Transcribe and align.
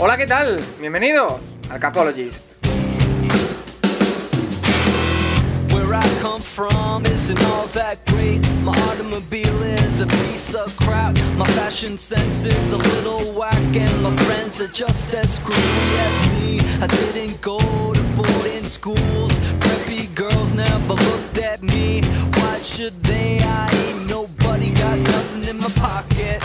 Hola, 0.00 0.16
¿qué 0.16 0.28
tal? 0.28 0.60
Bienvenidos 0.80 1.56
al 1.68 1.80
Capologist. 1.80 2.54
Where 5.72 5.92
I 5.92 6.08
come 6.22 6.40
from 6.40 7.04
isn't 7.04 7.42
all 7.42 7.66
that 7.74 7.98
great. 8.06 8.48
My 8.62 8.70
automobile 8.92 9.60
is 9.64 10.00
a 10.00 10.06
piece 10.06 10.54
of 10.54 10.72
crap. 10.76 11.18
My 11.36 11.46
fashion 11.46 11.98
sense 11.98 12.46
is 12.46 12.72
a 12.72 12.76
little 12.76 13.32
whack, 13.32 13.56
and 13.74 14.00
my 14.00 14.16
friends 14.18 14.60
are 14.60 14.70
just 14.72 15.16
as 15.16 15.34
screwy 15.34 15.98
as 15.98 16.28
me. 16.30 16.60
I 16.80 16.86
didn't 16.86 17.40
go 17.40 17.58
to 17.58 18.02
boarding 18.14 18.68
schools. 18.68 19.40
Preppy 19.58 20.14
girls 20.14 20.54
never 20.54 20.94
looked 20.94 21.38
at 21.38 21.60
me. 21.60 22.02
Why 22.34 22.62
should 22.62 23.02
they? 23.02 23.40
I 23.40 23.68
ain't 23.72 24.08
nobody 24.08 24.70
got 24.70 24.96
nothing 24.96 25.42
in 25.48 25.58
my 25.58 25.70
pocket. 25.70 26.40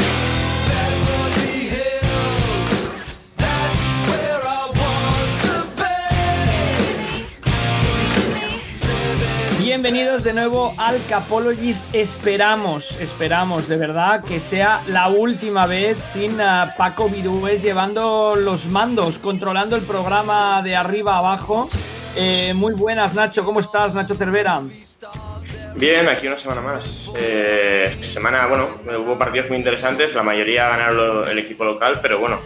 Bienvenidos 9.74 10.24
de 10.24 10.34
nuevo 10.34 10.76
al 10.78 11.04
Capologist. 11.10 11.84
Esperamos, 11.96 12.96
esperamos 13.00 13.68
de 13.68 13.76
verdad 13.78 14.24
que 14.24 14.40
sea 14.40 14.84
la 14.86 15.08
última 15.08 15.66
vez 15.66 15.98
sin 15.98 16.40
uh, 16.40 16.68
Paco 16.78 17.10
Virués 17.10 17.64
llevando 17.64 18.36
los 18.36 18.68
mandos, 18.68 19.18
controlando 19.18 19.76
el 19.76 19.82
programa 19.82 20.62
de 20.62 20.76
arriba 20.76 21.18
abajo. 21.18 21.72
Eh, 22.16 22.54
muy 22.54 22.76
buenas, 22.76 23.16
Nacho. 23.16 23.44
¿Cómo 23.44 23.62
estás, 23.62 23.96
Nacho 23.96 24.14
Cervera? 24.14 24.62
Bien, 25.76 26.08
aquí 26.08 26.28
una 26.28 26.38
semana 26.38 26.62
más. 26.62 27.12
Eh, 27.16 27.98
semana, 28.02 28.46
bueno, 28.46 28.70
hubo 29.00 29.18
partidos 29.18 29.50
muy 29.50 29.58
interesantes. 29.58 30.14
La 30.14 30.22
mayoría 30.22 30.70
ganaron 30.70 31.28
el 31.28 31.40
equipo 31.40 31.66
local, 31.66 31.98
pero 32.00 32.20
bueno, 32.20 32.38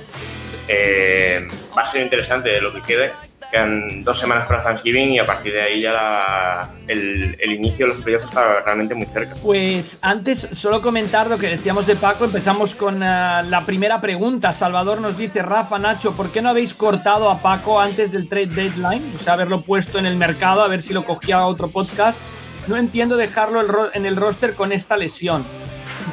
eh, 0.69 1.45
va 1.77 1.81
a 1.81 1.85
ser 1.85 2.03
interesante 2.03 2.61
lo 2.61 2.71
que 2.71 2.81
quede 2.81 3.11
Quedan 3.51 4.03
dos 4.03 4.19
semanas 4.19 4.45
para 4.45 4.61
Thanksgiving 4.61 5.11
y 5.11 5.19
a 5.19 5.25
partir 5.25 5.53
de 5.53 5.61
ahí 5.61 5.81
ya 5.81 6.69
el, 6.87 7.51
inicio 7.51 7.85
de 7.85 7.93
los 7.93 8.01
playoffs 8.01 8.25
está 8.25 8.61
realmente 8.61 8.93
muy 8.93 9.05
cerca. 9.05 9.35
Pues 9.41 9.99
antes, 10.01 10.47
solo 10.53 10.81
comentar 10.81 11.27
lo 11.27 11.37
que 11.37 11.47
decíamos 11.47 11.87
de 11.87 11.95
Paco. 11.95 12.25
Empezamos 12.25 12.75
con 12.75 13.01
eh, 13.01 13.05
la 13.05 13.63
primera 13.65 14.01
pregunta. 14.01 14.51
Salvador 14.51 14.99
nos 14.99 15.17
dice, 15.17 15.41
Rafa, 15.43 15.79
Nacho, 15.79 16.13
¿por 16.13 16.31
qué 16.31 16.41
no 16.41 16.49
habéis 16.49 16.73
cortado 16.73 17.29
a 17.29 17.39
Paco 17.39 17.79
antes 17.79 18.11
del 18.11 18.27
trade 18.27 18.47
deadline? 18.47 19.13
O 19.15 19.19
sea, 19.19 19.33
haberlo 19.33 19.61
puesto 19.61 19.97
en 19.97 20.05
el 20.05 20.17
mercado, 20.17 20.61
a 20.61 20.67
ver 20.67 20.81
si 20.81 20.93
lo 20.93 21.05
cogía 21.05 21.45
otro 21.45 21.69
podcast. 21.69 22.21
No 22.67 22.75
entiendo 22.75 23.15
dejarlo 23.15 23.93
en 23.93 24.05
el 24.05 24.17
roster 24.17 24.53
con 24.53 24.73
esta 24.73 24.97
lesión. 24.97 25.45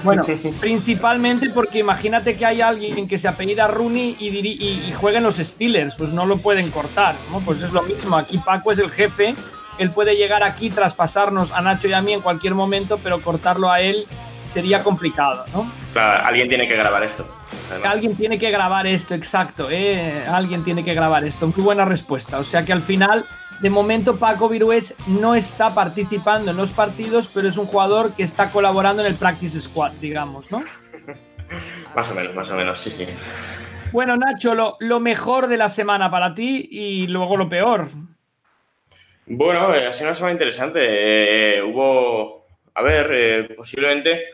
Bueno, 0.02 0.24
principalmente 0.60 1.50
porque 1.50 1.78
imagínate 1.78 2.36
que 2.36 2.44
hay 2.44 2.60
alguien 2.60 3.06
que 3.06 3.18
se 3.18 3.28
apellida 3.28 3.66
Rooney 3.66 4.16
y, 4.18 4.28
y, 4.28 4.88
y, 4.88 4.92
juega 4.92 5.18
en 5.18 5.24
los 5.24 5.36
Steelers, 5.36 5.94
pues 5.94 6.10
no 6.10 6.26
lo 6.26 6.38
pueden 6.38 6.70
cortar, 6.70 7.14
¿no? 7.30 7.40
Pues 7.40 7.62
es 7.62 7.72
lo 7.72 7.82
mismo, 7.82 8.16
aquí 8.16 8.38
Paco 8.38 8.72
es 8.72 8.78
el 8.78 8.90
jefe, 8.90 9.34
él 9.78 9.90
puede 9.90 10.16
llegar 10.16 10.42
aquí, 10.42 10.70
traspasarnos 10.70 11.52
a 11.52 11.60
Nacho 11.60 11.88
y 11.88 11.92
a 11.92 12.00
mí 12.00 12.12
en 12.12 12.20
cualquier 12.20 12.54
momento, 12.54 12.98
pero 13.02 13.20
cortarlo 13.20 13.70
a 13.70 13.80
él 13.80 14.06
sería 14.46 14.82
complicado, 14.82 15.44
¿no? 15.52 15.70
Claro, 15.92 16.26
alguien 16.26 16.48
tiene 16.48 16.68
que 16.68 16.76
grabar 16.76 17.02
esto. 17.02 17.26
Alguien 17.84 18.14
tiene 18.14 18.38
que 18.38 18.50
grabar 18.50 18.86
esto, 18.86 19.14
exacto, 19.14 19.68
¿eh? 19.70 20.24
Alguien 20.28 20.64
tiene 20.64 20.84
que 20.84 20.94
grabar 20.94 21.24
esto. 21.24 21.46
Muy 21.46 21.64
buena 21.64 21.84
respuesta. 21.84 22.38
O 22.38 22.44
sea 22.44 22.64
que 22.64 22.72
al 22.72 22.82
final 22.82 23.24
de 23.60 23.70
momento 23.70 24.16
Paco 24.16 24.48
Virués 24.48 24.94
no 25.06 25.34
está 25.34 25.74
participando 25.74 26.50
en 26.50 26.56
los 26.56 26.70
partidos, 26.70 27.30
pero 27.34 27.48
es 27.48 27.56
un 27.56 27.66
jugador 27.66 28.14
que 28.14 28.22
está 28.22 28.50
colaborando 28.50 29.02
en 29.02 29.08
el 29.08 29.14
practice 29.14 29.60
squad, 29.60 29.92
digamos, 30.00 30.50
¿no? 30.52 30.62
más 31.96 32.10
o 32.10 32.14
menos, 32.14 32.34
más 32.34 32.50
o 32.50 32.56
menos, 32.56 32.80
sí, 32.80 32.90
sí. 32.90 33.06
Bueno, 33.92 34.16
Nacho, 34.16 34.54
lo, 34.80 35.00
mejor 35.00 35.46
de 35.46 35.56
la 35.56 35.68
semana 35.68 36.10
para 36.10 36.34
ti 36.34 36.68
y 36.68 37.06
luego 37.06 37.36
lo 37.36 37.48
peor. 37.48 37.88
Bueno, 39.26 39.72
eh, 39.72 39.86
ha 39.86 39.92
sido 39.92 40.08
una 40.08 40.16
semana 40.16 40.32
interesante. 40.32 40.80
Eh, 40.82 41.62
hubo, 41.62 42.46
a 42.74 42.82
ver, 42.82 43.10
eh, 43.12 43.54
posiblemente 43.56 44.24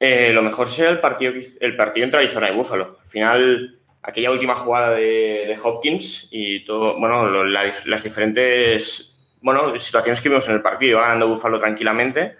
lo 0.00 0.42
mejor 0.42 0.68
sea 0.68 0.88
el 0.88 1.00
partido, 1.00 1.34
el 1.60 1.76
partido 1.76 2.04
entre 2.04 2.20
Arizona 2.20 2.50
y 2.50 2.56
Buffalo. 2.56 2.98
Al 3.02 3.08
final 3.08 3.81
aquella 4.02 4.30
última 4.30 4.54
jugada 4.54 4.90
de, 4.92 5.56
Hopkins 5.62 6.28
y 6.30 6.64
todo, 6.64 6.98
bueno, 6.98 7.44
las, 7.44 8.02
diferentes 8.02 9.14
bueno, 9.40 9.78
situaciones 9.78 10.20
que 10.20 10.28
vimos 10.28 10.46
en 10.48 10.54
el 10.54 10.62
partido. 10.62 11.00
Ganando 11.00 11.28
Buffalo 11.28 11.60
tranquilamente 11.60 12.36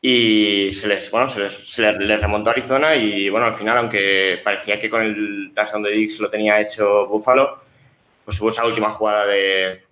y 0.00 0.70
se 0.72 0.88
les, 0.88 1.10
bueno, 1.10 1.28
se 1.28 1.40
les, 1.40 2.20
remontó 2.20 2.50
Arizona 2.50 2.94
y 2.94 3.28
bueno, 3.30 3.46
al 3.46 3.54
final, 3.54 3.78
aunque 3.78 4.40
parecía 4.44 4.78
que 4.78 4.90
con 4.90 5.02
el 5.02 5.52
touchdown 5.54 5.82
de 5.82 5.90
Dix 5.90 6.20
lo 6.20 6.30
tenía 6.30 6.60
hecho 6.60 7.06
Buffalo, 7.06 7.60
pues 8.24 8.40
hubo 8.40 8.50
esa 8.50 8.64
última 8.64 8.90
jugada 8.90 9.26
de, 9.26 9.82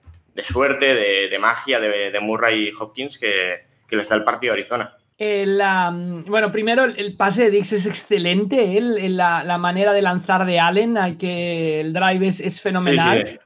suerte, 0.42 0.94
de, 0.94 1.38
magia 1.38 1.80
de, 1.80 2.10
de, 2.10 2.20
Murray 2.20 2.68
y 2.68 2.72
Hopkins 2.78 3.18
que, 3.18 3.64
que 3.88 3.96
les 3.96 4.08
da 4.08 4.16
el 4.16 4.24
partido 4.24 4.52
a 4.52 4.54
Arizona. 4.54 4.95
Eh, 5.19 5.47
bueno, 6.27 6.53
primero 6.53 6.84
el, 6.84 7.16
pase 7.16 7.44
de 7.44 7.50
Dix 7.50 7.72
es 7.72 7.87
excelente, 7.87 8.78
la, 8.81 9.59
manera 9.59 9.93
de 9.94 10.03
lanzar 10.03 10.44
de 10.44 10.60
Allen, 10.60 10.99
hay 10.99 11.16
que 11.16 11.81
el 11.81 11.93
drive 11.93 12.28
es, 12.28 12.60
fenomenal. 12.60 13.41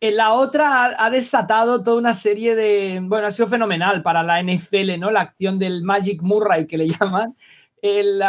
En 0.00 0.16
la 0.16 0.32
otra 0.32 0.94
ha, 0.96 1.10
desatado 1.10 1.82
toda 1.82 1.98
una 1.98 2.14
serie 2.14 2.54
de, 2.54 3.00
bueno, 3.02 3.26
ha 3.26 3.32
sido 3.32 3.48
fenomenal 3.48 4.02
para 4.02 4.22
la 4.22 4.40
NFL, 4.40 4.96
¿no? 5.00 5.10
La 5.10 5.22
acción 5.22 5.58
del 5.58 5.82
Magic 5.82 6.22
Murray 6.22 6.66
que 6.66 6.78
le 6.78 6.88
llaman. 7.00 7.34
El, 7.82 8.22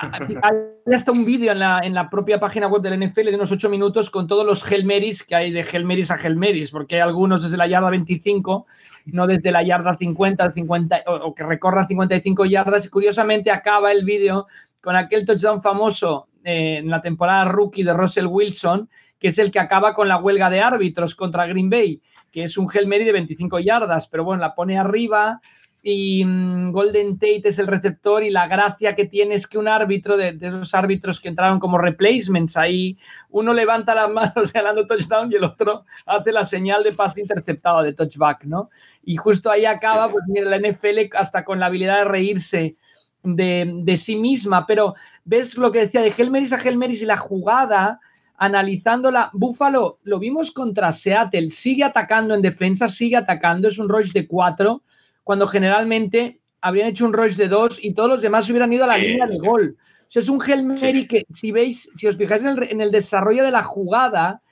hay 0.42 0.94
hasta 0.94 1.12
un 1.12 1.24
vídeo 1.24 1.52
en 1.52 1.58
la, 1.58 1.80
en 1.82 1.94
la, 1.94 2.08
propia 2.08 2.40
página 2.40 2.66
web 2.66 2.82
del 2.82 2.98
NFL 2.98 3.26
de 3.26 3.34
unos 3.34 3.52
8 3.52 3.68
minutos 3.68 4.10
con 4.10 4.26
todos 4.26 4.46
los 4.46 4.70
Helmeris 4.70 5.22
que 5.22 5.34
hay 5.34 5.50
de 5.50 5.60
Helmeris 5.60 6.10
a 6.10 6.16
Helmeris, 6.16 6.70
porque 6.70 6.96
hay 6.96 7.00
algunos 7.02 7.42
desde 7.42 7.56
la 7.56 7.66
yarda 7.66 7.90
25, 7.90 8.66
no 9.06 9.26
desde 9.26 9.52
la 9.52 9.62
yarda 9.62 9.96
50, 9.96 10.50
50 10.50 11.02
o, 11.06 11.34
que 11.34 11.44
recorran 11.44 11.86
55 11.86 12.44
yardas. 12.46 12.86
Y 12.86 12.88
curiosamente 12.88 13.50
acaba 13.50 13.92
el 13.92 14.04
vídeo 14.04 14.46
con 14.80 14.96
aquel 14.96 15.24
touchdown 15.24 15.60
famoso 15.60 16.28
eh, 16.44 16.78
en 16.78 16.88
la 16.88 17.00
temporada 17.00 17.44
rookie 17.44 17.84
de 17.84 17.92
Russell 17.92 18.26
Wilson, 18.26 18.88
que 19.18 19.28
es 19.28 19.38
el 19.38 19.50
que 19.50 19.60
acaba 19.60 19.94
con 19.94 20.08
la 20.08 20.16
huelga 20.16 20.50
de 20.50 20.60
árbitros 20.60 21.14
contra 21.14 21.46
Green 21.46 21.70
Bay, 21.70 22.00
que 22.32 22.44
es 22.44 22.56
un 22.56 22.68
Helmeri 22.72 23.04
de 23.04 23.12
25 23.12 23.60
yardas, 23.60 24.08
pero 24.08 24.24
bueno, 24.24 24.40
la 24.40 24.54
pone 24.54 24.78
arriba, 24.78 25.40
y 25.82 26.24
mm, 26.24 26.70
Golden 26.70 27.18
Tate 27.18 27.42
es 27.48 27.58
el 27.58 27.66
receptor 27.66 28.22
y 28.22 28.30
la 28.30 28.46
gracia 28.46 28.94
que 28.94 29.06
tiene 29.06 29.34
es 29.34 29.48
que 29.48 29.58
un 29.58 29.66
árbitro 29.66 30.16
de, 30.16 30.38
esos 30.40 30.72
árbitros 30.74 31.20
que 31.20 31.28
entraron 31.28 31.58
como 31.58 31.76
replacements 31.76 32.56
ahí, 32.56 32.96
uno 33.30 33.52
levanta 33.52 33.94
las 33.94 34.08
manos 34.08 34.52
ganando 34.52 34.86
touchdown 34.86 35.32
y 35.32 35.34
el 35.34 35.44
otro 35.44 35.84
hace 36.06 36.30
la 36.30 36.44
señal 36.44 36.84
de 36.84 36.92
pase 36.92 37.20
interceptado 37.20 37.82
de 37.82 37.94
touchback, 37.94 38.44
¿no? 38.44 38.70
Y 39.02 39.16
justo 39.16 39.50
ahí 39.50 39.64
acaba, 39.64 40.08
pues 40.08 40.24
mira, 40.28 40.48
la 40.48 40.58
NFL 40.58 41.10
hasta 41.14 41.44
con 41.44 41.58
la 41.58 41.66
habilidad 41.66 41.98
de 41.98 42.04
reírse 42.04 42.76
de, 43.24 43.96
sí 43.96 44.16
misma, 44.16 44.66
pero 44.66 44.94
ves 45.24 45.56
lo 45.56 45.72
que 45.72 45.80
decía 45.80 46.02
de 46.02 46.14
Helmeris 46.16 46.52
a 46.52 46.58
Helmeris 46.58 47.02
y 47.02 47.06
la 47.06 47.16
jugada 47.16 48.00
analizándola, 48.36 49.30
Buffalo 49.32 49.98
lo 50.02 50.18
vimos 50.18 50.50
contra 50.50 50.90
Seattle, 50.90 51.50
sigue 51.50 51.84
atacando 51.84 52.34
en 52.34 52.42
defensa, 52.42 52.88
sigue 52.88 53.16
atacando, 53.16 53.68
es 53.68 53.78
un 53.78 53.88
rush 53.88 54.12
de 54.12 54.26
cuatro, 54.26 54.82
cuando 55.24 55.46
generalmente 55.46 56.40
habrían 56.60 56.88
hecho 56.88 57.04
un 57.04 57.12
rush 57.12 57.34
de 57.34 57.48
dos 57.48 57.78
y 57.82 57.94
todos 57.94 58.08
los 58.08 58.22
demás 58.22 58.48
hubieran 58.48 58.72
ido 58.72 58.84
a 58.84 58.88
la 58.88 58.98
línea 58.98 59.26
de 59.26 59.38
gol. 59.38 59.76
O 59.78 60.10
sea, 60.12 60.20
es 60.20 60.28
un 60.28 60.40
Hail 60.40 61.08
que, 61.08 61.24
si 61.30 61.52
veis, 61.52 61.88
si 61.96 62.06
os 62.06 62.16
fijáis 62.16 62.42
en 62.44 62.80
el, 62.80 62.90
desarrollo 62.90 63.42
de 63.42 63.50
la 63.50 63.62
jugada, 63.62 64.42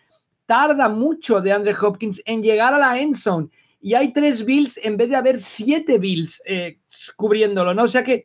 tarda 0.46 0.88
mucho 0.88 1.40
de 1.40 1.52
Andre 1.52 1.74
Hopkins 1.80 2.22
en 2.24 2.42
llegar 2.42 2.74
a 2.74 2.78
la 2.78 2.98
end 2.98 3.14
zone. 3.14 3.48
Y 3.80 3.94
hay 3.94 4.12
tres 4.12 4.44
Bills 4.44 4.78
en 4.82 4.96
vez 4.96 5.08
de 5.10 5.16
haber 5.16 5.38
siete 5.38 5.98
Bills 5.98 6.42
eh, 6.46 6.78
cubriéndolo, 7.16 7.72
¿no? 7.74 7.84
O 7.84 7.88
sea 7.88 8.02
que 8.02 8.22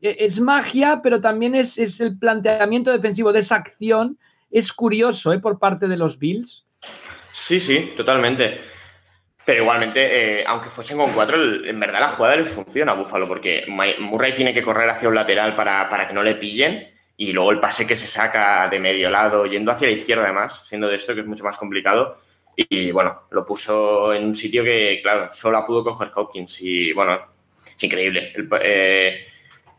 eh, 0.00 0.16
es 0.18 0.40
magia, 0.40 1.00
pero 1.02 1.20
también 1.20 1.54
es, 1.54 1.78
es, 1.78 2.00
el 2.00 2.18
planteamiento 2.18 2.90
defensivo 2.90 3.32
de 3.32 3.40
esa 3.40 3.56
acción. 3.56 4.18
Es 4.50 4.72
curioso, 4.72 5.32
¿eh? 5.32 5.38
Por 5.38 5.58
parte 5.58 5.88
de 5.88 5.96
los 5.96 6.18
Bills. 6.18 6.66
Sí, 7.32 7.60
sí, 7.60 7.92
totalmente. 7.96 8.60
Pero 9.48 9.62
igualmente, 9.62 10.40
eh, 10.40 10.44
aunque 10.46 10.68
fuesen 10.68 10.98
con 10.98 11.10
cuatro, 11.12 11.42
en 11.64 11.80
verdad 11.80 12.00
la 12.00 12.08
jugada 12.08 12.36
les 12.36 12.52
funciona 12.52 12.92
a 12.92 12.94
Búfalo, 12.94 13.26
porque 13.26 13.64
Murray 13.66 14.34
tiene 14.34 14.52
que 14.52 14.62
correr 14.62 14.90
hacia 14.90 15.08
un 15.08 15.14
lateral 15.14 15.54
para, 15.54 16.06
que 16.06 16.12
no 16.12 16.22
le 16.22 16.34
pillen 16.34 16.86
y 17.16 17.32
luego 17.32 17.50
el 17.52 17.58
pase 17.58 17.86
que 17.86 17.96
se 17.96 18.06
saca 18.06 18.68
de 18.68 18.78
medio 18.78 19.08
lado, 19.08 19.46
yendo 19.46 19.72
hacia 19.72 19.88
la 19.88 19.94
izquierda 19.94 20.24
además, 20.24 20.66
siendo 20.68 20.86
de 20.86 20.96
esto 20.96 21.14
que 21.14 21.22
es 21.22 21.26
mucho 21.26 21.44
más 21.44 21.56
complicado. 21.56 22.14
Y 22.56 22.90
bueno, 22.90 23.22
lo 23.30 23.42
puso 23.46 24.12
en 24.12 24.26
un 24.26 24.34
sitio 24.34 24.62
que, 24.62 25.00
claro, 25.02 25.28
solo 25.30 25.64
pudo 25.64 25.82
coger 25.82 26.10
Hawkins 26.14 26.60
y 26.60 26.92
bueno, 26.92 27.18
es 27.74 27.82
increíble. 27.82 28.34
Eh, 28.60 29.26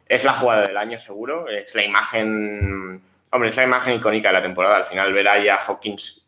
es 0.08 0.24
la 0.24 0.34
jugada 0.34 0.66
del 0.66 0.78
año 0.78 0.98
seguro, 0.98 1.48
es 1.48 1.76
la 1.76 1.84
imagen, 1.84 3.00
hombre, 3.30 3.50
es 3.50 3.56
la 3.56 3.66
imagen 3.66 3.98
icónica 3.98 4.30
de 4.30 4.34
la 4.34 4.42
temporada. 4.42 4.78
Al 4.78 4.86
final 4.86 5.14
ver 5.14 5.28
ahí 5.28 5.48
a 5.48 5.58
Hawkins 5.58 6.26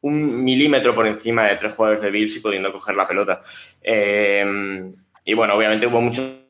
un 0.00 0.44
milímetro 0.44 0.94
por 0.94 1.06
encima 1.06 1.44
de 1.44 1.56
tres 1.56 1.74
jugadores 1.74 2.02
de 2.02 2.10
Bills 2.10 2.36
y 2.36 2.40
pudiendo 2.40 2.72
coger 2.72 2.96
la 2.96 3.06
pelota. 3.06 3.42
Eh, 3.82 4.90
y 5.24 5.34
bueno, 5.34 5.54
obviamente 5.54 5.86
hubo 5.86 6.00
mucho 6.00 6.44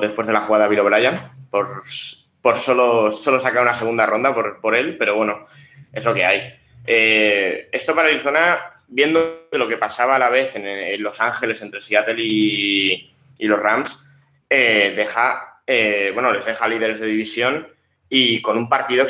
después 0.00 0.26
de 0.26 0.32
la 0.32 0.40
jugada 0.40 0.64
de 0.64 0.70
Bill 0.70 0.80
O'Brien 0.80 1.18
por, 1.50 1.82
por 2.40 2.56
solo, 2.56 3.12
solo 3.12 3.38
sacar 3.38 3.62
una 3.62 3.74
segunda 3.74 4.06
ronda 4.06 4.34
por, 4.34 4.60
por 4.60 4.74
él, 4.74 4.96
pero 4.96 5.16
bueno, 5.16 5.46
es 5.92 6.04
lo 6.04 6.14
que 6.14 6.24
hay. 6.24 6.54
Eh, 6.86 7.68
esto 7.72 7.94
para 7.94 8.08
Arizona, 8.08 8.58
viendo 8.88 9.48
lo 9.52 9.68
que 9.68 9.76
pasaba 9.76 10.16
a 10.16 10.18
la 10.18 10.30
vez 10.30 10.54
en, 10.56 11.02
Los 11.02 11.20
Ángeles 11.20 11.60
entre 11.62 11.80
Seattle 11.80 12.16
y, 12.18 13.10
los 13.40 13.60
Rams, 13.60 14.02
eh, 14.48 14.94
deja, 14.96 15.62
bueno, 16.14 16.32
les 16.32 16.44
deja 16.44 16.66
líderes 16.66 17.00
de 17.00 17.06
división 17.06 17.68
y 18.08 18.40
con 18.40 18.56
un 18.56 18.68
partido 18.68 19.06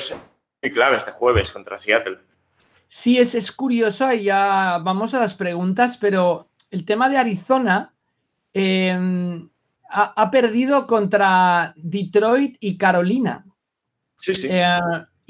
muy 0.63 0.73
clave 0.73 0.97
este 0.97 1.13
jueves 1.13 1.51
contra 1.51 1.79
Seattle. 1.79 2.19
Sí, 2.89 3.19
es, 3.19 3.35
es 3.35 3.53
curioso 3.53 4.11
y 4.13 4.25
ya 4.25 4.81
vamos 4.83 5.13
a 5.13 5.21
las 5.21 5.35
preguntas, 5.35 5.99
pero 5.99 6.49
el 6.71 6.87
tema 6.87 7.09
de 7.11 7.19
Arizona 7.19 7.93
em, 8.55 9.49
ha, 9.91 10.31
perdido 10.31 10.87
contra 10.87 11.75
Detroit 11.77 12.57
y 12.61 12.79
Carolina. 12.79 13.45
Sí, 14.17 14.35
sí. 14.35 14.49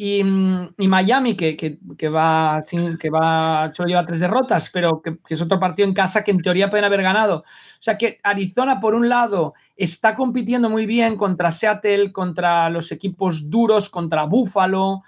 Y, 0.00 0.22
Miami, 0.22 1.36
que, 1.36 1.56
que, 1.56 2.08
va, 2.08 2.62
que 3.00 3.10
va, 3.10 3.72
solo 3.74 3.88
lleva 3.88 4.06
tres 4.06 4.20
derrotas, 4.20 4.70
pero 4.70 5.02
que, 5.02 5.18
es 5.28 5.42
otro 5.42 5.58
partido 5.58 5.88
en 5.88 5.94
casa 5.94 6.22
que 6.22 6.30
en 6.30 6.38
teoría 6.38 6.70
pueden 6.70 6.84
haber 6.84 7.02
ganado. 7.02 7.38
O 7.38 7.80
sea 7.80 7.98
que 7.98 8.20
Arizona, 8.22 8.78
por 8.78 8.94
un 8.94 9.08
lado, 9.08 9.54
está 9.76 10.14
compitiendo 10.14 10.70
muy 10.70 10.86
bien 10.86 11.16
contra 11.16 11.50
Seattle, 11.50 12.12
contra 12.12 12.70
los 12.70 12.92
equipos 12.92 13.50
duros, 13.50 13.88
contra 13.88 14.22
Buffalo, 14.22 15.02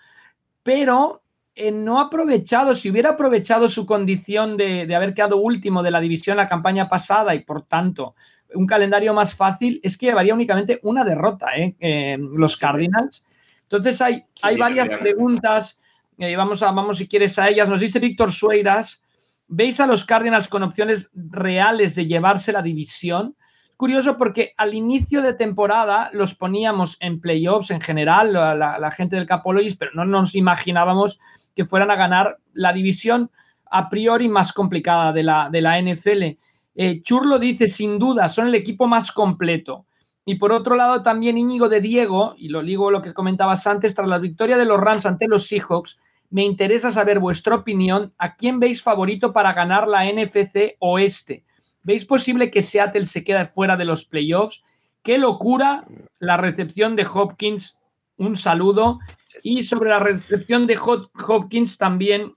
pero 0.65 1.20
eh, 1.55 1.73
no 1.73 1.99
ha 1.99 2.05
aprovechado, 2.05 2.75
si 2.75 2.91
hubiera 2.91 3.11
aprovechado 3.11 3.69
su 3.69 3.87
condición 3.87 4.57
de, 4.57 4.95
haber 4.95 5.15
quedado 5.15 5.39
último 5.39 5.83
de 5.83 5.91
la 5.91 6.01
división 6.01 6.37
la 6.37 6.49
campaña 6.49 6.89
pasada 6.89 7.35
y 7.35 7.41
por 7.41 7.67
tanto 7.67 8.15
un 8.55 8.67
calendario 8.67 9.15
más 9.15 9.35
fácil, 9.35 9.81
es 9.83 9.97
que 9.97 10.07
llevaría 10.07 10.35
únicamente 10.35 10.81
una 10.83 11.05
derrota, 11.05 11.57
¿eh? 11.57 11.77
Eh, 11.79 12.19
los 12.19 12.57
Cardinals. 12.57 13.25
Entonces 13.63 14.01
hay, 14.01 14.25
hay 14.43 14.57
varias 14.57 14.89
preguntas, 14.99 15.81
eh, 16.19 16.35
vamos, 16.35 16.63
a, 16.63 16.73
vamos 16.73 16.99
si 16.99 17.07
quieres 17.07 17.39
a 17.39 17.49
ellas. 17.49 17.69
Nos 17.69 17.81
dice 17.81 17.99
Víctor 17.99 18.33
Sueiras, 18.33 19.03
¿veis 19.47 19.79
a 19.81 19.87
los 19.87 20.05
Cardinals 20.05 20.49
con 20.49 20.63
opciones 20.63 21.11
reales 21.15 21.95
de 21.95 22.07
llevarse 22.07 22.53
la 22.53 22.63
división? 22.63 23.37
Curioso 23.81 24.19
porque 24.19 24.53
al 24.59 24.75
inicio 24.75 25.23
de 25.23 25.33
temporada 25.33 26.11
los 26.13 26.35
poníamos 26.35 26.99
en 27.01 27.19
playoffs 27.19 27.71
en 27.71 27.81
general, 27.81 28.31
la, 28.35 28.91
gente 28.91 29.17
del 29.17 29.25
Capologis, 29.25 29.75
pero 29.75 29.93
no 29.95 30.05
nos 30.05 30.35
imaginábamos 30.35 31.19
que 31.57 31.65
fueran 31.65 31.91
a 31.91 31.97
ganar 31.97 32.37
la 32.53 32.75
división 32.75 33.31
a 33.71 33.89
priori 33.89 34.29
más 34.29 34.53
complicada 34.53 35.15
de 35.15 35.23
la, 35.23 35.49
de 35.51 35.63
la 35.63 35.81
NFL. 35.81 36.23
Eh, 36.75 37.01
Churlo 37.01 37.39
dice, 37.39 37.69
sin 37.69 37.99
duda, 37.99 38.29
son 38.29 38.49
el 38.49 38.55
equipo 38.55 38.87
más 38.87 39.13
completo. 39.13 39.87
Y 40.27 40.35
por 40.35 40.53
otro 40.53 40.77
lado, 40.77 41.03
también 41.03 41.39
Íñigo 41.39 41.71
de 41.71 41.81
Diego, 41.81 42.35
y 42.37 42.51
lo 42.51 42.63
digo 42.63 42.91
lo 42.91 43.01
que 43.01 43.15
comentabas 43.15 43.67
antes, 43.67 43.95
tras 43.95 44.09
la 44.09 44.19
victoria 44.19 44.59
de 44.59 44.67
los 44.67 44.79
Rams 44.79 45.07
ante 45.07 45.27
los 45.27 45.49
Seahawks, 45.49 45.99
me 46.29 46.45
interesa 46.45 46.91
saber 46.91 47.19
vuestra 47.19 47.55
opinión. 47.55 48.13
¿A 48.19 48.35
quién 48.35 48.61
veis 48.61 48.83
favorito 48.83 49.33
para 49.33 49.55
ganar 49.55 49.89
la 49.89 50.05
NFC 50.05 50.77
Oeste? 50.81 51.45
¿Veis 51.83 52.05
posible 52.05 52.51
que 52.51 52.63
Seattle 52.63 53.07
se 53.07 53.25
quede 53.25 53.47
fuera 53.47 53.77
de 53.77 53.85
los 53.85 54.05
playoffs? 54.05 54.63
¡Qué 55.03 55.19
locura 55.19 55.85
la 56.19 56.37
recepción 56.37 56.97
de 56.97 57.07
Hopkins! 57.07 57.79
Un 58.17 58.37
saludo. 58.37 58.99
Y 59.43 59.63
sobre 59.63 59.91
la 59.91 59.99
recepción 59.99 60.67
de 60.67 60.79
Hopkins 60.79 61.79
también 61.79 62.35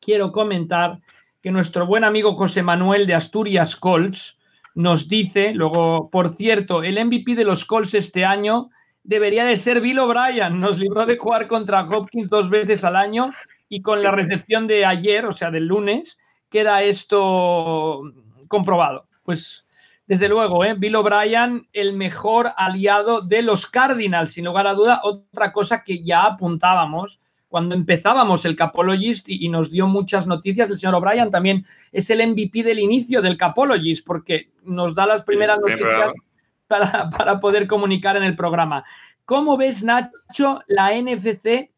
quiero 0.00 0.32
comentar 0.32 1.00
que 1.42 1.50
nuestro 1.50 1.86
buen 1.86 2.04
amigo 2.04 2.32
José 2.32 2.62
Manuel 2.62 3.06
de 3.06 3.14
Asturias 3.14 3.76
Colts 3.76 4.38
nos 4.74 5.08
dice, 5.08 5.52
luego, 5.52 6.08
por 6.10 6.30
cierto, 6.30 6.82
el 6.82 7.04
MVP 7.04 7.34
de 7.34 7.44
los 7.44 7.64
Colts 7.64 7.94
este 7.94 8.24
año 8.24 8.70
debería 9.02 9.44
de 9.44 9.56
ser 9.56 9.80
Bill 9.80 9.98
O'Brien. 9.98 10.56
Nos 10.56 10.78
libró 10.78 11.04
de 11.04 11.18
jugar 11.18 11.46
contra 11.46 11.82
Hopkins 11.82 12.30
dos 12.30 12.48
veces 12.48 12.84
al 12.84 12.96
año 12.96 13.30
y 13.68 13.82
con 13.82 14.02
la 14.02 14.12
recepción 14.12 14.66
de 14.66 14.86
ayer, 14.86 15.26
o 15.26 15.32
sea, 15.32 15.50
del 15.50 15.66
lunes, 15.66 16.18
queda 16.48 16.82
esto 16.82 18.02
comprobado. 18.52 19.08
Pues 19.24 19.66
desde 20.06 20.28
luego, 20.28 20.62
¿eh? 20.64 20.74
Bill 20.76 20.96
O'Brien, 20.96 21.66
el 21.72 21.94
mejor 21.94 22.50
aliado 22.56 23.22
de 23.22 23.40
los 23.40 23.66
Cardinals, 23.66 24.34
sin 24.34 24.44
lugar 24.44 24.66
a 24.66 24.74
duda, 24.74 25.00
otra 25.02 25.52
cosa 25.52 25.82
que 25.82 26.04
ya 26.04 26.24
apuntábamos 26.24 27.18
cuando 27.48 27.74
empezábamos 27.74 28.44
el 28.44 28.56
Capologist 28.56 29.28
y, 29.28 29.48
nos 29.48 29.70
dio 29.70 29.86
muchas 29.86 30.26
noticias, 30.26 30.70
el 30.70 30.78
señor 30.78 30.94
O'Brien 30.94 31.30
también 31.30 31.66
es 31.92 32.08
el 32.10 32.26
MVP 32.26 32.62
del 32.62 32.78
inicio 32.78 33.20
del 33.20 33.36
Capologist, 33.36 34.06
porque 34.06 34.50
nos 34.64 34.94
da 34.94 35.06
las 35.06 35.22
primeras 35.22 35.58
noticias 35.58 36.12
para, 36.66 37.40
poder 37.40 37.66
comunicar 37.66 38.16
en 38.16 38.22
el 38.22 38.36
programa. 38.36 38.84
¿Cómo 39.26 39.56
ves, 39.56 39.82
Nacho, 39.82 40.62
la 40.66 40.92
NFC 40.94 41.70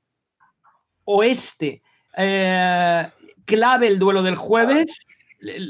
Oeste? 1.05 1.83
Eh, 2.17 3.09
clave 3.45 3.87
el 3.89 3.99
duelo 3.99 4.23
del 4.23 4.37
jueves. 4.37 4.97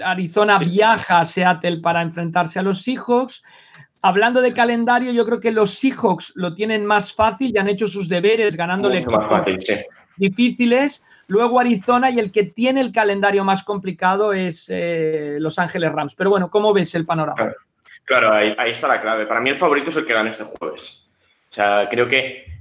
Arizona 0.05 0.59
viaja 0.59 1.21
a 1.21 1.25
Seattle 1.25 1.79
para 1.79 2.03
enfrentarse 2.03 2.59
a 2.59 2.63
los 2.63 2.83
Seahawks. 2.83 3.43
Hablando 4.03 4.43
de 4.43 4.53
calendario, 4.53 5.13
yo 5.13 5.25
creo 5.25 5.41
que 5.41 5.51
los 5.51 5.79
Seahawks 5.79 6.33
lo 6.37 6.55
tienen 6.55 6.85
más 6.85 7.13
fácil 7.13 7.53
y 7.55 7.59
han 7.59 7.69
hecho 7.69 7.89
sus 7.89 8.09
deberes 8.09 8.57
ganándole 8.57 9.03
fácil, 9.03 9.59
difíciles. 10.17 11.03
Luego 11.27 11.59
Arizona 11.59 12.11
y 12.11 12.19
el 12.19 12.31
que 12.31 12.45
tiene 12.45 12.81
el 12.81 12.93
calendario 12.93 13.45
más 13.45 13.65
complicado 13.65 14.33
es 14.33 14.67
eh, 14.69 15.39
Los 15.41 15.59
Ángeles 15.59 15.93
Rams. 15.93 16.15
Pero 16.15 16.31
bueno, 16.31 16.51
¿cómo 16.51 16.73
ves 16.73 16.95
el 16.95 17.07
panorama? 17.07 17.55
Claro, 18.05 18.33
ahí, 18.33 18.55
está 18.67 18.89
la 18.89 19.01
clave. 19.01 19.27
Para 19.27 19.41
mí 19.41 19.51
el 19.51 19.57
favorito 19.57 19.89
es 19.89 19.97
el 19.97 20.05
que 20.05 20.13
gana 20.13 20.31
este 20.31 20.45
jueves. 20.45 21.09
O 21.51 21.55
sea, 21.55 21.89
creo 21.89 22.07
que, 22.07 22.61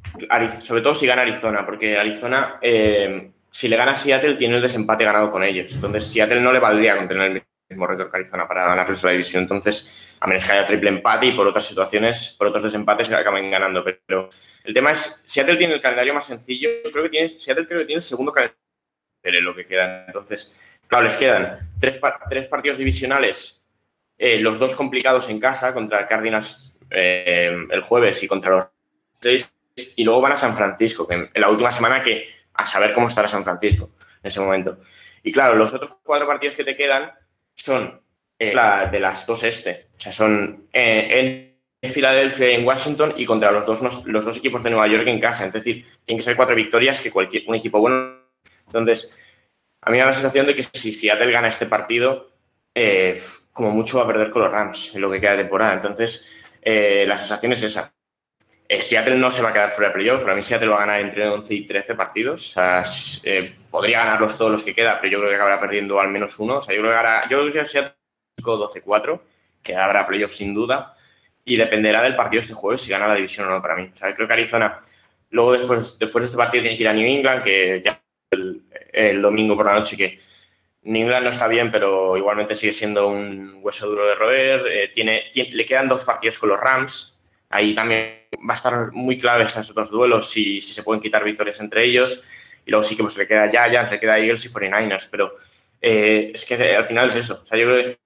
sobre 0.61 0.81
todo 0.81 0.93
si 0.93 1.05
gana 1.05 1.23
Arizona, 1.23 1.65
porque 1.65 1.97
Arizona, 1.97 2.57
eh, 2.61 3.32
si 3.53 3.67
le 3.67 3.77
gana 3.77 3.95
Seattle, 3.95 4.33
tiene 4.33 4.55
el 4.55 4.63
desempate 4.63 5.03
ganado 5.03 5.29
con 5.29 5.43
ellos. 5.43 5.71
Entonces, 5.71 6.07
Seattle 6.11 6.41
no 6.41 6.51
le 6.51 6.57
valdría 6.57 6.97
con 6.97 7.07
tener 7.07 7.31
el 7.31 7.43
mismo 7.69 7.85
récord 7.85 8.11
que 8.11 8.37
para 8.47 8.65
ganarles 8.65 9.03
la 9.03 9.11
división. 9.11 9.43
Entonces, 9.43 10.17
a 10.19 10.25
menos 10.25 10.43
que 10.43 10.53
haya 10.53 10.65
triple 10.65 10.89
empate 10.89 11.27
y 11.27 11.33
por 11.33 11.45
otras 11.47 11.63
situaciones, 11.63 12.35
por 12.35 12.47
otros 12.47 12.63
desempates 12.63 13.07
que 13.07 13.13
acaben 13.13 13.51
ganando. 13.51 13.83
Pero 13.83 14.29
el 14.63 14.73
tema 14.73 14.91
es, 14.91 15.21
Seattle 15.27 15.55
tiene 15.55 15.75
el 15.75 15.81
calendario 15.81 16.15
más 16.15 16.25
sencillo. 16.25 16.67
Creo 16.91 17.03
que 17.03 17.09
tiene, 17.09 17.29
Seattle 17.29 17.67
creo 17.67 17.81
que 17.81 17.85
tiene 17.85 17.99
el 17.99 18.03
segundo 18.03 18.31
calendario 18.31 18.57
lo 19.43 19.55
que 19.55 19.67
queda. 19.67 20.05
Entonces, 20.07 20.79
claro, 20.87 21.05
les 21.05 21.15
quedan 21.15 21.71
tres, 21.79 22.01
tres 22.29 22.47
partidos 22.47 22.79
divisionales, 22.79 23.67
eh, 24.17 24.39
los 24.39 24.57
dos 24.57 24.73
complicados 24.73 25.29
en 25.29 25.39
casa 25.39 25.75
contra 25.75 26.07
Cardinals 26.07 26.75
eh, 26.89 27.55
el 27.69 27.81
jueves 27.81 28.23
y 28.23 28.27
contra 28.27 28.51
los 28.51 28.65
seis, 29.21 29.55
y 29.95 30.03
luego 30.03 30.21
van 30.21 30.31
a 30.31 30.37
San 30.37 30.55
Francisco, 30.55 31.07
que 31.07 31.13
en 31.13 31.29
la 31.35 31.49
última 31.49 31.71
semana 31.71 32.01
que 32.01 32.27
a 32.53 32.65
saber 32.65 32.93
cómo 32.93 33.07
estará 33.07 33.27
San 33.27 33.43
Francisco 33.43 33.91
en 34.21 34.27
ese 34.27 34.39
momento. 34.39 34.77
Y 35.23 35.31
claro, 35.31 35.55
los 35.55 35.73
otros 35.73 35.97
cuatro 36.03 36.27
partidos 36.27 36.55
que 36.55 36.63
te 36.63 36.75
quedan 36.75 37.11
son 37.55 38.01
eh, 38.39 38.53
de 38.91 38.99
las 38.99 39.25
dos 39.25 39.43
este. 39.43 39.87
O 39.95 39.99
sea, 39.99 40.11
son 40.11 40.67
eh, 40.73 41.55
en 41.81 41.91
Filadelfia 41.91 42.51
y 42.51 42.55
en 42.55 42.65
Washington 42.65 43.13
y 43.17 43.25
contra 43.25 43.51
los 43.51 43.65
dos, 43.65 44.05
los 44.05 44.25
dos 44.25 44.37
equipos 44.37 44.63
de 44.63 44.69
Nueva 44.69 44.87
York 44.87 45.07
en 45.07 45.19
casa. 45.19 45.45
Es 45.45 45.53
decir, 45.53 45.85
tienen 46.03 46.19
que 46.19 46.23
ser 46.23 46.35
cuatro 46.35 46.55
victorias 46.55 46.99
que 46.99 47.11
cualquier 47.11 47.43
un 47.47 47.55
equipo 47.55 47.79
bueno. 47.79 48.17
Entonces, 48.67 49.09
a 49.81 49.89
mí 49.89 49.97
me 49.97 49.99
da 49.99 50.07
la 50.07 50.13
sensación 50.13 50.45
de 50.45 50.55
que 50.55 50.63
si 50.63 50.93
Seattle 50.93 51.31
gana 51.31 51.47
este 51.47 51.65
partido, 51.65 52.31
eh, 52.75 53.21
como 53.51 53.71
mucho 53.71 53.97
va 53.97 54.03
a 54.03 54.07
perder 54.07 54.29
con 54.29 54.41
los 54.41 54.51
Rams 54.51 54.95
en 54.95 55.01
lo 55.01 55.11
que 55.11 55.19
queda 55.19 55.31
de 55.31 55.43
temporada. 55.43 55.73
Entonces, 55.73 56.27
la 56.63 57.17
sensación 57.17 57.53
es 57.53 57.63
esa. 57.63 57.93
Seattle 58.81 59.17
no 59.17 59.29
se 59.29 59.41
va 59.41 59.49
a 59.49 59.53
quedar 59.53 59.69
fuera 59.69 59.89
de 59.89 59.95
playoff. 59.95 60.23
Para 60.23 60.35
mí, 60.35 60.41
Seattle 60.41 60.69
va 60.69 60.77
a 60.77 60.79
ganar 60.79 61.01
entre 61.01 61.27
11 61.27 61.53
y 61.53 61.65
13 61.65 61.95
partidos. 61.95 62.49
O 62.49 62.53
sea, 62.53 62.83
podría 63.69 63.99
ganarlos 63.99 64.37
todos 64.37 64.51
los 64.51 64.63
que 64.63 64.73
queda, 64.73 64.99
pero 64.99 65.11
yo 65.13 65.19
creo 65.19 65.29
que 65.29 65.35
acabará 65.35 65.59
perdiendo 65.59 65.99
al 65.99 66.09
menos 66.09 66.39
uno. 66.39 66.57
O 66.57 66.61
sea, 66.61 66.75
yo 66.75 66.81
creo 66.81 66.91
que, 66.93 66.97
hará, 66.97 67.29
yo 67.29 67.41
creo 67.41 67.53
que 67.53 67.65
Seattle 67.65 67.95
12-4, 68.41 69.21
que 69.61 69.75
habrá 69.75 70.07
playoff 70.07 70.31
sin 70.31 70.53
duda, 70.53 70.93
y 71.45 71.57
dependerá 71.57 72.01
del 72.01 72.15
partido 72.15 72.39
este 72.41 72.53
jueves 72.53 72.81
si 72.81 72.89
gana 72.89 73.07
la 73.07 73.15
división 73.15 73.47
o 73.47 73.51
no 73.51 73.61
para 73.61 73.75
mí. 73.75 73.89
O 73.93 73.95
sea, 73.95 74.13
creo 74.15 74.27
que 74.27 74.33
Arizona, 74.33 74.79
luego 75.29 75.53
después, 75.53 75.99
después 75.99 76.21
de 76.21 76.25
este 76.25 76.37
partido 76.37 76.63
tiene 76.63 76.77
que 76.77 76.83
ir 76.83 76.89
a 76.89 76.93
New 76.93 77.05
England, 77.05 77.43
que 77.43 77.81
ya 77.83 78.01
el, 78.31 79.21
domingo 79.21 79.55
por 79.55 79.65
la 79.65 79.73
noche 79.73 79.97
que 79.97 80.19
New 80.83 81.03
England 81.03 81.23
no 81.23 81.29
está 81.29 81.47
bien, 81.47 81.71
pero 81.71 82.17
igualmente 82.17 82.55
sigue 82.55 82.73
siendo 82.73 83.07
un 83.07 83.59
hueso 83.61 83.87
duro 83.87 84.05
de 84.05 84.15
roer. 84.15 84.63
Eh, 84.67 84.91
tiene, 84.93 85.23
le 85.33 85.65
quedan 85.65 85.89
dos 85.89 86.03
partidos 86.03 86.37
con 86.37 86.49
los 86.49 86.59
Rams. 86.59 87.22
Ahí 87.53 87.75
también 87.75 88.23
va 88.49 88.53
a 88.53 88.57
estar 88.57 88.91
muy 88.91 89.17
clave 89.17 89.43
esos 89.43 89.73
dos 89.75 89.91
duelos 89.91 90.27
si, 90.27 90.59
se 90.59 90.81
pueden 90.81 91.01
quitar 91.01 91.23
victorias 91.23 91.59
entre 91.59 91.85
ellos. 91.85 92.19
Y 92.65 92.71
luego 92.71 92.83
sí 92.83 92.95
que 92.95 93.03
pues, 93.03 93.15
le 93.15 93.27
queda 93.27 93.47
Giants, 93.47 93.91
le 93.91 93.99
queda 93.99 94.17
Eagles 94.17 94.43
y 94.45 94.49
49ers. 94.49 95.07
Pero 95.11 95.35
eh, 95.79 96.31
es 96.33 96.45
que 96.45 96.75
al 96.75 96.83
final 96.83 97.09
es 97.09 97.15
eso. 97.15 97.41
O 97.43 97.45
sea, 97.45 97.59
yo 97.59 97.67
creo 97.67 97.83
que 97.83 97.99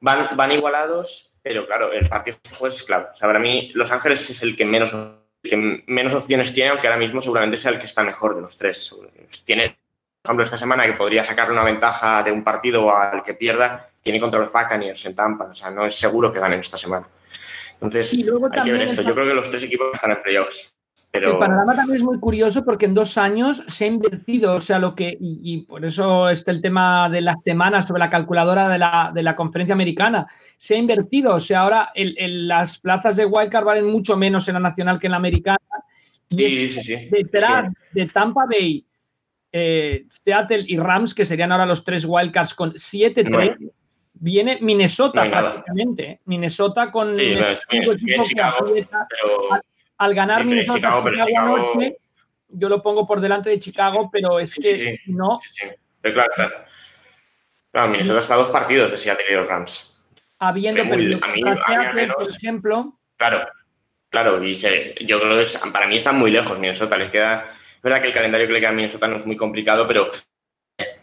van, 0.00 0.52
igualados, 0.52 1.32
pero 1.42 1.66
claro, 1.66 1.92
el 1.92 2.06
partido 2.08 2.36
es 2.68 2.82
claro. 2.82 3.08
O 3.14 3.18
para 3.18 3.38
mí, 3.38 3.70
Los 3.74 3.90
Ángeles 3.90 4.28
es 4.28 4.42
el 4.42 4.54
que 4.54 4.66
menos, 4.66 4.94
que 5.42 5.82
menos 5.86 6.12
opciones 6.12 6.52
tiene, 6.52 6.70
aunque 6.70 6.86
ahora 6.86 6.98
mismo 6.98 7.22
seguramente 7.22 7.56
sea 7.56 7.70
el 7.70 7.78
que 7.78 7.86
está 7.86 8.02
mejor 8.02 8.34
de 8.34 8.42
los 8.42 8.58
tres. 8.58 8.94
Tiene, 9.46 9.78
por 10.20 10.30
ejemplo, 10.30 10.44
esta 10.44 10.58
semana 10.58 10.84
que 10.84 10.92
podría 10.92 11.24
sacar 11.24 11.50
una 11.50 11.64
ventaja 11.64 12.22
de 12.22 12.32
un 12.32 12.44
partido 12.44 12.94
al 12.94 13.22
que 13.22 13.32
pierda, 13.32 13.88
tiene 14.02 14.20
contra 14.20 14.40
los 14.40 14.52
Buccaneers 14.52 15.06
en 15.06 15.14
Tampa. 15.14 15.44
O 15.46 15.54
sea, 15.54 15.70
no 15.70 15.86
es 15.86 15.94
seguro 15.94 16.30
que 16.30 16.40
ganen 16.40 16.60
esta 16.60 16.76
semana. 16.76 17.06
Entonces, 17.80 18.12
hay 18.12 18.24
que 18.64 18.72
ver 18.72 18.82
esto. 18.82 19.02
Yo 19.02 19.14
creo 19.14 19.26
que 19.26 19.34
los 19.34 19.48
tres 19.48 19.62
equipos 19.64 19.88
están 19.94 20.10
en 20.10 20.22
playoffs. 20.22 20.74
El 21.12 21.38
panorama 21.38 21.74
también 21.74 21.96
es 21.96 22.02
muy 22.04 22.20
curioso 22.20 22.64
porque 22.64 22.84
en 22.84 22.94
dos 22.94 23.18
años 23.18 23.64
se 23.66 23.84
ha 23.84 23.88
invertido, 23.88 24.54
o 24.54 24.60
sea, 24.60 24.78
lo 24.78 24.94
que, 24.94 25.16
y, 25.20 25.62
por 25.62 25.84
eso 25.84 26.28
está 26.28 26.52
el 26.52 26.62
tema 26.62 27.08
de 27.08 27.20
las 27.20 27.42
semanas 27.42 27.88
sobre 27.88 27.98
la 27.98 28.10
calculadora 28.10 28.68
de 28.68 28.78
la, 28.78 29.10
de 29.12 29.24
la 29.24 29.34
conferencia 29.34 29.72
americana, 29.72 30.28
se 30.56 30.76
ha 30.76 30.78
invertido, 30.78 31.34
o 31.34 31.40
sea, 31.40 31.62
ahora 31.62 31.90
el, 31.96 32.46
las 32.46 32.78
plazas 32.78 33.16
de 33.16 33.26
Wildcard 33.26 33.64
valen 33.64 33.90
mucho 33.90 34.16
menos 34.16 34.46
en 34.46 34.54
la 34.54 34.60
nacional 34.60 35.00
que 35.00 35.08
en 35.08 35.10
la 35.10 35.16
americana. 35.16 35.58
Sí, 36.28 36.68
sí, 36.68 36.80
sí. 36.80 37.08
Detrás 37.10 37.72
de 37.90 38.06
Tampa 38.06 38.46
Bay, 38.46 38.86
eh, 39.50 40.04
Seattle 40.08 40.64
y 40.68 40.76
Rams, 40.76 41.12
que 41.12 41.24
serían 41.24 41.50
ahora 41.50 41.66
los 41.66 41.82
tres 41.82 42.04
Wildcards 42.06 42.54
con 42.54 42.72
7-3, 42.72 43.56
viene 44.20 44.58
Minnesota 44.60 45.28
prácticamente. 45.28 46.20
Minnesota 46.26 46.90
con 46.92 47.16
sí, 47.16 47.34
Chicago, 48.22 48.72
pero 48.72 49.62
al 49.98 50.14
ganar 50.14 50.44
Minnesota 50.44 51.02
yo 52.52 52.68
lo 52.68 52.82
pongo 52.82 53.06
por 53.06 53.20
delante 53.20 53.50
de 53.50 53.60
Chicago, 53.60 54.08
pero 54.12 54.38
es 54.38 54.54
que 54.54 55.00
no. 55.06 55.38
Pero 56.00 56.14
claro, 56.14 56.30
claro. 56.34 56.64
claro, 57.70 57.88
Minnesota 57.88 58.18
está 58.18 58.34
a 58.34 58.38
dos 58.38 58.50
partidos 58.50 58.90
de 58.90 58.98
Seattle 58.98 59.26
y 59.30 59.34
los 59.34 59.48
Rams. 59.48 59.96
Habiendo 60.38 60.82
perdido 60.88 61.18
a 61.22 61.28
mí, 61.28 61.42
por 61.42 62.26
ejemplo. 62.28 62.98
Claro, 63.16 63.46
claro, 64.08 64.42
y 64.42 64.54
yo 64.54 65.20
creo 65.20 65.44
que 65.44 65.70
para 65.70 65.86
mí 65.86 65.96
están 65.96 66.18
muy 66.18 66.30
lejos 66.30 66.58
Minnesota. 66.58 66.96
Les 66.96 67.10
queda. 67.10 67.44
Es 67.44 67.82
verdad 67.82 68.00
que 68.00 68.08
el 68.08 68.14
calendario 68.14 68.46
que 68.46 68.52
le 68.54 68.60
queda 68.60 68.70
a 68.70 68.72
Minnesota 68.72 69.06
no 69.06 69.16
es 69.16 69.26
muy 69.26 69.36
complicado, 69.36 69.86
pero 69.86 70.08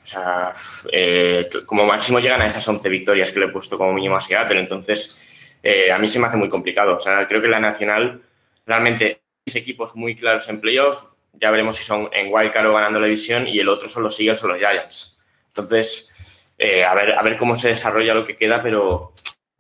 o 0.08 0.10
sea, 0.10 0.54
eh, 0.90 1.50
como 1.66 1.86
máximo 1.86 2.20
llegan 2.20 2.42
a 2.42 2.48
esas 2.48 2.66
11 2.66 2.88
victorias 2.88 3.30
que 3.30 3.42
le 3.42 3.48
he 3.48 3.50
puesto 3.50 3.78
como 3.78 3.92
mínimo 3.92 4.16
a 4.16 4.22
Seattle. 4.22 4.58
Entonces, 4.58 5.60
eh, 5.62 5.92
a 5.92 5.98
mí 5.98 6.08
se 6.08 6.18
me 6.18 6.28
hace 6.28 6.38
muy 6.38 6.48
complicado. 6.48 6.96
O 6.96 7.00
sea, 7.00 7.28
creo 7.28 7.42
que 7.42 7.50
la 7.50 7.60
Nacional 7.60 8.22
realmente 8.66 9.20
equipos 9.54 9.98
muy 9.98 10.16
claros 10.16 10.48
en 10.48 10.62
playoffs. 10.62 11.06
Ya 11.34 11.52
veremos 11.52 11.76
si 11.76 11.84
son 11.84 12.10
en 12.14 12.34
wildcard 12.34 12.68
o 12.68 12.74
ganando 12.74 13.02
la 13.02 13.08
división 13.08 13.50
y 13.50 13.60
el 13.60 13.68
otro 13.68 13.90
son 13.90 14.04
los 14.04 14.18
Eagles 14.18 14.42
o 14.46 14.48
los 14.48 14.58
Giants. 14.58 15.20
Entonces, 15.50 16.54
eh, 16.58 16.86
a, 16.86 16.94
ver, 16.96 17.12
a 17.12 17.22
ver 17.22 17.36
cómo 17.36 17.58
se 17.58 17.68
desarrolla 17.68 18.14
lo 18.14 18.24
que 18.24 18.38
queda, 18.38 18.64
pero 18.64 19.12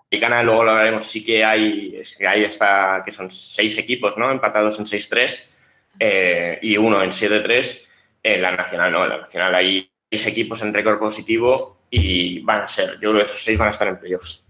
y 0.10 0.18
gana, 0.18 0.44
luego 0.44 0.63
lo 0.63 0.72
hablaremos, 0.72 1.04
sí 1.04 1.25
que 1.25 1.44
hay, 1.44 2.01
hay 2.25 2.46
hasta, 2.46 3.04
que 3.06 3.12
son 3.12 3.30
seis 3.30 3.77
equipos, 3.77 4.18
¿no? 4.18 4.32
Empatados 4.32 4.80
en 4.80 4.86
6-3 4.86 5.50
eh, 6.00 6.60
y 6.62 6.77
uno 6.77 7.04
en 7.04 7.10
7-3. 7.10 7.84
En 8.24 8.42
la 8.42 8.51
Nacional, 8.51 8.94
¿no? 8.94 9.04
En 9.04 9.10
la 9.10 9.18
Nacional 9.18 9.54
hay 9.54 9.89
seis 10.10 10.28
equipos 10.28 10.62
en 10.62 10.74
récord 10.74 11.00
positivo 11.00 11.78
y 11.90 12.40
van 12.40 12.62
a 12.62 12.68
ser, 12.68 12.94
yo 12.94 13.12
creo 13.12 13.18
que 13.18 13.28
esos 13.28 13.44
seis 13.44 13.58
van 13.58 13.68
a 13.68 13.72
estar 13.72 13.88
en 13.88 14.00
playoffs. 14.00 14.48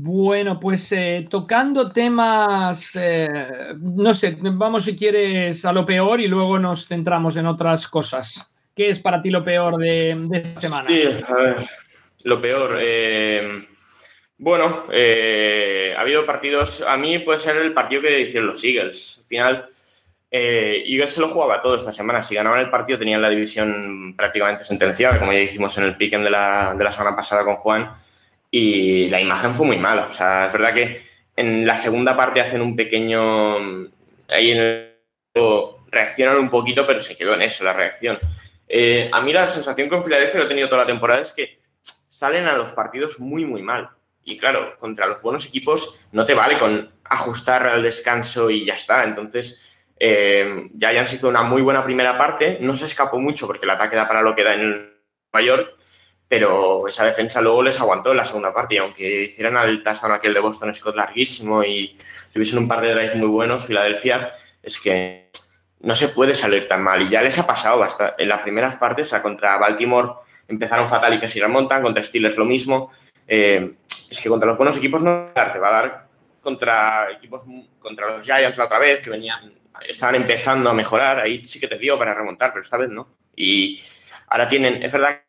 Bueno, 0.00 0.60
pues 0.60 0.92
eh, 0.92 1.26
tocando 1.28 1.90
temas, 1.90 2.94
eh, 2.94 3.74
no 3.80 4.14
sé, 4.14 4.36
vamos 4.40 4.84
si 4.84 4.94
quieres 4.94 5.64
a 5.64 5.72
lo 5.72 5.84
peor 5.84 6.20
y 6.20 6.28
luego 6.28 6.56
nos 6.56 6.86
centramos 6.86 7.36
en 7.36 7.46
otras 7.46 7.88
cosas. 7.88 8.48
¿Qué 8.76 8.90
es 8.90 9.00
para 9.00 9.20
ti 9.20 9.30
lo 9.30 9.42
peor 9.42 9.76
de, 9.76 10.12
esta 10.34 10.60
semana? 10.60 10.88
Sí, 10.88 11.02
a 11.02 11.34
ver, 11.34 11.66
lo 12.22 12.40
peor. 12.40 12.78
Eh, 12.80 13.66
bueno, 14.36 14.84
ha 14.86 16.00
habido 16.00 16.24
partidos, 16.24 16.80
a 16.82 16.96
mí 16.96 17.18
puede 17.18 17.38
ser 17.38 17.56
el 17.56 17.72
partido 17.72 18.02
que 18.02 18.20
hicieron 18.20 18.50
los 18.50 18.62
Eagles. 18.62 19.18
Al 19.18 19.24
final, 19.24 19.66
Eagles 20.30 21.14
se 21.14 21.20
lo 21.20 21.28
jugaba 21.28 21.62
todo 21.62 21.76
esta 21.76 21.92
semana. 21.92 22.22
Si 22.22 22.34
ganaban 22.34 22.60
el 22.60 22.70
partido 22.70 22.98
tenían 22.98 23.22
la 23.22 23.30
división 23.30 24.14
prácticamente 24.16 24.64
sentenciada, 24.64 25.18
como 25.18 25.32
ya 25.32 25.38
dijimos 25.38 25.76
en 25.78 25.84
el 25.84 25.96
piquen 25.96 26.22
de 26.22 26.30
la, 26.30 26.74
de 26.76 26.84
la 26.84 26.92
semana 26.92 27.16
pasada 27.16 27.44
con 27.44 27.56
Juan 27.56 27.90
y 28.50 29.08
la 29.08 29.20
imagen 29.20 29.54
fue 29.54 29.66
muy 29.66 29.76
mala. 29.76 30.06
O 30.06 30.12
sea, 30.12 30.46
es 30.46 30.52
verdad 30.52 30.74
que 30.74 31.02
en 31.36 31.66
la 31.66 31.76
segunda 31.76 32.16
parte 32.16 32.40
hacen 32.40 32.60
un 32.60 32.76
pequeño. 32.76 33.88
Ahí 34.28 34.50
en 34.50 34.58
el. 34.58 34.94
reaccionan 35.90 36.36
un 36.36 36.50
poquito, 36.50 36.86
pero 36.86 37.00
se 37.00 37.16
quedó 37.16 37.34
en 37.34 37.42
eso, 37.42 37.64
la 37.64 37.72
reacción. 37.72 38.18
Eh, 38.66 39.08
a 39.12 39.20
mí 39.20 39.32
la 39.32 39.46
sensación 39.46 39.88
con 39.88 40.02
Filadelfia, 40.02 40.40
lo 40.40 40.46
he 40.46 40.48
tenido 40.48 40.68
toda 40.68 40.82
la 40.82 40.86
temporada, 40.86 41.22
es 41.22 41.32
que 41.32 41.60
salen 41.80 42.46
a 42.46 42.54
los 42.54 42.72
partidos 42.72 43.20
muy, 43.20 43.44
muy 43.44 43.62
mal. 43.62 43.90
Y 44.24 44.36
claro, 44.36 44.76
contra 44.78 45.06
los 45.06 45.22
buenos 45.22 45.46
equipos 45.46 46.06
no 46.12 46.26
te 46.26 46.34
vale 46.34 46.58
con 46.58 46.90
ajustar 47.04 47.66
al 47.66 47.82
descanso 47.82 48.50
y 48.50 48.64
ya 48.64 48.74
está. 48.74 49.04
Entonces, 49.04 49.64
eh, 50.00 50.70
Giants 50.78 51.12
hizo 51.12 51.28
una 51.28 51.42
muy 51.42 51.62
buena 51.62 51.84
primera 51.84 52.16
parte, 52.16 52.58
no 52.60 52.74
se 52.74 52.84
escapó 52.84 53.18
mucho 53.18 53.46
porque 53.46 53.66
el 53.66 53.70
ataque 53.70 53.96
da 53.96 54.06
para 54.06 54.22
lo 54.22 54.34
que 54.34 54.44
da 54.44 54.54
en 54.54 55.00
Nueva 55.32 55.46
York, 55.46 55.74
pero 56.28 56.86
esa 56.86 57.04
defensa 57.04 57.40
luego 57.40 57.62
les 57.62 57.80
aguantó 57.80 58.10
en 58.10 58.18
la 58.18 58.24
segunda 58.24 58.52
parte. 58.52 58.76
Y 58.76 58.78
aunque 58.78 59.24
hicieran 59.24 59.56
al 59.56 59.82
touchdown 59.82 60.12
aquel 60.12 60.34
de 60.34 60.40
Boston 60.40 60.74
Scott 60.74 60.94
larguísimo 60.94 61.64
y 61.64 61.96
tuviesen 62.32 62.58
un 62.58 62.68
par 62.68 62.80
de 62.82 62.92
drives 62.92 63.16
muy 63.16 63.28
buenos, 63.28 63.66
Filadelfia 63.66 64.30
es 64.62 64.78
que 64.78 65.30
no 65.80 65.94
se 65.94 66.08
puede 66.08 66.34
salir 66.34 66.68
tan 66.68 66.82
mal. 66.82 67.02
Y 67.02 67.08
ya 67.08 67.22
les 67.22 67.38
ha 67.38 67.46
pasado 67.46 67.82
hasta 67.82 68.14
en 68.18 68.28
las 68.28 68.42
primeras 68.42 68.76
partes, 68.76 69.06
o 69.06 69.10
sea, 69.10 69.22
contra 69.22 69.56
Baltimore 69.56 70.10
empezaron 70.48 70.88
fatal 70.88 71.14
y 71.14 71.18
casi 71.18 71.40
remontan, 71.40 71.82
contra 71.82 72.02
Steelers 72.02 72.36
lo 72.36 72.44
mismo, 72.44 72.90
eh, 73.26 73.74
es 74.10 74.20
que 74.20 74.28
contra 74.28 74.48
los 74.48 74.56
buenos 74.56 74.76
equipos 74.76 75.02
no 75.02 75.30
te 75.34 75.58
va 75.58 75.68
a 75.68 75.72
dar 75.72 76.08
contra 76.42 77.10
equipos 77.10 77.44
contra 77.78 78.16
los 78.16 78.24
Giants 78.24 78.56
la 78.56 78.64
otra 78.64 78.78
vez 78.78 79.02
que 79.02 79.10
venían 79.10 79.57
estaban 79.86 80.14
empezando 80.14 80.70
a 80.70 80.74
mejorar, 80.74 81.20
ahí 81.20 81.44
sí 81.44 81.60
que 81.60 81.68
te 81.68 81.78
dio 81.78 81.98
para 81.98 82.14
remontar, 82.14 82.50
pero 82.52 82.62
esta 82.62 82.76
vez 82.76 82.88
no. 82.88 83.16
Y 83.36 83.78
ahora 84.28 84.48
tienen, 84.48 84.82
es 84.82 84.92
verdad 84.92 85.20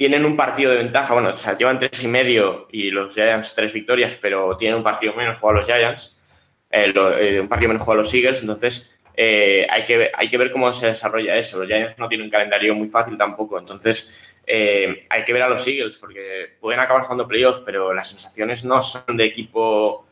tienen 0.00 0.24
un 0.24 0.34
partido 0.34 0.70
de 0.70 0.78
ventaja, 0.78 1.12
bueno, 1.12 1.34
o 1.34 1.36
sea, 1.36 1.58
llevan 1.58 1.78
tres 1.78 2.02
y 2.02 2.08
medio 2.08 2.68
y 2.72 2.90
los 2.90 3.12
Giants 3.12 3.54
tres 3.54 3.70
victorias, 3.74 4.18
pero 4.18 4.56
tienen 4.56 4.78
un 4.78 4.82
partido 4.82 5.12
menos 5.12 5.36
jugado 5.36 5.58
los 5.58 5.66
Giants, 5.66 6.46
eh, 6.70 6.90
eh, 6.96 7.38
un 7.38 7.48
partido 7.48 7.68
menos 7.68 7.82
jugado 7.82 8.00
los 8.00 8.14
Eagles, 8.14 8.40
entonces 8.40 8.98
eh, 9.14 9.66
hay, 9.68 9.84
que, 9.84 10.10
hay 10.14 10.30
que 10.30 10.38
ver 10.38 10.52
cómo 10.52 10.72
se 10.72 10.86
desarrolla 10.86 11.36
eso. 11.36 11.58
Los 11.58 11.66
Giants 11.66 11.98
no 11.98 12.08
tienen 12.08 12.24
un 12.24 12.30
calendario 12.30 12.74
muy 12.74 12.86
fácil 12.86 13.18
tampoco, 13.18 13.58
entonces 13.58 14.38
hay 14.46 15.24
que 15.26 15.34
ver 15.34 15.42
a 15.42 15.50
los 15.50 15.66
Eagles 15.66 15.98
porque 15.98 16.56
pueden 16.58 16.80
acabar 16.80 17.02
jugando 17.02 17.28
playoffs, 17.28 17.62
pero 17.66 17.92
las 17.92 18.08
sensaciones 18.08 18.64
no 18.64 18.82
son 18.82 19.18
de 19.18 19.26
equipo 19.26 20.08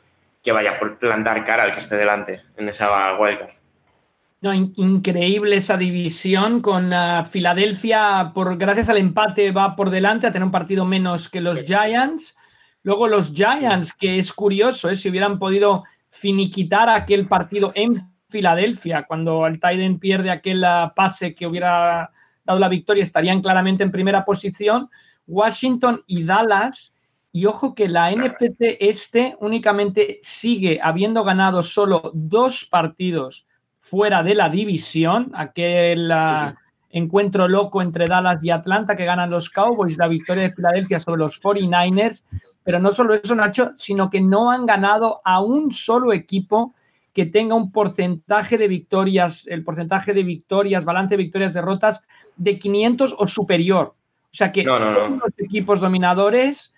que 0.49 0.53
vaya 0.53 0.79
por 0.79 0.99
plantar 0.99 1.45
cara 1.45 1.65
al 1.65 1.75
que 1.75 1.81
esté 1.81 1.97
delante 1.97 2.41
en 2.57 2.71
esa 2.71 3.19
wildcard. 3.19 3.51
No, 4.41 4.55
increíble 4.55 5.57
esa 5.57 5.77
división 5.77 6.63
con 6.63 6.91
uh, 6.91 7.27
Filadelfia, 7.27 8.33
por, 8.35 8.57
gracias 8.57 8.89
al 8.89 8.97
empate 8.97 9.51
va 9.51 9.77
por 9.77 9.91
delante 9.91 10.27
a 10.27 10.33
tener 10.33 10.47
un 10.47 10.51
partido 10.51 10.87
menos 10.87 11.29
que 11.29 11.43
los 11.43 11.65
Giants. 11.65 12.35
Luego 12.83 13.09
los 13.09 13.35
Giants, 13.35 13.93
que 13.93 14.17
es 14.17 14.33
curioso, 14.33 14.89
¿eh? 14.89 14.97
si 14.97 15.11
hubieran 15.11 15.39
podido 15.39 15.85
finiquitar 16.09 16.89
aquel 16.89 17.27
partido 17.27 17.71
en 17.75 17.97
Filadelfia, 18.31 19.03
cuando 19.03 19.47
el 19.47 19.61
Tiden 19.61 19.99
pierde 19.99 20.31
aquel 20.31 20.65
uh, 20.65 20.95
pase 20.97 21.35
que 21.35 21.47
hubiera 21.47 22.11
dado 22.43 22.59
la 22.59 22.69
victoria, 22.69 23.03
estarían 23.03 23.43
claramente 23.43 23.83
en 23.85 23.93
primera 23.93 24.25
posición. 24.25 24.89
Washington 25.27 26.01
y 26.07 26.25
Dallas. 26.25 26.95
Y 27.33 27.47
ojo 27.47 27.75
que 27.75 27.89
la 27.89 28.11
NFC 28.11 28.77
este 28.81 29.37
únicamente 29.41 30.19
sigue 30.23 30.81
habiendo 30.83 31.25
ganado 31.25 31.63
solo 31.63 32.11
dos 32.15 32.67
partidos 32.71 33.47
fuera 33.81 34.23
de 34.23 34.35
la 34.35 34.49
división, 34.49 35.31
aquel 35.35 36.11
ah, 36.11 36.55
encuentro 36.91 37.49
loco 37.49 37.83
entre 37.83 38.07
Dallas 38.07 38.43
y 38.45 38.51
Atlanta 38.51 38.97
que 38.97 39.05
ganan 39.05 39.31
los 39.31 39.51
Cowboys, 39.51 39.99
la 39.99 40.09
victoria 40.09 40.45
de 40.45 40.53
Filadelfia 40.53 41.01
sobre 41.01 41.21
los 41.21 41.41
49ers, 41.43 42.25
pero 42.63 42.79
no 42.79 42.91
solo 42.91 43.15
eso, 43.15 43.35
Nacho, 43.35 43.71
sino 43.77 44.11
que 44.11 44.21
no 44.21 44.51
han 44.51 44.67
ganado 44.67 45.21
a 45.25 45.41
un 45.41 45.73
solo 45.73 46.13
equipo 46.13 46.75
que 47.13 47.27
tenga 47.27 47.55
un 47.55 47.73
porcentaje 47.73 48.59
de 48.59 48.69
victorias, 48.69 49.47
el 49.49 49.65
porcentaje 49.65 50.15
de 50.15 50.23
victorias, 50.23 50.85
balance 50.85 51.17
de 51.17 51.23
victorias, 51.23 51.55
derrotas 51.55 52.05
de 52.37 52.59
500 52.59 53.15
o 53.19 53.27
superior. 53.27 53.95
O 54.31 54.37
sea 54.37 54.53
que 54.53 54.63
todos 54.63 55.11
los 55.11 55.33
equipos 55.39 55.81
dominadores 55.81 56.75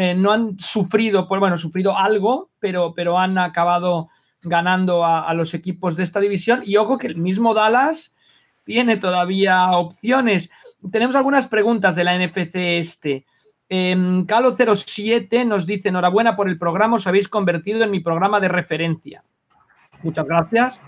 eh, 0.00 0.14
no 0.14 0.30
han 0.30 0.60
sufrido, 0.60 1.26
pues 1.26 1.40
bueno, 1.40 1.56
sufrido 1.56 1.98
algo, 1.98 2.50
pero, 2.60 2.94
pero 2.94 3.18
han 3.18 3.36
acabado 3.36 4.10
ganando 4.42 5.04
a, 5.04 5.34
los 5.34 5.54
equipos 5.54 5.96
de 5.96 6.04
esta 6.04 6.20
división. 6.20 6.62
Y 6.64 6.76
ojo 6.76 6.98
que 6.98 7.08
el 7.08 7.16
mismo 7.16 7.52
Dallas 7.52 8.14
tiene 8.62 8.98
todavía 8.98 9.72
opciones. 9.72 10.52
Tenemos 10.92 11.16
algunas 11.16 11.48
preguntas 11.48 11.96
de 11.96 12.04
la 12.04 12.16
NFC 12.16 12.54
este. 12.54 13.26
Eh, 13.68 13.96
Calo07 13.96 15.44
nos 15.44 15.66
dice, 15.66 15.88
enhorabuena 15.88 16.36
por 16.36 16.48
el 16.48 16.60
programa, 16.60 16.94
os 16.94 17.08
habéis 17.08 17.26
convertido 17.26 17.82
en 17.82 17.90
mi 17.90 17.98
programa 17.98 18.38
de 18.38 18.46
referencia. 18.46 19.24
Muchas 20.04 20.26
gracias. 20.26 20.80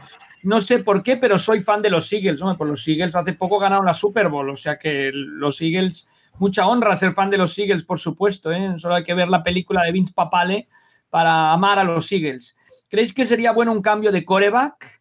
No 0.45 0.61
sé 0.61 0.79
por 0.79 1.03
qué, 1.03 1.17
pero 1.17 1.37
soy 1.37 1.63
fan 1.63 1.83
de 1.83 1.91
los 1.91 2.13
Eagles. 2.13 2.39
Por 2.39 2.57
pues 2.57 2.71
los 2.71 2.87
Eagles 2.87 3.17
hace 3.17 3.33
poco 3.33 3.59
ganaron 3.59 3.87
la 3.87 3.93
Super 3.93 4.29
Bowl, 4.29 4.51
o 4.51 4.57
sea 4.57 4.79
que 4.79 5.11
los 5.13 5.61
Eagles, 5.61 6.07
mucha 6.41 6.67
honra 6.67 6.97
ser 6.97 7.13
fan 7.13 7.31
de 7.31 7.39
los 7.39 7.57
Eagles, 7.59 7.85
por 7.85 8.01
supuesto. 8.01 8.51
¿eh? 8.51 8.73
Solo 8.79 8.95
hay 8.95 9.05
que 9.05 9.15
ver 9.15 9.29
la 9.29 9.43
película 9.43 9.83
de 9.83 9.93
Vince 9.93 10.13
Papale 10.15 10.69
para 11.11 11.53
amar 11.53 11.79
a 11.79 11.85
los 11.85 12.11
Eagles. 12.11 12.57
¿Creéis 12.89 13.13
que 13.13 13.27
sería 13.27 13.53
bueno 13.53 13.73
un 13.73 13.83
cambio 13.83 14.11
de 14.11 14.25
coreback? 14.25 15.01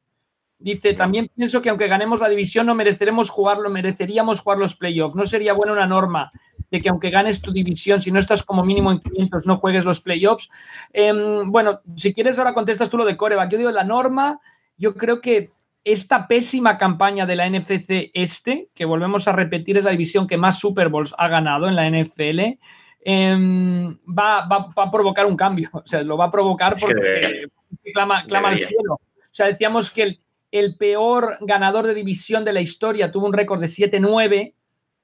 Dice, 0.59 0.93
también 0.93 1.31
pienso 1.33 1.61
que 1.61 1.69
aunque 1.69 1.87
ganemos 1.87 2.19
la 2.19 2.27
división 2.27 2.65
no 2.65 2.75
mereceremos 2.75 3.29
jugarlo, 3.29 3.69
mereceríamos 3.69 4.41
jugar 4.41 4.57
los 4.57 4.75
playoffs. 4.75 5.15
¿No 5.15 5.25
sería 5.25 5.53
buena 5.53 5.71
una 5.71 5.87
norma 5.87 6.31
de 6.69 6.81
que 6.81 6.89
aunque 6.89 7.09
ganes 7.09 7.41
tu 7.41 7.53
división, 7.53 8.01
si 8.01 8.11
no 8.11 8.19
estás 8.19 8.43
como 8.43 8.65
mínimo 8.65 8.91
en 8.91 8.99
500, 8.99 9.45
no 9.45 9.55
juegues 9.55 9.85
los 9.85 10.01
playoffs? 10.01 10.49
Em, 10.91 11.49
bueno, 11.49 11.79
si 11.95 12.13
quieres 12.13 12.37
ahora 12.37 12.53
contestas 12.53 12.89
tú 12.89 12.97
lo 12.97 13.05
de 13.05 13.15
coreback. 13.15 13.49
Yo 13.49 13.57
digo, 13.57 13.71
la 13.71 13.85
norma, 13.85 14.41
yo 14.77 14.93
creo 14.95 15.21
que 15.21 15.51
esta 15.83 16.27
pésima 16.27 16.77
campaña 16.77 17.25
de 17.25 17.35
la 17.35 17.49
NFC 17.49 18.11
este, 18.13 18.69
que 18.73 18.85
volvemos 18.85 19.27
a 19.27 19.31
repetir, 19.31 19.77
es 19.77 19.83
la 19.83 19.91
división 19.91 20.27
que 20.27 20.37
más 20.37 20.59
Super 20.59 20.89
Bowls 20.89 21.15
ha 21.17 21.27
ganado 21.27 21.67
en 21.67 21.75
la 21.75 21.87
NFL, 21.89 22.57
em, 23.05 23.97
va, 24.05 24.47
a 24.47 24.91
provocar 24.91 25.25
un 25.25 25.37
cambio. 25.37 25.69
O 25.73 25.87
sea, 25.87 26.03
lo 26.03 26.17
va 26.17 26.25
a 26.25 26.31
provocar 26.31 26.75
porque 26.79 27.47
clama, 27.93 28.19
al 28.19 28.57
cielo. 28.57 28.93
O 28.93 29.31
sea, 29.31 29.47
decíamos 29.47 29.89
que 29.91 30.19
el, 30.51 30.75
peor 30.77 31.37
ganador 31.41 31.85
de 31.85 31.93
división 31.93 32.43
de 32.43 32.53
la 32.53 32.61
historia 32.61 33.11
tuvo 33.11 33.27
un 33.27 33.33
récord 33.33 33.61
de 33.61 33.67
7-9. 33.67 34.53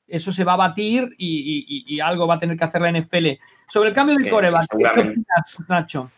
Eso 0.08 0.32
se 0.32 0.44
va 0.44 0.53
a 0.53 0.58
batir 0.58 1.15
y, 1.17 2.00
algo 2.00 2.27
va 2.27 2.36
a 2.36 2.39
tener 2.39 2.58
que 2.58 2.63
hacer 2.63 2.82
la 2.82 2.91
NFL. 2.91 3.39
Sobre 3.67 3.89
el 3.89 3.96
cambio 3.96 4.17
del 4.17 4.29
coreback, 4.29 4.67
¿qué 4.77 4.86
opinas, 4.86 5.65
Nacho? 5.67 6.12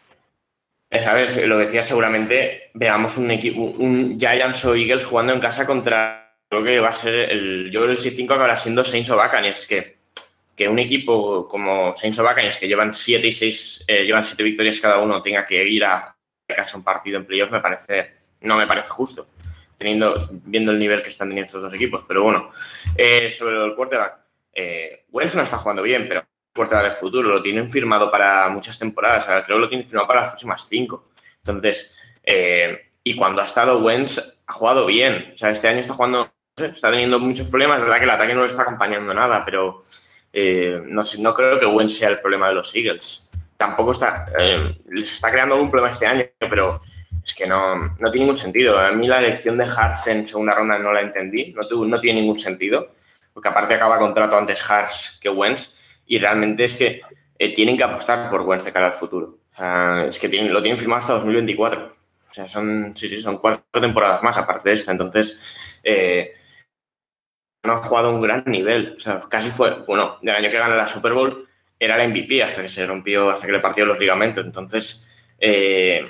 Ver, 0.90 1.48
lo 1.48 1.58
decía 1.58 1.84
seguramente, 1.84 2.72
veamos 2.74 3.18
un 3.18 3.30
equipo, 3.32 3.62
un 3.62 4.18
Giants 4.18 4.64
o 4.66 4.74
Eagles 4.74 5.06
jugando 5.06 5.34
en 5.34 5.42
casa 5.42 5.66
contra, 5.66 6.38
creo 6.50 6.64
que 6.64 6.80
va 6.80 6.90
a 6.90 6.94
ser 6.94 7.30
el, 7.30 7.70
yo 7.72 7.82
creo 7.82 7.92
el 7.92 8.00
6-5 8.00 8.26
acabará 8.26 8.56
siendo 8.56 8.84
Saints 8.86 9.10
o 9.10 9.18
Buccaneers, 9.18 9.68
que, 9.68 9.98
que 10.56 10.70
un 10.70 10.80
equipo 10.80 11.46
como 11.48 11.94
Saints 11.94 12.20
o 12.20 12.24
Buccaneers, 12.24 12.58
que 12.58 12.70
llevan 12.70 12.94
7 12.94 13.28
y 13.28 13.32
6, 13.34 13.84
eh, 13.86 14.04
llevan 14.06 14.24
7 14.24 14.42
victorias 14.44 14.80
cada 14.80 15.00
uno, 15.00 15.22
tenga 15.22 15.46
que 15.46 15.62
ir 15.68 15.84
a 15.84 16.16
casa 16.48 16.78
un 16.78 16.84
partido 16.84 17.18
en 17.18 17.26
playoff, 17.26 17.52
me 17.52 17.60
parece, 17.60 18.14
no 18.42 18.56
me 18.56 18.66
parece 18.66 18.90
justo, 18.90 19.28
teniendo, 19.78 20.30
viendo 20.32 20.72
el 20.72 20.80
nivel 20.80 21.04
que 21.04 21.10
están 21.10 21.28
teniendo 21.28 21.48
estos 21.48 21.64
dos 21.64 21.74
equipos, 21.74 22.06
pero 22.08 22.24
bueno, 22.24 22.50
eh, 22.96 23.30
sobre 23.30 23.64
el 23.64 23.76
quarterback, 23.76 24.20
eh, 24.54 25.06
Wentz 25.12 25.36
no 25.36 25.42
está 25.42 25.58
jugando 25.58 25.84
bien, 25.84 26.08
pero 26.08 26.26
puerta 26.58 26.84
del 26.84 26.92
futuro, 26.92 27.30
lo 27.30 27.42
tienen 27.42 27.70
firmado 27.70 28.12
para 28.12 28.50
muchas 28.50 28.78
temporadas, 28.78 29.24
creo 29.46 29.58
que 29.58 29.62
lo 29.62 29.70
tienen 29.70 29.88
firmado 29.88 30.08
para 30.08 30.22
las 30.22 30.32
próximas 30.32 30.68
cinco. 30.68 31.06
Entonces, 31.38 31.96
eh, 32.24 32.92
y 33.04 33.16
cuando 33.16 33.42
ha 33.42 33.46
estado 33.46 33.80
Wentz, 33.80 34.20
ha 34.46 34.54
jugado 34.54 34.86
bien. 34.86 35.32
O 35.34 35.38
sea, 35.38 35.50
este 35.50 35.70
año 35.70 35.80
está 35.80 35.94
jugando, 35.94 36.30
está 36.58 36.92
teniendo 36.92 37.20
muchos 37.20 37.50
problemas. 37.50 37.78
Es 37.78 37.84
verdad 37.84 38.00
que 38.00 38.04
el 38.04 38.10
ataque 38.10 38.34
no 38.34 38.42
le 38.42 38.48
está 38.48 38.64
acompañando 38.64 39.14
nada, 39.14 39.46
pero 39.46 39.82
eh, 40.34 40.82
no, 40.84 41.04
no 41.20 41.34
creo 41.34 41.58
que 41.58 41.66
Wentz 41.66 41.98
sea 41.98 42.10
el 42.10 42.20
problema 42.20 42.50
de 42.50 42.56
los 42.56 42.76
Eagles. 42.76 43.24
Tampoco 43.56 43.92
está, 43.92 44.28
eh, 44.38 44.78
les 44.90 45.14
está 45.14 45.32
creando 45.32 45.56
algún 45.56 45.72
problema 45.72 45.94
este 45.94 46.06
año, 46.06 46.26
pero 46.40 46.82
es 47.24 47.34
que 47.34 47.48
no, 47.48 47.96
no 47.98 48.12
tiene 48.12 48.26
ningún 48.26 48.38
sentido. 48.38 48.78
A 48.78 48.92
mí 48.92 49.08
la 49.08 49.20
elección 49.20 49.58
de 49.58 49.66
Hartz 49.66 50.08
en 50.08 50.28
segunda 50.28 50.54
ronda 50.54 50.78
no 50.78 50.92
la 50.92 51.02
entendí, 51.02 51.54
no, 51.54 51.86
no 51.86 52.00
tiene 52.02 52.22
ningún 52.22 52.40
sentido, 52.40 52.94
porque 53.34 53.50
aparte 53.50 53.74
acaba 53.74 54.00
contrato 54.00 54.38
antes 54.38 54.70
Hartz 54.70 55.18
que 55.22 55.30
Wentz 55.30 55.77
y 56.08 56.18
realmente 56.18 56.64
es 56.64 56.76
que 56.76 57.02
eh, 57.38 57.54
tienen 57.54 57.78
que 57.78 57.84
apostar 57.84 58.30
por 58.30 58.42
Wentz 58.42 58.66
de 58.66 58.72
cara 58.72 58.88
al 58.88 58.94
futuro. 58.94 59.40
es 60.08 60.18
que 60.20 60.28
lo 60.28 60.62
tienen 60.62 60.80
firmado 60.80 61.02
hasta 61.02 61.14
2024. 61.14 61.86
O 61.86 62.34
sea, 62.34 62.48
son, 62.48 62.94
sí, 62.96 63.08
sí, 63.10 63.22
son 63.22 63.38
cuatro 63.38 63.64
temporadas 63.82 64.24
más 64.24 64.38
aparte 64.38 64.70
de 64.70 64.76
esta. 64.76 64.92
Entonces, 64.92 65.80
eh, 65.84 66.34
no 67.64 67.74
ha 67.74 67.84
jugado 67.84 68.12
un 68.12 68.22
gran 68.22 68.44
nivel. 68.46 68.96
O 68.98 69.00
sea, 69.00 69.20
casi 69.30 69.52
fue, 69.52 69.82
bueno, 69.86 70.18
del 70.22 70.36
año 70.36 70.50
que 70.50 70.58
gana 70.58 70.76
la 70.76 70.88
Super 70.88 71.14
Bowl 71.14 71.46
era 71.80 72.02
el 72.02 72.10
MVP 72.10 72.42
hasta 72.42 72.62
que 72.62 72.70
se 72.70 72.86
rompió, 72.86 73.30
hasta 73.30 73.46
que 73.46 73.54
le 73.54 73.60
partió 73.60 73.86
los 73.86 74.00
ligamentos. 74.00 74.46
Entonces, 74.46 75.06
eh, 75.40 76.02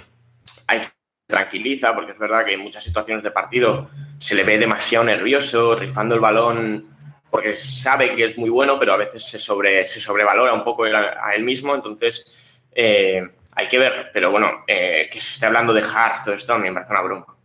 hay 0.68 0.82
que 0.82 0.88
tranquiliza, 1.28 1.94
porque 1.94 2.14
es 2.14 2.20
verdad 2.20 2.46
que 2.46 2.54
en 2.54 2.62
muchas 2.62 2.84
situaciones 2.84 3.24
de 3.24 3.32
partido 3.32 3.90
se 4.18 4.36
le 4.36 4.44
ve 4.44 4.58
demasiado 4.58 5.04
nervioso, 5.04 5.76
rifando 5.76 6.16
el 6.16 6.22
balón 6.22 6.97
porque 7.30 7.56
sabe 7.56 8.16
que 8.16 8.26
es 8.26 8.38
muy 8.38 8.50
bueno, 8.50 8.80
pero 8.80 8.94
a 8.94 8.98
veces 8.98 9.24
se, 9.24 9.40
sobre, 9.40 9.86
se 9.86 10.00
sobrevalora 10.00 10.54
un 10.54 10.64
poco 10.64 10.84
a, 10.86 11.36
él 11.36 11.44
mismo, 11.44 11.76
entonces 11.76 12.26
eh, 12.72 13.22
hay 13.56 13.68
que 13.68 13.80
ver, 13.80 14.12
pero 14.14 14.32
bueno, 14.32 14.64
eh, 14.68 15.10
que 15.12 15.20
se 15.20 15.32
esté 15.32 15.46
hablando 15.46 15.74
de 15.74 15.82
Hearts, 15.82 16.24
todo 16.24 16.36
esto, 16.36 16.58
me 16.58 16.72
parece 16.72 16.92
una 16.92 17.02
broma. 17.02 17.38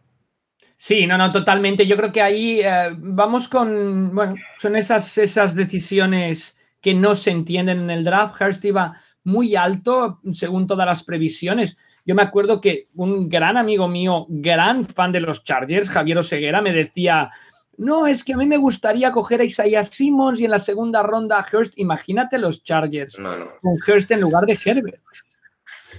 Sí, 0.76 1.06
no, 1.06 1.16
no, 1.16 1.30
totalmente. 1.30 1.86
Yo 1.86 1.96
creo 1.96 2.10
que 2.10 2.20
ahí 2.20 2.60
eh, 2.60 2.88
vamos 2.96 3.46
con, 3.46 4.12
bueno, 4.14 4.34
son 4.58 4.74
esas, 4.74 5.16
esas 5.16 5.54
decisiones 5.54 6.56
que 6.80 6.92
no 6.92 7.14
se 7.14 7.30
entienden 7.30 7.82
en 7.82 7.90
el 7.90 8.02
draft. 8.02 8.40
Hurst 8.40 8.64
iba 8.64 9.00
muy 9.22 9.54
alto 9.54 10.20
según 10.32 10.66
todas 10.66 10.84
las 10.84 11.04
previsiones. 11.04 11.78
Yo 12.04 12.16
me 12.16 12.22
acuerdo 12.22 12.60
que 12.60 12.88
un 12.94 13.28
gran 13.28 13.56
amigo 13.56 13.86
mío, 13.86 14.26
gran 14.28 14.84
fan 14.84 15.12
de 15.12 15.20
los 15.20 15.44
Chargers, 15.44 15.88
Javier 15.88 16.18
Oseguera, 16.18 16.60
me 16.60 16.72
decía, 16.72 17.30
no, 17.78 18.06
es 18.06 18.22
que 18.22 18.34
a 18.34 18.36
mí 18.36 18.46
me 18.46 18.58
gustaría 18.58 19.12
coger 19.12 19.40
a 19.40 19.44
Isaiah 19.44 19.82
Simmons 19.82 20.40
y 20.40 20.44
en 20.44 20.50
la 20.50 20.58
segunda 20.58 21.02
ronda 21.02 21.38
a 21.38 21.46
Hurst. 21.50 21.74
Imagínate 21.78 22.38
los 22.38 22.62
Chargers 22.62 23.16
con 23.16 23.78
Hurst 23.86 24.10
en 24.10 24.20
lugar 24.20 24.44
de 24.44 24.58
Herbert. 24.62 25.00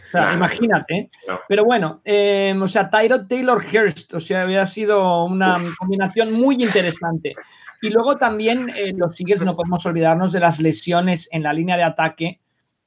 O 0.07 0.12
sea, 0.12 0.33
imagínate. 0.33 1.09
Pero 1.47 1.65
bueno, 1.65 2.01
em, 2.03 2.62
o 2.62 2.67
sea, 2.67 2.89
Tyrod 2.89 3.27
Taylor 3.27 3.57
Hurst, 3.57 4.13
o 4.13 4.19
sea, 4.19 4.43
había 4.43 4.65
sido 4.65 5.25
una 5.25 5.55
combinación 5.79 6.31
muy 6.33 6.55
interesante. 6.55 7.33
Y 7.81 7.89
luego 7.89 8.15
también 8.15 8.69
eh, 8.77 8.93
los 8.95 9.19
Eagles 9.19 9.43
no 9.43 9.55
podemos 9.55 9.86
olvidarnos 9.86 10.31
de 10.31 10.39
las 10.39 10.59
lesiones 10.59 11.27
en 11.31 11.43
la 11.43 11.51
línea 11.51 11.75
de 11.75 11.83
ataque. 11.83 12.39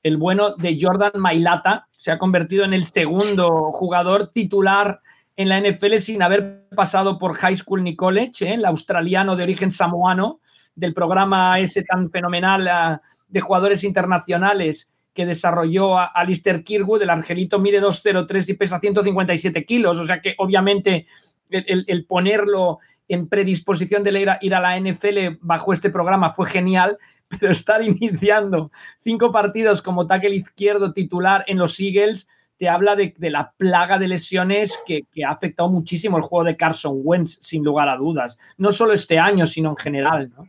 El 0.03 0.17
bueno 0.17 0.55
de 0.55 0.79
Jordan 0.81 1.13
Mailata 1.17 1.89
se 1.99 2.13
ha 2.13 2.19
convertido 2.19 2.65
en 2.65 2.73
el 2.73 2.87
segundo 2.87 3.73
jugador 3.73 4.29
titular 4.29 5.01
en 5.37 5.49
la 5.49 5.61
NFL 5.61 5.97
sin 5.99 6.23
haber 6.23 6.67
pasado 6.75 7.19
por 7.19 7.35
high 7.37 7.57
school 7.57 7.83
ni 7.83 7.95
college, 7.95 8.47
¿eh? 8.47 8.55
el 8.55 8.65
australiano 8.65 9.37
de 9.37 9.43
origen 9.43 9.71
samoano 9.71 10.41
del 10.75 10.95
programa 10.95 11.59
ese 11.61 11.83
tan 11.83 12.11
fenomenal 12.11 12.69
ah, 12.69 13.03
de 13.29 13.41
jugadores 13.41 13.85
internacionales 13.85 14.91
que 15.13 15.27
desarrolló 15.27 15.99
a 15.99 16.05
Alistair 16.05 16.63
Kirwood, 16.63 17.03
el 17.03 17.11
angelito 17.11 17.59
mide 17.59 17.83
2,03 17.83 18.51
y 18.51 18.55
pesa 18.55 18.79
157 18.79 19.65
kilos, 19.65 19.97
o 19.99 20.07
sea 20.07 20.21
que 20.21 20.35
obviamente 20.39 21.07
el, 21.51 22.05
ponerlo 22.07 22.79
en 23.09 23.29
predisposición 23.29 24.05
de 24.05 24.21
ir 24.21 24.31
a, 24.31 24.39
ir 24.41 24.55
a 24.55 24.61
la 24.61 24.79
NFL 24.79 25.39
bajo 25.41 25.73
este 25.73 25.91
programa 25.91 26.31
fue 26.31 26.47
genial, 26.47 26.99
pero 27.29 27.51
estar 27.51 27.83
iniciando 27.83 28.71
cinco 28.99 29.33
partidos 29.33 29.81
como 29.81 30.07
tackle 30.07 30.35
izquierdo 30.35 30.93
titular 30.93 31.45
en 31.47 31.59
los 31.59 31.81
Eagles 31.81 32.29
te 32.59 32.69
habla 32.69 32.97
de, 32.97 33.15
la 33.19 33.53
plaga 33.57 33.99
de 33.99 34.09
lesiones 34.09 34.79
que, 34.87 35.05
ha 35.25 35.31
afectado 35.31 35.69
muchísimo 35.69 36.17
el 36.17 36.23
juego 36.23 36.45
de 36.45 36.57
Carson 36.57 37.01
Wentz, 37.03 37.39
sin 37.41 37.65
lugar 37.65 37.89
a 37.89 37.97
dudas. 37.97 38.39
No 38.57 38.73
solo 38.73 38.93
este 38.93 39.19
año, 39.19 39.47
sino 39.47 39.71
en 39.71 39.77
general, 39.77 40.31
¿no? 40.37 40.49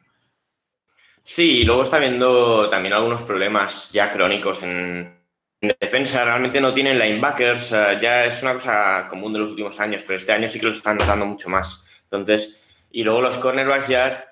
Sí, 1.22 1.60
y 1.60 1.64
luego 1.66 1.84
está 1.84 1.98
viendo 2.00 2.70
también 2.70 2.94
algunos 2.94 3.24
problemas 3.24 3.92
ya 3.92 4.12
crónicos 4.12 4.64
en, 4.64 5.14
defensa. 5.60 6.24
Realmente 6.24 6.62
no 6.62 6.72
tienen 6.72 6.98
linebackers, 6.98 7.72
ya 7.72 8.26
es 8.26 8.42
una 8.42 8.54
cosa 8.54 9.08
común 9.10 9.34
de 9.34 9.40
los 9.40 9.50
últimos 9.50 9.78
años, 9.80 10.04
pero 10.04 10.16
este 10.16 10.32
año 10.32 10.48
sí 10.48 10.60
que 10.60 10.68
lo 10.68 10.72
están 10.72 10.98
notando 10.98 11.26
mucho 11.26 11.50
más. 11.50 11.84
Entonces, 12.04 12.64
y 12.92 13.04
luego 13.04 13.22
los 13.22 13.38
cornerbacks 13.40 13.90
ya 13.90 14.24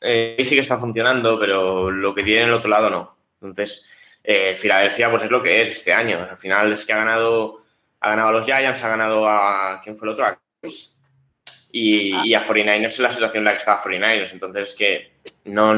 eh, 0.00 0.36
sí 0.42 0.54
que 0.54 0.60
está 0.60 0.78
funcionando, 0.78 1.38
pero 1.38 1.90
lo 1.90 2.14
que 2.14 2.22
tienen 2.22 2.48
el 2.48 2.54
otro 2.54 2.70
lado 2.70 2.88
no. 2.88 3.16
Entonces, 3.40 3.84
eh, 4.26 4.54
Filadelfia 4.56 5.10
pues 5.10 5.22
es 5.22 5.30
lo 5.30 5.42
que 5.42 5.60
es 5.60 5.70
este 5.70 5.92
año. 5.92 6.26
Al 6.28 6.38
final 6.38 6.72
es 6.72 6.86
que 6.86 6.94
ha 6.94 6.96
ganado, 6.96 7.58
ha 8.00 8.10
ganado 8.10 8.28
a 8.30 8.32
los 8.32 8.46
Giants, 8.46 8.82
ha 8.82 8.88
ganado 8.88 9.28
a. 9.28 9.80
¿Quién 9.84 9.96
fue 9.96 10.08
el 10.08 10.14
otro? 10.14 10.24
A 10.24 10.40
Cruz. 10.60 10.96
Y, 11.70 12.32
a 12.34 12.42
49ers 12.42 12.86
es 12.86 12.98
la 13.00 13.12
situación 13.12 13.40
en 13.40 13.44
la 13.44 13.50
que 13.50 13.58
estaba 13.58 13.82
49ers. 13.82 14.32
Entonces 14.32 14.70
es 14.70 14.74
que 14.74 15.12
no, 15.44 15.74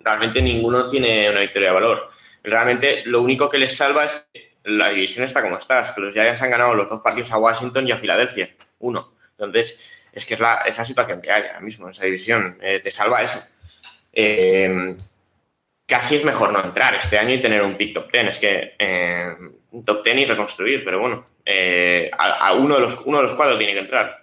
realmente 0.00 0.40
ninguno 0.40 0.88
tiene 0.88 1.28
una 1.30 1.40
victoria 1.40 1.68
de 1.68 1.74
valor. 1.74 2.10
Realmente 2.44 3.02
lo 3.06 3.20
único 3.22 3.48
que 3.48 3.58
les 3.58 3.74
salva 3.74 4.04
es 4.04 4.26
que 4.32 4.52
la 4.64 4.90
división 4.90 5.24
está 5.24 5.42
como 5.42 5.56
está. 5.56 5.80
Es 5.80 5.90
que 5.90 6.00
los 6.00 6.14
Giants 6.14 6.42
han 6.42 6.50
ganado 6.50 6.74
los 6.74 6.88
dos 6.88 7.00
partidos 7.00 7.32
a 7.32 7.38
Washington 7.38 7.88
y 7.88 7.92
a 7.92 7.96
Filadelfia. 7.96 8.54
Uno. 8.78 9.14
Entonces 9.32 10.06
es 10.12 10.24
que 10.24 10.34
es 10.34 10.40
la, 10.40 10.62
esa 10.66 10.84
situación 10.84 11.20
que 11.20 11.32
hay 11.32 11.44
ahora 11.44 11.60
mismo 11.60 11.86
en 11.86 11.92
esa 11.92 12.04
división. 12.04 12.58
Eh, 12.60 12.80
te 12.80 12.90
salva 12.90 13.22
eso. 13.22 13.42
Eh, 14.12 14.94
casi 15.88 16.16
es 16.16 16.24
mejor 16.24 16.52
no 16.52 16.62
entrar 16.62 16.94
este 16.94 17.18
año 17.18 17.34
y 17.34 17.40
tener 17.40 17.62
un 17.62 17.76
pick 17.76 17.94
top 17.94 18.12
10. 18.12 18.26
Es 18.26 18.38
que 18.38 18.74
eh, 18.78 19.34
un 19.70 19.84
top 19.84 20.04
10 20.04 20.18
y 20.18 20.24
reconstruir, 20.26 20.84
pero 20.84 21.00
bueno, 21.00 21.24
eh, 21.44 22.10
a, 22.16 22.52
uno, 22.52 22.74
de 22.74 22.82
los, 22.82 23.00
uno 23.06 23.16
de 23.16 23.22
los 23.24 23.34
cuatro 23.34 23.56
tiene 23.56 23.72
que 23.72 23.80
entrar. 23.80 24.14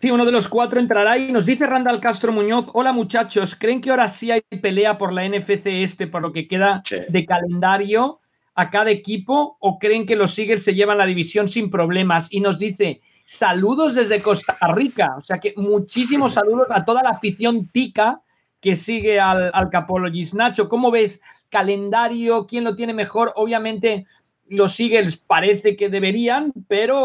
Sí, 0.00 0.10
uno 0.10 0.24
de 0.24 0.32
los 0.32 0.48
cuatro 0.48 0.78
entrará 0.78 1.18
y 1.18 1.32
nos 1.32 1.46
dice 1.46 1.66
Randall 1.66 2.00
Castro 2.00 2.30
Muñoz, 2.30 2.66
hola 2.74 2.92
muchachos, 2.92 3.56
¿creen 3.56 3.80
que 3.80 3.90
ahora 3.90 4.08
sí 4.08 4.30
hay 4.30 4.42
pelea 4.60 4.98
por 4.98 5.12
la 5.14 5.26
NFC 5.26 5.66
este 5.66 6.06
por 6.06 6.20
lo 6.20 6.30
que 6.30 6.46
queda 6.46 6.82
de 7.08 7.24
calendario 7.24 8.20
a 8.54 8.68
cada 8.68 8.90
equipo 8.90 9.56
o 9.60 9.78
creen 9.78 10.04
que 10.04 10.14
los 10.14 10.38
Eagles 10.38 10.62
se 10.62 10.74
llevan 10.74 10.98
la 10.98 11.06
división 11.06 11.48
sin 11.48 11.70
problemas? 11.70 12.26
Y 12.30 12.40
nos 12.40 12.58
dice, 12.58 13.00
saludos 13.24 13.94
desde 13.94 14.20
Costa 14.20 14.54
Rica, 14.74 15.14
o 15.16 15.22
sea 15.22 15.38
que 15.38 15.54
muchísimos 15.56 16.34
saludos 16.34 16.66
a 16.68 16.84
toda 16.84 17.02
la 17.02 17.10
afición 17.10 17.66
tica 17.68 18.20
que 18.62 18.76
sigue 18.76 19.20
al, 19.20 19.50
al 19.52 19.68
Capologist. 19.68 20.32
Nacho, 20.32 20.70
¿cómo 20.70 20.90
ves 20.90 21.20
calendario? 21.50 22.46
¿Quién 22.46 22.64
lo 22.64 22.74
tiene 22.74 22.94
mejor? 22.94 23.32
Obviamente 23.36 24.06
los 24.48 24.78
Eagles 24.78 25.16
parece 25.16 25.76
que 25.76 25.88
deberían, 25.88 26.52
pero 26.68 26.98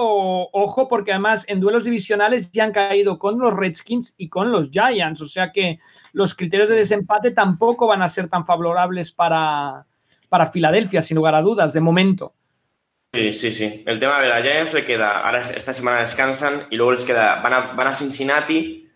ojo 0.51 0.87
porque 0.87 1.11
además 1.11 1.45
en 1.47 1.59
duelos 1.59 1.85
divisionales 1.85 2.51
ya 2.51 2.65
han 2.65 2.73
caído 2.73 3.17
con 3.17 3.39
los 3.39 3.53
Redskins 3.53 4.13
y 4.17 4.27
con 4.27 4.51
los 4.51 4.69
Giants, 4.69 5.21
o 5.21 5.27
sea 5.27 5.51
que 5.51 5.79
los 6.11 6.33
criterios 6.33 6.67
de 6.67 6.75
desempate 6.75 7.31
tampoco 7.31 7.87
van 7.87 8.01
a 8.01 8.09
ser 8.09 8.27
tan 8.27 8.45
favorables 8.45 9.11
para, 9.13 9.85
para 10.27 10.47
Filadelfia, 10.47 11.01
sin 11.01 11.15
lugar 11.15 11.35
a 11.35 11.41
dudas, 11.41 11.73
de 11.73 11.79
momento. 11.79 12.33
Sí, 13.13 13.31
sí, 13.31 13.51
sí. 13.51 13.83
El 13.85 13.97
tema 13.99 14.21
de 14.21 14.27
la 14.27 14.41
Giants 14.41 14.73
le 14.73 14.83
queda, 14.83 15.21
ahora 15.21 15.41
esta 15.41 15.73
semana 15.73 16.01
descansan 16.01 16.67
y 16.69 16.75
luego 16.75 16.91
les 16.91 17.05
queda, 17.05 17.41
van 17.41 17.53
a, 17.53 17.59
van 17.73 17.87
a 17.87 17.93
Cincinnati. 17.93 18.86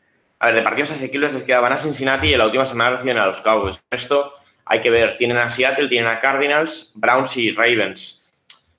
A 0.41 0.47
ver, 0.47 0.56
de 0.56 0.63
partidos 0.63 0.89
asequibles 0.89 1.36
les 1.36 1.43
queda, 1.43 1.60
van 1.60 1.73
a 1.73 1.77
Cincinnati 1.77 2.34
y 2.34 2.36
la 2.36 2.45
última 2.45 2.65
semana 2.65 2.95
reciben 2.95 3.19
a 3.19 3.27
los 3.27 3.41
Cowboys. 3.41 3.80
Esto 3.91 4.34
hay 4.65 4.82
que 4.82 4.89
ver, 4.89 5.15
tienen 5.15 5.38
a 5.38 5.47
Seattle, 5.47 5.88
tienen 5.88 6.10
a 6.10 6.17
Cardinals, 6.17 6.91
Browns 6.95 7.38
y 7.38 7.51
Ravens. 7.51 8.27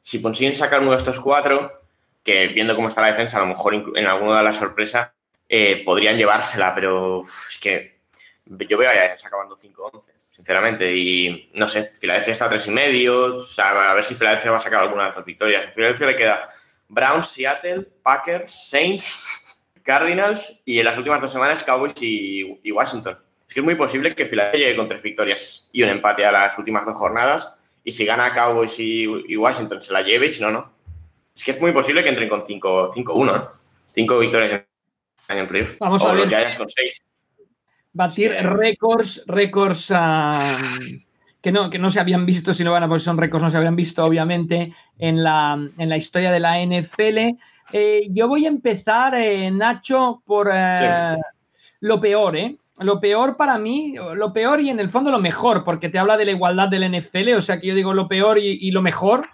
Si 0.02 0.20
consiguen 0.20 0.56
sacar 0.56 0.80
uno 0.80 0.90
de 0.90 0.96
estos 0.96 1.20
cuatro, 1.20 1.80
que 2.24 2.48
viendo 2.48 2.74
cómo 2.74 2.88
está 2.88 3.00
la 3.00 3.06
defensa, 3.06 3.36
a 3.36 3.42
lo 3.42 3.46
mejor 3.46 3.74
en 3.94 4.06
alguna 4.06 4.38
de 4.38 4.42
las 4.42 4.56
sorpresas 4.56 5.10
eh, 5.48 5.84
podrían 5.84 6.16
llevársela, 6.16 6.74
pero 6.74 7.22
es 7.22 7.58
que 7.62 8.00
yo 8.44 8.76
veo 8.76 8.90
a 8.90 8.94
Giants 8.94 9.24
acabando 9.24 9.56
5-11 9.56 10.10
sinceramente. 10.32 10.92
Y 10.96 11.48
no 11.54 11.68
sé, 11.68 11.92
Filadelfia 11.94 12.32
está 12.32 12.46
a 12.46 12.48
tres 12.48 12.66
y 12.66 12.72
medio. 12.72 13.36
O 13.36 13.46
sea, 13.46 13.92
a 13.92 13.94
ver 13.94 14.02
si 14.02 14.16
Filadelfia 14.16 14.50
va 14.50 14.56
a 14.56 14.60
sacar 14.60 14.80
alguna 14.80 15.04
de 15.04 15.10
estas 15.10 15.24
victorias. 15.24 15.64
A 15.64 15.70
Filadelfia 15.70 16.08
le 16.08 16.16
queda 16.16 16.44
Browns, 16.88 17.28
Seattle, 17.28 17.86
Packers, 18.02 18.68
Saints, 18.68 19.41
Cardinals 19.82 20.62
y 20.64 20.78
en 20.78 20.84
las 20.84 20.96
últimas 20.96 21.20
dos 21.20 21.32
semanas 21.32 21.64
Cowboys 21.64 21.94
y, 22.00 22.70
Washington. 22.70 23.18
Es 23.46 23.54
que 23.54 23.60
es 23.60 23.64
muy 23.64 23.74
posible 23.74 24.14
que 24.14 24.24
Filadelfia 24.24 24.66
llegue 24.66 24.76
con 24.76 24.88
tres 24.88 25.02
victorias 25.02 25.68
y 25.72 25.82
un 25.82 25.90
empate 25.90 26.24
a 26.24 26.32
las 26.32 26.58
últimas 26.58 26.84
dos 26.86 26.96
jornadas. 26.96 27.52
Y 27.84 27.90
si 27.90 28.04
gana 28.04 28.32
Cowboys 28.32 28.78
y, 28.78 29.36
Washington 29.36 29.82
se 29.82 29.92
la 29.92 30.02
lleve 30.02 30.26
y 30.26 30.30
si 30.30 30.40
no, 30.42 30.50
no. 30.50 30.72
Es 31.34 31.44
que 31.44 31.50
es 31.50 31.60
muy 31.60 31.72
posible 31.72 32.02
que 32.02 32.10
entren 32.10 32.28
con 32.28 32.42
5-1, 32.42 33.36
¿eh? 33.36 33.48
Cinco 33.94 34.18
victorias 34.18 34.62
en 35.28 35.48
playoff. 35.48 35.76
Vamos 35.78 36.02
a 36.04 36.12
ver. 36.12 36.56
con 36.56 36.68
seis 36.68 37.02
batir 37.92 38.32
récords, 38.32 39.22
récords 39.26 39.92
que, 41.40 41.52
no, 41.52 41.70
que 41.70 41.78
no 41.78 41.90
se 41.90 42.00
habían 42.00 42.24
visto, 42.26 42.52
si 42.52 42.64
no 42.64 42.72
van 42.72 42.90
a 42.90 42.98
son 42.98 43.18
récords, 43.18 43.42
no 43.42 43.50
se 43.50 43.56
habían 43.56 43.76
visto, 43.76 44.04
obviamente, 44.04 44.72
en 44.98 45.22
la, 45.22 45.58
en 45.78 45.88
la 45.88 45.96
historia 45.96 46.30
de 46.32 46.40
la 46.40 46.64
NFL. 46.64 47.38
Eh, 47.72 48.08
yo 48.10 48.28
voy 48.28 48.44
a 48.44 48.48
empezar, 48.48 49.14
eh, 49.14 49.50
Nacho, 49.50 50.22
por 50.26 50.50
eh, 50.52 51.16
lo 51.80 52.00
peor, 52.00 52.36
¿eh? 52.36 52.56
Lo 52.78 53.00
peor 53.00 53.36
para 53.36 53.58
mí, 53.58 53.94
lo 54.14 54.32
peor 54.32 54.60
y 54.60 54.70
en 54.70 54.80
el 54.80 54.90
fondo 54.90 55.10
lo 55.10 55.20
mejor, 55.20 55.62
porque 55.64 55.88
te 55.88 55.98
habla 55.98 56.16
de 56.16 56.24
la 56.24 56.32
igualdad 56.32 56.68
del 56.68 56.90
NFL, 56.90 57.34
o 57.36 57.42
sea 57.42 57.60
que 57.60 57.68
yo 57.68 57.74
digo 57.74 57.94
lo 57.94 58.08
peor 58.08 58.38
y, 58.38 58.58
y 58.60 58.70
lo 58.70 58.82
mejor, 58.82 59.28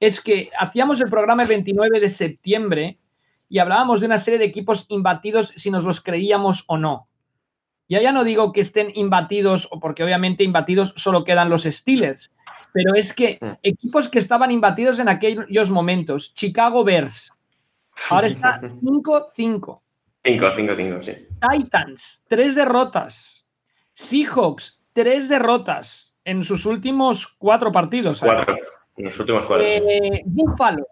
es 0.00 0.20
que 0.20 0.50
hacíamos 0.58 1.00
el 1.00 1.08
programa 1.08 1.42
el 1.42 1.48
29 1.48 2.00
de 2.00 2.08
septiembre 2.08 2.98
y 3.48 3.58
hablábamos 3.58 4.00
de 4.00 4.06
una 4.06 4.18
serie 4.18 4.38
de 4.38 4.46
equipos 4.46 4.86
imbatidos 4.88 5.48
si 5.56 5.70
nos 5.70 5.84
los 5.84 6.00
creíamos 6.00 6.64
o 6.66 6.76
no. 6.76 7.08
Ya 7.88 8.00
ya 8.00 8.12
no 8.12 8.24
digo 8.24 8.52
que 8.52 8.62
estén 8.62 8.88
imbatidos, 8.94 9.68
porque 9.80 10.02
obviamente 10.02 10.44
imbatidos 10.44 10.94
solo 10.96 11.24
quedan 11.24 11.50
los 11.50 11.64
Steelers, 11.64 12.30
pero 12.72 12.94
es 12.94 13.12
que 13.12 13.38
equipos 13.62 14.08
que 14.08 14.18
estaban 14.18 14.50
imbatidos 14.50 14.98
en 14.98 15.08
aquellos 15.08 15.70
momentos, 15.70 16.32
Chicago 16.34 16.84
Bears, 16.84 17.32
ahora 18.10 18.26
está 18.26 18.60
5-5. 18.60 19.80
5, 20.24 20.46
5, 20.56 20.74
5, 20.76 21.02
sí. 21.02 21.12
Titans, 21.50 22.24
tres 22.28 22.54
derrotas. 22.54 23.44
Seahawks, 23.94 24.80
tres 24.92 25.28
derrotas 25.28 26.14
en 26.24 26.44
sus 26.44 26.66
últimos 26.66 27.26
cuatro 27.38 27.72
partidos. 27.72 28.20
Cuatro, 28.20 28.56
en 28.96 29.04
los 29.04 29.18
últimos 29.18 29.46
cuatro. 29.46 29.66
Eh, 29.66 30.22
Buffalo, 30.24 30.86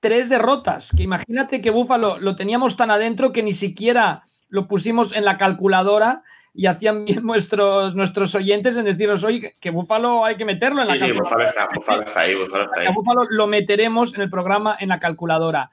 tres 0.00 0.28
derrotas. 0.28 0.90
Que 0.94 1.04
imagínate 1.04 1.62
que 1.62 1.70
Buffalo 1.70 2.18
lo 2.18 2.36
teníamos 2.36 2.76
tan 2.76 2.90
adentro 2.90 3.32
que 3.32 3.42
ni 3.42 3.52
siquiera 3.52 4.24
lo 4.48 4.68
pusimos 4.68 5.14
en 5.14 5.24
la 5.24 5.38
calculadora 5.38 6.22
y 6.56 6.66
hacían 6.66 7.04
bien 7.04 7.22
nuestros, 7.24 7.94
nuestros 7.94 8.34
oyentes 8.34 8.76
en 8.76 8.86
decirnos, 8.86 9.22
oye, 9.24 9.52
que 9.60 9.70
Búfalo 9.70 10.24
hay 10.24 10.36
que 10.36 10.44
meterlo 10.44 10.82
en 10.82 10.88
la 10.88 10.96
calculadora. 10.96 11.14
Sí, 11.14 11.18
Búfalo 11.18 11.44
está, 11.44 11.68
Búfalo 11.72 12.02
está 12.02 12.20
ahí, 12.20 12.34
Búfalo 12.34 12.64
está 12.64 12.80
ahí. 12.80 12.94
Búfalo 12.94 13.22
lo 13.28 13.46
meteremos 13.46 14.14
en 14.14 14.22
el 14.22 14.30
programa 14.30 14.76
en 14.78 14.88
la 14.88 14.98
calculadora. 14.98 15.70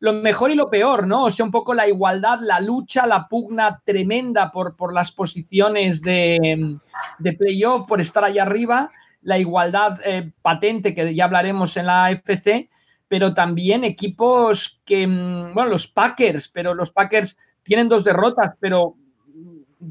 Lo 0.00 0.14
mejor 0.14 0.50
y 0.50 0.54
lo 0.54 0.70
peor, 0.70 1.06
¿no? 1.06 1.24
O 1.24 1.30
sea, 1.30 1.44
un 1.44 1.52
poco 1.52 1.74
la 1.74 1.86
igualdad, 1.86 2.38
la 2.40 2.58
lucha, 2.60 3.06
la 3.06 3.28
pugna 3.28 3.80
tremenda 3.84 4.50
por, 4.50 4.74
por 4.74 4.92
las 4.94 5.12
posiciones 5.12 6.00
de, 6.00 6.78
de 7.18 7.32
playoff, 7.34 7.86
por 7.86 8.00
estar 8.00 8.24
allá 8.24 8.42
arriba, 8.42 8.88
la 9.22 9.38
igualdad 9.38 9.98
eh, 10.04 10.32
patente 10.42 10.94
que 10.94 11.14
ya 11.14 11.24
hablaremos 11.26 11.76
en 11.76 11.86
la 11.86 12.06
AFC, 12.06 12.70
pero 13.08 13.34
también 13.34 13.84
equipos 13.84 14.80
que, 14.84 15.06
mm, 15.06 15.52
bueno, 15.52 15.70
los 15.70 15.86
Packers, 15.86 16.48
pero 16.48 16.74
los 16.74 16.90
Packers 16.90 17.36
tienen 17.62 17.88
dos 17.88 18.04
derrotas, 18.04 18.54
pero 18.58 18.96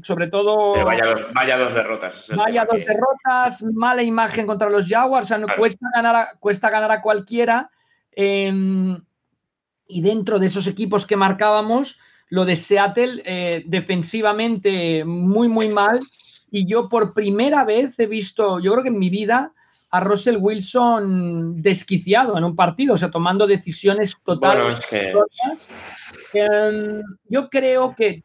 sobre 0.02 0.28
todo. 0.28 0.84
vaya, 0.84 1.56
dos, 1.56 1.74
derrotas. 1.74 2.30
Vaya 2.34 2.64
dos 2.64 2.80
derrotas, 2.84 3.62
mala 3.74 4.02
imagen 4.02 4.46
contra 4.46 4.70
los 4.70 4.86
Jaguars, 4.88 5.26
o 5.26 5.28
sea, 5.28 5.38
no 5.38 5.46
cuesta, 5.56 5.86
ganar 5.94 6.16
a, 6.16 6.28
cuesta 6.38 6.70
ganar 6.70 6.90
a 6.90 7.02
cualquiera. 7.02 7.70
Em, 8.12 9.00
y 9.90 10.02
dentro 10.02 10.38
de 10.38 10.46
esos 10.46 10.66
equipos 10.66 11.06
que 11.06 11.16
marcábamos, 11.16 11.98
lo 12.28 12.44
de 12.44 12.56
Seattle 12.56 13.22
eh, 13.24 13.64
defensivamente 13.66 15.04
muy, 15.04 15.48
muy 15.48 15.70
mal. 15.70 15.98
Y 16.50 16.66
yo 16.66 16.88
por 16.88 17.12
primera 17.12 17.64
vez 17.64 17.98
he 17.98 18.06
visto, 18.06 18.58
yo 18.60 18.72
creo 18.72 18.82
que 18.82 18.88
en 18.88 18.98
mi 18.98 19.10
vida, 19.10 19.52
a 19.92 20.00
Russell 20.00 20.36
Wilson 20.36 21.60
desquiciado 21.60 22.38
en 22.38 22.44
un 22.44 22.54
partido, 22.54 22.94
o 22.94 22.96
sea, 22.96 23.10
tomando 23.10 23.46
decisiones 23.46 24.16
totalmente. 24.24 25.12
Em, 26.32 27.02
yo 27.28 27.50
creo 27.50 27.94
que, 27.96 28.22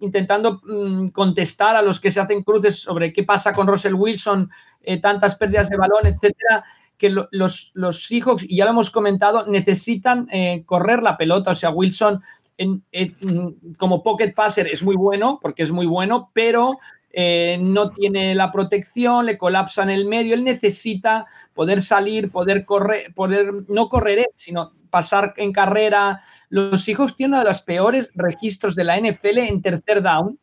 intentando 0.00 0.62
mm, 0.64 1.08
contestar 1.08 1.76
a 1.76 1.82
los 1.82 2.00
que 2.00 2.10
se 2.10 2.20
hacen 2.20 2.42
cruces 2.42 2.78
sobre 2.78 3.12
qué 3.12 3.24
pasa 3.24 3.52
con 3.52 3.66
Russell 3.66 3.94
Wilson, 3.94 4.50
eh, 4.82 5.00
tantas 5.00 5.36
pérdidas 5.36 5.68
de 5.68 5.76
balón, 5.76 6.06
etcétera, 6.06 6.64
que 7.02 7.10
los, 7.10 7.72
los 7.74 8.06
Seahawks, 8.06 8.44
y 8.48 8.58
ya 8.58 8.64
lo 8.64 8.70
hemos 8.70 8.90
comentado, 8.90 9.44
necesitan 9.48 10.28
eh, 10.30 10.62
correr 10.64 11.02
la 11.02 11.16
pelota. 11.16 11.50
O 11.50 11.54
sea, 11.56 11.70
Wilson 11.70 12.22
mm, 12.56 13.74
como 13.76 14.04
pocket 14.04 14.32
passer 14.32 14.68
es 14.68 14.84
muy 14.84 14.94
bueno, 14.94 15.40
porque 15.42 15.64
es 15.64 15.72
muy 15.72 15.86
bueno, 15.86 16.30
pero 16.32 16.78
eh, 17.12 17.58
no 17.60 17.90
tiene 17.90 18.36
la 18.36 18.52
protección, 18.52 19.26
le 19.26 19.36
colapsa 19.36 19.82
en 19.82 19.90
el 19.90 20.06
medio, 20.06 20.34
él 20.34 20.44
necesita 20.44 21.26
poder 21.54 21.82
salir, 21.82 22.30
poder 22.30 22.64
correr, 22.64 23.12
poder 23.16 23.50
no 23.68 23.88
correr 23.88 24.28
sino 24.36 24.70
pasar 24.88 25.34
en 25.38 25.52
carrera. 25.52 26.20
Los 26.50 26.88
hijos 26.88 27.16
tienen 27.16 27.34
uno 27.34 27.42
de 27.42 27.48
los 27.48 27.62
peores 27.62 28.12
registros 28.14 28.76
de 28.76 28.84
la 28.84 28.96
NFL 28.96 29.38
en 29.38 29.60
tercer 29.60 30.02
down, 30.02 30.38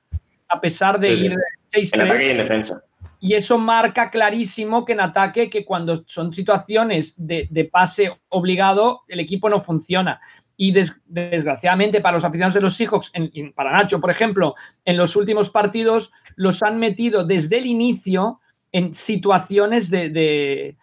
a 0.50 0.60
pesar 0.60 1.00
de 1.00 1.14
ir 1.14 1.36
6-3. 1.72 2.74
Y 2.74 2.89
eso 3.34 3.58
marca 3.58 4.10
clarísimo 4.10 4.86
que 4.86 4.94
en 4.94 5.02
ataque, 5.02 5.50
que 5.50 5.66
cuando 5.66 6.04
son 6.08 6.34
situaciones 6.34 7.14
de, 7.18 7.70
pase 7.72 8.18
obligado, 8.30 9.02
el 9.08 9.20
equipo 9.20 9.50
no 9.50 9.62
funciona. 9.62 10.22
Y 10.56 10.72
desgraciadamente 10.72 12.02
para 12.02 12.16
los 12.16 12.24
aficionados 12.24 12.54
de 12.54 12.62
los 12.62 12.76
Seahawks, 12.76 13.12
para 13.56 13.72
Nacho, 13.72 14.00
por 14.00 14.10
ejemplo, 14.10 14.56
en 14.86 14.98
los 14.98 15.16
últimos 15.16 15.50
partidos 15.50 16.12
los 16.36 16.64
han 16.64 16.80
metido 16.80 17.26
desde 17.26 17.58
el 17.58 17.66
inicio 17.66 18.40
en 18.72 18.94
situaciones 18.94 19.90
de, 19.90 20.76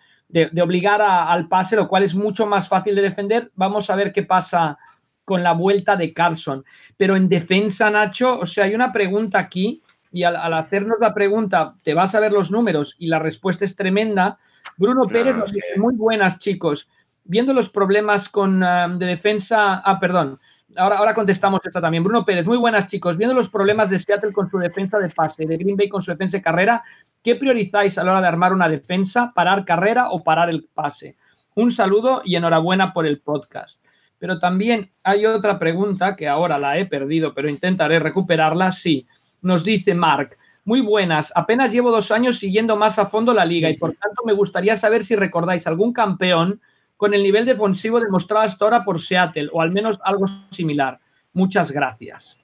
obligar 0.61 1.01
al 1.03 1.49
pase, 1.49 1.77
lo 1.77 1.89
cual 1.89 2.03
es 2.03 2.15
mucho 2.15 2.47
más 2.47 2.69
fácil 2.69 2.95
de 2.95 3.03
defender. 3.03 3.51
Vamos 3.55 3.89
a 3.89 3.97
ver 3.97 4.13
qué 4.13 4.23
pasa 4.23 4.79
con 5.25 5.43
la 5.43 5.53
vuelta 5.53 5.97
de 5.97 6.13
Carson. 6.13 6.65
Pero 6.97 7.17
en 7.17 7.29
defensa, 7.29 7.91
Nacho, 7.91 8.39
o 8.39 8.47
sea, 8.47 8.65
hay 8.65 8.75
una 8.75 8.93
pregunta 8.93 9.39
aquí 9.39 9.83
y 10.17 10.25
al, 10.25 10.55
hacernos 10.55 10.97
la 10.99 11.13
pregunta, 11.13 11.75
te 11.83 11.93
vas 11.93 12.15
a 12.15 12.21
ver 12.21 12.33
los 12.33 12.51
números 12.51 12.97
y 12.99 13.09
la 13.09 13.19
respuesta 13.19 13.67
es 13.67 13.77
tremenda. 13.77 14.39
Bruno 14.79 15.07
Pérez 15.07 15.37
nos 15.37 15.53
dice, 15.53 15.77
muy 15.77 15.95
buenas 15.95 16.39
chicos, 16.39 16.89
viendo 17.23 17.53
los 17.53 17.69
problemas 17.69 18.31
con, 18.31 18.61
de 18.61 19.05
defensa, 19.05 19.83
ah, 19.85 20.01
perdón, 20.01 20.41
ahora, 20.75 20.97
ahora 20.97 21.15
contestamos 21.15 21.61
esta 21.67 21.83
también. 21.83 22.03
Bruno 22.03 22.25
Pérez, 22.25 22.47
muy 22.47 22.57
buenas 22.57 22.87
chicos. 22.87 23.19
Viendo 23.19 23.35
los 23.35 23.51
problemas 23.51 23.91
de 23.91 23.99
Seattle 23.99 24.33
con 24.33 24.51
su 24.51 24.57
defensa 24.57 24.99
de 24.99 25.11
pase, 25.11 25.45
de 25.45 25.59
Green 25.59 25.77
Bay 25.77 25.91
con 25.91 26.01
su 26.01 26.11
defensa 26.11 26.39
de 26.39 26.43
carrera, 26.43 26.83
¿qué 27.23 27.37
priorizáis 27.37 27.99
a 27.99 28.05
la 28.05 28.13
hora 28.13 28.23
de 28.23 28.29
armar 28.29 28.55
una 28.55 28.71
defensa? 28.71 29.33
¿Parar 29.35 29.67
carrera 29.67 30.09
o 30.09 30.25
parar 30.25 30.49
el 30.49 30.65
pase? 30.73 31.19
Un 31.55 31.71
saludo 31.71 32.23
y 32.25 32.37
enhorabuena 32.37 32.95
por 32.95 33.07
el 33.07 33.21
podcast. 33.21 33.85
Pero 34.19 34.39
también 34.39 34.93
hay 35.03 35.27
otra 35.27 35.59
pregunta 35.59 36.17
que 36.17 36.27
ahora 36.27 36.59
la 36.59 36.79
he 36.79 36.87
perdido, 36.87 37.35
pero 37.35 37.51
intentaré 37.51 37.99
recuperarla. 37.99 38.73
Sí, 38.73 39.07
nos 39.43 39.65
dice 39.65 39.95
Mark. 39.95 40.37
Muy 40.65 40.81
buenas, 40.81 41.33
apenas 41.37 41.71
llevo 41.71 41.93
dos 41.93 42.11
años 42.11 42.39
siguiendo 42.39 42.77
más 42.77 42.99
a 42.99 43.07
fondo 43.07 43.33
la 43.33 43.45
liga 43.45 43.71
y 43.71 43.77
por 43.77 43.95
tanto 43.95 44.25
me 44.25 44.33
gustaría 44.33 44.75
saber 44.75 45.05
si 45.05 45.15
recordáis 45.15 45.67
algún 45.69 45.93
campeón 45.93 46.61
con 46.97 47.15
el 47.15 47.23
nivel 47.23 47.45
defensivo 47.45 48.01
demostrado 48.01 48.45
hasta 48.45 48.65
ahora 48.65 48.85
por 48.85 49.01
Seattle, 49.01 49.49
o 49.53 49.61
al 49.61 49.71
menos 49.71 50.01
algo 50.03 50.27
similar. 50.51 50.99
Muchas 51.35 51.71
gracias. 51.71 52.43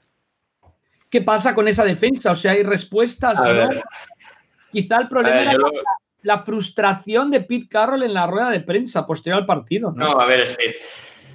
¿Qué 1.08 1.20
pasa 1.20 1.54
con 1.54 1.68
esa 1.68 1.84
defensa? 1.84 2.32
O 2.32 2.36
sea, 2.36 2.52
hay 2.52 2.62
respuestas. 2.62 3.38
Quizá 4.70 4.98
el 4.98 5.08
problema 5.08 5.42
era 5.42 5.58
la, 6.22 6.42
frustración 6.42 7.30
de 7.30 7.40
Pete 7.40 7.68
Carroll 7.68 8.02
en 8.02 8.14
la 8.14 8.26
rueda 8.26 8.50
de 8.50 8.60
prensa 8.60 9.06
posterior 9.06 9.40
al 9.40 9.46
partido. 9.46 9.92
No, 9.94 10.20
a 10.20 10.26
ver, 10.26 10.40
es 10.40 10.56
que 10.56 10.74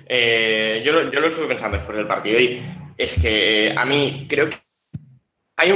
eh, 0.08 0.84
yo, 0.86 0.94
lo, 0.94 1.28
estuve 1.28 1.48
pensando 1.48 1.78
después 1.78 1.98
del 1.98 2.08
partido 2.08 2.40
y 2.40 2.62
es 2.98 3.20
que 3.22 3.76
a 3.78 3.86
mí 3.86 4.26
creo 4.30 4.50
que 4.50 4.58
hay 5.58 5.72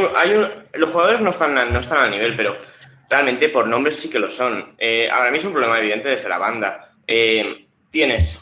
los 0.73 0.91
jugadores 0.91 1.21
no 1.21 1.31
están, 1.31 1.55
no 1.73 1.79
están 1.79 1.97
al 2.03 2.11
nivel, 2.11 2.35
pero 2.35 2.57
realmente 3.09 3.49
por 3.49 3.67
nombres 3.67 3.97
sí 3.97 4.09
que 4.09 4.19
lo 4.19 4.29
son. 4.29 4.75
Eh, 4.77 5.09
ahora 5.11 5.31
mismo 5.31 5.49
un 5.49 5.55
problema 5.55 5.79
evidente 5.79 6.09
desde 6.09 6.29
la 6.29 6.37
banda. 6.37 6.93
Eh, 7.05 7.67
tienes, 7.89 8.41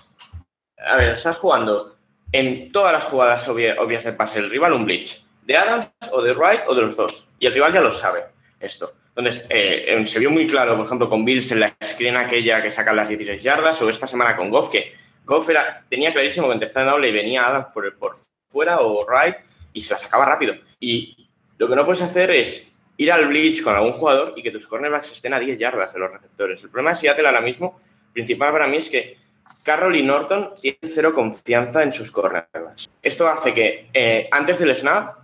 a 0.78 0.95
ver, 0.95 1.13
estás 1.13 1.38
jugando 1.38 1.97
en 2.32 2.71
todas 2.71 2.93
las 2.93 3.06
jugadas 3.06 3.47
obvias 3.47 4.04
del 4.04 4.15
pase 4.15 4.39
del 4.39 4.49
rival 4.49 4.73
un 4.73 4.86
blitz, 4.86 5.25
de 5.43 5.58
Adams 5.58 5.89
o 6.12 6.21
de 6.21 6.34
Wright 6.34 6.62
o 6.67 6.75
de 6.75 6.82
los 6.84 6.95
dos, 6.95 7.30
y 7.39 7.47
el 7.47 7.54
rival 7.54 7.73
ya 7.73 7.82
lo 7.82 7.91
sabe 7.91 8.25
esto. 8.60 8.93
Entonces, 9.15 9.45
eh, 9.49 10.02
se 10.06 10.19
vio 10.19 10.30
muy 10.30 10.45
claro, 10.45 10.78
por 10.78 10.86
ejemplo, 10.86 11.10
con 11.10 11.25
Bills 11.25 11.52
en 11.52 11.62
la 11.62 11.75
screen 11.84 12.15
aquella 12.15 12.62
que 12.62 12.69
sacan 12.69 12.95
las 12.95 13.10
16 13.10 13.41
yardas, 13.41 13.82
o 13.82 13.89
esta 13.89 14.06
semana 14.06 14.36
con 14.36 14.49
Goff, 14.49 14.69
que 14.69 14.93
Goff 15.25 15.49
era, 15.49 15.84
tenía 15.89 16.13
clarísimo 16.13 16.47
que 16.47 16.54
en 16.54 16.60
tercera 16.60 16.91
doble 16.91 17.12
venía 17.12 17.47
Adams 17.47 17.67
por, 17.73 17.97
por 17.97 18.13
fuera 18.47 18.80
o 18.82 19.06
Wright 19.06 19.38
y 19.73 19.82
se 19.82 19.93
la 19.93 19.99
sacaba 19.99 20.25
rápido. 20.25 20.56
Y 20.80 21.18
lo 21.60 21.67
que 21.67 21.76
no 21.76 21.86
puedes 21.86 22.02
hacer 22.02 22.32
es 22.32 22.72
ir 22.98 23.12
al 23.12 23.28
blitz 23.28 23.62
con 23.62 23.76
algún 23.76 23.91
jugador 23.91 24.34
y 24.36 24.41
que 24.41 24.50
tus 24.50 24.65
cornerbacks 24.65 25.12
estén 25.12 25.34
a 25.34 25.39
10 25.39 25.60
yardas 25.60 25.93
de 25.93 26.00
los 26.00 26.12
receptores. 26.12 26.63
El 26.63 26.69
problema 26.69 26.91
de 26.91 26.95
Seattle 26.95 27.28
ahora 27.28 27.41
mismo, 27.41 27.80
principal 28.13 28.52
para 28.52 28.67
mí, 28.67 28.78
es 28.78 28.89
que 28.89 29.17
Carroll 29.62 29.95
y 29.95 30.04
Norton 30.04 30.54
tienen 30.60 30.80
cero 30.84 31.13
confianza 31.13 31.84
en 31.84 31.91
sus 31.91 32.12
cornerbacks. 32.12 32.89
Esto 33.02 33.28
hace 33.28 33.54
que 33.54 33.89
eh, 33.93 34.28
antes 34.32 34.60
del 34.60 34.76
snap 34.76 35.17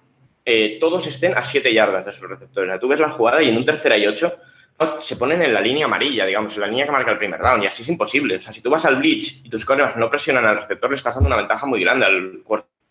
eh, 0.44 0.78
todos 0.80 1.08
estén 1.08 1.38
a 1.38 1.42
7 1.42 1.74
yardas 1.74 2.06
de 2.06 2.12
sus 2.12 2.30
receptores. 2.30 2.80
tú 2.80 2.88
ves 2.90 3.00
la 3.00 3.10
jugada 3.10 3.42
y 3.42 3.50
en 3.50 3.58
un 3.58 3.66
tercera 3.66 3.98
y 3.98 4.06
8 4.06 4.36
se 5.00 5.16
ponen 5.16 5.42
en 5.42 5.54
la 5.54 5.62
línea 5.62 5.86
amarilla, 5.86 6.26
digamos, 6.26 6.54
en 6.56 6.62
la 6.62 6.68
línea 6.68 6.86
que 6.86 6.92
marca 6.92 7.12
el 7.12 7.18
primer 7.18 7.40
down, 7.40 7.64
y 7.64 7.68
así 7.68 7.84
es 7.84 7.90
imposible. 7.90 8.36
O 8.36 8.40
sea, 8.42 8.52
si 8.52 8.60
tú 8.60 8.70
vas 8.70 8.84
al 8.86 8.98
blitz 8.98 9.42
y 9.42 9.50
tus 9.50 9.64
cornerbacks 9.64 9.96
no 9.98 10.10
presionan 10.10 10.46
al 10.46 10.58
receptor, 10.58 10.90
le 10.90 10.98
estás 10.98 11.16
dando 11.16 11.28
una 11.28 11.38
ventaja 11.38 11.66
muy 11.66 11.82
grande 11.82 12.06
al. 12.06 12.44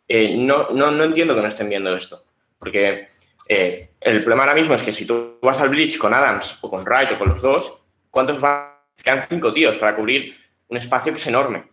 Eh, 0.08 0.34
no, 0.34 0.70
no, 0.70 0.90
no 0.90 1.04
entiendo 1.04 1.34
que 1.34 1.42
no 1.42 1.46
estén 1.46 1.68
viendo 1.68 1.94
esto, 1.94 2.22
porque 2.58 3.08
eh, 3.46 3.90
el 4.00 4.22
problema 4.22 4.44
ahora 4.44 4.54
mismo 4.54 4.74
es 4.74 4.82
que 4.82 4.92
si 4.92 5.06
tú 5.06 5.38
vas 5.42 5.60
al 5.60 5.68
blitz 5.68 5.98
con 5.98 6.14
Adams 6.14 6.58
o 6.60 6.70
con 6.70 6.84
Wright 6.84 7.12
o 7.12 7.18
con 7.18 7.28
los 7.28 7.42
dos, 7.42 7.84
¿cuántos 8.10 8.40
van? 8.40 8.74
Quedan 9.02 9.22
cinco 9.28 9.52
tíos 9.52 9.76
para 9.78 9.94
cubrir 9.94 10.34
un 10.68 10.76
espacio 10.76 11.12
que 11.12 11.18
es 11.18 11.26
enorme. 11.26 11.64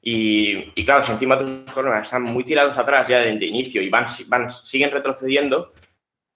Y, 0.00 0.84
claro, 0.84 1.02
si 1.02 1.12
encima 1.12 1.36
tus 1.36 1.70
cornerbacks 1.72 2.06
están 2.06 2.22
muy 2.22 2.44
tirados 2.44 2.78
atrás 2.78 3.08
ya 3.08 3.20
de, 3.20 3.44
inicio 3.44 3.82
y 3.82 3.90
van, 3.90 4.06
van, 4.28 4.50
siguen 4.50 4.90
retrocediendo, 4.90 5.72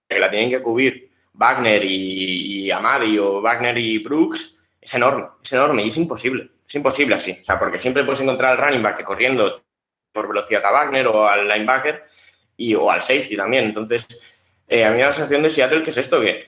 que 0.08 0.18
la 0.18 0.30
tienen 0.30 0.50
que 0.50 0.60
cubrir 0.60 1.10
Wagner 1.32 1.82
y, 1.84 2.70
Amadi 2.70 3.18
o 3.18 3.40
Wagner 3.40 3.78
y 3.78 3.98
Brooks, 3.98 4.58
es 4.80 4.94
enorme, 4.94 5.28
es 5.42 5.52
enorme 5.52 5.84
y 5.84 5.88
es 5.88 5.96
imposible. 5.96 6.50
Es 6.66 6.74
imposible 6.74 7.14
así. 7.14 7.38
O 7.40 7.44
sea, 7.44 7.58
porque 7.58 7.80
siempre 7.80 8.04
puedes 8.04 8.20
encontrar 8.20 8.52
al 8.52 8.58
running 8.58 8.82
back 8.82 9.02
corriendo 9.04 9.62
por 10.12 10.28
velocidad 10.28 10.64
a 10.64 10.72
Wagner 10.72 11.06
o 11.06 11.26
al 11.26 11.48
linebacker 11.48 12.04
y, 12.56 12.74
o 12.74 12.90
al 12.90 13.00
safety 13.00 13.36
también. 13.36 13.64
Entonces, 13.64 14.41
eh, 14.68 14.84
a 14.84 14.90
mí 14.90 14.96
me 14.96 15.02
da 15.02 15.08
la 15.08 15.12
sensación 15.12 15.42
de 15.42 15.50
Seattle 15.50 15.82
que 15.82 15.90
es 15.90 15.96
esto, 15.96 16.20
que 16.20 16.44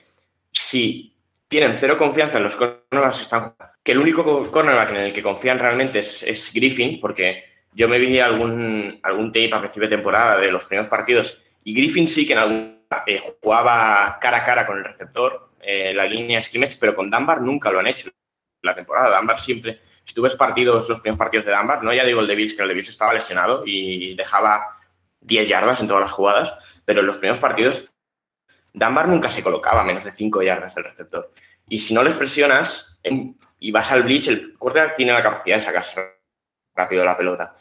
si 0.51 1.15
tienen 1.47 1.77
cero 1.77 1.97
confianza 1.97 2.37
en 2.37 2.43
los 2.43 2.55
cornerbacks 2.55 3.17
que 3.17 3.23
están 3.23 3.55
que 3.83 3.91
el 3.91 3.99
único 3.99 4.49
cornerback 4.49 4.89
en 4.89 4.95
el 4.97 5.13
que 5.13 5.21
confían 5.21 5.59
realmente 5.59 5.99
es, 5.99 6.51
Griffin, 6.53 6.99
porque 6.99 7.43
yo 7.71 7.87
me 7.87 7.99
vi 7.99 8.19
algún, 8.19 8.99
algún 9.03 9.27
tape 9.27 9.53
a 9.53 9.59
principio 9.59 9.87
de 9.87 9.95
temporada 9.95 10.39
de 10.39 10.51
los 10.51 10.65
primeros 10.65 10.89
partidos 10.89 11.39
y 11.63 11.75
Griffin 11.75 12.07
sí 12.07 12.25
que 12.25 12.33
en 12.33 12.39
algún 12.39 12.75
eh, 13.05 13.21
jugaba 13.41 14.17
cara 14.19 14.37
a 14.37 14.43
cara 14.43 14.65
con 14.65 14.77
el 14.79 14.83
receptor, 14.83 15.51
eh, 15.61 15.93
la 15.93 16.05
línea 16.05 16.41
scrimmage, 16.41 16.77
pero 16.79 16.95
con 16.95 17.11
Dunbar 17.11 17.41
nunca 17.41 17.69
lo 17.69 17.79
han 17.79 17.87
hecho 17.87 18.09
la 18.61 18.73
temporada. 18.73 19.17
Dunbar 19.17 19.39
siempre, 19.39 19.81
si 20.03 20.13
tú 20.15 20.23
ves 20.23 20.35
partidos, 20.35 20.89
los 20.89 20.99
primeros 20.99 21.19
partidos 21.19 21.45
de 21.45 21.55
Dunbar, 21.55 21.83
no 21.83 21.93
ya 21.93 22.05
digo 22.05 22.21
el 22.21 22.27
de 22.27 22.35
Bills, 22.35 22.55
que 22.55 22.61
el 22.63 22.67
de 22.67 22.73
Bills 22.73 22.89
estaba 22.89 23.13
lesionado 23.13 23.63
y 23.65 24.15
dejaba 24.15 24.65
10 25.21 25.47
yardas 25.47 25.79
en 25.79 25.87
todas 25.87 26.01
las 26.01 26.11
jugadas, 26.11 26.81
pero 26.85 27.01
en 27.01 27.07
los 27.07 27.17
primeros 27.17 27.39
partidos 27.39 27.91
Dunbar 28.75 29.07
nunca 29.07 29.29
se 29.29 29.41
colocaba 29.41 29.81
a 29.81 29.85
menos 29.85 30.03
de 30.03 30.11
5 30.11 30.43
yardas 30.43 30.75
del 30.75 30.83
receptor. 30.83 31.31
Y 31.67 31.79
si 31.79 31.93
no 31.93 32.03
les 32.03 32.17
presionas, 32.17 32.99
y 33.59 33.71
vas 33.71 33.91
al 33.91 34.03
blitz, 34.03 34.27
el 34.27 34.53
quarterback 34.57 34.95
tiene 34.95 35.13
la 35.13 35.23
capacidad 35.23 35.55
de 35.55 35.61
sacarse 35.61 36.01
rápido 36.75 37.05
la 37.05 37.17
pelota. 37.17 37.55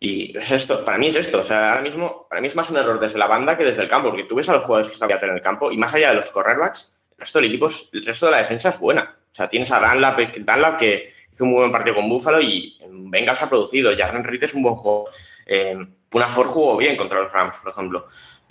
Y 0.00 0.36
es 0.36 0.50
esto, 0.50 0.84
para 0.84 0.98
mí 0.98 1.08
es 1.08 1.16
esto. 1.16 1.40
O 1.40 1.44
sea, 1.44 1.70
ahora 1.70 1.82
mismo, 1.82 2.26
para 2.28 2.40
mí 2.40 2.48
es 2.48 2.56
más 2.56 2.70
un 2.70 2.76
error 2.78 2.98
desde 2.98 3.18
la 3.18 3.26
banda 3.26 3.56
que 3.56 3.64
desde 3.64 3.82
el 3.82 3.88
campo, 3.88 4.08
porque 4.08 4.24
tú 4.24 4.34
ves 4.34 4.48
a 4.48 4.54
los 4.54 4.64
jugadores 4.64 4.88
que 4.88 4.94
están 4.94 5.10
en 5.10 5.36
el 5.36 5.42
campo 5.42 5.70
y 5.70 5.76
más 5.76 5.92
allá 5.94 6.10
de 6.10 6.16
los 6.16 6.30
cornerbacks, 6.30 6.92
el 7.10 7.18
resto 7.18 7.38
del 7.38 7.48
equipo, 7.48 7.66
el 7.92 8.04
resto 8.04 8.26
de 8.26 8.32
la 8.32 8.38
defensa 8.38 8.70
es 8.70 8.78
buena. 8.78 9.16
O 9.30 9.34
sea, 9.34 9.48
tienes 9.48 9.70
a 9.70 9.80
Danlap, 9.80 10.18
Danlap 10.38 10.78
que 10.78 11.12
hizo 11.30 11.44
un 11.44 11.50
muy 11.50 11.60
buen 11.60 11.72
partido 11.72 11.96
con 11.96 12.08
Buffalo 12.08 12.40
y 12.40 12.78
Bengals 12.88 13.42
ha 13.42 13.48
producido. 13.48 13.94
Jason 13.96 14.24
Reed 14.24 14.42
es 14.42 14.54
un 14.54 14.62
buen 14.62 14.74
juego. 14.74 15.08
Eh, 15.46 15.76
Punafort 16.08 16.50
jugó 16.50 16.76
bien 16.76 16.96
contra 16.96 17.20
los 17.20 17.32
Rams, 17.32 17.56
por 17.56 17.72
ejemplo. 17.72 18.06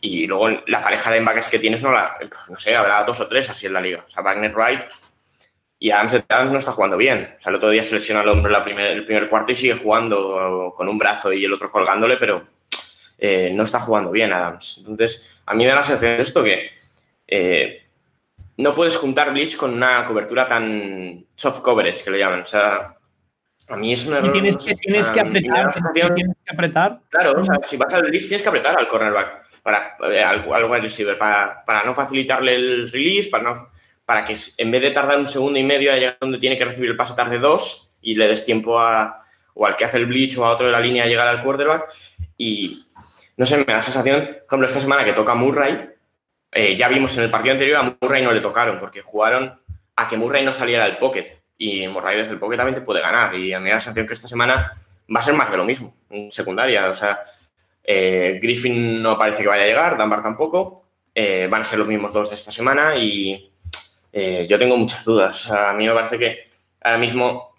Y 0.05 0.27
luego 0.27 0.49
la 0.67 0.83
pareja 0.83 1.09
de 1.09 1.17
embaques 1.17 1.47
que 1.47 1.57
tienes, 1.57 1.81
no, 1.81 1.91
la, 1.91 2.17
no 2.49 2.59
sé, 2.59 2.75
habrá 2.75 3.03
dos 3.03 3.19
o 3.21 3.27
tres 3.27 3.49
así 3.49 3.65
en 3.65 3.73
la 3.73 3.81
liga. 3.81 4.03
O 4.05 4.09
sea, 4.09 4.21
Wagner 4.21 4.53
Wright 4.53 4.81
y 5.79 5.89
Adams, 5.89 6.23
no 6.29 6.57
está 6.59 6.71
jugando 6.71 6.95
bien. 6.95 7.35
O 7.37 7.41
sea, 7.41 7.49
el 7.49 7.55
otro 7.55 7.69
día 7.69 7.81
se 7.81 7.95
lesiona 7.95 8.21
el 8.21 8.29
hombro 8.29 8.51
la 8.51 8.63
primer, 8.63 8.91
el 8.91 9.05
primer 9.05 9.27
cuarto 9.27 9.51
y 9.51 9.55
sigue 9.55 9.75
jugando 9.75 10.73
con 10.77 10.87
un 10.87 10.99
brazo 10.99 11.33
y 11.33 11.43
el 11.43 11.53
otro 11.53 11.71
colgándole, 11.71 12.17
pero 12.17 12.45
eh, 13.17 13.51
no 13.51 13.63
está 13.63 13.79
jugando 13.79 14.11
bien 14.11 14.31
Adams. 14.31 14.77
Entonces, 14.79 15.39
a 15.43 15.55
mí 15.55 15.63
me 15.63 15.69
da 15.69 15.77
la 15.77 15.83
sensación 15.83 16.17
de 16.17 16.23
esto 16.23 16.43
que 16.43 16.69
eh, 17.27 17.83
no 18.57 18.75
puedes 18.75 18.97
juntar 18.97 19.31
Blitz 19.33 19.57
con 19.57 19.73
una 19.73 20.05
cobertura 20.05 20.47
tan 20.47 21.25
soft 21.35 21.61
coverage, 21.61 22.03
que 22.03 22.11
lo 22.11 22.17
llaman. 22.17 22.41
O 22.41 22.45
sea, 22.45 22.95
a 23.69 23.75
mí 23.75 23.93
es 23.93 24.05
un 24.05 24.13
error. 24.13 24.31
tienes, 24.33 24.57
que, 24.57 24.75
tienes, 24.75 25.09
que 25.09 25.19
apretar, 25.19 25.73
tienes 25.93 26.37
que 26.45 26.53
apretar. 26.53 26.99
Claro, 27.09 27.39
o 27.39 27.43
sea, 27.43 27.55
si 27.63 27.75
vas 27.75 27.91
al 27.91 28.03
Blitz 28.03 28.27
tienes 28.27 28.43
que 28.43 28.49
apretar 28.49 28.77
al 28.77 28.87
cornerback, 28.87 29.44
para, 29.65 29.97
eh, 30.13 30.79
receiver, 30.79 31.17
para, 31.17 31.65
para 31.65 31.83
no 31.83 31.95
facilitarle 31.95 32.53
el 32.53 32.91
release, 32.91 33.31
para 33.31 33.43
no 33.43 33.53
para 34.05 34.23
que 34.23 34.35
en 34.57 34.69
vez 34.69 34.79
de 34.83 34.91
tardar 34.91 35.17
un 35.17 35.27
segundo 35.27 35.57
y 35.57 35.63
medio 35.63 35.91
a 35.91 35.95
llegar 35.95 36.17
donde 36.21 36.37
tiene 36.37 36.55
que 36.55 36.65
recibir 36.65 36.91
el 36.91 36.95
pase 36.95 37.15
tarde 37.15 37.39
dos 37.39 37.97
y 37.99 38.13
le 38.13 38.27
des 38.27 38.45
tiempo 38.45 38.79
a, 38.79 39.25
o 39.55 39.65
al 39.65 39.75
que 39.75 39.85
hace 39.85 39.97
el 39.97 40.05
bleach 40.05 40.37
o 40.37 40.45
a 40.45 40.51
otro 40.51 40.67
de 40.67 40.71
la 40.71 40.79
línea 40.79 41.05
a 41.05 41.07
llegar 41.07 41.27
al 41.27 41.41
quarterback. 41.41 41.91
Y 42.37 42.85
no 43.37 43.47
sé, 43.47 43.57
me 43.57 43.63
da 43.63 43.77
la 43.77 43.81
sensación, 43.81 44.21
por 44.21 44.45
ejemplo, 44.45 44.67
esta 44.67 44.81
semana 44.81 45.03
que 45.03 45.13
toca 45.13 45.33
Murray, 45.33 45.89
eh, 46.51 46.75
ya 46.75 46.87
vimos 46.87 47.17
en 47.17 47.23
el 47.23 47.31
partido 47.31 47.53
anterior 47.53 47.77
a 47.77 47.97
Murray 47.99 48.21
no 48.21 48.33
le 48.33 48.41
tocaron 48.41 48.79
porque 48.79 49.01
jugaron 49.01 49.59
a 49.95 50.07
que 50.07 50.15
Murray 50.15 50.45
no 50.45 50.53
saliera 50.53 50.83
del 50.83 50.97
pocket 50.97 51.41
y 51.57 51.87
Murray 51.87 52.17
desde 52.17 52.33
el 52.33 52.39
pocket 52.39 52.57
también 52.57 52.75
te 52.75 52.81
puede 52.81 53.01
ganar. 53.01 53.33
Y 53.33 53.51
a 53.51 53.57
mí 53.57 53.63
me 53.63 53.69
da 53.71 53.77
la 53.77 53.81
sensación 53.81 54.05
que 54.05 54.13
esta 54.13 54.27
semana 54.27 54.71
va 55.13 55.19
a 55.19 55.23
ser 55.23 55.33
más 55.33 55.49
de 55.49 55.57
lo 55.57 55.65
mismo, 55.65 55.95
secundaria. 56.29 56.91
O 56.91 56.95
sea, 56.95 57.21
eh, 57.85 58.39
Griffin 58.41 59.01
no 59.01 59.17
parece 59.17 59.43
que 59.43 59.49
vaya 59.49 59.63
a 59.63 59.67
llegar, 59.67 59.97
Dunbar 59.97 60.23
tampoco. 60.23 60.83
Eh, 61.13 61.47
van 61.49 61.61
a 61.61 61.65
ser 61.65 61.79
los 61.79 61.87
mismos 61.87 62.11
dos 62.11 62.29
de 62.29 62.35
esta 62.35 62.51
semana 62.51 62.97
y 62.97 63.51
eh, 64.11 64.45
yo 64.49 64.59
tengo 64.59 64.75
muchas 64.77 65.05
dudas. 65.05 65.49
a 65.49 65.73
mí 65.73 65.87
me 65.87 65.93
parece 65.93 66.19
que 66.19 66.39
ahora 66.81 66.97
mismo 66.97 67.55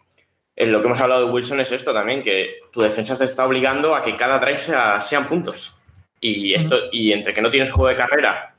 en 0.56 0.72
lo 0.72 0.80
que 0.80 0.86
hemos 0.86 1.00
hablado 1.00 1.26
de 1.26 1.32
Wilson 1.32 1.60
es 1.60 1.70
esto 1.70 1.92
también, 1.92 2.22
que 2.22 2.60
tu 2.72 2.80
defensa 2.80 3.16
te 3.16 3.24
está 3.24 3.46
obligando 3.46 3.94
a 3.94 4.02
que 4.02 4.16
cada 4.16 4.38
drive 4.38 4.56
sean 5.02 5.28
puntos. 5.28 5.80
Y, 6.18 6.54
esto, 6.54 6.76
y 6.90 7.12
entre 7.12 7.34
que 7.34 7.42
no 7.42 7.50
tienes 7.50 7.70
juego 7.70 7.88
de 7.88 7.96
carrera, 7.96 8.56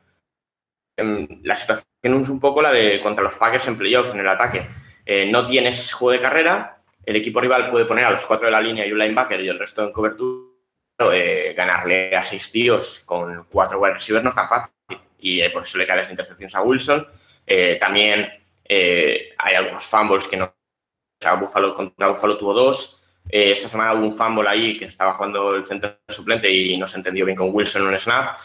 em, 0.95 1.27
la 1.43 1.55
situación 1.55 1.85
es 2.03 2.29
un 2.29 2.39
poco 2.39 2.61
la 2.61 2.71
de 2.71 3.01
contra 3.01 3.23
los 3.23 3.35
Packers 3.35 3.67
en 3.67 3.77
playoffs, 3.77 4.11
en 4.13 4.19
el 4.19 4.27
ataque. 4.27 4.61
Eh, 5.05 5.27
no 5.31 5.43
tienes 5.43 5.91
juego 5.91 6.11
de 6.11 6.19
carrera, 6.19 6.75
el 7.03 7.15
equipo 7.15 7.41
rival 7.41 7.71
puede 7.71 7.85
poner 7.85 8.05
a 8.05 8.11
los 8.11 8.25
cuatro 8.25 8.45
de 8.45 8.51
la 8.51 8.61
línea 8.61 8.85
y 8.85 8.91
un 8.91 8.99
linebacker 8.99 9.41
y 9.41 9.47
el 9.47 9.57
resto 9.57 9.83
en 9.83 9.91
cobertura. 9.91 10.56
Eh, 10.99 11.53
ganarle 11.55 12.15
a 12.15 12.23
seis 12.23 12.51
tíos 12.51 13.03
con 13.05 13.45
cuatro 13.51 13.79
wide 13.79 13.93
receivers 13.93 14.23
no 14.23 14.29
es 14.29 14.35
tan 14.35 14.47
fácil. 14.47 14.71
Y 15.19 15.47
por 15.49 15.63
eso 15.63 15.77
le 15.77 15.85
caen 15.85 15.99
las 15.99 16.09
intercepciones 16.09 16.55
a 16.55 16.61
Wilson. 16.61 17.07
Eh, 17.45 17.77
también 17.79 18.29
eh, 18.65 19.33
hay 19.37 19.55
algunos 19.55 19.85
fumbles 19.85 20.27
que 20.27 20.37
no. 20.37 20.45
O 20.45 21.19
sea, 21.19 21.33
Buffalo, 21.33 21.73
contra 21.73 22.09
Buffalo 22.09 22.37
tuvo 22.37 22.53
dos. 22.53 23.19
Eh, 23.29 23.51
esta 23.51 23.67
semana 23.67 23.93
hubo 23.93 24.05
un 24.05 24.13
fumble 24.13 24.47
ahí 24.47 24.77
que 24.77 24.85
estaba 24.85 25.13
jugando 25.13 25.55
el 25.55 25.65
centro 25.65 25.97
suplente 26.07 26.51
y 26.51 26.77
no 26.77 26.87
se 26.87 26.97
entendió 26.97 27.25
bien 27.25 27.37
con 27.37 27.53
Wilson 27.53 27.83
en 27.83 27.87
un 27.87 27.99
snap. 27.99 28.35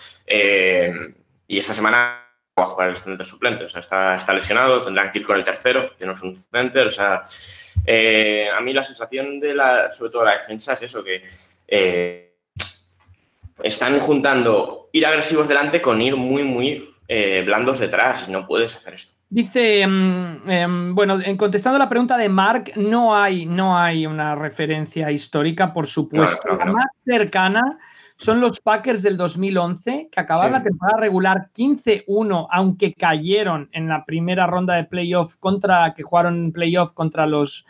y 1.46 1.58
esta 1.58 1.74
semana 1.74 2.26
va 2.58 2.64
a 2.64 2.66
jugar 2.66 2.88
el 2.90 2.96
centro 2.96 3.24
suplente. 3.24 3.64
O 3.64 3.68
sea, 3.68 3.80
está, 3.80 4.16
está, 4.16 4.32
lesionado, 4.32 4.82
tendrán 4.82 5.10
que 5.10 5.18
ir 5.18 5.26
con 5.26 5.36
el 5.36 5.44
tercero, 5.44 5.94
que 5.96 6.06
no 6.06 6.12
es 6.12 6.22
un 6.22 6.36
center. 6.36 6.86
O 6.86 6.90
sea, 6.90 7.16
a 7.16 8.60
mí 8.60 8.72
la 8.72 8.82
sensación 8.82 9.40
de 9.40 9.54
la, 9.54 9.92
sobre 9.92 10.10
todo 10.10 10.24
la 10.24 10.38
defensa, 10.38 10.72
es 10.74 10.82
eso, 10.82 11.02
que 11.04 11.22
están 13.62 13.98
juntando 14.00 14.88
ir 14.92 15.06
agresivos 15.06 15.48
delante 15.48 15.80
con 15.80 16.00
ir 16.00 16.16
muy, 16.16 16.44
muy 16.44 16.84
eh, 17.08 17.42
blandos 17.44 17.78
detrás 17.78 18.28
no 18.28 18.46
puedes 18.46 18.74
hacer 18.74 18.94
esto. 18.94 19.12
Dice, 19.28 19.80
em, 19.80 20.48
em, 20.48 20.94
bueno, 20.94 21.18
en 21.20 21.36
contestando 21.36 21.78
la 21.78 21.88
pregunta 21.88 22.18
de 22.18 22.28
Mark, 22.28 22.72
no 22.76 23.16
hay, 23.16 23.46
no 23.46 23.78
hay 23.78 24.06
una 24.06 24.34
referencia 24.34 25.10
histórica, 25.10 25.72
por 25.72 25.86
supuesto. 25.86 26.56
la 26.56 26.64
más 26.66 26.86
cercana 27.04 27.78
son 28.16 28.40
los 28.40 28.60
Packers 28.60 29.02
del 29.02 29.16
2011, 29.16 30.10
que 30.12 30.20
acabaron 30.20 30.52
la 30.52 30.62
temporada 30.62 31.00
regular 31.00 31.48
15-1, 31.54 32.46
aunque 32.50 32.92
cayeron 32.92 33.68
en 33.72 33.88
la 33.88 34.04
primera 34.04 34.46
ronda 34.46 34.74
de 34.74 34.84
playoff 34.84 35.36
contra, 35.36 35.92
que 35.94 36.02
jugaron 36.02 36.36
en 36.36 36.52
playoff 36.52 36.92
contra 36.92 37.26
los 37.26 37.66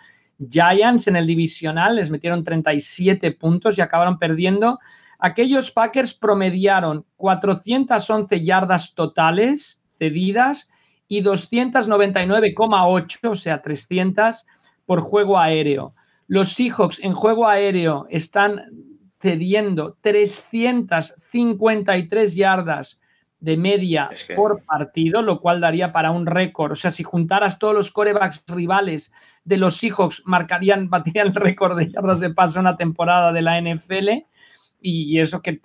Giants 0.51 1.07
en 1.07 1.17
el 1.17 1.27
divisional, 1.27 1.97
les 1.97 2.11
metieron 2.11 2.45
37 2.45 3.33
puntos 3.33 3.79
y 3.79 3.81
acabaron 3.81 4.19
perdiendo 4.19 4.79
aquellos 5.23 5.71
Packers 5.71 6.13
promediaron 6.15 7.07
411 7.17 8.45
yardas 8.45 8.95
totales 8.95 9.81
cedidas 9.97 10.69
y 11.07 11.23
299,8, 11.23 13.31
o 13.31 13.37
sea, 13.37 13.63
300 13.63 14.45
por 14.85 15.01
juego 15.01 15.39
aéreo. 15.39 15.95
Los 16.27 16.55
Seahawks 16.55 16.99
en 17.05 17.15
juego 17.15 17.47
aéreo 17.47 18.07
están 18.11 18.63
cediendo 19.21 19.97
353 20.01 22.35
yardas 22.35 22.99
de 23.39 23.57
media 23.57 24.11
por 24.35 24.65
partido, 24.65 25.23
lo 25.23 25.41
cual 25.41 25.61
daría 25.61 25.93
para 25.93 26.11
un 26.11 26.27
récord. 26.27 26.73
O 26.73 26.77
sea, 26.77 26.91
si 26.91 27.05
juntaras 27.05 27.61
todos 27.61 27.75
los 27.75 27.93
corebacks 27.93 28.43
rivales 28.49 29.13
de 29.45 29.57
los 29.57 29.77
Seahawks, 29.77 30.25
marcarían, 30.27 30.91
baterían 30.91 31.29
el 31.29 31.37
récord 31.37 31.79
de 31.79 31.93
yardas 31.93 32.19
de 32.19 32.31
paso 32.31 32.55
en 32.55 32.63
una 32.63 32.77
temporada 32.77 33.33
de 33.33 33.43
la 33.43 33.61
NFL. 33.61 34.25
Y 34.83 35.21
eso 35.21 35.41
que 35.41 35.61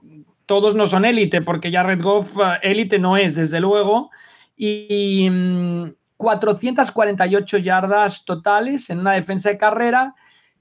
todos 0.45 0.75
no 0.75 0.87
son 0.87 1.05
élite, 1.05 1.41
porque 1.41 1.71
ya 1.71 1.83
Red 1.83 2.01
Goff 2.01 2.37
eh, 2.39 2.59
élite 2.63 2.99
no 2.99 3.17
es, 3.17 3.35
desde 3.35 3.59
luego. 3.59 4.09
Y 4.55 5.29
448 6.17 7.57
mm, 7.57 7.61
yardas 7.61 8.25
totales 8.25 8.89
en 8.89 8.99
una 8.99 9.13
defensa 9.13 9.49
de 9.49 9.57
carrera 9.57 10.15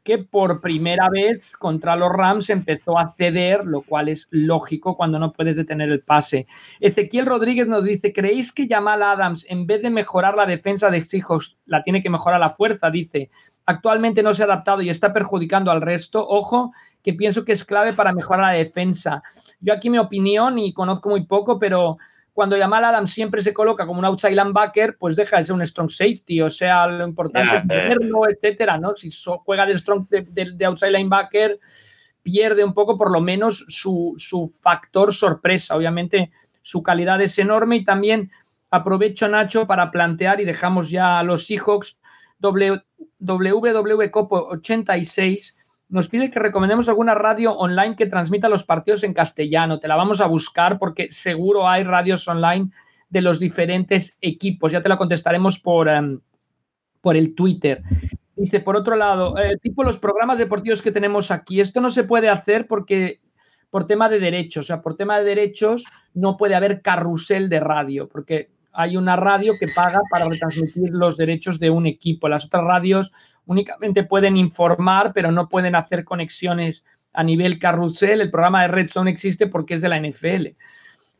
que 0.07 0.19
por 0.19 0.61
primera 0.61 1.09
vez 1.11 1.57
contra 1.57 1.97
los 1.97 2.13
Rams 2.13 2.49
empezó 2.51 2.97
a 2.97 3.13
ceder, 3.15 3.67
lo 3.67 3.83
cual 3.83 4.09
es 4.09 4.29
lógico 4.31 4.97
cuando 4.97 5.19
no 5.19 5.33
puedes 5.33 5.57
detener 5.57 5.91
el 5.91 6.01
pase. 6.01 6.47
Ezequiel 6.79 7.27
Rodríguez 7.27 7.67
nos 7.67 7.83
dice, 7.83 8.13
¿creéis 8.13 8.53
que 8.53 8.69
Jamal 8.69 9.03
Adams, 9.03 9.45
en 9.49 9.67
vez 9.67 9.83
de 9.83 9.91
mejorar 9.91 10.37
la 10.37 10.47
defensa 10.47 10.91
de 10.91 11.01
Seahawks, 11.01 11.57
la 11.67 11.83
tiene 11.83 12.05
que 12.05 12.11
mejorar 12.11 12.39
la 12.39 12.51
fuerza? 12.51 12.89
Dice, 12.89 13.31
actualmente 13.65 14.23
no 14.23 14.33
se 14.33 14.43
ha 14.43 14.47
adaptado 14.47 14.81
y 14.81 14.91
está 14.91 15.13
perjudicando 15.13 15.73
al 15.73 15.83
resto. 15.83 16.25
Ojo, 16.25 16.73
que 17.07 17.15
pienso 17.15 17.45
que 17.45 17.53
es 17.53 17.65
clave 17.65 17.93
para 17.93 18.13
mejorar 18.13 18.53
la 18.53 18.59
defensa. 18.59 19.23
Yo 19.61 19.73
aquí 19.73 19.89
mi 19.89 19.99
opinión, 19.99 20.59
y 20.59 20.73
conozco 20.73 21.09
muy 21.09 21.25
poco, 21.25 21.57
pero 21.57 21.99
cuando 22.33 22.59
Jamal 22.59 22.85
Adams 22.85 23.13
siempre 23.13 23.43
se 23.43 23.55
coloca 23.55 23.87
como 23.87 24.01
un 24.01 24.05
outside 24.05 24.35
linebacker, 24.35 24.97
pues 24.99 25.15
deja 25.15 25.37
de 25.37 25.45
ser 25.45 25.55
un 25.55 25.65
strong 25.65 25.89
safety. 25.89 26.41
O 26.41 26.51
sea, 26.51 26.89
lo 26.89 27.07
importante 27.07 27.55
es 27.55 27.63
tenerlo, 27.63 28.29
etcétera, 28.29 28.77
¿no? 28.79 28.97
Si 28.97 29.09
juega 29.45 29.67
de 29.67 29.79
strong 29.79 30.09
de, 30.09 30.67
outside 30.67 30.91
linebacker, 30.91 31.61
pierde 32.25 32.65
un 32.65 32.75
poco 32.75 32.99
por 32.99 33.13
lo 33.13 33.21
menos 33.21 33.65
su, 33.69 34.53
factor 34.61 35.15
sorpresa. 35.15 35.77
Obviamente, 35.77 36.33
su 36.61 36.83
calidad 36.83 37.23
es 37.23 37.39
enorme 37.39 37.77
y 37.77 37.85
también 37.85 38.33
aprovecho, 38.69 39.29
Nacho, 39.29 39.69
para 39.69 39.93
plantear 39.93 40.41
y 40.41 40.45
dejamos 40.45 40.91
ya 40.91 41.21
a 41.21 41.23
los 41.23 41.47
Seahawks 41.47 42.01
WW 42.41 44.11
Copo 44.11 44.49
86 44.49 45.56
nos 45.89 46.09
pide 46.09 46.31
que 46.31 46.41
recomendemos 46.41 46.89
alguna 46.89 47.15
radio 47.15 47.53
online 47.53 47.97
que 47.97 48.07
transmita 48.07 48.49
los 48.49 48.65
partidos 48.65 49.05
en 49.05 49.15
castellano. 49.15 49.79
Te 49.79 49.89
la 49.89 49.97
vamos 49.97 50.21
a 50.21 50.27
buscar 50.27 50.79
porque 50.79 51.09
seguro 51.11 51.69
hay 51.69 51.85
radios 51.85 52.27
online 52.27 52.71
de 53.09 53.21
los 53.21 53.39
diferentes 53.39 54.17
equipos. 54.21 54.73
Ya 54.73 54.83
te 54.83 54.89
la 54.89 54.97
contestaremos 54.97 55.59
por, 55.59 55.89
em, 55.89 56.21
por 57.01 57.17
el 57.17 57.35
Twitter. 57.35 57.83
Dice, 58.35 58.61
por 58.61 58.77
otro 58.77 58.97
lado, 58.97 59.39
eh, 59.39 59.57
tipo 59.63 59.85
los 59.85 59.99
programas 59.99 60.39
deportivos 60.39 60.83
que 60.83 60.93
tenemos 60.93 61.31
aquí, 61.31 61.61
esto 61.61 61.81
no 61.81 61.89
se 61.89 62.05
puede 62.05 62.29
hacer 62.29 62.67
porque 62.67 63.21
por 63.71 63.87
tema 63.87 64.09
de 64.09 64.21
derechos, 64.21 64.67
o 64.67 64.67
sea, 64.67 64.83
por 64.83 64.97
tema 64.97 65.19
de 65.19 65.25
derechos 65.25 65.85
no 66.15 66.37
puede 66.37 66.55
haber 66.55 66.83
carrusel 66.83 67.49
de 67.49 67.61
radio, 67.61 68.09
porque 68.09 68.51
hay 68.73 68.97
una 68.97 69.17
radio 69.17 69.55
que 69.59 69.69
paga 69.69 70.01
para 70.11 70.27
retransmitir 70.27 70.91
los 70.91 71.17
derechos 71.17 71.59
de 71.59 71.71
un 71.71 71.87
equipo. 71.87 72.29
Las 72.29 72.45
otras 72.45 72.65
radios 72.65 73.13
únicamente 73.47 74.05
pueden 74.05 74.37
informar, 74.37 75.13
pero 75.15 75.33
no 75.33 75.49
pueden 75.49 75.75
hacer 75.75 76.05
conexiones 76.05 76.85
a 77.13 77.23
nivel 77.23 77.59
carrusel. 77.59 78.21
El 78.21 78.31
programa 78.31 78.63
de 78.63 78.69
Red 78.69 78.91
Zone 78.91 79.11
existe 79.11 79.47
porque 79.47 79.75
es 79.75 79.81
de 79.81 79.89
la 79.89 80.01
NFL. 80.01 80.49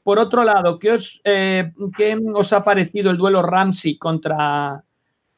Por 0.03 0.19
otro 0.21 0.45
lado, 0.45 0.79
¿qué 0.79 0.93
os, 0.93 1.21
eh, 1.25 1.73
os 2.33 2.53
ha 2.53 2.63
parecido 2.63 3.11
el 3.11 3.17
duelo 3.17 3.43
Ramsey 3.43 3.99
contra, 3.99 4.85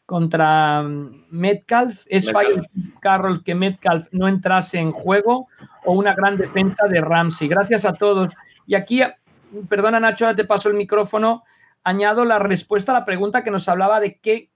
contra 0.05 0.83
mm, 0.83 1.27
Metcalf? 1.31 2.05
¿Es 2.07 2.31
fallo 2.31 2.63
Carroll 3.01 3.43
que 3.43 3.55
Metcalf 3.55 4.09
no 4.13 4.29
entrase 4.29 4.79
en 4.79 4.93
juego 4.93 5.49
o 5.87 5.93
una 5.93 6.15
gran 6.15 6.37
defensa 6.37 6.87
de 6.87 7.01
Ramsey? 7.01 7.49
Gracias 7.49 7.87
a 7.87 7.95
todos. 7.95 8.35
Y 8.67 8.75
aquí, 8.75 9.01
perdona 9.71 10.01
Nacho, 10.01 10.27
ahora 10.27 10.37
te 10.37 10.45
paso 10.45 10.69
el 10.69 10.75
micrófono. 10.75 11.45
Añado 11.83 12.27
la 12.27 12.39
respuesta 12.39 12.93
a 12.93 12.99
la 12.99 13.05
pregunta 13.07 13.43
que 13.43 13.51
nos 13.51 13.69
hablaba 13.71 14.01
de 14.01 14.19
qué 14.19 14.51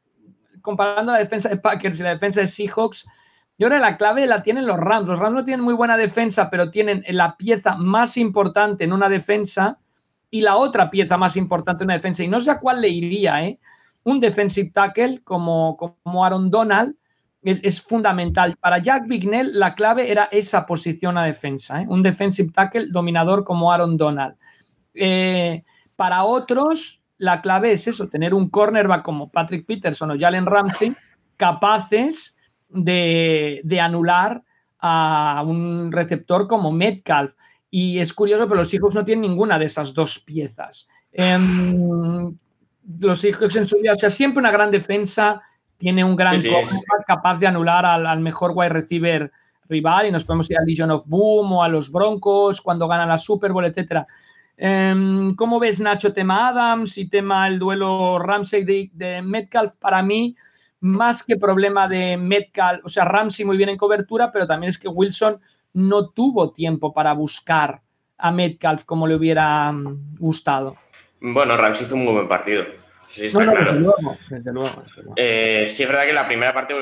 comparando 0.62 1.12
la 1.12 1.18
defensa 1.18 1.48
de 1.48 1.57
Packers 1.57 2.01
y 2.01 2.03
la 2.03 2.11
defensa 2.11 2.40
de 2.40 2.46
Seahawks, 2.46 3.07
yo 3.59 3.68
creo 3.68 3.79
que 3.79 3.87
la 3.87 3.96
clave 3.96 4.27
la 4.27 4.42
tienen 4.42 4.66
los 4.66 4.79
Rams. 4.79 5.09
Los 5.09 5.18
Rams 5.18 5.35
no 5.35 5.44
tienen 5.44 5.64
muy 5.64 5.75
buena 5.75 5.96
defensa, 5.96 6.51
pero 6.51 6.70
tienen 6.70 7.05
la 7.09 7.37
pieza 7.37 7.77
más 7.77 8.16
importante 8.16 8.85
en 8.85 8.92
una 8.92 9.09
defensa 9.09 9.79
y 10.31 10.40
la 10.40 10.57
otra 10.57 10.90
pieza 10.90 11.18
más 11.18 11.37
importante 11.37 11.85
en 11.85 11.88
una 11.88 11.94
defensa. 11.94 12.25
Y 12.25 12.29
no 12.29 12.40
sé 12.40 12.51
a 12.51 12.59
cuál 12.59 12.81
le 12.81 12.88
iría, 12.88 13.44
¿eh? 13.44 13.59
Un 14.05 14.18
defensive 14.18 14.70
tackle 14.70 15.20
como, 15.22 15.77
como 15.77 16.25
Aaron 16.25 16.51
Donald 16.51 16.96
es, 17.42 17.81
fundamental. 17.81 18.55
Para 18.59 18.79
Jack 18.79 19.07
Bignell, 19.07 19.59
la 19.59 19.75
clave 19.75 20.11
era 20.11 20.25
esa 20.33 20.64
posición 20.66 21.18
a 21.18 21.25
defensa, 21.25 21.83
¿eh? 21.83 21.87
Un 21.88 22.03
defensive 22.03 22.51
tackle 22.53 22.88
dominador 22.90 23.44
como 23.44 23.70
Aaron 23.70 23.96
Donald. 23.96 24.37
Eh, 24.94 25.62
para 25.96 26.25
otros, 26.25 27.02
la 27.23 27.41
clave 27.41 27.71
es 27.71 27.87
eso, 27.87 28.09
tener 28.09 28.35
un 28.35 28.49
cornerback 28.49 29.05
como 29.05 29.31
Patrick 29.31 29.65
Peterson 29.65 30.11
o 30.11 30.19
Jalen 30.19 30.45
Ramsey 30.45 30.93
capaces 31.37 32.37
de, 32.69 33.63
anular 33.81 34.43
a 34.81 35.45
un 35.47 35.93
receptor 35.93 36.49
como 36.49 36.73
Metcalf. 36.73 37.35
Y 37.71 38.01
es 38.01 38.13
curioso, 38.13 38.49
pero 38.49 38.63
los 38.63 38.75
hijos 38.75 38.97
no 38.97 39.05
tienen 39.05 39.23
ninguna 39.23 39.57
de 39.57 39.67
esas 39.67 39.95
dos 39.95 40.19
piezas. 40.19 40.89
Em, 41.13 42.37
los 42.99 43.23
hijos 43.23 43.55
en 43.55 43.69
su 43.69 43.77
vida, 43.81 43.93
o 43.93 43.99
sea, 43.99 44.11
siempre 44.11 44.41
una 44.41 44.51
gran 44.51 44.73
defensa, 44.73 45.41
tiene 45.79 46.03
un 46.03 46.17
gran 46.17 46.43
cornerback 46.43 47.07
capaz 47.07 47.39
de 47.39 47.47
anular 47.47 47.87
al, 47.87 48.19
mejor 48.19 48.51
wide 48.53 48.71
receiver 48.71 49.31
rival 49.69 50.09
y 50.09 50.11
nos 50.11 50.25
podemos 50.25 50.51
ir 50.51 50.59
al 50.59 50.67
Legion 50.67 50.91
of 50.91 51.07
Boom 51.07 51.53
o 51.53 51.63
a 51.63 51.69
los 51.69 51.93
Broncos 51.93 52.61
cuando 52.61 52.89
ganan 52.89 53.09
la 53.09 53.19
Super 53.19 53.53
Bowl, 53.53 53.65
etcétera. 53.65 54.09
Em, 54.64 55.35
¿Cómo 55.35 55.59
ves, 55.59 55.81
Nacho, 55.81 56.12
tema 56.12 56.46
Adams 56.46 56.96
y 56.96 57.09
tema 57.09 57.48
el 57.48 57.59
duelo 57.59 58.20
Ramsey 58.20 58.62
de, 58.92 59.20
Metcalf? 59.20 59.72
Para 59.79 60.05
mí, 60.05 60.37
más 60.79 61.25
que 61.25 61.37
problema 61.37 61.88
de 61.88 62.16
Metcalf, 62.16 62.85
o 62.85 62.88
sea, 62.88 63.05
Ramsey 63.05 63.44
muy 63.44 63.57
bien 63.57 63.70
en 63.70 63.77
cobertura, 63.77 64.31
pero 64.31 64.46
también 64.46 64.70
es 64.70 64.79
que 64.79 64.87
Wilson 64.87 65.40
no 65.72 66.11
tuvo 66.11 66.53
tiempo 66.53 66.94
para 66.94 67.12
buscar 67.12 67.81
a 68.18 68.31
Metcalf 68.31 68.85
como 68.85 69.09
le 69.09 69.16
hubiera 69.16 69.72
mm, 69.72 70.14
gustado. 70.20 70.77
Bueno, 71.20 71.57
Ramsey 71.57 71.87
hizo 71.87 71.96
un 71.96 72.05
muy 72.05 72.12
buen 72.12 72.29
partido. 72.29 72.64
Sí, 73.09 73.27
está 73.27 73.42
claro. 73.42 73.96
desde 74.31 74.53
luego, 74.53 74.70
eh, 75.16 75.66
sí, 75.66 75.83
es 75.83 75.88
verdad 75.88 76.05
que 76.05 76.12
la 76.12 76.29
primera 76.29 76.55
parte 76.55 76.72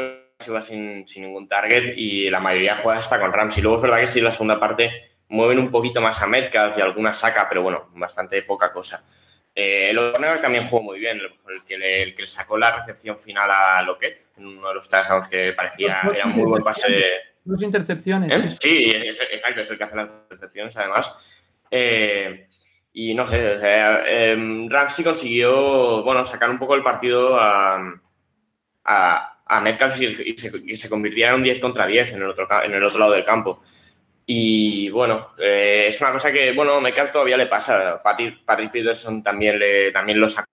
iba 0.46 0.60
sin, 0.60 1.08
sin, 1.08 1.22
ningún 1.22 1.48
target 1.48 1.94
y 1.96 2.28
la 2.28 2.40
mayoría 2.40 2.76
juega 2.76 2.98
hasta 2.98 3.18
con 3.18 3.32
Ramsey. 3.32 3.62
Luego 3.62 3.76
es 3.76 3.82
verdad 3.82 4.00
que 4.00 4.06
sí, 4.06 4.20
la 4.20 4.32
segunda 4.32 4.60
parte 4.60 5.09
mueven 5.30 5.58
un 5.58 5.70
poquito 5.70 6.00
más 6.00 6.20
a 6.20 6.26
Metcalf 6.26 6.76
y 6.76 6.80
alguna 6.80 7.12
saca, 7.12 7.48
pero 7.48 7.62
bueno, 7.62 7.88
bastante 7.94 8.42
poca 8.42 8.72
cosa. 8.72 9.04
Eh, 9.54 9.90
el 9.90 9.96
cornerback 9.96 10.42
también 10.42 10.66
jugó 10.66 10.82
muy 10.82 10.98
bien, 10.98 11.20
el 11.48 11.64
que, 11.64 11.78
le, 11.78 12.26
sacó 12.26 12.58
la 12.58 12.74
recepción 12.76 13.18
final 13.18 13.50
a 13.50 13.82
Lockett, 13.82 14.26
uno 14.36 14.68
de 14.68 14.74
los 14.74 14.88
touchdowns 14.88 15.28
que 15.28 15.52
parecía 15.52 16.00
era 16.14 16.26
un 16.26 16.32
muy 16.32 16.44
buen 16.44 16.62
pase 16.62 16.90
de... 16.90 17.04
Dos 17.44 17.62
intercepciones. 17.62 18.32
¿Eh? 18.32 18.56
Sí, 18.60 18.90
exacto, 18.90 19.62
es 19.62 19.70
el 19.70 19.78
que 19.78 19.84
hace 19.84 19.96
las 19.96 20.08
intercepciones 20.24 20.76
además. 20.76 21.40
Eh, 21.70 22.46
y 22.92 23.14
no 23.14 23.26
sé, 23.26 23.38
eh, 23.40 24.66
Ramsey 24.68 25.04
consiguió 25.04 26.02
bueno, 26.02 26.24
sacar 26.24 26.50
un 26.50 26.58
poco 26.58 26.74
el 26.74 26.82
partido 26.82 27.38
a, 27.40 28.00
a, 28.84 29.60
Metcalf 29.62 30.00
y, 30.00 30.36
se, 30.36 30.58
y, 30.64 30.76
se, 30.76 30.88
convirtiera 30.88 31.30
en 31.30 31.36
un 31.36 31.42
10 31.42 31.60
contra 31.60 31.86
10 31.86 32.12
en 32.12 32.22
el 32.22 32.28
otro, 32.28 32.48
en 32.62 32.74
el 32.74 32.84
otro 32.84 32.98
lado 32.98 33.12
del 33.12 33.24
campo. 33.24 33.62
Y 34.32 34.88
bueno, 34.90 35.30
eh, 35.38 35.86
es 35.88 36.00
una 36.00 36.12
cosa 36.12 36.30
que, 36.30 36.52
bueno, 36.52 36.80
Metcalf 36.80 37.10
todavía 37.10 37.36
le 37.36 37.46
pasa. 37.46 38.00
Patrick, 38.00 38.70
Peterson 38.70 39.24
también, 39.24 39.58
le, 39.58 39.90
también 39.90 40.20
lo 40.20 40.28
sacó 40.28 40.46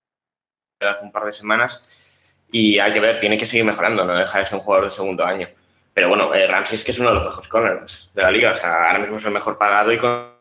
hace 0.81 1.05
un 1.05 1.11
par 1.11 1.25
de 1.25 1.31
semanas. 1.31 2.39
Y 2.51 2.79
hay 2.79 2.91
que 2.91 2.99
ver, 2.99 3.19
tiene 3.19 3.37
que 3.37 3.45
seguir 3.45 3.67
mejorando, 3.67 4.03
no 4.03 4.17
deja 4.17 4.39
de 4.39 4.47
ser 4.47 4.55
un 4.55 4.63
jugador 4.63 4.85
de 4.85 4.89
segundo 4.89 5.23
año. 5.23 5.47
Pero 5.93 6.09
bueno, 6.09 6.33
eh, 6.33 6.47
Ramsey 6.47 6.73
es 6.73 6.83
que 6.83 6.89
es 6.89 6.97
uno 6.97 7.09
de 7.09 7.15
los 7.17 7.25
mejores 7.25 7.49
corners 7.49 8.09
de 8.15 8.21
la 8.23 8.31
liga. 8.31 8.51
O 8.53 8.55
sea, 8.55 8.87
ahora 8.87 8.97
mismo 8.97 9.17
es 9.17 9.25
el 9.25 9.31
mejor 9.31 9.59
pagado 9.59 9.93
y 9.93 9.99
con... 9.99 10.33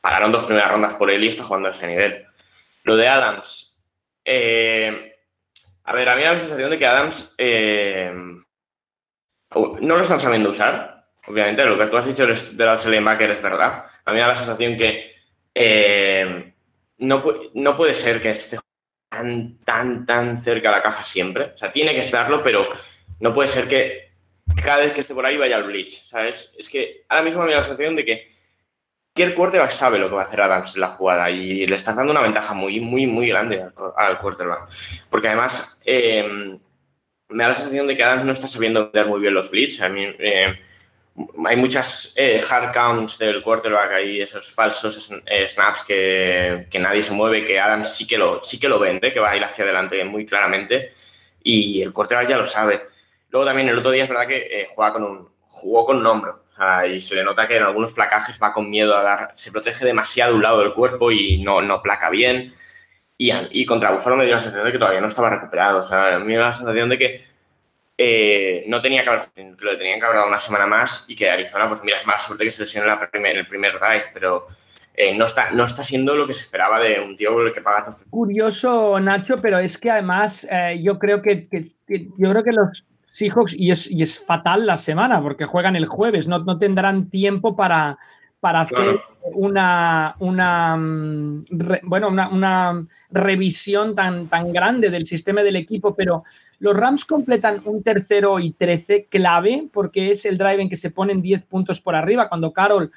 pagaron 0.00 0.32
dos 0.32 0.46
primeras 0.46 0.72
rondas 0.72 0.96
por 0.96 1.12
él 1.12 1.22
y 1.22 1.28
está 1.28 1.44
jugando 1.44 1.68
a 1.68 1.70
ese 1.70 1.86
nivel. 1.86 2.26
Lo 2.82 2.96
de 2.96 3.06
Adams. 3.06 3.80
Eh, 4.24 5.16
a 5.84 5.92
ver, 5.92 6.08
a 6.08 6.16
mí 6.16 6.22
me 6.22 6.26
da 6.26 6.32
la 6.32 6.40
sensación 6.40 6.70
de 6.70 6.78
que 6.80 6.86
Adams 6.86 7.36
no 9.54 9.96
lo 9.96 10.00
están 10.00 10.18
sabiendo 10.18 10.50
usar 10.50 10.99
obviamente, 11.30 11.64
lo 11.64 11.78
que 11.78 11.86
tú 11.86 11.96
has 11.96 12.06
dicho 12.06 12.26
de 12.26 12.64
la 12.64 12.76
linebacker 12.76 13.30
es 13.30 13.42
verdad. 13.42 13.84
A 14.04 14.10
mí 14.10 14.14
me 14.16 14.20
da 14.20 14.28
la 14.28 14.36
sensación 14.36 14.76
que 14.76 15.12
eh, 15.54 16.52
no, 16.98 17.24
no 17.54 17.76
puede 17.76 17.94
ser 17.94 18.20
que 18.20 18.30
esté 18.30 18.58
tan, 19.08 19.58
tan, 19.58 20.06
tan 20.06 20.40
cerca 20.40 20.70
de 20.70 20.76
la 20.76 20.82
caja 20.82 21.02
siempre. 21.02 21.52
O 21.54 21.58
sea, 21.58 21.72
tiene 21.72 21.92
que 21.92 22.00
estarlo, 22.00 22.42
pero 22.42 22.68
no 23.20 23.32
puede 23.32 23.48
ser 23.48 23.68
que 23.68 24.10
cada 24.64 24.78
vez 24.78 24.92
que 24.92 25.00
esté 25.00 25.14
por 25.14 25.26
ahí 25.26 25.36
vaya 25.36 25.56
al 25.56 25.64
blitz, 25.64 26.08
¿sabes? 26.08 26.52
Es 26.58 26.68
que 26.68 27.04
ahora 27.08 27.24
mismo 27.24 27.42
me 27.42 27.52
da 27.52 27.58
la 27.58 27.64
sensación 27.64 27.96
de 27.96 28.04
que 28.04 28.26
cualquier 29.14 29.34
quarterback 29.34 29.70
sabe 29.70 29.98
lo 29.98 30.08
que 30.08 30.14
va 30.14 30.22
a 30.22 30.24
hacer 30.24 30.40
Adams 30.40 30.74
en 30.74 30.80
la 30.80 30.88
jugada 30.88 31.30
y 31.30 31.66
le 31.66 31.76
está 31.76 31.92
dando 31.92 32.12
una 32.12 32.22
ventaja 32.22 32.54
muy, 32.54 32.80
muy, 32.80 33.06
muy 33.06 33.28
grande 33.28 33.64
al, 33.96 34.18
quarterback. 34.18 34.68
Porque 35.10 35.28
además, 35.28 35.80
eh, 35.84 36.58
me 37.28 37.42
da 37.42 37.48
la 37.48 37.54
sensación 37.54 37.86
de 37.86 37.96
que 37.96 38.02
Adams 38.02 38.24
no 38.24 38.32
está 38.32 38.48
sabiendo 38.48 38.84
vender 38.84 39.06
muy 39.06 39.20
bien 39.20 39.34
los 39.34 39.50
blitz. 39.50 39.80
A 39.80 39.88
mí, 39.88 40.04
eh, 40.18 40.60
hay 41.46 41.56
muchas 41.56 42.12
eh, 42.16 42.42
hard 42.48 42.72
counts 42.72 43.18
del 43.18 43.42
quarterback 43.42 43.92
ahí, 43.92 44.20
esos 44.20 44.54
falsos 44.54 45.10
eh, 45.26 45.48
snaps 45.48 45.82
que, 45.82 46.66
que, 46.70 46.78
nadie 46.78 47.02
se 47.02 47.12
mueve, 47.12 47.44
que 47.44 47.60
Adams 47.60 47.94
sí 47.94 48.06
que 48.06 48.16
lo, 48.16 48.42
sí 48.42 48.58
que 48.58 48.68
lo 48.68 48.78
vende, 48.78 49.12
que 49.12 49.20
va 49.20 49.30
a 49.30 49.36
ir 49.36 49.44
hacia 49.44 49.64
adelante 49.64 50.02
muy 50.04 50.24
claramente 50.24 50.90
y 51.42 51.82
el 51.82 51.92
quarterback 51.92 52.28
ya 52.28 52.36
lo 52.36 52.46
sabe. 52.46 52.82
Luego 53.30 53.46
también 53.46 53.68
el 53.68 53.78
otro 53.78 53.90
día 53.90 54.04
es 54.04 54.08
verdad 54.08 54.26
que 54.26 54.66
juega 54.74 54.92
con 54.92 55.04
un, 55.04 55.28
jugó 55.48 55.84
con 55.84 55.96
un 55.98 56.06
hombro 56.06 56.44
y 56.88 57.00
se 57.00 57.14
le 57.14 57.24
nota 57.24 57.48
que 57.48 57.56
en 57.56 57.62
algunos 57.62 57.94
placajes 57.94 58.38
va 58.42 58.52
con 58.52 58.68
miedo 58.68 58.96
a 58.96 59.02
dar, 59.02 59.32
se 59.34 59.50
protege 59.50 59.84
demasiado 59.84 60.34
un 60.34 60.42
lado 60.42 60.60
del 60.60 60.74
cuerpo 60.74 61.10
y 61.10 61.42
no, 61.42 61.62
no 61.62 61.82
placa 61.82 62.10
bien. 62.10 62.52
Y, 63.16 63.32
y 63.50 63.66
contra 63.66 63.90
Buffalo 63.90 64.16
me 64.16 64.24
dio 64.24 64.34
la 64.34 64.40
sensación 64.40 64.66
de 64.66 64.72
que 64.72 64.78
todavía 64.78 65.00
no 65.00 65.06
estaba 65.06 65.30
recuperado. 65.30 65.80
O 65.80 65.86
sea, 65.86 66.18
me 66.18 66.26
dio 66.26 66.40
la 66.40 66.52
sensación 66.52 66.88
de 66.88 66.98
que 66.98 67.24
eh, 68.02 68.64
no 68.66 68.80
tenía 68.80 69.04
que 69.04 69.10
haber, 69.10 69.24
lo 69.58 69.76
tenían 69.76 70.00
que 70.00 70.06
haber 70.06 70.16
dado 70.16 70.28
una 70.28 70.40
semana 70.40 70.66
más 70.66 71.04
y 71.06 71.14
que 71.14 71.28
Arizona, 71.28 71.68
pues 71.68 71.82
mira, 71.84 71.98
es 71.98 72.06
mala 72.06 72.18
suerte 72.18 72.46
que 72.46 72.50
se 72.50 72.80
la 72.80 72.98
primer, 72.98 73.36
el 73.36 73.46
primer 73.46 73.78
drive, 73.78 74.04
pero 74.14 74.46
eh, 74.94 75.14
no, 75.14 75.26
está, 75.26 75.50
no 75.50 75.64
está 75.64 75.84
siendo 75.84 76.16
lo 76.16 76.26
que 76.26 76.32
se 76.32 76.40
esperaba 76.40 76.80
de 76.80 76.98
un 76.98 77.14
tío 77.18 77.36
que 77.52 77.60
paga. 77.60 77.84
Curioso, 78.08 78.98
Nacho, 78.98 79.42
pero 79.42 79.58
es 79.58 79.76
que 79.76 79.90
además 79.90 80.48
eh, 80.50 80.80
yo 80.82 80.98
creo 80.98 81.20
que, 81.20 81.46
yo 82.16 82.30
creo 82.30 82.42
que 82.42 82.52
los 82.52 82.86
Seahawks, 83.04 83.52
y 83.52 83.70
es, 83.70 83.90
y 83.90 84.02
es 84.02 84.24
fatal 84.24 84.64
la 84.64 84.78
semana, 84.78 85.20
porque 85.20 85.44
juegan 85.44 85.76
el 85.76 85.84
jueves, 85.84 86.26
no, 86.26 86.38
no 86.38 86.58
tendrán 86.58 87.10
tiempo 87.10 87.54
para, 87.54 87.98
para 88.40 88.62
hacer 88.62 89.00
una, 89.34 90.16
una, 90.18 90.76
mm, 90.76 91.44
bueno, 91.84 92.08
una, 92.08 92.28
una, 92.28 92.86
revisión 93.12 93.94
tan, 93.94 94.28
tan 94.28 94.52
grande 94.52 94.88
del 94.88 95.04
sistema 95.06 95.42
del 95.42 95.56
equipo, 95.56 95.94
pero 95.94 96.24
los 96.60 96.76
Rams 96.76 97.04
completan 97.04 97.60
un 97.64 97.82
tercero 97.82 98.38
y 98.38 98.52
trece 98.52 99.06
clave 99.06 99.68
porque 99.72 100.12
es 100.12 100.24
el 100.24 100.38
drive 100.38 100.62
en 100.62 100.68
que 100.68 100.76
se 100.76 100.90
ponen 100.90 101.20
10 101.20 101.46
puntos 101.46 101.80
por 101.80 101.96
arriba 101.96 102.28
cuando 102.28 102.52
Carol 102.52 102.92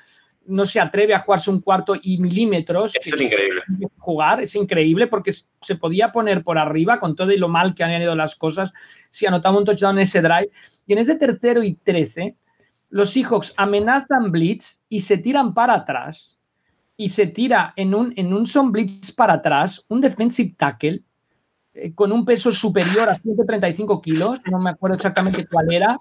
no 0.46 0.66
se 0.66 0.80
atreve 0.80 1.14
a 1.14 1.20
jugarse 1.20 1.50
un 1.50 1.62
cuarto 1.62 1.96
y 2.02 2.18
milímetros. 2.18 2.96
Esto 2.96 3.16
es 3.16 3.22
increíble. 3.22 3.62
Jugar 3.98 4.42
es 4.42 4.56
increíble 4.56 5.08
porque 5.08 5.32
se 5.34 5.76
podía 5.76 6.12
poner 6.12 6.44
por 6.44 6.58
arriba 6.58 7.00
con 7.00 7.16
todo 7.16 7.32
y 7.32 7.38
lo 7.38 7.48
mal 7.48 7.74
que 7.74 7.84
han 7.84 8.02
ido 8.02 8.16
las 8.16 8.36
cosas 8.36 8.74
si 9.10 9.26
anotaba 9.26 9.58
un 9.58 9.66
touchdown 9.66 9.98
en 9.98 10.04
ese 10.04 10.22
drive. 10.22 10.50
Y 10.86 10.94
en 10.94 11.00
ese 11.00 11.16
tercero 11.16 11.64
y 11.64 11.76
trece, 11.76 12.36
los 12.94 13.10
Seahawks 13.10 13.56
amenazan 13.58 14.32
blitz 14.32 14.80
y 14.88 15.00
se 15.00 15.18
tiran 15.18 15.56
para 15.56 15.74
atrás 15.74 16.38
y 16.96 17.10
se 17.10 17.26
tira 17.26 17.74
en 17.76 17.96
un, 17.96 18.14
en 18.18 18.32
un 18.32 18.46
son 18.46 18.72
blitz 18.72 19.12
para 19.12 19.34
atrás, 19.34 19.84
un 19.88 20.00
defensive 20.00 20.54
tackle 20.56 21.02
eh, 21.74 21.92
con 21.96 22.12
un 22.12 22.24
peso 22.24 22.52
superior 22.52 23.10
a 23.10 23.16
135 23.16 24.00
kilos, 24.00 24.40
no 24.46 24.60
me 24.60 24.70
acuerdo 24.70 24.98
exactamente 24.98 25.48
cuál 25.48 25.74
era, 25.74 26.00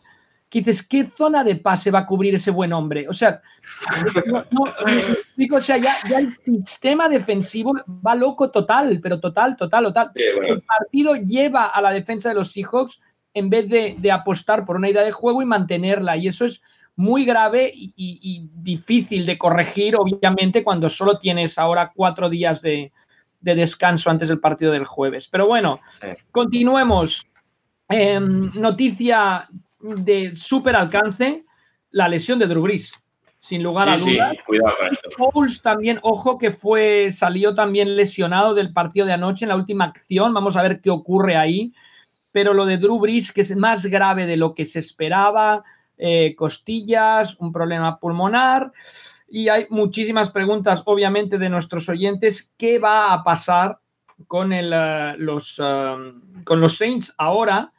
que 0.50 0.58
dices, 0.58 0.86
¿qué 0.86 1.04
zona 1.04 1.42
de 1.42 1.56
pase 1.56 1.90
va 1.90 2.00
a 2.00 2.06
cubrir 2.06 2.34
ese 2.34 2.50
buen 2.50 2.74
hombre? 2.74 3.08
O 3.08 3.14
sea, 3.14 3.40
o 5.50 5.60
sea 5.62 5.78
ya, 5.78 5.94
ya, 6.10 6.18
el 6.18 6.36
sistema 6.36 7.08
defensivo 7.08 7.72
va 8.06 8.14
loco 8.14 8.50
total, 8.50 9.00
pero 9.02 9.18
total, 9.18 9.56
total, 9.56 9.84
total. 9.84 10.10
El 10.14 10.60
partido 10.60 11.14
lleva 11.14 11.68
a 11.68 11.80
la 11.80 11.90
defensa 11.90 12.28
de 12.28 12.34
los 12.34 12.52
Seahawks 12.52 13.00
en 13.32 13.48
vez 13.48 13.70
de, 13.70 13.96
de, 13.98 14.12
apostar 14.12 14.66
por 14.66 14.76
una 14.76 14.90
idea 14.90 15.00
de 15.00 15.10
juego 15.10 15.40
y 15.40 15.46
mantenerla. 15.46 16.18
Y 16.18 16.28
eso 16.28 16.44
es 16.44 16.60
muy 16.96 17.24
grave 17.24 17.70
y, 17.74 17.92
y 17.96 18.48
difícil 18.54 19.26
de 19.26 19.38
corregir, 19.38 19.96
obviamente, 19.96 20.62
cuando 20.62 20.88
solo 20.88 21.18
tienes 21.18 21.58
ahora 21.58 21.92
cuatro 21.94 22.28
días 22.28 22.62
de, 22.62 22.92
de 23.42 23.54
descanso 23.54 24.08
antes 24.08 24.28
del 24.28 24.40
partido 24.40 24.72
del 24.72 24.86
jueves. 24.86 25.28
Pero 25.28 25.46
bueno, 25.46 25.80
continuemos. 26.30 27.26
Em, 27.88 28.50
noticia 28.54 29.48
de 29.80 30.34
súper 30.34 30.76
alcance, 30.76 31.44
la 31.90 32.08
lesión 32.08 32.38
de 32.38 32.46
Drew 32.46 32.62
Brees, 32.62 32.94
sin 33.38 33.62
lugar 33.62 33.88
a 33.88 33.96
dudas. 33.96 34.32
Sí, 34.32 34.42
cuidado 34.46 34.74
con 34.78 35.48
esto. 35.50 35.62
también, 35.62 35.98
ojo 36.02 36.38
que 36.38 36.52
fue, 36.52 37.10
salió 37.10 37.54
también 37.54 37.96
lesionado 37.96 38.54
del 38.54 38.72
partido 38.72 39.04
de 39.04 39.12
anoche 39.12 39.44
en 39.44 39.50
la 39.50 39.56
última 39.56 39.84
acción. 39.84 40.32
Vamos 40.32 40.56
a 40.56 40.62
ver 40.62 40.80
qué 40.80 40.88
ocurre 40.88 41.36
ahí. 41.36 41.74
Pero 42.30 42.54
lo 42.54 42.64
de 42.64 42.78
Drew 42.78 42.98
Brees, 42.98 43.30
que 43.30 43.42
es 43.42 43.54
más 43.56 43.84
grave 43.84 44.24
de 44.24 44.38
lo 44.38 44.54
que 44.54 44.64
se 44.64 44.78
esperaba, 44.78 45.64
eh, 46.04 46.34
costillas, 46.34 47.38
un 47.38 47.52
problema 47.52 48.00
pulmonar. 48.00 48.72
Y 49.28 49.48
hay 49.48 49.66
muchísimas 49.70 50.30
preguntas, 50.30 50.82
obviamente, 50.84 51.38
de 51.38 51.48
nuestros 51.48 51.88
oyentes. 51.88 52.52
¿Qué 52.58 52.80
va 52.80 53.12
a 53.12 53.22
pasar 53.22 53.78
con, 54.26 54.52
el, 54.52 54.72
eh, 54.74 55.14
los, 55.18 55.60
eh, 55.62 55.94
con 56.42 56.60
los 56.60 56.76
Saints 56.76 57.14
ahora? 57.16 57.70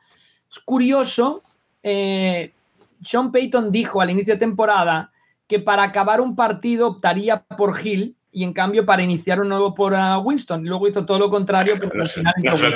Es 0.49 0.59
curioso, 0.59 1.43
eh, 1.84 2.53
Sean 3.03 3.30
Payton 3.34 3.74
dijo 3.74 3.99
al 3.99 4.11
inicio 4.11 4.36
de 4.36 4.39
temporada 4.39 5.11
que 5.45 5.59
para 5.59 5.84
acabar 5.84 6.21
un 6.21 6.34
partido 6.34 6.88
optaría 6.88 7.43
por 7.43 7.76
Hill 7.86 8.15
y 8.32 8.45
en 8.45 8.53
cambio 8.53 8.86
para 8.86 9.03
iniciar 9.03 9.41
un 9.41 9.49
nuevo 9.49 9.76
por 9.76 9.93
Winston. 10.24 10.65
Luego 10.65 10.88
hizo 10.88 11.05
todo 11.05 11.19
lo 11.19 11.30
contrario. 11.30 11.78
Porque 11.78 11.97
no, 11.97 12.05
final 12.05 12.34
no 12.41 12.55
se 12.55 12.69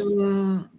lo 0.00 0.71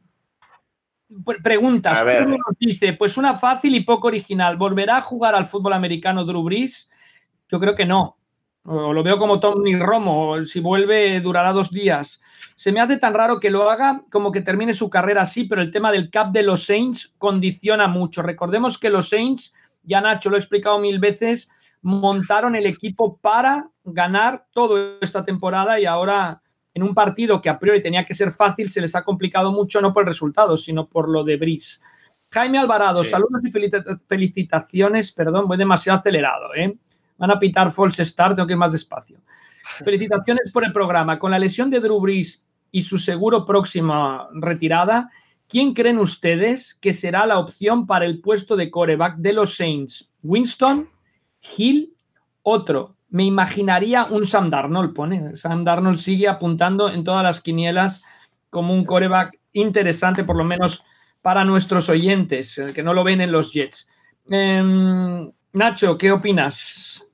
Preguntas. 1.43 2.03
Nos 2.27 2.57
dice, 2.59 2.93
pues 2.93 3.17
una 3.17 3.35
fácil 3.35 3.75
y 3.75 3.81
poco 3.81 4.07
original. 4.07 4.57
¿Volverá 4.57 4.97
a 4.97 5.01
jugar 5.01 5.35
al 5.35 5.47
fútbol 5.47 5.73
americano 5.73 6.25
Drew 6.25 6.43
Brees? 6.43 6.89
Yo 7.49 7.59
creo 7.59 7.75
que 7.75 7.85
no. 7.85 8.17
O 8.65 8.93
lo 8.93 9.03
veo 9.03 9.17
como 9.17 9.39
Tony 9.39 9.75
Romo. 9.75 10.43
Si 10.45 10.59
vuelve, 10.59 11.19
durará 11.19 11.51
dos 11.51 11.71
días. 11.71 12.21
Se 12.55 12.71
me 12.71 12.79
hace 12.79 12.97
tan 12.97 13.13
raro 13.13 13.39
que 13.39 13.49
lo 13.49 13.69
haga 13.69 14.03
como 14.09 14.31
que 14.31 14.41
termine 14.41 14.73
su 14.73 14.89
carrera 14.89 15.23
así, 15.23 15.45
pero 15.45 15.61
el 15.61 15.71
tema 15.71 15.91
del 15.91 16.09
cap 16.09 16.31
de 16.31 16.43
los 16.43 16.65
Saints 16.65 17.13
condiciona 17.17 17.87
mucho. 17.87 18.21
Recordemos 18.21 18.77
que 18.77 18.89
los 18.89 19.09
Saints, 19.09 19.53
ya 19.83 19.99
Nacho 19.99 20.29
lo 20.29 20.37
he 20.37 20.39
explicado 20.39 20.79
mil 20.79 20.99
veces, 20.99 21.49
montaron 21.81 22.55
el 22.55 22.65
equipo 22.65 23.17
para 23.17 23.69
ganar 23.83 24.45
toda 24.53 24.97
esta 25.01 25.25
temporada 25.25 25.79
y 25.79 25.85
ahora 25.85 26.42
en 26.73 26.83
un 26.83 26.93
partido 26.93 27.41
que 27.41 27.49
a 27.49 27.59
priori 27.59 27.81
tenía 27.81 28.05
que 28.05 28.13
ser 28.13 28.31
fácil, 28.31 28.71
se 28.71 28.81
les 28.81 28.95
ha 28.95 29.03
complicado 29.03 29.51
mucho, 29.51 29.79
no 29.81 29.93
por 29.93 30.03
el 30.03 30.07
resultado, 30.07 30.57
sino 30.57 30.87
por 30.87 31.09
lo 31.09 31.23
de 31.23 31.37
Brice. 31.37 31.79
Jaime 32.31 32.57
Alvarado, 32.57 33.03
saludos 33.03 33.41
y 33.43 33.51
felicitaciones, 34.07 35.11
perdón, 35.11 35.47
voy 35.47 35.57
demasiado 35.57 35.99
acelerado, 35.99 36.53
¿eh? 36.55 36.75
Van 37.17 37.29
a 37.29 37.39
pitar 37.39 37.71
false 37.71 38.03
start, 38.03 38.35
tengo 38.35 38.47
que 38.47 38.53
ir 38.53 38.57
más 38.57 38.71
despacio. 38.71 39.19
Felicitaciones 39.85 40.51
por 40.51 40.65
el 40.65 40.73
programa. 40.73 41.19
Con 41.19 41.29
la 41.29 41.37
lesión 41.37 41.69
de 41.69 41.79
Drew 41.79 41.99
Brees 41.99 42.43
y 42.71 42.81
su 42.81 42.97
seguro 42.97 43.45
próxima 43.45 44.27
retirada, 44.33 45.11
¿quién 45.47 45.75
creen 45.75 45.99
ustedes 45.99 46.73
que 46.81 46.91
será 46.91 47.27
la 47.27 47.37
opción 47.37 47.85
para 47.85 48.05
el 48.05 48.19
puesto 48.19 48.55
de 48.55 48.71
coreback 48.71 49.17
de 49.17 49.33
los 49.33 49.55
Saints? 49.55 50.11
¿Winston? 50.23 50.89
¿Hill? 51.55 51.93
¿Otro? 52.41 52.95
Me 53.13 53.25
imaginaría 53.25 54.05
un 54.05 54.25
Sam 54.25 54.49
Darnold, 54.49 54.95
pone. 54.95 55.37
Sam 55.37 55.63
Darnold 55.63 55.99
sigue 55.99 56.27
apuntando 56.27 56.89
en 56.89 57.03
todas 57.03 57.21
las 57.21 57.41
quinielas 57.41 58.01
como 58.49 58.73
un 58.73 58.85
coreback 58.85 59.37
interesante, 59.51 60.23
por 60.23 60.35
lo 60.35 60.43
menos 60.43 60.83
para 61.21 61.45
nuestros 61.45 61.89
oyentes, 61.89 62.57
eh, 62.57 62.73
que 62.73 62.81
no 62.81 62.91
lo 62.91 63.03
ven 63.03 63.21
en 63.21 63.31
los 63.31 63.53
Jets. 63.53 63.87
Em, 64.27 65.31
Nacho, 65.53 65.95
¿qué 65.95 66.11
opinas? 66.11 67.05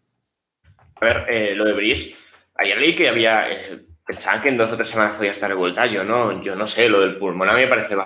A 1.02 1.06
ver, 1.06 1.26
eh, 1.30 1.54
lo 1.54 1.66
de 1.66 1.74
Brice, 1.74 2.16
ayer 2.56 2.80
leí 2.80 2.96
que 2.96 3.10
había, 3.10 3.52
eh, 3.52 3.86
pensaban 4.06 4.42
que 4.42 4.50
en 4.50 4.58
dos 4.58 4.72
o 4.72 4.78
tres 4.78 4.88
semanas 4.88 5.18
podía 5.18 5.32
estar 5.32 5.54
de 5.54 5.92
yo 5.92 6.06
no, 6.06 6.42
yo 6.42 6.56
no 6.56 6.66
sé, 6.66 6.88
lo 6.88 7.02
del 7.02 7.18
pulmón 7.18 7.50
a 7.50 7.54
mí 7.54 7.60
me 7.60 7.68
parece 7.68 7.98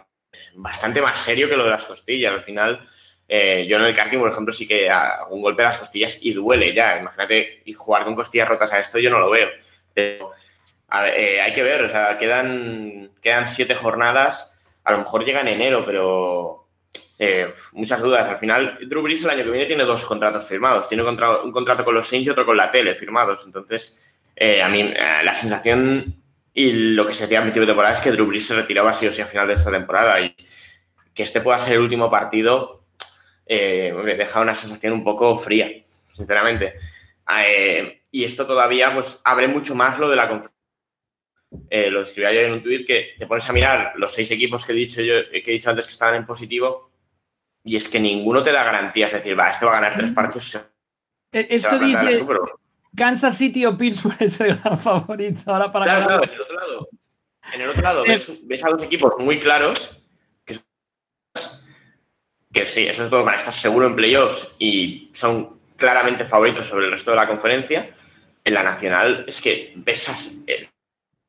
bastante 0.56 1.00
más 1.00 1.20
serio 1.20 1.48
que 1.48 1.58
lo 1.58 1.66
de 1.66 1.70
las 1.70 1.86
costillas, 1.86 2.34
al 2.34 2.44
final 2.44 2.82
eh, 3.28 3.66
yo 3.68 3.78
en 3.78 3.84
el 3.84 3.96
karting, 3.96 4.20
por 4.20 4.30
ejemplo, 4.30 4.54
sí 4.54 4.68
que 4.68 4.90
un 5.30 5.42
golpe 5.42 5.64
a 5.64 5.68
las 5.68 5.78
costillas 5.78 6.20
y 6.22 6.34
duele 6.34 6.74
ya. 6.74 6.98
Imagínate 7.00 7.62
y 7.66 7.74
jugar 7.74 8.04
con 8.04 8.16
costillas 8.16 8.48
rotas 8.48 8.74
a 8.74 8.80
esto, 8.80 9.00
yo 9.00 9.10
no 9.10 9.20
lo 9.20 9.30
veo. 9.30 9.50
Pero, 9.94 10.32
eh, 11.16 11.42
hay 11.42 11.54
que 11.54 11.64
ver, 11.64 11.84
o 11.84 11.90
sea, 11.90 12.18
quedan, 12.18 13.12
quedan 13.22 13.48
siete 13.48 13.76
jornadas. 13.76 14.80
A 14.84 14.92
lo 14.92 15.00
mejor 15.00 15.26
llega 15.26 15.42
en 15.42 15.48
enero, 15.48 15.86
pero 15.86 16.68
eh, 17.18 17.54
muchas 17.72 18.02
dudas. 18.02 18.30
Al 18.30 18.38
final, 18.38 18.78
Drew 18.88 19.02
Brees 19.02 19.24
el 19.24 19.30
año 19.32 19.44
que 19.46 19.52
viene 19.52 19.66
tiene 19.66 19.84
dos 19.84 20.06
contratos 20.06 20.48
firmados. 20.48 20.88
Tiene 20.88 21.04
un 21.04 21.52
contrato, 21.52 21.86
con 21.86 21.96
los 21.96 22.08
Saints 22.08 22.28
y 22.28 22.30
otro 22.30 22.46
con 22.46 22.58
la 22.58 22.70
tele 22.70 22.96
firmados. 22.96 23.44
Entonces, 23.46 23.98
a 24.62 24.68
mí 24.68 24.94
la 24.94 25.34
sensación 25.34 26.22
y 26.54 26.72
lo 26.72 27.08
que 27.08 27.16
se 27.16 27.24
decía 27.24 27.40
a 27.40 27.42
principio 27.42 27.62
de 27.62 27.72
temporada 27.72 27.96
es 27.96 28.02
que 28.02 28.12
Drew 28.12 28.28
Brees 28.28 28.46
se 28.46 28.56
retiraba 28.56 28.94
sí 28.94 29.08
o 29.08 29.12
sí 29.12 29.22
a 29.22 29.26
final 29.26 29.48
de 29.48 29.54
esta 29.54 29.72
temporada 29.72 30.22
y 30.22 30.36
que 31.14 31.24
este 31.24 31.42
pueda 31.42 31.58
ser 31.58 31.74
el 31.74 31.82
último 31.82 32.12
partido 32.12 32.83
eh, 33.46 33.94
me 33.94 34.16
deja 34.16 34.42
una 34.42 34.56
sensación 34.56 34.94
un 34.94 35.04
poco 35.04 35.36
fría, 35.36 35.70
sinceramente. 35.90 36.76
Eh, 37.46 38.02
y 38.12 38.24
esto 38.24 38.46
todavía 38.46 38.94
pues 38.94 39.20
abre 39.24 39.48
mucho 39.48 39.76
más 39.76 40.00
lo 40.00 40.10
de 40.10 40.16
la 40.16 40.30
conferencia. 40.30 40.54
Eh, 41.70 41.90
lo 41.90 42.02
escribí 42.02 42.28
ayer 42.28 42.46
en 42.46 42.54
un 42.54 42.64
tweet 42.64 42.84
que 42.86 43.14
te 43.18 43.28
pones 43.28 43.48
a 43.48 43.54
mirar 43.54 43.94
los 43.96 44.12
seis 44.12 44.32
equipos 44.32 44.66
que 44.66 44.72
he 44.72 44.76
dicho 44.76 45.02
yo, 45.02 45.14
que 45.32 45.44
he 45.46 45.54
dicho 45.54 45.70
antes 45.70 45.86
que 45.86 45.92
estaban 45.92 46.16
en 46.16 46.26
positivo 46.26 46.92
y 47.64 47.76
es 47.76 47.88
que 47.88 48.00
ninguno 48.00 48.42
te 48.42 48.52
da 48.52 48.64
garantías, 48.64 49.14
es 49.14 49.22
decir, 49.22 49.40
va, 49.40 49.50
este 49.50 49.66
va 49.66 49.74
a 49.74 49.82
ganar 49.82 49.96
tres 49.96 50.12
partidos. 50.12 50.60
Esto 51.32 51.80
dice 51.80 52.26
Kansas 52.96 53.38
City 53.38 53.66
o 53.66 53.78
Pittsburgh 53.78 54.18
es 54.20 54.40
el 54.40 54.58
gran 54.58 54.78
favorito 54.78 55.42
ahora 55.46 55.72
para 55.72 55.86
claro, 55.86 56.06
claro, 56.06 56.24
el 56.24 56.42
otro 56.42 56.56
lado. 56.56 56.90
En 57.54 57.62
el 57.62 57.70
otro 57.70 57.82
lado 57.82 58.04
ves, 58.04 58.32
ves 58.44 58.64
a 58.64 58.70
dos 58.70 58.82
equipos 58.84 59.14
muy 59.20 59.40
claros 59.40 60.03
que 62.54 62.66
sí, 62.66 62.88
eso 62.88 63.04
es 63.04 63.10
todo 63.10 63.26
para 63.26 63.38
estar 63.38 63.54
seguro 63.54 63.88
en 63.88 63.96
playoffs 63.96 64.48
y 64.60 65.10
son 65.12 65.60
claramente 65.76 66.24
favoritos 66.24 66.68
sobre 66.68 66.86
el 66.86 66.92
resto 66.92 67.12
de 67.12 67.18
la 67.18 67.28
conferencia. 67.28 67.90
En 68.46 68.54
la 68.54 68.64
nacional 68.64 69.26
es 69.28 69.42
que 69.42 69.74
ves 69.76 70.32
eh, 70.48 70.70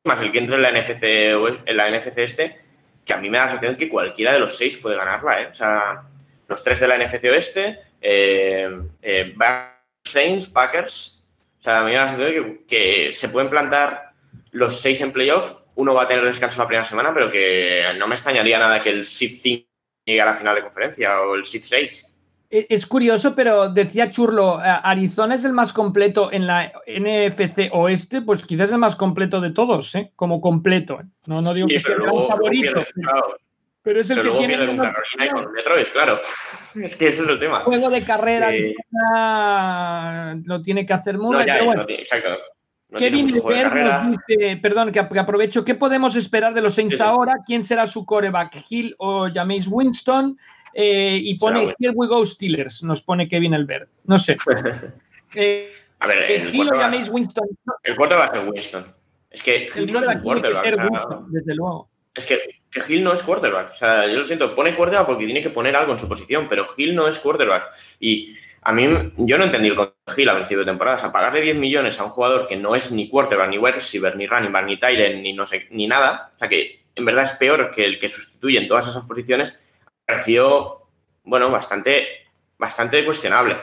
más 0.03 0.21
el 0.21 0.31
que 0.31 0.39
entre 0.39 0.57
en 0.57 0.61
la 0.61 0.71
NFC 0.71 1.03
en 1.03 1.77
la 1.77 1.89
NFC 1.89 2.19
este, 2.19 2.57
que 3.03 3.13
a 3.13 3.17
mí 3.17 3.29
me 3.29 3.37
da 3.37 3.45
la 3.45 3.51
sensación 3.51 3.77
que 3.77 3.89
cualquiera 3.89 4.33
de 4.33 4.39
los 4.39 4.55
seis 4.55 4.77
puede 4.77 4.97
ganarla, 4.97 5.41
¿eh? 5.41 5.47
O 5.47 5.53
sea, 5.53 6.03
los 6.47 6.63
tres 6.63 6.79
de 6.79 6.87
la 6.87 6.97
NFC 6.97 7.23
oeste, 7.25 7.79
eh, 8.01 8.69
eh 9.01 9.35
Saints, 10.03 10.47
Packers. 10.49 11.23
O 11.59 11.63
sea, 11.63 11.79
a 11.79 11.83
mí 11.83 11.89
me 11.89 11.95
da 11.95 12.03
la 12.03 12.09
sensación 12.09 12.59
que, 12.67 13.07
que 13.07 13.13
se 13.13 13.29
pueden 13.29 13.49
plantar 13.49 14.11
los 14.51 14.79
seis 14.79 15.01
en 15.01 15.11
playoffs. 15.11 15.57
Uno 15.73 15.95
va 15.95 16.03
a 16.03 16.07
tener 16.07 16.23
descanso 16.23 16.59
la 16.59 16.67
primera 16.67 16.85
semana, 16.85 17.11
pero 17.13 17.31
que 17.31 17.83
no 17.97 18.07
me 18.07 18.13
extrañaría 18.13 18.59
nada 18.59 18.81
que 18.81 18.89
el 18.89 19.05
Seed 19.05 19.39
5 19.39 19.74
llegue 20.05 20.21
a 20.21 20.25
la 20.25 20.35
final 20.35 20.55
de 20.55 20.61
conferencia 20.61 21.21
o 21.21 21.35
el 21.35 21.45
Seed 21.45 21.63
6. 21.63 22.07
E, 22.51 22.67
es 22.69 22.85
curioso, 22.85 23.35
pero 23.35 23.69
decía 23.69 24.11
Churlo, 24.11 24.59
Arizona 24.61 25.35
es 25.35 25.45
el 25.45 25.53
más 25.53 25.73
completo 25.73 26.31
en 26.31 26.47
la 26.47 26.71
NFC 26.87 27.69
Oeste, 27.71 28.21
pues 28.21 28.45
quizás 28.45 28.71
el 28.71 28.77
más 28.77 28.95
completo 28.95 29.41
de 29.41 29.51
todos, 29.51 29.95
¿eh? 29.95 30.11
como 30.15 30.41
completo. 30.41 30.99
¿eh? 31.01 31.05
No, 31.25 31.41
no 31.41 31.53
digo 31.53 31.67
que 31.67 31.79
sea 31.79 31.95
el 31.95 32.03
favorito. 32.03 32.85
Pero 33.81 34.01
es 34.01 34.09
el 34.09 34.21
que 34.21 34.31
tiene. 34.31 34.57
con 34.57 34.77
Carolina 34.77 35.25
y 35.25 35.29
con 35.29 35.53
Detroit, 35.53 35.89
claro. 35.89 36.17
Es 36.75 36.95
que 36.95 37.07
ese 37.07 37.21
es 37.21 37.29
el 37.29 37.37
tema. 37.37 37.59
Juego 37.61 37.91
de 37.91 38.01
carrera 38.03 38.53
eh... 38.55 38.73
lo 40.43 40.61
tiene 40.63 40.87
que 40.87 40.93
hacer 40.93 41.19
muy 41.19 41.37
no, 41.37 41.65
bueno. 41.65 41.85
exacto. 41.87 42.29
No 42.89 42.99
Kevin 42.99 43.27
nos 43.27 43.33
dice, 43.33 44.57
perdón, 44.61 44.91
que, 44.91 44.99
aprovecho, 44.99 45.65
¿qué 45.65 45.75
podemos 45.75 46.15
esperar 46.15 46.53
de 46.53 46.61
los 46.61 46.75
Saints 46.75 47.01
ahora? 47.01 47.37
¿Quién 47.45 47.63
será 47.63 47.87
su 47.87 48.05
coreback? 48.05 48.63
¿Hill 48.69 48.95
o 48.99 49.27
James 49.33 49.67
Winston? 49.67 50.37
Eh, 50.73 51.19
y 51.21 51.37
pone 51.37 51.73
Here 51.79 51.93
we 51.95 52.07
go 52.07 52.23
Steelers, 52.25 52.83
nos 52.83 53.01
pone 53.01 53.27
Kevin 53.27 53.53
Elbert. 53.53 53.89
No 54.03 54.19
sé. 54.19 54.35
eh, 55.35 55.69
a 55.99 56.07
ver, 56.07 56.31
el, 56.31 56.53
Hill 56.53 56.69
o 56.69 56.77
James 56.77 57.09
Winston. 57.09 57.47
El 57.83 58.13
a 58.13 58.27
ser 58.27 58.47
Winston. 58.47 58.85
Es 59.31 59.41
que 59.41 59.67
Hill 59.75 59.91
no 59.91 60.01
es 60.01 60.07
un 60.07 60.21
quarterback. 60.21 61.25
desde 61.27 61.55
luego. 61.55 61.89
Es 62.13 62.25
que, 62.25 62.39
que 62.69 62.81
Hill 62.87 63.03
no 63.03 63.13
es 63.13 63.23
quarterback. 63.23 63.71
O 63.71 63.73
sea, 63.73 64.05
yo 64.07 64.17
lo 64.17 64.25
siento, 64.25 64.53
pone 64.53 64.75
quarterback 64.75 65.07
porque 65.07 65.25
tiene 65.25 65.41
que 65.41 65.49
poner 65.49 65.75
algo 65.75 65.93
en 65.93 65.99
su 65.99 66.07
posición, 66.07 66.47
pero 66.47 66.65
Hill 66.77 66.95
no 66.95 67.07
es 67.07 67.19
quarterback. 67.19 67.73
Y 67.99 68.35
a 68.67 68.71
mí, 68.71 69.13
yo 69.17 69.37
no 69.37 69.43
entendí 69.43 69.67
el 69.67 69.77
Hill 70.17 70.29
a 70.29 70.33
principio 70.33 70.59
de 70.61 70.65
temporada. 70.65 70.97
O 70.97 70.99
sea, 70.99 71.11
pagarle 71.11 71.41
10 71.41 71.57
millones 71.57 71.99
a 71.99 72.03
un 72.03 72.09
jugador 72.09 72.47
que 72.47 72.55
no 72.55 72.75
es 72.75 72.91
ni 72.91 73.07
quarterback, 73.07 73.49
ni 73.49 73.59
wide 73.59 73.75
receiver, 73.75 74.15
ni 74.17 74.25
running 74.25 74.51
back, 74.51 74.65
ni 74.65 74.77
tight 74.77 75.21
ni 75.21 75.33
no 75.33 75.45
sé, 75.45 75.67
ni 75.69 75.85
nada. 75.85 76.31
O 76.35 76.39
sea, 76.39 76.49
que 76.49 76.83
en 76.95 77.05
verdad 77.05 77.25
es 77.25 77.33
peor 77.33 77.69
que 77.69 77.85
el 77.85 77.99
que 77.99 78.09
sustituye 78.09 78.57
en 78.57 78.67
todas 78.67 78.87
esas 78.87 79.05
posiciones 79.05 79.55
pareció, 80.03 80.81
bueno, 81.23 81.51
bastante, 81.51 82.07
bastante 82.57 83.05
cuestionable. 83.05 83.57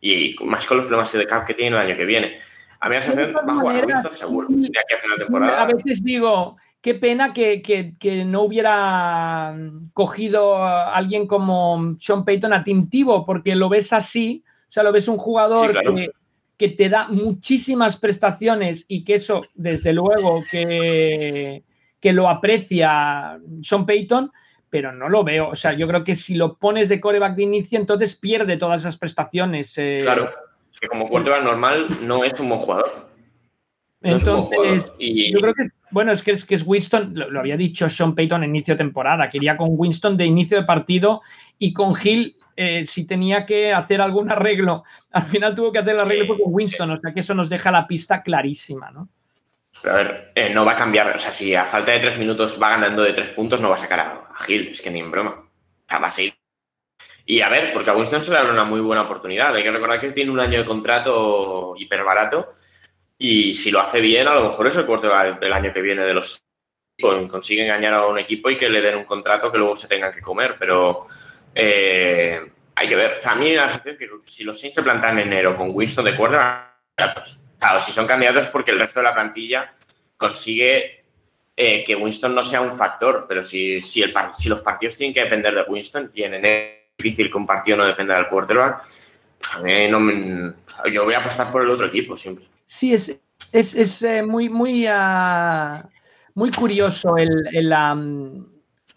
Y 0.00 0.34
más 0.42 0.66
con 0.66 0.78
los 0.78 0.86
problemas 0.86 1.12
de 1.12 1.26
cap 1.26 1.46
que 1.46 1.54
tiene 1.54 1.76
el 1.76 1.82
año 1.82 1.96
que 1.96 2.04
viene. 2.04 2.40
A 2.80 2.88
mí 2.88 2.90
me 2.90 2.96
hace 2.96 3.32
va 3.32 3.40
a 3.40 3.54
jugar 3.54 3.86
Winston 3.86 4.14
seguro 4.14 4.48
de 4.50 4.66
aquí 4.66 4.94
a 4.94 4.98
final 4.98 5.18
de 5.18 5.24
temporada. 5.24 5.62
A 5.62 5.66
veces 5.66 6.02
digo, 6.02 6.56
qué 6.80 6.94
pena 6.94 7.32
que, 7.32 7.62
que, 7.62 7.94
que, 7.98 8.24
no 8.24 8.42
hubiera 8.42 9.56
cogido 9.92 10.56
a 10.56 10.94
alguien 10.94 11.26
como 11.26 11.96
Sean 11.98 12.24
Payton 12.24 12.52
a 12.52 12.64
Tim 12.64 12.88
porque 13.26 13.54
lo 13.56 13.68
ves 13.68 13.92
así, 13.92 14.44
o 14.46 14.70
sea, 14.70 14.82
lo 14.82 14.92
ves 14.92 15.08
un 15.08 15.18
jugador 15.18 15.66
sí, 15.66 15.72
claro. 15.72 15.94
que, 15.94 16.10
que, 16.56 16.68
te 16.68 16.88
da 16.88 17.08
muchísimas 17.08 17.96
prestaciones 17.96 18.84
y 18.88 19.04
que 19.04 19.14
eso, 19.14 19.42
desde 19.54 19.92
luego, 19.92 20.42
que, 20.50 21.64
que 22.00 22.12
lo 22.12 22.28
aprecia 22.28 23.38
Sean 23.62 23.86
Payton, 23.86 24.30
pero 24.70 24.92
no 24.92 25.08
lo 25.08 25.24
veo. 25.24 25.48
O 25.48 25.54
sea, 25.54 25.72
yo 25.72 25.86
creo 25.88 26.04
que 26.04 26.14
si 26.14 26.34
lo 26.34 26.56
pones 26.56 26.88
de 26.88 27.00
coreback 27.00 27.34
de 27.36 27.42
inicio, 27.42 27.78
entonces 27.78 28.14
pierde 28.14 28.56
todas 28.56 28.82
esas 28.82 28.96
prestaciones. 28.96 29.76
Eh. 29.78 30.00
Claro, 30.02 30.30
que 30.80 30.88
como 30.88 31.08
quarterback 31.08 31.42
normal 31.42 31.88
no 32.02 32.24
es 32.24 32.38
un 32.38 32.48
buen 32.48 32.60
jugador. 32.60 33.07
No 34.00 34.12
entonces, 34.12 34.94
y... 34.98 35.32
yo 35.32 35.40
creo 35.40 35.54
que, 35.54 35.64
bueno, 35.90 36.12
es 36.12 36.22
que 36.22 36.30
es, 36.30 36.44
que 36.44 36.54
es 36.54 36.62
Winston, 36.64 37.12
lo, 37.14 37.30
lo, 37.30 37.40
había 37.40 37.56
dicho 37.56 37.90
Sean 37.90 38.14
Payton 38.14 38.44
en 38.44 38.50
inicio 38.50 38.74
de 38.74 38.78
temporada, 38.78 39.28
quería 39.28 39.56
con 39.56 39.70
Winston 39.72 40.16
de 40.16 40.24
inicio 40.24 40.56
de 40.56 40.66
partido 40.66 41.22
y 41.58 41.72
con 41.72 41.94
Hill, 42.00 42.36
eh, 42.54 42.84
si 42.84 43.06
tenía 43.06 43.44
que 43.44 43.72
hacer 43.72 44.00
algún 44.00 44.30
arreglo, 44.30 44.84
al 45.10 45.24
final 45.24 45.54
tuvo 45.54 45.72
que 45.72 45.80
hacer 45.80 45.94
el 45.94 46.00
arreglo 46.00 46.36
sí, 46.36 46.42
con 46.42 46.54
Winston, 46.54 46.88
sí. 46.88 46.92
o 46.92 46.96
sea 46.96 47.12
que 47.12 47.20
eso 47.20 47.34
nos 47.34 47.48
deja 47.48 47.72
la 47.72 47.88
pista 47.88 48.22
clarísima, 48.22 48.90
¿no? 48.92 49.08
Pero 49.82 49.94
a 49.94 49.98
ver, 49.98 50.32
eh, 50.34 50.50
no 50.50 50.64
va 50.64 50.72
a 50.72 50.76
cambiar. 50.76 51.14
O 51.14 51.18
sea, 51.18 51.32
si 51.32 51.54
a 51.54 51.64
falta 51.64 51.92
de 51.92 52.00
tres 52.00 52.18
minutos 52.18 52.58
va 52.60 52.70
ganando 52.70 53.02
de 53.02 53.12
tres 53.12 53.30
puntos, 53.30 53.60
no 53.60 53.68
va 53.68 53.76
a 53.76 53.78
sacar 53.78 54.00
a, 54.00 54.24
a 54.28 54.38
Gil. 54.44 54.68
Es 54.68 54.82
que 54.82 54.90
ni 54.90 55.00
en 55.00 55.10
broma. 55.10 55.30
O 55.30 55.88
sea, 55.88 55.98
va 55.98 56.08
a 56.08 56.10
seguir. 56.10 56.34
Y 57.24 57.42
a 57.42 57.48
ver, 57.48 57.72
porque 57.72 57.90
a 57.90 57.94
Winston 57.94 58.22
se 58.22 58.32
le 58.32 58.38
abre 58.38 58.52
una 58.52 58.64
muy 58.64 58.80
buena 58.80 59.02
oportunidad. 59.02 59.54
Hay 59.54 59.62
que 59.62 59.70
recordar 59.70 60.00
que 60.00 60.06
él 60.06 60.14
tiene 60.14 60.30
un 60.30 60.40
año 60.40 60.58
de 60.58 60.64
contrato 60.64 61.74
hiper 61.76 62.02
barato. 62.02 62.52
Y 63.18 63.54
si 63.54 63.70
lo 63.70 63.80
hace 63.80 64.00
bien, 64.00 64.28
a 64.28 64.34
lo 64.34 64.48
mejor 64.48 64.68
es 64.68 64.76
el 64.76 64.86
corte 64.86 65.08
del 65.40 65.52
año 65.52 65.72
que 65.72 65.82
viene 65.82 66.04
de 66.04 66.14
los. 66.14 66.42
Consigue 67.00 67.64
engañar 67.64 67.94
a 67.94 68.06
un 68.06 68.18
equipo 68.18 68.50
y 68.50 68.56
que 68.56 68.68
le 68.68 68.80
den 68.80 68.96
un 68.96 69.04
contrato 69.04 69.52
que 69.52 69.58
luego 69.58 69.76
se 69.76 69.88
tengan 69.88 70.12
que 70.12 70.20
comer. 70.20 70.56
Pero 70.58 71.04
eh, 71.54 72.40
hay 72.74 72.88
que 72.88 72.96
ver. 72.96 73.20
A 73.24 73.34
mí 73.34 73.50
me 73.50 73.54
da 73.54 73.62
la 73.62 73.68
sensación 73.68 73.96
que 73.96 74.08
si 74.24 74.44
los 74.44 74.58
Saints 74.58 74.76
se 74.76 74.82
plantan 74.82 75.18
en 75.18 75.28
enero 75.28 75.56
con 75.56 75.70
Winston 75.72 76.04
de 76.04 76.16
cuerda, 76.16 76.68
Claro, 77.58 77.80
si 77.80 77.92
son 77.92 78.06
candidatos 78.06 78.44
es 78.44 78.50
porque 78.50 78.70
el 78.70 78.78
resto 78.78 79.00
de 79.00 79.04
la 79.04 79.14
plantilla 79.14 79.72
consigue 80.16 81.04
eh, 81.56 81.82
que 81.84 81.96
Winston 81.96 82.34
no 82.34 82.42
sea 82.42 82.60
un 82.60 82.72
factor, 82.72 83.26
pero 83.28 83.42
si, 83.42 83.82
si, 83.82 84.02
el, 84.02 84.14
si, 84.32 84.48
los 84.48 84.62
partidos 84.62 84.96
tienen 84.96 85.12
que 85.12 85.24
depender 85.24 85.54
de 85.54 85.62
Winston 85.62 86.10
y 86.14 86.22
en 86.22 86.34
enero 86.34 86.72
es 86.96 87.04
difícil 87.04 87.30
que 87.30 87.36
un 87.36 87.46
partido 87.46 87.76
no 87.76 87.84
dependa 87.84 88.14
del 88.14 88.28
quarterback, 88.28 88.84
a 89.52 89.60
mí 89.60 89.88
no 89.88 89.98
me, 89.98 90.52
yo 90.92 91.04
voy 91.04 91.14
a 91.14 91.18
apostar 91.18 91.50
por 91.50 91.62
el 91.62 91.70
otro 91.70 91.86
equipo 91.86 92.16
siempre. 92.16 92.44
Sí, 92.70 92.92
es, 92.92 93.18
es, 93.50 93.74
es 93.74 94.02
eh, 94.02 94.22
muy, 94.22 94.50
muy, 94.50 94.86
uh, 94.86 95.88
muy 96.34 96.50
curioso 96.50 97.16
el, 97.16 97.48
el 97.50 97.72
um, 97.72 98.46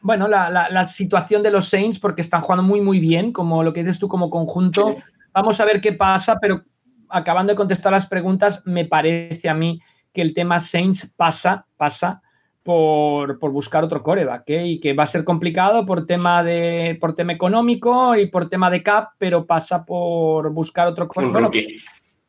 bueno, 0.02 0.28
la, 0.28 0.50
la, 0.50 0.68
la, 0.70 0.90
situación 0.90 1.42
de 1.42 1.52
los 1.52 1.70
Saints 1.70 1.98
porque 1.98 2.22
están 2.22 2.42
jugando 2.42 2.64
muy, 2.64 2.82
muy 2.82 3.00
bien, 3.00 3.32
como 3.32 3.64
lo 3.64 3.72
que 3.72 3.80
dices 3.80 3.98
tú 3.98 4.10
como 4.10 4.30
conjunto. 4.30 4.96
Sí. 4.98 5.04
Vamos 5.32 5.62
a 5.62 5.66
ver 5.66 5.80
qué 5.80 5.94
pasa, 5.94 6.38
pero 6.42 6.64
acabando 7.08 7.54
de 7.54 7.58
contestar 7.58 7.94
las 7.94 8.08
preguntas, 8.08 8.62
me 8.66 8.84
parece 8.84 9.48
a 9.48 9.54
mí 9.54 9.80
que 10.12 10.22
el 10.22 10.34
tema 10.34 10.60
Saints 10.60 11.14
pasa, 11.16 11.66
pasa 11.78 12.22
por, 12.64 13.40
por 13.40 13.52
buscar 13.52 13.86
otro 13.86 14.04
coreback, 14.04 14.50
¿eh? 14.50 14.68
y 14.68 14.80
que 14.82 14.92
va 14.92 15.04
a 15.04 15.08
ser 15.08 15.24
complicado 15.24 15.86
por 15.86 16.06
tema, 16.06 16.44
de, 16.44 16.98
por 17.00 17.16
tema 17.16 17.32
económico 17.32 18.18
y 18.18 18.30
por 18.30 18.50
tema 18.50 18.70
de 18.70 18.84
cap, 18.84 19.12
pero 19.18 19.46
pasa 19.46 19.86
por 19.86 20.52
buscar 20.52 20.90
otro 20.90 21.08
coreback. 21.08 21.34
Bueno, 21.34 21.52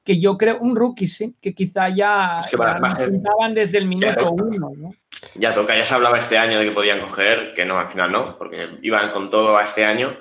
que, 0.05 0.21
yo 0.21 0.37
creo, 0.37 0.59
un 0.59 0.77
rookie, 0.77 1.07
sí, 1.07 1.37
que 1.41 1.55
quizá 1.55 1.89
ya, 1.89 2.41
es 2.41 2.51
que 2.51 2.57
ya 2.57 3.49
desde 3.51 3.79
el 3.79 3.87
minuto 3.87 4.33
uno, 4.33 4.71
¿no? 4.77 4.91
Ya 5.37 5.55
toca, 5.55 5.77
ya 5.77 5.85
se 5.85 5.95
hablaba 5.95 6.19
este 6.19 6.37
año 6.37 6.59
de 6.59 6.65
que 6.65 6.73
podían 6.73 7.01
coger, 7.01 7.55
que 7.55 7.65
no, 7.65 7.79
al 7.79 7.89
final 7.89 8.11
no, 8.11 8.37
porque 8.37 8.79
iban 8.83 9.11
con 9.11 9.31
todo 9.31 9.57
a 9.57 9.63
este 9.63 9.85
año, 9.85 10.17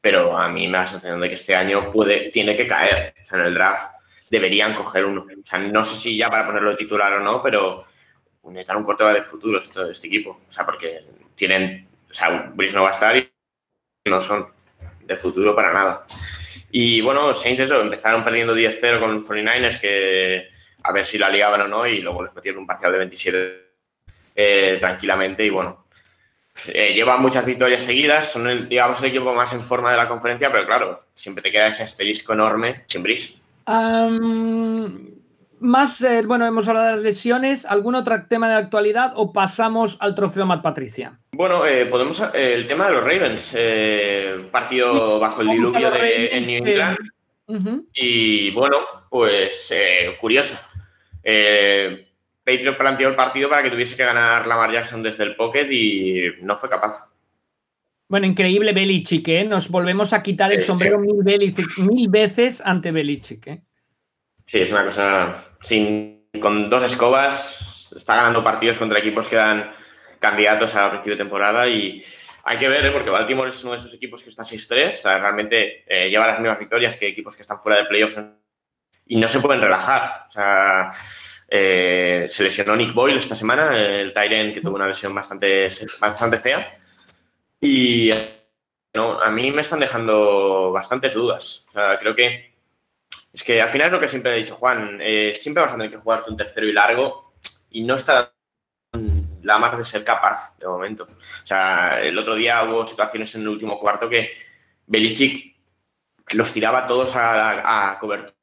pero 0.00 0.36
a 0.36 0.48
mí 0.48 0.66
me 0.66 0.72
da 0.72 0.80
la 0.80 0.86
sensación 0.86 1.20
de 1.20 1.28
que 1.28 1.34
este 1.34 1.56
año 1.56 1.90
puede, 1.90 2.30
tiene 2.30 2.54
que 2.54 2.66
caer 2.66 3.14
o 3.22 3.24
sea, 3.24 3.38
en 3.38 3.46
el 3.46 3.54
draft 3.54 3.92
deberían 4.32 4.74
coger 4.74 5.04
uno. 5.04 5.22
O 5.22 5.46
sea, 5.46 5.58
no 5.58 5.84
sé 5.84 5.96
si 5.96 6.16
ya 6.16 6.30
para 6.30 6.46
ponerlo 6.46 6.70
de 6.70 6.76
titular 6.76 7.12
o 7.12 7.20
no, 7.20 7.42
pero 7.42 7.84
necesitan 8.44 8.78
un 8.78 8.84
corte 8.84 9.04
de 9.04 9.22
futuro 9.22 9.60
este, 9.60 9.90
este, 9.90 10.06
equipo. 10.06 10.38
O 10.48 10.52
sea, 10.52 10.64
porque 10.64 11.04
tienen, 11.34 11.86
o 12.10 12.14
sea, 12.14 12.50
Brice 12.54 12.74
no 12.74 12.82
va 12.82 12.88
a 12.88 12.92
estar 12.92 13.16
y 13.16 13.30
no 14.06 14.20
son 14.20 14.48
de 15.04 15.16
futuro 15.16 15.54
para 15.54 15.72
nada. 15.72 16.06
Y 16.74 17.02
bueno, 17.02 17.34
Saints 17.34 17.60
eso, 17.60 17.80
empezaron 17.80 18.24
perdiendo 18.24 18.56
10-0 18.56 18.98
con 18.98 19.22
49ers, 19.22 19.78
que 19.78 20.48
a 20.82 20.90
ver 20.90 21.04
si 21.04 21.18
la 21.18 21.28
ligaban 21.28 21.60
o 21.60 21.68
no, 21.68 21.86
y 21.86 22.00
luego 22.00 22.24
les 22.24 22.34
metieron 22.34 22.62
un 22.62 22.66
parcial 22.66 22.92
de 22.92 22.98
27 22.98 23.72
eh, 24.34 24.78
tranquilamente. 24.80 25.44
Y 25.44 25.50
bueno, 25.50 25.84
eh, 26.68 26.94
llevan 26.94 27.20
muchas 27.20 27.44
victorias 27.44 27.82
seguidas, 27.82 28.32
son 28.32 28.48
el, 28.48 28.70
digamos 28.70 28.98
el 29.00 29.10
equipo 29.10 29.34
más 29.34 29.52
en 29.52 29.60
forma 29.60 29.90
de 29.90 29.98
la 29.98 30.08
conferencia, 30.08 30.50
pero 30.50 30.64
claro, 30.64 31.04
siempre 31.14 31.42
te 31.42 31.52
queda 31.52 31.68
ese 31.68 31.82
asterisco 31.82 32.32
enorme 32.32 32.84
sin 32.86 33.02
más, 35.60 36.00
eh, 36.00 36.24
bueno, 36.26 36.44
hemos 36.46 36.66
hablado 36.66 36.86
de 36.86 36.92
las 36.94 37.02
lesiones. 37.02 37.66
¿Algún 37.66 37.94
otro 37.94 38.26
tema 38.26 38.48
de 38.48 38.54
actualidad 38.54 39.12
o 39.14 39.32
pasamos 39.32 39.96
al 40.00 40.14
trofeo 40.14 40.44
Matt 40.46 40.62
Patricia? 40.62 41.20
Bueno, 41.34 41.66
eh, 41.66 41.86
podemos. 41.86 42.20
Eh, 42.34 42.54
el 42.54 42.66
tema 42.66 42.86
de 42.86 42.92
los 42.92 43.04
Ravens. 43.04 43.54
Eh, 43.56 44.48
partido 44.50 45.18
bajo 45.18 45.40
el 45.40 45.48
diluvio 45.48 45.90
de, 45.90 46.36
en 46.36 46.46
New 46.46 46.58
England. 46.58 46.98
Uh 47.46 47.54
-huh. 47.54 47.86
Y 47.94 48.50
bueno, 48.50 48.78
pues 49.10 49.74
curioso. 50.20 50.58
Patriot 52.44 52.76
planteó 52.76 53.08
el 53.08 53.14
partido 53.14 53.48
para 53.48 53.62
que 53.62 53.70
tuviese 53.70 53.96
que 53.96 54.04
ganar 54.04 54.46
Lamar 54.46 54.72
Jackson 54.72 55.02
desde 55.02 55.24
el 55.24 55.36
pocket 55.36 55.68
y 55.70 56.42
no 56.42 56.56
fue 56.56 56.68
capaz. 56.68 57.12
Bueno, 58.08 58.26
increíble 58.26 58.72
Belichick, 58.72 59.26
¿eh? 59.28 59.44
Nos 59.44 59.70
volvemos 59.70 60.12
a 60.12 60.22
quitar 60.22 60.52
el 60.52 60.60
sí, 60.60 60.66
sombrero 60.66 61.00
sí. 61.00 61.06
Mil, 61.06 61.22
Belichick, 61.22 61.78
mil, 61.78 62.08
veces 62.10 62.60
ante 62.60 62.90
Belichick, 62.90 63.46
¿eh? 63.46 63.62
Sí, 64.44 64.60
es 64.60 64.70
una 64.70 64.84
cosa 64.84 65.34
sin, 65.62 66.26
con 66.40 66.68
dos 66.68 66.82
escobas, 66.82 67.94
está 67.96 68.16
ganando 68.16 68.44
partidos 68.44 68.76
contra 68.76 68.98
equipos 68.98 69.28
que 69.28 69.36
dan 69.36 69.72
candidatos 70.22 70.74
a 70.74 70.88
principio 70.88 71.14
de 71.14 71.24
temporada 71.24 71.68
y 71.68 72.02
hay 72.44 72.56
que 72.56 72.68
ver, 72.68 72.86
¿eh? 72.86 72.90
porque 72.90 73.10
Baltimore 73.10 73.50
es 73.50 73.62
uno 73.62 73.72
de 73.72 73.78
esos 73.78 73.92
equipos 73.92 74.22
que 74.22 74.30
está 74.30 74.42
6-3, 74.42 75.20
realmente 75.20 75.84
eh, 75.86 76.08
lleva 76.08 76.26
las 76.26 76.40
mismas 76.40 76.58
victorias 76.58 76.96
que 76.96 77.08
equipos 77.08 77.36
que 77.36 77.42
están 77.42 77.58
fuera 77.58 77.78
de 77.78 77.84
playoffs 77.84 78.18
y 79.06 79.18
no 79.18 79.28
se 79.28 79.40
pueden 79.40 79.60
relajar. 79.60 80.26
O 80.28 80.30
sea, 80.30 80.90
eh, 81.48 82.26
se 82.28 82.44
lesionó 82.44 82.74
Nick 82.74 82.94
Boyle 82.94 83.18
esta 83.18 83.36
semana, 83.36 83.78
el 83.78 84.14
Tyren 84.14 84.52
que 84.52 84.60
tuvo 84.60 84.76
una 84.76 84.86
lesión 84.86 85.14
bastante, 85.14 85.68
bastante 86.00 86.38
fea. 86.38 86.76
Y 87.60 88.10
no, 88.94 89.20
a 89.20 89.30
mí 89.30 89.50
me 89.50 89.60
están 89.60 89.80
dejando 89.80 90.72
bastantes 90.72 91.14
dudas. 91.14 91.66
Creo 92.00 92.14
que 92.14 92.52
es 93.32 93.42
que 93.42 93.62
al 93.62 93.68
final 93.70 93.86
es 93.86 93.92
lo 93.92 94.00
que 94.00 94.08
siempre 94.08 94.34
he 94.34 94.38
dicho, 94.38 94.56
Juan, 94.56 94.98
eh, 95.00 95.32
siempre 95.34 95.62
vas 95.62 95.72
a 95.72 95.76
tener 95.76 95.90
que 95.90 95.96
jugarte 95.96 96.30
un 96.30 96.36
tercero 96.36 96.66
y 96.66 96.72
largo 96.72 97.32
y 97.70 97.82
no 97.82 97.94
está 97.94 98.32
la 99.42 99.58
más 99.58 99.76
de 99.76 99.84
ser 99.84 100.04
capaz 100.04 100.56
de 100.58 100.66
momento. 100.66 101.04
O 101.04 101.46
sea, 101.46 102.00
el 102.00 102.16
otro 102.18 102.34
día 102.34 102.62
hubo 102.64 102.86
situaciones 102.86 103.34
en 103.34 103.42
el 103.42 103.48
último 103.48 103.78
cuarto 103.78 104.08
que 104.08 104.30
Belichick 104.86 105.56
los 106.34 106.52
tiraba 106.52 106.86
todos 106.86 107.14
a, 107.16 107.90
a 107.90 107.98
cobertura 107.98 108.34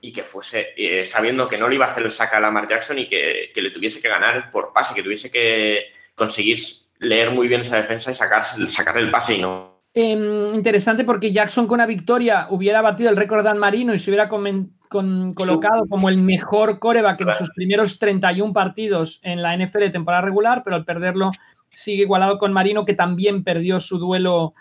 y 0.00 0.12
que 0.12 0.24
fuese 0.24 0.74
eh, 0.76 1.06
sabiendo 1.06 1.48
que 1.48 1.56
no 1.56 1.68
le 1.68 1.76
iba 1.76 1.86
a 1.86 1.90
hacer 1.90 2.02
el 2.02 2.10
saca 2.10 2.38
a 2.38 2.40
Lamar 2.40 2.68
Jackson 2.68 2.98
y 2.98 3.06
que, 3.06 3.52
le 3.54 3.70
tuviese 3.70 4.02
que 4.02 4.08
ganar 4.08 4.50
por 4.50 4.72
pase, 4.72 4.94
que 4.94 5.02
tuviese 5.02 5.30
que 5.30 5.90
conseguir 6.16 6.58
leer 6.98 7.30
muy 7.30 7.46
bien 7.46 7.60
esa 7.60 7.76
defensa 7.76 8.10
y 8.10 8.14
sacar, 8.14 8.42
sacar 8.42 8.98
el 8.98 9.10
pase 9.10 9.34
y 9.34 9.42
no 9.42 9.72
Em, 9.94 10.54
interesante 10.54 11.04
porque 11.04 11.32
Jackson 11.32 11.66
con 11.66 11.74
una 11.74 11.86
victoria 11.86 12.46
hubiera 12.48 12.80
batido 12.80 13.10
el 13.10 13.16
récord 13.16 13.40
de 13.40 13.44
Dan 13.44 13.58
Marino 13.58 13.92
y 13.92 13.98
se 13.98 14.10
hubiera 14.10 14.28
colocado 14.92 15.86
como 15.88 16.08
el 16.08 16.22
mejor 16.22 16.78
coreback 16.78 17.20
en 17.22 17.34
sus 17.34 17.50
primeros 17.50 17.98
31 17.98 18.52
partidos 18.52 19.20
en 19.22 19.42
la 19.42 19.56
NFL 19.56 19.78
de 19.78 19.90
temporada 19.90 20.22
regular, 20.22 20.62
pero 20.64 20.76
al 20.76 20.84
perderlo 20.84 21.30
sigue 21.68 22.02
igualado 22.02 22.38
con 22.38 22.52
Marino, 22.52 22.84
que 22.84 22.94
también 22.94 23.44
perdió 23.44 23.80
su 23.80 23.98
duelo 23.98 24.54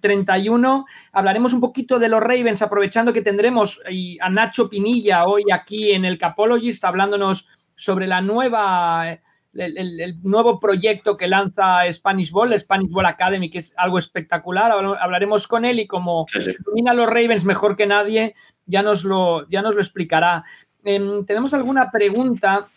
31. 0.00 0.84
Hablaremos 1.12 1.52
un 1.52 1.60
poquito 1.60 1.98
de 1.98 2.08
los 2.08 2.20
Ravens, 2.20 2.62
aprovechando 2.62 3.12
que 3.12 3.22
tendremos 3.22 3.80
a 4.20 4.30
Nacho 4.30 4.68
Pinilla 4.68 5.24
hoy 5.26 5.44
aquí 5.52 5.92
en 5.92 6.04
el 6.04 6.18
Capologist, 6.18 6.84
hablándonos 6.84 7.48
sobre 7.76 8.06
la 8.06 8.20
nueva 8.20 9.20
el, 9.58 10.20
nuevo 10.22 10.60
proyecto 10.60 11.16
que 11.16 11.28
lanza 11.28 11.90
Spanish 11.92 12.30
Ball, 12.30 12.58
Spanish 12.58 12.90
Ball 12.90 13.06
Academy, 13.06 13.50
que 13.50 13.58
es 13.58 13.74
algo 13.76 13.98
espectacular. 13.98 14.72
Hablaremos 14.72 15.46
con 15.46 15.64
él 15.64 15.80
y 15.80 15.86
como 15.86 16.26
domina 16.64 16.92
los 16.92 17.06
Ravens 17.06 17.44
mejor 17.44 17.76
que 17.76 17.86
nadie, 17.86 18.34
ya 18.66 18.82
nos 18.82 19.04
lo, 19.04 19.48
ya 19.48 19.62
nos 19.62 19.74
lo 19.74 19.80
explicará. 19.80 20.44
Em, 20.84 21.24
tenemos 21.24 21.54
alguna 21.54 21.90
pregunta 21.90 22.68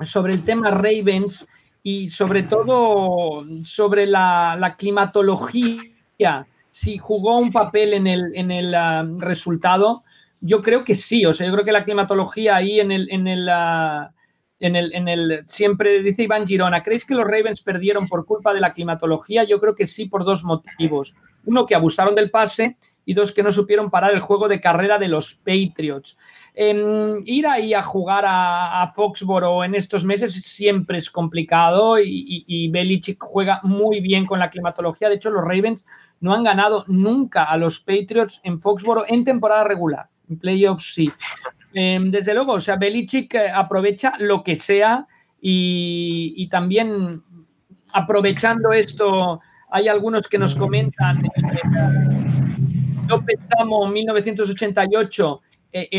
sobre 0.00 0.34
el 0.34 0.42
tema 0.42 0.70
Ravens 0.70 1.46
y 1.82 2.08
sobre 2.10 2.42
todo 2.42 3.44
sobre 3.64 4.06
la, 4.06 4.74
climatología, 4.78 6.46
si 6.70 6.98
jugó 6.98 7.38
un 7.38 7.50
papel 7.50 7.94
en 7.94 8.06
el, 8.06 8.32
en 8.34 8.50
el 8.50 8.74
ah, 8.74 9.06
resultado. 9.18 10.04
Yo 10.40 10.62
creo 10.62 10.84
que 10.84 10.94
sí, 10.94 11.24
o 11.26 11.34
sea, 11.34 11.46
yo 11.46 11.52
creo 11.52 11.64
que 11.64 11.72
la 11.72 11.84
climatología 11.84 12.56
ahí 12.56 12.80
en 12.80 12.92
el, 12.92 13.10
en 13.10 13.26
el, 13.26 13.48
ah, 13.48 14.12
en 14.58 14.76
el, 14.76 14.94
en 14.94 15.08
el, 15.08 15.44
siempre 15.46 16.02
dice 16.02 16.22
Iván 16.24 16.46
Girona, 16.46 16.82
¿creéis 16.82 17.04
que 17.04 17.14
los 17.14 17.24
Ravens 17.24 17.62
perdieron 17.62 18.08
por 18.08 18.26
culpa 18.26 18.52
de 18.54 18.60
la 18.60 18.72
climatología? 18.72 19.44
Yo 19.44 19.60
creo 19.60 19.74
que 19.74 19.86
sí 19.86 20.06
por 20.06 20.24
dos 20.24 20.44
motivos. 20.44 21.14
Uno, 21.46 21.66
que 21.66 21.74
abusaron 21.74 22.14
del 22.14 22.30
pase 22.30 22.76
y 23.04 23.14
dos, 23.14 23.32
que 23.32 23.42
no 23.42 23.52
supieron 23.52 23.90
parar 23.90 24.12
el 24.12 24.20
juego 24.20 24.48
de 24.48 24.60
carrera 24.60 24.98
de 24.98 25.08
los 25.08 25.34
Patriots. 25.34 26.18
Em, 26.54 27.20
ir 27.24 27.46
ahí 27.46 27.74
a 27.74 27.82
jugar 27.82 28.24
a, 28.26 28.92
Foxboro 28.94 29.62
en 29.62 29.74
estos 29.74 30.04
meses 30.04 30.34
siempre 30.34 30.98
es 30.98 31.10
complicado 31.10 31.98
y, 31.98 32.44
y, 32.46 32.68
Belichick 32.68 33.22
juega 33.22 33.60
muy 33.62 34.00
bien 34.00 34.26
con 34.26 34.40
la 34.40 34.50
climatología. 34.50 35.08
De 35.08 35.14
hecho, 35.14 35.30
los 35.30 35.44
Ravens 35.44 35.86
no 36.20 36.34
han 36.34 36.44
ganado 36.44 36.84
nunca 36.88 37.44
a 37.44 37.56
los 37.56 37.80
Patriots 37.80 38.40
en 38.42 38.60
Foxboro 38.60 39.04
en 39.06 39.24
temporada 39.24 39.64
regular. 39.64 40.08
En 40.28 40.38
playoffs 40.38 40.94
sí. 40.94 41.10
Em, 41.72 42.10
desde 42.10 42.34
luego, 42.34 42.52
o 42.54 42.60
sea, 42.60 42.76
Belichick 42.76 43.34
eh, 43.34 43.50
aprovecha 43.50 44.14
lo 44.18 44.42
que 44.42 44.56
sea 44.56 45.06
y, 45.40 46.48
también 46.50 47.22
aprovechando 47.92 48.72
esto, 48.72 49.40
hay 49.70 49.88
algunos 49.88 50.28
que 50.28 50.38
nos 50.38 50.54
comentan, 50.54 51.22
López 53.10 53.40
Tamo 53.48 53.88
1988, 53.88 55.40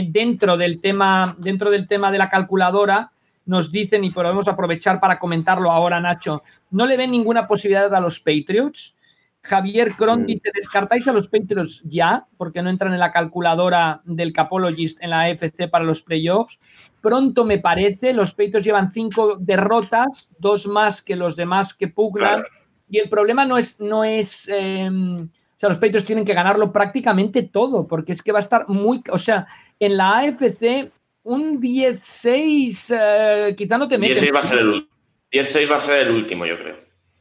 dentro, 0.07 0.55
del 0.55 0.79
tema, 0.79 1.35
dentro 1.37 1.69
del 1.69 1.85
tema 1.85 2.09
de 2.09 2.17
la 2.17 2.29
calculadora, 2.29 3.11
nos 3.45 3.69
dicen, 3.69 4.05
y 4.05 4.11
podemos 4.11 4.47
aprovechar 4.47 5.01
para 5.01 5.19
comentarlo 5.19 5.71
ahora, 5.71 5.99
Nacho, 5.99 6.41
¿no 6.69 6.85
le 6.85 6.95
ven 6.95 7.11
ninguna 7.11 7.47
posibilidad 7.47 7.93
a 7.93 7.99
los 7.99 8.21
Patriots? 8.21 8.95
Javier 9.43 9.91
Crondi, 9.91 10.39
¿te 10.39 10.51
descartáis 10.53 11.05
a 11.07 11.13
los 11.13 11.27
Patriots 11.27 11.81
ya? 11.83 12.27
Porque 12.37 12.61
no 12.61 12.69
entran 12.69 12.93
en 12.93 12.99
la 12.99 13.11
calculadora 13.11 14.01
del 14.05 14.31
Capologist 14.31 15.03
en 15.03 15.09
la 15.09 15.23
AFC 15.23 15.69
para 15.69 15.83
los 15.83 16.01
playoffs. 16.01 16.91
Pronto 17.01 17.43
me 17.43 17.57
parece, 17.57 18.13
los 18.13 18.31
Patriots 18.31 18.65
llevan 18.65 18.93
cinco 18.93 19.35
derrotas, 19.37 20.31
dos 20.37 20.65
más 20.65 21.01
que 21.01 21.17
los 21.17 21.35
demás 21.35 21.73
que 21.73 21.89
pugnan. 21.89 22.43
Y 22.87 22.99
el 22.99 23.09
problema 23.09 23.45
no 23.45 23.57
es, 23.57 23.81
no 23.81 24.03
es 24.05 24.47
o 24.47 25.31
sea, 25.61 25.69
los 25.69 25.77
Patriots 25.77 26.05
tienen 26.05 26.25
que 26.25 26.33
ganarlo 26.33 26.71
prácticamente 26.71 27.43
todo, 27.43 27.87
porque 27.87 28.13
es 28.13 28.21
que 28.21 28.31
va 28.31 28.39
a 28.39 28.41
estar 28.41 28.67
muy, 28.67 29.03
o 29.11 29.17
sea, 29.17 29.47
en 29.79 29.95
la 29.95 30.17
AFC 30.17 30.91
un 31.23 31.61
10-6, 31.61 32.95
eh, 32.97 33.55
quizá 33.55 33.77
no 33.77 33.87
te 33.87 33.97
metes. 33.97 34.23
10-6 34.23 34.35
va 34.35 34.39
a 34.39 34.43
ser 34.43 34.59
el 34.59 34.87
10-6 35.31 35.71
va 35.71 35.75
a 35.75 35.79
ser 35.79 36.07
el 36.07 36.11
último, 36.11 36.45
yo 36.45 36.57
creo. 36.57 36.77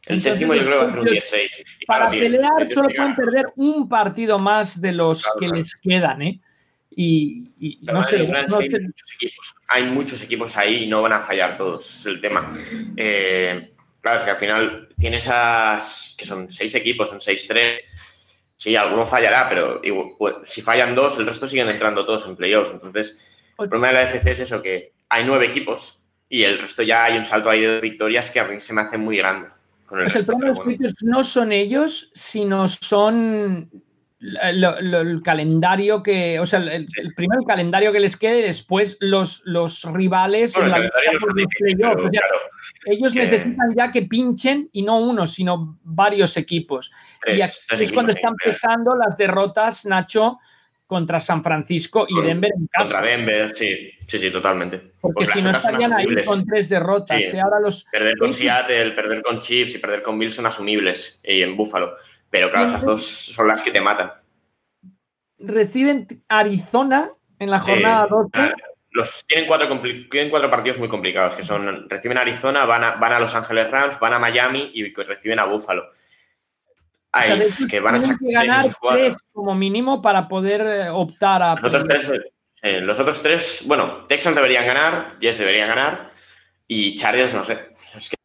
El 0.07 0.21
séptimo 0.21 0.55
yo 0.55 0.65
creo 0.65 0.79
que 0.81 0.85
va 0.85 0.87
a 0.87 0.91
ser 0.91 1.01
un 1.01 1.07
16. 1.07 1.65
Para 1.87 2.11
pelear 2.11 2.71
solo 2.73 2.89
pueden 2.89 3.15
perder 3.15 3.47
un 3.57 3.89
partido 3.89 4.39
más 4.39 4.81
de 4.81 4.93
los 4.93 5.23
que 5.39 5.49
les 5.49 5.75
quedan, 5.77 6.23
¿eh? 6.23 6.41
Y, 6.97 7.79
no 7.83 8.03
sé, 8.03 8.17
hay, 8.17 8.27
muchos 8.27 9.13
equipos, 9.15 9.55
hay 9.69 9.85
muchos 9.85 10.23
equipos 10.25 10.57
ahí 10.57 10.85
y 10.85 10.87
no 10.89 11.03
van 11.03 11.13
a 11.13 11.21
fallar 11.21 11.57
todos, 11.57 12.01
es 12.01 12.07
el 12.07 12.21
tema. 12.21 12.49
Eh, 12.97 13.73
claro, 14.01 14.19
es 14.19 14.25
que 14.25 14.31
al 14.31 14.39
final 14.39 14.89
tiene 14.99 15.19
esas, 15.19 16.15
que 16.19 16.25
son 16.25 16.51
seis 16.51 16.75
equipos, 16.75 17.09
son 17.09 17.21
seis 17.21 17.47
tres. 17.47 17.85
Sí, 18.61 18.77
alguno 18.77 19.07
fallará, 19.07 19.49
pero 19.49 19.81
pues, 20.19 20.35
si 20.45 20.61
fallan 20.61 20.95
dos, 20.95 21.17
el 21.17 21.25
resto 21.25 21.47
siguen 21.47 21.71
entrando 21.71 22.05
todos 22.05 22.27
en 22.27 22.37
playoffs. 22.37 22.73
Entonces, 22.73 23.55
el 23.59 23.71
problema 23.71 23.89
de 23.89 23.95
la 23.95 24.03
FC 24.03 24.33
es 24.33 24.41
eso, 24.41 24.61
que 24.61 24.93
hay 25.09 25.25
nueve 25.25 25.47
equipos 25.47 26.05
y 26.29 26.43
el 26.43 26.59
resto 26.59 26.83
ya 26.83 27.05
hay 27.05 27.17
un 27.17 27.25
salto 27.25 27.49
ahí 27.49 27.63
de 27.63 27.81
victorias 27.81 28.31
que 28.31 28.39
a 28.39 28.45
mí 28.45 28.61
se 28.61 28.75
me 28.75 28.83
hace 28.83 28.99
muy 28.99 29.17
grande. 29.17 29.49
Pues 29.89 30.15
el, 30.15 30.27
problema 30.27 30.53
de 30.53 30.59
los 30.59 30.59
Patriots 30.59 31.03
no 31.03 31.25
son 31.25 31.53
ellos, 31.53 32.11
sino 32.15 32.69
son 32.69 33.71
el 34.21 35.23
calendario 35.25 36.03
que, 36.03 36.39
o 36.41 36.47
sea, 36.47 36.61
el, 36.61 36.87
primero 37.17 37.41
el 37.41 37.47
calendario 37.47 37.91
que 37.91 38.01
les 38.01 38.17
quede 38.17 38.41
y 38.41 38.43
después 38.43 38.99
los, 39.01 39.41
los 39.45 39.83
rivales. 39.85 40.55
ellos 42.85 43.15
necesitan 43.15 43.75
ya 43.75 43.91
que 43.91 44.03
pinchen 44.03 44.69
y 44.73 44.83
no 44.83 45.01
uno, 45.01 45.27
sino 45.27 45.79
varios 45.83 46.37
equipos. 46.37 46.93
y 47.27 47.41
aquí 47.41 47.55
es 47.71 47.93
cuando 47.93 48.13
están 48.13 48.35
pesando 48.37 48.95
las 48.95 49.17
derrotas, 49.17 49.87
Nacho, 49.87 50.39
contra 50.91 51.21
San 51.21 51.41
Francisco 51.45 52.05
y 52.09 52.21
Denver 52.21 52.51
en 52.53 52.67
casa. 52.67 52.95
Contra 52.95 53.09
Denver, 53.13 53.57
sí, 53.57 53.93
sí, 54.09 54.19
sí, 54.19 54.29
totalmente. 54.33 54.95
Porque 55.01 55.25
si 55.27 55.41
no 55.41 55.51
estarían 55.57 55.93
ahí 55.93 56.25
con 56.25 56.45
tres 56.45 56.69
derrotas. 56.69 57.23
ahora 57.35 57.61
los... 57.61 57.85
Perder 57.93 58.19
con 58.19 58.33
Seattle, 58.33 58.91
perder 58.91 59.23
con 59.23 59.39
Chips 59.39 59.77
y 59.77 59.79
perder 59.79 60.03
con 60.03 60.19
Bills 60.19 60.35
son 60.35 60.47
asumibles 60.47 61.21
y 61.23 61.43
en 61.43 61.57
Buffalo. 61.57 61.95
Pero 62.29 62.51
claro, 62.51 62.67
esas 62.67 62.85
dos 62.85 63.07
son 63.07 63.47
las 63.47 63.63
que 63.63 63.71
te 63.71 63.81
matan. 63.81 64.11
Reciben 65.39 66.09
Arizona 66.27 67.13
en 67.39 67.51
la 67.51 67.61
jornada 67.61 68.09
12. 68.11 68.31
Ah, 68.33 68.53
los, 68.91 69.25
tienen, 69.29 69.47
cuatro, 69.47 69.81
tienen 70.11 70.29
cuatro 70.29 70.51
partidos 70.51 70.81
muy 70.81 70.89
complicados, 70.89 71.37
que 71.37 71.45
son, 71.45 71.89
reciben 71.89 72.19
Arizona, 72.19 72.67
van 72.67 72.83
a, 72.83 72.91
van 72.97 73.13
a 73.13 73.21
Los 73.21 73.37
Ángeles 73.37 73.71
Rams, 73.71 74.01
van 74.01 74.15
a 74.15 74.19
Miami 74.19 74.73
y 74.75 74.93
reciben 74.93 75.39
a 75.39 75.45
Buffalo 75.45 75.85
que 77.69 77.81
van 77.81 77.97
a 77.97 78.17
ganar 78.21 78.67
tres 78.93 79.17
como 79.33 79.55
mínimo 79.55 80.01
para 80.01 80.29
poder 80.29 80.61
eh, 80.61 80.91
optar 80.91 81.43
a. 81.43 81.55
Los 81.55 81.65
otros, 81.65 81.85
tres, 81.85 82.13
eh, 82.63 82.81
los 82.81 83.01
otros 83.01 83.23
tres, 83.23 83.63
bueno, 83.67 84.07
Texans 84.07 84.37
deberían 84.37 84.67
ganar, 84.67 85.17
Jets 85.21 85.39
deberían 85.39 85.69
ganar 85.69 86.11
y 86.67 86.95
Chargers, 86.95 87.35
no 87.35 87.43
sé. 87.43 87.71
Es 87.97 88.09
que 88.09 88.17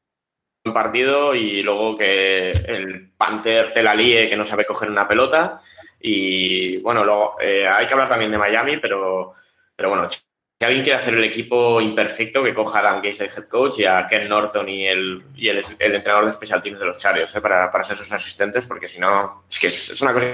un 0.65 0.73
partido 0.73 1.33
y 1.35 1.61
luego 1.61 1.97
que 1.97 2.51
el 2.51 3.11
Panther 3.17 3.71
te 3.71 3.83
la 3.83 3.95
líe 3.95 4.29
que 4.29 4.35
no 4.35 4.45
sabe 4.45 4.65
coger 4.65 4.89
una 4.89 5.07
pelota. 5.07 5.59
Y 5.99 6.77
bueno, 6.77 7.03
luego 7.03 7.35
eh, 7.39 7.67
hay 7.67 7.87
que 7.87 7.93
hablar 7.93 8.09
también 8.09 8.31
de 8.31 8.37
Miami, 8.37 8.77
pero, 8.77 9.33
pero 9.75 9.89
bueno, 9.89 10.07
si 10.57 10.65
alguien 10.65 10.83
quiere 10.83 10.99
hacer 10.99 11.13
el 11.15 11.23
equipo 11.25 11.81
imperfecto, 11.81 12.41
que 12.41 12.53
coja 12.53 12.79
a 12.79 12.83
Dan 12.83 12.95
Gates, 12.95 13.19
el 13.19 13.27
head 13.27 13.49
coach, 13.49 13.79
y 13.79 13.85
a 13.85 14.07
Ken 14.07 14.29
Norton 14.29 14.69
y 14.69 14.87
el, 14.87 15.21
el, 15.37 15.95
entrenador 15.95 16.25
de 16.25 16.31
special 16.31 16.61
teams 16.61 16.79
de 16.79 16.85
los 16.85 16.97
Chargers, 16.97 17.35
¿eh? 17.35 17.41
para, 17.41 17.69
para, 17.69 17.83
ser 17.83 17.97
sus 17.97 18.11
asistentes, 18.13 18.65
porque 18.65 18.87
si 18.87 18.97
no, 18.97 19.43
es 19.49 19.59
que 19.59 19.67
es, 19.67 20.01
una 20.01 20.13
cosa. 20.13 20.25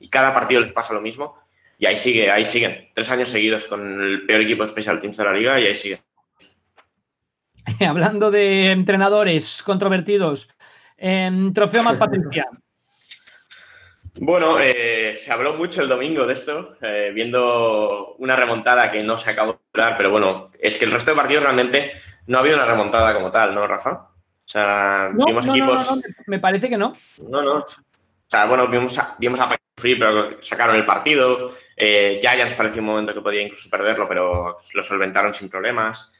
Y 0.00 0.08
cada 0.08 0.32
partido 0.32 0.62
les 0.62 0.72
pasa 0.72 0.94
lo 0.94 1.02
mismo, 1.02 1.38
y 1.78 1.84
ahí 1.84 1.96
sigue, 1.96 2.30
ahí 2.30 2.46
siguen. 2.46 2.88
Tres 2.94 3.10
años 3.10 3.28
seguidos 3.28 3.66
con 3.66 4.00
el 4.02 4.24
peor 4.24 4.40
equipo 4.40 4.62
de 4.62 4.68
special 4.68 5.00
teams 5.00 5.18
de 5.18 5.24
la 5.24 5.32
liga, 5.34 5.60
y 5.60 5.66
ahí 5.66 5.76
siguen. 5.76 6.00
hablando 7.86 8.30
de 8.30 8.70
entrenadores 8.70 9.62
controvertidos, 9.62 10.48
em, 10.96 11.52
trofeo 11.52 11.82
más 11.82 11.96
Patricia. 11.98 12.46
Bueno, 14.20 14.58
eh, 14.60 15.14
se 15.14 15.30
habló 15.30 15.54
mucho 15.54 15.82
el 15.82 15.88
domingo 15.88 16.26
de 16.26 16.32
esto, 16.32 16.76
eh, 16.80 17.12
viendo 17.14 18.14
una 18.16 18.34
remontada 18.34 18.90
que 18.90 19.02
no 19.02 19.16
se 19.16 19.30
acabó 19.30 19.57
pero 19.72 20.10
bueno, 20.10 20.50
es 20.58 20.78
que 20.78 20.84
el 20.84 20.90
resto 20.90 21.10
de 21.10 21.16
partidos 21.16 21.44
realmente 21.44 21.92
no 22.26 22.38
ha 22.38 22.40
habido 22.40 22.56
una 22.56 22.66
remontada 22.66 23.14
como 23.14 23.30
tal, 23.30 23.54
¿no, 23.54 23.66
Rafa? 23.66 23.90
O 24.48 24.50
sea, 24.50 25.10
vimos 25.12 25.46
equipos. 25.46 26.00
me 26.26 26.38
parece 26.38 26.68
que 26.68 26.78
no. 26.78 26.92
No, 27.28 27.42
no. 27.42 27.56
O 27.58 28.30
sea, 28.30 28.46
bueno, 28.46 28.66
vimos 28.68 28.98
a, 28.98 29.14
vimos 29.18 29.40
a 29.40 29.56
Free, 29.76 29.96
pero 29.96 30.42
sacaron 30.42 30.76
el 30.76 30.84
partido. 30.84 31.52
Eh, 31.76 32.18
Giants 32.20 32.54
pareció 32.54 32.82
un 32.82 32.88
momento 32.88 33.14
que 33.14 33.20
podía 33.20 33.42
incluso 33.42 33.70
perderlo, 33.70 34.08
pero 34.08 34.58
lo 34.74 34.82
solventaron 34.82 35.32
sin 35.32 35.48
problemas. 35.48 36.12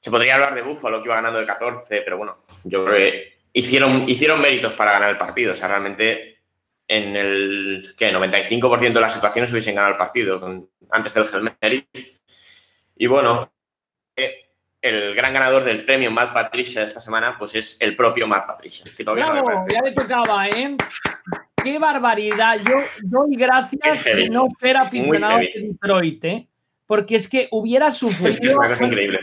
Se 0.00 0.10
podría 0.10 0.34
hablar 0.34 0.54
de 0.54 0.62
Buffalo, 0.62 1.00
que 1.00 1.08
iba 1.08 1.14
ganando 1.14 1.38
de 1.38 1.46
14, 1.46 2.02
pero 2.02 2.18
bueno, 2.18 2.38
yo 2.64 2.84
creo 2.84 2.96
que 2.96 3.38
hicieron, 3.52 4.08
hicieron 4.08 4.40
méritos 4.40 4.74
para 4.74 4.92
ganar 4.92 5.10
el 5.10 5.16
partido. 5.16 5.52
O 5.52 5.56
sea, 5.56 5.68
realmente 5.68 6.40
en 6.88 7.16
el 7.16 7.94
que 7.96 8.12
95% 8.12 8.92
de 8.92 9.00
las 9.00 9.14
situaciones 9.14 9.50
hubiesen 9.52 9.74
ganado 9.74 9.92
el 9.92 9.98
partido 9.98 10.68
antes 10.90 11.14
del 11.14 11.24
Helmeri. 11.32 11.88
Y 13.02 13.08
bueno, 13.08 13.50
eh, 14.14 14.32
el 14.80 15.12
gran 15.16 15.32
ganador 15.32 15.64
del 15.64 15.84
premio 15.84 16.08
Matt 16.12 16.32
Patricia 16.32 16.84
esta 16.84 17.00
semana, 17.00 17.36
pues 17.36 17.52
es 17.56 17.76
el 17.80 17.96
propio 17.96 18.28
Matt 18.28 18.46
Patricia. 18.46 18.84
ya 18.96 19.82
le 19.82 19.90
tocaba, 19.90 20.48
¿eh? 20.48 20.76
¡Qué 21.56 21.80
barbaridad! 21.80 22.60
Yo 22.64 22.76
doy 23.02 23.34
gracias 23.34 24.04
de 24.04 24.28
no 24.28 24.46
ser 24.56 24.76
aficionado 24.76 25.38
de 25.38 25.50
Detroit, 25.56 26.24
¿eh? 26.24 26.48
Porque 26.86 27.16
es 27.16 27.26
que 27.26 27.48
hubiera 27.50 27.90
sufrido. 27.90 28.28
Es 28.30 28.38
que 28.38 28.72
es 28.72 28.80
increíble. 28.80 29.18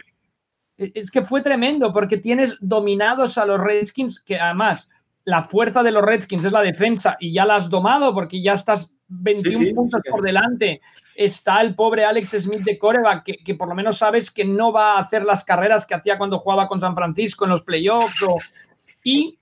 Es 0.75 1.09
que 1.09 1.21
fue 1.21 1.41
tremendo, 1.41 1.93
porque 1.93 2.17
tienes 2.17 2.57
dominados 2.59 3.37
a 3.37 3.45
los 3.45 3.61
Redskins, 3.61 4.19
que 4.19 4.37
además 4.37 4.89
la 5.23 5.41
fuerza 5.41 5.83
de 5.83 5.93
los 5.93 6.03
Redskins 6.03 6.43
es 6.43 6.51
la 6.51 6.63
defensa 6.63 7.15
y 7.17 7.31
ya 7.31 7.45
la 7.45 7.55
has 7.55 7.69
domado 7.69 8.13
porque 8.13 8.41
ya 8.41 8.55
estás 8.55 8.93
21 9.09 9.75
puntos 9.75 10.01
por 10.09 10.21
delante. 10.21 10.81
Está 11.15 11.61
el 11.61 11.75
pobre 11.75 12.05
Alex 12.05 12.29
Smith 12.39 12.61
de 12.61 12.77
Coreba, 12.77 13.23
que, 13.23 13.55
por 13.55 13.67
lo 13.67 13.75
menos 13.75 13.97
sabes 13.97 14.31
que 14.31 14.45
no 14.45 14.71
va 14.71 14.93
a 14.93 14.99
hacer 14.99 15.25
las 15.25 15.43
carreras 15.43 15.85
que 15.85 15.95
hacía 15.95 16.17
cuando 16.17 16.39
jugaba 16.39 16.67
con 16.67 16.79
San 16.79 16.95
Francisco 16.95 17.43
en 17.43 17.51
los 17.51 17.63
playoffs. 17.63 18.25
y 19.03 19.37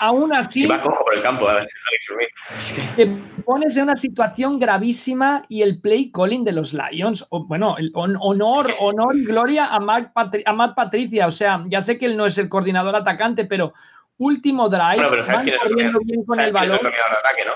aún 0.00 0.34
así. 0.34 0.66
va 0.66 0.82
cojo 0.82 1.04
por 1.04 1.14
el 1.14 1.22
campo, 1.22 1.48
Alex 1.48 1.72
Smith. 2.06 2.86
Te 2.96 3.06
pones 3.44 3.76
en 3.76 3.84
una 3.84 3.96
situación 3.96 4.58
gravísima 4.58 5.44
y 5.48 5.62
el 5.62 5.80
play 5.80 6.10
calling 6.12 6.44
de 6.44 6.52
los 6.52 6.74
Lions. 6.74 7.26
bueno, 7.30 7.76
el 7.78 7.90
honor, 7.94 8.74
honor 8.80 9.16
y 9.16 9.24
gloria 9.24 9.66
a 9.66 9.80
Matt, 9.80 10.12
a 10.44 10.52
Matt 10.52 10.74
Patricia. 10.74 11.26
O 11.26 11.30
sea, 11.30 11.64
ya 11.68 11.80
sé 11.80 11.96
que 11.96 12.06
él 12.06 12.16
no 12.16 12.26
es 12.26 12.36
el 12.36 12.48
coordinador 12.48 12.94
atacante, 12.96 13.46
pero 13.46 13.72
último 14.18 14.68
drive. 14.68 14.96
Bueno, 14.96 15.10
pero 15.10 15.22
¿sabes 15.22 15.42
quién 15.42 15.54
es 15.54 15.62
el 15.62 15.68
coordinador? 15.68 16.04
bien 16.04 16.24
con 16.24 16.40
el 16.40 16.52
balón. 16.52 16.80
de 16.82 16.88
ataque, 16.88 17.44
¿no? 17.46 17.52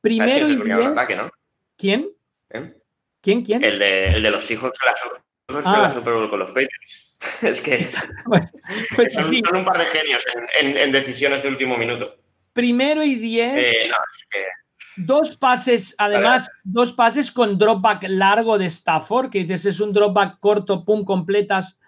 Primero 0.00 0.48
y. 0.48 0.70
Ataque, 0.70 1.16
¿no? 1.16 1.30
¿Quién? 1.76 2.08
¿Eh? 2.50 2.74
¿Quién? 3.20 3.42
¿Quién? 3.42 3.64
El 3.64 3.78
de, 3.78 4.06
el 4.06 4.22
de 4.22 4.30
los 4.30 4.50
hijos 4.50 4.72
de 4.72 5.56
la, 5.56 5.62
ah. 5.64 5.90
Super 5.90 6.14
Bowl 6.14 6.30
con 6.30 6.38
los 6.38 6.50
Patriots. 6.50 7.16
es 7.42 7.60
que 7.60 7.86
pues 8.96 9.12
son, 9.12 9.34
un 9.34 9.64
par 9.64 9.78
de 9.78 9.86
genios 9.86 10.24
en, 10.60 10.76
en, 10.76 10.92
decisiones 10.92 11.42
de 11.42 11.48
último 11.48 11.76
minuto. 11.76 12.16
Primero 12.52 13.02
y 13.02 13.14
diez. 13.14 13.56
Eh, 13.56 13.88
no, 13.88 13.96
es 14.12 14.26
que... 14.30 14.38
Dos 14.96 15.36
pases, 15.36 15.94
además, 15.98 16.50
dos 16.64 16.92
pases 16.92 17.30
con 17.30 17.56
dropback 17.56 18.04
largo 18.08 18.58
de 18.58 18.66
Stafford, 18.66 19.30
que 19.30 19.44
dices 19.44 19.64
es 19.66 19.80
un 19.80 19.92
dropback 19.92 20.40
corto, 20.40 20.84
pum, 20.84 21.04
completas 21.04 21.78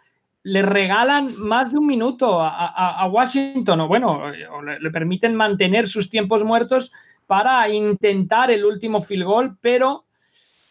le 0.45 0.63
regalan 0.63 1.29
más 1.39 1.73
de 1.73 1.79
un 1.79 1.87
minuto 1.87 2.41
a, 2.41 3.07
Washington, 3.07 3.81
o 3.81 3.89
bueno, 3.89 4.31
le, 4.31 4.91
permiten 4.91 5.37
mantener 5.37 5.89
sus 5.89 6.11
tiempos 6.11 6.43
muertos 6.43 6.93
para 7.33 7.67
intentar 7.71 8.51
el 8.51 8.63
último 8.63 9.01
field 9.01 9.25
goal, 9.25 9.57
pero 9.63 10.05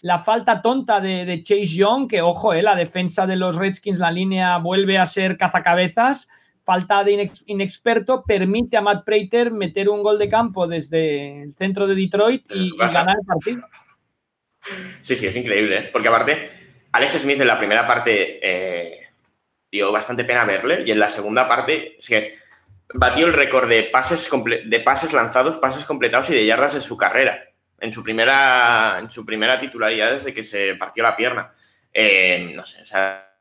la 0.01 0.19
falta 0.19 0.61
tonta 0.61 1.01
de, 1.01 1.41
Chase 1.41 1.65
Young, 1.65 2.07
que 2.07 2.21
ojo, 2.21 2.53
eh, 2.53 2.61
la 2.61 2.75
defensa 2.75 3.25
de 3.25 3.35
los 3.35 3.55
Redskins, 3.55 3.97
la 3.97 4.11
línea 4.11 4.59
vuelve 4.59 4.99
a 4.99 5.07
ser 5.07 5.37
cazacabezas, 5.37 6.29
falta 6.63 7.03
de 7.03 7.31
inexperto, 7.47 8.23
permite 8.27 8.77
a 8.77 8.81
Matt 8.81 9.05
Prater 9.05 9.49
meter 9.49 9.89
un 9.89 10.03
gol 10.03 10.19
de 10.19 10.29
campo 10.29 10.67
desde 10.67 11.41
el 11.41 11.53
centro 11.55 11.87
de 11.87 11.95
Detroit 11.95 12.45
y, 12.51 12.77
ganar 12.77 13.15
el 13.19 13.25
partido. 13.25 13.61
Sí, 15.01 15.15
sí, 15.15 15.25
es 15.25 15.35
increíble, 15.35 15.79
¿eh? 15.79 15.89
porque 15.91 16.09
aparte, 16.09 16.47
Alex 16.91 17.13
Smith 17.13 17.41
en 17.41 17.47
la 17.47 17.57
primera 17.57 17.87
parte... 17.87 18.39
Eh 18.43 18.97
dio 19.71 19.89
bastante 19.89 20.25
pena 20.25 20.43
verle. 20.43 20.83
Y 20.85 20.91
en 20.91 20.99
la 20.99 21.07
segunda 21.07 21.47
parte, 21.47 21.97
es 21.97 22.09
que 22.09 22.33
batió 22.93 23.27
el 23.27 23.33
récord 23.33 23.67
de 23.67 23.83
pases, 23.83 24.29
de 24.65 24.79
pases 24.79 25.13
lanzados, 25.13 25.57
pases 25.57 25.85
completados 25.85 26.29
y 26.29 26.35
de 26.35 26.45
yardas 26.45 26.75
en 26.75 26.81
su 26.81 26.97
carrera. 26.97 27.43
En 27.79 27.91
su 27.91 28.03
primera, 28.03 28.97
en 28.99 29.09
su 29.09 29.25
primera 29.25 29.57
titularidad 29.57 30.11
desde 30.11 30.33
que 30.33 30.43
se 30.43 30.75
partió 30.75 31.03
la 31.03 31.15
pierna. 31.15 31.51
Eh, 31.91 32.51
no 32.55 32.63
sé, 32.63 32.81
o 32.81 32.85
sea, 32.85 33.31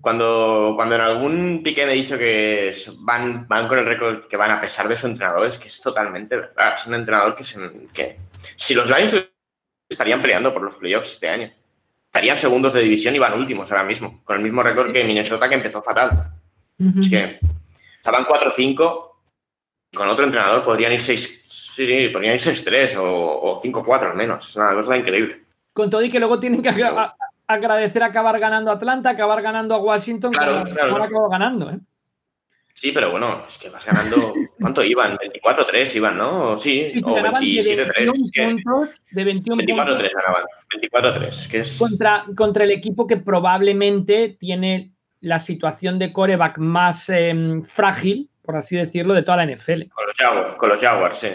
cuando, 0.00 0.72
cuando 0.74 0.96
en 0.96 1.00
algún 1.00 1.62
pique 1.62 1.86
me 1.86 1.92
he 1.92 1.96
dicho 1.96 2.18
que 2.18 2.74
van, 2.98 3.46
van 3.46 3.68
con 3.68 3.78
el 3.78 3.86
récord 3.86 4.24
que 4.26 4.36
van 4.36 4.50
a 4.50 4.60
pesar 4.60 4.88
de 4.88 4.96
su 4.96 5.06
entrenador, 5.06 5.46
es 5.46 5.58
que 5.58 5.68
es 5.68 5.80
totalmente 5.80 6.36
verdad. 6.36 6.74
Es 6.76 6.86
un 6.86 6.94
entrenador 6.94 7.34
que, 7.34 7.44
se, 7.44 7.58
que 7.92 8.16
si 8.56 8.74
los 8.74 8.88
Lions 8.88 9.28
estarían 9.88 10.20
peleando 10.20 10.52
por 10.52 10.62
los 10.62 10.76
playoffs 10.76 11.12
este 11.12 11.28
año 11.28 11.52
estarían 12.14 12.38
segundos 12.38 12.72
de 12.74 12.80
división 12.80 13.12
y 13.16 13.18
van 13.18 13.32
últimos 13.32 13.72
ahora 13.72 13.82
mismo, 13.82 14.22
con 14.22 14.36
el 14.36 14.42
mismo 14.42 14.62
récord 14.62 14.92
que 14.92 15.02
Minnesota 15.02 15.48
que 15.48 15.56
empezó 15.56 15.82
fatal. 15.82 16.30
Es 16.96 17.08
que 17.08 17.40
estaban 18.04 18.26
4-5, 18.26 19.10
con 19.94 20.08
otro 20.10 20.26
entrenador 20.26 20.62
podrían 20.62 20.92
ir 20.92 21.00
6, 21.00 21.44
sí, 21.46 21.86
sí, 21.86 22.08
podrían 22.08 22.34
ir 22.34 22.40
6-3 22.40 22.96
o, 22.98 23.58
5-4 23.62 24.10
al 24.10 24.16
menos. 24.16 24.46
Es 24.46 24.56
una 24.56 24.74
cosa 24.74 24.98
increíble. 24.98 25.42
Con 25.72 25.88
todo 25.88 26.02
y 26.02 26.10
que 26.10 26.20
luego 26.20 26.38
tienen 26.38 26.62
que 26.62 26.70
agradecer 27.46 28.02
acabar 28.02 28.38
ganando 28.38 28.70
a 28.70 28.74
Atlanta, 28.74 29.08
acabar 29.08 29.40
ganando 29.40 29.74
a 29.74 29.78
Washington, 29.78 30.32
claro, 30.32 30.64
que 30.64 30.78
ahora 30.78 31.06
acabó 31.06 31.30
ganando. 31.30 31.70
¿eh? 31.70 31.78
Sí, 32.74 32.92
pero 32.92 33.10
bueno, 33.10 33.44
es 33.46 33.56
que 33.56 33.70
vas 33.70 33.86
ganando. 33.86 34.34
¿Cuánto 34.60 34.84
iban? 34.84 35.16
24-3 35.16 35.96
iban, 35.96 36.18
¿no? 36.18 36.58
Sí, 36.58 36.86
o 37.04 37.16
27-3. 37.16 38.90
De 39.12 39.24
21 39.24 39.62
24-3 39.62 40.10
ganaban. 40.12 40.44
24-3. 40.92 41.28
Es 41.28 41.48
que 41.48 41.60
es... 41.60 41.78
Contra, 41.78 42.26
contra 42.36 42.64
el 42.64 42.72
equipo 42.72 43.06
que 43.06 43.16
probablemente 43.16 44.36
tiene 44.38 44.93
la 45.24 45.38
situación 45.38 45.98
de 45.98 46.12
coreback 46.12 46.58
más 46.58 47.08
em, 47.08 47.62
frágil, 47.62 48.28
por 48.42 48.56
así 48.56 48.76
decirlo, 48.76 49.14
de 49.14 49.22
toda 49.22 49.38
la 49.38 49.46
NFL. 49.46 49.88
Con 49.88 50.06
los 50.06 50.16
Jaguars, 50.16 50.56
con 50.56 50.68
los 50.68 50.80
Jaguars 50.80 51.18
sí. 51.18 51.28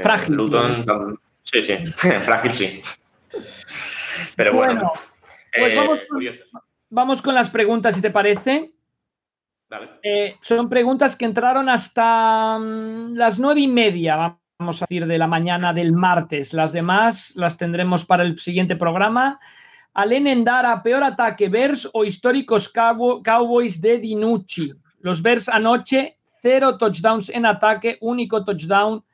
frágil. 0.00 0.34
Luton, 0.34 1.20
sí, 1.42 1.60
sí. 1.60 1.76
frágil 2.22 2.52
sí. 2.52 2.80
Pero 4.36 4.54
bueno. 4.54 4.92
pues 5.54 5.74
eh, 5.74 6.40
vamos 6.88 7.20
con 7.20 7.34
las 7.34 7.50
preguntas, 7.50 7.94
si 7.94 8.00
te 8.00 8.10
parece. 8.10 8.72
Eh, 10.02 10.36
son 10.40 10.70
preguntas 10.70 11.14
que 11.14 11.26
entraron 11.26 11.68
hasta 11.68 12.58
mm, 12.58 13.14
las 13.14 13.38
nueve 13.38 13.60
y 13.60 13.68
media, 13.68 14.34
vamos 14.58 14.82
a 14.82 14.86
decir, 14.86 15.06
de 15.06 15.18
la 15.18 15.26
mañana 15.26 15.74
del 15.74 15.92
martes. 15.92 16.54
Las 16.54 16.72
demás 16.72 17.32
las 17.36 17.58
tendremos 17.58 18.06
para 18.06 18.22
el 18.22 18.38
siguiente 18.38 18.76
programa. 18.76 19.38
Alen 20.00 20.26
Endara, 20.26 20.82
peor 20.82 21.04
ataque, 21.04 21.50
Bears 21.50 21.86
o 21.92 22.04
históricos 22.04 22.70
Cowboys 22.70 23.82
de 23.82 23.98
Dinucci. 23.98 24.72
Los 25.00 25.20
Bears 25.20 25.46
anoche, 25.46 26.16
cero 26.40 26.78
touchdowns 26.78 27.28
en 27.28 27.44
ataque, 27.44 27.98
único 28.00 28.42
touchdown 28.42 29.04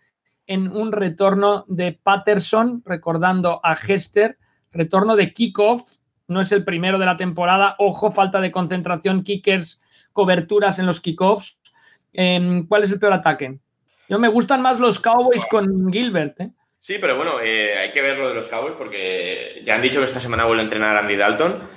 en 0.46 0.70
un 0.70 0.92
retorno 0.92 1.64
de 1.66 1.98
Patterson, 2.00 2.84
recordando 2.86 3.60
a 3.64 3.72
Hester, 3.72 4.38
retorno 4.70 5.16
de 5.16 5.32
kickoff, 5.32 5.96
no 6.28 6.40
es 6.40 6.52
el 6.52 6.62
primero 6.62 7.00
de 7.00 7.06
la 7.06 7.16
temporada, 7.16 7.74
ojo, 7.80 8.12
falta 8.12 8.40
de 8.40 8.52
concentración, 8.52 9.24
kickers 9.24 9.80
coberturas 10.12 10.78
en 10.78 10.86
los 10.86 11.00
kickoffs. 11.00 11.58
Em, 12.12 12.64
¿Cuál 12.68 12.84
es 12.84 12.92
el 12.92 13.00
peor 13.00 13.12
ataque? 13.12 13.58
Yo 14.08 14.20
me 14.20 14.28
gustan 14.28 14.62
más 14.62 14.78
los 14.78 15.00
Cowboys 15.00 15.44
con 15.46 15.92
Gilbert. 15.92 16.40
¿eh? 16.40 16.52
Sí, 16.86 16.98
pero 17.00 17.16
bueno, 17.16 17.40
eh, 17.40 17.76
hay 17.76 17.90
que 17.90 18.00
ver 18.00 18.16
lo 18.16 18.28
de 18.28 18.34
los 18.34 18.46
Cowboys 18.46 18.76
porque 18.76 19.60
ya 19.64 19.74
han 19.74 19.82
dicho 19.82 19.98
que 19.98 20.06
esta 20.06 20.20
semana 20.20 20.44
vuelve 20.44 20.60
a 20.60 20.66
entrenar 20.66 20.96
Andy 20.96 21.16
Dalton 21.16 21.68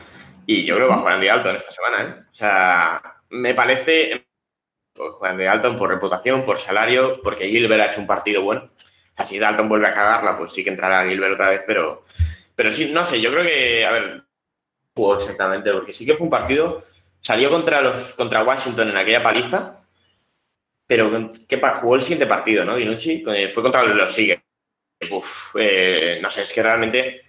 y 0.45 0.65
yo 0.65 0.75
creo 0.75 0.85
que 0.85 0.91
va 0.91 0.97
a 0.97 0.99
jugar 0.99 1.13
Andy 1.15 1.25
Dalton 1.25 1.55
esta 1.55 1.71
semana. 1.71 2.03
¿eh? 2.03 2.25
O 2.31 2.35
sea, 2.35 3.01
me 3.29 3.55
parece 3.55 4.27
jugar 4.95 5.31
Andy 5.31 5.45
Dalton 5.45 5.77
por 5.77 5.89
reputación, 5.89 6.45
por 6.45 6.59
salario, 6.59 7.21
porque 7.23 7.49
Gilbert 7.49 7.81
ha 7.81 7.85
hecho 7.87 8.01
un 8.01 8.05
partido 8.05 8.43
bueno. 8.43 8.69
Así 9.15 9.39
Dalton 9.39 9.67
vuelve 9.67 9.87
a 9.87 9.93
cagarla, 9.93 10.37
pues 10.37 10.53
sí 10.53 10.63
que 10.63 10.69
entrará 10.69 11.09
Gilbert 11.09 11.33
otra 11.33 11.49
vez, 11.49 11.63
pero, 11.65 12.05
pero 12.53 12.69
sí, 12.69 12.91
no 12.93 13.03
sé, 13.03 13.19
yo 13.19 13.31
creo 13.31 13.43
que, 13.43 13.85
a 13.87 13.91
ver, 13.91 14.23
exactamente, 15.17 15.71
porque 15.71 15.91
sí 15.91 16.05
que 16.05 16.13
fue 16.13 16.25
un 16.25 16.31
partido 16.31 16.83
Salió 17.21 17.49
contra, 17.49 17.81
los, 17.81 18.13
contra 18.13 18.43
Washington 18.43 18.89
en 18.89 18.97
aquella 18.97 19.23
paliza, 19.23 19.81
pero 20.85 21.31
¿qué 21.47 21.59
jugó 21.81 21.95
el 21.95 22.03
siguiente 22.03 22.27
partido, 22.27 22.63
¿no? 22.63 22.75
Dinucci 22.75 23.23
fue 23.49 23.63
contra 23.63 23.83
los 23.83 24.15
Eh, 24.99 26.19
no 26.21 26.29
sé, 26.29 26.41
es 26.41 26.53
que 26.53 26.63
realmente 26.63 27.21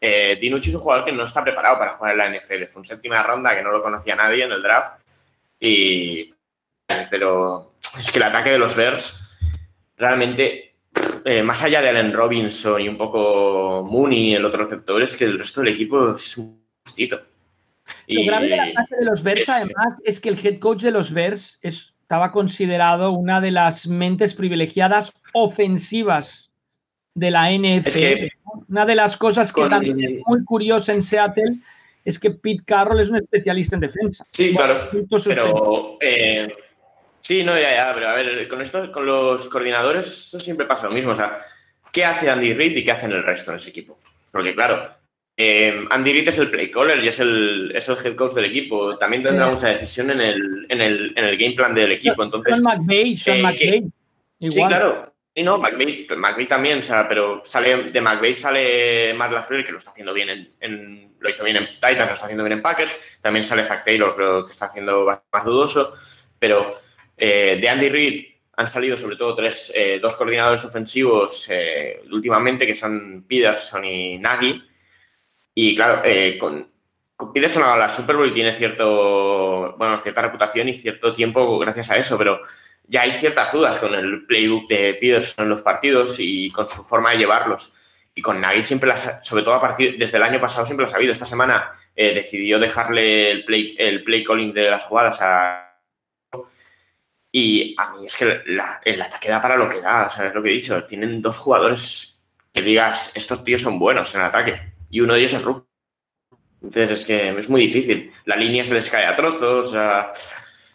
eh, 0.00 0.38
Dinucci 0.40 0.70
es 0.70 0.74
un 0.74 0.80
jugador 0.80 1.04
que 1.04 1.12
no 1.12 1.24
está 1.24 1.44
preparado 1.44 1.78
para 1.78 1.92
jugar 1.92 2.12
en 2.12 2.18
la 2.18 2.38
NFL. 2.38 2.64
Fue 2.68 2.80
una 2.80 2.88
séptima 2.88 3.22
ronda 3.22 3.54
que 3.54 3.62
no 3.62 3.70
lo 3.70 3.82
conocía 3.82 4.16
nadie 4.16 4.44
en 4.44 4.52
el 4.52 4.62
draft. 4.62 5.02
Y, 5.58 6.32
pero 7.10 7.74
es 7.98 8.10
que 8.10 8.18
el 8.18 8.24
ataque 8.24 8.50
de 8.50 8.58
los 8.58 8.74
Bears 8.74 9.28
realmente, 9.96 10.76
eh, 11.24 11.42
más 11.42 11.62
allá 11.62 11.82
de 11.82 11.90
Allen 11.90 12.12
Robinson 12.12 12.80
y 12.80 12.88
un 12.88 12.96
poco 12.96 13.86
Mooney, 13.88 14.34
el 14.34 14.44
otro 14.44 14.62
receptor, 14.62 15.02
es 15.02 15.16
que 15.16 15.24
el 15.24 15.38
resto 15.38 15.60
del 15.60 15.74
equipo 15.74 16.14
es 16.14 16.38
un 16.38 16.64
gustito. 16.84 17.20
Lo 18.06 18.24
grave 18.24 18.48
del 18.48 18.60
ataque 18.60 18.96
de 18.96 19.04
los 19.04 19.22
Bears, 19.22 19.48
además, 19.48 19.94
es 20.04 20.20
que 20.20 20.30
el 20.30 20.46
head 20.46 20.58
coach 20.58 20.80
de 20.80 20.92
los 20.92 21.12
Bears 21.12 21.58
estaba 21.62 22.32
considerado 22.32 23.12
una 23.12 23.40
de 23.40 23.50
las 23.50 23.86
mentes 23.86 24.34
privilegiadas 24.34 25.12
ofensivas 25.32 26.49
de 27.20 27.30
la 27.30 27.52
NFL. 27.52 28.32
una 28.68 28.86
de 28.86 28.94
las 28.94 29.16
cosas 29.16 29.52
que 29.52 29.68
también 29.68 30.00
es 30.00 30.22
muy 30.26 30.42
curiosa 30.44 30.92
en 30.92 31.02
Seattle 31.02 31.54
es 32.02 32.18
que 32.18 32.30
Pete 32.30 32.64
Carroll 32.64 33.00
es 33.00 33.10
un 33.10 33.16
especialista 33.16 33.76
en 33.76 33.82
defensa. 33.82 34.26
Sí, 34.32 34.54
claro. 34.54 34.88
Pero, 35.24 35.98
eh, 36.00 36.48
sí, 37.20 37.44
no, 37.44 37.54
ya, 37.58 37.74
ya, 37.74 37.94
pero 37.94 38.08
a 38.08 38.14
ver, 38.14 38.48
con 38.48 38.62
esto, 38.62 38.90
con 38.90 39.04
los 39.04 39.48
coordinadores, 39.48 40.06
eso 40.06 40.40
siempre 40.40 40.66
pasa 40.66 40.86
lo 40.86 40.94
mismo. 40.94 41.12
O 41.12 41.14
sea, 41.14 41.36
¿qué 41.92 42.06
hace 42.06 42.30
Andy 42.30 42.54
Reid 42.54 42.78
y 42.78 42.84
qué 42.84 42.92
hacen 42.92 43.12
el 43.12 43.22
resto 43.22 43.50
en 43.50 43.58
ese 43.58 43.68
equipo? 43.68 43.98
Porque, 44.32 44.54
claro, 44.54 44.94
eh, 45.36 45.84
Andy 45.90 46.12
Reid 46.14 46.28
es 46.28 46.38
el 46.38 46.50
play 46.50 46.70
caller 46.70 47.04
y 47.04 47.08
es 47.08 47.20
el, 47.20 47.70
es 47.74 47.86
el 47.90 47.96
head 48.02 48.16
coach 48.16 48.32
del 48.32 48.46
equipo. 48.46 48.96
También 48.96 49.22
tendrá 49.22 49.50
mucha 49.50 49.68
decisión 49.68 50.10
en 50.10 50.22
el, 50.22 50.66
en, 50.70 50.80
el, 50.80 51.12
en 51.16 51.24
el, 51.26 51.36
game 51.36 51.54
plan 51.54 51.74
del 51.74 51.92
equipo. 51.92 52.22
Entonces, 52.22 52.54
Sean 52.54 52.62
McVay, 52.62 53.14
Sean 53.14 53.38
eh, 53.38 53.42
McVay. 53.42 53.84
Sí, 54.50 54.64
claro. 54.64 55.12
Y 55.40 55.42
no, 55.42 55.56
McVay, 55.56 56.46
también, 56.46 56.80
o 56.80 56.82
sea, 56.82 57.08
pero 57.08 57.40
sale 57.46 57.84
de 57.84 58.00
McVay 58.02 58.34
sale 58.34 59.14
Matt 59.14 59.32
LaFleur, 59.32 59.64
que 59.64 59.72
lo 59.72 59.78
está 59.78 59.90
haciendo 59.90 60.12
bien 60.12 60.52
en, 60.60 61.14
lo 61.18 61.30
hizo 61.30 61.42
bien 61.42 61.56
en 61.56 61.66
Titans, 61.76 62.08
lo 62.08 62.12
está 62.12 62.26
haciendo 62.26 62.44
bien 62.44 62.58
en 62.58 62.62
Packers, 62.62 63.18
también 63.22 63.42
sale 63.42 63.64
Zach 63.64 63.82
Taylor, 63.82 64.14
creo 64.14 64.44
que 64.44 64.52
está 64.52 64.66
haciendo 64.66 65.06
más 65.32 65.44
dudoso, 65.46 65.94
pero 66.38 66.74
eh, 67.16 67.56
de 67.58 67.68
Andy 67.70 67.88
Reid 67.88 68.26
han 68.54 68.66
salido 68.66 68.98
sobre 68.98 69.16
todo 69.16 69.34
tres, 69.34 69.72
eh, 69.74 69.98
dos 69.98 70.14
coordinadores 70.14 70.62
ofensivos 70.62 71.48
eh, 71.48 72.02
últimamente, 72.12 72.66
que 72.66 72.74
son 72.74 73.24
Peterson 73.26 73.82
y 73.82 74.18
Nagy, 74.18 74.62
y 75.54 75.74
claro, 75.74 76.02
con, 76.38 76.70
con 77.16 77.32
Peterson 77.32 77.62
a 77.62 77.78
la 77.78 77.88
Super 77.88 78.16
Bowl 78.16 78.34
tiene 78.34 78.54
cierto, 78.54 79.74
bueno, 79.78 79.98
cierta 80.00 80.20
reputación 80.20 80.68
y 80.68 80.74
cierto 80.74 81.14
tiempo 81.14 81.58
gracias 81.58 81.90
a 81.90 81.96
eso, 81.96 82.18
pero 82.18 82.42
ya 82.90 83.02
hay 83.02 83.12
ciertas 83.12 83.52
dudas 83.52 83.78
con 83.78 83.94
el 83.94 84.26
playbook 84.26 84.68
de 84.68 84.94
Peterson 84.94 85.44
en 85.44 85.48
los 85.48 85.62
partidos 85.62 86.16
y 86.18 86.50
con 86.50 86.68
su 86.68 86.82
forma 86.82 87.12
de 87.12 87.18
llevarlos. 87.18 87.72
Y 88.16 88.20
con 88.20 88.40
Nagy 88.40 88.64
siempre 88.64 88.88
las, 88.88 89.20
sobre 89.22 89.44
todo 89.44 89.54
a 89.54 89.60
partir 89.60 89.96
desde 89.96 90.16
el 90.16 90.24
año 90.24 90.40
pasado 90.40 90.66
siempre 90.66 90.84
lo 90.84 90.90
ha 90.90 90.92
sabido. 90.92 91.12
Esta 91.12 91.24
semana 91.24 91.70
eh, 91.94 92.12
decidió 92.12 92.58
dejarle 92.58 93.30
el 93.30 93.44
play, 93.44 93.76
el 93.78 94.02
play 94.02 94.24
calling 94.24 94.52
de 94.52 94.70
las 94.70 94.82
jugadas 94.82 95.18
a 95.20 95.68
y 97.32 97.76
a 97.78 97.92
mí 97.92 98.06
es 98.06 98.16
que 98.16 98.42
el 98.84 99.02
ataque 99.02 99.28
da 99.28 99.40
para 99.40 99.56
lo 99.56 99.68
que 99.68 99.80
da, 99.80 100.08
o 100.08 100.10
sea, 100.10 100.26
es 100.26 100.34
lo 100.34 100.42
que 100.42 100.50
he 100.50 100.54
dicho. 100.54 100.82
Tienen 100.84 101.22
dos 101.22 101.38
jugadores 101.38 102.20
que 102.52 102.60
digas, 102.60 103.12
estos 103.14 103.44
tíos 103.44 103.62
son 103.62 103.78
buenos 103.78 104.12
en 104.14 104.22
el 104.22 104.26
ataque. 104.26 104.60
Y 104.90 105.00
uno 105.00 105.14
de 105.14 105.20
ellos 105.20 105.34
es 105.34 105.42
Rook. 105.42 105.64
Entonces 106.60 106.90
es 106.90 107.04
que 107.06 107.38
es 107.38 107.48
muy 107.48 107.60
difícil. 107.60 108.12
La 108.24 108.34
línea 108.34 108.64
se 108.64 108.74
les 108.74 108.90
cae 108.90 109.06
a 109.06 109.14
trozos. 109.14 109.68
O 109.68 109.70
sea, 109.70 110.12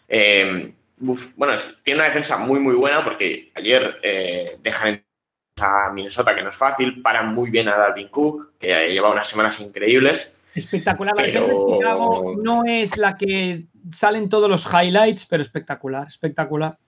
eh, 0.08 0.72
bueno, 0.98 1.54
tiene 1.82 2.00
una 2.00 2.08
defensa 2.08 2.36
muy, 2.36 2.60
muy 2.60 2.74
buena 2.74 3.04
porque 3.04 3.52
ayer 3.54 3.98
eh, 4.02 4.58
dejan 4.62 5.04
a 5.60 5.90
Minnesota, 5.92 6.34
que 6.34 6.42
no 6.42 6.50
es 6.50 6.56
fácil, 6.56 7.00
paran 7.02 7.32
muy 7.34 7.50
bien 7.50 7.68
a 7.68 7.76
Dalvin 7.76 8.08
Cook, 8.08 8.58
que 8.58 8.90
lleva 8.90 9.10
unas 9.10 9.28
semanas 9.28 9.60
increíbles. 9.60 10.40
Espectacular. 10.54 11.14
La 11.16 11.24
defensa 11.24 11.52
de 11.52 11.58
Chicago 11.58 12.34
no 12.42 12.64
es 12.64 12.96
la 12.96 13.16
que 13.16 13.66
salen 13.92 14.28
todos 14.28 14.48
los 14.48 14.66
highlights, 14.66 15.26
pero 15.26 15.42
espectacular, 15.42 16.06
espectacular. 16.06 16.78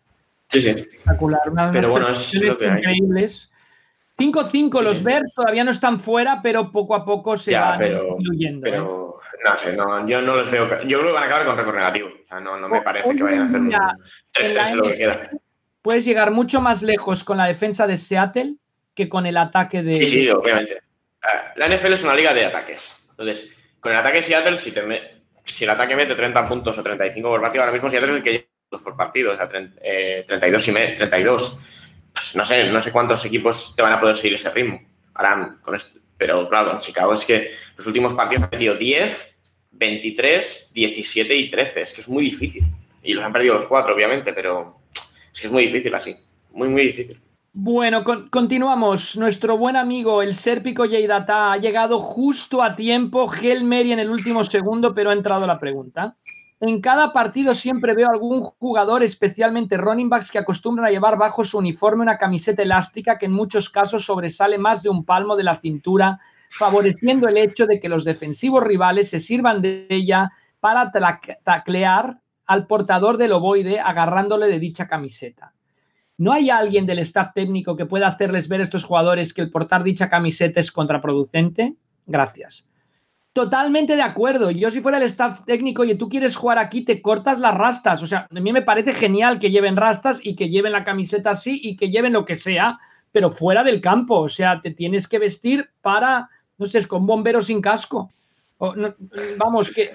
Sí, 0.49 0.61
sí. 0.61 0.71
Espectacular. 0.71 1.43
pero 1.73 1.91
bueno, 1.91 2.11
es 2.11 2.35
lo 2.43 2.59
que 2.59 2.67
increíbles. 2.67 3.51
5-5, 4.19 4.83
los 4.83 5.03
Bears 5.03 5.33
todavía 5.33 5.63
no 5.63 5.71
están 5.71 6.01
fuera, 6.01 6.41
pero 6.43 6.73
poco 6.73 6.95
a 6.97 7.05
poco 7.05 7.37
se 7.37 7.55
van 7.55 7.81
incluyendo. 8.19 8.63
Pero, 8.63 9.08
¿eh? 9.08 9.08
No 9.45 9.59
sé, 9.59 9.73
no, 9.73 10.07
yo 10.07 10.21
no 10.21 10.37
los 10.37 10.51
veo. 10.51 10.83
Yo 10.85 10.99
creo 10.99 11.11
que 11.11 11.13
van 11.13 11.23
a 11.23 11.27
acabar 11.27 11.47
con 11.47 11.57
récord 11.57 11.77
negativo. 11.77 12.09
O 12.09 12.27
sea, 12.27 12.41
no, 12.41 12.59
no 12.59 12.69
me 12.69 12.83
parece 12.83 13.15
que 13.15 13.23
vayan 13.23 13.43
a 13.43 13.47
hacer 13.47 13.61
un 13.61 13.71
3-3 13.71 14.75
lo 14.75 14.83
que 14.85 14.97
queda. 14.97 15.31
Puedes 15.83 16.05
llegar 16.05 16.31
mucho 16.31 16.61
más 16.61 16.83
lejos 16.83 17.25
con 17.25 17.39
la 17.39 17.47
defensa 17.47 17.87
de 17.87 17.97
Seattle 17.97 18.57
que 18.95 19.09
con 19.09 19.27
el 19.27 19.37
ataque 19.37 19.83
de. 19.83 19.95
Sí, 19.95 20.07
sí, 20.07 20.31
obviamente. 20.31 20.83
La 21.57 21.69
NFL 21.69 21.93
es 21.93 22.03
una 22.03 22.15
liga 22.15 22.35
de 22.35 22.47
ataques. 22.47 22.97
Entonces, 23.11 23.55
con 23.81 23.93
el 23.93 23.99
ataque 23.99 24.19
de 24.19 24.23
Seattle, 24.23 24.59
si, 24.59 24.73
te 24.73 24.83
si 25.45 25.65
el 25.65 25.71
ataque 25.71 25.97
mete 25.97 26.15
30 26.15 26.49
puntos 26.49 26.79
o 26.79 26.83
35 26.83 27.29
por 27.29 27.41
partido, 27.41 27.63
ahora 27.63 27.73
mismo 27.73 27.89
Seattle 27.91 28.11
es 28.11 28.17
el 28.17 28.23
que 28.23 28.33
lleva 28.33 28.83
por 28.83 28.97
partido, 28.97 29.33
o 29.33 29.37
sea, 29.37 29.49
32 29.49 30.69
y 30.69 30.73
32. 30.73 31.61
Pues 32.13 32.37
no 32.37 32.45
sé, 32.45 32.71
no 32.71 32.83
sé 32.83 32.91
cuántos 32.91 33.25
equipos 33.25 33.75
te 33.77 33.83
van 33.83 33.93
a 33.93 34.01
poder 34.01 34.17
seguir 34.17 34.35
ese 34.35 34.51
ritmo. 34.51 34.81
Ahora, 35.15 35.57
con 35.63 35.75
esto, 35.75 35.99
pero 36.19 36.49
claro, 36.49 36.73
en 36.73 36.81
Chicago 36.81 37.13
es 37.13 37.25
que 37.25 37.51
los 37.77 37.87
últimos 37.87 38.13
partidos 38.13 38.43
han 38.43 38.51
metido 38.51 38.75
10, 38.75 39.37
23, 39.71 40.73
17 40.75 41.37
y 41.37 41.49
13. 41.49 41.83
Es 41.83 41.95
que 41.95 42.01
es 42.01 42.09
muy 42.09 42.25
difícil. 42.25 42.65
Y 43.03 43.15
los 43.15 43.25
han 43.25 43.33
perdido 43.33 43.55
los 43.55 43.67
cuatro, 43.67 43.95
obviamente, 43.95 44.33
pero 44.33 44.81
es 45.33 45.41
que 45.41 45.47
es 45.47 45.53
muy 45.53 45.63
difícil 45.63 45.95
así. 45.95 46.17
Muy, 46.51 46.69
muy 46.69 46.83
difícil. 46.83 47.21
Bueno, 47.53 48.05
continuamos. 48.31 49.17
Nuestro 49.17 49.57
buen 49.57 49.77
amigo, 49.77 50.23
el 50.23 50.35
Sérpico 50.35 50.85
Yeidata, 50.85 51.53
ha 51.53 51.57
llegado 51.57 52.01
justo 52.01 52.63
a 52.63 52.77
tiempo. 52.77 53.33
Mary 53.63 53.93
en 53.93 54.01
el 54.01 54.11
último 54.11 54.45
segundo, 54.45 54.95
pero 54.95 55.11
ha 55.11 55.15
entrado 55.15 55.47
la 55.47 55.59
pregunta. 55.59 56.17
En 56.61 56.81
cada 56.81 57.13
partido 57.13 57.55
siempre 57.55 57.95
veo 57.95 58.11
algún 58.11 58.43
jugador, 58.43 59.05
especialmente 59.05 59.77
running 59.77 60.09
backs, 60.09 60.33
que 60.33 60.39
acostumbran 60.39 60.87
a 60.87 60.91
llevar 60.91 61.17
bajo 61.17 61.45
su 61.45 61.59
uniforme 61.59 62.03
una 62.03 62.19
camiseta 62.19 62.63
elástica 62.63 63.17
que 63.17 63.27
en 63.27 63.33
muchos 63.33 63.71
casos 63.71 64.05
sobresale 64.05 64.59
más 64.59 64.83
de 64.83 64.89
un 64.89 65.05
palmo 65.05 65.37
de 65.37 65.45
la 65.45 65.57
cintura, 65.57 66.21
favoreciendo 66.51 67.29
el 67.29 67.37
hecho 67.37 67.67
de 67.67 67.79
que 67.79 67.89
los 67.89 68.05
defensivos 68.05 68.65
rivales 68.65 69.09
se 69.09 69.21
sirvan 69.21 69.63
de 69.63 69.87
ella 69.89 70.33
para 70.59 70.91
taclear 71.45 72.19
al 72.47 72.67
portador 72.67 73.19
del 73.19 73.33
ovoide 73.33 73.79
agarrándole 73.79 74.49
de 74.49 74.59
dicha 74.59 74.89
camiseta. 74.89 75.53
¿No 76.17 76.33
hay 76.33 76.51
alguien 76.51 76.87
del 76.87 76.99
staff 77.01 77.33
técnico 77.35 77.77
que 77.77 77.87
pueda 77.87 78.09
hacerles 78.09 78.49
ver 78.49 78.61
a 78.61 78.65
estos 78.65 78.83
jugadores 78.83 79.33
que 79.33 79.43
el 79.43 79.53
portar 79.53 79.85
dicha 79.85 80.11
camiseta 80.11 80.59
es 80.59 80.73
contraproducente? 80.73 81.77
Gracias. 82.07 82.69
Totalmente 83.39 83.95
de 83.95 84.03
acuerdo. 84.03 84.51
Yo 84.51 84.69
si 84.69 84.81
fuera 84.81 84.99
el 84.99 85.05
staff 85.05 85.45
técnico 85.45 85.85
y 85.85 85.95
tú 85.95 86.09
quieres 86.09 86.35
jugar 86.35 86.59
aquí, 86.59 86.83
te 86.83 87.01
cortas 87.01 87.39
las 87.39 87.55
rastas. 87.55 88.03
O 88.03 88.07
sea, 88.09 88.27
a 88.29 88.41
mí 88.41 88.53
me 88.53 88.63
parece 88.63 88.93
genial 88.93 89.39
que 89.39 89.53
lleven 89.53 89.77
rastas 89.77 90.19
y 90.21 90.35
que 90.35 90.51
lleven 90.51 90.73
la 90.73 90.83
camiseta 90.83 91.31
así 91.31 91.61
y 91.63 91.77
que 91.77 91.89
lleven 91.89 92.15
lo 92.15 92.25
que 92.25 92.35
sea, 92.35 92.81
pero 93.13 93.31
fuera 93.31 93.63
del 93.63 93.81
campo. 93.81 94.19
O 94.19 94.29
sea, 94.29 94.61
te 94.61 94.73
tienes 94.73 95.07
que 95.07 95.21
vestir 95.21 95.71
para, 95.83 96.29
no 96.59 96.67
sé, 96.67 96.79
es 96.79 96.89
con 96.89 97.07
bomberos 97.07 97.47
sin 97.47 97.61
casco. 97.61 98.11
vamos, 98.59 99.73
que 99.73 99.93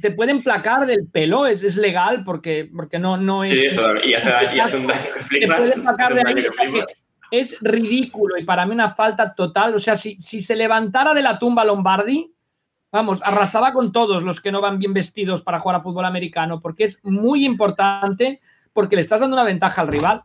te 0.00 0.12
pueden 0.12 0.42
placar 0.42 0.86
del 0.86 1.06
pelo, 1.06 1.46
es, 1.46 1.62
es 1.62 1.76
legal 1.76 2.24
porque, 2.24 2.70
porque 2.74 2.98
no, 2.98 3.18
no 3.18 3.44
es... 3.44 3.50
Sí, 3.50 3.66
eso, 3.66 3.82
y 4.02 4.14
hace, 4.14 4.74
un 4.74 4.86
daño 4.86 5.04
que 5.12 5.20
flipas. 5.20 5.74
es 7.30 7.58
ridículo 7.60 8.38
y 8.38 8.44
para 8.44 8.64
mí 8.64 8.72
una 8.72 8.88
falta 8.88 9.34
total. 9.34 9.74
O 9.74 9.78
sea, 9.78 9.96
si, 9.96 10.18
si 10.18 10.40
se 10.40 10.56
levantara 10.56 11.12
de 11.12 11.20
la 11.20 11.38
tumba 11.38 11.62
Lombardi, 11.62 12.32
vamos, 12.96 13.20
arrasaba 13.22 13.72
con 13.72 13.92
todos 13.92 14.22
los 14.22 14.40
que 14.40 14.50
no 14.50 14.60
van 14.60 14.78
bien 14.78 14.92
vestidos 14.92 15.42
para 15.42 15.60
jugar 15.60 15.76
a 15.76 15.82
fútbol 15.82 16.04
americano, 16.04 16.60
porque 16.60 16.84
es 16.84 17.04
muy 17.04 17.44
importante, 17.44 18.40
porque 18.72 18.96
le 18.96 19.02
estás 19.02 19.20
dando 19.20 19.36
una 19.36 19.44
ventaja 19.44 19.82
al 19.82 19.88
rival. 19.88 20.24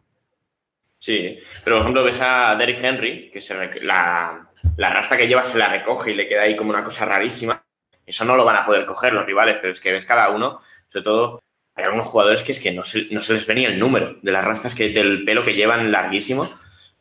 Sí, 0.98 1.38
pero 1.64 1.78
por 1.78 1.82
ejemplo 1.82 2.04
ves 2.04 2.20
a 2.22 2.56
Derrick 2.56 2.84
Henry, 2.84 3.32
que 3.32 3.42
se 3.42 3.56
la, 3.82 4.50
la 4.78 4.90
rasta 4.94 5.18
que 5.18 5.28
lleva 5.28 5.44
se 5.44 5.58
la 5.58 5.68
recoge 5.68 6.12
y 6.12 6.16
le 6.16 6.28
queda 6.28 6.44
ahí 6.44 6.56
como 6.56 6.70
una 6.70 6.84
cosa 6.84 7.06
rarísima. 7.06 7.64
Eso 8.06 8.26
no 8.26 8.36
lo 8.36 8.46
van 8.46 8.58
a 8.58 8.66
poder 8.66 8.86
coger 8.86 9.14
los 9.14 9.26
rivales, 9.26 9.58
pero 9.62 9.74
es 9.74 9.82
que 9.82 9.92
ves 9.92 10.06
cada 10.06 10.30
uno, 10.30 10.60
sobre 10.90 11.04
todo 11.04 11.42
hay 11.76 11.86
algunos 11.86 12.08
jugadores 12.08 12.44
que 12.44 12.52
es 12.52 12.60
que 12.60 12.72
no 12.72 12.84
se, 12.84 13.08
no 13.12 13.22
se 13.22 13.34
les 13.34 13.48
venía 13.48 13.70
el 13.70 13.80
número 13.80 14.16
de 14.22 14.32
las 14.32 14.44
rastas 14.44 14.76
que, 14.76 14.90
del 14.90 15.24
pelo 15.24 15.46
que 15.46 15.56
llevan 15.56 15.92
larguísimo 15.92 16.50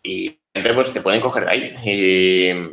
y 0.02 0.40
pues 0.52 0.92
te 0.92 1.00
pueden 1.00 1.20
coger 1.20 1.44
de 1.44 1.50
ahí. 1.50 1.74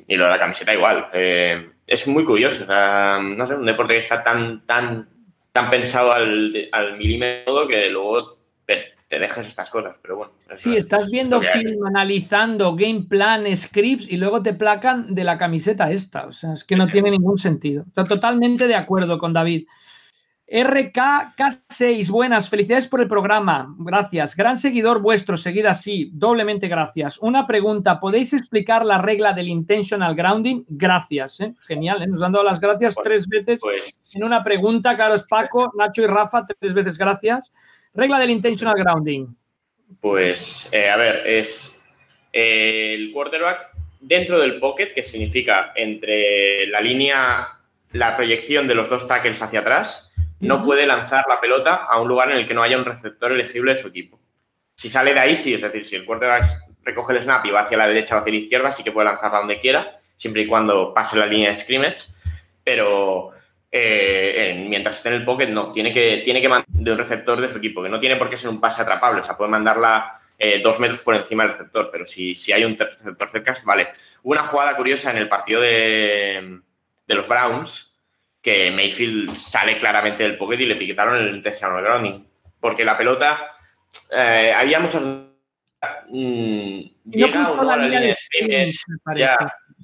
Y, 0.08 0.16
lo 0.16 0.26
de 0.26 0.32
la 0.32 0.40
camiseta 0.40 0.74
igual. 0.74 1.10
Eh, 1.14 1.70
es 1.88 2.08
muy 2.08 2.24
curioso. 2.26 2.66
no 2.68 3.48
sé, 3.48 3.56
un 3.56 3.66
deporte 3.66 3.94
que 3.94 4.00
está 4.00 4.24
tan, 4.24 4.66
tan, 4.66 5.10
tan 5.52 5.70
pensado 5.70 6.12
al, 6.12 6.70
al 6.72 6.98
milímetro 6.98 7.68
que 7.68 7.90
luego 7.90 8.38
te 9.08 9.20
dejes 9.20 9.48
estas 9.48 9.70
cosas, 9.70 9.96
pero 10.02 10.18
bueno. 10.18 10.34
Sí, 10.56 10.76
estás 10.76 11.10
viendo 11.10 11.40
film, 11.40 11.86
analizando 11.86 12.76
game 12.76 13.06
plan, 13.10 13.46
scripts 13.56 14.06
y 14.10 14.18
luego 14.18 14.44
te 14.44 14.54
placan 14.54 15.16
de 15.16 15.24
la 15.24 15.38
camiseta 15.38 15.92
esta. 15.92 16.26
O 16.26 16.34
sea, 16.34 16.54
es 16.54 16.64
que 16.64 16.76
no 16.76 16.88
tiene 16.88 17.12
ningún 17.12 17.38
sentido. 17.38 17.86
Está 17.88 18.04
totalmente 18.04 18.68
de 18.68 18.76
acuerdo 18.76 19.18
con 19.18 19.32
David. 19.32 19.66
RKK6, 20.50 22.10
buenas, 22.10 22.50
felicidades 22.50 22.88
por 22.88 23.02
el 23.02 23.10
programa, 23.10 23.76
gracias. 23.80 24.34
Gran 24.34 24.56
seguidor 24.56 25.02
vuestro, 25.02 25.36
seguida 25.36 25.72
así, 25.72 26.10
doblemente 26.14 26.70
gracias. 26.70 27.18
Una 27.18 27.46
pregunta, 27.46 28.00
¿podéis 28.00 28.32
explicar 28.32 28.86
la 28.86 28.98
regla 28.98 29.34
del 29.34 29.50
intentional 29.50 30.16
grounding? 30.16 30.64
Gracias, 30.70 31.42
¿eh? 31.42 31.54
genial, 31.68 32.02
¿eh? 32.02 32.08
nos 32.08 32.22
han 32.22 32.32
dado 32.32 32.46
las 32.46 32.62
gracias 32.62 32.96
tres 33.04 33.28
veces 33.28 33.60
pues 33.60 34.16
en 34.16 34.24
una 34.24 34.42
pregunta, 34.42 34.96
claro, 34.96 35.16
es 35.16 35.24
Paco, 35.24 35.70
Nacho 35.78 36.04
y 36.04 36.08
Rafa, 36.08 36.48
tres 36.48 36.74
veces 36.74 36.98
gracias. 36.98 37.52
Regla 37.94 38.18
del 38.18 38.30
intentional 38.30 38.76
grounding. 38.78 39.28
Pues, 40.00 40.70
eh, 40.72 40.90
a 40.90 40.96
ver, 40.96 41.28
es 41.28 41.78
el 42.32 43.12
quarterback 43.12 43.72
dentro 44.00 44.40
del 44.40 44.60
pocket, 44.60 44.94
que 44.94 45.04
significa 45.04 45.74
entre 45.76 46.68
la 46.68 46.80
línea, 46.80 47.50
la 47.92 48.16
proyección 48.16 48.66
de 48.66 48.76
los 48.76 48.90
dos 48.90 49.08
tackles 49.08 49.42
hacia 49.42 49.60
atrás, 49.60 50.07
no 50.40 50.64
puede 50.64 50.86
lanzar 50.86 51.26
la 51.28 51.40
pelota 51.40 51.76
a 51.76 52.00
un 52.00 52.08
lugar 52.08 52.32
en 52.32 52.38
el 52.38 52.46
que 52.46 52.54
no 52.54 52.64
haya 52.64 52.78
un 52.78 52.86
receptor 52.86 53.32
elegible 53.32 53.72
de 53.72 53.82
su 53.82 53.88
equipo. 53.88 54.20
Si 54.76 54.90
sale 54.90 55.14
de 55.14 55.20
ahí, 55.20 55.36
sí, 55.36 55.54
es 55.54 55.62
decir, 55.62 55.86
si 55.86 55.96
el 55.96 56.06
quarterback 56.06 56.46
recoge 56.84 57.14
el 57.14 57.24
snap 57.24 57.46
y 57.46 57.52
va 57.52 57.62
hacia 57.62 57.78
la 57.78 57.88
derecha 57.88 58.16
o 58.16 58.20
hacia 58.20 58.32
la 58.32 58.40
izquierda, 58.40 58.72
sí 58.72 58.84
que 58.84 58.92
puede 58.92 59.08
lanzarla 59.08 59.40
donde 59.40 59.60
quiera, 59.60 60.00
siempre 60.16 60.44
y 60.44 60.48
cuando 60.48 60.94
pase 60.94 61.18
la 61.18 61.26
línea 61.26 61.50
de 61.50 61.56
scrimmage, 61.56 62.06
pero 62.64 63.32
eh, 63.72 64.66
mientras 64.70 64.98
esté 64.98 65.10
en 65.10 65.16
el 65.16 65.26
pocket, 65.26 65.48
no, 65.48 65.72
tiene 65.72 65.92
que, 65.92 66.22
tiene 66.24 66.42
que 66.42 66.50
mandar 66.50 66.68
de 66.68 66.92
un 66.92 66.98
receptor 66.98 67.42
de 67.42 67.50
su 67.50 67.58
equipo, 67.58 67.82
que 67.82 67.90
no 67.90 68.00
tiene 68.00 68.16
por 68.16 68.30
qué 68.30 68.38
ser 68.38 68.50
un 68.50 68.62
pase 68.62 68.82
atrapable, 68.82 69.22
o 69.22 69.24
sea, 69.24 69.36
puede 69.36 69.50
mandarla 69.50 70.12
eh, 70.38 70.62
dos 70.64 70.80
metros 70.80 71.02
por 71.02 71.16
encima 71.16 71.44
del 71.44 71.54
receptor, 71.54 71.90
pero 71.92 72.06
si, 72.06 72.36
si 72.36 72.52
hay 72.52 72.64
un 72.64 72.78
receptor 72.78 73.30
cerca, 73.30 73.56
vale. 73.66 73.90
Una 74.24 74.44
jugada 74.44 74.76
curiosa 74.76 75.10
en 75.10 75.18
el 75.18 75.28
partido 75.28 75.62
de, 75.62 76.60
de 77.08 77.16
los 77.16 77.28
Browns, 77.28 77.97
que 78.48 78.72
Mayfield 78.72 79.36
sale 79.36 79.78
claramente 79.78 80.24
del 80.24 80.38
pocket 80.38 80.62
y 80.62 80.66
le 80.68 80.78
piquetaron 80.78 81.18
el 81.18 81.36
intentional 81.36 81.84
grounding. 81.84 82.26
Porque 82.62 82.86
la 82.86 82.98
pelota, 82.98 83.46
eh, 84.18 84.54
había 84.56 84.80
muchos... 84.80 85.04
Mm, 85.04 86.80
llega 87.04 87.42
no 87.42 87.62
la, 87.62 87.76
línea 87.76 88.00
de 88.00 88.16
scrimmage. 88.16 88.78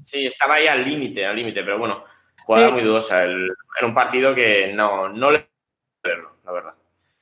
sí, 0.05 0.27
estaba 0.27 0.55
ahí 0.55 0.67
al 0.67 0.85
límite, 0.85 1.25
al 1.25 1.35
límite, 1.35 1.61
pero 1.61 1.77
bueno, 1.77 2.05
jugada 2.45 2.69
eh, 2.69 2.71
muy 2.71 2.83
dudosa. 2.83 3.25
en 3.25 3.49
un 3.81 3.93
partido 3.93 4.33
que 4.33 4.71
no, 4.73 5.09
no 5.09 5.31
le 5.31 5.45
verlo, 6.01 6.37
la 6.45 6.51
verdad. 6.53 6.73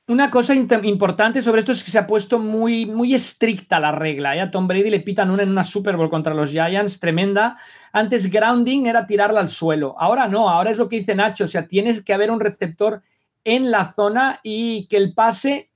Una 0.08 0.32
cosa 0.32 0.52
importante 0.54 1.42
sobre 1.42 1.60
esto 1.60 1.70
es 1.70 1.84
que 1.84 1.92
se 1.92 1.98
ha 1.98 2.08
puesto 2.08 2.40
muy, 2.40 2.86
muy 2.86 3.14
estricta 3.14 3.78
la 3.78 3.92
regla. 3.92 4.36
¿eh? 4.36 4.40
A 4.40 4.50
Tom 4.50 4.66
Brady 4.66 4.90
le 4.90 5.00
pitan 5.00 5.30
una 5.30 5.44
en 5.44 5.50
una 5.50 5.62
Super 5.62 5.96
Bowl 5.96 6.10
contra 6.10 6.34
los 6.34 6.50
Giants, 6.50 6.98
tremenda. 6.98 7.56
Antes 7.92 8.28
grounding 8.28 8.86
era 8.86 9.06
tirarla 9.06 9.38
al 9.38 9.48
suelo. 9.48 9.94
Ahora 9.96 10.26
no, 10.26 10.48
ahora 10.48 10.70
es 10.70 10.76
lo 10.76 10.88
que 10.88 10.96
dice 10.96 11.14
Nacho. 11.14 11.44
O 11.44 11.48
sea, 11.48 11.68
tienes 11.68 12.02
que 12.04 12.12
haber 12.12 12.32
un 12.32 12.40
receptor 12.40 13.00
en 13.44 13.70
la 13.70 13.92
zona 13.92 14.40
y 14.42 14.86
que 14.88 14.96
el 14.96 15.14
pase 15.14 15.70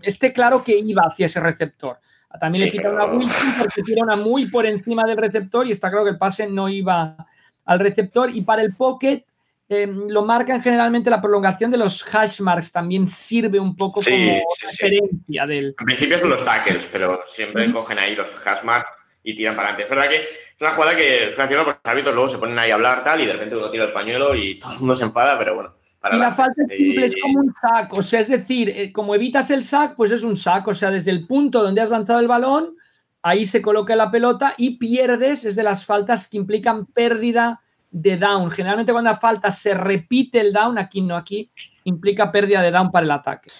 esté 0.00 0.32
claro 0.32 0.64
que 0.64 0.78
iba 0.78 1.02
hacia 1.02 1.26
ese 1.26 1.40
receptor. 1.40 1.98
También 2.40 2.64
le 2.64 2.70
pitan 2.72 2.94
una 2.94 3.04
Wilson 3.04 3.52
porque 3.58 3.82
tira 3.82 4.02
una 4.02 4.16
muy 4.16 4.48
por 4.48 4.64
encima 4.64 5.04
del 5.04 5.18
receptor 5.18 5.66
y 5.66 5.72
está 5.72 5.90
claro 5.90 6.04
que 6.04 6.12
el 6.12 6.18
pase 6.18 6.46
no 6.46 6.68
iba 6.68 7.26
al 7.66 7.78
receptor. 7.78 8.30
Y 8.34 8.40
para 8.40 8.62
el 8.62 8.74
pocket, 8.74 9.24
eh, 9.72 9.86
lo 9.86 10.22
marcan 10.22 10.60
generalmente 10.60 11.08
la 11.08 11.22
prolongación 11.22 11.70
de 11.70 11.78
los 11.78 12.04
hash 12.14 12.42
marks, 12.42 12.70
también 12.70 13.08
sirve 13.08 13.58
un 13.58 13.74
poco 13.74 14.02
como 14.02 14.42
referencia 14.60 15.46
del. 15.46 15.74
En 15.78 15.86
principio 15.86 16.18
son 16.18 16.28
los 16.28 16.44
tackles, 16.44 16.90
pero 16.92 17.22
siempre 17.24 17.72
cogen 17.72 17.98
ahí 17.98 18.14
los 18.14 18.28
hash 18.46 18.62
marks 18.64 18.90
y 19.22 19.34
tiran 19.34 19.56
para 19.56 19.70
adelante. 19.70 19.84
Es 19.84 19.90
verdad 19.90 20.10
que 20.10 20.24
es 20.24 20.60
una 20.60 20.72
jugada 20.72 20.94
que 20.94 21.30
funciona 21.34 21.64
porque 21.64 21.80
los 21.82 21.90
árbitros 21.90 22.14
luego 22.14 22.28
se 22.28 22.36
ponen 22.36 22.58
ahí 22.58 22.70
a 22.70 22.74
hablar 22.74 23.02
tal 23.02 23.22
y 23.22 23.26
de 23.26 23.32
repente 23.32 23.56
uno 23.56 23.70
tira 23.70 23.84
el 23.84 23.92
pañuelo 23.92 24.34
y 24.34 24.58
todo 24.58 24.74
el 24.74 24.78
mundo 24.80 24.94
se 24.94 25.04
enfada, 25.04 25.38
pero 25.38 25.54
bueno. 25.54 25.74
y 26.12 26.18
la 26.18 26.32
falta 26.32 26.64
es 26.68 26.76
simple, 26.76 27.06
es 27.06 27.14
como 27.22 27.40
un 27.40 27.54
sack, 27.58 27.94
o 27.94 28.02
sea, 28.02 28.20
es 28.20 28.28
decir, 28.28 28.68
eh, 28.68 28.92
como 28.92 29.14
evitas 29.14 29.50
el 29.50 29.64
sack, 29.64 29.96
pues 29.96 30.10
es 30.10 30.22
un 30.22 30.36
sack, 30.36 30.68
o 30.68 30.74
sea, 30.74 30.90
desde 30.90 31.12
el 31.12 31.26
punto 31.26 31.62
donde 31.62 31.80
has 31.80 31.88
lanzado 31.88 32.20
el 32.20 32.28
balón, 32.28 32.76
ahí 33.22 33.46
se 33.46 33.62
coloca 33.62 33.96
la 33.96 34.10
pelota 34.10 34.52
y 34.58 34.76
pierdes, 34.76 35.46
es 35.46 35.56
de 35.56 35.62
las 35.62 35.86
faltas 35.86 36.28
que 36.28 36.36
implican 36.36 36.84
pérdida 36.84 37.62
de 37.92 38.16
down. 38.16 38.50
Generalmente 38.50 38.92
cuando 38.92 39.14
falta 39.16 39.50
se 39.50 39.74
repite 39.74 40.40
el 40.40 40.52
down, 40.52 40.78
aquí 40.78 41.02
no, 41.02 41.14
aquí 41.14 41.50
implica 41.84 42.32
pérdida 42.32 42.62
de 42.62 42.70
down 42.70 42.90
para 42.90 43.04
el 43.04 43.10
ataque. 43.10 43.50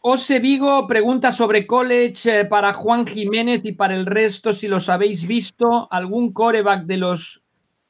Ose 0.00 0.38
Vigo 0.40 0.86
pregunta 0.86 1.30
sobre 1.30 1.66
college 1.66 2.40
eh, 2.40 2.44
para 2.46 2.72
Juan 2.72 3.06
Jiménez 3.06 3.60
y 3.64 3.72
para 3.72 3.94
el 3.94 4.06
resto, 4.06 4.52
si 4.52 4.68
los 4.68 4.88
habéis 4.88 5.26
visto, 5.26 5.86
algún 5.90 6.32
coreback 6.32 6.84
de 6.84 6.96
los 6.96 7.42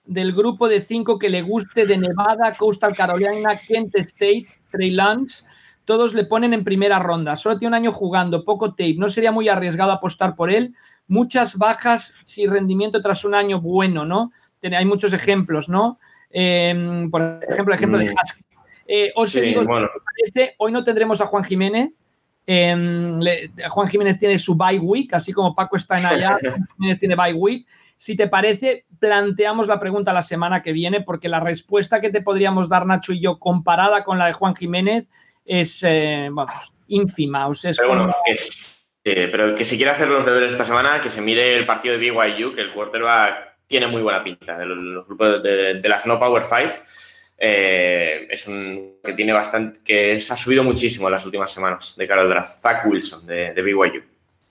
del 0.05 0.35
grupo 0.35 0.68
de 0.68 0.83
cinco 0.83 1.18
que 1.18 1.28
le 1.28 1.43
guste 1.43 1.87
de 1.87 1.97
Nevada, 1.97 2.55
Coastal 2.59 2.97
Carolina, 2.97 3.51
Kent 3.68 3.95
State, 3.95 4.47
Trey 4.72 4.91
Lance, 4.91 5.45
todos 5.85 6.14
le 6.14 6.24
ponen 6.24 6.53
en 6.53 6.64
primera 6.64 6.99
ronda. 6.99 7.37
Solo 7.37 7.59
tiene 7.59 7.68
un 7.68 7.83
año 7.83 7.93
jugando, 7.93 8.45
poco 8.45 8.70
tape, 8.70 8.97
no 8.97 9.09
sería 9.09 9.31
muy 9.31 9.49
arriesgado 9.49 9.93
apostar 9.93 10.35
por 10.35 10.51
él. 10.51 10.74
Muchas 11.07 11.57
bajas 11.57 12.12
si 12.24 12.47
rendimiento 12.47 13.03
tras 13.03 13.24
un 13.24 13.35
año 13.35 13.61
bueno, 13.61 14.05
¿no? 14.05 14.33
Hay 14.63 14.85
muchos 14.85 15.13
ejemplos, 15.13 15.69
¿no? 15.69 15.99
Em, 16.31 17.11
por 17.11 17.41
ejemplo, 17.49 17.75
el 17.75 17.79
ejemplo 17.79 17.99
de 17.99 18.05
Husky. 18.05 18.45
Eh, 18.87 19.13
os 19.15 19.33
digo, 19.33 19.63
hoy 20.59 20.73
no 20.73 20.83
tendremos 20.83 21.21
a 21.21 21.27
Juan 21.27 21.45
Jiménez. 21.45 21.91
Em, 22.47 23.21
Juan 23.69 23.89
Jiménez 23.89 24.19
tiene 24.19 24.39
su 24.39 24.57
bye 24.57 24.81
week, 24.81 25.15
así 25.15 25.33
como 25.33 25.55
Paco 25.55 25.77
está 25.77 25.97
en 25.97 26.07
allá, 26.07 26.39
Juan 26.41 26.69
Jiménez 26.77 26.99
tiene 26.99 27.15
bye 27.15 27.35
week. 27.35 27.67
Si 27.97 28.17
te 28.17 28.29
parece, 28.29 28.87
planteamos 28.99 29.69
la 29.69 29.79
pregunta 29.79 30.13
la 30.13 30.23
semana 30.23 30.63
que 30.63 30.73
viene, 30.73 31.03
porque 31.03 31.29
la 31.29 31.39
respuesta 31.39 32.01
que 32.01 32.11
te 32.11 32.23
podríamos 32.23 32.69
dar 32.69 32.87
Nacho 32.87 33.13
y 33.13 33.21
yo 33.21 33.39
comparada 33.39 34.05
con 34.05 34.19
la 34.19 34.27
de 34.27 34.33
Juan 34.33 34.57
Jiménez 34.57 35.07
es, 35.45 35.85
eh, 35.87 36.31
ínfima. 36.89 37.47
O 37.47 37.55
sea, 37.55 37.71
es 37.73 37.79
pero, 37.79 38.15
que, 39.05 39.29
pero 39.29 39.55
que 39.55 39.65
si 39.65 39.77
quiere 39.77 39.93
hacer 39.93 40.09
los 40.09 40.25
deberes 40.25 40.53
esta 40.53 40.65
semana, 40.65 41.01
que 41.01 41.11
se 41.11 41.21
mire 41.21 41.57
el 41.57 41.67
partido 41.67 41.97
de 41.97 42.11
BYU, 42.11 42.55
que 42.55 42.63
el 42.63 42.73
quarterback 42.73 43.50
tiene 43.71 43.87
muy 43.87 44.03
buena 44.03 44.23
pinta. 44.23 44.59
De 44.59 44.66
los, 44.66 45.07
grupos 45.07 45.43
de, 45.45 45.81
la 45.85 46.03
No 46.05 46.18
Power 46.18 46.43
5 46.43 46.83
eh, 47.39 48.27
es 48.29 48.49
un 48.49 48.97
que 49.03 49.12
tiene 49.12 49.33
bastante, 49.33 49.79
que 49.85 50.16
ha 50.16 50.37
subido 50.37 50.64
muchísimo 50.64 51.07
en 51.07 51.12
las 51.12 51.25
últimas 51.25 51.53
semanas 51.53 51.95
de 51.97 52.09
cara 52.09 52.23
al 52.23 52.29
draft. 52.29 52.61
Zach 52.61 52.85
Wilson 52.85 53.25
de, 53.27 53.62
BYU. 53.62 54.03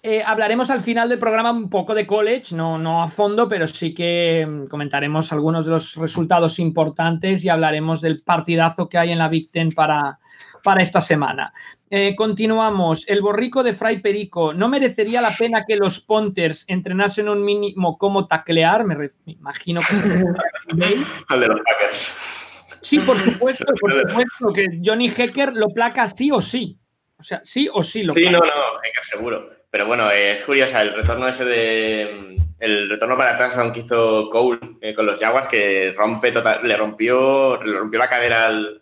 Eh, 0.01 0.23
hablaremos 0.25 0.69
al 0.69 0.79
final 0.79 1.09
del 1.09 1.19
programa 1.19 1.51
un 1.51 1.69
poco 1.69 1.93
de 1.93 2.07
college, 2.07 2.55
no, 2.55 2.77
no 2.77 3.03
a 3.03 3.09
fondo, 3.09 3.49
pero 3.49 3.67
sí 3.67 3.93
que 3.93 4.47
mm, 4.47 4.67
comentaremos 4.67 5.33
algunos 5.33 5.65
de 5.65 5.71
los 5.71 5.95
resultados 5.95 6.57
importantes 6.57 7.43
y 7.43 7.49
hablaremos 7.49 7.99
del 7.99 8.21
partidazo 8.21 8.87
que 8.87 8.97
hay 8.97 9.11
en 9.11 9.17
la 9.17 9.27
Big 9.27 9.51
Ten 9.51 9.69
para, 9.71 10.17
para 10.63 10.81
esta 10.81 11.01
semana. 11.01 11.53
Eh, 11.91 12.15
continuamos. 12.15 13.07
El 13.07 13.21
borrico 13.21 13.63
de 13.63 13.73
Fray 13.73 13.99
Perico. 13.99 14.53
¿No 14.53 14.69
merecería 14.69 15.21
la 15.21 15.31
pena 15.37 15.65
que 15.67 15.75
los 15.75 15.99
Ponters 15.99 16.65
entrenasen 16.67 17.29
un 17.29 17.43
mínimo 17.43 17.97
cómo 17.97 18.27
taclear? 18.27 18.85
Me, 18.85 19.09
imagino 19.25 19.81
que. 19.81 19.95
Al 21.29 21.39
de 21.39 21.47
los 21.47 21.59
Packers. 21.61 22.65
Sí, 22.81 22.99
por 22.99 23.17
supuesto, 23.17 23.65
por 23.79 23.91
supuesto 23.91 24.53
que 24.53 24.67
Johnny 24.83 25.09
Hecker 25.09 25.53
lo 25.53 25.69
placa 25.69 26.07
sí 26.07 26.31
o 26.31 26.39
sí. 26.39 26.77
O 27.17 27.23
sea, 27.23 27.41
sí 27.43 27.67
o 27.73 27.83
sí 27.83 28.03
lo 28.03 28.13
Sí, 28.13 28.23
no, 28.25 28.39
no, 28.39 28.45
Hecker 28.83 29.03
seguro. 29.03 29.49
Pero 29.71 29.87
bueno, 29.87 30.09
es 30.11 30.43
curiosa 30.43 30.81
el 30.81 30.93
retorno 30.93 31.27
ese 31.27 31.45
de. 31.45 32.37
El 32.59 32.89
retorno 32.89 33.17
para 33.17 33.31
atrás, 33.31 33.57
aunque 33.57 33.79
hizo 33.79 34.29
Cole 34.29 34.59
eh, 34.81 34.93
con 34.93 35.05
los 35.05 35.19
Jaguars, 35.19 35.47
que 35.47 35.93
rompe 35.95 36.31
total, 36.31 36.59
le 36.67 36.75
rompió, 36.75 37.61
le 37.63 37.77
rompió 37.77 37.99
la 37.99 38.09
cadera 38.09 38.47
al, 38.47 38.81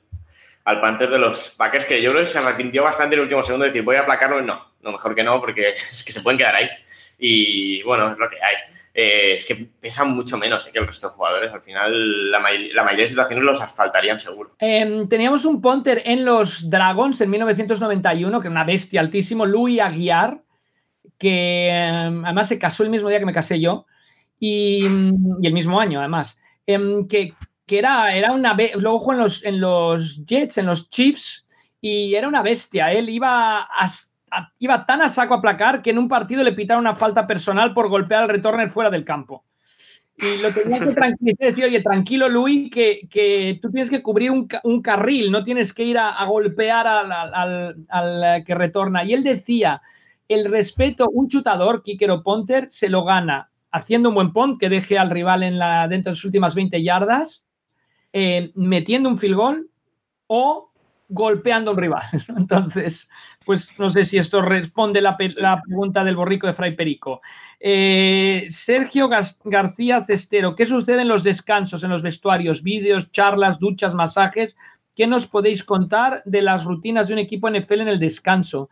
al 0.68 0.82
Panther 0.82 1.10
de 1.10 1.18
los 1.18 1.52
Packers, 1.52 1.86
que 1.86 2.02
yo 2.02 2.12
creo 2.12 2.24
que 2.24 2.30
se 2.30 2.40
arrepintió 2.40 2.84
bastante 2.84 3.16
en 3.16 3.20
el 3.20 3.24
último 3.24 3.42
segundo 3.42 3.64
de 3.64 3.70
decir, 3.70 3.84
voy 3.84 3.96
a 3.96 4.02
aplacarlo 4.02 4.42
no, 4.42 4.74
no, 4.82 4.92
mejor 4.92 5.16
que 5.16 5.24
no, 5.24 5.40
porque 5.40 5.70
es 5.70 6.04
que 6.04 6.12
se 6.12 6.20
pueden 6.22 6.38
quedar 6.38 6.56
ahí. 6.56 6.68
Y 7.18 7.82
bueno, 7.84 8.12
es 8.12 8.18
lo 8.18 8.30
que 8.30 8.36
hay. 8.36 8.56
Eh, 8.94 9.34
es 9.36 9.46
que 9.46 9.56
pesan 9.56 10.12
mucho 10.12 10.38
menos 10.38 10.68
eh, 10.68 10.72
que 10.74 10.80
el 10.80 10.88
resto 10.88 11.08
de 11.08 11.14
jugadores. 11.14 11.54
Al 11.54 11.62
final, 11.62 12.32
la, 12.32 12.40
mayoría 12.42 13.06
de 13.06 13.08
situaciones 13.08 13.46
los 13.46 13.62
asfaltarían 13.62 14.20
seguro. 14.20 14.58
Em, 14.60 15.08
teníamos 15.08 15.46
un 15.46 15.62
punter 15.62 16.02
en 16.04 16.26
los 16.26 16.70
Dragons 16.70 17.22
en 17.22 17.30
1991, 17.30 18.42
que 18.42 18.48
era 18.48 18.52
una 18.52 18.66
bestia 18.66 19.00
altísimo, 19.00 19.46
Louis 19.46 19.80
Aguiar, 19.80 20.42
que 21.18 21.70
em, 21.70 22.26
además 22.26 22.50
se 22.50 22.60
casó 22.60 22.84
el 22.84 22.90
mismo 22.90 23.08
día 23.08 23.20
que 23.20 23.26
me 23.26 23.34
casé 23.34 23.62
yo 23.62 23.86
y, 24.38 24.86
y 25.42 25.48
el 25.48 25.54
mismo 25.54 25.80
año, 25.80 26.00
además. 26.00 26.38
Em, 26.66 27.08
que 27.08 27.34
que 27.68 27.78
era, 27.78 28.16
era 28.16 28.32
una. 28.32 28.56
Luego 28.76 29.00
jugó 29.00 29.14
en 29.14 29.20
los, 29.20 29.44
en 29.46 29.60
los 29.60 30.26
Jets, 30.26 30.58
en 30.58 30.66
los 30.66 30.90
Chiefs, 30.90 31.46
y 31.82 32.16
era 32.16 32.28
una 32.28 32.42
bestia. 32.42 32.92
Él 32.92 33.10
iba, 33.10 33.68
iba 34.58 34.86
tan 34.86 35.02
a 35.02 35.10
saco 35.10 35.36
a 35.36 35.42
placar 35.42 35.82
que 35.82 35.92
en 35.92 36.00
un 36.00 36.08
partido 36.08 36.44
le 36.44 36.54
pitaron 36.54 36.82
una 36.82 36.96
falta 36.96 37.28
personal 37.28 37.74
por 37.74 37.90
golpear 37.90 38.24
al 38.24 38.30
retorno 38.30 38.68
fuera 38.70 38.90
del 38.90 39.06
campo. 39.06 39.44
Y 40.18 40.42
lo 40.42 40.52
tenía 40.52 40.80
que 40.80 40.94
tranquilizar, 40.94 41.48
decir, 41.50 41.66
oye, 41.66 41.82
tranquilo, 41.84 42.28
Luis, 42.28 42.72
que, 42.72 43.60
tú 43.62 43.70
tienes 43.70 43.90
que 43.90 44.02
cubrir 44.02 44.32
un, 44.32 44.82
carril, 44.82 45.32
no 45.32 45.44
tienes 45.44 45.74
que 45.74 45.84
ir 45.84 45.98
a, 46.00 46.26
golpear 46.26 46.88
al, 46.88 47.86
al, 47.90 48.44
que 48.44 48.56
retorna. 48.56 49.04
Y 49.04 49.14
él 49.14 49.24
decía, 49.24 49.82
el 50.28 50.50
respeto, 50.50 51.08
un 51.12 51.28
chutador, 51.28 51.84
Kicker 51.84 52.10
o 52.12 52.24
Ponter, 52.24 52.70
se 52.70 52.90
lo 52.90 53.04
gana 53.04 53.52
haciendo 53.72 54.10
un 54.10 54.16
buen 54.16 54.34
pont 54.34 54.60
que 54.60 54.70
deje 54.70 54.98
al 54.98 55.10
rival 55.10 55.44
en 55.44 55.60
la, 55.60 55.88
dentro 55.88 56.12
de 56.12 56.16
sus 56.16 56.26
últimas 56.26 56.56
20 56.56 56.82
yardas, 56.82 57.44
metiendo 58.56 59.10
un 59.10 59.20
goal 59.36 59.70
o 60.28 60.72
golpeando 61.10 61.72
a 61.72 61.74
un 61.74 61.80
rival. 61.80 62.04
Entonces, 62.38 63.10
pues 63.46 63.80
no 63.80 63.90
sé 63.90 64.06
si 64.06 64.18
esto 64.18 64.42
responde 64.42 65.02
la, 65.02 65.18
la 65.36 65.62
pregunta 65.62 66.04
del 66.04 66.16
borrico 66.16 66.48
de 66.48 66.54
Fray 66.54 66.76
Perico. 66.76 67.22
Eh, 67.60 68.48
Sergio 68.50 69.10
García 69.44 70.04
Cestero, 70.04 70.56
¿qué 70.56 70.66
sucede 70.66 71.02
en 71.02 71.08
los 71.08 71.24
descansos, 71.24 71.84
en 71.84 71.90
los 71.90 72.02
vestuarios, 72.02 72.62
vídeos, 72.62 73.12
charlas, 73.12 73.60
duchas, 73.60 73.96
masajes? 73.96 74.58
¿Qué 74.96 75.08
nos 75.08 75.28
podéis 75.28 75.64
contar 75.64 76.22
de 76.26 76.42
las 76.42 76.66
rutinas 76.66 77.08
de 77.08 77.14
un 77.14 77.20
equipo 77.20 77.50
NFL 77.50 77.82
en 77.82 77.88
el 77.88 78.00
descanso? 78.00 78.70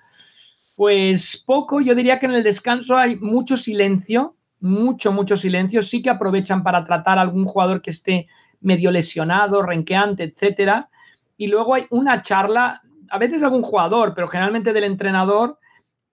Pues 0.75 1.41
poco, 1.45 1.79
yo 1.79 1.95
diría 1.95 2.19
que 2.19 2.25
en 2.25 2.33
el 2.33 2.43
descanso 2.43 2.97
hay 2.97 3.15
mucho 3.15 3.55
silencio, 3.55 4.35
mucho, 4.59 5.13
mucho 5.13 5.37
silencio. 5.37 5.81
Sí 5.81 6.01
que 6.01 6.09
aprovechan 6.09 6.63
para 6.63 6.83
tratar 6.83 7.17
a 7.17 7.21
algún 7.21 7.45
jugador 7.45 7.81
que 7.81 7.91
esté 7.91 8.27
medio 8.65 8.91
lesionado, 8.91 9.61
renqueante, 9.61 10.23
etcétera. 10.23 10.89
Y 11.37 11.47
luego 11.47 11.75
hay 11.75 11.85
una 11.89 12.21
charla, 12.21 12.81
a 13.09 13.17
veces 13.17 13.43
algún 13.43 13.63
jugador, 13.63 14.13
pero 14.13 14.27
generalmente 14.27 14.73
del 14.73 14.83
entrenador, 14.83 15.59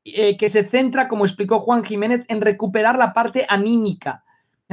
eh, 0.04 0.36
que 0.36 0.48
se 0.48 0.64
centra, 0.64 1.08
como 1.08 1.24
explicó 1.24 1.60
Juan 1.60 1.84
Jiménez, 1.84 2.24
en 2.28 2.40
recuperar 2.40 2.98
la 2.98 3.12
parte 3.12 3.46
anímica. 3.48 4.24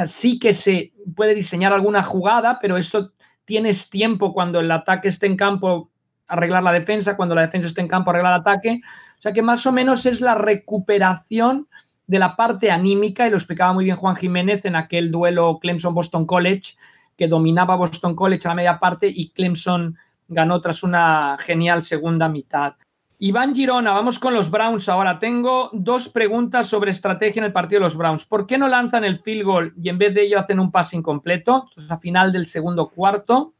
Sí 0.05 0.39
que 0.39 0.53
se 0.53 0.93
puede 1.15 1.35
diseñar 1.35 1.73
alguna 1.73 2.03
jugada, 2.03 2.57
pero 2.61 2.77
esto 2.77 3.11
tienes 3.45 3.89
tiempo 3.89 4.33
cuando 4.33 4.59
el 4.59 4.71
ataque 4.71 5.09
esté 5.09 5.25
en 5.25 5.35
campo, 5.35 5.89
arreglar 6.27 6.63
la 6.63 6.71
defensa, 6.71 7.17
cuando 7.17 7.35
la 7.35 7.41
defensa 7.41 7.67
esté 7.67 7.81
en 7.81 7.87
campo, 7.87 8.09
arreglar 8.09 8.33
el 8.33 8.41
ataque. 8.41 8.81
O 9.17 9.21
sea 9.21 9.33
que 9.33 9.41
más 9.41 9.65
o 9.65 9.71
menos 9.71 10.05
es 10.05 10.21
la 10.21 10.35
recuperación 10.35 11.67
de 12.07 12.19
la 12.19 12.35
parte 12.35 12.71
anímica, 12.71 13.27
y 13.27 13.29
lo 13.29 13.37
explicaba 13.37 13.73
muy 13.73 13.85
bien 13.85 13.97
Juan 13.97 14.15
Jiménez 14.15 14.65
en 14.65 14.75
aquel 14.75 15.11
duelo 15.11 15.59
Clemson-Boston 15.61 16.25
College, 16.25 16.73
que 17.19 17.27
dominaba 17.27 17.75
Boston 17.75 18.15
College 18.15 18.47
a 18.47 18.51
la 18.51 18.55
media 18.55 18.79
parte 18.79 19.05
y 19.13 19.31
Clemson 19.31 19.97
ganó 20.29 20.61
tras 20.61 20.83
una 20.83 21.37
genial 21.37 21.83
segunda 21.83 22.29
mitad. 22.29 22.75
Iván 23.17 23.53
Girona, 23.53 23.91
vamos 23.91 24.19
con 24.19 24.33
los 24.33 24.49
Browns 24.49 24.87
ahora. 24.87 25.19
Tengo 25.19 25.69
dos 25.73 26.07
preguntas 26.07 26.67
sobre 26.67 26.91
estrategia 26.91 27.41
en 27.41 27.47
el 27.47 27.51
partido 27.51 27.81
de 27.81 27.87
los 27.87 27.97
Browns. 27.97 28.23
¿Por 28.23 28.47
qué 28.47 28.57
no 28.57 28.69
lanzan 28.69 29.03
el 29.03 29.19
field 29.19 29.43
goal 29.43 29.73
y 29.83 29.89
en 29.89 29.97
vez 29.97 30.13
de 30.13 30.21
ello 30.21 30.39
hacen 30.39 30.61
un 30.61 30.71
pase 30.71 30.95
incompleto? 30.95 31.67
es 31.75 31.91
a 31.91 31.99
final 31.99 32.31
del 32.31 32.47
segundo 32.47 32.87
cuarto. 32.87 33.53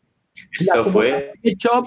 Esto 0.58 0.86
fue. 0.86 1.34
Hecho, 1.44 1.82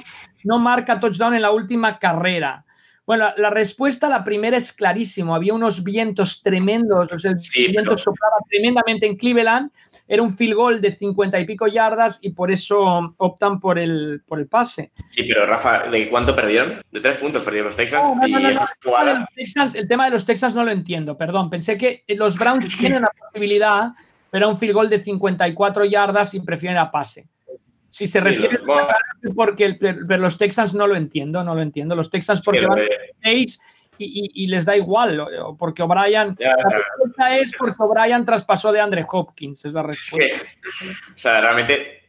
no 0.44 0.58
marca 0.58 1.00
touchdown 1.00 1.36
en 1.36 1.40
la 1.40 1.52
última 1.52 1.98
carrera. 1.98 2.66
Bueno, 3.06 3.30
la 3.38 3.48
respuesta, 3.48 4.10
la 4.10 4.24
primera 4.24 4.58
es 4.58 4.74
clarísimo. 4.74 5.34
Había 5.34 5.54
unos 5.54 5.82
vientos 5.82 6.42
tremendos, 6.42 7.08
el 7.24 7.70
viento 7.70 7.96
soplaba 7.96 8.36
tremendamente 8.50 9.06
en 9.06 9.16
Cleveland 9.16 9.70
era 10.08 10.22
un 10.22 10.30
field 10.30 10.54
goal 10.54 10.80
de 10.80 10.96
50 10.96 11.40
y 11.40 11.44
pico 11.46 11.66
yardas 11.66 12.18
y 12.22 12.30
por 12.30 12.50
eso 12.50 13.14
optan 13.16 13.60
por 13.60 13.78
el, 13.78 14.22
por 14.26 14.40
el 14.40 14.46
pase. 14.46 14.92
Sí, 15.08 15.22
pero 15.24 15.46
Rafa, 15.46 15.88
¿de 15.90 16.08
cuánto 16.08 16.34
perdieron? 16.34 16.82
De 16.90 17.00
tres 17.00 17.16
puntos 17.16 17.42
perdieron 17.42 17.68
los 17.68 17.76
Texans. 17.76 19.74
el 19.74 19.88
tema 19.88 20.06
de 20.06 20.10
los 20.10 20.24
Texans 20.24 20.54
no 20.54 20.64
lo 20.64 20.70
entiendo, 20.70 21.16
perdón. 21.16 21.50
Pensé 21.50 21.78
que 21.78 22.04
los 22.08 22.38
Browns 22.38 22.76
tienen 22.78 23.02
la 23.02 23.10
posibilidad, 23.10 23.92
pero 24.30 24.48
un 24.48 24.58
field 24.58 24.74
goal 24.74 24.90
de 24.90 25.02
54 25.02 25.84
yardas 25.84 26.34
y 26.34 26.40
prefieren 26.40 26.78
a 26.78 26.90
pase. 26.90 27.28
Si 27.90 28.08
se 28.08 28.20
refiere 28.20 28.56
a 28.56 29.32
porque 29.34 29.76
los 29.80 30.38
Texans 30.38 30.74
no 30.74 30.86
lo 30.86 30.96
entiendo, 30.96 31.44
no 31.44 31.54
lo 31.54 31.60
entiendo. 31.60 31.94
Los 31.94 32.08
Texans 32.10 32.40
porque 32.40 32.66
van 32.66 32.80
6 33.22 33.60
y, 34.04 34.46
les 34.46 34.64
da 34.64 34.76
igual, 34.76 35.26
porque 35.58 35.82
O'Brien. 35.82 36.36
La 36.38 36.56
respuesta 36.56 37.36
es 37.36 37.52
porque 37.56 37.82
O'Brien 37.82 38.24
traspasó 38.24 38.72
de 38.72 38.80
Andre 38.80 39.04
Hopkins, 39.08 39.64
es 39.64 39.72
la 39.72 39.82
respuesta. 39.82 40.48
o 41.14 41.18
sea, 41.18 41.40
realmente, 41.40 42.02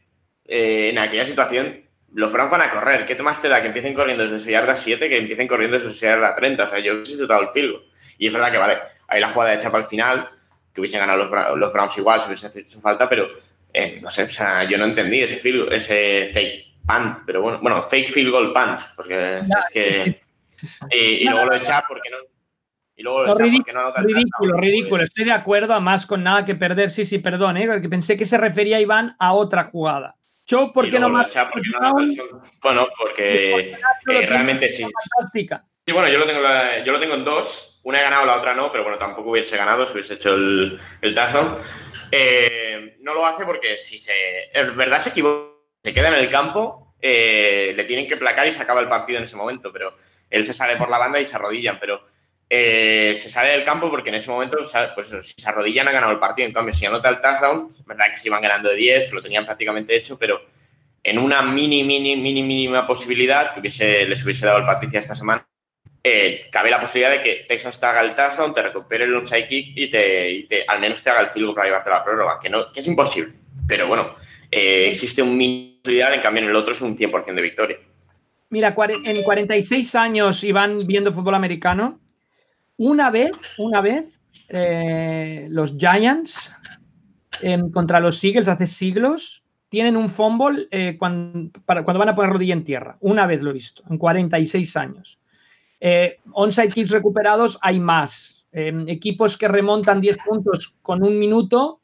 eh, 0.44 0.90
en 0.90 0.98
aquella 0.98 1.24
situación, 1.24 1.84
los 2.12 2.32
Browns 2.32 2.50
van 2.50 2.62
a 2.62 2.70
correr. 2.70 3.04
¿Qué 3.04 3.20
más 3.22 3.40
te 3.40 3.48
da 3.48 3.60
que 3.60 3.68
empiecen 3.68 3.94
corriendo 3.94 4.24
desde 4.24 4.38
su 4.38 4.50
yarda 4.50 4.76
7 4.76 5.08
que 5.08 5.16
empiecen 5.18 5.48
corriendo 5.48 5.78
desde 5.78 5.92
su 5.92 6.04
yarda 6.04 6.34
30? 6.34 6.64
O 6.64 6.68
sea, 6.68 6.78
yo 6.78 6.94
hubiese 6.94 7.26
dado 7.26 7.42
el 7.42 7.48
filo. 7.48 7.82
Y 8.18 8.28
es 8.28 8.32
verdad 8.32 8.52
que, 8.52 8.58
vale, 8.58 8.78
hay 9.08 9.20
la 9.20 9.28
jugada 9.28 9.54
hecha 9.54 9.70
para 9.70 9.82
el 9.82 9.88
final, 9.88 10.28
que 10.72 10.80
hubiesen 10.80 11.00
ganado 11.00 11.18
los, 11.18 11.58
los 11.58 11.72
Browns 11.72 11.98
igual, 11.98 12.20
si 12.20 12.28
hubiese 12.28 12.58
hecho 12.58 12.80
falta, 12.80 13.08
pero 13.08 13.28
eh, 13.72 13.98
no 14.00 14.10
sé, 14.10 14.22
o 14.22 14.30
sea, 14.30 14.62
yo 14.68 14.78
no 14.78 14.84
entendí 14.84 15.20
ese, 15.20 15.36
field, 15.36 15.72
ese 15.72 16.26
fake 16.26 16.64
punt, 16.86 17.18
pero 17.26 17.42
bueno, 17.42 17.58
bueno, 17.60 17.82
fake 17.82 18.08
field 18.08 18.30
goal 18.30 18.52
punt, 18.52 18.80
porque 18.94 19.38
es 19.38 19.70
que 19.72 20.20
y, 20.90 21.24
luego 21.28 21.46
lo 21.46 21.54
echa 21.54 21.84
porque 21.86 22.10
no. 22.10 22.16
Y 22.96 23.02
luego 23.02 23.24
lo 23.24 23.32
echa 23.32 23.44
porque 23.56 23.72
no 23.72 23.92
Ridículo, 23.96 24.56
ridículo. 24.58 25.04
Estoy 25.04 25.24
de 25.24 25.32
acuerdo, 25.32 25.72
además 25.72 26.06
con 26.06 26.22
nada 26.22 26.44
que 26.44 26.54
perder. 26.54 26.90
Sí, 26.90 27.04
sí, 27.04 27.18
perdón, 27.18 27.56
¿eh? 27.56 27.66
porque 27.66 27.88
pensé 27.88 28.16
que 28.16 28.24
se 28.24 28.38
refería 28.38 28.80
Iván 28.80 29.16
a 29.18 29.32
otra 29.32 29.64
jugada. 29.64 30.16
Cho, 30.46 30.72
¿por 30.72 30.90
qué 30.90 30.98
no 30.98 31.08
más? 31.08 31.34
Bueno, 32.62 32.88
porque 32.98 33.70
eh, 33.70 34.26
realmente 34.26 34.68
sí. 34.68 34.82
Fantástica. 34.82 35.64
Sí, 35.86 35.92
bueno, 35.92 36.08
yo 36.08 36.18
lo, 36.18 36.26
tengo, 36.26 36.40
yo 36.84 36.92
lo 36.92 37.00
tengo 37.00 37.14
en 37.14 37.24
dos. 37.24 37.80
Una 37.84 38.00
he 38.00 38.02
ganado, 38.02 38.24
la 38.24 38.38
otra 38.38 38.54
no, 38.54 38.72
pero 38.72 38.84
bueno, 38.84 38.98
tampoco 38.98 39.30
hubiese 39.30 39.56
ganado 39.56 39.84
si 39.84 39.92
hubiese 39.92 40.14
hecho 40.14 40.34
el, 40.34 40.78
el 41.02 41.14
tazo. 41.14 41.58
Eh, 42.10 42.96
no 43.00 43.14
lo 43.14 43.26
hace 43.26 43.44
porque 43.44 43.76
si 43.76 43.98
se. 43.98 44.12
Es 44.52 44.74
verdad, 44.74 44.98
se 44.98 45.10
equivoca, 45.10 45.50
se 45.82 45.92
queda 45.92 46.08
en 46.08 46.14
el 46.14 46.30
campo, 46.30 46.94
eh, 47.00 47.74
le 47.76 47.84
tienen 47.84 48.06
que 48.06 48.16
placar 48.16 48.46
y 48.46 48.52
se 48.52 48.62
acaba 48.62 48.80
el 48.80 48.88
partido 48.88 49.18
en 49.18 49.24
ese 49.24 49.36
momento, 49.36 49.70
pero 49.70 49.94
él 50.34 50.44
se 50.44 50.52
sale 50.52 50.76
por 50.76 50.90
la 50.90 50.98
banda 50.98 51.20
y 51.20 51.26
se 51.26 51.36
arrodillan, 51.36 51.78
pero 51.78 52.02
eh, 52.50 53.14
se 53.16 53.28
sale 53.28 53.50
del 53.50 53.62
campo 53.62 53.88
porque 53.88 54.08
en 54.08 54.16
ese 54.16 54.30
momento, 54.30 54.58
pues 54.94 55.08
si 55.22 55.34
se 55.36 55.48
arrodillan 55.48 55.86
ha 55.86 55.92
ganado 55.92 56.12
el 56.12 56.18
partido. 56.18 56.48
En 56.48 56.52
cambio, 56.52 56.74
si 56.74 56.84
anota 56.84 57.08
el 57.08 57.20
touchdown, 57.20 57.68
es 57.70 57.84
verdad 57.84 58.06
que 58.10 58.18
se 58.18 58.28
iban 58.28 58.42
ganando 58.42 58.68
de 58.68 58.76
10, 58.76 59.06
que 59.08 59.14
lo 59.14 59.22
tenían 59.22 59.46
prácticamente 59.46 59.94
hecho, 59.94 60.18
pero 60.18 60.40
en 61.04 61.18
una 61.18 61.40
mini, 61.42 61.84
mini, 61.84 62.16
mini, 62.16 62.42
mínima 62.42 62.84
posibilidad 62.84 63.54
que 63.54 63.60
hubiese, 63.60 64.06
les 64.06 64.24
hubiese 64.24 64.44
dado 64.44 64.58
el 64.58 64.66
Patricia 64.66 64.98
esta 64.98 65.14
semana, 65.14 65.46
eh, 66.02 66.48
cabe 66.50 66.70
la 66.70 66.80
posibilidad 66.80 67.12
de 67.12 67.20
que 67.20 67.44
Texas 67.48 67.78
te 67.78 67.86
haga 67.86 68.00
el 68.00 68.14
touchdown, 68.14 68.52
te 68.52 68.62
recupere 68.62 69.04
el 69.04 69.14
onside 69.14 69.46
kick 69.46 69.72
y, 69.76 69.88
te, 69.88 70.64
al 70.66 70.80
menos 70.80 71.00
te 71.00 71.10
haga 71.10 71.20
el 71.20 71.28
field 71.28 71.54
para 71.54 71.68
llevarte 71.68 71.90
a 71.90 71.94
la 71.94 72.04
prórroga, 72.04 72.40
que, 72.42 72.50
no, 72.50 72.72
que 72.72 72.80
es 72.80 72.86
imposible. 72.88 73.34
Pero 73.68 73.86
bueno, 73.86 74.16
eh, 74.50 74.88
existe 74.90 75.22
un 75.22 75.36
mini 75.36 75.80
posibilidad, 75.80 76.12
en 76.12 76.20
cambio 76.20 76.42
en 76.42 76.48
el 76.48 76.56
otro 76.56 76.72
es 76.72 76.80
un 76.80 76.96
100% 76.96 77.34
de 77.34 77.42
victoria. 77.42 77.78
Mira, 78.50 78.74
en 79.04 79.22
46 79.22 79.94
años 79.94 80.44
iban 80.44 80.78
viendo 80.86 81.12
fútbol 81.12 81.34
americano. 81.34 82.00
Una 82.76 83.10
vez, 83.10 83.32
una 83.58 83.80
vez, 83.80 84.20
eh, 84.48 85.46
los 85.50 85.76
Giants 85.76 86.54
em, 87.42 87.70
contra 87.70 88.00
los 88.00 88.22
Eagles 88.22 88.48
hace 88.48 88.66
siglos 88.66 89.42
tienen 89.68 89.96
un 89.96 90.08
fumble 90.08 90.68
eh, 90.70 90.96
cuando, 90.98 91.50
van 91.66 92.08
a 92.08 92.14
poner 92.14 92.32
rodilla 92.32 92.54
en 92.54 92.64
tierra. 92.64 92.96
Una 93.00 93.26
vez 93.26 93.42
lo 93.42 93.50
he 93.50 93.54
visto, 93.54 93.82
en 93.90 93.98
46 93.98 94.76
años. 94.76 95.18
Eh, 95.80 96.18
onside 96.32 96.68
kicks 96.68 96.90
recuperados 96.90 97.58
hay 97.60 97.80
más. 97.80 98.46
Em, 98.52 98.88
equipos 98.88 99.36
que 99.36 99.48
remontan 99.48 100.00
10 100.00 100.18
puntos 100.24 100.78
con 100.80 101.02
un 101.02 101.18
minuto, 101.18 101.80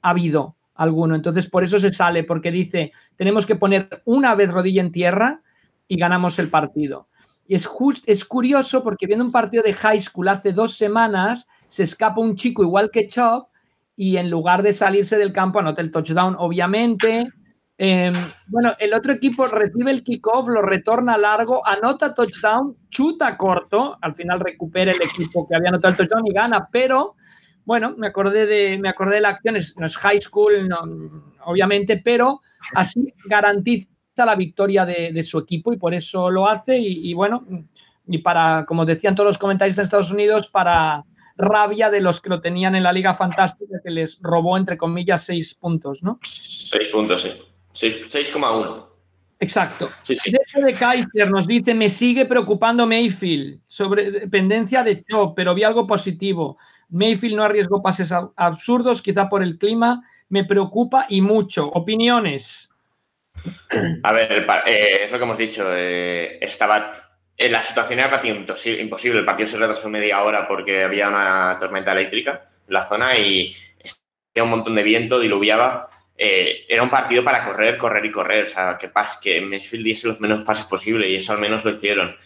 ha 0.00 0.10
habido 0.10 0.56
alguno. 0.74 1.14
Entonces, 1.14 1.46
por 1.46 1.62
eso 1.62 1.78
se 1.78 1.92
sale, 1.92 2.24
porque 2.24 2.50
dice, 2.50 2.92
tenemos 3.16 3.46
que 3.46 3.56
poner 3.56 4.02
una 4.06 4.34
vez 4.34 4.50
rodilla 4.50 4.80
en 4.80 4.92
tierra 4.92 5.42
y 5.88 5.96
ganamos 5.96 6.38
el 6.38 6.50
partido. 6.50 7.08
Y 7.46 7.54
es, 7.54 7.68
es 8.06 8.24
curioso 8.24 8.82
porque 8.82 9.06
viendo 9.06 9.24
un 9.24 9.32
partido 9.32 9.62
de 9.62 9.72
high 9.72 10.00
school 10.00 10.28
hace 10.28 10.52
dos 10.52 10.76
semanas, 10.76 11.46
se 11.68 11.84
escapa 11.84 12.20
un 12.20 12.36
chico 12.36 12.62
igual 12.62 12.90
que 12.90 13.08
Chop 13.08 13.48
y 13.96 14.16
en 14.16 14.30
lugar 14.30 14.62
de 14.62 14.72
salirse 14.72 15.16
del 15.16 15.32
campo 15.32 15.58
anota 15.58 15.80
el 15.80 15.90
touchdown, 15.90 16.36
obviamente. 16.38 17.28
Em, 17.78 18.14
bueno, 18.46 18.72
el 18.78 18.94
otro 18.94 19.12
equipo 19.12 19.46
recibe 19.46 19.90
el 19.90 20.02
kickoff, 20.02 20.48
lo 20.48 20.62
retorna 20.62 21.16
largo, 21.16 21.66
anota 21.66 22.14
touchdown, 22.14 22.76
chuta 22.88 23.36
corto, 23.36 23.98
al 24.00 24.14
final 24.14 24.40
recupera 24.40 24.92
el 24.92 25.02
equipo 25.02 25.46
que 25.46 25.56
había 25.56 25.68
anotado 25.68 25.92
el 25.92 25.96
touchdown 25.98 26.26
y 26.26 26.32
gana, 26.32 26.68
pero 26.70 27.14
bueno, 27.64 27.94
me 27.96 28.06
acordé 28.06 28.46
de, 28.46 28.78
me 28.78 28.88
acordé 28.88 29.16
de 29.16 29.20
la 29.22 29.30
acción, 29.30 29.56
no 29.76 29.86
es 29.86 29.96
high 29.98 30.20
school, 30.20 30.68
obviamente, 31.44 32.00
pero 32.02 32.40
así 32.74 33.12
garantiza 33.28 33.88
la 34.24 34.36
victoria 34.36 34.86
de, 34.86 35.22
su 35.22 35.38
equipo 35.38 35.72
y 35.72 35.76
por 35.76 35.94
eso 35.94 36.30
lo 36.30 36.46
hace. 36.46 36.78
Y, 36.78 37.12
bueno, 37.14 37.44
y 38.06 38.18
para, 38.18 38.64
como 38.66 38.86
decían 38.86 39.14
todos 39.14 39.30
los 39.30 39.38
comentarios 39.38 39.76
de 39.76 39.82
Estados 39.82 40.10
Unidos, 40.10 40.48
para 40.48 41.04
rabia 41.36 41.90
de 41.90 42.00
los 42.00 42.20
que 42.20 42.30
lo 42.30 42.40
tenían 42.40 42.74
en 42.74 42.82
la 42.82 42.92
Liga 42.92 43.14
Fantástica, 43.14 43.80
que 43.84 43.90
les 43.90 44.18
robó, 44.22 44.56
entre 44.56 44.78
comillas, 44.78 45.24
seis 45.24 45.54
puntos, 45.54 46.02
¿no? 46.02 46.18
Seis 46.22 46.88
puntos, 46.88 47.22
sí. 47.22 47.32
6,1. 47.74 48.86
Exacto. 49.38 49.90
Sí, 50.02 50.16
sí. 50.16 50.32
de 50.32 50.72
Kaiser 50.72 51.30
nos 51.30 51.46
dice, 51.46 51.74
me 51.74 51.88
sigue 51.88 52.24
preocupando 52.24 52.86
Mayfield 52.86 53.60
sobre 53.68 54.10
dependencia 54.10 54.82
de 54.82 55.04
Chop, 55.04 55.34
pero 55.36 55.54
vi 55.54 55.62
algo 55.62 55.86
positivo. 55.86 56.56
Mayfield 56.88 57.36
no 57.36 57.42
arriesgó 57.42 57.82
pases 57.82 58.12
absurdos, 58.12 59.02
quizá 59.02 59.28
por 59.28 59.42
el 59.42 59.58
clima. 59.58 60.02
Me 60.28 60.44
preocupa 60.44 61.06
y 61.08 61.20
mucho. 61.20 61.68
Opiniones. 61.68 62.70
A 64.02 64.12
ver, 64.12 64.46
eh, 64.66 65.04
es 65.04 65.12
lo 65.12 65.18
que 65.18 65.24
hemos 65.24 65.38
dicho. 65.38 65.66
Eh, 65.74 66.38
estaba. 66.40 66.94
En 67.36 67.52
la 67.52 67.62
situación 67.62 67.98
era 67.98 68.08
prácticamente 68.08 68.52
imposible. 68.80 69.18
El 69.20 69.24
partido 69.26 69.48
se 69.48 69.58
retrasó 69.58 69.88
media 69.90 70.22
hora 70.22 70.48
porque 70.48 70.84
había 70.84 71.08
una 71.08 71.58
tormenta 71.60 71.92
eléctrica 71.92 72.48
en 72.66 72.72
la 72.74 72.84
zona 72.84 73.16
y 73.18 73.54
había 74.34 74.44
un 74.44 74.50
montón 74.50 74.74
de 74.74 74.82
viento, 74.82 75.20
diluviaba. 75.20 75.86
eh, 76.18 76.64
era 76.68 76.82
un 76.82 76.90
partido 76.90 77.22
para 77.24 77.44
correr, 77.44 77.76
correr 77.76 78.04
y 78.06 78.10
correr. 78.10 78.44
O 78.44 78.46
sea, 78.48 78.76
que, 78.78 78.88
pas, 78.88 79.18
que 79.18 79.40
Mayfield 79.40 79.84
diese 79.84 80.08
los 80.08 80.20
menos 80.20 80.44
pases 80.44 80.64
posible 80.66 81.08
y 81.08 81.16
eso 81.16 81.32
al 81.32 81.38
menos 81.38 81.64
lo 81.64 81.72
hicieron. 81.72 82.16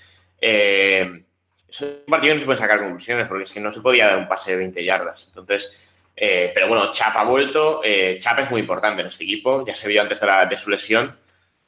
Eh, 0.41 1.24
es 1.69 1.81
un 1.82 2.05
partido 2.09 2.35
no 2.35 2.41
se 2.41 2.47
pueden 2.47 2.59
sacar 2.59 2.81
conclusiones 2.81 3.27
porque 3.28 3.45
es 3.45 3.53
que 3.53 3.61
no 3.61 3.73
se 3.73 3.81
podía 3.81 4.09
dar 4.09 4.19
un 4.19 4.28
pase 4.28 4.53
de 4.53 4.59
20 4.59 4.85
yardas. 4.85 5.27
Entonces, 5.28 5.70
eh, 6.23 6.51
pero 6.53 6.69
bueno, 6.69 6.91
Chap 6.91 7.17
ha 7.17 7.25
vuelto. 7.25 7.81
Eh, 7.83 8.19
Chap 8.21 8.41
es 8.41 8.51
muy 8.51 8.61
importante 8.61 9.01
en 9.01 9.09
este 9.09 9.25
equipo, 9.25 9.65
ya 9.67 9.75
se 9.75 9.89
vio 9.89 10.03
antes 10.03 10.21
de, 10.21 10.27
la, 10.27 10.45
de 10.45 10.57
su 10.57 10.69
lesión 10.69 11.17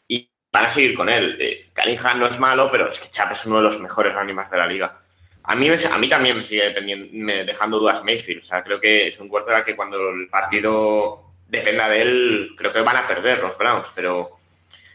y 0.07 0.29
van 0.53 0.67
a 0.67 0.69
seguir 0.69 0.95
con 0.95 1.09
él. 1.09 1.39
Eh, 1.41 1.71
Cunningham 1.75 2.19
no 2.19 2.27
es 2.27 2.39
malo, 2.39 2.71
pero 2.71 2.91
es 2.91 3.01
que 3.01 3.09
Chap 3.09 3.33
es 3.33 3.47
uno 3.47 3.57
de 3.57 3.63
los 3.63 3.81
mejores 3.81 4.15
ánimas 4.15 4.51
de 4.51 4.59
la 4.59 4.67
liga. 4.67 4.99
A 5.45 5.57
mí, 5.57 5.69
a 5.69 5.99
mí 5.99 6.09
también 6.09 6.37
me 6.37 6.43
sigue 6.43 6.75
me 7.13 7.45
dejando 7.45 7.79
dudas 7.79 8.05
Mayfield. 8.05 8.43
O 8.43 8.45
sea, 8.45 8.63
creo 8.63 8.79
que 8.79 9.09
es 9.09 9.19
un 9.19 9.29
quarterback 9.29 9.65
que 9.65 9.77
cuando 9.77 10.11
el 10.11 10.29
partido 10.29 11.31
dependa 11.49 11.89
de 11.89 12.03
él, 12.03 12.51
creo 12.57 12.73
que 12.73 12.81
van 12.83 12.99
a 12.99 13.07
perder 13.07 13.41
los 13.41 13.57
Browns, 13.57 13.91
pero, 13.95 14.31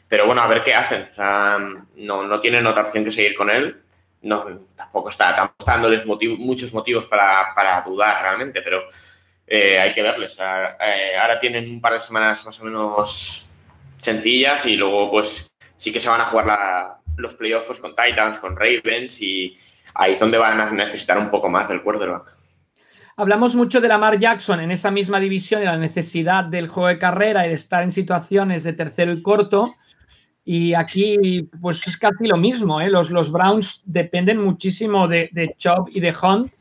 pero 0.07 0.27
bueno, 0.27 0.43
a 0.43 0.47
ver 0.47 0.61
qué 0.61 0.75
hacen. 0.75 1.09
O 1.11 1.13
sea, 1.15 1.57
no, 1.95 2.23
no 2.27 2.39
tienen 2.39 2.65
otra 2.67 2.83
opción 2.83 3.03
que 3.03 3.11
seguir 3.11 3.35
con 3.35 3.49
él 3.49 3.75
no, 4.21 4.45
tampoco 4.75 5.09
está, 5.09 5.29
estamos 5.29 5.51
dándoles 5.65 6.05
muchos 6.05 6.73
motivos 6.73 7.07
para, 7.07 7.53
para, 7.55 7.81
dudar 7.81 8.21
realmente, 8.21 8.61
pero 8.61 8.83
eh, 9.47 9.79
hay 9.79 9.93
que 9.93 10.01
verles. 10.01 10.37
Eh, 10.39 11.17
ahora 11.19 11.39
tienen 11.39 11.69
un 11.69 11.79
par 11.79 11.93
de 11.93 12.01
semanas 12.01 12.45
más 12.45 12.59
o 12.59 12.65
menos 12.65 13.49
sencillas 13.95 14.65
y 14.65 14.75
luego 14.75 15.09
pues 15.09 15.49
sí 15.77 15.91
que 15.91 15.99
se 15.99 16.09
van 16.09 16.21
a 16.21 16.25
jugar 16.25 16.45
la, 16.45 16.97
los 17.15 17.35
playoffs 17.35 17.67
pues, 17.67 17.79
con 17.79 17.95
Titans, 17.95 18.37
con 18.39 18.55
Ravens 18.55 19.21
y 19.21 19.55
ahí 19.95 20.13
es 20.13 20.19
donde 20.19 20.37
van 20.37 20.59
a 20.59 20.69
necesitar 20.71 21.17
un 21.17 21.31
poco 21.31 21.49
más 21.49 21.69
del 21.69 21.81
quarterback. 21.81 22.35
Hablamos 23.15 23.55
mucho 23.55 23.81
de 23.81 23.87
Lamar 23.87 24.19
Jackson 24.19 24.59
en 24.59 24.69
esa 24.69 24.91
misma 24.91 25.19
división 25.19 25.63
y 25.63 25.65
la 25.65 25.77
necesidad 25.77 26.43
del 26.43 26.67
juego 26.67 26.89
de 26.89 26.99
carrera 26.99 27.45
y 27.45 27.49
de 27.49 27.55
estar 27.55 27.81
en 27.81 27.91
situaciones 27.91 28.63
de 28.63 28.73
tercero 28.73 29.11
y 29.11 29.23
corto. 29.23 29.63
Y 30.45 30.75
aquí, 30.75 31.49
pues 31.59 31.85
es 31.87 31.97
casi 31.97 32.27
lo 32.27 32.37
mismo. 32.37 32.79
¿eh? 32.79 32.89
Los, 32.89 33.31
Browns 33.31 33.81
dependen 33.85 34.37
muchísimo 34.37 35.07
de, 35.07 35.29
de 35.31 35.55
Chubb 35.57 35.89
y 35.91 35.99
de 35.99 36.13
Hunt. 36.21 36.51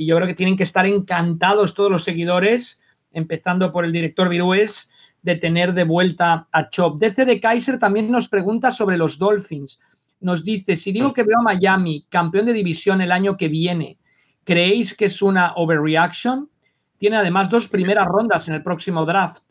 Y 0.00 0.06
yo 0.06 0.16
creo 0.16 0.26
que 0.26 0.34
tienen 0.34 0.56
que 0.56 0.62
estar 0.62 0.86
encantados 0.86 1.74
todos 1.74 1.90
los 1.90 2.04
seguidores, 2.04 2.80
empezando 3.12 3.70
por 3.70 3.84
el 3.84 3.92
director 3.92 4.30
Virués, 4.30 4.90
de 5.20 5.36
tener 5.36 5.74
de 5.74 5.84
vuelta 5.84 6.48
a 6.50 6.70
Chop. 6.70 6.98
DC 6.98 7.26
de 7.26 7.38
Kaiser 7.38 7.78
también 7.78 8.10
nos 8.10 8.26
pregunta 8.26 8.70
sobre 8.70 8.96
los 8.96 9.18
Dolphins. 9.18 9.78
Nos 10.20 10.42
dice, 10.42 10.76
si 10.76 10.92
digo 10.92 11.12
que 11.12 11.22
veo 11.22 11.40
a 11.40 11.42
Miami 11.42 12.06
campeón 12.08 12.46
de 12.46 12.54
división 12.54 13.02
el 13.02 13.12
año 13.12 13.36
que 13.36 13.48
viene, 13.48 13.98
¿creéis 14.42 14.96
que 14.96 15.04
es 15.04 15.20
una 15.20 15.52
overreaction? 15.56 16.48
Tiene 16.96 17.18
además 17.18 17.50
dos 17.50 17.68
primeras 17.68 18.06
rondas 18.06 18.48
en 18.48 18.54
el 18.54 18.62
próximo 18.62 19.04
draft. 19.04 19.42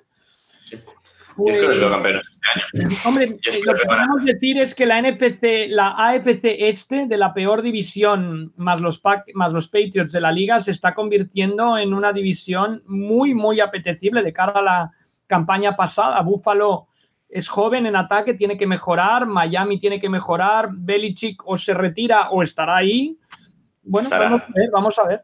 Yo 1.47 1.69
que 1.69 1.79
campeones 1.79 2.29
este 2.29 2.81
año. 2.83 2.95
Hombre, 3.05 3.25
eh, 3.25 3.59
lo 3.63 3.73
que 3.75 3.85
podemos 3.85 4.25
decir 4.25 4.57
es 4.57 4.75
que 4.75 4.85
la 4.85 5.01
NFC, 5.01 5.67
la 5.69 5.91
AFC 5.91 6.43
este 6.43 7.05
de 7.07 7.17
la 7.17 7.33
peor 7.33 7.61
división 7.61 8.53
más 8.57 8.81
los, 8.81 9.01
más 9.33 9.53
los 9.53 9.67
Patriots 9.67 10.11
de 10.11 10.21
la 10.21 10.31
liga 10.31 10.59
se 10.59 10.71
está 10.71 10.93
convirtiendo 10.93 11.77
en 11.77 11.93
una 11.93 12.13
división 12.13 12.83
muy, 12.85 13.33
muy 13.33 13.59
apetecible 13.59 14.23
de 14.23 14.33
cara 14.33 14.53
a 14.59 14.61
la 14.61 14.91
campaña 15.27 15.75
pasada. 15.75 16.21
Buffalo 16.21 16.87
es 17.29 17.47
joven 17.47 17.85
en 17.85 17.95
ataque, 17.95 18.33
tiene 18.33 18.57
que 18.57 18.67
mejorar, 18.67 19.25
Miami 19.25 19.79
tiene 19.79 19.99
que 19.99 20.09
mejorar, 20.09 20.69
Belichick 20.71 21.41
o 21.45 21.57
se 21.57 21.73
retira 21.73 22.29
o 22.31 22.41
estará 22.41 22.77
ahí. 22.77 23.17
Bueno, 23.83 24.09
vamos 24.09 24.41
a 24.41 24.47
ver, 24.53 24.69
vamos 24.71 24.99
a 24.99 25.07
ver. 25.07 25.23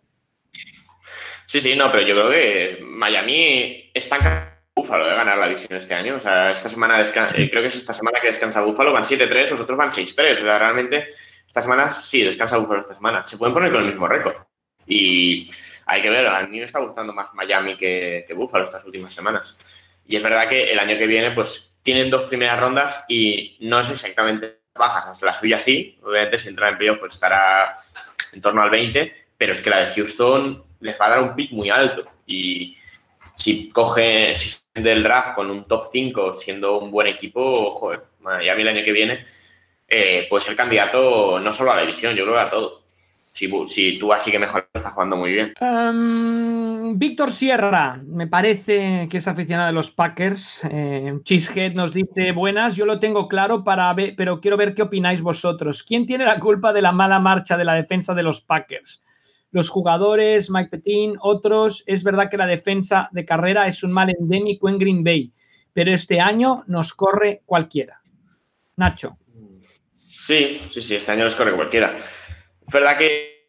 Sí, 1.48 1.60
sí, 1.60 1.76
no, 1.76 1.92
pero 1.92 2.06
yo 2.08 2.16
creo 2.16 2.30
que 2.30 2.80
Miami 2.84 3.92
está 3.94 4.55
Búfalo 4.76 5.08
de 5.08 5.16
ganar 5.16 5.38
la 5.38 5.48
división 5.48 5.80
este 5.80 5.94
año. 5.94 6.18
O 6.18 6.20
sea, 6.20 6.52
esta 6.52 6.68
semana 6.68 7.02
eh, 7.02 7.50
creo 7.50 7.62
que 7.62 7.68
es 7.68 7.76
esta 7.76 7.94
semana 7.94 8.20
que 8.20 8.28
descansa 8.28 8.62
Búfalo, 8.62 8.92
van 8.92 9.04
7-3, 9.04 9.52
los 9.52 9.62
otros 9.62 9.78
van 9.78 9.90
6-3. 9.90 10.34
O 10.34 10.36
sea, 10.42 10.60
realmente 10.60 11.08
esta 11.48 11.62
semana 11.62 11.90
sí 11.90 12.22
descansa 12.24 12.58
Búfalo 12.58 12.82
esta 12.82 12.94
semana. 12.94 13.26
Se 13.26 13.38
pueden 13.38 13.54
poner 13.54 13.72
con 13.72 13.82
el 13.82 13.88
mismo 13.88 14.08
récord. 14.08 14.36
Y 14.86 15.48
hay 15.86 16.02
que 16.02 16.10
ver, 16.10 16.28
a 16.28 16.46
mí 16.46 16.60
me 16.60 16.66
está 16.66 16.80
gustando 16.80 17.14
más 17.14 17.34
Miami 17.34 17.78
que, 17.78 18.26
que 18.28 18.34
Búfalo 18.34 18.66
estas 18.66 18.84
últimas 18.86 19.14
semanas. 19.14 19.58
Y 20.06 20.18
es 20.18 20.24
verdad 20.24 20.50
que 20.50 20.72
el 20.72 20.80
año 20.80 20.98
que 20.98 21.08
viene, 21.08 21.32
pues 21.32 21.80
tienen 21.82 22.10
dos 22.10 22.26
primeras 22.26 22.60
rondas 22.60 23.06
y 23.08 23.58
no 23.62 23.80
es 23.80 23.90
exactamente 23.90 24.60
bajas. 24.74 25.22
La 25.22 25.32
suya 25.32 25.58
sí, 25.58 25.98
obviamente 26.04 26.38
si 26.38 26.50
entra 26.50 26.70
en 26.70 26.78
playoff 26.78 27.00
pues 27.00 27.14
estará 27.14 27.74
en 28.34 28.42
torno 28.42 28.62
al 28.62 28.70
20, 28.70 29.14
pero 29.38 29.54
es 29.54 29.62
que 29.62 29.70
la 29.70 29.86
de 29.86 29.94
Houston 29.94 30.64
les 30.82 31.00
va 31.00 31.06
a 31.06 31.10
dar 31.10 31.22
un 31.22 31.34
pick 31.34 31.52
muy 31.52 31.70
alto. 31.70 32.04
Y 32.26 32.76
si 33.46 33.70
coge, 33.70 34.34
si 34.34 34.58
del 34.74 35.04
draft 35.04 35.36
con 35.36 35.52
un 35.52 35.66
top 35.66 35.86
5 35.92 36.34
siendo 36.34 36.80
un 36.80 36.90
buen 36.90 37.06
equipo, 37.06 37.70
joder, 37.70 38.02
ya 38.44 38.54
el 38.54 38.68
año 38.68 38.84
que 38.84 38.92
viene 38.92 39.24
eh, 39.88 40.26
puede 40.28 40.44
ser 40.44 40.56
candidato 40.56 41.40
no 41.40 41.52
solo 41.52 41.72
a 41.72 41.76
la 41.76 41.82
división, 41.82 42.16
yo 42.16 42.24
creo 42.24 42.36
que 42.36 42.42
a 42.42 42.50
todo. 42.50 42.82
Si, 42.88 44.00
tú 44.00 44.14
así 44.14 44.32
que 44.32 44.40
mejor 44.40 44.68
está 44.74 44.90
jugando 44.90 45.18
muy 45.18 45.32
bien. 45.34 45.54
Um, 45.60 46.98
Víctor 46.98 47.34
Sierra, 47.34 48.02
me 48.08 48.26
parece 48.26 49.08
que 49.12 49.18
es 49.18 49.28
aficionado 49.28 49.68
de 49.68 49.74
los 49.74 49.92
Packers. 49.92 50.62
Eh, 50.64 51.14
Cheesehead 51.22 51.74
nos 51.74 51.94
dice: 51.94 52.32
Buenas, 52.32 52.76
yo 52.76 52.86
lo 52.88 53.00
tengo 53.00 53.28
claro, 53.28 53.64
para 53.64 53.94
ver, 53.94 54.16
pero 54.18 54.40
quiero 54.40 54.58
ver 54.58 54.74
qué 54.74 54.84
opináis 54.84 55.22
vosotros. 55.22 55.84
¿Quién 55.84 56.08
tiene 56.08 56.26
la 56.26 56.40
culpa 56.40 56.74
de 56.74 56.82
la 56.82 56.94
mala 56.94 57.20
marcha 57.20 57.58
de 57.58 57.66
la 57.66 57.74
defensa 57.74 58.16
de 58.16 58.24
los 58.24 58.42
Packers? 58.42 59.04
Los 59.56 59.70
jugadores, 59.70 60.50
Mike 60.50 60.70
Petin, 60.70 61.16
otros. 61.22 61.82
Es 61.88 62.04
verdad 62.04 62.30
que 62.30 62.36
la 62.36 62.46
defensa 62.46 63.08
de 63.14 63.24
carrera 63.24 63.68
es 63.68 63.84
un 63.84 63.94
mal 63.94 64.10
endémico 64.10 64.68
en 64.68 64.78
Green 64.78 65.02
Bay, 65.02 65.32
pero 65.72 65.94
este 65.94 66.20
año 66.20 66.66
nos 66.68 66.94
corre 66.94 67.42
cualquiera. 67.46 68.02
Nacho. 68.76 69.18
Sí, 69.92 70.52
sí, 70.52 70.82
sí, 70.82 70.96
este 70.96 71.14
año 71.14 71.24
nos 71.24 71.38
corre 71.38 71.56
cualquiera. 71.56 71.96
Es 71.96 72.74
verdad 72.74 72.98
que 72.98 73.48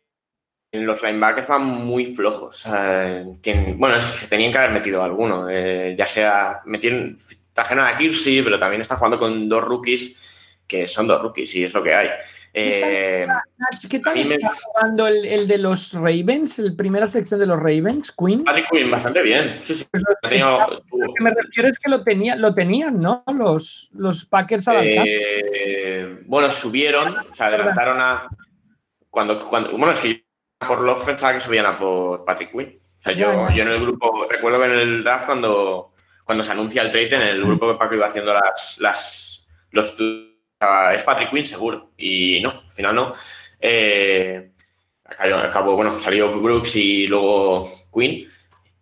los 0.70 1.02
linebackers 1.02 1.48
van 1.48 1.64
muy 1.64 2.06
flojos. 2.06 2.62
bueno, 2.64 3.96
es 3.96 4.08
que 4.08 4.28
tenían 4.28 4.52
que 4.52 4.58
haber 4.58 4.70
metido 4.70 5.02
alguno. 5.02 5.50
Eh, 5.50 5.96
ya 5.98 6.06
sea, 6.06 6.60
metieron, 6.66 7.18
trajeron 7.52 7.84
a 7.84 7.96
Kirsi, 7.96 8.42
pero 8.42 8.60
también 8.60 8.80
está 8.80 8.94
jugando 8.94 9.18
con 9.18 9.48
dos 9.48 9.64
rookies 9.64 10.36
que 10.68 10.88
son 10.88 11.06
dos 11.06 11.22
rookies 11.22 11.54
y 11.56 11.64
es 11.64 11.74
lo 11.74 11.82
que 11.82 11.94
hay. 11.94 12.10
Eh, 12.58 13.26
¿Qué 13.90 14.00
tal, 14.00 14.16
está 14.16 14.50
jugando 14.64 15.06
el, 15.06 15.46
de 15.46 15.58
los 15.58 15.92
Ravens, 15.92 16.58
la 16.58 16.74
primera 16.74 17.06
sección 17.06 17.38
de 17.38 17.44
los 17.44 17.58
Ravens, 17.58 18.10
Queen? 18.16 18.44
Patrick 18.44 18.66
Queen, 18.70 18.90
bastante 18.90 19.20
bien. 19.20 19.52
Sí, 19.52 19.74
sí. 19.74 19.84
Pues 19.90 20.02
lo 20.02 21.12
que 21.12 21.22
me 21.22 21.34
refiero 21.34 21.68
es 21.68 21.78
que 21.78 21.90
lo, 21.90 22.02
tenía, 22.02 22.34
lo 22.34 22.54
tenían, 22.54 22.98
¿no? 22.98 23.22
Los, 23.26 23.90
los 23.92 24.24
Packers 24.24 24.68
eh, 24.72 26.18
Bueno, 26.24 26.50
subieron, 26.50 27.18
o 27.18 27.34
sea, 27.34 27.48
adelantaron 27.48 28.00
a. 28.00 28.26
Cuando, 29.10 29.46
cuando, 29.46 29.72
bueno, 29.72 29.90
es 29.90 30.00
que 30.00 30.24
por 30.66 30.80
los 30.80 31.00
pensaba 31.00 31.34
que 31.34 31.40
subían 31.40 31.66
a 31.66 31.78
por 31.78 32.24
Patrick 32.24 32.52
Queen. 32.52 32.70
O 32.70 33.02
sea, 33.02 33.12
yo, 33.12 33.50
yo 33.54 33.62
en 33.64 33.68
el 33.68 33.82
grupo, 33.82 34.26
recuerdo 34.30 34.60
que 34.60 34.64
en 34.64 34.72
el 34.72 35.04
draft 35.04 35.26
cuando, 35.26 35.92
cuando 36.24 36.42
se 36.42 36.52
anuncia 36.52 36.80
el 36.80 36.90
trade, 36.90 37.16
en 37.16 37.22
el 37.22 37.44
grupo 37.44 37.70
que 37.70 37.78
Paco 37.78 37.94
iba 37.96 38.06
haciendo 38.06 38.32
las, 38.32 38.78
las, 38.80 39.46
los 39.72 39.94
es 40.94 41.02
Patrick 41.02 41.30
Quinn 41.30 41.44
seguro. 41.44 41.90
Y 41.96 42.40
no, 42.40 42.50
al 42.50 42.72
final 42.72 42.94
no. 42.94 43.12
Eh, 43.60 44.52
acabó, 45.04 45.74
bueno, 45.76 45.98
salió 45.98 46.40
Brooks 46.40 46.76
y 46.76 47.06
luego 47.06 47.66
Quinn. 47.92 48.26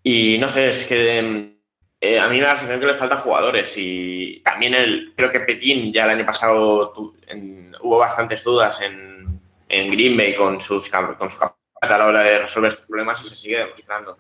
Y 0.03 0.39
no 0.39 0.49
sé, 0.49 0.67
es 0.67 0.85
que 0.85 1.55
eh, 2.01 2.19
a 2.19 2.29
mí 2.29 2.37
me 2.37 2.43
da 2.43 2.53
la 2.53 2.57
sensación 2.57 2.81
que 2.81 2.87
le 2.87 2.95
faltan 2.95 3.19
jugadores. 3.21 3.75
Y 3.77 4.41
también 4.45 4.75
el, 4.75 5.13
creo 5.17 5.31
que 5.31 5.41
Petín 5.41 5.93
ya 5.93 6.05
el 6.05 6.11
año 6.11 6.27
pasado 6.27 6.93
hubo 7.81 7.99
bastantes 7.99 8.45
dudas 8.45 8.81
en, 8.81 9.41
en, 9.69 9.91
Green 9.91 10.17
Bay 10.17 10.35
con, 10.35 10.61
sus, 10.61 10.89
con 10.91 11.31
su 11.31 11.39
capacidad 11.39 11.59
a 11.81 11.99
la 11.99 12.07
hora 12.07 12.23
de 12.23 12.39
resolver 12.41 12.73
estos 12.73 12.87
problemas 12.87 13.23
y 13.25 13.29
se 13.29 13.37
sigue 13.37 13.59
demostrando. 13.59 14.17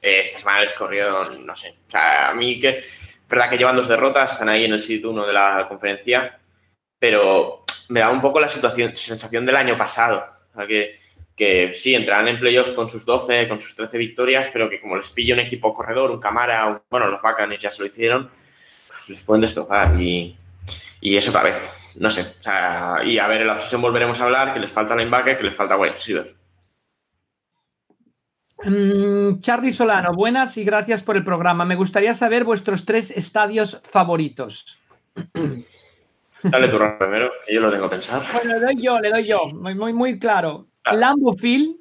Eh, 0.00 0.20
esta 0.24 0.38
semana 0.38 0.60
les 0.60 0.74
corrieron, 0.74 1.46
no 1.46 1.54
sé. 1.54 1.70
O 1.86 1.90
sea, 1.90 2.30
a 2.30 2.34
mí 2.34 2.58
que 2.58 2.76
es 2.76 3.20
verdad 3.28 3.50
que 3.50 3.58
llevan 3.58 3.76
dos 3.76 3.88
derrotas, 3.88 4.32
están 4.32 4.48
ahí 4.48 4.64
en 4.64 4.72
el 4.72 4.80
sitio 4.80 5.10
1 5.10 5.26
de 5.26 5.32
la 5.32 5.66
conferencia 5.68 6.38
pero 6.98 7.64
me 7.88 8.00
da 8.00 8.10
un 8.10 8.20
poco 8.20 8.40
la 8.40 8.48
situación, 8.48 8.96
sensación 8.96 9.46
del 9.46 9.56
año 9.56 9.76
pasado. 9.76 10.24
que, 10.66 10.94
que 11.36 11.72
sí, 11.72 11.94
entrarán 11.94 12.28
en 12.28 12.38
playoffs 12.38 12.72
con 12.72 12.90
sus 12.90 13.04
12, 13.04 13.48
con 13.48 13.60
sus 13.60 13.76
13 13.76 13.96
victorias, 13.98 14.50
pero 14.52 14.68
que 14.68 14.80
como 14.80 14.96
les 14.96 15.12
pilla 15.12 15.34
un 15.34 15.40
equipo 15.40 15.72
corredor, 15.72 16.10
un 16.10 16.18
Camara, 16.18 16.82
bueno, 16.90 17.06
los 17.06 17.22
Bacanes 17.22 17.60
ya 17.60 17.70
se 17.70 17.82
lo 17.82 17.88
hicieron, 17.88 18.28
pues 18.88 19.08
les 19.08 19.22
pueden 19.22 19.42
destrozar 19.42 20.00
y, 20.00 20.36
y 21.00 21.16
eso 21.16 21.30
otra 21.30 21.44
vez. 21.44 21.96
No 21.98 22.10
sé. 22.10 22.26
y 23.04 23.18
a 23.18 23.26
ver, 23.26 23.42
en 23.42 23.46
la 23.46 23.58
sesión 23.58 23.82
volveremos 23.82 24.20
a 24.20 24.24
hablar 24.24 24.52
que 24.52 24.60
les 24.60 24.70
falta 24.70 24.94
linebacker, 24.94 25.36
que 25.36 25.44
les 25.44 25.56
falta 25.56 25.76
wide 25.76 25.92
receiver. 25.92 26.34
Mm, 28.64 29.40
Charlie 29.40 29.72
Solano, 29.72 30.12
buenas 30.14 30.56
y 30.56 30.64
gracias 30.64 31.02
por 31.02 31.16
el 31.16 31.24
programa. 31.24 31.64
Me 31.64 31.76
gustaría 31.76 32.14
saber 32.14 32.44
vuestros 32.44 32.84
tres 32.84 33.10
estadios 33.10 33.80
favoritos. 33.84 34.76
Dale 36.42 36.68
tu 36.68 36.78
primero, 36.98 37.30
que 37.46 37.54
yo 37.54 37.60
lo 37.60 37.70
tengo 37.70 37.90
pensado. 37.90 38.22
Bueno, 38.32 38.54
le 38.54 38.60
doy 38.60 38.82
yo, 38.82 39.00
le 39.00 39.10
doy 39.10 39.24
yo. 39.24 39.40
Muy, 39.54 39.74
muy, 39.74 39.92
muy 39.92 40.18
claro. 40.18 40.68
Lambo 40.92 41.34
Field, 41.34 41.76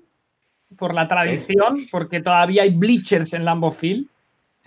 por 0.77 0.93
la 0.93 1.07
tradición, 1.07 1.77
porque 1.91 2.21
todavía 2.21 2.63
hay 2.63 2.75
bleachers 2.75 3.33
en 3.33 3.45
Lambo 3.45 3.71
Field. 3.71 4.07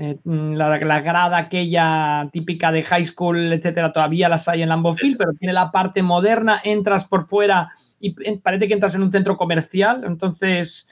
Eh, 0.03 0.19
la, 0.25 0.79
grada 0.79 1.37
aquella 1.37 2.27
típica 2.33 2.73
de 2.73 2.83
high 2.83 3.05
school, 3.05 3.53
etcétera, 3.53 3.93
todavía 3.93 4.31
las 4.31 4.49
hay 4.49 4.63
en 4.63 4.71
Lambeau 4.71 4.95
Field, 4.95 5.19
pero 5.19 5.35
tiene 5.35 5.53
la 5.53 5.71
parte 5.71 6.03
moderna, 6.03 6.59
entras 6.65 7.05
por 7.05 7.27
fuera 7.27 7.69
y 8.01 8.13
parece 8.39 8.67
que 8.67 8.73
entras 8.73 8.95
en 8.95 9.03
un 9.03 9.13
centro 9.13 9.37
comercial, 9.37 10.05
entonces 10.07 10.89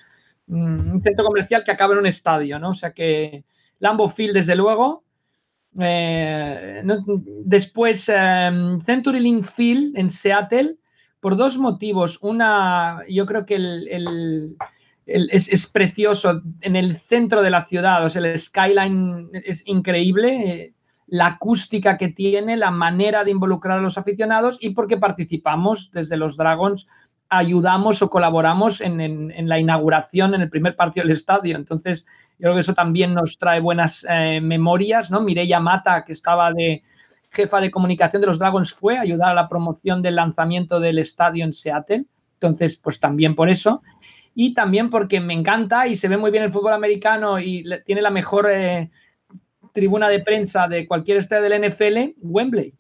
mm, 0.47 0.91
un 0.93 1.03
centro 1.03 1.25
comercial 1.25 1.65
que 1.65 1.70
acaba 1.70 1.95
en 1.95 2.01
un 2.01 2.07
estadio, 2.07 2.59
¿no? 2.59 2.69
O 2.69 2.75
sea 2.75 2.93
que 2.93 3.45
Lambeau 3.79 4.11
Field, 4.11 4.35
desde 4.35 4.55
luego. 4.55 5.05
Eh, 5.81 6.83
después, 7.45 8.09
em, 8.09 8.81
Century 8.81 9.21
Link 9.21 9.45
Field 9.45 9.97
en 9.97 10.11
Seattle, 10.11 10.77
por 11.21 11.37
dos 11.37 11.59
motivos. 11.59 12.19
Una, 12.23 13.03
yo 13.09 13.27
creo 13.27 13.45
que 13.45 13.57
el, 13.57 14.57
es, 15.07 15.67
precioso 15.67 16.43
en 16.61 16.77
el 16.77 16.99
centro 16.99 17.43
de 17.43 17.51
la 17.51 17.65
ciudad, 17.65 18.05
o 18.05 18.11
sea, 18.11 18.23
el 18.23 18.39
skyline 18.39 19.31
es 19.33 19.67
increíble, 19.67 20.51
eh, 20.51 20.75
la 21.07 21.27
acústica 21.27 21.97
que 21.97 22.09
tiene, 22.09 22.57
la 22.57 22.71
manera 22.71 23.25
de 23.25 23.31
involucrar 23.31 23.79
a 23.79 23.83
los 23.83 23.97
aficionados 23.97 24.59
y 24.61 24.71
porque 24.71 24.99
participamos 24.99 25.91
desde 25.93 26.19
los 26.19 26.37
Dragons, 26.37 26.87
ayudamos 27.29 28.03
o 28.03 28.11
colaboramos 28.11 28.81
en, 28.81 29.49
la 29.49 29.59
inauguración, 29.59 30.35
en 30.35 30.43
el 30.43 30.51
primer 30.51 30.77
partido 30.77 31.05
del 31.05 31.17
estadio. 31.17 31.57
Entonces, 31.57 32.07
yo 32.39 32.45
creo 32.45 32.55
que 32.55 32.61
eso 32.61 32.75
también 32.75 33.15
nos 33.15 33.39
trae 33.39 33.61
buenas 33.61 34.07
eh, 34.09 34.41
memorias, 34.41 35.11
¿no? 35.11 35.21
Mireia 35.21 35.61
Mata, 35.61 36.05
que 36.05 36.13
estaba 36.13 36.53
de 36.53 36.83
jefa 37.31 37.61
de 37.61 37.71
comunicación 37.71 38.21
de 38.21 38.27
los 38.27 38.39
Dragons, 38.39 38.73
fue 38.73 38.97
a 38.97 39.03
ayudar 39.03 39.31
a 39.31 39.35
la 39.35 39.49
promoción 39.49 40.01
del 40.01 40.17
lanzamiento 40.17 40.81
del 40.81 40.99
estadio 40.99 41.45
en 41.45 41.53
Seattle. 41.53 42.07
Entonces, 42.35 42.77
pues 42.77 43.01
también 43.01 43.35
por 43.35 43.51
eso 43.51 43.83
y 44.41 44.55
también 44.55 44.89
porque 44.89 45.21
me 45.21 45.35
encanta 45.35 45.89
y 45.89 45.97
se 45.97 46.07
ve 46.07 46.17
muy 46.17 46.31
bien 46.31 46.45
el 46.45 46.53
fútbol 46.53 46.73
americano 46.73 47.41
y 47.41 47.65
tiene 47.85 48.01
la 48.01 48.11
mejor 48.11 48.47
eh, 48.49 48.89
tribuna 49.73 50.09
de 50.09 50.21
prensa 50.21 50.69
de 50.69 50.87
cualquier 50.87 51.17
estadio 51.17 51.49
del 51.49 51.69
NFL, 51.69 52.15
Wembley. 52.23 52.73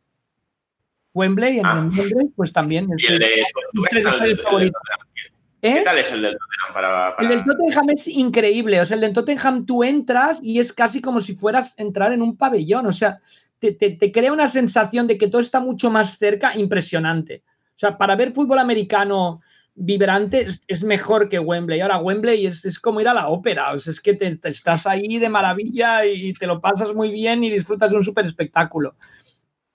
Wembley, 1.14 1.58
en 1.58 1.66
ah. 1.66 1.88
Wembley, 1.96 2.28
pues 2.36 2.52
también. 2.52 2.88
Es 2.96 3.08
el 3.08 3.18
de, 3.18 3.44
¿Qué 3.90 4.00
tal 4.00 5.98
es 5.98 6.12
el 6.12 6.22
del 6.22 6.36
Tottenham? 6.36 7.14
El 7.18 7.28
del 7.28 7.44
Tottenham 7.44 7.90
es 7.90 8.08
increíble. 8.08 8.80
O 8.80 8.86
sea, 8.86 8.94
el 8.94 9.00
del 9.00 9.12
Tottenham 9.12 9.66
tú 9.66 9.82
entras 9.82 10.40
y 10.42 10.60
es 10.60 10.72
casi 10.72 11.00
como 11.00 11.20
si 11.20 11.34
fueras 11.34 11.74
a 11.78 11.82
entrar 11.82 12.12
en 12.12 12.22
un 12.22 12.36
pabellón. 12.36 12.86
O 12.86 12.92
sea, 12.92 13.18
te, 13.58 13.72
te 13.72 14.12
crea 14.12 14.32
una 14.32 14.48
sensación 14.48 15.06
de 15.06 15.18
que 15.18 15.28
todo 15.28 15.40
está 15.40 15.60
mucho 15.60 15.90
más 15.90 16.18
cerca, 16.18 16.56
impresionante. 16.56 17.42
O 17.74 17.78
sea, 17.78 17.96
para 17.96 18.16
ver 18.16 18.32
fútbol 18.32 18.58
americano 18.58 19.40
vibrante 19.78 20.46
es, 20.66 20.84
mejor 20.84 21.28
que 21.28 21.38
Wembley. 21.38 21.80
Ahora, 21.80 21.98
Wembley 21.98 22.46
es, 22.46 22.78
como 22.80 23.00
ir 23.00 23.08
a 23.08 23.14
la 23.14 23.28
ópera, 23.28 23.72
es 23.74 24.00
que 24.00 24.14
te, 24.14 24.36
estás 24.42 24.86
ahí 24.86 25.18
de 25.18 25.28
maravilla 25.28 26.04
y 26.04 26.32
te 26.34 26.46
lo 26.46 26.60
pasas 26.60 26.94
muy 26.94 27.10
bien 27.10 27.44
y 27.44 27.50
disfrutas 27.50 27.90
de 27.90 27.96
un 27.96 28.04
súper 28.04 28.24
espectáculo. 28.24 28.96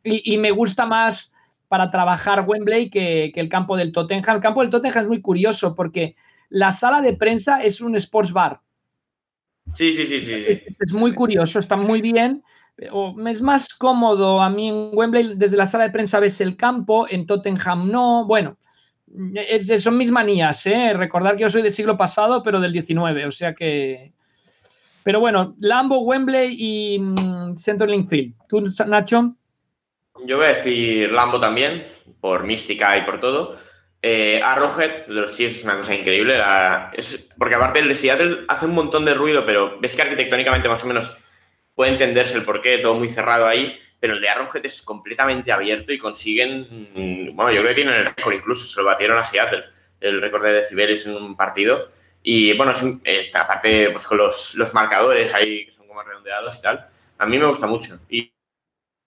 Y, 0.03 0.37
me 0.37 0.51
gusta 0.51 0.85
más 0.85 1.33
para 1.67 1.89
trabajar 1.89 2.45
Wembley 2.47 2.89
que, 2.89 3.31
el 3.35 3.49
campo 3.49 3.77
del 3.77 3.91
Tottenham. 3.91 4.35
El 4.35 4.41
campo 4.41 4.61
del 4.61 4.69
Tottenham 4.69 5.03
es 5.03 5.07
muy 5.07 5.21
curioso 5.21 5.75
porque 5.75 6.15
la 6.49 6.71
sala 6.71 7.01
de 7.01 7.13
prensa 7.13 7.63
es 7.63 7.81
un 7.81 7.95
sports 7.95 8.33
bar. 8.33 8.61
Sí, 9.73 9.93
sí, 9.93 10.05
sí, 10.05 10.19
sí. 10.19 10.33
Es, 10.79 10.91
muy 10.91 11.13
curioso, 11.13 11.59
está 11.59 11.77
muy 11.77 12.01
bien. 12.01 12.43
es 12.77 13.41
más 13.41 13.73
cómodo 13.73 14.41
a 14.41 14.49
mí 14.49 14.69
en 14.69 14.89
Wembley, 14.93 15.37
desde 15.37 15.57
la 15.57 15.65
sala 15.65 15.85
de 15.85 15.91
prensa 15.91 16.19
ves 16.19 16.41
el 16.41 16.57
campo, 16.57 17.07
en 17.09 17.25
Tottenham 17.25 17.89
no. 17.89 18.25
Bueno, 18.27 18.57
son 19.79 19.97
mis 19.97 20.11
manías, 20.11 20.65
¿eh? 20.65 20.93
Recordar 20.93 21.35
que 21.35 21.43
yo 21.43 21.49
soy 21.49 21.61
del 21.61 21.73
siglo 21.73 21.97
pasado, 21.97 22.43
pero 22.43 22.59
del 22.59 22.73
19, 22.73 23.25
o 23.25 23.31
sea 23.31 23.53
que... 23.53 24.13
Pero 25.03 25.19
bueno, 25.19 25.55
Lambo, 25.59 25.99
Wembley 25.99 26.55
y 26.57 26.99
mm, 26.99 27.57
Central 27.57 28.05
Field. 28.05 28.35
¿Tú, 28.47 28.63
Nacho? 28.87 29.35
Yo 30.25 30.37
voy 30.37 30.45
a 30.45 30.53
decir 30.53 31.11
Lambo 31.11 31.39
también, 31.39 31.85
por 32.21 32.43
mística 32.43 32.97
y 32.97 33.01
por 33.01 33.19
todo. 33.19 33.57
Eh, 34.01 34.41
Arrowhead 34.43 35.07
de 35.07 35.13
los 35.13 35.31
Chiefs 35.31 35.59
es 35.59 35.63
una 35.63 35.77
cosa 35.77 35.93
increíble. 35.93 36.37
porque 37.37 37.55
aparte 37.55 37.79
el 37.79 37.87
de 37.87 37.95
Seattle 37.95 38.45
hace 38.47 38.65
un 38.65 38.73
montón 38.73 39.05
de 39.05 39.13
ruido, 39.13 39.45
pero 39.45 39.79
ves 39.79 39.95
que 39.95 40.01
arquitectónicamente 40.01 40.69
más 40.69 40.83
o 40.83 40.87
menos 40.87 41.15
puede 41.73 41.91
entenderse 41.91 42.37
el 42.37 42.45
porqué, 42.45 42.77
todo 42.77 42.93
muy 42.95 43.09
cerrado 43.09 43.47
ahí 43.47 43.73
pero 44.03 44.15
el 44.15 44.21
de 44.21 44.27
Arrowhead 44.27 44.65
es 44.65 44.81
completamente 44.81 45.49
abierto 45.53 45.93
y 45.93 45.97
consiguen, 45.97 46.67
mm, 46.93 47.37
bueno, 47.37 47.53
yo 47.53 47.61
creo 47.61 47.69
que 47.69 47.75
tienen 47.75 47.93
el 47.93 48.05
récord 48.05 48.33
incluso, 48.33 48.65
se 48.65 48.81
lo 48.81 48.85
batieron 48.85 49.17
a 49.17 49.23
Seattle, 49.23 49.63
el 50.01 50.21
récord 50.21 50.43
de 50.43 50.51
decibeles 50.51 51.05
en 51.05 51.15
un 51.15 51.37
partido. 51.37 51.85
Y 52.21 52.51
bueno, 52.57 52.73
eh, 53.05 53.31
aparte 53.33 53.91
pues 53.91 54.05
con 54.05 54.17
los, 54.17 54.57
marcadores 54.73 55.33
ahí 55.33 55.67
que 55.67 55.71
son 55.71 55.87
como 55.87 56.03
redondeados 56.03 56.57
y 56.57 56.61
tal, 56.61 56.85
a 57.17 57.25
mí 57.25 57.39
me 57.39 57.45
gusta 57.45 57.65
mucho. 57.65 57.97
Y 58.09 58.33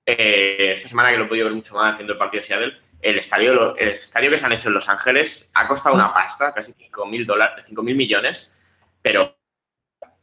eh, 0.07 0.73
esta 0.73 0.89
semana 0.89 1.11
que 1.11 1.19
lo 1.19 1.25
he 1.25 1.29
podido 1.29 1.47
ver 1.47 1.55
mucho 1.55 1.75
más 1.75 1.97
viendo 1.97 2.13
el 2.13 2.19
partido 2.19 2.41
de 2.41 2.47
Seattle, 2.47 2.77
el 3.03 3.19
estadio, 3.19 3.77
el 3.77 3.89
estadio 3.91 4.31
que 4.31 4.39
se 4.39 4.47
han 4.47 4.53
hecho 4.53 4.69
en 4.69 4.75
Los 4.75 4.89
Ángeles 4.89 5.51
ha 5.55 5.67
costado 5.67 5.95
una 5.95 6.15
pasta, 6.15 6.55
casi 6.55 6.73
5.000 6.73 7.27
dólares, 7.27 7.65
5.000 7.69 7.95
millones, 7.95 8.55
pero 9.03 9.37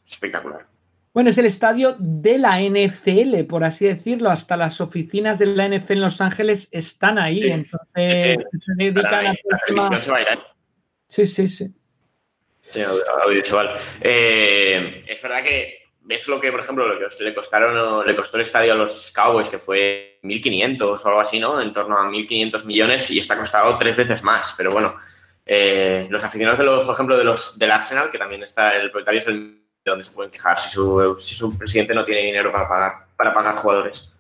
espectacular. 0.10 0.65
Bueno, 1.14 1.30
es 1.30 1.38
el 1.38 1.45
estadio 1.45 1.95
de 1.99 2.39
la 2.39 2.60
NFL, 2.60 3.43
por 3.47 3.64
así 3.64 3.85
decirlo. 3.85 4.31
Hasta 4.31 4.57
las 4.57 4.81
oficinas 4.81 5.38
de 5.38 5.45
la 5.45 5.68
NFL 5.68 5.93
en 5.93 6.01
Los 6.01 6.22
Ángeles 6.22 6.69
están 6.72 7.19
ahí. 7.19 7.38
Entonces, 7.39 8.38
se 8.65 8.73
dedican 8.77 9.27
a. 9.27 9.35
Sí, 11.07 11.27
sí, 11.27 11.47
sí. 11.47 11.72
Sí, 12.61 12.81
audiovisual. 12.81 13.73
Eh, 14.01 15.05
es 15.07 15.22
verdad 15.22 15.43
que 15.43 15.82
es 16.09 16.27
lo 16.27 16.39
que, 16.39 16.51
por 16.51 16.59
ejemplo, 16.59 16.88
lo 16.88 16.99
que 16.99 17.23
le 17.23 17.34
costaron, 17.34 18.05
le 18.05 18.15
costó 18.15 18.38
el 18.38 18.41
estadio 18.41 18.73
a 18.73 18.75
los 18.75 19.11
Cowboys, 19.11 19.49
que 19.49 19.57
fue 19.57 20.19
1.500 20.23 20.81
o 20.81 21.07
algo 21.07 21.21
así, 21.21 21.39
¿no? 21.39 21.61
En 21.61 21.73
torno 21.73 21.97
a 21.97 22.09
1.500 22.09 22.65
millones 22.65 23.09
y 23.11 23.19
está 23.19 23.38
costado 23.38 23.77
tres 23.77 23.95
veces 23.95 24.23
más. 24.23 24.53
Pero 24.57 24.71
bueno, 24.71 24.95
eh, 25.45 26.07
los 26.09 26.23
aficionados 26.23 26.59
de 26.59 26.65
los, 26.65 26.84
por 26.84 26.93
ejemplo, 26.93 27.17
de 27.17 27.23
los 27.23 27.57
del 27.57 27.71
Arsenal, 27.71 28.09
que 28.09 28.17
también 28.17 28.43
está, 28.43 28.75
el 28.75 28.91
propietario 28.91 29.19
es 29.19 29.27
el 29.27 29.63
de 29.84 29.91
dónde 29.91 30.03
se 30.03 30.11
pueden 30.11 30.31
quejar 30.31 30.57
si 30.57 30.69
su, 30.69 31.57
presidente 31.57 31.93
no 31.93 32.05
tiene 32.05 32.21
dinero 32.21 32.51
para 32.51 32.67
pagar, 32.67 32.93
para 33.17 33.34
pagar 33.34 33.55
jugadores. 33.55 34.13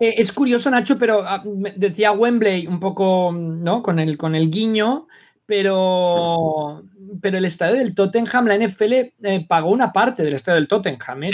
Eh, 0.00 0.14
es 0.16 0.32
curioso, 0.32 0.70
Nacho, 0.70 0.98
pero 0.98 1.22
ah, 1.24 1.42
decía 1.76 2.12
Wembley 2.12 2.66
un 2.66 2.80
poco, 2.80 3.32
¿no? 3.32 3.82
Con 3.82 3.98
el, 3.98 4.16
con 4.16 4.34
el 4.34 4.50
guiño, 4.50 5.06
pero, 5.46 6.82
pero 7.20 7.38
el 7.38 7.44
estadio 7.44 7.76
del 7.76 7.94
Tottenham, 7.94 8.46
la 8.46 8.56
NFL 8.56 8.92
eh, 8.92 9.46
pagó 9.48 9.70
una 9.70 9.92
parte 9.92 10.22
del 10.22 10.34
estadio 10.34 10.56
del 10.56 10.68
Tottenham. 10.68 11.24
¿eh? 11.24 11.28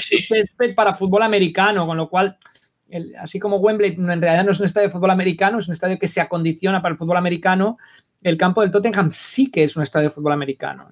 Sí, 0.00 0.24
para 0.74 0.94
fútbol 0.94 1.22
americano, 1.22 1.86
con 1.86 1.96
lo 1.96 2.08
cual, 2.08 2.38
así 3.18 3.38
como 3.38 3.58
Wembley 3.58 3.92
en 3.92 4.20
realidad 4.20 4.44
no 4.44 4.52
es 4.52 4.60
un 4.60 4.66
estadio 4.66 4.88
de 4.88 4.92
fútbol 4.92 5.10
americano, 5.10 5.58
es 5.58 5.68
un 5.68 5.74
estadio 5.74 5.98
que 5.98 6.08
se 6.08 6.20
acondiciona 6.20 6.82
para 6.82 6.92
el 6.92 6.98
fútbol 6.98 7.16
americano, 7.16 7.78
el 8.22 8.36
campo 8.36 8.60
del 8.62 8.70
Tottenham 8.70 9.10
sí 9.10 9.50
que 9.50 9.64
es 9.64 9.76
un 9.76 9.82
estadio 9.82 10.08
de 10.08 10.14
fútbol 10.14 10.32
americano. 10.32 10.90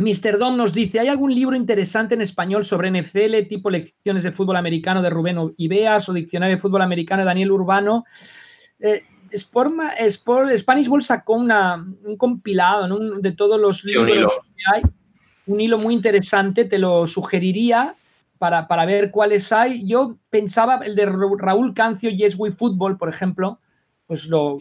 Mr. 0.00 0.38
Dom 0.38 0.56
nos 0.56 0.72
dice, 0.72 0.98
¿hay 0.98 1.08
algún 1.08 1.34
libro 1.34 1.54
interesante 1.54 2.14
en 2.14 2.22
español 2.22 2.64
sobre 2.64 2.90
NFL, 2.90 3.46
tipo 3.48 3.68
lecciones 3.68 4.22
de 4.22 4.32
fútbol 4.32 4.56
americano 4.56 5.02
de 5.02 5.10
Rubén 5.10 5.54
Ibeas 5.58 6.08
o 6.08 6.14
diccionario 6.14 6.56
de 6.56 6.60
fútbol 6.60 6.80
americano 6.82 7.20
de 7.20 7.26
Daniel 7.26 7.52
Urbano? 7.52 8.04
Eh, 8.78 9.02
Sport, 9.32 9.74
Spanish 10.56 10.88
Ball 10.88 11.02
sacó 11.02 11.34
una, 11.34 11.84
un 12.04 12.16
compilado 12.16 12.98
de 13.20 13.32
todos 13.32 13.60
los 13.60 13.84
libros 13.84 14.32
que 14.56 14.62
hay, 14.74 14.82
un 15.46 15.60
hilo 15.60 15.78
muy 15.78 15.94
interesante, 15.94 16.64
te 16.64 16.78
lo 16.78 17.06
sugeriría 17.06 17.94
para, 18.38 18.86
ver 18.86 19.10
cuáles 19.10 19.52
hay. 19.52 19.86
Yo 19.86 20.16
pensaba 20.30 20.80
el 20.84 20.96
de 20.96 21.06
Raúl 21.06 21.74
Cancio, 21.74 22.10
Yes 22.10 22.36
We 22.38 22.52
Football, 22.52 22.96
por 22.96 23.08
ejemplo, 23.08 23.58
pues 24.06 24.26
lo... 24.26 24.56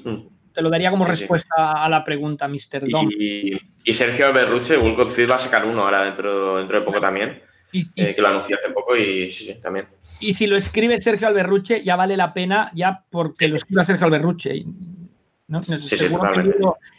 Te 0.51 0.63
lo 0.63 0.71
daría 0.71 0.89
como 0.89 1.05
respuesta 1.05 1.83
a 1.83 1.87
la 1.87 2.03
pregunta, 2.03 2.47
Mr. 2.47 2.89
Dom. 2.89 3.07
Y, 3.11 3.93
Sergio 3.93 4.33
Berruche, 4.33 4.77
Wolcott 4.77 5.09
va 5.29 5.35
a 5.35 5.39
sacar 5.39 5.65
uno 5.65 5.83
ahora 5.83 6.03
dentro, 6.03 6.57
dentro 6.57 6.79
de 6.79 6.85
poco 6.85 6.99
también. 6.99 7.39
Eh, 7.71 8.13
que 8.15 8.21
lo 8.21 8.29
anunció 8.29 8.55
hace 8.55 8.71
poco 8.73 8.95
y 8.95 9.29
sí, 9.29 9.45
sí, 9.45 9.55
también. 9.61 9.85
Y 10.21 10.33
si 10.33 10.47
lo 10.47 10.57
escribe 10.57 10.99
Sergio 11.01 11.27
Alberruche, 11.27 11.83
ya 11.83 11.95
vale 11.95 12.17
la 12.17 12.33
pena, 12.33 12.71
ya 12.73 13.03
porque 13.09 13.47
lo 13.47 13.57
escriba 13.57 13.83
Sergio 13.83 14.07
Alberruche. 14.07 14.65
¿no? 15.47 15.61
Sí, 15.61 15.97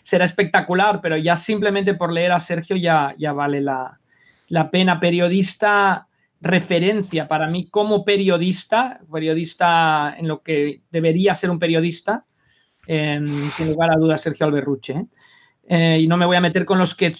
será 0.02 0.24
espectacular, 0.24 1.00
pero 1.00 1.16
ya 1.16 1.36
simplemente 1.36 1.94
por 1.94 2.12
leer 2.12 2.32
a 2.32 2.40
Sergio 2.40 2.76
ya, 2.76 3.14
ya 3.18 3.32
vale 3.32 3.60
la, 3.60 4.00
la 4.48 4.70
pena. 4.70 5.00
Periodista, 5.00 6.08
referencia 6.40 7.28
para 7.28 7.46
mí 7.48 7.68
como 7.68 8.04
periodista, 8.04 9.00
periodista 9.12 10.14
en 10.16 10.28
lo 10.28 10.42
que 10.42 10.82
debería 10.90 11.34
ser 11.34 11.50
un 11.50 11.58
periodista, 11.58 12.24
sin 12.86 13.68
lugar 13.68 13.92
a 13.92 13.96
dudas, 13.96 14.20
Sergio 14.20 14.46
Alberruche. 14.46 14.92
¿eh? 14.94 15.06
Eh, 15.68 16.00
y 16.00 16.08
no 16.08 16.16
me 16.16 16.26
voy 16.26 16.36
a 16.36 16.40
meter 16.40 16.64
con 16.64 16.78
los 16.78 16.96
que 16.96 17.14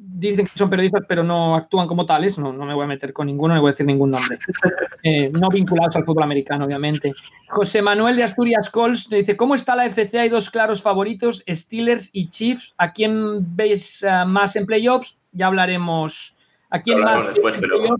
dicen 0.00 0.46
que 0.46 0.58
son 0.58 0.70
periodistas 0.70 1.04
pero 1.08 1.22
no 1.22 1.54
actúan 1.54 1.86
como 1.86 2.06
tales, 2.06 2.38
no, 2.38 2.52
no 2.52 2.64
me 2.64 2.74
voy 2.74 2.84
a 2.84 2.88
meter 2.88 3.12
con 3.12 3.26
ninguno, 3.26 3.54
no 3.54 3.60
voy 3.60 3.70
a 3.70 3.72
decir 3.72 3.86
ningún 3.86 4.10
nombre. 4.10 4.38
Eh, 5.02 5.30
no 5.30 5.48
vinculados 5.48 5.94
al 5.96 6.04
fútbol 6.04 6.24
americano, 6.24 6.64
obviamente. 6.64 7.12
José 7.48 7.82
Manuel 7.82 8.16
de 8.16 8.24
Asturias 8.24 8.68
Cols 8.68 9.08
dice, 9.08 9.36
¿cómo 9.36 9.54
está 9.54 9.76
la 9.76 9.86
FC? 9.86 10.18
Hay 10.18 10.28
dos 10.28 10.50
claros 10.50 10.82
favoritos, 10.82 11.44
Steelers 11.48 12.10
y 12.12 12.30
Chiefs. 12.30 12.74
¿A 12.78 12.92
quién 12.92 13.54
veis 13.56 14.04
más 14.26 14.56
en 14.56 14.66
playoffs? 14.66 15.18
ya 15.32 15.46
hablaremos. 15.46 16.34
Aquí 16.70 16.92
en 16.92 17.00
más, 17.00 17.28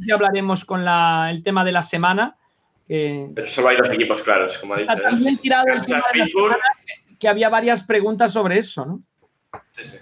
ya 0.07 0.15
hablaremos 0.15 0.65
con 0.65 0.87
el 0.87 1.43
tema 1.43 1.65
de 1.65 1.73
la 1.73 1.83
semana. 1.83 2.37
pero 2.87 3.47
solo 3.47 3.69
hay 3.69 3.77
dos 3.77 3.91
equipos 3.91 4.23
claros, 4.23 4.59
como 4.59 4.75
ha 4.75 4.77
dicho. 4.77 4.95
También 4.95 5.39
tirado 5.39 5.67
el 5.69 5.87
tema 5.87 6.03
de 6.13 6.19
la 6.19 6.25
semana, 6.27 6.57
que 7.19 7.29
había 7.29 7.49
varias 7.49 7.83
preguntas 7.83 8.33
sobre 8.33 8.59
eso, 8.59 8.85
¿no? 8.85 9.03
Sí, 9.71 9.85
sí. 9.85 9.97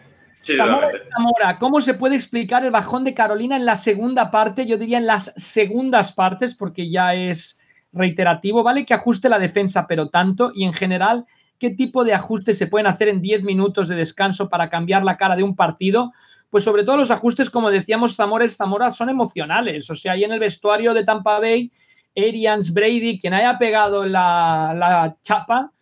Sí, 0.46 0.56
Zamora, 0.56 1.58
¿cómo 1.58 1.80
se 1.80 1.94
puede 1.94 2.14
explicar 2.14 2.64
el 2.64 2.70
bajón 2.70 3.02
de 3.02 3.14
Carolina 3.14 3.56
en 3.56 3.66
la 3.66 3.74
segunda 3.74 4.30
parte? 4.30 4.64
Yo 4.64 4.78
diría 4.78 4.98
en 4.98 5.06
las 5.06 5.32
segundas 5.36 6.12
partes, 6.12 6.54
porque 6.54 6.88
ya 6.88 7.14
es 7.14 7.58
reiterativo, 7.92 8.62
¿vale? 8.62 8.86
Que 8.86 8.94
ajuste 8.94 9.28
la 9.28 9.40
defensa, 9.40 9.86
pero 9.88 10.08
tanto, 10.08 10.52
y 10.54 10.64
en 10.64 10.72
general, 10.72 11.26
¿qué 11.58 11.70
tipo 11.70 12.04
de 12.04 12.14
ajustes 12.14 12.58
se 12.58 12.68
pueden 12.68 12.86
hacer 12.86 13.08
en 13.08 13.20
10 13.20 13.42
minutos 13.42 13.88
de 13.88 13.96
descanso 13.96 14.48
para 14.48 14.70
cambiar 14.70 15.04
la 15.04 15.16
cara 15.16 15.34
de 15.34 15.42
un 15.42 15.56
partido? 15.56 16.12
Pues 16.48 16.62
sobre 16.62 16.84
todo 16.84 16.96
los 16.96 17.10
ajustes, 17.10 17.50
como 17.50 17.70
decíamos, 17.70 18.14
Zamora 18.14 18.48
Zamora, 18.48 18.92
son 18.92 19.10
emocionales. 19.10 19.90
O 19.90 19.96
sea, 19.96 20.12
ahí 20.12 20.22
en 20.22 20.32
el 20.32 20.38
vestuario 20.38 20.94
de 20.94 21.04
Tampa 21.04 21.40
Bay, 21.40 21.72
Arians, 22.16 22.72
Brady, 22.72 23.18
quien 23.18 23.34
haya 23.34 23.58
pegado 23.58 24.04
la, 24.04 24.72
la 24.76 25.16
chapa, 25.24 25.72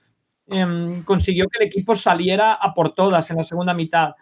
Em, 0.46 1.02
consiguió 1.04 1.48
que 1.48 1.62
el 1.62 1.68
equipo 1.68 1.94
saliera 1.94 2.54
a 2.54 2.74
por 2.74 2.94
todas 2.94 3.30
en 3.30 3.38
la 3.38 3.44
segunda 3.44 3.72
mitad. 3.72 4.14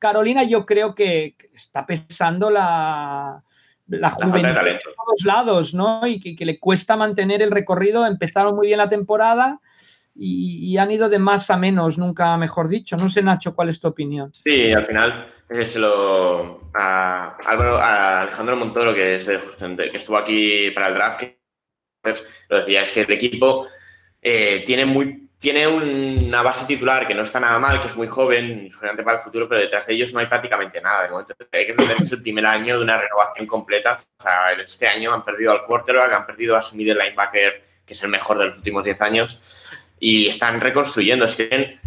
Carolina 0.00 0.42
yo 0.42 0.66
creo 0.66 0.96
que 0.96 1.36
está 1.54 1.86
pesando 1.86 2.50
la, 2.50 3.44
la 3.86 4.10
juventud 4.10 4.64
de 4.64 4.80
todos 4.96 5.24
lados, 5.24 5.74
¿no? 5.74 6.06
Y 6.06 6.34
que, 6.34 6.44
le 6.44 6.58
cuesta 6.58 6.96
mantener 6.96 7.42
el 7.42 7.50
recorrido. 7.50 8.06
Empezaron 8.06 8.56
muy 8.56 8.68
bien 8.68 8.78
la 8.78 8.88
temporada 8.88 9.60
y, 10.14 10.76
han 10.78 10.90
ido 10.90 11.08
de 11.08 11.18
más 11.18 11.50
a 11.50 11.56
menos, 11.56 11.98
nunca 11.98 12.36
mejor 12.36 12.68
dicho. 12.68 12.96
No 12.96 13.08
sé, 13.08 13.22
Nacho, 13.22 13.54
¿cuál 13.54 13.68
es 13.68 13.80
tu 13.80 13.88
opinión? 13.88 14.32
Sí, 14.32 14.72
al 14.72 14.84
final 14.84 15.32
se 15.62 15.78
lo 15.78 16.70
a, 16.74 17.36
a 17.44 18.22
Alejandro 18.22 18.56
Montoro, 18.56 18.94
que, 18.94 19.16
es 19.16 19.26
que 19.26 19.90
estuvo 19.92 20.16
aquí 20.16 20.70
para 20.70 20.88
el 20.88 20.94
draft, 20.94 21.20
que 21.20 21.40
pues, 22.00 22.24
lo 22.48 22.58
decía, 22.58 22.82
es 22.82 22.92
que 22.92 23.02
el 23.02 23.12
equipo 23.12 23.66
eh, 24.22 24.62
tiene 24.64 24.86
muy 24.86 25.29
tiene 25.40 25.66
una 25.66 26.42
base 26.42 26.66
titular 26.66 27.06
que 27.06 27.14
no 27.14 27.22
está 27.22 27.40
nada 27.40 27.58
mal, 27.58 27.80
que 27.80 27.86
es 27.86 27.96
muy 27.96 28.06
joven, 28.06 28.70
suficiente 28.70 29.02
para 29.02 29.16
el 29.16 29.22
futuro, 29.22 29.48
pero 29.48 29.62
detrás 29.62 29.86
de 29.86 29.94
ellos 29.94 30.12
no 30.12 30.20
hay 30.20 30.26
prácticamente 30.26 30.82
nada. 30.82 31.04
De 31.04 31.08
momento 31.08 31.34
hay 31.50 31.64
que 31.64 31.70
entender 31.70 31.96
que 31.96 32.02
es 32.02 32.12
el 32.12 32.20
primer 32.20 32.44
año 32.44 32.76
de 32.76 32.84
una 32.84 32.98
renovación 32.98 33.46
completa. 33.46 33.94
O 33.94 34.22
sea, 34.22 34.52
este 34.52 34.86
año 34.86 35.14
han 35.14 35.24
perdido 35.24 35.52
al 35.52 35.64
quarterback, 35.64 36.12
han 36.12 36.26
perdido 36.26 36.56
a 36.56 36.62
su 36.62 36.76
middle 36.76 37.02
linebacker, 37.02 37.64
que 37.86 37.94
es 37.94 38.02
el 38.02 38.10
mejor 38.10 38.36
de 38.36 38.44
los 38.44 38.58
últimos 38.58 38.84
10 38.84 39.00
años, 39.00 39.70
y 39.98 40.28
están 40.28 40.60
reconstruyendo. 40.60 41.24
Es 41.24 41.34
que 41.34 41.78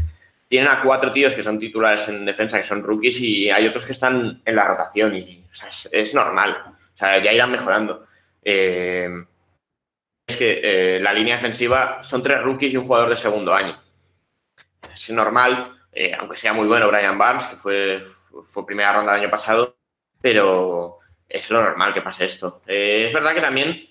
tienen, 0.47 0.71
a 0.71 0.81
cuatro 0.81 1.13
tíos 1.13 1.35
que 1.35 1.43
son 1.43 1.59
titulares 1.59 2.07
en 2.07 2.25
defensa, 2.25 2.57
que 2.57 2.63
son 2.63 2.81
rookies, 2.81 3.19
y 3.19 3.51
hay 3.51 3.67
otros 3.67 3.85
que 3.85 3.91
están 3.91 4.41
en 4.43 4.55
la 4.55 4.65
rotación, 4.65 5.15
y 5.15 5.45
es, 5.91 6.15
normal. 6.15 6.57
O 6.95 6.97
sea, 6.97 7.23
ya 7.23 7.31
irán 7.31 7.51
mejorando. 7.51 8.03
Eh, 8.43 9.09
es 10.27 10.35
que 10.35 10.61
eh, 10.63 10.99
la 10.99 11.13
línea 11.13 11.35
defensiva 11.35 12.01
son 12.01 12.23
tres 12.23 12.41
rookies 12.41 12.73
y 12.73 12.77
un 12.77 12.85
jugador 12.85 13.09
de 13.09 13.15
segundo 13.15 13.53
año. 13.53 13.77
Es 14.91 15.09
normal, 15.09 15.69
eh, 15.91 16.13
aunque 16.17 16.37
sea 16.37 16.53
muy 16.53 16.67
bueno 16.67 16.87
Brian 16.87 17.17
Barnes, 17.17 17.47
que 17.47 17.55
fue, 17.55 18.01
primera 18.65 18.93
ronda 18.93 19.13
del 19.13 19.21
año 19.21 19.31
pasado, 19.31 19.77
pero 20.21 20.99
es 21.27 21.49
lo 21.49 21.61
normal 21.61 21.93
que 21.93 22.01
pase 22.01 22.25
esto. 22.25 22.61
Eh, 22.67 23.05
es 23.07 23.13
verdad 23.13 23.33
que 23.33 23.41
también 23.41 23.81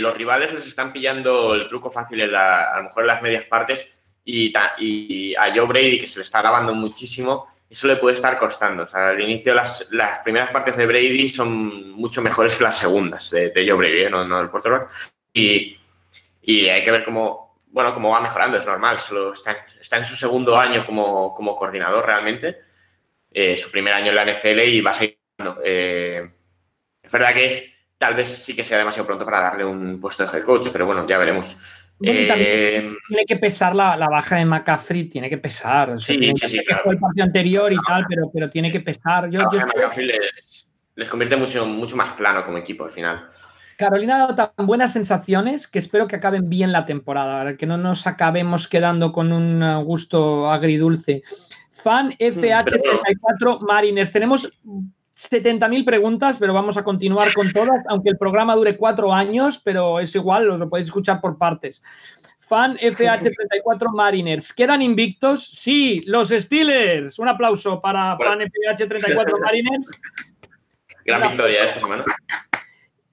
los 0.00 0.16
rivales 0.16 0.52
les 0.52 0.66
están 0.66 0.92
pillando 0.92 1.54
el 1.54 1.68
truco 1.68 1.88
fácil 1.88 2.34
a 2.34 2.76
lo 2.78 2.82
mejor 2.82 3.04
en 3.04 3.06
las 3.06 3.22
medias 3.22 3.46
partes 3.46 3.88
y, 4.24 4.52
y, 4.78 5.36
a 5.36 5.54
Joe 5.54 5.66
Brady, 5.66 5.98
que 5.98 6.06
se 6.08 6.18
le 6.18 6.24
está 6.24 6.40
grabando 6.40 6.74
muchísimo, 6.74 7.46
eso 7.70 7.86
le 7.86 7.96
puede 7.96 8.14
estar 8.14 8.36
costando. 8.38 8.82
O 8.82 8.86
sea, 8.88 9.10
al 9.10 9.20
inicio 9.20 9.54
las, 9.54 9.86
las 9.92 10.18
primeras 10.18 10.50
partes 10.50 10.76
de 10.76 10.86
Brady 10.86 11.28
son 11.28 11.92
mucho 11.92 12.20
mejores 12.22 12.56
que 12.56 12.64
las 12.64 12.76
segundas 12.76 13.30
de, 13.30 13.52
Joe 13.54 13.74
Brady, 13.74 14.10
no, 14.10 14.26
no 14.26 14.38
del 14.38 14.50
quarterback. 14.50 14.90
Y, 15.32 15.76
hay 16.68 16.82
que 16.82 16.90
ver 16.90 17.04
cómo, 17.04 17.62
bueno, 17.68 17.94
cómo 17.94 18.10
va 18.10 18.20
mejorando, 18.20 18.58
es 18.58 18.66
normal. 18.66 18.98
Solo 19.00 19.32
está, 19.32 19.56
está 19.80 19.96
en 19.96 20.04
su 20.04 20.16
segundo 20.16 20.58
año 20.58 20.84
como, 20.84 21.34
coordinador 21.56 22.06
realmente, 22.06 22.58
eh, 23.30 23.56
su 23.56 23.70
primer 23.70 23.94
año 23.94 24.10
en 24.10 24.16
la 24.16 24.24
NFL 24.24 24.60
y 24.60 24.80
va 24.80 24.90
a 24.90 24.94
seguir. 24.94 25.18
Eh, 25.64 26.30
es 27.02 27.12
verdad 27.12 27.34
que 27.34 27.72
tal 27.98 28.14
vez 28.14 28.28
sí 28.28 28.54
que 28.54 28.64
sea 28.64 28.78
demasiado 28.78 29.06
pronto 29.06 29.24
para 29.24 29.40
darle 29.40 29.64
un 29.64 30.00
puesto 30.00 30.24
de 30.24 30.36
head 30.36 30.44
coach, 30.44 30.68
pero 30.72 30.86
bueno, 30.86 31.06
ya 31.08 31.18
veremos. 31.18 31.56
Eh, 32.04 32.96
tiene 33.06 33.24
que 33.26 33.36
pesar 33.36 33.76
la, 33.76 33.96
baja 33.96 34.36
de 34.36 34.44
McCaffrey, 34.44 35.04
tiene 35.04 35.30
que 35.30 35.38
pesar. 35.38 36.00
sí, 36.00 36.18
sí, 36.34 36.48
sí. 36.48 36.58
el 36.58 36.98
partido 36.98 37.24
anterior 37.24 37.72
y 37.72 37.76
tal, 37.86 38.04
pero, 38.08 38.30
pero 38.32 38.50
tiene 38.50 38.72
que 38.72 38.80
pesar. 38.80 39.30
Yo, 39.30 39.40
McCaffrey 39.42 40.06
les, 40.06 40.66
les, 40.96 41.08
convierte 41.08 41.36
mucho, 41.36 41.64
mucho 41.64 41.96
más 41.96 42.10
plano 42.12 42.44
como 42.44 42.58
equipo 42.58 42.84
al 42.84 42.90
final. 42.90 43.28
Carolina 43.76 44.16
ha 44.16 44.18
dado 44.18 44.34
tan 44.34 44.66
buenas 44.66 44.92
sensaciones 44.92 45.66
que 45.66 45.78
espero 45.78 46.06
que 46.06 46.16
acaben 46.16 46.48
bien 46.48 46.72
la 46.72 46.86
temporada, 46.86 47.56
que 47.56 47.66
no 47.66 47.76
nos 47.76 48.06
acabemos 48.06 48.68
quedando 48.68 49.12
con 49.12 49.32
un 49.32 49.62
uh, 49.62 49.82
gusto 49.82 50.50
agridulce. 50.50 51.22
Fan 51.70 52.12
FH34 52.12 53.60
Mariners. 53.66 54.12
Tenemos 54.12 54.52
70.000 55.16 55.84
preguntas, 55.84 56.36
pero 56.38 56.52
vamos 56.54 56.76
a 56.76 56.84
continuar 56.84 57.32
con 57.34 57.50
todas, 57.52 57.82
aunque 57.88 58.10
el 58.10 58.18
programa 58.18 58.54
dure 58.54 58.76
cuatro 58.76 59.12
años, 59.12 59.60
pero 59.62 59.98
es 59.98 60.14
igual, 60.14 60.46
lo 60.46 60.68
podéis 60.68 60.88
escuchar 60.88 61.20
por 61.20 61.38
partes. 61.38 61.82
Fan 62.40 62.76
FH34 62.76 63.94
Mariners. 63.94 64.52
¿Quedan 64.52 64.82
invictos? 64.82 65.46
Sí, 65.46 66.02
los 66.06 66.28
Steelers. 66.28 67.18
Un 67.18 67.28
aplauso 67.28 67.80
para 67.80 68.16
Fan 68.18 68.40
FH34 68.40 69.40
Mariners. 69.40 70.00
Gran 71.04 71.20
victoria 71.30 71.64
esta 71.64 71.80
semana 71.80 72.04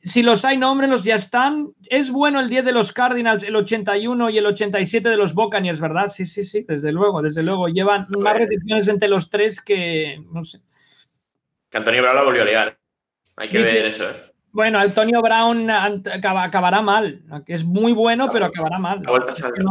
si 0.10 0.24
los 0.24 0.44
hay, 0.46 0.58
los 0.58 1.04
ya 1.04 1.16
están. 1.16 1.74
Es 1.90 2.12
bueno 2.12 2.40
el 2.40 2.50
10 2.50 2.66
de 2.66 2.72
los 2.72 2.92
Cardinals, 2.92 3.44
el 3.44 3.56
81 3.56 4.30
y 4.30 4.38
el 4.38 4.46
87 4.46 5.08
de 5.08 5.18
los 5.18 5.34
Buccaneers, 5.34 5.80
¿verdad? 5.80 6.08
Sí, 6.08 6.26
sí, 6.26 6.44
sí, 6.44 6.66
desde 6.68 6.92
luego, 6.92 7.22
desde 7.22 7.44
luego. 7.44 7.68
Llevan 7.70 8.08
más 8.10 8.36
repeticiones 8.36 8.88
entre 8.88 9.08
los 9.08 9.30
tres 9.30 9.62
que, 9.62 10.22
no 10.32 10.44
sé. 10.44 10.60
Que 11.70 11.78
Antonio 11.78 12.02
Brown 12.02 12.16
lo 12.16 12.26
volvió 12.26 12.42
a 12.42 12.46
liar. 12.46 12.80
Hay 13.38 13.50
que 13.50 13.60
ver 13.60 13.86
eso, 13.86 14.10
¿eh? 14.10 14.16
Bueno, 14.52 14.80
Antonio 14.80 15.22
Brown 15.22 15.70
acabará 15.70 16.82
mal, 16.82 17.22
es 17.46 17.64
muy 17.64 17.94
bueno, 17.94 18.32
pero 18.34 18.46
acabará 18.46 18.80
mal. 18.80 19.04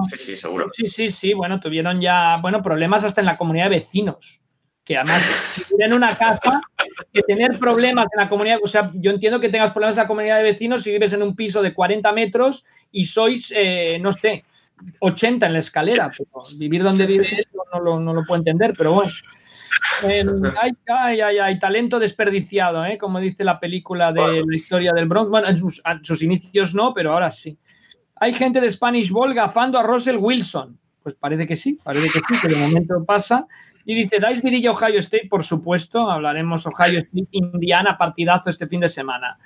sí, 0.09 0.17
sí, 0.17 0.37
seguro. 0.37 0.69
Sí, 0.73 0.89
sí, 0.89 1.11
sí, 1.11 1.35
bueno, 1.35 1.59
tuvieron 1.59 2.01
ya, 2.01 2.37
bueno, 2.41 2.63
problemas 2.63 3.03
hasta 3.03 3.21
en 3.21 3.27
la 3.27 3.37
comunidad 3.37 3.65
de 3.65 3.79
vecinos 3.81 4.41
que 4.89 4.97
además 4.97 5.67
vivir 5.71 5.85
en 5.85 5.93
una 5.93 6.17
casa, 6.17 6.63
que 7.13 7.21
tener 7.21 7.59
problemas 7.59 8.09
en 8.15 8.23
la 8.23 8.29
comunidad, 8.31 8.57
o 8.63 8.67
sea, 8.67 8.91
yo 8.95 9.11
entiendo 9.11 9.39
que 9.39 9.51
tengas 9.51 9.71
problemas 9.71 9.99
en 9.99 10.05
la 10.05 10.09
comunidad 10.09 10.39
de 10.39 10.45
vecinos 10.45 10.83
si 10.83 10.91
vives 10.91 11.13
en 11.13 11.23
un 11.23 11.37
piso 11.37 11.61
de 11.61 11.75
40 11.75 12.11
metros 12.13 12.65
y 12.91 13.05
sois, 13.05 13.53
eh, 13.55 13.99
no 14.01 14.13
sé, 14.13 14.45
80 15.01 15.45
en 15.45 15.53
la 15.53 15.59
escalera. 15.59 16.11
vivir 16.57 16.83
donde 16.83 17.05
vives 17.05 17.31
no 17.75 17.81
lo, 17.81 18.01
no 18.01 18.15
lo 18.15 18.25
puedo 18.25 18.39
entender, 18.39 18.73
pero 18.79 18.95
bueno. 18.95 19.13
hay, 20.59 20.73
hay, 20.87 21.21
hay, 21.21 21.39
hay, 21.39 21.59
talento 21.59 21.99
desperdiciado, 21.99 22.83
¿eh? 22.87 22.97
como 22.97 23.21
dice 23.21 23.45
la 23.45 23.61
película 23.61 24.11
de 24.11 24.43
la 24.43 24.57
historia 24.57 24.93
del 24.95 25.07
Bronx. 25.07 25.31
en 25.47 25.59
sus, 25.59 25.83
sus, 26.01 26.23
inicios 26.23 26.75
no, 26.75 26.95
pero 26.95 27.13
ahora 27.13 27.31
sí. 27.31 27.59
Hay 28.17 28.33
gente 28.33 28.59
de 28.59 28.71
Spanish 28.71 29.11
Ball 29.11 29.35
gafando 29.35 29.79
a 29.79 29.83
Russell 29.83 30.17
Wilson. 30.17 30.79
Pues 31.03 31.15
parece 31.15 31.47
que 31.47 31.57
sí, 31.57 31.79
parece 31.85 32.07
que 32.07 32.21
sí, 32.27 32.41
que 32.41 32.55
de 32.55 32.67
momento 32.67 33.05
pasa. 33.05 33.47
Y 33.89 33.95
dice, 33.95 34.21
¿dais 34.21 34.43
vidilla 34.43 34.73
Ohio 34.73 34.99
State? 34.99 35.29
Por 35.31 35.43
supuesto, 35.43 36.11
hablaremos 36.11 36.67
Ohio 36.67 36.99
State, 36.99 37.29
Indiana, 37.31 37.97
partidazo 37.97 38.51
este 38.51 38.67
fin 38.67 38.81
de 38.81 38.89
semana. 38.91 39.39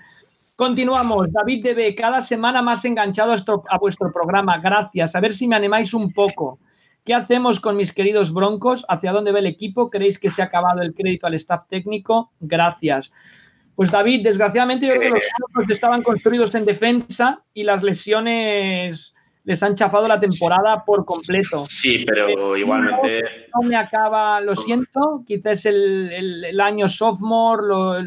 Continuamos. 0.57 1.33
David 1.33 1.65
DB, 1.65 1.95
cada 1.95 2.21
semana 2.21 2.61
más 2.61 2.85
enganchado 2.85 3.37
a, 3.69 3.79
vuestro 3.79 4.13
programa. 4.13 4.59
Gracias. 4.59 5.15
A 5.15 5.21
ver 5.21 5.33
si 5.33 5.47
me 5.47 5.55
animáis 5.55 5.95
un 5.95 6.13
poco. 6.13 6.59
¿Qué 7.05 7.15
hacemos 7.15 7.61
con 7.61 7.77
mis 7.77 7.93
queridos 7.93 8.35
Broncos? 8.35 8.85
¿Hacia 8.89 9.13
dónde 9.13 9.31
va 9.31 9.39
el 9.39 9.47
equipo? 9.47 9.89
¿Creéis 9.89 10.19
que 10.19 10.29
se 10.29 10.43
ha 10.43 10.47
acabado 10.47 10.83
el 10.83 10.93
crédito 10.93 11.29
al 11.29 11.35
staff 11.35 11.67
técnico? 11.69 12.33
Gracias. 12.41 13.13
Pues 13.77 13.93
David, 13.93 14.25
desgraciadamente 14.25 14.89
yo 14.89 14.95
creo 14.95 15.03
que 15.03 15.21
los 15.21 15.25
Broncos 15.39 15.71
estaban 15.71 16.03
construidos 16.03 16.53
en 16.57 16.65
defensa 16.65 17.45
y 17.55 17.63
las 17.63 17.85
lesiones 17.85 19.15
les 19.45 19.63
han 19.63 19.75
chafado 19.75 20.07
la 20.07 20.21
temporada 20.21 20.85
por 20.85 21.05
completo. 21.05 21.65
Sí, 21.69 22.05
pero 22.07 22.57
igualmente. 22.57 23.49
No, 23.55 23.69
me 23.69 23.77
acaba, 23.77 24.41
lo 24.41 24.55
siento, 24.55 25.25
quizás 25.27 25.67
el, 25.67 26.45
el, 26.45 26.61
año 26.61 26.89
sophomore, 26.89 28.05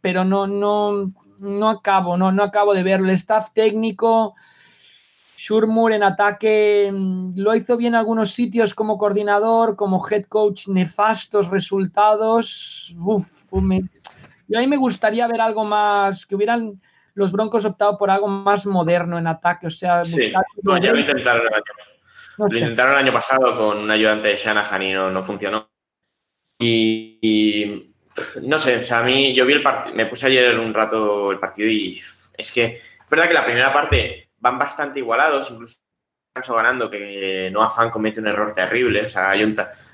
pero 0.00 0.24
no, 0.24 0.46
no, 0.46 1.12
no 1.40 1.68
acabo, 1.68 2.16
no, 2.16 2.30
no 2.30 2.42
acabo 2.42 2.72
de 2.72 2.82
verlo. 2.82 3.08
El 3.08 3.14
staff 3.14 3.50
técnico, 3.52 4.34
Shurmur 5.36 5.92
en 5.92 6.04
ataque, 6.04 6.90
mm, 6.92 7.32
lo 7.36 7.54
hizo 7.54 7.76
bien 7.76 7.94
en 7.94 7.98
algunos 7.98 8.30
sitios 8.30 8.74
como 8.74 8.96
coordinador, 8.96 9.74
como 9.74 10.06
head 10.08 10.24
coach, 10.24 10.68
nefastos 10.68 11.48
resultados. 11.48 12.94
Uf, 12.98 13.52
me, 13.54 13.82
yo 14.46 14.58
a 14.58 14.60
mí 14.60 14.68
me 14.68 14.76
gustaría 14.76 15.26
ver 15.26 15.40
algo 15.40 15.64
más, 15.64 16.26
que 16.26 16.36
hubieran 16.36 16.80
los 17.14 17.32
Broncos 17.32 17.64
optado 17.64 17.98
por 17.98 18.10
algo 18.10 18.28
más 18.28 18.66
moderno 18.66 19.18
en 19.18 19.26
ataque, 19.26 19.66
o 19.66 19.70
sea, 19.70 20.04
sí. 20.04 20.32
no, 20.62 20.78
ya 20.78 20.92
lo 20.92 21.00
intentaron 21.00 21.46
el 21.46 21.54
año, 21.54 21.64
lo 22.38 22.46
intentaron 22.46 22.92
el 22.92 22.98
año 22.98 23.12
pasado 23.12 23.56
con 23.56 23.78
un 23.78 23.90
ayudante 23.90 24.28
de 24.28 24.36
Shanahan 24.36 24.82
y 24.82 24.92
no, 24.92 25.22
funcionó. 25.22 25.68
Y, 26.58 27.94
No 28.42 28.58
sé, 28.58 28.78
o 28.78 28.82
sea, 28.82 29.00
a 29.00 29.02
mí 29.02 29.34
yo 29.34 29.46
vi 29.46 29.54
el 29.54 29.62
partido, 29.62 29.94
me 29.94 30.06
puse 30.06 30.26
ayer 30.26 30.58
un 30.58 30.74
rato 30.74 31.30
el 31.32 31.38
partido 31.38 31.68
y 31.68 32.00
es 32.36 32.52
que 32.52 32.64
es 32.64 33.08
verdad 33.10 33.28
que 33.28 33.34
la 33.34 33.44
primera 33.44 33.72
parte 33.72 34.30
van 34.38 34.58
bastante 34.58 34.98
igualados, 34.98 35.50
incluso 35.50 35.80
ganando 36.48 36.90
que 36.90 37.50
no 37.52 37.68
Fan 37.68 37.90
comete 37.90 38.20
un 38.20 38.28
error 38.28 38.54
terrible, 38.54 39.06
o 39.06 39.08
sea, 39.08 39.30
hay 39.30 39.42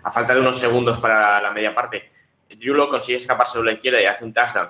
a 0.03 0.11
falta 0.11 0.35
de 0.35 0.41
unos 0.41 0.59
segundos 0.59 1.01
para 1.01 1.41
la 1.41 1.51
media 1.51 1.75
parte, 1.75 2.09
Drew 2.59 2.89
consigue 2.89 3.19
escaparse 3.19 3.59
de 3.59 3.65
la 3.65 3.73
izquierda 3.73 4.01
y 4.01 4.07
hace 4.07 4.25
un 4.25 4.33
touchdown 4.33 4.69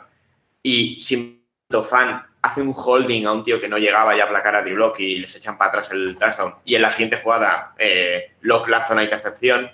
y 0.63 0.99
sin 1.01 1.45
Fan 1.83 2.25
hace 2.47 2.61
un 2.63 2.75
holding 2.75 3.27
a 3.27 3.33
un 3.33 3.45
tío 3.45 3.61
que 3.61 3.69
no 3.69 3.79
llegaba 3.79 4.17
ya 4.17 4.25
a 4.25 4.27
aplacar 4.27 4.57
a 4.57 4.63
Drew 4.63 4.93
y 4.99 5.17
les 5.17 5.35
echan 5.37 5.59
para 5.59 5.71
atrás 5.71 5.91
el 5.93 6.17
touchdown 6.17 6.55
y 6.65 6.75
en 6.75 6.83
la 6.83 6.91
siguiente 6.91 7.17
jugada 7.17 7.75
eh, 7.79 8.33
Locke 8.43 8.69
lanza 8.69 8.95
una 8.95 9.05
intercepción 9.05 9.71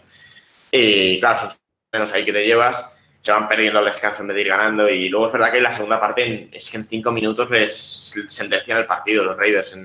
y 0.70 1.20
claro, 1.20 1.36
son 1.36 1.50
menos 1.92 2.12
ahí 2.12 2.24
que 2.24 2.32
te 2.32 2.44
llevas 2.44 2.84
se 3.22 3.30
van 3.30 3.46
perdiendo 3.46 3.78
el 3.78 3.84
descanso 3.84 4.22
en 4.22 4.28
vez 4.28 4.34
de 4.34 4.40
ir 4.40 4.48
ganando. 4.48 4.90
Y 4.90 5.08
luego 5.08 5.26
es 5.26 5.32
verdad 5.32 5.52
que 5.52 5.58
en 5.58 5.62
la 5.62 5.70
segunda 5.70 6.00
parte 6.00 6.48
es 6.52 6.68
que 6.68 6.76
en 6.76 6.84
cinco 6.84 7.12
minutos 7.12 7.48
les 7.50 8.12
sentencian 8.28 8.78
el 8.78 8.86
partido 8.86 9.22
los 9.22 9.36
Raiders, 9.36 9.76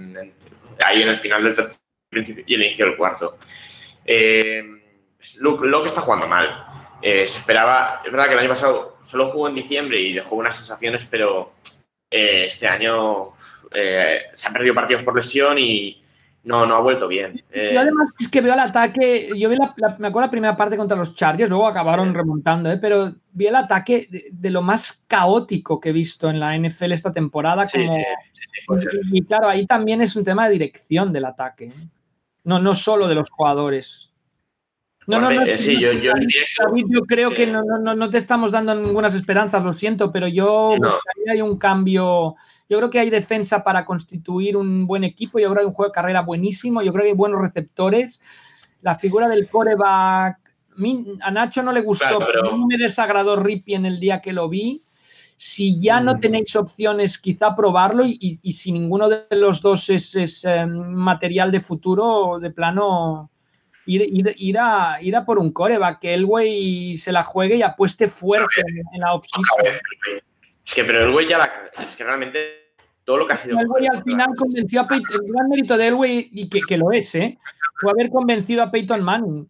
ahí 0.83 1.03
en 1.03 1.09
el 1.09 1.17
final 1.17 1.43
del 1.43 1.55
tercer 1.55 1.77
y 2.47 2.55
el 2.55 2.63
inicio 2.63 2.85
del 2.87 2.97
cuarto. 2.97 3.37
Eh, 4.03 4.63
lo, 5.39 5.81
que 5.83 5.87
está 5.87 6.01
jugando 6.01 6.27
mal. 6.27 6.65
Eh, 6.99 7.27
se 7.27 7.37
esperaba, 7.37 8.01
es 8.03 8.11
verdad 8.11 8.25
que 8.25 8.33
el 8.33 8.39
año 8.39 8.49
pasado 8.49 8.97
solo 9.01 9.27
jugó 9.27 9.47
en 9.47 9.53
diciembre 9.53 9.99
y 9.99 10.13
dejó 10.13 10.35
unas 10.35 10.55
sensaciones, 10.55 11.05
pero 11.05 11.53
eh, 12.09 12.45
este 12.47 12.67
año 12.67 13.33
se 13.69 14.47
han 14.47 14.53
perdido 14.53 14.73
partidos 14.73 15.03
por 15.03 15.15
lesión 15.15 15.59
y, 15.59 16.01
no, 16.47 16.65
no 16.65 16.75
ha 16.75 16.79
vuelto 16.79 17.09
bien. 17.09 17.35
Yo 17.35 17.61
eh, 17.61 17.77
además 17.77 18.15
es 18.19 18.29
que 18.29 18.39
veo 18.39 18.53
el 18.53 18.59
ataque, 18.61 19.31
yo 19.37 19.49
vi 19.49 19.57
la, 19.57 19.75
me 19.99 20.07
acuerdo 20.07 20.27
la 20.27 20.31
primera 20.31 20.55
parte 20.55 20.77
contra 20.77 20.95
los 20.95 21.13
Chargers, 21.13 21.49
luego 21.49 21.67
acabaron 21.67 22.13
remontando, 22.13 22.71
¿eh? 22.71 22.77
pero 22.77 23.11
vi 23.33 23.47
el 23.47 23.55
ataque 23.55 24.07
de, 24.31 24.49
lo 24.49 24.61
más 24.61 25.03
caótico 25.07 25.81
que 25.81 25.89
he 25.89 25.91
visto 25.91 26.29
en 26.29 26.39
la 26.39 26.57
NFL 26.57 26.93
esta 26.93 27.11
temporada. 27.11 27.65
y, 29.11 29.23
claro, 29.23 29.49
ahí 29.49 29.67
también 29.67 30.01
es 30.01 30.15
un 30.15 30.23
tema 30.23 30.45
de 30.45 30.53
dirección 30.53 31.11
del 31.11 31.25
ataque, 31.25 31.65
¿eh? 31.65 31.89
no, 32.45 32.59
no 32.59 32.75
solo 32.75 33.09
de 33.09 33.15
los 33.15 33.29
jugadores. 33.29 34.13
No, 35.07 35.21
no, 35.21 35.31
no, 35.31 35.57
sí, 35.57 35.79
yo, 35.79 35.93
yo, 35.93 36.11
yo 36.75 37.01
creo 37.07 37.33
que 37.33 37.47
no, 37.47 37.63
no, 37.63 37.95
no, 37.95 38.09
te 38.09 38.17
estamos 38.17 38.51
dando 38.51 38.75
ninguna 38.75 39.07
esperanzas, 39.07 39.63
lo 39.63 39.71
siento, 39.71 40.11
pero 40.11 40.27
yo 40.27 40.75
buscaría 40.77 41.31
hay 41.31 41.41
un 41.41 41.57
cambio 41.57 42.35
yo 42.69 42.77
creo 42.77 42.89
que 42.89 42.99
hay 42.99 43.09
defensa 43.09 43.63
para 43.63 43.85
constituir 43.85 44.57
un 44.57 44.87
buen 44.87 45.03
equipo. 45.03 45.39
Yo 45.39 45.47
creo 45.47 45.55
que 45.55 45.59
hay 45.61 45.67
un 45.67 45.73
juego 45.73 45.89
de 45.89 45.95
carrera 45.95 46.21
buenísimo. 46.21 46.81
Yo 46.81 46.91
creo 46.91 47.03
que 47.03 47.09
hay 47.11 47.15
buenos 47.15 47.41
receptores. 47.41 48.21
La 48.81 48.95
figura 48.95 49.27
del 49.29 49.47
coreback. 49.49 50.39
A 51.21 51.31
Nacho 51.31 51.63
no 51.63 51.71
le 51.71 51.81
gustó, 51.81 52.19
pero... 52.19 52.51
no 52.51 52.67
me 52.67 52.77
desagradó 52.77 53.35
Rippy 53.37 53.73
en 53.73 53.85
el 53.85 53.99
día 53.99 54.21
que 54.21 54.33
lo 54.33 54.47
vi. 54.47 54.83
Si 55.37 55.81
ya 55.81 56.01
no 56.01 56.15
mm. 56.15 56.19
tenéis 56.19 56.55
opciones, 56.55 57.17
quizá 57.17 57.55
probarlo 57.55 58.03
y, 58.05 58.39
si 58.51 58.71
ninguno 58.71 59.09
de 59.09 59.25
los 59.31 59.61
dos 59.61 59.89
es, 59.89 60.45
em, 60.45 60.93
material 60.93 61.51
de 61.51 61.61
futuro, 61.61 62.37
de 62.39 62.51
plano, 62.51 63.31
ir, 63.87 64.59
a, 64.59 65.01
ir 65.01 65.15
a 65.15 65.25
por 65.25 65.39
un 65.39 65.51
coreback, 65.51 65.99
que 65.99 66.13
el 66.13 66.25
güey 66.25 66.97
se 66.97 67.11
la 67.11 67.23
juegue 67.23 67.55
y 67.55 67.61
apueste 67.61 68.09
fuerte 68.09 68.61
en, 68.61 68.99
la 68.99 69.13
opción. 69.13 69.41
Es 70.65 70.73
que, 70.73 70.83
pero 70.83 71.05
el 71.05 71.11
güey 71.11 71.27
ya 71.27 71.37
la. 71.37 71.51
Es 71.87 71.95
que 71.95 72.03
realmente 72.03 72.73
todo 73.03 73.17
lo 73.17 73.27
que 73.27 73.33
ha 73.33 73.37
sido. 73.37 73.59
El 73.59 73.67
güey 73.67 73.87
al 73.87 74.03
final 74.03 74.29
convenció 74.37 74.81
a 74.81 74.87
Peyton. 74.87 75.25
El 75.25 75.33
gran 75.33 75.49
mérito 75.49 75.77
de 75.77 75.91
güey, 75.91 76.29
y 76.31 76.49
que, 76.49 76.61
que, 76.67 76.77
lo 76.77 76.91
es, 76.91 77.15
¿eh? 77.15 77.37
Fue 77.79 77.91
haber 77.91 78.09
convencido 78.09 78.63
a 78.63 78.71
Peyton 78.71 79.01
Manning. 79.01 79.49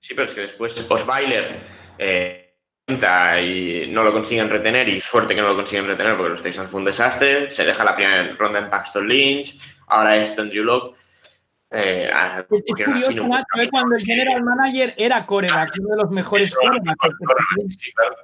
Sí, 0.00 0.14
pero 0.14 0.26
es 0.26 0.34
que 0.34 0.40
después 0.40 0.90
Osweiler 0.90 1.60
eh, 1.98 2.54
y 2.88 3.86
no 3.88 4.02
lo 4.02 4.12
consiguen 4.12 4.50
retener, 4.50 4.88
y 4.88 5.00
suerte 5.00 5.34
que 5.34 5.40
no 5.40 5.48
lo 5.48 5.56
consiguen 5.56 5.86
retener 5.86 6.16
porque 6.16 6.30
los 6.30 6.42
Texans 6.42 6.70
fue 6.70 6.80
un 6.80 6.86
desastre. 6.86 7.48
Se 7.50 7.64
deja 7.64 7.84
la 7.84 7.94
primera 7.94 8.32
ronda 8.34 8.58
en 8.58 8.68
Paxton 8.68 9.08
Lynch, 9.08 9.58
ahora 9.86 10.16
es 10.16 10.36
Andrew 10.38 10.64
Locke. 10.64 10.98
Eh, 11.74 12.10
es, 12.50 12.84
curioso, 12.84 13.26
Nacho, 13.26 13.62
¿eh? 13.62 13.68
cuando 13.70 13.96
el 13.96 14.02
general 14.02 14.42
manager 14.42 14.94
era 14.98 15.24
coreback, 15.24 15.72
uno 15.80 15.96
de 15.96 16.02
los 16.02 16.10
mejores 16.10 16.54
corebacks. 16.54 17.78
Sí, 17.78 17.92
claro. 17.92 18.16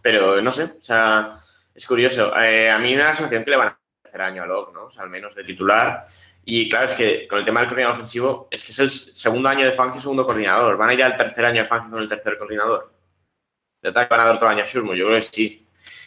Pero 0.00 0.40
no 0.40 0.52
sé, 0.52 0.64
o 0.64 0.82
sea, 0.82 1.36
es 1.74 1.86
curioso. 1.86 2.36
Eh, 2.38 2.70
a 2.70 2.78
mí 2.78 2.92
me 2.92 2.98
da 2.98 3.06
la 3.06 3.12
sensación 3.12 3.44
que 3.44 3.50
le 3.50 3.56
van 3.56 3.68
a 3.68 3.80
hacer 4.04 4.22
año 4.22 4.44
a 4.44 4.46
Locke, 4.46 4.72
¿no? 4.72 4.84
O 4.84 4.90
sea, 4.90 5.02
al 5.02 5.10
menos 5.10 5.34
de 5.34 5.42
titular. 5.42 6.04
Y 6.44 6.68
claro, 6.68 6.86
es 6.86 6.92
que 6.92 7.26
con 7.26 7.40
el 7.40 7.44
tema 7.44 7.60
del 7.60 7.68
coordinador 7.68 7.96
ofensivo, 7.96 8.48
es 8.50 8.62
que 8.62 8.70
es 8.70 8.78
el 8.78 8.90
segundo 8.90 9.48
año 9.48 9.64
de 9.64 9.72
Fangio, 9.72 10.00
segundo 10.00 10.24
coordinador. 10.24 10.76
¿Van 10.76 10.90
a 10.90 10.94
ir 10.94 11.02
al 11.02 11.16
tercer 11.16 11.44
año 11.46 11.62
de 11.62 11.68
Fangio 11.68 11.90
con 11.90 12.02
el 12.02 12.08
tercer 12.08 12.38
coordinador? 12.38 12.92
¿De 13.82 13.88
ataque 13.88 14.08
van 14.08 14.20
a 14.20 14.24
dar 14.26 14.36
otro 14.36 14.48
año 14.48 14.62
a 14.62 14.66
Shurmo? 14.66 14.94
Yo 14.94 15.06
creo 15.06 15.16
que 15.16 15.22
sí. 15.22 15.66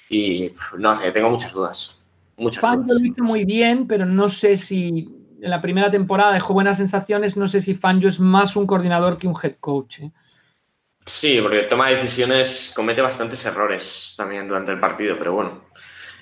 Y 0.10 0.52
no 0.78 0.96
sé, 0.96 1.12
tengo 1.12 1.30
muchas 1.30 1.52
dudas. 1.52 2.02
Muchas 2.38 2.62
Fangio 2.62 2.94
lo 2.94 3.04
hizo 3.04 3.24
muy 3.24 3.44
bien, 3.44 3.88
pero 3.88 4.06
no 4.06 4.30
sé 4.30 4.56
si 4.56 5.17
en 5.42 5.50
la 5.50 5.62
primera 5.62 5.92
temporada 5.92 6.34
dejó 6.34 6.54
buenas 6.54 6.78
sensaciones. 6.78 7.38
No 7.38 7.48
sé 7.48 7.62
si 7.62 7.76
Fangio 7.76 8.10
es 8.10 8.20
más 8.20 8.56
un 8.56 8.68
coordinador 8.68 9.18
que 9.18 9.28
un 9.28 9.36
head 9.42 9.56
coach. 9.60 10.00
¿eh? 10.00 10.12
Sí, 11.06 11.40
porque 11.42 11.64
toma 11.64 11.90
decisiones, 11.90 12.72
comete 12.76 13.02
bastantes 13.02 13.46
errores 13.46 14.14
también 14.18 14.48
durante 14.48 14.72
el 14.72 14.80
partido, 14.80 15.16
pero 15.18 15.34
bueno, 15.34 15.62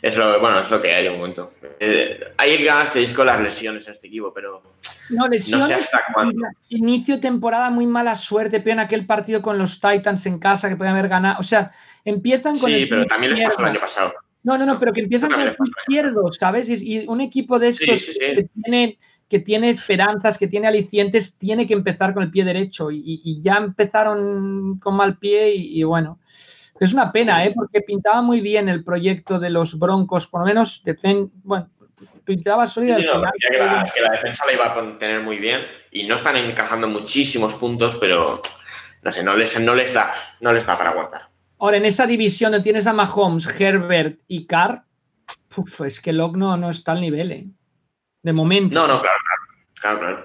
es 0.01 0.15
lo, 0.15 0.39
bueno, 0.39 0.59
es 0.59 0.69
lo 0.69 0.81
que 0.81 0.93
hay 0.93 1.05
de 1.05 1.09
momento. 1.09 1.49
Eh, 1.79 2.33
hay 2.37 2.63
ganas 2.63 2.93
de 2.93 3.13
con 3.13 3.25
las 3.25 3.41
lesiones 3.41 3.87
en 3.87 3.93
este 3.93 4.07
equipo, 4.07 4.31
pero 4.33 4.61
no, 5.09 5.27
lesiones, 5.27 5.67
sé 5.67 5.73
hasta 5.73 6.03
cuándo. 6.13 6.47
Inicio 6.69 7.19
temporada, 7.19 7.69
muy 7.71 7.87
mala 7.87 8.15
suerte, 8.15 8.59
pero 8.59 8.73
en 8.73 8.79
aquel 8.79 9.05
partido 9.05 9.41
con 9.41 9.57
los 9.57 9.79
Titans 9.79 10.25
en 10.27 10.37
casa 10.37 10.69
que 10.69 10.75
pueden 10.75 10.93
haber 10.93 11.09
ganado. 11.09 11.39
O 11.39 11.43
sea, 11.43 11.71
empiezan 12.03 12.53
con. 12.57 12.69
Sí, 12.69 12.85
pero 12.85 13.05
también 13.07 13.33
les 13.33 13.43
pasó 13.43 13.61
el 13.61 13.67
año 13.67 13.79
pasado. 13.79 14.13
No, 14.45 14.57
no, 14.57 14.65
no, 14.65 14.79
pero 14.79 14.93
que 14.93 15.01
empiezan 15.01 15.31
con 15.31 15.41
el 15.41 15.49
izquierdo, 15.49 16.31
¿sabes? 16.31 16.69
Y, 16.69 17.05
un 17.07 17.19
equipo 17.19 17.59
de 17.59 17.69
estos 17.69 18.05
que 18.17 18.47
tiene 18.63 18.97
que 19.27 19.39
tiene 19.39 19.71
esperanzas, 19.71 20.37
que 20.37 20.47
tiene 20.47 20.67
alicientes, 20.67 21.37
tiene 21.37 21.65
que 21.65 21.73
empezar 21.73 22.13
con 22.13 22.23
el 22.23 22.31
pie 22.31 22.45
derecho. 22.45 22.89
Y, 22.91 23.41
ya 23.41 23.57
empezaron 23.57 24.79
con 24.79 24.95
mal 24.95 25.17
pie 25.17 25.53
y, 25.55 25.83
bueno, 25.83 26.19
es 26.79 26.93
una 26.93 27.11
pena, 27.11 27.43
¿eh? 27.43 27.51
porque 27.55 27.81
pintaba 27.81 28.21
muy 28.21 28.41
bien 28.41 28.69
el 28.69 28.83
proyecto 28.83 29.39
de 29.39 29.49
los 29.49 29.79
Broncos, 29.79 30.27
por 30.27 30.41
lo 30.41 30.45
menos, 30.45 30.83
bueno, 31.43 31.69
pintaba 32.23 32.67
sólida. 32.67 32.97
que, 32.97 33.03
la, 33.03 34.11
defensa 34.11 34.45
la 34.45 34.53
iba 34.53 34.65
a 34.67 34.97
tener 34.99 35.21
muy 35.21 35.37
bien 35.37 35.61
y 35.91 36.05
no 36.05 36.15
están 36.15 36.35
encajando 36.35 36.87
muchísimos 36.87 37.55
puntos, 37.55 37.97
pero 37.97 38.41
no 39.01 39.11
sé, 39.11 39.23
no 39.23 39.35
les, 39.35 39.59
no 39.59 39.73
les, 39.73 39.93
da, 39.93 40.11
no 40.41 40.53
les 40.53 40.65
da 40.65 40.77
para 40.77 40.91
aguantar. 40.91 41.34
Ahora, 41.59 41.77
en 41.77 41.85
esa 41.85 42.05
división 42.05 42.51
donde 42.51 42.63
tienes 42.63 42.87
a 42.87 42.93
Mahomes, 42.93 43.47
Herbert 43.59 44.19
y 44.27 44.45
Carr, 44.45 44.83
es 45.85 46.01
que 46.01 46.13
Locke 46.13 46.37
no, 46.37 46.57
no 46.57 46.69
está 46.69 46.91
al 46.91 47.01
nivel, 47.01 47.31
¿eh? 47.31 47.47
de 48.23 48.33
momento. 48.33 48.73
No, 48.73 48.87
no, 48.87 49.01
claro, 49.01 49.17
claro, 49.79 49.99
claro, 49.99 50.23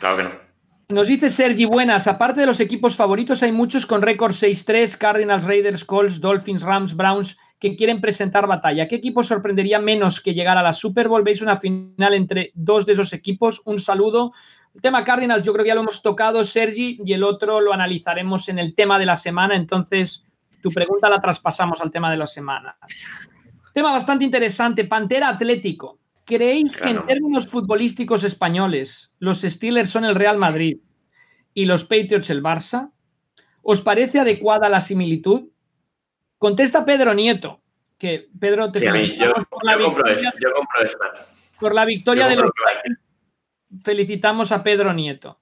claro. 0.00 0.16
que 0.16 0.22
no. 0.24 0.46
Nos 0.88 1.08
dice 1.08 1.30
Sergi 1.30 1.64
Buenas, 1.64 2.06
aparte 2.06 2.40
de 2.40 2.46
los 2.46 2.60
equipos 2.60 2.94
favoritos, 2.94 3.42
hay 3.42 3.50
muchos 3.50 3.86
con 3.86 4.02
récord 4.02 4.32
6-3, 4.32 4.96
Cardinals, 4.96 5.44
Raiders, 5.44 5.84
Colts, 5.84 6.20
Dolphins, 6.20 6.62
Rams, 6.62 6.94
Browns, 6.94 7.36
que 7.58 7.74
quieren 7.74 8.00
presentar 8.00 8.46
batalla. 8.46 8.86
¿Qué 8.86 8.96
equipo 8.96 9.22
sorprendería 9.22 9.78
menos 9.78 10.20
que 10.20 10.34
llegar 10.34 10.58
a 10.58 10.62
la 10.62 10.72
Super 10.72 11.08
Bowl? 11.08 11.24
¿Veis 11.24 11.42
una 11.42 11.58
final 11.58 12.14
entre 12.14 12.50
dos 12.54 12.86
de 12.86 12.92
esos 12.92 13.12
equipos? 13.12 13.62
Un 13.64 13.78
saludo. 13.78 14.32
El 14.74 14.82
tema 14.82 15.04
Cardinals 15.04 15.44
yo 15.44 15.52
creo 15.52 15.64
que 15.64 15.68
ya 15.68 15.74
lo 15.74 15.80
hemos 15.80 16.02
tocado, 16.02 16.44
Sergi, 16.44 17.00
y 17.04 17.12
el 17.12 17.24
otro 17.24 17.60
lo 17.60 17.72
analizaremos 17.72 18.48
en 18.48 18.58
el 18.58 18.74
tema 18.74 18.98
de 18.98 19.06
la 19.06 19.16
semana. 19.16 19.56
Entonces, 19.56 20.25
tu 20.66 20.72
pregunta 20.72 21.08
la 21.08 21.20
traspasamos 21.20 21.80
al 21.80 21.92
tema 21.92 22.10
de 22.10 22.16
la 22.16 22.26
semana. 22.26 22.76
Tema 23.72 23.92
bastante 23.92 24.24
interesante, 24.24 24.84
Pantera 24.84 25.28
Atlético. 25.28 26.00
¿Creéis 26.24 26.76
que 26.76 26.90
en 26.90 27.06
términos 27.06 27.46
futbolísticos 27.46 28.24
españoles 28.24 29.12
los 29.20 29.42
Steelers 29.42 29.90
son 29.90 30.04
el 30.04 30.16
Real 30.16 30.38
Madrid 30.38 30.78
y 31.54 31.66
los 31.66 31.84
Patriots 31.84 32.30
el 32.30 32.42
Barça? 32.42 32.90
¿Os 33.62 33.80
parece 33.80 34.18
adecuada 34.18 34.68
la 34.68 34.80
similitud? 34.80 35.50
Contesta 36.36 36.84
Pedro 36.84 37.14
Nieto, 37.14 37.60
que 37.96 38.28
Pedro 38.40 38.72
te 38.72 38.80
sí, 38.80 38.86
yo, 39.18 39.34
por, 39.48 39.64
la 39.64 39.76
victoria, 39.76 40.32
por 41.60 41.74
la 41.76 41.84
victoria 41.84 42.26
de 42.26 42.36
los 42.36 42.50
Felicitamos 43.84 44.50
a 44.50 44.64
Pedro 44.64 44.92
Nieto. 44.92 45.38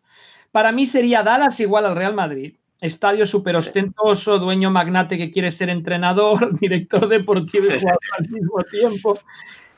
Para 0.53 0.71
mí 0.71 0.85
sería 0.85 1.23
Dallas 1.23 1.59
igual 1.61 1.87
al 1.87 1.97
Real 1.97 2.15
Madrid. 2.15 2.57
Estadio 2.85 3.27
súper 3.27 3.57
ostentoso, 3.57 4.39
dueño 4.39 4.71
magnate 4.71 5.17
que 5.17 5.31
quiere 5.31 5.51
ser 5.51 5.71
entrenador, 5.71 6.59
director 6.61 7.09
deportivo 7.09 7.67
y 7.67 7.71
al 8.19 8.29
mismo 8.29 8.63
tiempo 8.71 9.19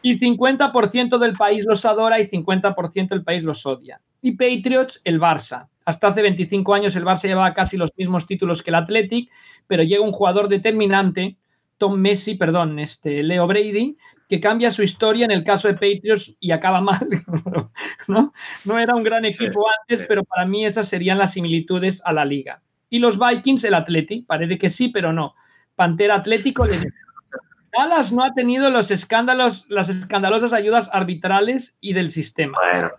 y 0.02 0.20
50% 0.20 1.18
del 1.18 1.32
país 1.32 1.64
los 1.66 1.84
adora 1.84 2.20
y 2.20 2.28
50% 2.28 3.08
del 3.08 3.24
país 3.24 3.42
los 3.42 3.66
odia. 3.66 4.00
Y 4.20 4.32
Patriots, 4.36 5.00
el 5.02 5.20
Barça. 5.20 5.68
Hasta 5.84 6.08
hace 6.08 6.22
25 6.22 6.74
años 6.74 6.94
el 6.94 7.04
Barça 7.04 7.26
llevaba 7.26 7.54
casi 7.54 7.76
los 7.76 7.90
mismos 7.96 8.24
títulos 8.24 8.62
que 8.62 8.70
el 8.70 8.76
Athletic, 8.76 9.30
pero 9.66 9.82
llega 9.82 10.04
un 10.04 10.12
jugador 10.12 10.48
determinante, 10.48 11.36
Tom 11.76 11.98
Messi, 11.98 12.36
perdón, 12.36 12.78
este 12.78 13.24
Leo 13.24 13.48
Brady, 13.48 13.96
que 14.28 14.40
cambia 14.40 14.70
su 14.70 14.84
historia 14.84 15.24
en 15.24 15.32
el 15.32 15.42
caso 15.42 15.66
de 15.66 15.74
Patriots 15.74 16.36
y 16.38 16.52
acaba 16.52 16.80
mal. 16.80 17.08
¿no? 18.08 18.32
no 18.64 18.78
era 18.78 18.94
un 18.94 19.02
gran 19.02 19.24
equipo 19.24 19.66
antes, 19.80 20.06
pero 20.06 20.22
para 20.22 20.46
mí 20.46 20.64
esas 20.64 20.88
serían 20.88 21.18
las 21.18 21.32
similitudes 21.32 22.00
a 22.04 22.12
la 22.12 22.24
liga. 22.24 22.62
Y 22.88 22.98
los 22.98 23.18
Vikings, 23.18 23.64
el 23.64 23.74
Athletic, 23.74 24.26
parece 24.26 24.58
que 24.58 24.70
sí, 24.70 24.88
pero 24.88 25.12
no. 25.12 25.34
Pantera 25.74 26.16
Atlético 26.16 26.66
Dallas 27.76 28.12
no 28.12 28.24
ha 28.24 28.32
tenido 28.32 28.70
los 28.70 28.90
escándalos, 28.90 29.66
las 29.68 29.88
escandalosas 29.88 30.52
ayudas 30.52 30.88
arbitrales 30.92 31.76
y 31.80 31.92
del 31.92 32.10
sistema. 32.10 32.58
Bueno. 32.72 32.90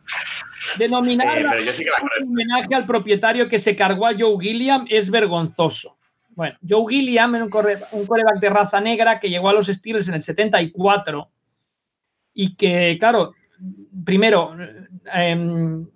Denominar 0.77 1.39
eh, 1.39 1.45
un 2.21 2.29
homenaje 2.29 2.75
al 2.75 2.85
propietario 2.85 3.49
que 3.49 3.57
se 3.57 3.75
cargó 3.75 4.05
a 4.05 4.13
Joe 4.17 4.37
Gilliam 4.39 4.85
es 4.89 5.09
vergonzoso. 5.09 5.97
Bueno, 6.29 6.55
Joe 6.67 6.85
Gilliam 6.93 7.33
era 7.33 7.45
un, 7.45 7.49
coreback 7.49 8.39
de 8.39 8.49
raza 8.49 8.79
negra 8.79 9.19
que 9.19 9.29
llegó 9.29 9.49
a 9.49 9.53
los 9.53 9.67
Steelers 9.67 10.07
en 10.07 10.15
el 10.15 10.21
74 10.21 11.31
y 12.35 12.55
que, 12.55 12.97
claro, 12.99 13.33
primero, 14.05 14.55
em, 15.11 15.87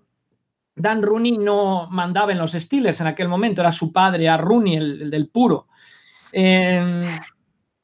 Dan 0.75 1.01
Rooney 1.01 1.37
no 1.37 1.87
mandaba 1.89 2.31
en 2.31 2.37
los 2.37 2.53
Steelers 2.53 3.01
en 3.01 3.07
aquel 3.07 3.27
momento, 3.27 3.61
era 3.61 3.71
su 3.71 3.91
padre, 3.91 4.29
a 4.29 4.37
Rooney, 4.37 4.75
el, 4.75 5.09
del 5.09 5.27
puro. 5.29 5.67
Em, 6.31 7.01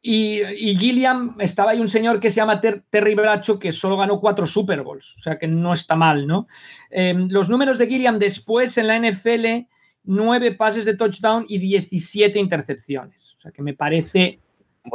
y, 0.01 0.75
Gilliam, 0.77 1.35
estaba 1.39 1.71
ahí 1.71 1.81
un 1.81 1.89
señor 1.89 2.19
que 2.19 2.29
se 2.29 2.37
llama 2.37 2.61
Terry 2.61 3.15
Bracho 3.15 3.59
que 3.59 3.71
solo 3.71 3.97
ganó 3.97 4.19
cuatro 4.19 4.45
Super 4.45 4.81
Bowls, 4.83 5.15
o 5.17 5.21
sea 5.21 5.37
que 5.37 5.47
no 5.47 5.73
está 5.73 5.95
mal, 5.95 6.25
¿no? 6.25 6.47
Em, 6.89 7.27
los 7.29 7.49
números 7.49 7.77
de 7.77 7.87
Gilliam 7.87 8.17
después 8.17 8.77
en 8.77 8.87
la 8.87 8.97
NFL 8.97 9.67
nueve 10.07 10.53
pases 10.53 10.85
de 10.85 10.95
touchdown 10.95 11.45
y 11.47 11.59
17 11.59 12.39
intercepciones. 12.39 13.35
O 13.35 13.39
sea 13.39 13.51
que 13.51 13.61
me 13.61 13.73
parece 13.73 14.39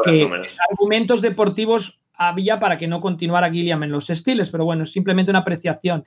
que 0.05 0.31
argumentos 0.70 1.20
deportivos 1.20 2.02
había 2.14 2.60
para 2.60 2.78
que 2.78 2.86
no 2.86 3.01
continuara 3.01 3.51
Gilliam 3.51 3.82
en 3.82 3.90
los 3.90 4.10
estilos, 4.10 4.51
pero 4.51 4.64
bueno, 4.64 4.86
simplemente 4.86 5.30
una 5.30 5.40
apreciación. 5.40 6.05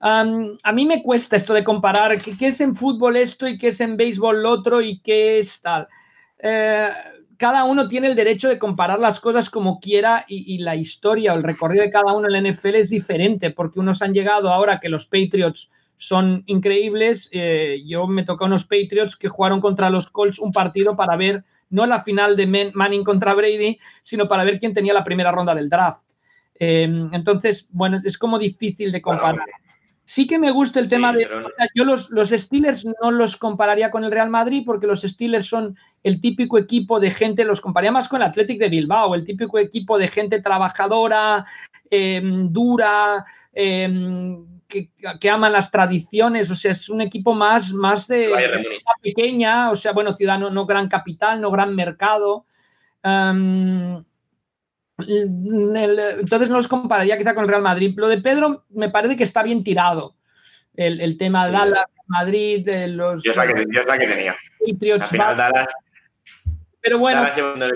a 0.00 0.72
mí 0.72 0.86
me 0.86 1.02
cuesta 1.02 1.36
esto 1.36 1.52
de 1.52 1.64
comparar 1.64 2.18
qué, 2.20 2.46
es 2.46 2.60
en 2.60 2.74
fútbol 2.74 3.16
esto 3.16 3.46
y 3.46 3.58
qué 3.58 3.68
es 3.68 3.80
en 3.80 3.96
béisbol 3.96 4.42
lo 4.42 4.50
otro 4.50 4.80
y 4.80 5.00
qué 5.00 5.38
es 5.38 5.60
tal. 5.60 5.88
Eh, 6.38 6.88
cada 7.36 7.64
uno 7.64 7.88
tiene 7.88 8.06
el 8.06 8.14
derecho 8.14 8.48
de 8.48 8.58
comparar 8.58 8.98
las 8.98 9.20
cosas 9.20 9.50
como 9.50 9.80
quiera 9.80 10.24
y, 10.28 10.54
y, 10.54 10.58
la 10.58 10.76
historia 10.76 11.32
o 11.32 11.36
el 11.36 11.42
recorrido 11.42 11.82
de 11.84 11.90
cada 11.90 12.14
uno 12.14 12.28
en 12.28 12.32
la 12.32 12.50
NFL 12.50 12.76
es 12.76 12.90
diferente 12.90 13.50
porque 13.50 13.80
unos 13.80 14.02
han 14.02 14.12
llegado 14.12 14.50
ahora 14.50 14.78
que 14.78 14.88
los 14.88 15.06
Patriots 15.06 15.70
son 16.00 16.44
increíbles. 16.46 17.28
Eh, 17.30 17.82
yo 17.86 18.06
me 18.06 18.24
tocó 18.24 18.46
unos 18.46 18.64
Patriots 18.64 19.16
que 19.16 19.28
jugaron 19.28 19.60
contra 19.60 19.90
los 19.90 20.10
Colts 20.10 20.38
un 20.38 20.50
partido 20.50 20.96
para 20.96 21.16
ver 21.16 21.44
no 21.70 21.86
la 21.86 22.02
final 22.02 22.36
de 22.36 22.72
Manning 22.74 23.04
contra 23.04 23.34
Brady, 23.34 23.78
sino 24.02 24.28
para 24.28 24.44
ver 24.44 24.58
quién 24.58 24.74
tenía 24.74 24.92
la 24.92 25.04
primera 25.04 25.32
ronda 25.32 25.54
del 25.54 25.68
draft. 25.68 26.02
Em, 26.54 27.08
entonces, 27.14 27.68
bueno, 27.70 27.98
es 28.04 28.18
como 28.18 28.38
difícil 28.38 28.92
de 28.92 29.00
comparar. 29.00 29.46
Sí 30.04 30.26
que 30.26 30.38
me 30.38 30.50
gusta 30.50 30.80
el 30.80 30.90
tema 30.90 31.12
de... 31.12 31.26
yo 31.74 31.84
los, 31.84 32.10
los 32.10 32.30
Steelers 32.30 32.84
no 33.00 33.12
los 33.12 33.36
compararía 33.36 33.92
con 33.92 34.02
el 34.02 34.10
Real 34.10 34.28
Madrid 34.28 34.64
porque 34.66 34.88
los 34.88 35.02
Steelers 35.02 35.46
son 35.46 35.76
el 36.02 36.20
típico 36.20 36.58
equipo 36.58 36.98
de 36.98 37.12
gente, 37.12 37.44
los 37.44 37.60
compararía 37.60 37.92
más 37.92 38.08
con 38.08 38.20
el 38.20 38.26
Athletic 38.28 38.58
de 38.58 38.68
Bilbao, 38.68 39.14
el 39.14 39.24
típico 39.24 39.58
equipo 39.58 39.98
de 39.98 40.08
gente 40.08 40.42
trabajadora, 40.42 41.46
em, 41.88 42.52
dura, 42.52 43.24
em, 43.52 44.59
que, 44.70 45.30
aman 45.30 45.52
las 45.52 45.70
tradiciones, 45.70 46.50
o 46.50 46.54
sea, 46.54 46.70
es 46.72 46.88
un 46.88 47.02
equipo 47.02 47.34
más, 47.34 47.72
más 47.72 48.08
de, 48.08 48.32
pequeña, 49.02 49.70
o 49.70 49.76
sea, 49.76 49.92
bueno, 49.92 50.14
ciudad 50.14 50.38
no, 50.38 50.66
gran 50.66 50.88
capital, 50.88 51.40
no 51.40 51.50
gran 51.50 51.74
mercado. 51.74 52.46
entonces 53.04 54.04
no 56.48 56.56
los 56.56 56.68
compararía 56.68 57.18
quizá 57.18 57.34
con 57.34 57.44
el 57.44 57.50
Real 57.50 57.62
Madrid. 57.62 57.92
Lo 57.96 58.08
de 58.08 58.18
Pedro 58.18 58.64
me 58.70 58.88
parece 58.88 59.16
que 59.16 59.24
está 59.24 59.42
bien 59.42 59.64
tirado. 59.64 60.16
El, 60.74 61.18
tema 61.18 61.44
de 61.44 61.52
Dallas, 61.52 61.86
Madrid, 62.06 62.66
los... 62.88 63.22
Yo 63.22 63.32
es 63.32 63.36
la 63.36 63.46
que, 63.46 64.06
tenía. 64.06 64.34
Al 64.94 65.04
final, 65.04 65.36
Dallas, 65.36 65.66
pero 66.80 66.98
bueno. 66.98 67.26
el 67.26 67.72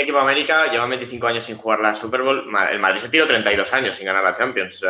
equipo, 0.00 0.18
América, 0.18 0.70
lleva 0.70 0.86
25 0.86 1.26
años 1.26 1.44
sin 1.44 1.56
jugar 1.56 1.80
la 1.80 1.94
Super 1.94 2.22
Bowl. 2.22 2.44
El 2.70 2.78
Madrid 2.80 3.00
se 3.00 3.08
tiró 3.08 3.26
32 3.26 3.72
años 3.72 3.96
sin 3.96 4.06
ganar 4.06 4.24
la 4.24 4.32
Champions. 4.32 4.84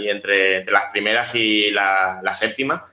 y 0.00 0.08
entre, 0.08 0.64
las 0.64 0.86
primeras 0.88 1.34
y 1.34 1.70
la, 1.70 2.34
séptima. 2.34 2.84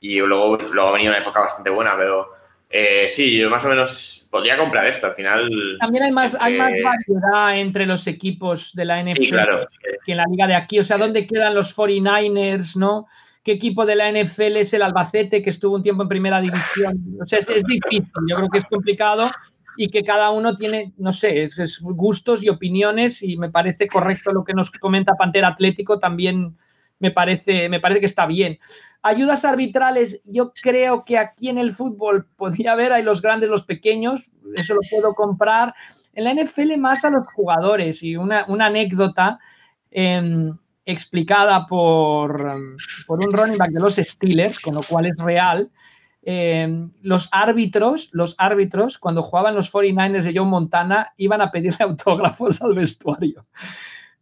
Y 0.00 0.18
luego, 0.18 0.56
luego 0.56 0.88
ha 0.88 0.92
venido 0.92 1.10
una 1.10 1.20
época 1.20 1.40
bastante 1.40 1.70
buena, 1.70 1.96
pero 1.96 2.30
eh, 2.70 3.06
sí, 3.08 3.36
yo 3.36 3.48
más 3.50 3.64
o 3.64 3.68
menos 3.68 4.26
podría 4.30 4.56
comprar 4.56 4.86
esto. 4.86 5.06
Al 5.06 5.14
final. 5.14 5.48
También 5.80 6.04
hay 6.04 6.12
más, 6.12 6.36
hay 6.40 6.56
más 6.56 6.72
variedad 6.82 7.58
entre 7.58 7.86
los 7.86 8.06
equipos 8.06 8.72
de 8.74 8.84
la 8.84 9.02
NFL 9.02 9.36
que 10.04 10.12
en 10.12 10.18
la 10.18 10.24
liga 10.30 10.46
de 10.46 10.54
aquí. 10.54 10.78
O 10.78 10.84
sea, 10.84 10.98
¿dónde 10.98 11.26
quedan 11.26 11.54
los 11.54 11.76
49ers, 11.76 12.76
no? 12.76 13.06
¿Qué 13.42 13.52
equipo 13.52 13.84
de 13.84 13.94
la 13.94 14.10
NFL 14.10 14.56
es 14.56 14.72
el 14.72 14.82
Albacete 14.82 15.42
que 15.42 15.50
estuvo 15.50 15.76
un 15.76 15.82
tiempo 15.82 16.02
en 16.02 16.08
primera 16.08 16.40
división? 16.40 17.18
O 17.22 17.26
sea, 17.26 17.38
es, 17.38 17.48
es 17.50 17.62
difícil. 17.64 18.10
Yo 18.26 18.36
creo 18.36 18.48
que 18.48 18.58
es 18.58 18.64
complicado 18.64 19.30
y 19.76 19.90
que 19.90 20.04
cada 20.04 20.30
uno 20.30 20.56
tiene, 20.56 20.92
no 20.98 21.12
sé, 21.12 21.42
es, 21.42 21.80
gustos 21.80 22.42
y 22.42 22.48
opiniones 22.48 23.22
y 23.22 23.36
me 23.36 23.50
parece 23.50 23.88
correcto 23.88 24.32
lo 24.32 24.44
que 24.44 24.54
nos 24.54 24.70
comenta 24.70 25.14
Pantera 25.14 25.48
Atlético, 25.48 25.98
también 25.98 26.56
me 26.98 27.10
parece, 27.10 27.68
me 27.68 27.80
parece 27.80 28.00
que 28.00 28.06
está 28.06 28.26
bien. 28.26 28.58
Ayudas 29.02 29.44
arbitrales, 29.44 30.22
yo 30.24 30.52
creo 30.62 31.04
que 31.04 31.18
aquí 31.18 31.48
en 31.48 31.58
el 31.58 31.72
fútbol 31.72 32.26
podría 32.36 32.72
haber, 32.72 32.92
hay 32.92 33.02
los 33.02 33.20
grandes, 33.20 33.50
los 33.50 33.64
pequeños, 33.64 34.30
eso 34.54 34.74
lo 34.74 34.80
puedo 34.90 35.14
comprar. 35.14 35.74
En 36.14 36.24
la 36.24 36.32
NFL 36.32 36.78
más 36.78 37.04
a 37.04 37.10
los 37.10 37.26
jugadores 37.34 38.02
y 38.02 38.16
una, 38.16 38.46
anécdota 38.48 39.38
em, 39.90 40.56
explicada 40.86 41.66
por, 41.66 42.36
por 43.06 43.18
un 43.18 43.32
running 43.32 43.58
back 43.58 43.70
de 43.70 43.80
los 43.80 43.96
Steelers, 43.96 44.60
con 44.60 44.74
lo 44.74 44.82
cual 44.82 45.06
es 45.06 45.16
real, 45.18 45.70
eh, 46.26 46.88
los 47.02 47.28
árbitros, 47.32 48.08
los 48.12 48.34
árbitros, 48.38 48.98
cuando 48.98 49.22
jugaban 49.22 49.54
los 49.54 49.72
49ers 49.72 50.22
de 50.22 50.32
John 50.34 50.48
Montana, 50.48 51.12
iban 51.16 51.40
a 51.40 51.50
pedirle 51.50 51.78
autógrafos 51.84 52.62
al 52.62 52.74
vestuario. 52.74 53.46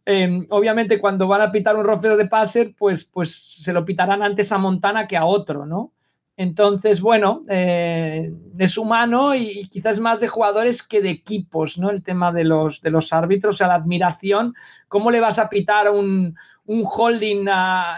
Eh, 0.05 0.45
obviamente, 0.49 0.99
cuando 0.99 1.27
van 1.27 1.41
a 1.41 1.51
pitar 1.51 1.77
un 1.77 1.85
rofeo 1.85 2.17
de 2.17 2.27
passer, 2.27 2.73
pues, 2.77 3.05
pues 3.05 3.55
se 3.55 3.71
lo 3.71 3.85
pitarán 3.85 4.21
antes 4.21 4.51
a 4.51 4.57
Montana 4.57 5.07
que 5.07 5.15
a 5.15 5.25
otro, 5.25 5.65
¿no? 5.65 5.93
Entonces, 6.35 6.99
bueno, 6.99 7.45
eh, 7.47 8.33
es 8.57 8.77
humano 8.77 9.35
y, 9.35 9.67
quizás 9.69 9.99
más 9.99 10.19
de 10.19 10.27
jugadores 10.27 10.81
que 10.81 10.99
de 11.01 11.11
equipos, 11.11 11.77
¿no? 11.77 11.91
El 11.91 12.01
tema 12.01 12.33
de 12.33 12.43
los, 12.43 12.81
de 12.81 12.89
los 12.89 13.13
árbitros, 13.13 13.55
o 13.55 13.57
sea, 13.59 13.67
la 13.67 13.75
admiración, 13.75 14.55
¿cómo 14.87 15.11
le 15.11 15.19
vas 15.19 15.37
a 15.37 15.47
pitar 15.47 15.91
un, 15.91 16.35
un 16.65 16.85
holding, 16.85 17.45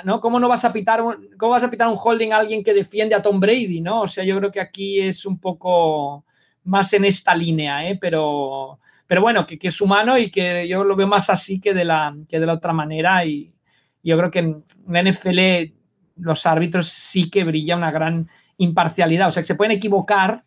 ¿no? 0.04 0.20
¿Cómo 0.22 0.40
no 0.40 0.48
vas 0.48 0.66
a 0.66 0.74
pitar 0.74 1.02
un, 1.02 1.30
cómo 1.38 1.52
vas 1.52 1.64
a 1.64 1.70
pitar 1.70 1.88
un 1.88 1.98
holding 2.02 2.32
a 2.32 2.38
alguien 2.38 2.64
que 2.64 2.74
defiende 2.74 3.16
a 3.16 3.22
Tom 3.22 3.40
Brady, 3.40 3.82
¿no? 3.82 4.02
O 4.02 4.08
sea, 4.08 4.24
yo 4.24 4.38
creo 4.38 4.52
que 4.52 4.60
aquí 4.60 5.00
es 5.00 5.26
un 5.26 5.40
poco 5.40 6.26
más 6.64 6.92
en 6.94 7.06
esta 7.06 7.36
línea, 7.36 7.88
¿eh? 7.88 7.98
Pero, 8.00 8.80
pero 9.06 9.22
bueno, 9.22 9.46
que, 9.46 9.60
es 9.62 9.82
humano 9.82 10.18
y 10.18 10.32
que 10.32 10.68
yo 10.68 10.84
lo 10.84 10.96
veo 10.96 11.08
más 11.08 11.30
así 11.30 11.60
que 11.60 11.74
de 11.74 11.86
la, 11.86 12.16
que 12.28 12.40
de 12.40 12.46
la 12.46 12.54
otra 12.54 12.74
manera 12.74 13.24
y 13.26 13.54
yo 14.04 14.18
creo 14.18 14.32
que 14.32 14.40
en 14.40 14.64
la 14.88 15.04
NFL 15.04 15.40
los 16.18 16.46
árbitros 16.46 16.88
sí 16.88 17.30
que 17.30 17.44
brilla 17.44 17.76
una 17.76 17.92
gran 17.92 18.30
imparcialidad. 18.58 19.28
O 19.28 19.32
sea, 19.32 19.44
que 19.44 19.48
se 19.48 19.56
pueden 19.56 19.78
equivocar, 19.78 20.44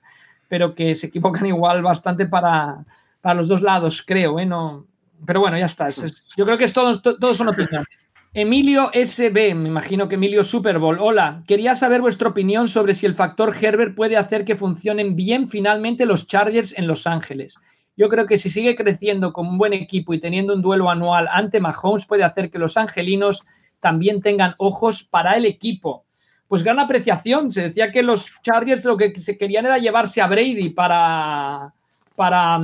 pero 0.49 0.75
que 0.75 0.95
se 0.95 1.09
equivocan 1.09 1.47
igual 1.47 1.83
bastante 1.83 2.27
para, 2.27 2.85
los 3.23 3.49
dos 3.49 3.63
lados, 3.63 4.03
creo. 4.05 4.39
¿eh? 4.41 4.47
No, 4.47 4.87
pero 5.25 5.41
bueno, 5.41 5.59
ya 5.59 5.67
está. 5.67 5.89
yo 5.91 6.45
creo 6.45 6.59
que 6.59 6.65
es 6.65 6.73
todos, 6.73 7.03
todos 7.03 7.37
son 7.37 7.49
opiniones. 7.49 7.87
Emilio 8.35 8.91
SB, 8.93 9.55
me 9.55 9.69
imagino 9.69 10.07
que 10.07 10.17
Emilio 10.17 10.45
Super 10.45 10.79
Bowl. 10.79 10.99
Hola, 11.01 11.43
quería 11.47 11.75
saber 11.75 12.03
vuestra 12.03 12.29
opinión 12.29 12.69
sobre 12.69 12.93
si 12.93 13.07
el 13.07 13.15
factor 13.15 13.55
Herbert 13.59 13.95
puede 13.95 14.19
hacer 14.19 14.45
que 14.45 14.55
funcionen 14.55 15.17
bien 15.17 15.49
finalmente 15.49 16.05
los 16.05 16.27
Chargers 16.27 16.77
en 16.77 16.87
Los 16.87 17.07
Ángeles. 17.07 17.55
Yo 17.97 18.11
creo 18.11 18.27
que 18.27 18.37
si 18.37 18.51
sigue 18.51 18.77
creciendo 18.77 19.33
con 19.33 19.47
un 19.47 19.57
buen 19.57 19.73
equipo 19.73 20.13
y 20.13 20.21
teniendo 20.21 20.55
un 20.55 20.61
duelo 20.61 20.91
anual 20.91 21.27
ante 21.33 21.59
Mahomes, 21.59 22.05
puede 22.05 22.23
hacer 22.23 22.51
que 22.51 22.59
los 22.59 22.77
angelinos 22.77 23.47
también 23.81 24.21
tengan 24.21 24.55
ojos 24.59 25.05
para 25.05 25.37
el 25.37 25.47
equipo. 25.47 26.05
Pues 26.49 26.63
gran 26.63 26.79
apreciación. 26.79 27.51
Se 27.51 27.63
decía 27.63 27.91
que 27.91 28.03
los 28.03 28.31
Chargers 28.43 28.85
lo 28.85 28.99
que 28.99 29.19
se 29.19 29.39
querían 29.39 29.65
era 29.65 29.79
llevarse 29.79 30.21
a 30.21 30.27
Brady 30.27 30.69
para, 30.69 31.73
para, 32.15 32.61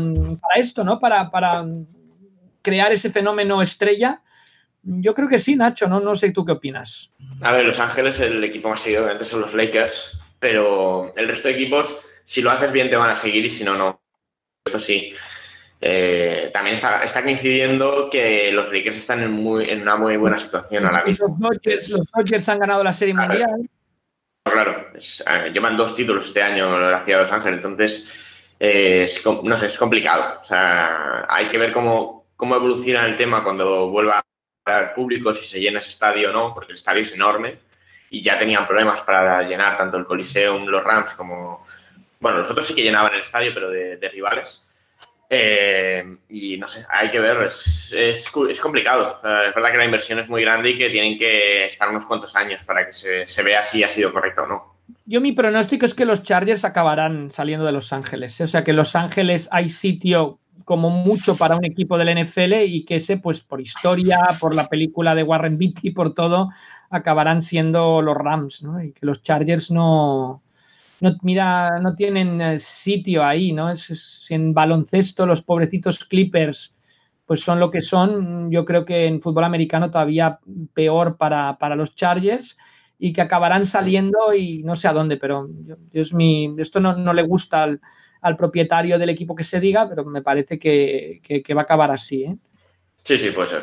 esto, 0.57 0.85
¿no? 0.85 1.01
Para, 1.01 1.31
para 1.31 1.65
crear 2.61 2.93
ese 2.93 3.11
fenómeno 3.11 3.62
estrella. 3.62 4.20
Yo 4.86 5.15
creo 5.15 5.28
que 5.28 5.39
sí, 5.39 5.56
Nacho, 5.56 5.89
no, 5.89 6.01
no 6.01 6.15
sé 6.15 6.31
tú 6.31 6.44
qué 6.44 6.52
opinas. 6.52 7.11
A 7.40 7.52
ver, 7.52 7.65
Los 7.65 7.81
Ángeles, 7.81 8.20
el 8.20 8.43
equipo 8.44 8.69
más 8.69 8.81
seguido 8.81 9.02
obviamente 9.02 9.24
son 9.24 9.40
los 9.40 9.55
Lakers, 9.55 10.20
pero 10.39 11.15
el 11.16 11.27
resto 11.27 11.48
de 11.48 11.55
equipos, 11.55 11.97
si 12.24 12.43
lo 12.43 12.51
haces 12.51 12.70
bien, 12.70 12.90
te 12.90 12.97
van 12.97 13.11
a 13.11 13.15
seguir 13.15 13.44
y 13.44 13.48
si 13.48 13.65
no, 13.65 13.74
no. 13.74 14.02
Esto 14.65 14.78
sí. 14.78 15.12
Eh, 15.81 16.51
también 16.52 16.74
está, 16.77 17.23
coincidiendo 17.23 18.09
que 18.11 18.51
los 18.52 18.73
Lakers 18.73 18.97
están 18.97 19.23
en, 19.23 19.32
muy, 19.32 19.69
en 19.69 19.82
una 19.82 19.97
muy 19.97 20.16
buena 20.16 20.39
situación 20.39 20.85
ahora 20.85 21.05
mismo. 21.05 21.36
Los 21.40 22.11
Dodgers, 22.12 22.48
han 22.48 22.59
ganado 22.59 22.82
la 22.85 22.93
Serie 22.93 23.15
Mundial. 23.15 23.69
Claro, 24.44 24.93
llevan 25.52 25.77
dos 25.77 25.94
títulos 25.97 26.27
este 26.27 26.43
año 26.43 26.77
hacia 26.94 27.19
Los 27.19 27.32
Ángeles, 27.32 27.56
entonces 27.56 28.55
eh, 28.61 29.06
no 29.43 29.56
sé, 29.56 29.66
es 29.66 29.78
complicado. 29.78 30.39
O 30.40 30.44
sea, 30.44 31.27
hay 31.28 31.48
que 31.48 31.59
ver 31.59 31.73
cómo, 31.73 32.27
cómo 32.36 32.56
evoluciona 32.56 33.05
el 33.06 33.16
tema 33.16 33.43
cuando 33.43 33.90
vuelva 33.90 34.23
al 34.65 34.93
público, 34.93 35.32
si 35.32 35.45
se 35.45 35.61
llena 35.61 35.78
ese 35.78 35.91
estadio 35.91 36.31
o 36.31 36.32
no, 36.32 36.53
porque 36.53 36.73
el 36.73 36.77
estadio 36.77 37.03
es 37.03 37.12
enorme 37.12 37.59
y 38.11 38.23
ya 38.23 38.39
tenían 38.39 38.66
problemas 38.66 39.03
para 39.03 39.43
llenar 39.43 39.77
tanto 39.77 39.97
el 39.97 40.07
Coliseum, 40.07 40.66
los 40.66 40.82
Rams 40.82 41.12
como... 41.15 41.66
Bueno, 42.20 42.39
los 42.39 42.51
otros 42.51 42.66
sí 42.66 42.74
que 42.74 42.82
llenaban 42.82 43.12
el 43.12 43.20
estadio, 43.20 43.53
pero 43.53 43.69
de 43.69 44.09
rivales. 44.09 44.65
Eh, 45.36 46.16
y 46.28 46.59
no 46.59 46.69
sé, 46.69 46.85
hay 46.89 47.11
que 47.11 47.19
ver, 47.19 47.43
es, 47.43 47.93
es, 47.97 48.31
complicado. 48.31 49.16
es 49.16 49.55
verdad 49.55 49.73
que 49.73 49.78
la 49.78 49.85
inversión 49.85 50.19
es 50.19 50.28
muy 50.28 50.43
grande 50.43 50.70
y 50.70 50.77
que 50.77 50.91
tienen 50.91 51.19
que 51.19 51.66
estar 51.66 51.89
unos 51.89 52.05
cuantos 52.05 52.36
años 52.36 52.62
para 52.62 52.86
que 52.86 52.93
se, 52.93 53.27
se, 53.27 53.43
vea 53.43 53.62
si 53.62 53.82
ha 53.82 53.89
sido 53.89 54.12
correcto 54.12 54.43
o 54.43 54.47
no. 54.47 54.74
Yo 55.07 55.20
mi 55.20 55.32
pronóstico 55.32 55.86
es 55.86 55.95
que 55.95 56.05
los 56.05 56.23
Chargers 56.23 56.65
acabarán 56.65 57.31
saliendo 57.31 57.65
de 57.65 57.73
Los 57.73 57.93
Ángeles. 57.93 58.41
O 58.41 58.47
sea 58.47 58.65
que 58.65 58.73
Los 58.73 58.95
Ángeles 58.95 59.49
hay 59.51 59.70
sitio 59.70 60.39
como 60.65 60.91
mucho 60.91 61.36
para 61.36 61.57
un 61.57 61.65
equipo 61.65 61.99
del 61.99 62.23
NFL 62.23 62.55
y 62.66 62.85
que 62.85 62.97
ese, 62.97 63.19
pues 63.19 63.43
por 63.43 63.61
historia, 63.61 64.19
por 64.41 64.55
la 64.55 64.69
película 64.69 65.15
de 65.15 65.23
Warren 65.23 65.59
Beatty, 65.59 65.91
por 65.91 66.15
todo, 66.15 66.51
acabarán 66.91 67.43
siendo 67.43 68.03
los 68.03 68.16
Rams, 68.16 68.62
¿no? 68.62 68.82
Y 68.82 68.93
que 68.93 69.07
los 69.07 69.23
Chargers 69.23 69.70
no, 69.70 70.43
no 71.01 71.16
mira, 71.23 71.78
no 71.81 71.95
tienen 71.95 72.41
eh, 72.41 72.59
sitio 72.59 73.24
ahí, 73.24 73.53
¿no? 73.53 73.70
Es, 73.70 74.27
en 74.31 74.55
baloncesto 74.55 75.27
los 75.27 75.43
pobrecitos 75.43 76.05
Clippers 76.05 76.74
pues 77.27 77.41
son 77.41 77.59
lo 77.59 77.70
que 77.70 77.81
son. 77.81 78.51
Yo 78.51 78.65
creo 78.65 78.85
que 78.85 79.07
en 79.07 79.23
fútbol 79.23 79.45
americano 79.45 79.91
todavía 79.91 80.41
peor 80.74 81.16
para, 81.16 81.74
los 81.74 81.95
Chargers 81.95 82.59
y 82.99 83.12
que 83.12 83.23
acabarán 83.23 83.66
saliendo 83.66 84.35
y 84.35 84.62
no 84.62 84.77
sé 84.77 84.89
a 84.89 84.93
dónde, 84.93 85.16
pero 85.16 85.49
es 85.93 86.12
mi, 86.12 86.55
esto 86.59 86.81
no, 86.81 86.97
no 86.97 87.12
le 87.12 87.23
gusta 87.23 87.62
al, 87.62 87.81
al 88.24 88.36
propietario 88.36 88.98
del 88.98 89.10
equipo 89.10 89.34
que 89.34 89.44
se 89.44 89.60
diga, 89.60 89.86
pero 89.86 90.02
me 90.05 90.22
parece 90.22 90.59
que, 90.59 91.44
va 91.55 91.60
a 91.60 91.64
acabar 91.64 91.90
así. 91.90 92.24
¿eh? 92.24 92.36
Sí, 93.02 93.18
sí, 93.18 93.30
puede 93.30 93.48
ser. 93.48 93.62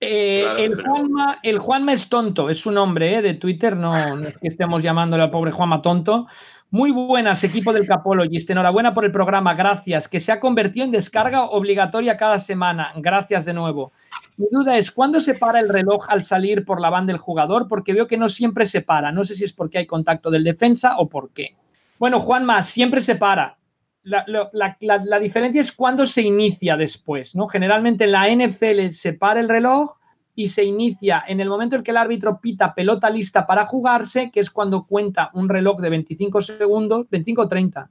Eh, 0.00 0.44
el, 0.58 0.82
Juanma, 0.82 1.38
el, 1.44 1.60
Juanma, 1.60 1.92
es 1.92 2.08
tonto, 2.08 2.50
es 2.50 2.58
su 2.58 2.72
nombre 2.72 3.18
¿eh? 3.18 3.22
de 3.22 3.34
Twitter, 3.34 3.76
no, 3.76 3.96
es 4.18 4.36
que 4.38 4.48
estemos 4.48 4.82
llamándole 4.82 5.22
al 5.22 5.30
pobre 5.30 5.52
Juanma 5.52 5.80
tonto. 5.80 6.26
Muy 6.70 6.90
buenas, 6.90 7.44
equipo 7.44 7.72
del 7.72 7.86
Capologist. 7.86 8.50
Enhorabuena 8.50 8.92
por 8.92 9.04
el 9.04 9.12
programa, 9.12 9.54
gracias. 9.54 10.08
Que 10.08 10.18
se 10.18 10.32
ha 10.32 10.40
convertido 10.40 10.86
en 10.86 10.90
descarga 10.90 11.44
obligatoria 11.44 12.16
cada 12.16 12.38
semana. 12.38 12.92
Gracias 12.96 13.44
de 13.44 13.52
nuevo. 13.52 13.92
Mi 14.38 14.46
duda 14.50 14.78
es, 14.78 14.90
¿cuándo 14.90 15.20
se 15.20 15.34
para 15.34 15.60
el 15.60 15.68
reloj 15.68 16.06
al 16.08 16.24
salir 16.24 16.64
por 16.64 16.80
la 16.80 16.90
banda 16.90 17.12
del 17.12 17.20
jugador? 17.20 17.68
Porque 17.68 17.92
veo 17.92 18.06
que 18.06 18.16
no 18.16 18.30
siempre 18.30 18.64
se 18.66 18.80
para. 18.80 19.12
No 19.12 19.22
sé 19.22 19.34
si 19.36 19.44
es 19.44 19.52
porque 19.52 19.78
hay 19.78 19.86
contacto 19.86 20.30
del 20.30 20.42
defensa 20.42 20.96
o 20.96 21.08
por 21.08 21.30
qué. 21.30 21.54
Bueno, 21.98 22.18
Juanma, 22.18 22.62
siempre 22.62 23.02
se 23.02 23.14
para 23.14 23.58
la, 24.04 25.18
diferencia 25.20 25.60
es 25.60 25.72
cuando 25.72 26.06
se 26.06 26.22
inicia 26.22 26.76
después, 26.76 27.34
¿no? 27.34 27.46
Generalmente 27.46 28.04
en 28.04 28.12
la 28.12 28.28
NFL 28.28 28.88
se 28.90 29.12
para 29.14 29.40
el 29.40 29.48
reloj 29.48 29.96
y 30.34 30.48
se 30.48 30.64
inicia 30.64 31.22
en 31.26 31.40
el 31.40 31.48
momento 31.48 31.76
en 31.76 31.82
que 31.82 31.90
el 31.90 31.96
árbitro 31.96 32.40
pita 32.40 32.74
pelota 32.74 33.10
lista 33.10 33.46
para 33.46 33.66
jugarse, 33.66 34.30
que 34.30 34.40
es 34.40 34.50
cuando 34.50 34.86
cuenta 34.86 35.30
un 35.34 35.48
reloj 35.48 35.80
de 35.80 35.90
25 35.90 36.42
segundos, 36.42 37.06
25 37.10 37.42
o 37.42 37.48
30. 37.48 37.90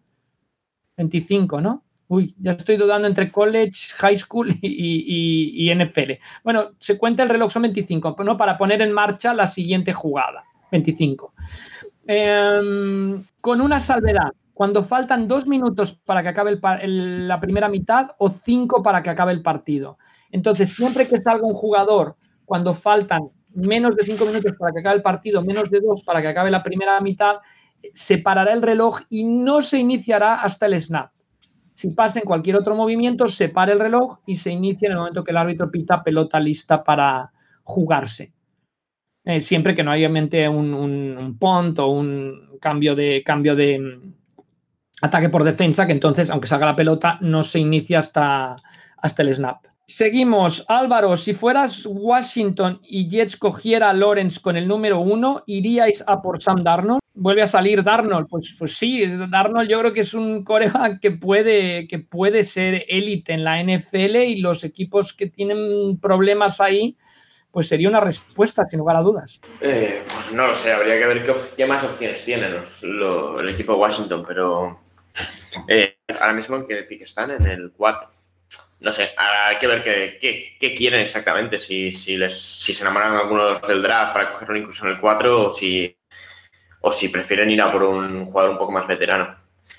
25, 0.97 1.61
¿no? 1.61 1.83
Uy, 2.07 2.35
ya 2.39 2.51
estoy 2.51 2.75
dudando 2.75 3.07
entre 3.07 3.31
college, 3.31 3.93
high 3.95 4.17
school 4.17 4.49
y, 4.61 5.71
NFL. 5.73 6.13
Bueno, 6.43 6.71
se 6.79 6.97
cuenta 6.97 7.23
el 7.23 7.29
reloj, 7.29 7.51
son 7.51 7.61
25, 7.61 8.17
¿no? 8.25 8.35
Para 8.35 8.57
poner 8.57 8.81
en 8.81 8.91
marcha 8.91 9.33
la 9.33 9.47
siguiente 9.47 9.93
jugada. 9.93 10.43
25. 10.71 11.33
Em, 12.07 13.23
con 13.39 13.61
una 13.61 13.79
salvedad 13.79 14.31
cuando 14.53 14.83
faltan 14.83 15.27
dos 15.27 15.47
minutos 15.47 15.93
para 15.93 16.21
que 16.21 16.29
acabe 16.29 16.59
la 16.87 17.39
primera 17.39 17.69
mitad 17.69 18.11
o 18.17 18.29
cinco 18.29 18.83
para 18.83 19.01
que 19.01 19.09
acabe 19.09 19.31
el 19.31 19.41
partido. 19.41 19.97
Entonces, 20.31 20.75
siempre 20.75 21.07
que 21.07 21.21
salga 21.21 21.45
un 21.45 21.53
jugador, 21.53 22.15
cuando 22.45 22.73
faltan 22.73 23.29
menos 23.53 23.95
de 23.95 24.03
cinco 24.03 24.25
minutos 24.25 24.53
para 24.57 24.71
que 24.71 24.79
acabe 24.79 24.97
el 24.97 25.01
partido, 25.01 25.43
menos 25.43 25.69
de 25.69 25.79
dos 25.79 26.03
para 26.03 26.21
que 26.21 26.27
acabe 26.27 26.51
la 26.51 26.63
primera 26.63 26.99
mitad, 27.01 27.37
se 27.93 28.17
parará 28.19 28.53
el 28.53 28.61
reloj 28.61 28.99
y 29.09 29.23
no 29.23 29.61
se 29.61 29.79
iniciará 29.79 30.35
hasta 30.35 30.67
el 30.67 30.79
snap. 30.81 31.11
Si 31.73 31.89
pasa 31.91 32.19
en 32.19 32.25
cualquier 32.25 32.57
otro 32.57 32.75
movimiento, 32.75 33.27
se 33.27 33.49
para 33.49 33.71
el 33.71 33.79
reloj 33.79 34.19
y 34.25 34.35
se 34.35 34.51
inicia 34.51 34.87
en 34.87 34.91
el 34.93 34.97
momento 34.99 35.23
que 35.23 35.31
el 35.31 35.37
árbitro 35.37 35.71
pita 35.71 36.03
pelota 36.03 36.39
lista 36.39 36.83
para 36.83 37.31
jugarse. 37.63 38.33
Eh, 39.23 39.39
siempre 39.39 39.75
que 39.75 39.83
no 39.83 39.91
haya 39.91 40.07
en 40.07 40.13
mente 40.13 40.49
un, 40.49 40.73
un, 40.73 41.17
un, 41.17 41.37
punt 41.37 41.77
o 41.79 41.87
un 41.87 42.57
cambio 42.59 42.95
de, 42.95 43.21
cambio 43.23 43.55
de, 43.55 43.79
ataque 45.01 45.29
por 45.29 45.43
defensa, 45.43 45.85
que 45.85 45.91
entonces, 45.91 46.29
aunque 46.29 46.47
salga 46.47 46.67
la 46.67 46.75
pelota, 46.75 47.17
no 47.21 47.43
se 47.43 47.59
inicia 47.59 47.99
hasta, 47.99 48.55
hasta 48.97 49.21
el 49.23 49.35
snap. 49.35 49.65
Seguimos. 49.87 50.63
Álvaro, 50.69 51.17
si 51.17 51.33
fueras 51.33 51.85
Washington 51.85 52.79
y 52.83 53.09
Jets 53.09 53.35
cogiera 53.35 53.89
a 53.89 53.93
Lawrence 53.93 54.39
con 54.39 54.55
el 54.55 54.65
número 54.65 55.01
uno, 55.01 55.43
¿iríais 55.47 56.01
a 56.07 56.21
por 56.21 56.41
Sam 56.41 56.63
Darnold? 56.63 57.01
Vuelve 57.13 57.41
a 57.41 57.47
salir 57.47 57.83
Darnold. 57.83 58.27
Pues, 58.29 58.55
pues 58.57 58.77
sí, 58.77 59.05
Darnold 59.05 59.69
yo 59.69 59.79
creo 59.79 59.91
que 59.91 59.99
es 59.99 60.13
un 60.13 60.45
coreback 60.45 61.01
que 61.01 61.11
puede, 61.11 61.89
que 61.89 61.99
puede 61.99 62.45
ser 62.45 62.85
élite 62.87 63.33
en 63.33 63.43
la 63.43 63.61
NFL 63.61 64.15
y 64.15 64.39
los 64.39 64.63
equipos 64.63 65.11
que 65.11 65.27
tienen 65.27 65.99
problemas 65.99 66.61
ahí, 66.61 66.95
pues 67.51 67.67
sería 67.67 67.89
una 67.89 67.99
respuesta, 67.99 68.63
sin 68.63 68.79
lugar 68.79 68.95
a 68.95 69.01
dudas. 69.01 69.41
Eh, 69.59 70.03
pues 70.05 70.33
no 70.33 70.47
lo 70.47 70.55
sé, 70.55 70.71
habría 70.71 70.97
que 70.97 71.05
ver 71.05 71.35
qué, 71.57 71.65
más 71.65 71.83
opciones 71.83 72.23
tiene 72.23 72.47
el 72.47 73.49
equipo 73.49 73.73
de 73.73 73.79
Washington, 73.79 74.23
pero 74.25 74.79
eh, 75.67 75.97
ahora 76.19 76.33
mismo 76.33 76.55
en 76.57 76.65
qué 76.65 76.83
pick 76.83 77.01
están, 77.01 77.31
en 77.31 77.45
el 77.45 77.71
4. 77.71 78.07
No 78.81 78.91
sé, 78.91 79.11
hay 79.15 79.57
que 79.57 79.67
ver 79.67 79.83
qué, 79.83 80.73
quieren 80.75 81.01
exactamente, 81.01 81.59
si, 81.59 81.91
si, 81.91 82.17
les, 82.17 82.33
si 82.33 82.73
se 82.73 82.83
enamoran 82.83 83.15
algunos 83.15 83.61
del 83.61 83.81
draft 83.81 84.13
para 84.13 84.29
cogerlo 84.29 84.57
incluso 84.57 84.85
en 84.85 84.93
el 84.93 84.99
4 84.99 85.47
o 85.47 85.51
si, 85.51 85.95
o 86.81 86.91
si 86.91 87.09
prefieren 87.09 87.49
ir 87.49 87.61
a 87.61 87.71
por 87.71 87.83
un 87.83 88.25
jugador 88.25 88.51
un 88.51 88.57
poco 88.57 88.71
más 88.71 88.87
veterano. 88.87 89.27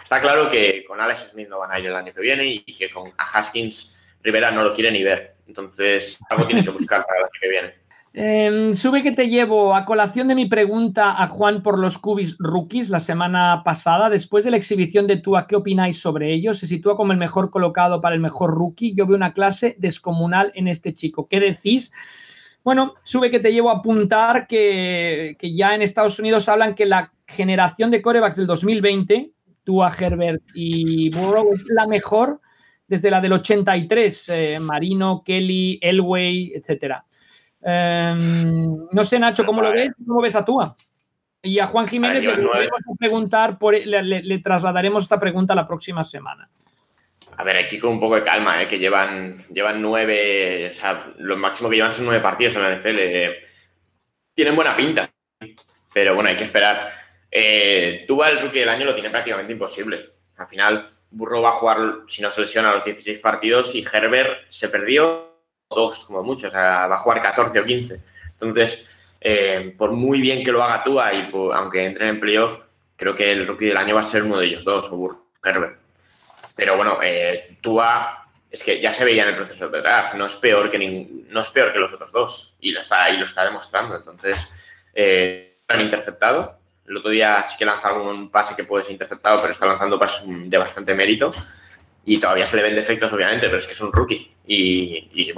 Está 0.01 0.21
claro 0.21 0.49
que 0.49 0.85
con 0.85 1.01
Alex 1.01 1.31
Smith 1.33 1.49
no 1.49 1.59
van 1.59 1.73
a 1.73 1.81
ir 1.81 1.87
el 1.87 1.97
año 1.97 2.13
que 2.13 2.21
viene 2.21 2.45
y 2.45 2.77
que 2.77 2.91
con 2.91 3.09
a 3.17 3.25
Haskins 3.25 4.17
Rivera 4.23 4.51
no 4.51 4.63
lo 4.63 4.73
quiere 4.73 4.93
ni 4.93 5.03
ver. 5.03 5.33
Entonces, 5.49 6.21
algo 6.31 6.47
tienen 6.47 6.65
que 6.65 6.71
buscar 6.71 7.05
para 7.05 7.19
el 7.19 7.25
año 7.25 7.41
que 7.41 7.49
viene. 7.49 7.75
Em, 8.15 8.75
sube 8.75 9.03
que 9.03 9.13
te 9.13 9.31
llevo 9.31 9.75
a 9.75 9.87
colación 9.87 10.29
de 10.29 10.35
mi 10.35 10.45
pregunta 10.45 11.23
a 11.23 11.29
Juan 11.29 11.63
por 11.63 11.79
los 11.79 11.97
Cubis 11.97 12.37
rookies 12.39 12.91
la 12.91 13.01
semana 13.01 13.63
pasada. 13.65 14.11
Después 14.11 14.45
de 14.45 14.51
la 14.51 14.59
exhibición 14.59 15.07
de 15.07 15.17
Tua, 15.17 15.47
¿qué 15.47 15.57
opináis 15.57 15.99
sobre 15.99 16.31
ellos? 16.31 16.59
Se 16.59 16.67
sitúa 16.67 16.95
como 16.95 17.13
el 17.13 17.19
mejor 17.19 17.51
colocado 17.51 18.03
para 18.03 18.15
el 18.15 18.21
mejor 18.21 18.51
rookie. 18.51 18.95
Yo 18.95 19.07
veo 19.07 19.17
una 19.17 19.33
clase 19.33 19.77
descomunal 19.79 20.53
en 20.55 20.69
este 20.69 20.93
chico. 20.93 21.27
¿Qué 21.27 21.41
decís? 21.41 21.91
Bueno, 22.63 22.95
sube 23.03 23.31
que 23.31 23.41
te 23.41 23.51
llevo 23.51 23.71
a 23.71 23.79
apuntar 23.79 24.47
que, 24.47 25.37
ya 25.41 25.75
en 25.75 25.81
Estados 25.81 26.19
Unidos 26.19 26.51
hablan 26.51 26.75
que 26.75 26.85
la 26.85 27.13
generación 27.27 27.91
de 27.91 28.03
corebacks 28.03 28.37
del 28.37 28.47
2020, 28.47 29.33
Tua, 29.65 29.91
Herbert 29.99 30.43
y 30.55 31.09
Burrow, 31.17 31.55
es 31.55 31.65
la 31.69 31.87
mejor 31.87 32.43
desde 32.87 33.11
la 33.11 33.23
del 33.23 33.33
83. 33.33 34.29
Eh, 34.29 34.59
Marino, 34.61 35.23
Kelly, 35.25 35.79
Elway, 35.81 36.53
etcétera. 36.55 37.07
Em, 37.65 38.89
no 38.91 39.05
sé, 39.05 39.19
Nacho, 39.19 39.47
¿cómo 39.47 39.63
lo 39.63 39.73
ves? 39.73 39.93
¿Cómo 40.07 40.21
ves 40.21 40.35
a 40.35 40.45
Tua? 40.45 40.75
Y 41.43 41.59
a 41.59 41.67
Juan 41.67 41.89
Jiménez 41.89 42.25
le, 42.25 42.69
preguntar 42.99 43.59
por, 43.59 43.75
le, 43.75 44.39
trasladaremos 44.39 45.05
esta 45.05 45.19
pregunta 45.19 45.55
la 45.55 45.67
próxima 45.67 46.05
semana. 46.05 46.49
A 47.37 47.45
ver, 47.45 47.57
aquí 47.57 47.79
con 47.79 47.93
un 47.93 48.01
poco 48.01 48.17
de 48.17 48.23
calma, 48.23 48.63
¿eh? 48.63 48.69
que 48.69 48.79
llevan, 48.79 49.37
llevan 49.53 49.81
nueve, 49.81 50.69
o 50.71 50.73
sea, 50.73 51.13
lo 51.19 51.37
máximo 51.37 51.69
que 51.69 51.77
llevan 51.77 51.93
son 51.93 52.05
nueve 52.05 52.21
partidos 52.21 52.55
en 52.57 52.63
la 52.63 52.77
NFL. 52.77 52.99
tienen 54.35 54.55
buena 54.55 54.77
pinta, 54.77 55.11
pero 55.93 56.15
bueno, 56.15 56.31
hay 56.31 56.37
que 56.37 56.45
esperar. 56.45 56.89
Eh, 57.31 58.05
Tua, 58.07 58.29
el 58.29 58.41
rookie 58.41 58.61
del 58.61 58.69
año, 58.69 58.85
lo 58.85 58.95
tiene 58.95 59.11
prácticamente 59.11 59.53
imposible. 59.53 60.05
Al 60.39 60.47
final, 60.47 60.87
Burro 61.11 61.43
va 61.43 61.49
a 61.49 61.53
jugar, 61.53 61.79
si 62.07 62.23
no 62.23 62.31
se 62.31 62.43
lesiona, 62.43 62.73
los 62.73 62.85
16 62.85 63.19
partidos 63.19 63.75
y 63.75 63.85
Herbert 63.91 64.45
se 64.49 64.69
perdió 64.69 65.32
dos, 65.75 66.05
como 66.05 66.23
mucho, 66.23 66.49
o 66.49 66.51
sea, 66.51 66.87
va 66.87 66.97
a 66.97 66.99
jugar 66.99 67.21
14 67.21 67.61
o 67.61 67.65
15. 67.65 68.01
Entonces, 68.41 69.17
eh, 69.21 69.75
por 69.77 69.93
muy 69.93 70.21
bien 70.21 70.43
que 70.43 70.53
lo 70.53 70.63
haga 70.63 70.83
Tua 70.83 71.13
y 71.15 71.31
aunque 71.55 71.85
entre 71.85 72.09
en 72.09 72.21
playoffs, 72.21 72.59
creo 72.97 73.15
que 73.15 73.33
el 73.33 73.47
rookie 73.47 73.67
del 73.67 73.77
año 73.77 73.95
va 73.95 74.01
a 74.01 74.05
ser 74.05 74.25
uno 74.25 74.39
de 74.39 74.47
ellos 74.47 74.65
dos, 74.65 74.89
o 74.91 75.27
Herbert. 75.45 75.79
Pero 76.55 76.77
bueno, 76.77 76.99
eh, 77.03 77.57
Tua 77.61 78.27
es 78.51 78.63
que 78.63 78.81
ya 78.81 78.93
se 78.93 79.05
veía 79.05 79.23
en 79.23 79.31
el 79.31 79.37
proceso 79.37 79.69
de 79.69 79.81
draft, 79.81 80.15
no 80.15 80.27
es 80.27 80.37
peor 80.37 80.71
que, 80.71 80.79
no 81.29 81.41
es 81.41 81.51
peor 81.51 81.73
que 81.73 81.79
los 81.79 81.93
otros 81.93 82.13
dos 82.13 82.57
y 82.61 82.71
lo 82.71 82.81
está, 82.81 83.09
y 83.11 83.17
lo 83.17 83.25
está 83.25 83.45
demostrando. 83.45 83.97
Entonces, 83.97 84.85
eh, 84.95 85.61
han 85.69 85.81
interceptado. 85.81 86.59
El 86.87 86.97
otro 86.97 87.11
día 87.11 87.43
sí 87.45 87.57
que 87.57 87.65
lanzaron 87.65 88.07
un 88.07 88.31
pase 88.31 88.55
que 88.55 88.65
puede 88.65 88.85
ser 88.85 88.93
interceptado, 88.93 89.41
pero 89.41 89.53
está 89.53 89.67
lanzando 89.67 89.99
pases 89.99 90.25
de 90.27 90.59
bastante 90.59 90.95
mérito 90.95 91.31
y 92.05 92.19
todavía 92.19 92.45
se 92.45 92.57
le 92.57 92.65
ven 92.65 92.75
defectos, 92.75 93.13
obviamente, 93.13 93.47
pero 93.47 93.59
es 93.59 93.67
que 93.67 93.73
es 93.73 93.81
un 93.81 93.93
rookie. 93.93 94.35
Y, 94.47 95.09
y 95.15 95.33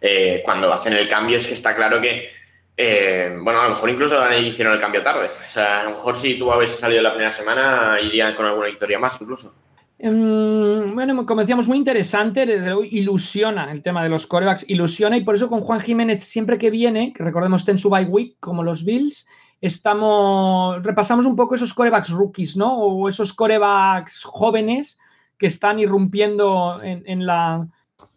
eh, 0.00 0.42
cuando 0.44 0.72
hacen 0.72 0.92
el 0.94 1.08
cambio 1.08 1.36
es 1.36 1.46
que 1.46 1.54
está 1.54 1.74
claro 1.74 2.00
que, 2.00 2.30
eh, 2.76 3.36
bueno, 3.40 3.60
a 3.60 3.64
lo 3.64 3.70
mejor 3.70 3.90
incluso 3.90 4.16
hicieron 4.38 4.74
el 4.74 4.80
cambio 4.80 5.02
tarde. 5.02 5.28
O 5.28 5.32
sea, 5.32 5.80
a 5.80 5.84
lo 5.84 5.90
mejor 5.90 6.16
si 6.16 6.38
tú 6.38 6.52
habéis 6.52 6.72
salido 6.72 7.02
la 7.02 7.10
primera 7.10 7.30
semana, 7.30 7.98
irían 8.00 8.34
con 8.34 8.46
alguna 8.46 8.66
victoria 8.66 8.98
más 8.98 9.16
incluso. 9.20 9.54
Em, 10.02 10.94
bueno, 10.94 11.26
como 11.26 11.42
decíamos, 11.42 11.68
muy 11.68 11.76
interesante, 11.76 12.46
desde 12.46 12.66
luego 12.66 12.84
ilusiona 12.84 13.70
el 13.70 13.82
tema 13.82 14.02
de 14.02 14.08
los 14.08 14.26
corebacks, 14.26 14.64
ilusiona 14.66 15.18
y 15.18 15.24
por 15.24 15.34
eso 15.34 15.50
con 15.50 15.60
Juan 15.60 15.80
Jiménez 15.80 16.24
siempre 16.24 16.56
que 16.56 16.70
viene, 16.70 17.12
que 17.12 17.22
recordemos 17.22 17.60
está 17.60 17.72
en 17.72 17.78
su 17.78 17.90
bye 17.90 18.06
week 18.06 18.36
como 18.40 18.62
los 18.62 18.82
Bills, 18.82 19.28
estamos, 19.60 20.82
repasamos 20.82 21.26
un 21.26 21.36
poco 21.36 21.54
esos 21.54 21.74
corebacks 21.74 22.08
rookies, 22.08 22.56
¿no? 22.56 22.78
O 22.78 23.08
esos 23.10 23.34
corebacks 23.34 24.24
jóvenes 24.24 24.98
que 25.36 25.46
están 25.46 25.78
irrumpiendo 25.78 26.80
en, 26.82 27.26
la, 27.26 27.66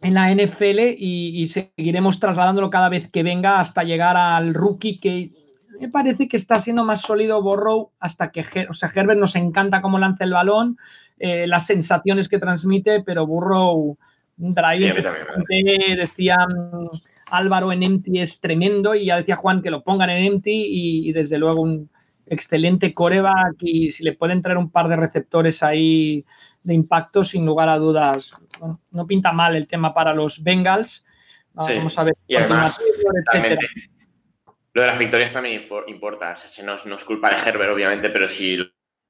en 0.03 0.13
la 0.13 0.33
NFL 0.33 0.95
y, 0.97 1.47
seguiremos 1.47 2.19
trasladándolo 2.19 2.69
cada 2.69 2.89
vez 2.89 3.09
que 3.09 3.23
venga 3.23 3.59
hasta 3.59 3.83
llegar 3.83 4.17
al 4.17 4.53
rookie 4.53 4.99
que 4.99 5.31
me 5.79 5.89
parece 5.89 6.27
que 6.27 6.37
está 6.37 6.59
siendo 6.59 6.83
más 6.83 7.01
sólido 7.01 7.41
Borrow 7.41 7.91
hasta 7.99 8.31
que, 8.31 8.45
o 8.69 8.73
sea, 8.73 8.91
Herbert 8.93 9.19
nos 9.19 9.35
encanta 9.35 9.81
cómo 9.81 9.97
lanza 9.97 10.23
el 10.23 10.31
balón, 10.31 10.77
eh, 11.19 11.47
las 11.47 11.65
sensaciones 11.65 12.29
que 12.29 12.39
transmite, 12.39 13.01
pero 13.03 13.25
Burrow, 13.25 13.97
un 14.37 14.53
drive, 14.53 15.03
decía 15.97 16.37
mm, 16.47 16.89
Álvaro 17.31 17.71
en 17.71 17.83
empty 17.83 18.19
es 18.19 18.39
tremendo 18.39 18.93
y 18.93 19.05
ya 19.05 19.17
decía 19.17 19.35
Juan 19.35 19.61
que 19.61 19.71
lo 19.71 19.83
pongan 19.83 20.09
en 20.09 20.25
empty 20.25 21.07
y, 21.07 21.13
desde 21.13 21.37
luego 21.37 21.61
un 21.61 21.89
excelente 22.27 22.93
coreback 22.93 23.55
y 23.59 23.89
si 23.91 24.03
le 24.03 24.13
pueden 24.13 24.41
traer 24.41 24.57
un 24.57 24.69
par 24.69 24.87
de 24.87 24.95
receptores 24.95 25.63
ahí 25.63 26.23
de 26.63 26.73
impacto, 26.73 27.23
sin 27.23 27.45
lugar 27.45 27.69
a 27.69 27.77
dudas, 27.77 28.35
no 28.91 29.07
pinta 29.07 29.31
mal 29.31 29.55
el 29.55 29.67
tema 29.67 29.93
para 29.93 30.13
los 30.13 30.43
Bengals. 30.43 31.05
Vamos 31.53 31.99
a 31.99 32.03
ver. 32.05 32.15
Y 32.27 32.35
además, 32.35 32.79
lo 34.73 34.81
de 34.81 34.87
las 34.87 34.97
victorias 34.97 35.31
también 35.31 35.63
importa. 35.87 36.31
O 36.31 36.35
sea, 36.35 36.65
no, 36.65 36.75
no, 36.85 36.95
es 36.95 37.03
culpa 37.03 37.29
de 37.29 37.49
Herbert, 37.49 37.71
obviamente, 37.71 38.09
pero 38.09 38.27
si 38.27 38.57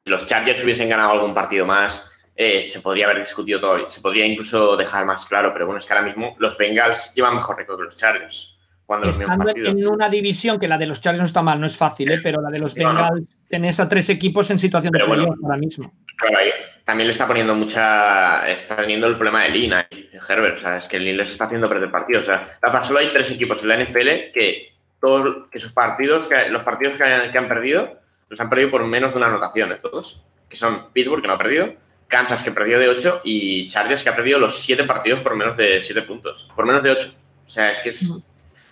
los 0.06 0.28
Chargers 0.28 0.64
hubiesen 0.64 0.90
ganado 0.90 1.12
algún 1.12 1.34
partido 1.34 1.66
más, 1.66 2.10
eh, 2.36 2.62
se 2.62 2.82
podría 2.82 3.06
haber 3.06 3.20
discutido 3.20 3.62
todo. 3.62 3.88
Se 3.88 4.02
podría 4.02 4.26
incluso 4.26 4.76
dejar 4.76 5.06
más 5.06 5.26
claro, 5.26 5.52
pero 5.54 5.66
bueno, 5.66 5.78
es 5.78 5.86
que 5.86 5.94
ahora 5.94 6.06
mismo 6.06 6.36
los 6.40 6.58
Bengals 6.58 7.14
llevan 7.16 7.36
mejor 7.36 7.58
récord 7.58 7.78
que 7.78 7.84
los 7.84 7.96
Chargers. 7.96 8.60
Cuando 8.86 9.08
Estando 9.08 9.50
en 9.56 9.88
una 9.88 10.10
división 10.10 10.60
que 10.60 10.68
la 10.68 10.78
de 10.78 10.86
los 10.86 11.00
Chargers 11.00 11.22
no 11.22 11.26
está 11.28 11.42
mal, 11.42 11.60
no 11.60 11.66
es 11.66 11.78
fácil, 11.78 12.12
¿eh? 12.12 12.20
pero 12.22 12.42
la 12.42 12.50
de 12.50 12.60
los 12.60 12.76
Bengals 12.76 13.40
tenés 13.48 13.80
a 13.80 13.88
tres 13.88 14.10
equipos 14.10 14.52
en 14.52 14.60
situación 14.60 14.92
de 14.92 15.06
bueno, 15.06 15.34
ahora 15.42 15.58
mismo. 15.58 15.94
Claro, 16.18 16.38
también 16.86 17.08
le 17.08 17.12
está 17.12 17.28
poniendo 17.28 17.56
mucha. 17.56 18.48
Está 18.48 18.76
teniendo 18.76 19.08
el 19.08 19.16
problema 19.16 19.44
de 19.44 19.50
Lin 19.50 19.74
ahí, 19.74 20.10
Herbert. 20.28 20.58
O 20.58 20.60
sea, 20.62 20.78
es 20.78 20.88
que 20.88 21.00
Lin 21.00 21.18
les 21.18 21.32
está 21.32 21.46
haciendo 21.46 21.70
perder 21.70 21.92
partidos. 21.92 22.28
O 22.28 22.28
sea, 22.28 22.84
solo 22.84 23.00
hay 23.00 23.12
tres 23.12 23.32
equipos 23.32 23.62
en 23.64 23.70
la 23.70 23.78
NFL 23.78 24.32
que 24.34 24.74
todos 25.00 25.50
que 25.50 25.60
sus 25.60 25.74
partidos, 25.74 26.28
que, 26.28 26.50
los 26.50 26.64
partidos 26.64 26.98
que 26.98 27.04
han 27.04 27.48
perdido, 27.48 28.00
los 28.30 28.40
han 28.40 28.50
perdido 28.50 28.72
por 28.72 28.86
menos 28.86 29.12
de 29.12 29.18
una 29.18 29.28
anotación, 29.28 29.72
¿eh? 29.72 29.80
todos. 29.82 30.24
Que 30.50 30.58
son 30.58 30.92
Pittsburgh, 30.92 31.22
que 31.22 31.28
no 31.28 31.34
ha 31.34 31.38
perdido, 31.38 31.74
Kansas, 32.08 32.44
que 32.44 32.52
perdió 32.52 32.80
de 32.80 32.90
8, 32.90 33.22
y 33.24 33.66
Chargers, 33.68 34.04
que 34.04 34.10
ha 34.10 34.16
perdido 34.16 34.40
los 34.40 34.60
7 34.60 34.84
partidos 34.84 35.22
por 35.22 35.36
menos 35.36 35.58
de 35.58 35.82
7 35.82 36.04
puntos. 36.04 36.50
Por 36.56 36.66
menos 36.66 36.84
de 36.84 36.92
8. 36.92 37.12
O 37.46 37.50
sea, 37.50 37.72
es 37.72 37.82
que 37.82 37.90
es, 37.90 38.24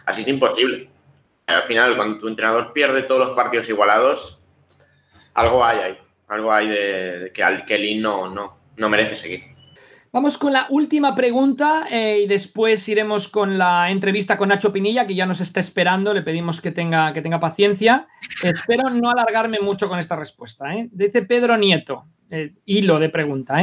así 0.05 0.21
es 0.21 0.27
imposible. 0.27 0.89
Al 1.47 1.63
final, 1.63 1.95
cuando 1.95 2.19
tu 2.19 2.27
entrenador 2.27 2.71
pierde 2.71 3.03
todos 3.03 3.27
los 3.27 3.33
partidos 3.33 3.67
igualados, 3.67 4.41
algo 5.33 5.65
hay 5.65 5.79
ahí. 5.79 5.97
Algo 6.31 6.53
hay 6.53 6.69
de, 6.69 7.31
que 7.33 7.43
al 7.43 7.65
Kelly 7.65 7.95
no, 7.95 8.29
no, 8.29 8.57
no 8.77 8.89
merece 8.89 9.17
seguir. 9.17 9.43
Vamos 10.13 10.37
con 10.37 10.53
la 10.53 10.65
última 10.69 11.13
pregunta 11.13 11.87
eh, 11.91 12.21
y 12.23 12.27
después 12.27 12.87
iremos 12.87 13.27
con 13.27 13.57
la 13.57 13.91
entrevista 13.91 14.37
con 14.37 14.47
Nacho 14.47 14.71
Pinilla, 14.71 15.05
que 15.05 15.15
ya 15.15 15.25
nos 15.25 15.41
está 15.41 15.59
esperando. 15.59 16.13
Le 16.13 16.21
pedimos 16.21 16.61
que 16.61 16.71
tenga, 16.71 17.11
que 17.11 17.21
tenga 17.21 17.41
paciencia. 17.41 18.07
Espero 18.43 18.89
no 18.89 19.09
alargarme 19.09 19.59
mucho 19.59 19.89
con 19.89 19.99
esta 19.99 20.15
respuesta. 20.15 20.73
¿eh? 20.73 20.87
Dice 20.93 21.23
Pedro 21.23 21.57
Nieto, 21.57 22.05
eh, 22.29 22.53
hilo 22.65 22.97
de 22.97 23.09
pregunta. 23.09 23.61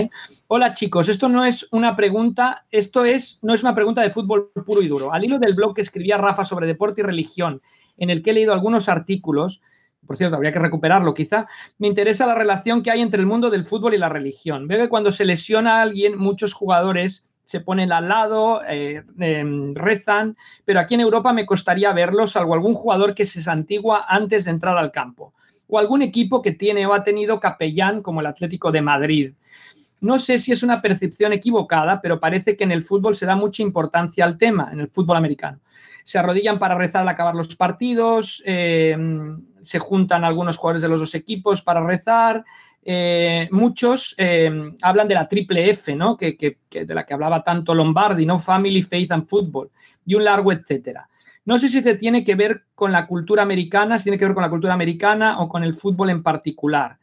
Hola 0.48 0.74
chicos, 0.74 1.08
esto 1.08 1.30
no 1.30 1.46
es 1.46 1.66
una 1.72 1.96
pregunta, 1.96 2.66
esto 2.70 3.06
es, 3.06 3.38
no 3.40 3.54
es 3.54 3.62
una 3.62 3.74
pregunta 3.74 4.02
de 4.02 4.10
fútbol 4.10 4.50
puro 4.66 4.82
y 4.82 4.88
duro. 4.88 5.14
Al 5.14 5.24
hilo 5.24 5.38
del 5.38 5.54
blog 5.54 5.74
que 5.74 5.80
escribía 5.80 6.18
Rafa 6.18 6.44
sobre 6.44 6.66
deporte 6.66 7.00
y 7.00 7.04
religión, 7.04 7.62
en 7.96 8.10
el 8.10 8.22
que 8.22 8.30
he 8.30 8.34
leído 8.34 8.52
algunos 8.52 8.90
artículos, 8.90 9.62
por 10.08 10.16
cierto, 10.16 10.36
habría 10.36 10.52
que 10.52 10.58
recuperarlo 10.58 11.12
quizá, 11.12 11.46
me 11.78 11.86
interesa 11.86 12.26
la 12.26 12.34
relación 12.34 12.82
que 12.82 12.90
hay 12.90 13.02
entre 13.02 13.20
el 13.20 13.26
mundo 13.26 13.50
del 13.50 13.66
fútbol 13.66 13.92
y 13.92 13.98
la 13.98 14.08
religión. 14.08 14.66
Veo 14.66 14.80
que 14.80 14.88
cuando 14.88 15.12
se 15.12 15.26
lesiona 15.26 15.76
a 15.76 15.82
alguien, 15.82 16.18
muchos 16.18 16.54
jugadores 16.54 17.26
se 17.44 17.60
ponen 17.60 17.92
al 17.92 18.08
lado, 18.08 18.62
eh, 18.68 19.04
em, 19.18 19.74
rezan, 19.74 20.36
pero 20.64 20.80
aquí 20.80 20.94
en 20.94 21.00
Europa 21.00 21.32
me 21.32 21.46
costaría 21.46 21.92
verlos, 21.92 22.32
salvo 22.32 22.54
algún 22.54 22.74
jugador 22.74 23.14
que 23.14 23.26
se 23.26 23.42
santigua 23.42 24.06
antes 24.08 24.44
de 24.46 24.50
entrar 24.50 24.76
al 24.78 24.92
campo, 24.92 25.34
o 25.66 25.78
algún 25.78 26.02
equipo 26.02 26.42
que 26.42 26.52
tiene 26.52 26.86
o 26.86 26.94
ha 26.94 27.04
tenido 27.04 27.38
capellán 27.38 28.02
como 28.02 28.20
el 28.20 28.26
Atlético 28.26 28.72
de 28.72 28.82
Madrid. 28.82 29.32
No 30.00 30.18
sé 30.18 30.38
si 30.38 30.52
es 30.52 30.62
una 30.62 30.80
percepción 30.80 31.32
equivocada, 31.32 32.00
pero 32.00 32.20
parece 32.20 32.56
que 32.56 32.64
en 32.64 32.72
el 32.72 32.82
fútbol 32.82 33.16
se 33.16 33.26
da 33.26 33.34
mucha 33.34 33.62
importancia 33.62 34.24
al 34.24 34.38
tema, 34.38 34.70
en 34.72 34.80
el 34.80 34.88
fútbol 34.88 35.16
americano. 35.16 35.58
Se 36.04 36.18
arrodillan 36.18 36.58
para 36.58 36.74
rezar 36.74 37.02
al 37.02 37.08
acabar 37.08 37.34
los 37.34 37.54
partidos, 37.56 38.42
em, 38.46 39.44
se 39.62 39.78
juntan 39.78 40.24
algunos 40.24 40.56
jugadores 40.56 40.82
de 40.82 40.88
los 40.88 41.00
dos 41.00 41.14
equipos 41.14 41.62
para 41.62 41.84
rezar. 41.84 42.44
Eh, 42.82 43.48
muchos 43.50 44.14
eh, 44.16 44.50
hablan 44.82 45.08
de 45.08 45.14
la 45.14 45.28
triple 45.28 45.70
F, 45.70 45.94
¿no? 45.94 46.16
Que, 46.16 46.58
de 46.70 46.94
la 46.94 47.04
que 47.04 47.14
hablaba 47.14 47.42
tanto 47.42 47.74
Lombardi, 47.74 48.24
¿no? 48.24 48.38
Family, 48.38 48.82
Faith 48.82 49.12
and 49.12 49.26
Football, 49.26 49.70
y 50.06 50.14
un 50.14 50.24
largo 50.24 50.52
etcétera. 50.52 51.08
No 51.44 51.58
sé 51.58 51.68
si 51.68 51.82
se 51.82 51.96
tiene 51.96 52.24
que 52.24 52.34
ver 52.34 52.64
con 52.74 52.92
la 52.92 53.06
cultura 53.06 53.42
americana, 53.42 53.98
si 53.98 54.04
tiene 54.04 54.18
que 54.18 54.26
ver 54.26 54.34
con 54.34 54.42
la 54.42 54.50
cultura 54.50 54.74
americana 54.74 55.40
o 55.40 55.48
con 55.48 55.64
el 55.64 55.74
fútbol 55.74 56.10
en 56.10 56.22
particular. 56.22 56.98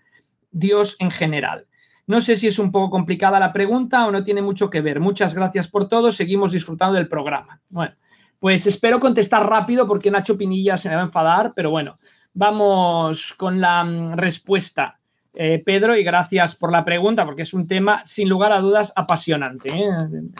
Dios 0.51 0.95
en 0.99 1.11
general. 1.11 1.67
No 2.07 2.21
sé 2.21 2.37
si 2.37 2.47
es 2.47 2.59
un 2.59 2.71
poco 2.71 2.91
complicada 2.91 3.39
la 3.39 3.51
pregunta 3.51 4.05
o 4.05 4.11
no 4.11 4.23
tiene 4.23 4.41
mucho 4.41 4.69
que 4.69 4.81
ver. 4.81 4.99
Muchas 4.99 5.33
gracias 5.33 5.67
por 5.67 5.89
todo. 5.89 6.11
Seguimos 6.11 6.51
disfrutando 6.51 6.95
del 6.95 7.07
programa. 7.07 7.59
Bueno, 7.69 7.95
pues 8.39 8.67
espero 8.67 8.99
contestar 8.99 9.49
rápido 9.49 9.87
porque 9.87 10.11
Nacho 10.11 10.37
Pinilla 10.37 10.77
se 10.77 10.89
me 10.89 10.95
va 10.95 11.01
a 11.01 11.05
enfadar, 11.05 11.53
pero 11.55 11.71
bueno, 11.71 11.97
Vamos 12.37 13.33
con 13.37 13.61
la 13.61 13.81
mm, 13.85 14.17
respuesta, 14.17 14.99
eh, 15.33 15.63
Pedro, 15.65 15.95
y 15.95 16.03
gracias 16.03 16.53
por 16.53 16.69
la 16.69 16.83
pregunta, 16.83 17.23
porque 17.25 17.43
es 17.43 17.53
un 17.53 17.65
tema, 17.65 18.05
sin 18.05 18.27
lugar 18.27 18.51
a 18.51 18.59
dudas, 18.59 18.91
apasionante. 18.93 19.69
¿eh? 19.69 19.89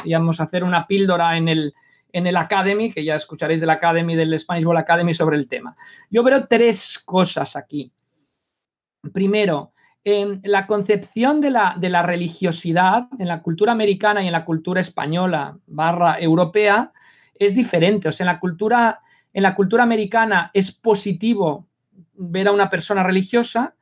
Íbamos 0.04 0.42
a 0.42 0.44
hacer 0.44 0.66
una 0.66 0.88
píldora 0.88 1.38
en 1.38 1.48
el, 1.48 1.74
en 2.12 2.28
el 2.28 2.36
Academy, 2.36 2.92
que 2.92 3.06
ya 3.06 3.16
escucharéis 3.16 3.62
del 3.62 3.70
Academy, 3.70 4.14
del 4.14 4.38
Spanish 4.38 4.66
Ball 4.66 4.76
Academy 4.76 5.14
sobre 5.14 5.38
el 5.38 5.48
tema. 5.48 5.78
Yo 6.10 6.22
veo 6.22 6.48
tres 6.48 7.00
cosas 7.00 7.56
aquí. 7.56 7.94
Primero, 9.14 9.72
la 10.04 10.68
concepción 10.68 11.40
de 11.40 11.52
la, 11.52 11.76
de 11.80 11.90
la, 11.90 12.04
religiosidad 12.04 13.08
en 13.18 13.30
la 13.30 13.42
cultura 13.42 13.72
americana 13.72 14.22
y 14.22 14.26
en 14.26 14.34
la 14.34 14.44
cultura 14.44 14.82
española 14.82 15.58
barra 15.66 16.20
europea 16.20 16.92
es 17.36 17.56
diferente. 17.56 18.10
O 18.10 18.12
sea, 18.12 18.26
en 18.26 18.34
la 18.34 18.40
cultura, 18.42 19.00
en 19.32 19.44
la 19.44 19.56
cultura 19.56 19.84
americana 19.84 20.52
es 20.54 20.74
positivo 20.74 21.68
ver 22.18 22.48
a 22.48 22.52
una 22.52 22.70
persona 22.70 23.04
religiosa 23.04 23.76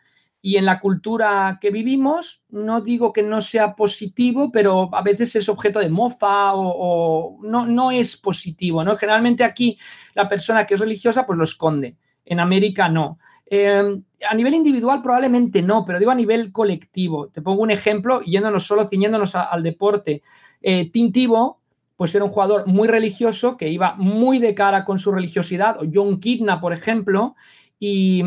y 0.46 0.58
en 0.58 0.66
la 0.66 0.82
cultura 0.82 1.58
que 1.62 1.72
vivimos, 1.72 2.42
no 2.50 2.82
digo 2.82 3.14
que 3.14 3.24
no 3.24 3.40
sea 3.40 3.76
positivo, 3.76 4.52
pero 4.52 4.90
a 4.94 5.02
veces 5.02 5.36
es 5.38 5.48
objeto 5.48 5.80
de 5.80 5.88
mofa 5.88 6.54
o, 6.54 7.40
no, 7.44 7.66
no, 7.66 7.92
es 7.92 8.18
positivo, 8.18 8.84
¿no? 8.84 8.98
Generalmente 8.98 9.46
aquí 9.46 9.80
la 10.14 10.28
persona 10.28 10.68
que 10.68 10.74
es 10.74 10.82
religiosa 10.82 11.26
pues 11.26 11.38
lo 11.38 11.46
esconde, 11.46 11.96
en 12.26 12.42
América 12.42 12.90
no. 12.90 13.20
Em, 13.46 14.04
a 14.30 14.36
nivel 14.36 14.54
individual 14.56 15.02
probablemente 15.02 15.62
no, 15.62 15.86
pero 15.86 15.98
digo 15.98 16.12
a 16.12 16.16
nivel 16.16 16.52
colectivo. 16.52 17.30
Te 17.30 17.42
pongo 17.42 17.62
un 17.62 17.72
ejemplo, 17.72 18.20
yéndonos 18.22 18.68
solo, 18.68 18.88
ciñéndonos 18.90 19.36
al 19.36 19.64
deporte. 19.64 20.24
Eh, 20.62 20.92
Tintivo, 20.92 21.62
pues 21.96 22.14
era 22.16 22.26
un 22.26 22.32
jugador 22.32 22.68
muy 22.68 22.90
religioso 22.90 23.56
que 23.56 23.70
iba 23.70 23.96
muy 23.96 24.40
de 24.40 24.54
cara 24.56 24.84
con 24.84 25.00
su 25.00 25.12
religiosidad, 25.12 25.82
o 25.82 25.86
John 25.94 26.20
Kidna, 26.20 26.60
por 26.60 26.74
ejemplo, 26.74 27.36
y, 27.86 28.24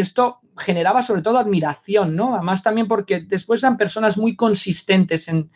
esto 0.00 0.40
generaba 0.56 1.02
sobre 1.02 1.22
todo 1.22 1.38
admiración, 1.38 2.16
¿no? 2.16 2.34
Además 2.34 2.62
también 2.62 2.88
porque 2.88 3.20
después 3.20 3.62
eran 3.62 3.76
personas 3.76 4.18
muy 4.18 4.34
consistentes 4.34 5.28
en, 5.28 5.50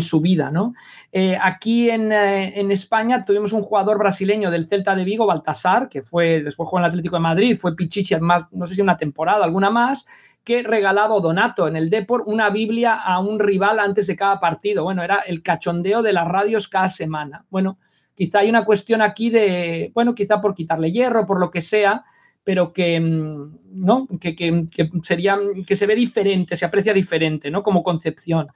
su 0.00 0.20
vida, 0.20 0.50
¿no? 0.50 0.74
Eh, 1.12 1.38
aquí 1.40 1.90
en, 1.90 2.10
eh, 2.10 2.58
en, 2.60 2.70
España 2.72 3.24
tuvimos 3.24 3.52
un 3.52 3.62
jugador 3.62 3.98
brasileño 3.98 4.50
del 4.50 4.68
Celta 4.68 4.96
de 4.96 5.04
Vigo, 5.04 5.26
Baltasar, 5.26 5.88
que 5.88 6.02
fue, 6.02 6.42
después 6.42 6.68
jugó 6.68 6.78
en 6.78 6.84
el 6.84 6.88
Atlético 6.88 7.16
de 7.16 7.20
Madrid, 7.20 7.58
fue 7.60 7.76
Pichichi, 7.76 8.16
más, 8.16 8.44
no 8.50 8.66
sé 8.66 8.74
si 8.74 8.82
una 8.82 8.96
temporada, 8.96 9.44
alguna 9.44 9.70
más, 9.70 10.04
que 10.44 10.62
regalaba 10.64 11.20
Donato 11.20 11.68
en 11.68 11.76
el 11.76 11.88
Deport 11.88 12.24
una 12.26 12.50
Biblia 12.50 12.94
a 12.94 13.20
un 13.20 13.38
rival 13.38 13.78
antes 13.78 14.08
de 14.08 14.16
cada 14.16 14.40
partido. 14.40 14.82
Bueno, 14.84 15.02
era 15.02 15.20
el 15.26 15.42
cachondeo 15.42 16.02
de 16.02 16.12
las 16.12 16.26
radios 16.26 16.68
cada 16.68 16.88
semana. 16.88 17.44
Bueno, 17.50 17.78
quizá 18.16 18.40
hay 18.40 18.48
una 18.48 18.64
cuestión 18.64 19.02
aquí 19.02 19.30
de, 19.30 19.92
bueno, 19.94 20.14
quizá 20.14 20.40
por 20.40 20.54
quitarle 20.54 20.90
hierro, 20.90 21.26
por 21.26 21.38
lo 21.38 21.50
que 21.50 21.62
sea, 21.62 22.04
pero 22.46 22.72
que, 22.72 23.00
mm, 23.00 23.58
¿no? 23.72 24.06
Que, 24.20 24.68
sería, 25.02 25.36
que 25.66 25.74
se 25.74 25.84
ve 25.84 25.96
diferente, 25.96 26.56
se 26.56 26.64
aprecia 26.64 26.94
diferente, 26.94 27.50
¿no? 27.50 27.64
Como 27.64 27.82
concepción. 27.82 28.46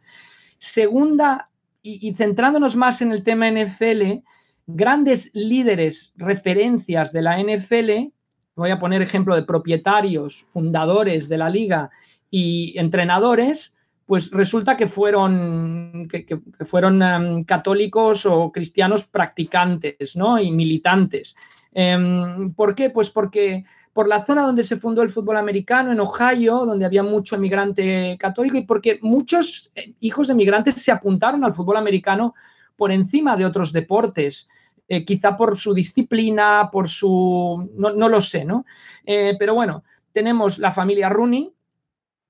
Segunda, 0.58 1.50
y, 1.82 2.14
centrándonos 2.14 2.76
más 2.76 3.02
en 3.02 3.10
el 3.10 3.24
tema 3.24 3.50
NFL, 3.50 4.22
grandes 4.68 5.32
líderes, 5.34 6.12
referencias 6.14 7.12
de 7.12 7.22
la 7.22 7.42
NFL, 7.42 8.12
voy 8.54 8.70
a 8.70 8.78
poner 8.78 9.02
ejemplo 9.02 9.34
de 9.34 9.42
propietarios, 9.42 10.46
fundadores 10.52 11.28
de 11.28 11.38
la 11.38 11.50
liga 11.50 11.90
y 12.30 12.78
entrenadores, 12.78 13.74
pues 14.06 14.30
resulta 14.30 14.76
que 14.76 14.86
fueron, 14.86 16.06
que, 16.08 16.40
fueron 16.64 17.02
em, 17.02 17.42
católicos 17.42 18.24
o 18.24 18.52
cristianos 18.52 19.04
practicantes 19.04 20.14
¿no? 20.14 20.38
y 20.38 20.52
militantes. 20.52 21.34
Em, 21.72 22.52
¿Por 22.54 22.74
qué? 22.74 22.90
Pues 22.90 23.10
porque 23.10 23.64
por 23.92 24.06
la 24.08 24.24
zona 24.24 24.42
donde 24.42 24.64
se 24.64 24.76
fundó 24.76 25.02
el 25.02 25.10
fútbol 25.10 25.36
americano, 25.36 25.92
en 25.92 26.00
Ohio, 26.00 26.64
donde 26.64 26.84
había 26.84 27.02
mucho 27.02 27.36
emigrante 27.36 28.16
católico 28.18 28.56
y 28.56 28.64
porque 28.64 28.98
muchos 29.02 29.70
eh, 29.74 29.94
hijos 30.00 30.28
de 30.28 30.34
emigrantes 30.34 30.74
se 30.74 30.92
apuntaron 30.92 31.44
al 31.44 31.54
fútbol 31.54 31.76
americano 31.76 32.34
por 32.76 32.92
encima 32.92 33.36
de 33.36 33.44
otros 33.44 33.72
deportes. 33.72 34.48
Eh, 34.88 35.04
quizá 35.04 35.36
por 35.36 35.56
su 35.56 35.72
disciplina, 35.72 36.68
por 36.72 36.88
su... 36.88 37.70
no, 37.76 38.08
lo 38.08 38.20
sé, 38.20 38.44
¿no? 38.44 38.64
Eh, 39.06 39.36
pero 39.38 39.54
bueno, 39.54 39.84
tenemos 40.10 40.58
la 40.58 40.72
familia 40.72 41.08
Rooney, 41.08 41.52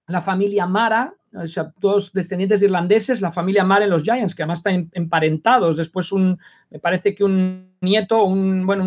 la 0.08 0.20
familia 0.20 0.66
Mara, 0.66 1.14
o 1.32 1.46
sea, 1.46 1.72
todos 1.80 2.12
descendientes 2.12 2.60
irlandeses, 2.60 3.20
la 3.20 3.32
familia 3.32 3.64
Mara 3.64 3.84
en 3.84 3.90
los 3.90 4.02
Giants, 4.02 4.34
que 4.34 4.42
además 4.42 4.58
están 4.58 4.90
emparentados. 4.92 5.76
Después 5.76 6.12
un, 6.12 6.38
me 6.70 6.78
parece 6.78 7.14
que 7.14 7.24
un 7.24 7.76
nieto, 7.80 8.24
un, 8.24 8.66
bueno, 8.66 8.84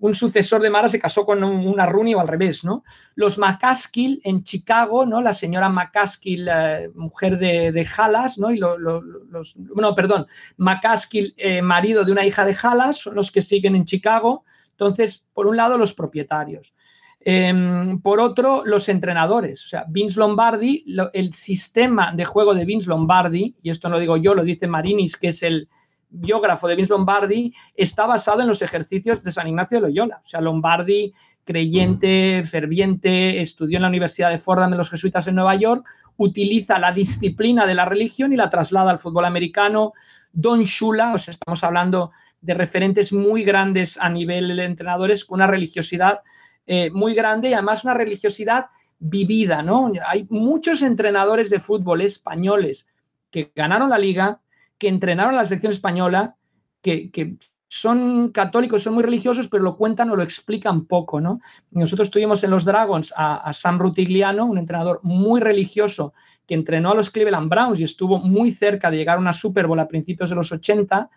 un 0.00 0.14
sucesor 0.14 0.62
de 0.62 0.70
Mara 0.70 0.88
se 0.88 1.00
casó 1.00 1.24
con 1.24 1.42
una 1.42 1.86
Rooney 1.86 2.14
o 2.14 2.20
al 2.20 2.28
revés, 2.28 2.64
¿no? 2.64 2.84
Los 3.14 3.38
McCaskill 3.38 4.20
en 4.24 4.44
Chicago, 4.44 5.04
¿no? 5.04 5.20
La 5.20 5.32
señora 5.32 5.68
McCaskill, 5.68 6.48
eh, 6.48 6.90
mujer 6.94 7.38
de, 7.38 7.72
de 7.72 7.86
Halas, 7.96 8.38
¿no? 8.38 8.50
Y 8.50 8.58
los, 8.58 9.56
no, 9.56 9.94
perdón, 9.94 10.26
McCaskill, 10.56 11.34
eh, 11.36 11.62
marido 11.62 12.04
de 12.04 12.12
una 12.12 12.24
hija 12.24 12.44
de 12.44 12.56
Halas, 12.62 12.98
son 12.98 13.16
los 13.16 13.32
que 13.32 13.42
siguen 13.42 13.74
en 13.74 13.84
Chicago. 13.84 14.44
Entonces, 14.70 15.26
por 15.34 15.46
un 15.46 15.56
lado, 15.56 15.76
los 15.76 15.94
propietarios. 15.94 16.74
Em, 17.20 18.00
por 18.00 18.20
otro, 18.20 18.62
los 18.64 18.88
entrenadores. 18.88 19.64
O 19.64 19.68
sea, 19.68 19.84
Vince 19.88 20.20
Lombardi, 20.20 20.84
el 21.12 21.34
sistema 21.34 22.12
de 22.14 22.24
juego 22.24 22.54
de 22.54 22.64
Vince 22.64 22.88
Lombardi, 22.88 23.56
y 23.60 23.70
esto 23.70 23.88
no 23.88 23.96
lo 23.96 24.00
digo 24.00 24.16
yo, 24.16 24.34
lo 24.34 24.44
dice 24.44 24.68
Marinis, 24.68 25.16
que 25.16 25.28
es 25.28 25.42
el 25.42 25.68
biógrafo 26.10 26.68
de 26.68 26.76
Vince 26.76 26.92
Lombardi, 26.92 27.54
está 27.74 28.06
basado 28.06 28.40
en 28.40 28.48
los 28.48 28.62
ejercicios 28.62 29.22
de 29.22 29.32
San 29.32 29.48
Ignacio 29.48 29.78
de 29.78 29.88
Loyola. 29.88 30.20
O 30.24 30.26
sea, 30.26 30.40
Lombardi, 30.40 31.12
creyente, 31.44 32.42
ferviente, 32.44 33.40
estudió 33.40 33.78
en 33.78 33.82
la 33.82 33.88
Universidad 33.88 34.30
de 34.30 34.38
Fordham 34.38 34.70
de 34.70 34.76
los 34.76 34.90
jesuitas 34.90 35.26
en 35.26 35.34
Nueva 35.34 35.54
York, 35.54 35.86
utiliza 36.16 36.78
la 36.78 36.92
disciplina 36.92 37.66
de 37.66 37.74
la 37.74 37.84
religión 37.84 38.32
y 38.32 38.36
la 38.36 38.50
traslada 38.50 38.90
al 38.90 38.98
fútbol 38.98 39.24
americano. 39.24 39.92
Don 40.32 40.64
Shula, 40.64 41.14
o 41.14 41.18
sea, 41.18 41.32
estamos 41.32 41.64
hablando 41.64 42.10
de 42.40 42.54
referentes 42.54 43.12
muy 43.12 43.44
grandes 43.44 43.98
a 43.98 44.08
nivel 44.08 44.56
de 44.56 44.64
entrenadores 44.64 45.24
con 45.24 45.36
una 45.36 45.46
religiosidad 45.46 46.20
eh, 46.66 46.90
muy 46.90 47.14
grande 47.14 47.48
y 47.48 47.54
además 47.54 47.84
una 47.84 47.94
religiosidad 47.94 48.66
vivida, 48.98 49.62
¿no? 49.62 49.92
Hay 50.06 50.26
muchos 50.28 50.82
entrenadores 50.82 51.50
de 51.50 51.60
fútbol 51.60 52.02
españoles 52.02 52.86
que 53.30 53.52
ganaron 53.54 53.90
la 53.90 53.98
liga, 53.98 54.40
que 54.78 54.88
entrenaron 54.88 55.34
a 55.34 55.38
la 55.38 55.44
selección 55.44 55.72
española, 55.72 56.36
que, 56.82 57.36
son 57.70 58.30
católicos, 58.30 58.82
son 58.82 58.94
muy 58.94 59.02
religiosos, 59.02 59.46
pero 59.48 59.62
lo 59.62 59.76
cuentan 59.76 60.08
o 60.08 60.16
lo 60.16 60.22
explican 60.22 60.86
poco, 60.86 61.20
¿no? 61.20 61.40
Nosotros 61.70 62.10
tuvimos 62.10 62.42
en 62.42 62.50
los 62.50 62.64
Dragons 62.64 63.12
a, 63.14 63.52
Sam 63.52 63.78
Rutigliano, 63.78 64.46
un 64.46 64.56
entrenador 64.56 65.00
muy 65.02 65.40
religioso 65.42 66.14
que 66.46 66.54
entrenó 66.54 66.92
a 66.92 66.94
los 66.94 67.10
Cleveland 67.10 67.50
Browns 67.50 67.78
y 67.78 67.84
estuvo 67.84 68.20
muy 68.20 68.52
cerca 68.52 68.90
de 68.90 68.96
llegar 68.96 69.18
a 69.18 69.20
una 69.20 69.34
Super 69.34 69.66
Bowl 69.66 69.78
a 69.80 69.86
principios 69.86 70.30
de 70.30 70.36
los 70.36 70.50
80, 70.50 71.10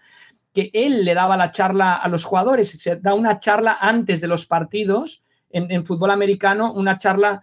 que 0.53 0.69
él 0.73 1.05
le 1.05 1.13
daba 1.13 1.37
la 1.37 1.51
charla 1.51 1.95
a 1.95 2.09
los 2.09 2.25
jugadores, 2.25 2.69
se 2.69 2.97
da 2.97 3.13
una 3.13 3.39
charla 3.39 3.77
antes 3.79 4.19
de 4.19 4.27
los 4.27 4.45
partidos 4.45 5.23
en, 5.53 5.85
fútbol 5.85 6.11
americano 6.11 6.73
una 6.73 6.97
charla 6.97 7.41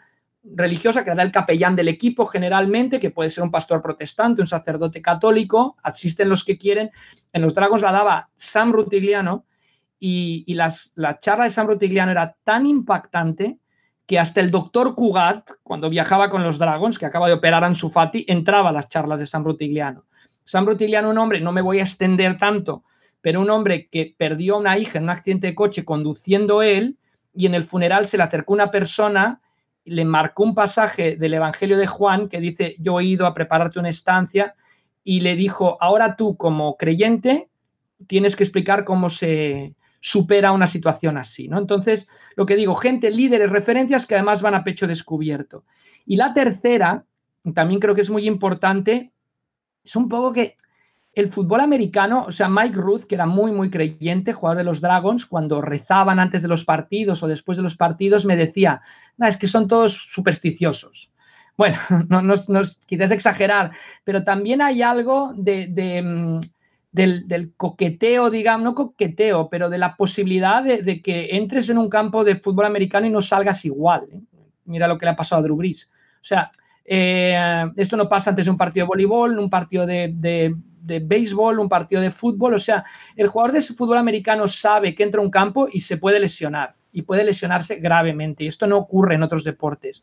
religiosa 0.54 1.04
que 1.04 1.14
da 1.14 1.22
el 1.22 1.32
capellán 1.32 1.76
del 1.76 1.88
equipo 1.88 2.26
generalmente, 2.26 3.00
que 3.00 3.10
puede 3.10 3.30
ser 3.30 3.44
un 3.44 3.50
pastor 3.50 3.82
protestante, 3.82 4.40
un 4.40 4.46
sacerdote 4.46 5.02
católico, 5.02 5.76
asisten 5.82 6.28
los 6.28 6.44
que 6.44 6.58
quieren. 6.58 6.90
En 7.32 7.42
los 7.42 7.54
Dragos 7.54 7.82
la 7.82 7.92
daba 7.92 8.30
Sam 8.34 8.72
Rutigliano 8.72 9.44
y, 9.98 10.54
la 10.54 11.18
charla 11.18 11.44
de 11.44 11.50
Sam 11.50 11.66
Rutigliano 11.66 12.12
era 12.12 12.36
tan 12.44 12.66
impactante 12.66 13.58
que 14.06 14.18
hasta 14.18 14.40
el 14.40 14.50
doctor 14.50 14.94
Cugat, 14.94 15.50
cuando 15.62 15.90
viajaba 15.90 16.30
con 16.30 16.42
los 16.42 16.58
Dragons, 16.58 16.98
que 16.98 17.06
acaba 17.06 17.28
de 17.28 17.34
operar 17.34 17.62
a 17.62 17.66
Ansu 17.66 17.90
Fati, 17.90 18.24
entraba 18.26 18.70
a 18.70 18.72
las 18.72 18.88
charlas 18.88 19.20
de 19.20 19.26
Sam 19.26 19.44
Rutigliano. 19.44 20.06
Sam 20.44 20.66
Rutigliano, 20.66 21.10
un 21.10 21.18
hombre, 21.18 21.40
no 21.40 21.52
me 21.52 21.60
voy 21.60 21.78
a 21.78 21.82
extender 21.82 22.38
tanto, 22.38 22.84
pero 23.20 23.40
un 23.40 23.50
hombre 23.50 23.88
que 23.90 24.14
perdió 24.16 24.54
a 24.54 24.58
una 24.58 24.78
hija 24.78 24.96
en 24.98 25.04
un 25.04 25.10
accidente 25.10 25.48
de 25.48 25.54
coche 25.54 25.84
conduciendo 25.84 26.62
él, 26.62 26.96
y 27.34 27.44
en 27.44 27.54
el 27.54 27.64
funeral 27.64 28.06
se 28.06 28.16
le 28.16 28.22
acercó 28.22 28.54
una 28.54 28.70
persona, 28.70 29.42
le 29.88 30.04
marcó 30.04 30.44
un 30.44 30.54
pasaje 30.54 31.16
del 31.16 31.34
Evangelio 31.34 31.76
de 31.76 31.86
Juan 31.86 32.28
que 32.28 32.40
dice, 32.40 32.76
yo 32.78 33.00
he 33.00 33.04
ido 33.04 33.26
a 33.26 33.34
prepararte 33.34 33.78
una 33.78 33.88
estancia 33.88 34.54
y 35.04 35.20
le 35.20 35.36
dijo, 35.36 35.76
ahora 35.80 36.16
tú 36.16 36.36
como 36.36 36.76
creyente 36.76 37.48
tienes 38.06 38.36
que 38.36 38.44
explicar 38.44 38.84
cómo 38.84 39.10
se 39.10 39.74
supera 40.00 40.52
una 40.52 40.66
situación 40.66 41.16
así, 41.16 41.48
¿no? 41.48 41.58
Entonces, 41.58 42.08
lo 42.36 42.46
que 42.46 42.56
digo, 42.56 42.74
gente, 42.74 43.10
líderes, 43.10 43.50
referencias 43.50 44.06
que 44.06 44.14
además 44.14 44.42
van 44.42 44.54
a 44.54 44.64
pecho 44.64 44.86
descubierto. 44.86 45.64
Y 46.06 46.16
la 46.16 46.32
tercera, 46.32 47.04
también 47.54 47.80
creo 47.80 47.94
que 47.94 48.02
es 48.02 48.10
muy 48.10 48.26
importante, 48.26 49.12
es 49.84 49.96
un 49.96 50.08
poco 50.08 50.32
que 50.32 50.56
el 51.20 51.32
fútbol 51.32 51.58
americano, 51.60 52.24
o 52.28 52.32
sea, 52.32 52.48
Mike 52.48 52.76
Ruth, 52.76 53.02
que 53.02 53.16
era 53.16 53.26
muy, 53.26 53.50
muy 53.50 53.70
creyente, 53.70 54.32
jugador 54.32 54.58
de 54.58 54.62
los 54.62 54.80
Dragons, 54.80 55.26
cuando 55.26 55.60
rezaban 55.60 56.20
antes 56.20 56.42
de 56.42 56.48
los 56.48 56.64
partidos 56.64 57.24
o 57.24 57.26
después 57.26 57.56
de 57.56 57.64
los 57.64 57.76
partidos, 57.76 58.24
me 58.24 58.36
decía, 58.36 58.82
es 59.18 59.36
que 59.36 59.48
son 59.48 59.66
todos 59.66 59.94
supersticiosos. 60.12 61.12
Bueno, 61.56 61.76
no, 62.08 62.22
no, 62.22 62.62
quizás 62.86 63.10
exagerar, 63.10 63.72
pero 64.04 64.22
también 64.22 64.62
hay 64.62 64.80
algo 64.80 65.32
de, 65.36 66.00
mm, 66.00 66.38
del, 66.92 67.52
coqueteo, 67.56 68.30
digamos, 68.30 68.64
no 68.64 68.74
coqueteo, 68.76 69.48
pero 69.50 69.68
de 69.68 69.78
la 69.78 69.96
posibilidad 69.96 70.62
de, 70.62 71.02
que 71.02 71.30
entres 71.36 71.68
en 71.68 71.78
un 71.78 71.88
campo 71.88 72.22
de 72.22 72.36
fútbol 72.36 72.66
americano 72.66 73.08
y 73.08 73.10
no 73.10 73.20
salgas 73.20 73.64
igual. 73.64 74.06
¿eh? 74.12 74.20
Mira 74.66 74.86
lo 74.86 74.96
que 74.96 75.06
le 75.06 75.10
ha 75.10 75.16
pasado 75.16 75.40
a 75.40 75.42
Drew 75.42 75.56
Brees. 75.56 75.90
O 76.20 76.24
sea, 76.24 76.52
eh, 76.84 77.36
esto 77.76 77.96
no 77.96 78.08
pasa 78.08 78.30
antes 78.30 78.44
de 78.44 78.52
un 78.52 78.56
partido 78.56 78.84
de 78.84 78.88
voleibol, 78.88 79.36
un 79.36 79.50
partido 79.50 79.84
de 79.84 80.54
béisbol, 80.80 81.58
un 81.58 81.68
partido 81.68 82.00
de 82.00 82.10
fútbol. 82.10 82.54
O 82.54 82.58
sea, 82.58 82.84
el 83.16 83.28
jugador 83.28 83.52
de 83.52 83.60
fútbol 83.60 83.98
americano 83.98 84.48
sabe 84.48 84.94
que 84.94 85.02
entra 85.02 85.20
a 85.20 85.24
un 85.24 85.30
campo 85.30 85.68
y 85.70 85.80
se 85.80 85.96
puede 85.96 86.20
lesionar 86.20 86.74
y 86.92 87.02
puede 87.02 87.24
lesionarse 87.24 87.76
gravemente. 87.76 88.44
Y 88.44 88.48
esto 88.48 88.66
no 88.66 88.78
ocurre 88.78 89.14
en 89.14 89.22
otros 89.22 89.44
deportes. 89.44 90.02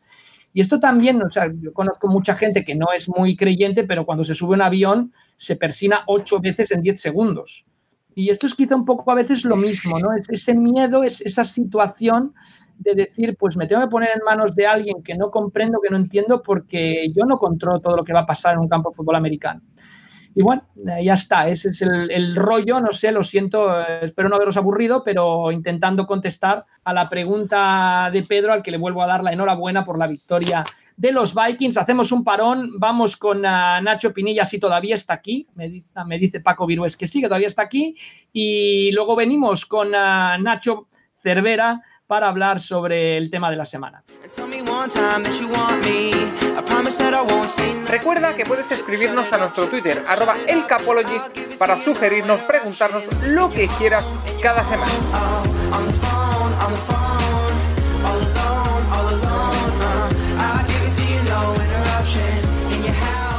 Y 0.52 0.60
esto 0.60 0.80
también, 0.80 1.22
o 1.22 1.30
sea, 1.30 1.52
yo 1.60 1.72
conozco 1.72 2.08
mucha 2.08 2.34
gente 2.34 2.64
que 2.64 2.74
no 2.74 2.86
es 2.96 3.08
muy 3.08 3.36
creyente, 3.36 3.84
pero 3.84 4.06
cuando 4.06 4.24
se 4.24 4.34
sube 4.34 4.54
un 4.54 4.62
avión 4.62 5.12
se 5.36 5.56
persina 5.56 6.02
ocho 6.06 6.40
veces 6.40 6.70
en 6.70 6.80
diez 6.82 7.00
segundos. 7.00 7.66
Y 8.14 8.30
esto 8.30 8.46
es 8.46 8.54
quizá 8.54 8.74
un 8.74 8.86
poco 8.86 9.10
a 9.10 9.14
veces 9.14 9.44
lo 9.44 9.56
mismo, 9.56 9.98
¿no? 9.98 10.14
Es 10.14 10.26
ese 10.30 10.54
miedo, 10.54 11.04
es 11.04 11.20
esa 11.20 11.44
situación 11.44 12.32
de 12.78 12.94
decir, 12.94 13.36
pues 13.38 13.56
me 13.58 13.66
tengo 13.66 13.82
que 13.82 13.88
poner 13.88 14.10
en 14.14 14.24
manos 14.24 14.54
de 14.54 14.66
alguien 14.66 15.02
que 15.02 15.14
no 15.14 15.30
comprendo, 15.30 15.80
que 15.82 15.90
no 15.90 15.98
entiendo, 15.98 16.42
porque 16.42 17.12
yo 17.14 17.26
no 17.26 17.38
controlo 17.38 17.80
todo 17.80 17.96
lo 17.96 18.04
que 18.04 18.14
va 18.14 18.20
a 18.20 18.26
pasar 18.26 18.54
en 18.54 18.60
un 18.60 18.68
campo 18.68 18.90
de 18.90 18.96
fútbol 18.96 19.16
americano. 19.16 19.60
Y 20.38 20.42
bueno, 20.42 20.64
eh, 20.86 21.02
ya 21.02 21.14
está, 21.14 21.48
ese 21.48 21.70
es 21.70 21.80
el, 21.80 22.36
rollo, 22.36 22.78
no 22.78 22.92
sé, 22.92 23.10
lo 23.10 23.24
siento, 23.24 23.80
eh, 23.80 24.00
espero 24.02 24.28
no 24.28 24.36
haberos 24.36 24.58
aburrido, 24.58 25.02
pero 25.02 25.50
intentando 25.50 26.06
contestar 26.06 26.66
a 26.84 26.92
la 26.92 27.06
pregunta 27.06 28.10
de 28.12 28.22
Pedro, 28.22 28.52
al 28.52 28.62
que 28.62 28.70
le 28.70 28.76
vuelvo 28.76 29.02
a 29.02 29.06
dar 29.06 29.24
la 29.24 29.32
enhorabuena 29.32 29.82
por 29.82 29.98
la 29.98 30.06
victoria 30.06 30.62
de 30.94 31.10
los 31.10 31.34
Vikings. 31.34 31.78
Hacemos 31.78 32.12
un 32.12 32.22
parón, 32.22 32.72
vamos 32.78 33.16
con 33.16 33.46
ah, 33.46 33.80
Nacho 33.80 34.12
Pinilla, 34.12 34.44
si 34.44 34.58
todavía 34.58 34.94
está 34.94 35.14
aquí, 35.14 35.46
me, 35.54 35.84
me, 36.04 36.18
dice 36.18 36.40
Paco 36.40 36.66
Virués 36.66 36.98
que 36.98 37.08
sí, 37.08 37.22
que 37.22 37.28
todavía 37.28 37.48
está 37.48 37.62
aquí, 37.62 37.96
y 38.30 38.92
luego 38.92 39.16
venimos 39.16 39.64
con 39.64 39.94
ah, 39.94 40.36
Nacho 40.38 40.88
Cervera 41.14 41.80
para 42.06 42.28
hablar 42.28 42.60
sobre 42.60 43.16
el 43.16 43.30
tema 43.30 43.50
de 43.50 43.56
la 43.56 43.66
semana. 43.66 44.04
Recuerda 47.88 48.34
que 48.34 48.44
puedes 48.44 48.70
escribirnos 48.70 49.32
a 49.32 49.38
nuestro 49.38 49.68
Twitter, 49.68 50.04
arroba 50.08 50.36
elcapologist, 50.46 51.56
para 51.58 51.76
sugerirnos, 51.76 52.42
preguntarnos 52.42 53.08
lo 53.28 53.50
que 53.50 53.68
quieras 53.68 54.08
cada 54.40 54.62
semana. 54.62 54.92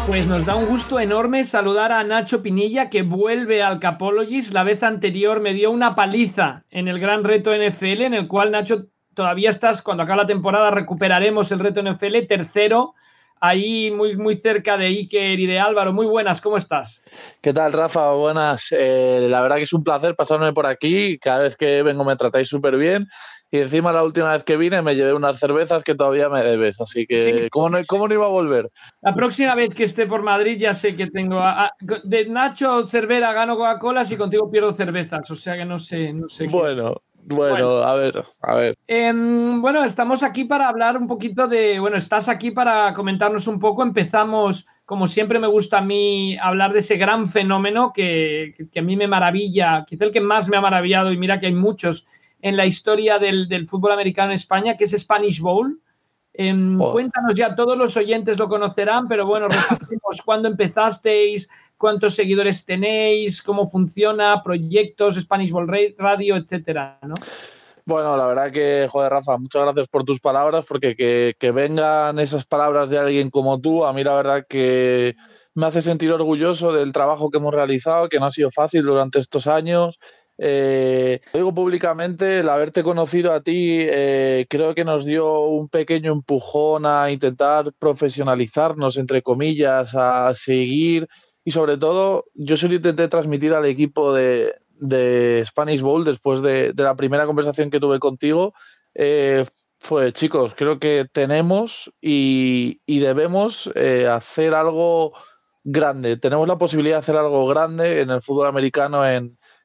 Pues 0.08 0.26
nos 0.26 0.46
da 0.46 0.56
un 0.56 0.68
gusto 0.68 1.02
enorme 1.02 1.44
saludar 1.44 1.92
a 1.92 2.02
Nacho 2.02 2.42
Pinilla 2.42 2.90
que 2.90 3.02
vuelve 3.02 3.62
al 3.62 3.82
Capologist. 3.82 4.54
La 4.54 4.64
vez 4.64 4.82
anterior 4.82 5.42
me 5.42 5.54
dio 5.54 5.70
una 5.70 5.96
paliza 5.96 6.64
en 6.70 6.88
el 6.88 6.98
gran 6.98 7.26
reto 7.26 7.52
NFL, 7.54 8.04
en 8.04 8.14
el 8.14 8.30
cual 8.30 8.52
Nacho 8.52 8.86
todavía 9.14 9.50
estás, 9.50 9.82
cuando 9.82 10.04
acabe 10.04 10.22
la 10.22 10.28
temporada 10.28 10.72
recuperaremos 10.72 11.52
el 11.52 11.60
reto 11.60 11.84
NFL, 11.84 12.26
tercero, 12.26 12.96
ahí 13.42 13.92
muy, 13.92 14.16
muy 14.16 14.38
cerca 14.38 14.78
de 14.78 14.86
Iker 14.86 15.42
y 15.42 15.46
de 15.46 15.60
Álvaro. 15.60 15.92
Muy 15.92 16.06
buenas, 16.06 16.40
¿cómo 16.40 16.56
estás? 16.56 17.04
¿Qué 17.42 17.52
tal, 17.52 17.74
Rafa? 17.74 18.14
Buenas. 18.14 18.70
Eh, 18.72 19.28
la 19.30 19.42
verdad 19.42 19.58
que 19.58 19.64
es 19.64 19.74
un 19.74 19.84
placer 19.84 20.16
pasarme 20.16 20.54
por 20.54 20.68
aquí. 20.68 21.20
Cada 21.20 21.40
vez 21.40 21.58
que 21.58 21.84
vengo 21.84 22.06
me 22.06 22.16
tratáis 22.16 22.48
súper 22.48 22.78
bien 22.78 23.10
y 23.52 23.60
encima 23.60 23.92
la 23.92 24.04
última 24.04 24.32
vez 24.32 24.44
que 24.44 24.58
vine 24.58 24.82
me 24.82 24.96
llevé 24.96 25.14
unas 25.14 25.40
cervezas 25.40 25.84
que 25.84 25.96
todavía 25.96 26.30
me 26.30 26.44
debes, 26.44 26.82
así 26.82 27.06
que 27.06 27.48
¿cómo, 27.52 27.70
no, 27.70 27.80
¿cómo, 27.88 28.08
no, 28.08 28.14
iba 28.14 28.26
a 28.26 28.30
volver? 28.30 28.70
La 29.02 29.16
próxima 29.16 29.56
vez 29.56 29.74
que 29.74 29.84
esté 29.84 30.06
por 30.06 30.22
Madrid 30.22 30.58
ya 30.60 30.74
sé 30.74 30.96
que 30.96 31.08
tengo... 31.08 31.42
de 32.04 32.26
Nacho 32.26 32.86
Cervera 32.86 33.34
gano 33.34 33.56
Coca-Cola 33.56 34.06
y 34.10 34.16
contigo 34.16 34.52
pierdo 34.52 34.74
cervezas, 34.74 35.30
o 35.32 35.36
sea 35.36 35.58
que 35.58 35.66
no 35.66 35.80
sé, 35.80 36.14
no 36.14 36.28
sé. 36.30 36.48
Bueno, 36.48 36.90
Bueno, 37.30 37.80
a 37.80 37.96
ver, 37.96 38.22
a 38.42 38.56
ver. 38.56 38.78
Em, 38.88 39.62
bueno, 39.62 39.84
estamos 39.84 40.24
aquí 40.24 40.46
para 40.46 40.70
hablar 40.70 40.98
un 40.98 41.08
poquito 41.08 41.48
de, 41.48 41.78
bueno, 41.80 41.98
estás 41.98 42.30
aquí 42.30 42.52
para 42.52 42.94
comentarnos 42.94 43.48
un 43.48 43.60
poco. 43.60 43.84
Empezamos, 43.84 44.66
como 44.86 45.08
siempre 45.08 45.38
me 45.38 45.48
gusta 45.48 45.80
a 45.80 45.82
mí, 45.82 46.38
hablar 46.38 46.72
de 46.72 46.80
ese 46.80 46.96
gran 46.96 47.28
fenómeno 47.28 47.92
que, 47.94 48.56
a 48.74 48.82
mí 48.82 48.96
me 48.96 49.08
maravilla, 49.08 49.84
quizá 49.86 50.06
el 50.06 50.12
que 50.12 50.22
más 50.22 50.48
me 50.48 50.56
ha 50.56 50.62
maravillado, 50.62 51.12
y 51.12 51.18
mira 51.18 51.40
que 51.40 51.48
hay 51.48 51.54
muchos 51.54 52.08
en 52.42 52.58
la 52.58 52.66
historia 52.66 53.20
del, 53.20 53.68
fútbol 53.68 53.92
americano 53.92 54.32
en 54.32 54.36
España, 54.36 54.78
que 54.78 54.86
es 54.86 54.92
Spanish 54.92 55.40
Bowl. 55.40 55.80
Em, 56.34 56.78
cuéntanos 56.78 57.34
ya, 57.36 57.56
todos 57.56 57.78
los 57.78 57.98
oyentes 57.98 58.38
lo 58.38 58.48
conocerán, 58.48 59.08
pero 59.08 59.26
bueno, 59.26 59.48
repasemos 59.90 60.22
cuándo 60.24 60.48
empezasteis, 60.48 61.50
cuántos 61.78 62.16
seguidores 62.16 62.66
tenéis, 62.66 63.42
cómo 63.42 63.68
funciona, 63.68 64.42
proyectos, 64.44 65.16
Spanish 65.16 65.52
Ball 65.52 65.68
Radio, 65.98 66.36
etcétera, 66.36 67.00
¿no? 67.02 67.16
Bueno, 67.88 68.18
la 68.18 68.26
verdad 68.26 68.52
que, 68.52 68.86
joder, 68.92 69.14
Rafa, 69.14 69.38
muchas 69.38 69.62
gracias 69.62 69.88
por 69.88 70.04
tus 70.04 70.20
palabras, 70.20 70.66
porque 70.68 70.94
que, 71.40 71.52
vengan 71.52 72.20
esas 72.20 72.46
palabras 72.46 72.90
de 72.90 72.98
alguien 72.98 73.30
como 73.30 73.62
tú, 73.62 73.86
a 73.86 73.94
mí 73.94 74.04
la 74.04 74.14
verdad 74.14 74.46
que 74.48 75.16
me 75.54 75.68
hace 75.68 75.82
sentir 75.82 76.12
orgulloso 76.12 76.74
del 76.74 76.92
trabajo 76.92 77.32
que 77.32 77.38
hemos 77.38 77.54
realizado, 77.54 78.10
que 78.10 78.20
no 78.20 78.26
ha 78.26 78.32
sido 78.32 78.52
fácil 78.52 78.84
durante 78.84 79.20
estos 79.20 79.48
años. 79.48 79.98
Eh, 80.40 81.20
digo 81.34 81.54
públicamente, 81.54 82.40
el 82.40 82.50
haberte 82.50 82.84
conocido 82.84 83.34
a 83.34 83.42
ti 83.42 83.80
eh, 83.80 84.46
creo 84.50 84.76
que 84.76 84.86
nos 84.86 85.06
dio 85.06 85.42
un 85.42 85.68
pequeño 85.68 86.12
empujón 86.12 86.86
a 86.86 87.12
intentar 87.12 87.74
profesionalizarnos, 87.80 88.98
entre 88.98 89.22
comillas, 89.22 89.96
a 89.96 90.34
seguir 90.34 91.08
y 91.48 91.52
sobre 91.52 91.78
todo, 91.78 92.26
yo 92.34 92.58
solo 92.58 92.74
intenté 92.76 93.08
transmitir 93.08 93.54
al 93.54 93.64
equipo 93.64 94.12
de, 94.12 94.54
Spanish 95.46 95.80
Bowl 95.80 96.04
después 96.04 96.42
de, 96.42 96.74
la 96.76 96.94
primera 96.98 97.26
conversación 97.26 97.70
que 97.70 97.80
tuve 97.80 98.00
contigo. 98.00 98.54
Eh, 98.94 99.46
fue, 99.80 100.12
chicos, 100.12 100.56
creo 100.58 100.78
que 100.78 101.08
tenemos 101.10 101.90
y, 102.02 102.82
debemos 102.86 103.72
eh, 103.76 104.08
hacer 104.08 104.56
algo 104.56 105.14
grande. 105.64 106.18
Tenemos 106.18 106.50
la 106.50 106.58
posibilidad 106.58 106.96
de 106.98 107.00
hacer 107.00 107.16
algo 107.16 107.48
grande 107.48 108.02
en 108.02 108.10
el 108.10 108.22
fútbol 108.22 108.48
americano 108.48 109.08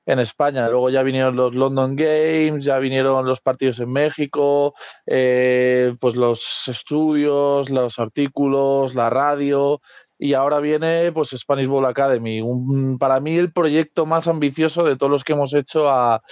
España. 0.07 0.69
Luego 0.69 0.91
ya 0.91 1.03
vinieron 1.03 1.37
los 1.37 1.55
London 1.55 1.97
Games, 1.97 2.65
ya 2.65 2.79
vinieron 2.79 3.27
los 3.27 3.41
partidos 3.41 3.81
en 3.81 3.93
México, 3.93 4.75
eh, 5.07 5.95
pues 6.01 6.17
los 6.17 6.69
estudios, 6.69 7.71
los 7.71 7.99
artículos, 7.99 8.95
la 8.95 9.11
radio 9.11 9.81
y 10.23 10.35
ahora 10.35 10.61
viene 10.61 11.11
pues 11.11 11.31
Spanish 11.31 11.67
Bowl 11.67 11.85
Academy, 11.85 12.41
para 13.01 13.19
mí 13.19 13.37
el 13.37 13.53
proyecto 13.53 14.07
más 14.07 14.29
ambicioso 14.29 14.85
de 14.85 14.97
todos 14.97 15.11
los 15.11 15.25
que 15.25 15.33
hemos 15.33 15.53
hecho 15.53 15.91
a, 15.91 16.23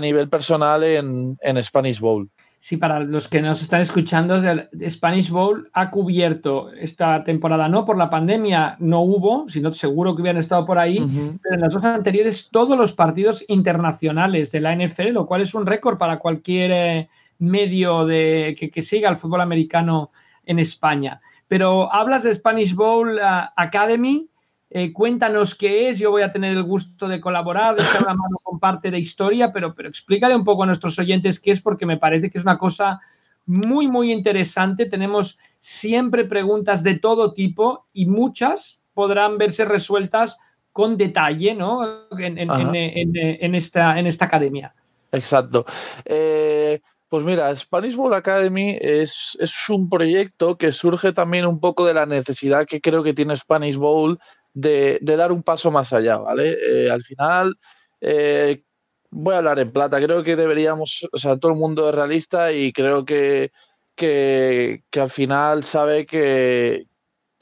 nivel 0.00 0.28
personal 0.28 0.84
en, 0.84 1.62
Spanish 1.64 1.98
Bowl. 1.98 2.30
Sí, 2.64 2.76
para 2.76 3.00
los 3.00 3.26
que 3.26 3.42
nos 3.42 3.60
están 3.60 3.80
escuchando, 3.80 4.40
Spanish 4.88 5.30
Bowl 5.30 5.68
ha 5.72 5.90
cubierto 5.90 6.72
esta 6.72 7.24
temporada, 7.24 7.68
no 7.68 7.84
por 7.84 7.96
la 7.96 8.08
pandemia, 8.08 8.76
no 8.78 9.00
hubo, 9.00 9.48
sino 9.48 9.74
seguro 9.74 10.14
que 10.14 10.22
hubieran 10.22 10.40
estado 10.40 10.64
por 10.64 10.78
ahí, 10.78 11.04
pero 11.42 11.56
en 11.56 11.60
las 11.60 11.74
dos 11.74 11.84
anteriores 11.84 12.50
todos 12.52 12.78
los 12.78 12.92
partidos 12.92 13.44
internacionales 13.48 14.52
de 14.52 14.60
la 14.60 14.76
NFL, 14.76 15.08
lo 15.08 15.26
cual 15.26 15.40
es 15.40 15.54
un 15.54 15.66
récord 15.66 15.98
para 15.98 16.20
cualquier 16.20 16.70
eh, 16.70 17.08
medio 17.40 18.06
de, 18.06 18.54
que, 18.56 18.70
que 18.70 18.80
siga 18.80 19.10
el 19.10 19.16
fútbol 19.16 19.40
americano 19.40 20.12
en 20.46 20.60
España. 20.60 21.20
Pero 21.48 21.92
hablas 21.92 22.22
de 22.22 22.32
Spanish 22.32 22.76
Bowl 22.76 23.16
uh, 23.16 23.50
Academy. 23.56 24.28
Eh, 24.74 24.90
cuéntanos 24.90 25.54
qué 25.54 25.90
es. 25.90 25.98
Yo 25.98 26.10
voy 26.10 26.22
a 26.22 26.30
tener 26.30 26.52
el 26.52 26.62
gusto 26.62 27.06
de 27.06 27.20
colaborar, 27.20 27.76
de 27.76 27.82
echar 27.82 28.02
la 28.02 28.14
mano 28.14 28.38
con 28.42 28.58
parte 28.58 28.90
de 28.90 28.98
historia, 28.98 29.52
pero, 29.52 29.74
pero 29.74 29.88
explícale 29.88 30.34
un 30.34 30.44
poco 30.44 30.62
a 30.62 30.66
nuestros 30.66 30.98
oyentes 30.98 31.38
qué 31.38 31.50
es, 31.50 31.60
porque 31.60 31.84
me 31.84 31.98
parece 31.98 32.30
que 32.30 32.38
es 32.38 32.44
una 32.44 32.56
cosa 32.56 33.00
muy, 33.44 33.86
muy 33.86 34.10
interesante. 34.10 34.86
Tenemos 34.86 35.38
siempre 35.58 36.24
preguntas 36.24 36.82
de 36.82 36.98
todo 36.98 37.34
tipo 37.34 37.86
y 37.92 38.06
muchas 38.06 38.80
podrán 38.94 39.36
verse 39.36 39.66
resueltas 39.66 40.38
con 40.72 40.96
detalle 40.96 41.54
¿no? 41.54 42.08
en, 42.18 43.54
esta, 43.54 43.98
en 43.98 44.06
esta 44.06 44.24
academia. 44.24 44.74
Exacto. 45.12 45.66
Eh, 46.06 46.80
pues 47.12 47.24
mira, 47.24 47.54
Spanish 47.54 47.94
Bowl 47.94 48.14
Academy 48.14 48.78
es, 48.80 49.36
un 49.68 49.90
proyecto 49.90 50.56
que 50.56 50.72
surge 50.72 51.12
también 51.12 51.44
un 51.44 51.60
poco 51.60 51.84
de 51.84 51.92
la 51.92 52.06
necesidad 52.06 52.64
que 52.64 52.80
creo 52.80 53.02
que 53.02 53.12
tiene 53.12 53.36
Spanish 53.36 53.76
Bowl 53.76 54.18
de, 54.54 54.98
dar 55.02 55.32
un 55.32 55.42
paso 55.42 55.70
más 55.70 55.92
allá, 55.92 56.18
¿vale? 56.18 56.56
Eh, 56.60 56.90
al 56.90 57.02
final, 57.02 57.54
eh, 58.00 58.62
voy 59.10 59.34
a 59.34 59.38
hablar 59.38 59.58
en 59.58 59.72
plata, 59.72 60.00
creo 60.00 60.22
que 60.22 60.36
deberíamos, 60.36 61.08
o 61.12 61.18
sea, 61.18 61.36
todo 61.36 61.52
el 61.52 61.58
mundo 61.58 61.88
es 61.88 61.94
realista 61.94 62.52
y 62.52 62.72
creo 62.72 63.04
que, 63.04 63.52
que, 63.94 64.84
que 64.90 65.00
al 65.00 65.10
final 65.10 65.64
sabe 65.64 66.06
que, 66.06 66.86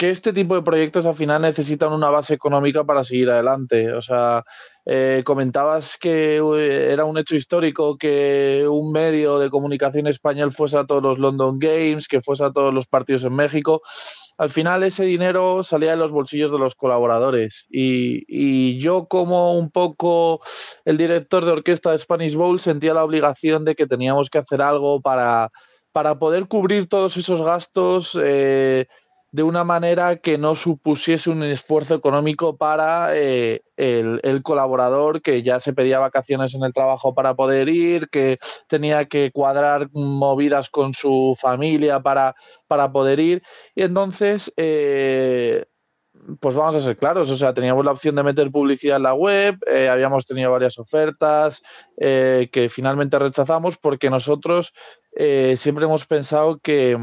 que 0.01 0.09
este 0.09 0.33
tipo 0.33 0.55
de 0.55 0.63
proyectos 0.63 1.05
al 1.05 1.15
final 1.15 1.43
necesitan 1.43 1.93
una 1.93 2.09
base 2.09 2.33
económica 2.33 2.85
para 2.85 3.05
seguir 3.05 3.29
adelante. 3.29 3.93
O 3.93 4.01
sea, 4.01 4.43
eh, 4.87 5.21
comentabas 5.27 5.99
que 5.99 6.39
eh, 6.39 6.91
era 6.91 7.05
un 7.05 7.19
hecho 7.19 7.37
histórico 7.37 7.99
que 7.99 8.67
un 8.67 8.93
medio 8.93 9.39
de 9.39 9.51
comunicación 9.51 10.07
español 10.07 10.53
fuese 10.53 10.79
a 10.79 10.87
todos 10.87 11.03
los 11.03 11.19
London 11.19 11.59
Games, 11.59 12.09
que 12.09 12.23
fuese 12.23 12.45
a 12.45 12.51
todos 12.51 12.73
los 12.73 12.87
partidos 12.87 13.25
en 13.25 13.35
México. 13.35 13.83
Al 14.41 14.49
final 14.49 14.83
ese 14.85 15.05
dinero 15.05 15.63
salía 15.65 15.91
de 15.91 15.99
los 15.99 16.13
bolsillos 16.13 16.51
de 16.51 16.59
los 16.59 16.75
colaboradores 16.75 17.67
y, 17.69 18.79
yo 18.79 19.07
como 19.07 19.59
un 19.59 19.71
poco 19.71 20.41
el 20.87 20.97
director 20.97 21.45
de 21.45 21.53
orquesta 21.53 21.91
de 21.91 21.99
Spanish 21.99 22.37
Bowl 22.37 22.59
sentía 22.59 22.95
la 22.95 23.05
obligación 23.05 23.67
de 23.67 23.75
que 23.75 23.87
teníamos 23.87 24.31
que 24.31 24.39
hacer 24.39 24.63
algo 24.63 25.03
para, 25.03 25.51
para 25.93 26.19
poder 26.19 26.49
cubrir 26.49 26.89
todos 26.89 27.19
esos 27.19 27.43
gastos. 27.43 28.19
Eh, 28.19 28.87
de 29.33 29.43
una 29.43 29.65
manera 29.65 30.17
que 30.17 30.39
no 30.39 30.55
supusiese 30.55 31.31
un 31.31 31.43
esfuerzo 31.45 31.95
económico 31.95 32.57
para 32.57 33.17
eh, 33.17 33.63
el, 33.77 34.43
colaborador 34.43 35.23
que 35.23 35.43
ya 35.43 35.61
se 35.61 35.73
pedía 35.73 35.99
vacaciones 35.99 36.55
en 36.55 36.65
el 36.65 36.73
trabajo 36.73 37.15
para 37.15 37.35
poder 37.35 37.69
ir, 37.69 38.09
que 38.09 38.39
tenía 38.67 39.05
que 39.05 39.31
cuadrar 39.33 39.89
movidas 39.93 40.69
con 40.69 40.95
su 40.95 41.37
familia 41.39 42.01
para, 42.01 42.35
para 42.67 42.91
poder 42.91 43.21
ir. 43.21 43.43
Y 43.75 43.83
entonces, 43.83 44.53
eh, 44.57 45.67
pues 46.41 46.55
vamos 46.55 46.77
a 46.77 46.81
ser 46.81 46.97
claros, 46.97 47.31
o 47.31 47.37
sea, 47.37 47.55
teníamos 47.55 47.85
la 47.85 47.93
opción 47.93 48.17
de 48.17 48.25
meter 48.25 48.51
publicidad 48.51 48.97
en 48.97 49.05
la 49.05 49.15
web, 49.15 49.57
eh, 49.67 49.89
habíamos 49.89 50.27
tenido 50.27 50.51
varias 50.51 50.79
ofertas 50.79 51.63
que 51.97 52.69
finalmente 52.71 53.19
rechazamos 53.19 53.77
porque 53.77 54.11
nosotros 54.11 54.73
siempre 55.55 55.85
hemos 55.85 56.07
pensado 56.07 56.59
que 56.59 56.97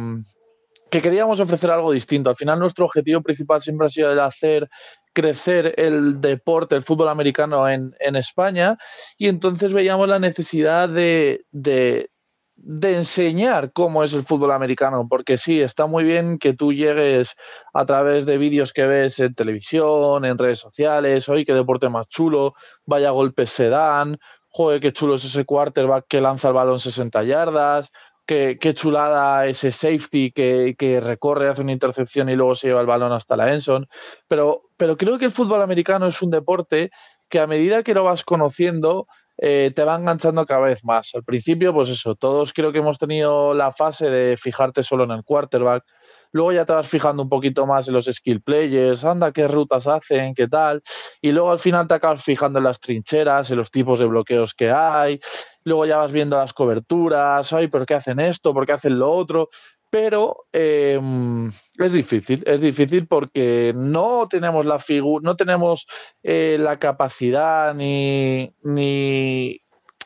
que 0.90 1.02
queríamos 1.02 1.40
ofrecer 1.40 1.72
algo 1.72 1.92
distinto. 1.92 2.30
Al 2.30 2.36
final 2.36 2.60
nuestro 2.60 2.86
objetivo 2.86 3.22
principal 3.22 3.62
siempre 3.62 3.88
ha 3.88 3.90
sido 3.90 4.12
el 4.12 4.20
hacer 4.20 4.70
crecer 5.18 5.74
el 5.78 6.22
deporte, 6.22 6.76
el 6.76 6.84
fútbol 6.84 7.10
americano 7.10 7.68
en, 7.68 7.96
España 8.16 8.78
y 9.18 9.30
entonces 9.30 9.74
veíamos 9.74 10.08
la 10.08 10.20
necesidad 10.20 10.88
de, 10.90 11.44
de, 11.52 12.10
enseñar 12.56 13.72
cómo 13.74 14.04
es 14.04 14.14
el 14.14 14.22
fútbol 14.22 14.52
americano, 14.52 15.08
porque 15.10 15.40
sí, 15.40 15.60
está 15.60 15.88
muy 15.88 16.04
bien 16.04 16.38
que 16.38 16.54
tú 16.54 16.72
llegues 16.72 17.34
a 17.74 17.84
través 17.88 18.28
de 18.28 18.38
vídeos 18.38 18.74
que 18.74 18.86
ves 18.86 19.18
en 19.18 19.34
televisión, 19.34 20.24
en 20.24 20.38
redes 20.38 20.60
sociales, 20.60 21.28
hoy 21.30 21.46
qué 21.46 21.54
deporte 21.56 21.90
más 21.90 22.08
chulo, 22.08 22.54
vaya 22.86 23.10
golpes 23.10 23.50
se 23.50 23.70
dan, 23.70 24.20
joder, 24.50 24.80
qué 24.80 24.94
chulo 24.94 25.16
es 25.16 25.26
ese 25.26 25.46
quarterback 25.46 26.06
que 26.08 26.22
lanza 26.22 26.50
el 26.50 26.54
balón 26.54 26.80
60 26.80 27.24
yardas, 27.24 27.92
qué, 28.28 28.74
chulada 28.74 29.48
ese 29.48 29.72
safety 29.72 30.32
que, 30.32 31.00
recorre, 31.02 31.50
hace 31.50 31.62
una 31.62 31.72
intercepción 31.72 32.30
y 32.30 32.36
luego 32.36 32.54
se 32.56 32.68
lleva 32.68 32.82
el 32.82 32.88
balón 32.88 33.12
hasta 33.12 33.38
la 33.38 33.54
Enson. 33.54 33.88
Pero, 34.28 34.70
pero 34.78 34.98
creo 34.98 35.18
que 35.18 35.26
el 35.26 35.32
fútbol 35.32 35.62
americano 35.62 36.08
es 36.08 36.22
un 36.22 36.30
deporte 36.30 36.92
que 37.30 37.40
a 37.40 37.48
medida 37.48 37.84
que 37.84 37.94
lo 37.94 38.04
vas 38.04 38.24
conociendo, 38.24 39.08
eh, 39.38 39.72
te 39.76 39.84
va 39.84 39.96
enganchando 39.96 40.46
cada 40.46 40.62
vez 40.62 40.84
más. 40.84 41.12
Al 41.14 41.24
principio, 41.24 41.74
pues 41.74 41.90
eso, 41.90 42.16
todos 42.16 42.54
creo 42.54 42.72
que 42.72 42.80
hemos 42.80 42.98
tenido 42.98 43.54
la 43.54 43.72
fase 43.72 44.10
de 44.10 44.38
fijarte 44.38 44.82
solo 44.82 45.04
en 45.04 45.12
el 45.12 45.24
quarterback, 45.24 45.84
luego 46.32 46.52
ya 46.54 46.66
te 46.66 46.74
vas 46.74 46.88
fijando 46.88 47.24
un 47.24 47.30
poquito 47.30 47.66
más 47.66 47.88
en 47.88 47.94
los 47.94 48.06
skill 48.06 48.42
players, 48.42 49.04
anda, 49.04 49.32
qué 49.32 49.48
rutas 49.48 49.88
hacen, 49.88 50.34
qué 50.34 50.48
tal, 50.48 50.82
y 51.22 51.32
luego 51.32 51.52
al 51.52 51.60
final 51.60 51.88
te 51.88 51.96
acabas 51.96 52.24
fijando 52.24 52.60
en 52.60 52.66
las 52.66 52.80
trincheras, 52.80 53.52
en 53.52 53.58
los 53.58 53.72
tipos 53.72 54.00
de 54.00 54.06
bloqueos 54.06 54.54
que 54.54 54.72
hay, 54.72 55.20
luego 55.68 55.86
ya 55.86 55.98
vas 55.98 56.12
viendo 56.12 56.38
las 56.38 56.54
coberturas, 56.54 57.52
ay, 57.54 57.68
¿por 57.68 57.86
qué 57.86 57.96
hacen 57.96 58.20
esto? 58.20 58.54
¿Por 58.54 58.66
qué 58.66 58.74
hacen 58.74 58.98
lo 58.98 59.12
otro? 59.12 59.50
Pero 59.90 60.46
em, 60.52 61.52
es 61.78 61.94
difícil, 61.94 62.44
es 62.46 62.62
difícil 62.62 63.08
porque 63.08 63.74
no 63.76 64.28
tenemos 64.28 64.66
la 64.66 64.80
figura, 64.80 65.24
no 65.24 65.36
tenemos 65.36 65.86
eh, 66.24 66.58
la 66.60 66.78
capacidad 66.78 67.74
ni, 67.74 68.52
ni, 68.64 69.62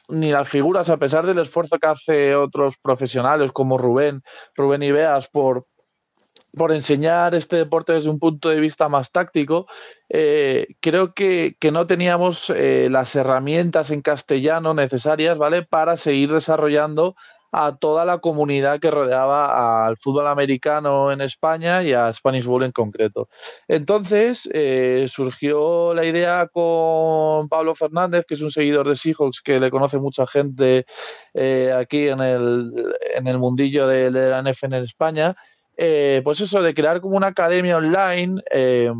ni 0.09 0.31
las 0.31 0.49
figuras, 0.49 0.89
a 0.89 0.97
pesar 0.97 1.25
del 1.25 1.39
esfuerzo 1.39 1.79
que 1.79 1.87
hace 1.87 2.35
otros 2.35 2.77
profesionales 2.81 3.51
como 3.51 3.77
Rubén, 3.77 4.21
Rubén 4.55 4.83
Ibeas 4.83 5.29
por, 5.29 5.65
por 6.53 6.71
enseñar 6.71 7.33
este 7.35 7.55
deporte 7.55 7.93
desde 7.93 8.09
un 8.09 8.19
punto 8.19 8.49
de 8.49 8.59
vista 8.59 8.89
más 8.89 9.11
táctico, 9.11 9.67
eh, 10.09 10.67
creo 10.81 11.13
que, 11.13 11.55
no 11.71 11.87
teníamos 11.87 12.49
eh, 12.49 12.89
las 12.91 13.15
herramientas 13.15 13.91
en 13.91 14.01
castellano 14.01 14.73
necesarias, 14.73 15.37
¿vale? 15.37 15.63
Para 15.63 15.95
seguir 15.95 16.31
desarrollando 16.31 17.15
a 17.53 17.75
toda 17.75 18.05
la 18.05 18.19
comunidad 18.19 18.79
que 18.79 18.91
rodeaba 18.91 19.85
al 19.85 19.97
fútbol 19.97 20.27
americano 20.27 21.11
en 21.11 21.19
España 21.19 21.83
y 21.83 21.91
a 21.91 22.11
Spanish 22.13 22.45
Bowl 22.45 22.63
en 22.63 22.71
concreto. 22.71 23.27
Entonces 23.67 24.49
eh, 24.53 25.07
surgió 25.09 25.93
la 25.93 26.05
idea 26.05 26.47
con 26.47 27.49
Pablo 27.49 27.75
Fernández, 27.75 28.25
que 28.25 28.35
es 28.35 28.41
un 28.41 28.51
seguidor 28.51 28.87
de 28.87 28.95
Seahawks 28.95 29.41
que 29.41 29.59
le 29.59 29.69
conoce 29.69 29.97
mucha 29.97 30.25
gente 30.27 30.85
aquí 31.75 32.07
en 32.07 32.21
el, 32.21 32.71
en 33.15 33.27
el 33.27 33.37
mundillo 33.37 33.85
de, 33.85 34.11
de 34.11 34.29
la 34.29 34.41
NFL 34.41 34.75
en 34.75 34.83
España, 34.83 35.35
eh, 35.83 36.21
pues 36.23 36.39
eso, 36.39 36.61
de 36.61 36.75
crear 36.75 37.01
como 37.01 37.17
una 37.17 37.27
academia 37.27 37.75
online 37.75 38.39
eh, 38.51 38.93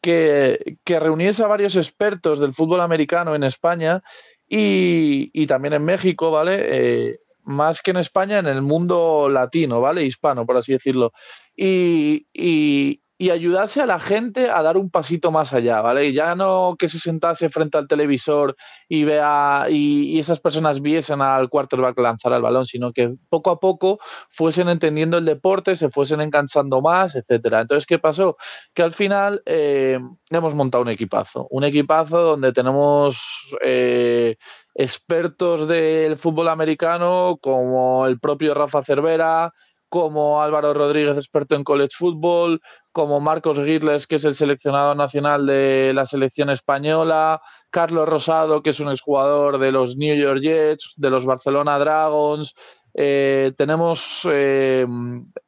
que, 0.00 0.78
reuniese 0.86 1.44
a 1.44 1.46
varios 1.46 1.76
expertos 1.76 2.40
del 2.40 2.54
fútbol 2.54 2.80
americano 2.80 3.34
en 3.34 3.44
España 3.44 4.02
y, 4.48 5.46
también 5.46 5.74
en 5.74 5.84
México, 5.84 6.30
¿vale? 6.30 6.56
Eh, 6.58 7.18
más 7.42 7.82
que 7.82 7.90
en 7.90 7.98
España, 7.98 8.38
en 8.38 8.46
el 8.46 8.62
mundo 8.62 9.28
latino, 9.28 9.82
¿vale? 9.82 10.06
Hispano, 10.06 10.46
por 10.46 10.56
así 10.56 10.72
decirlo. 10.72 11.12
y, 11.54 12.26
y 12.32 13.01
ayudase 13.30 13.80
a 13.80 13.86
la 13.86 13.98
gente 14.00 14.50
a 14.50 14.62
dar 14.62 14.76
un 14.76 14.90
pasito 14.90 15.30
más 15.30 15.52
allá, 15.52 15.80
¿vale? 15.80 16.06
Y 16.06 16.12
ya 16.12 16.34
no 16.34 16.76
que 16.78 16.88
se 16.88 16.98
sentase 16.98 17.48
frente 17.48 17.78
al 17.78 17.86
televisor 17.86 18.56
y 18.88 19.04
vea 19.04 19.66
y, 19.68 20.18
esas 20.18 20.40
personas 20.40 20.80
viesen 20.80 21.20
al 21.20 21.48
quarterback 21.48 21.98
lanzar 21.98 22.32
el 22.34 22.42
balón, 22.42 22.64
sino 22.64 22.92
que 22.92 23.14
poco 23.28 23.50
a 23.50 23.58
poco 23.58 23.98
fuesen 24.30 24.68
entendiendo 24.68 25.18
el 25.18 25.24
deporte, 25.24 25.76
se 25.76 25.90
fuesen 25.90 26.20
enganchando 26.20 26.80
más, 26.80 27.14
etcétera. 27.14 27.60
Entonces, 27.60 27.86
¿qué 27.86 27.98
pasó? 27.98 28.36
Que 28.72 28.82
al 28.82 28.92
final 28.92 29.42
eh, 29.46 29.98
hemos 30.30 30.54
montado 30.54 30.82
un 30.82 30.90
equipazo, 30.90 31.48
un 31.50 31.64
equipazo 31.64 32.22
donde 32.22 32.52
tenemos 32.52 33.56
eh, 33.64 34.36
expertos 34.74 35.68
del 35.68 36.16
fútbol 36.16 36.48
americano 36.48 37.38
como 37.40 38.06
el 38.06 38.18
propio 38.20 38.54
Rafa 38.54 38.82
Cervera, 38.82 39.52
como 39.92 40.40
Álvaro 40.40 40.72
Rodríguez, 40.72 41.18
experto 41.18 41.54
en 41.54 41.64
college 41.64 41.94
football, 41.94 42.62
como 42.92 43.20
Marcos 43.20 43.58
Girles, 43.62 44.06
que 44.06 44.14
es 44.14 44.24
el 44.24 44.34
seleccionado 44.34 44.94
nacional 44.94 45.44
de 45.44 45.92
la 45.94 46.06
selección 46.06 46.48
española, 46.48 47.42
Carlos 47.68 48.08
Rosado, 48.08 48.62
que 48.62 48.70
es 48.70 48.80
un 48.80 48.90
exjugador 48.90 49.58
de 49.58 49.70
los 49.70 49.98
New 49.98 50.16
York 50.16 50.40
Jets, 50.40 50.94
de 50.96 51.10
los 51.10 51.26
Barcelona 51.26 51.78
Dragons. 51.78 52.54
Eh, 52.94 53.52
tenemos 53.56 54.28
eh, 54.30 54.86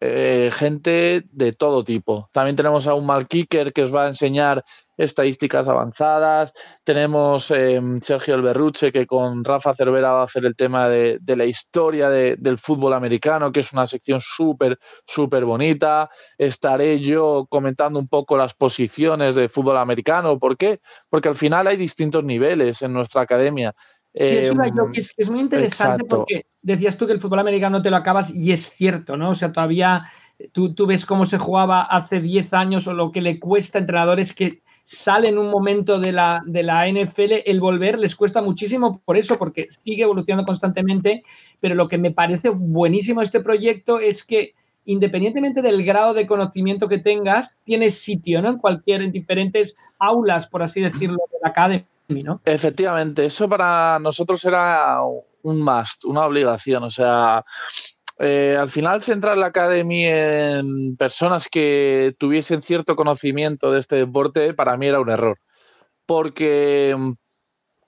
eh, 0.00 0.50
gente 0.52 1.24
de 1.30 1.52
todo 1.52 1.84
tipo. 1.84 2.30
También 2.32 2.56
tenemos 2.56 2.86
a 2.86 2.94
un 2.94 3.06
mal 3.06 3.28
kicker 3.28 3.72
que 3.72 3.82
os 3.82 3.94
va 3.94 4.04
a 4.04 4.08
enseñar 4.08 4.64
estadísticas 4.96 5.68
avanzadas. 5.68 6.52
Tenemos 6.84 7.46
Sergio 7.46 8.34
Alberruche, 8.34 8.92
que 8.92 9.06
con 9.06 9.44
Rafa 9.44 9.74
Cervera 9.74 10.12
va 10.12 10.20
a 10.20 10.24
hacer 10.24 10.44
el 10.46 10.54
tema 10.54 10.88
de, 10.88 11.18
la 11.26 11.44
historia 11.44 12.08
del 12.08 12.58
fútbol 12.58 12.92
americano, 12.92 13.50
que 13.50 13.60
es 13.60 13.72
una 13.72 13.86
sección 13.86 14.20
súper, 14.20 14.78
súper 15.04 15.44
bonita. 15.44 16.08
Estaré 16.38 17.00
yo 17.00 17.46
comentando 17.50 17.98
un 17.98 18.06
poco 18.06 18.36
las 18.36 18.54
posiciones 18.54 19.34
de 19.34 19.48
fútbol 19.48 19.78
americano. 19.78 20.38
¿Por 20.38 20.56
qué? 20.56 20.80
Porque 21.10 21.28
al 21.28 21.36
final 21.36 21.66
hay 21.66 21.76
distintos 21.76 22.22
niveles 22.22 22.80
en 22.82 22.92
nuestra 22.92 23.22
academia. 23.22 23.74
Sí, 24.14 24.24
em, 24.24 24.60
es, 24.94 25.12
es, 25.16 25.28
muy 25.28 25.40
interesante 25.40 26.04
porque 26.04 26.46
decías 26.62 26.96
tú 26.96 27.06
que 27.06 27.12
el 27.12 27.20
fútbol 27.20 27.40
americano 27.40 27.82
te 27.82 27.90
lo 27.90 27.96
acabas 27.96 28.32
y 28.32 28.52
es 28.52 28.70
cierto, 28.70 29.16
¿no? 29.16 29.30
O 29.30 29.34
sea, 29.34 29.52
todavía 29.52 30.04
tú, 30.52 30.72
tú 30.72 30.86
ves 30.86 31.04
cómo 31.04 31.24
se 31.24 31.38
jugaba 31.38 31.82
hace 31.82 32.20
10 32.20 32.52
años 32.52 32.86
o 32.86 32.94
lo 32.94 33.10
que 33.10 33.20
le 33.20 33.40
cuesta 33.40 33.78
a 33.78 33.80
entrenadores 33.80 34.32
que 34.32 34.62
sale 34.84 35.28
en 35.28 35.38
un 35.38 35.50
momento 35.50 35.98
de 35.98 36.12
la, 36.12 36.42
de 36.46 36.62
la 36.62 36.86
NFL, 36.88 37.42
el 37.46 37.58
volver 37.58 37.98
les 37.98 38.14
cuesta 38.14 38.42
muchísimo 38.42 39.00
por 39.04 39.16
eso, 39.16 39.38
porque 39.38 39.66
sigue 39.70 40.02
evolucionando 40.02 40.46
constantemente, 40.46 41.24
pero 41.58 41.74
lo 41.74 41.88
que 41.88 41.98
me 41.98 42.10
parece 42.10 42.50
buenísimo 42.50 43.22
este 43.22 43.40
proyecto 43.40 43.98
es 43.98 44.22
que 44.22 44.54
independientemente 44.84 45.62
del 45.62 45.84
grado 45.84 46.12
de 46.12 46.26
conocimiento 46.26 46.88
que 46.88 46.98
tengas, 46.98 47.56
tienes 47.64 47.98
sitio, 47.98 48.42
¿no? 48.42 48.50
En 48.50 48.58
cualquier, 48.58 49.00
en 49.00 49.12
diferentes 49.12 49.74
aulas, 49.98 50.46
por 50.46 50.62
así 50.62 50.82
decirlo, 50.82 51.16
de 51.32 51.38
la 51.42 51.48
academia, 51.48 51.86
¿no? 52.08 52.40
Efectivamente, 52.44 53.24
eso 53.24 53.48
para 53.48 53.98
nosotros 53.98 54.44
era 54.44 54.98
un 55.42 55.62
must, 55.62 56.04
una 56.04 56.24
obligación, 56.24 56.84
o 56.84 56.90
sea, 56.90 57.44
eh, 58.18 58.56
al 58.58 58.68
final 58.68 59.02
centrar 59.02 59.36
la 59.36 59.46
academia 59.46 60.58
en 60.58 60.96
personas 60.96 61.48
que 61.48 62.14
tuviesen 62.18 62.62
cierto 62.62 62.94
conocimiento 62.94 63.72
de 63.72 63.80
este 63.80 63.96
deporte 63.96 64.54
para 64.54 64.76
mí 64.76 64.86
era 64.86 65.00
un 65.00 65.10
error. 65.10 65.38
Porque, 66.06 66.96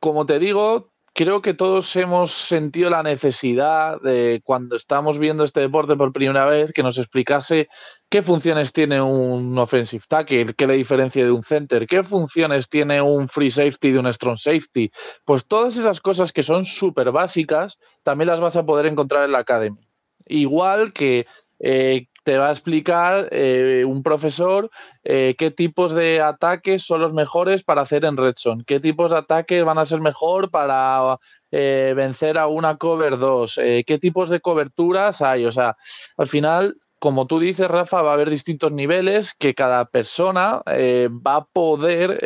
como 0.01 0.27
te 0.27 0.39
digo, 0.39 0.93
creo 1.17 1.41
que 1.41 1.55
todos 1.55 1.97
hemos 1.97 2.31
sentido 2.31 2.91
la 2.91 3.03
necesidad 3.03 3.99
de 4.03 4.43
cuando 4.45 4.77
estamos 4.77 5.19
viendo 5.19 5.45
este 5.45 5.61
deporte 5.61 5.97
por 5.97 6.13
primera 6.13 6.45
vez 6.45 6.75
que 6.75 6.83
nos 6.83 6.99
explicase 6.99 7.69
qué 8.11 8.21
funciones 8.21 8.75
tiene 8.75 9.01
un 9.01 9.59
offensive 9.59 10.05
tackle, 10.07 10.53
qué 10.53 10.67
le 10.67 10.75
diferencia 10.75 11.25
de 11.25 11.31
un 11.31 11.43
center, 11.43 11.87
qué 11.87 12.05
funciones 12.05 12.69
tiene 12.69 13.01
un 13.01 13.29
free 13.29 13.51
safety 13.51 13.93
de 13.93 13.99
un 13.99 14.13
strong 14.13 14.37
safety. 14.37 14.93
Pues 15.25 15.47
todas 15.47 15.79
esas 15.79 16.03
cosas 16.03 16.33
que 16.33 16.43
son 16.43 16.67
súper 16.67 17.11
básicas 17.13 17.79
también 18.03 18.29
las 18.29 18.41
vas 18.41 18.57
a 18.57 18.67
poder 18.67 18.85
encontrar 18.85 19.25
en 19.25 19.33
la 19.33 19.39
academia. 19.39 19.89
Igual 20.27 20.93
que 20.93 21.27
eh, 21.61 22.09
te 22.27 22.39
va 22.39 22.49
a 22.49 22.51
explicar 22.51 23.29
eh, 23.31 23.85
un 23.87 24.03
profesor 24.03 24.69
eh, 25.05 25.37
qué 25.39 25.53
tipos 25.53 25.93
de 25.95 26.21
ataques 26.21 26.83
son 26.83 27.01
los 27.01 27.13
mejores 27.13 27.63
para 27.63 27.83
hacer 27.83 28.05
en 28.05 28.17
Redson, 28.17 28.65
qué 28.67 28.81
tipos 28.81 29.13
de 29.13 29.19
ataques 29.19 29.65
van 29.65 29.79
a 29.79 29.85
ser 29.85 30.01
mejor 30.01 30.51
para 30.51 31.19
vencer 31.53 32.37
a 32.37 32.49
una 32.49 32.77
cover 32.77 33.17
2, 33.17 33.61
qué 33.87 33.99
tipos 33.99 34.29
de 34.29 34.41
coberturas 34.41 35.23
hay. 35.23 35.47
O 35.47 35.53
sea, 35.53 35.77
al 36.19 36.27
final, 36.27 36.77
como 36.99 37.27
tú 37.27 37.39
dices, 37.39 37.69
Rafa, 37.69 38.03
va 38.03 38.11
a 38.11 38.15
haber 38.15 38.29
distintos 38.29 38.73
niveles 38.73 39.33
que 39.39 39.55
cada 39.55 39.87
persona 39.87 40.61
va 40.67 41.37
a 41.37 41.45
poder, 41.47 42.21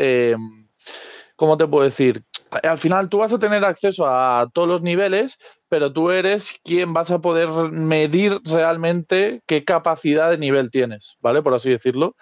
¿cómo 1.36 1.56
te 1.58 1.68
puedo 1.68 1.84
decir? 1.84 2.24
Al 2.62 2.78
final 2.78 3.08
tú 3.08 3.18
vas 3.18 3.32
a 3.32 3.38
tener 3.38 3.64
acceso 3.64 4.06
a 4.06 4.48
todos 4.52 4.68
los 4.68 4.82
niveles, 4.82 5.38
pero 5.68 5.92
tú 5.92 6.10
eres 6.10 6.58
quien 6.64 6.92
vas 6.92 7.10
a 7.10 7.20
poder 7.20 7.48
medir 7.70 8.40
realmente 8.44 9.42
qué 9.46 9.64
capacidad 9.64 10.30
de 10.30 10.38
nivel 10.38 10.70
tienes, 10.70 11.16
¿vale? 11.20 11.42
Por 11.42 11.54
así 11.54 11.70
decirlo. 11.70 12.16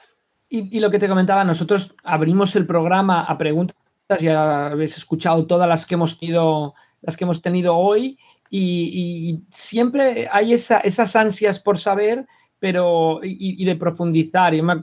Y, 0.50 0.80
lo 0.80 0.90
que 0.90 0.98
te 0.98 1.08
comentaba, 1.08 1.44
nosotros 1.44 1.94
abrimos 2.04 2.56
el 2.56 2.66
programa 2.66 3.22
a 3.22 3.36
preguntas, 3.36 3.76
ya 4.20 4.68
habéis 4.68 4.96
escuchado 4.96 5.46
todas 5.46 5.68
las 5.68 5.84
que 5.84 5.94
hemos 5.94 6.18
tenido, 6.18 6.74
las 7.02 7.16
que 7.16 7.24
hemos 7.24 7.42
tenido 7.42 7.76
hoy, 7.76 8.18
y, 8.50 9.42
siempre 9.50 10.28
hay 10.32 10.54
esas 10.54 11.16
ansias 11.16 11.60
por 11.60 11.78
saber, 11.78 12.26
pero 12.58 13.20
y, 13.22 13.64
de 13.64 13.76
profundizar. 13.76 14.54
Y 14.54 14.62
me, 14.62 14.80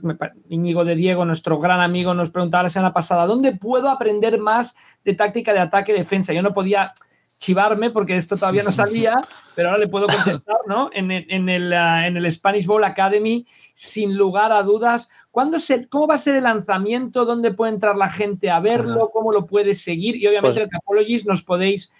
Íñigo 0.48 0.84
de 0.84 0.94
Diego, 0.94 1.24
nuestro 1.24 1.58
gran 1.58 1.80
amigo, 1.80 2.14
nos 2.14 2.30
preguntaba 2.30 2.64
la 2.64 2.70
semana 2.70 2.92
pasada, 2.92 3.26
¿dónde 3.26 3.56
puedo 3.56 3.90
aprender 3.90 4.38
más 4.38 4.74
de 5.04 5.14
táctica 5.14 5.52
de 5.52 5.60
ataque 5.60 5.92
y 5.92 5.96
defensa? 5.96 6.32
Yo 6.32 6.42
no 6.42 6.52
podía 6.52 6.92
chivarme 7.38 7.90
porque 7.90 8.16
esto 8.16 8.36
todavía 8.36 8.62
no 8.62 8.72
salía, 8.72 9.20
pero 9.54 9.68
ahora 9.68 9.80
le 9.80 9.88
puedo 9.88 10.06
contestar, 10.06 10.56
¿no? 10.66 10.88
En 10.92 11.10
el, 11.10 11.26
en 11.28 11.48
el, 11.50 11.72
ah, 11.72 12.06
en 12.06 12.16
el 12.16 12.30
Spanish 12.32 12.66
Bowl 12.66 12.82
Academy, 12.82 13.46
sin 13.74 14.16
lugar 14.16 14.52
a 14.52 14.62
dudas. 14.62 15.10
¿Cuándo 15.30 15.58
se, 15.58 15.86
¿Cómo 15.88 16.06
va 16.06 16.14
a 16.14 16.18
ser 16.18 16.36
el 16.36 16.44
lanzamiento? 16.44 17.26
¿Dónde 17.26 17.52
puede 17.52 17.72
entrar 17.72 17.96
la 17.96 18.08
gente 18.08 18.50
a 18.50 18.60
verlo? 18.60 19.10
¿Cómo 19.12 19.32
lo 19.32 19.44
puede 19.44 19.74
seguir? 19.74 20.16
Y 20.16 20.26
obviamente 20.26 20.60
pues, 20.60 20.64
el 20.64 20.70
Capologist 20.70 21.26
nos 21.26 21.42
podéis 21.42 21.92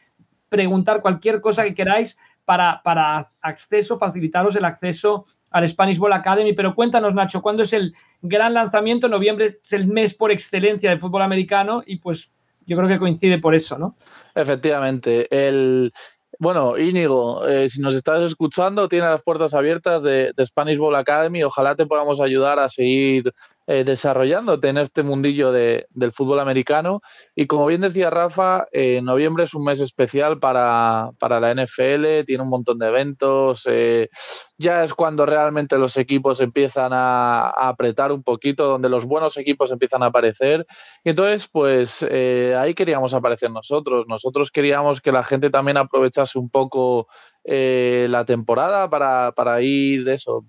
preguntar 0.49 1.03
cualquier 1.03 1.43
cosa 1.43 1.65
que 1.65 1.75
queráis 1.75 2.19
para, 2.47 2.81
para 2.83 3.29
acceso, 3.43 3.99
facilitaros 3.99 4.57
el 4.57 4.65
acceso 4.65 5.27
al 5.57 5.69
Spanish 5.69 5.99
Bowl 5.99 6.13
Academy. 6.13 6.53
Pero 6.53 6.75
cuéntanos, 6.75 7.15
Nacho, 7.15 7.41
¿cuándo 7.41 7.63
es 7.63 7.73
el 7.73 7.95
gran 8.23 8.55
lanzamiento? 8.55 9.09
Noviembre 9.09 9.59
es 9.65 9.73
el 9.73 9.87
mes 9.87 10.15
por 10.15 10.31
excelencia 10.31 10.91
de 10.91 10.99
fútbol 10.99 11.23
americano 11.23 11.83
y 11.87 11.97
pues 11.97 12.31
yo 12.67 12.77
creo 12.77 12.89
que 12.89 12.99
coincide 12.99 13.39
por 13.39 13.55
eso, 13.55 13.79
¿no? 13.79 13.97
Efectivamente. 14.35 15.27
El, 15.31 15.93
bueno, 16.39 16.77
Íñigo, 16.77 17.47
eh, 17.47 17.69
si 17.69 17.81
nos 17.81 17.95
estás 17.95 18.21
escuchando, 18.23 18.89
tiene 18.89 19.07
las 19.07 19.23
puertas 19.23 19.55
abiertas 19.55 20.03
de, 20.03 20.33
de, 20.37 20.47
Spanish 20.47 20.77
Bowl 20.77 20.95
Academy. 20.95 21.43
Ojalá 21.43 21.75
te 21.75 21.87
podamos 21.87 22.21
ayudar 22.21 22.59
a 22.59 22.69
seguir 22.69 23.33
eh, 23.69 23.83
desarrollándote 23.83 24.69
en 24.69 24.79
este 24.79 25.03
mundillo 25.03 25.51
de, 25.51 25.89
del 25.91 26.13
fútbol 26.13 26.39
americano. 26.39 27.01
Y 27.35 27.47
como 27.49 27.67
bien 27.67 27.81
decía 27.81 28.11
Rafa, 28.11 28.69
eh, 28.71 29.01
noviembre 29.03 29.43
es 29.43 29.55
un 29.55 29.65
mes 29.65 29.81
especial 29.81 30.39
para, 30.39 31.11
para, 31.19 31.41
la 31.41 31.53
NFL, 31.53 32.25
tiene 32.27 32.45
un 32.45 32.49
montón 32.49 32.79
de 32.79 32.87
eventos. 32.87 33.67
Eh, 33.69 34.09
ya 34.57 34.85
es 34.85 34.95
cuando 34.95 35.27
realmente 35.27 35.79
los 35.79 35.97
equipos 35.97 36.41
empiezan 36.41 36.93
a, 36.95 37.49
apretar 37.51 38.13
un 38.13 38.23
poquito, 38.23 38.69
donde 38.69 38.89
los 38.89 39.05
buenos 39.05 39.37
equipos 39.37 39.73
empiezan 39.73 40.05
a 40.05 40.07
aparecer. 40.07 40.65
Y 41.03 41.11
entonces, 41.11 41.49
pues 41.49 42.05
ahí 42.05 42.73
queríamos 42.75 43.15
aparecer 43.15 43.51
nosotros. 43.51 44.07
Nosotros 44.07 44.53
queríamos 44.53 45.01
que 45.01 45.11
la 45.11 45.25
gente 45.25 45.51
también 45.51 45.77
aprovechase 45.77 46.39
un 46.39 46.51
poco 46.51 47.09
la 47.45 48.25
temporada 48.25 48.89
para, 48.89 49.33
para 49.33 49.61
ir 49.61 50.09
eso 50.09 50.45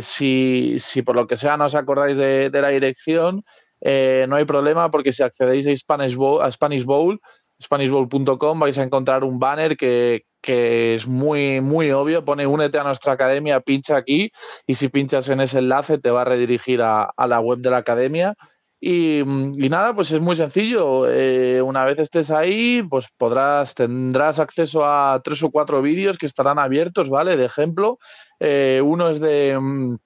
si, 0.00 0.76
si 0.78 1.02
por 1.02 1.16
lo 1.16 1.26
que 1.26 1.36
sea 1.36 1.58
no 1.58 1.66
os 1.66 1.74
acordáis 1.74 2.16
de 2.16 2.50
la 2.50 2.68
dirección, 2.68 3.44
eh, 3.80 4.26
no 4.28 4.36
hay 4.36 4.44
problema 4.44 4.90
porque 4.90 5.12
si 5.12 5.22
accedéis 5.22 5.66
a 5.66 5.76
Spanish 5.76 6.16
a 6.40 6.50
Spanish 6.50 6.84
Bowl 6.84 7.20
SpanishBowl.com 7.60 8.60
vais 8.60 8.78
a 8.78 8.82
encontrar 8.82 9.24
un 9.24 9.38
banner 9.38 9.76
que, 9.76 10.24
es 10.42 11.06
muy, 11.06 11.60
muy 11.60 11.90
obvio. 11.90 12.24
Pone 12.24 12.46
únete 12.46 12.78
a 12.78 12.84
nuestra 12.84 13.12
academia, 13.12 13.60
pincha 13.60 13.96
aquí 13.96 14.30
y 14.66 14.74
si 14.76 14.88
pinchas 14.88 15.28
en 15.28 15.40
ese 15.40 15.58
enlace 15.58 15.98
te 15.98 16.10
va 16.10 16.22
a 16.22 16.24
redirigir 16.24 16.80
a, 16.82 17.12
la 17.26 17.40
web 17.40 17.58
de 17.58 17.70
la 17.70 17.78
academia. 17.78 18.34
Y, 18.80 19.24
nada, 19.26 19.92
pues 19.94 20.10
es 20.12 20.20
muy 20.20 20.36
sencillo. 20.36 21.08
Eh, 21.08 21.60
una 21.60 21.84
vez 21.84 21.98
estés 21.98 22.30
ahí, 22.30 22.82
pues 22.88 23.08
podrás, 23.16 23.74
tendrás 23.74 24.38
acceso 24.38 24.86
a 24.86 25.20
tres 25.22 25.42
o 25.42 25.50
cuatro 25.50 25.82
vídeos 25.82 26.16
que 26.16 26.26
estarán 26.26 26.58
abiertos, 26.58 27.10
¿vale? 27.10 27.36
De 27.36 27.44
ejemplo, 27.44 27.98
eh, 28.38 28.80
uno 28.82 29.10
es 29.10 29.20
de 29.20 29.58
mm, 29.60 29.96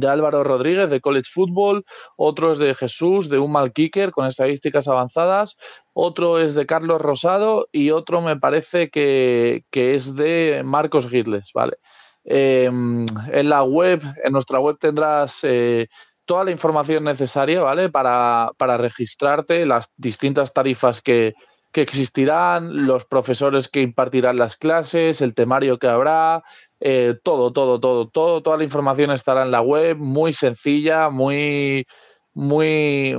de 0.00 0.08
Álvaro 0.08 0.44
Rodríguez 0.44 0.90
de 0.90 1.00
College 1.00 1.30
Football, 1.32 1.84
otro 2.16 2.52
es 2.52 2.58
de 2.58 2.74
Jesús, 2.74 3.28
de 3.28 3.38
un 3.38 3.52
mal 3.52 3.72
kicker 3.72 4.10
con 4.10 4.26
estadísticas 4.26 4.88
avanzadas, 4.88 5.56
otro 5.92 6.38
es 6.38 6.54
de 6.54 6.66
Carlos 6.66 7.00
Rosado 7.00 7.68
y 7.72 7.90
otro 7.90 8.20
me 8.20 8.36
parece 8.36 8.90
que, 8.90 9.64
es 9.72 10.16
de 10.16 10.62
Marcos 10.64 11.08
Gidles, 11.08 11.50
¿vale? 11.54 11.78
Em, 12.24 13.06
en 13.32 13.48
la 13.48 13.62
web, 13.62 14.02
en 14.24 14.32
nuestra 14.32 14.58
web 14.58 14.76
tendrás 14.80 15.40
eh, 15.42 15.88
toda 16.24 16.44
la 16.44 16.50
información 16.50 17.04
necesaria, 17.04 17.60
¿vale? 17.60 17.88
Para, 17.88 18.50
para 18.58 18.76
registrarte, 18.76 19.64
las 19.64 19.92
distintas 19.96 20.52
tarifas 20.52 21.00
que, 21.00 21.34
que 21.76 21.82
existirán, 21.82 22.86
los 22.86 23.04
profesores 23.04 23.68
que 23.68 23.82
impartirán 23.82 24.38
las 24.38 24.56
clases, 24.56 25.20
el 25.20 25.34
temario 25.34 25.78
que 25.78 25.88
habrá, 25.88 26.42
eh, 26.80 27.14
todo, 27.22 27.52
todo, 27.52 27.80
todo, 27.80 28.08
todo, 28.08 28.42
toda 28.42 28.56
la 28.56 28.64
información 28.64 29.10
estará 29.10 29.42
en 29.42 29.50
la 29.50 29.62
web, 29.62 29.96
muy 29.96 30.32
sencilla, 30.32 31.08
muy, 31.08 31.86
muy, 32.34 33.16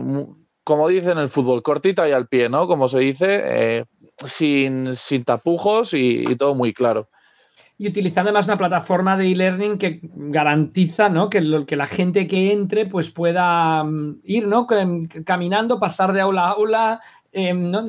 como 0.64 0.88
dicen 0.88 1.14
en 1.14 1.20
el 1.20 1.30
fútbol, 1.30 1.64
cortita 1.64 2.08
y 2.08 2.12
al 2.12 2.28
pie, 2.28 2.50
¿no? 2.50 2.68
Como 2.68 2.88
se 2.88 3.00
dice, 3.00 3.42
eh, 3.46 3.86
sin, 4.26 4.94
sin, 4.94 5.24
tapujos 5.24 5.94
y, 5.94 6.24
todo 6.36 6.54
muy 6.54 6.74
claro. 6.74 7.10
Y 7.80 7.88
utilizando 7.88 8.30
además 8.30 8.48
una 8.48 8.58
plataforma 8.58 9.18
de 9.18 9.32
e-learning 9.32 9.78
que 9.78 10.00
garantiza 10.02 11.10
¿no? 11.10 11.30
que, 11.30 11.66
que 11.68 11.76
la 11.76 11.86
gente 11.86 12.28
que 12.28 12.52
entre 12.52 12.88
pues 12.88 13.12
pueda 13.12 13.84
mm, 13.84 14.22
ir 14.24 14.48
¿no? 14.48 14.68
caminando, 15.26 15.80
pasar 15.80 16.12
de 16.12 16.22
aula 16.22 16.46
a 16.46 16.50
aula, 16.50 17.02
eh, 17.32 17.54
¿no? 17.54 17.86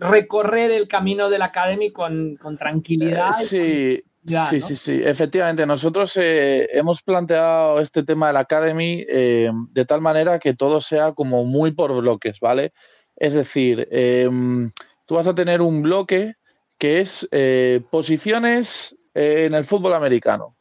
recorrer 0.00 0.70
el 0.70 0.88
camino 0.88 1.28
del 1.28 1.42
academy 1.42 1.92
con, 1.92 2.36
con 2.36 2.56
tranquilidad. 2.56 3.32
sí, 3.32 4.02
sí, 4.28 4.60
sí, 4.60 4.76
sí. 4.76 5.00
Efectivamente, 5.04 5.66
nosotros 5.66 6.16
eh, 6.16 6.68
hemos 6.72 7.02
planteado 7.02 7.80
este 7.80 8.02
tema 8.02 8.28
del 8.28 8.36
Academy 8.36 9.04
eh, 9.08 9.50
de 9.70 9.84
tal 9.84 10.00
manera 10.00 10.38
que 10.38 10.54
todo 10.54 10.80
sea 10.80 11.12
como 11.12 11.44
muy 11.44 11.72
por 11.72 11.92
bloques, 12.00 12.40
¿vale? 12.40 12.72
Es 13.16 13.34
decir, 13.34 13.88
em, 13.90 14.70
tú 15.06 15.16
vas 15.16 15.28
a 15.28 15.34
tener 15.34 15.60
un 15.60 15.82
bloque 15.82 16.34
que 16.78 17.00
es 17.00 17.28
eh, 17.32 17.82
posiciones 17.90 18.96
en 19.14 19.54
el 19.54 19.64
fútbol 19.64 19.94
americano. 19.94 20.56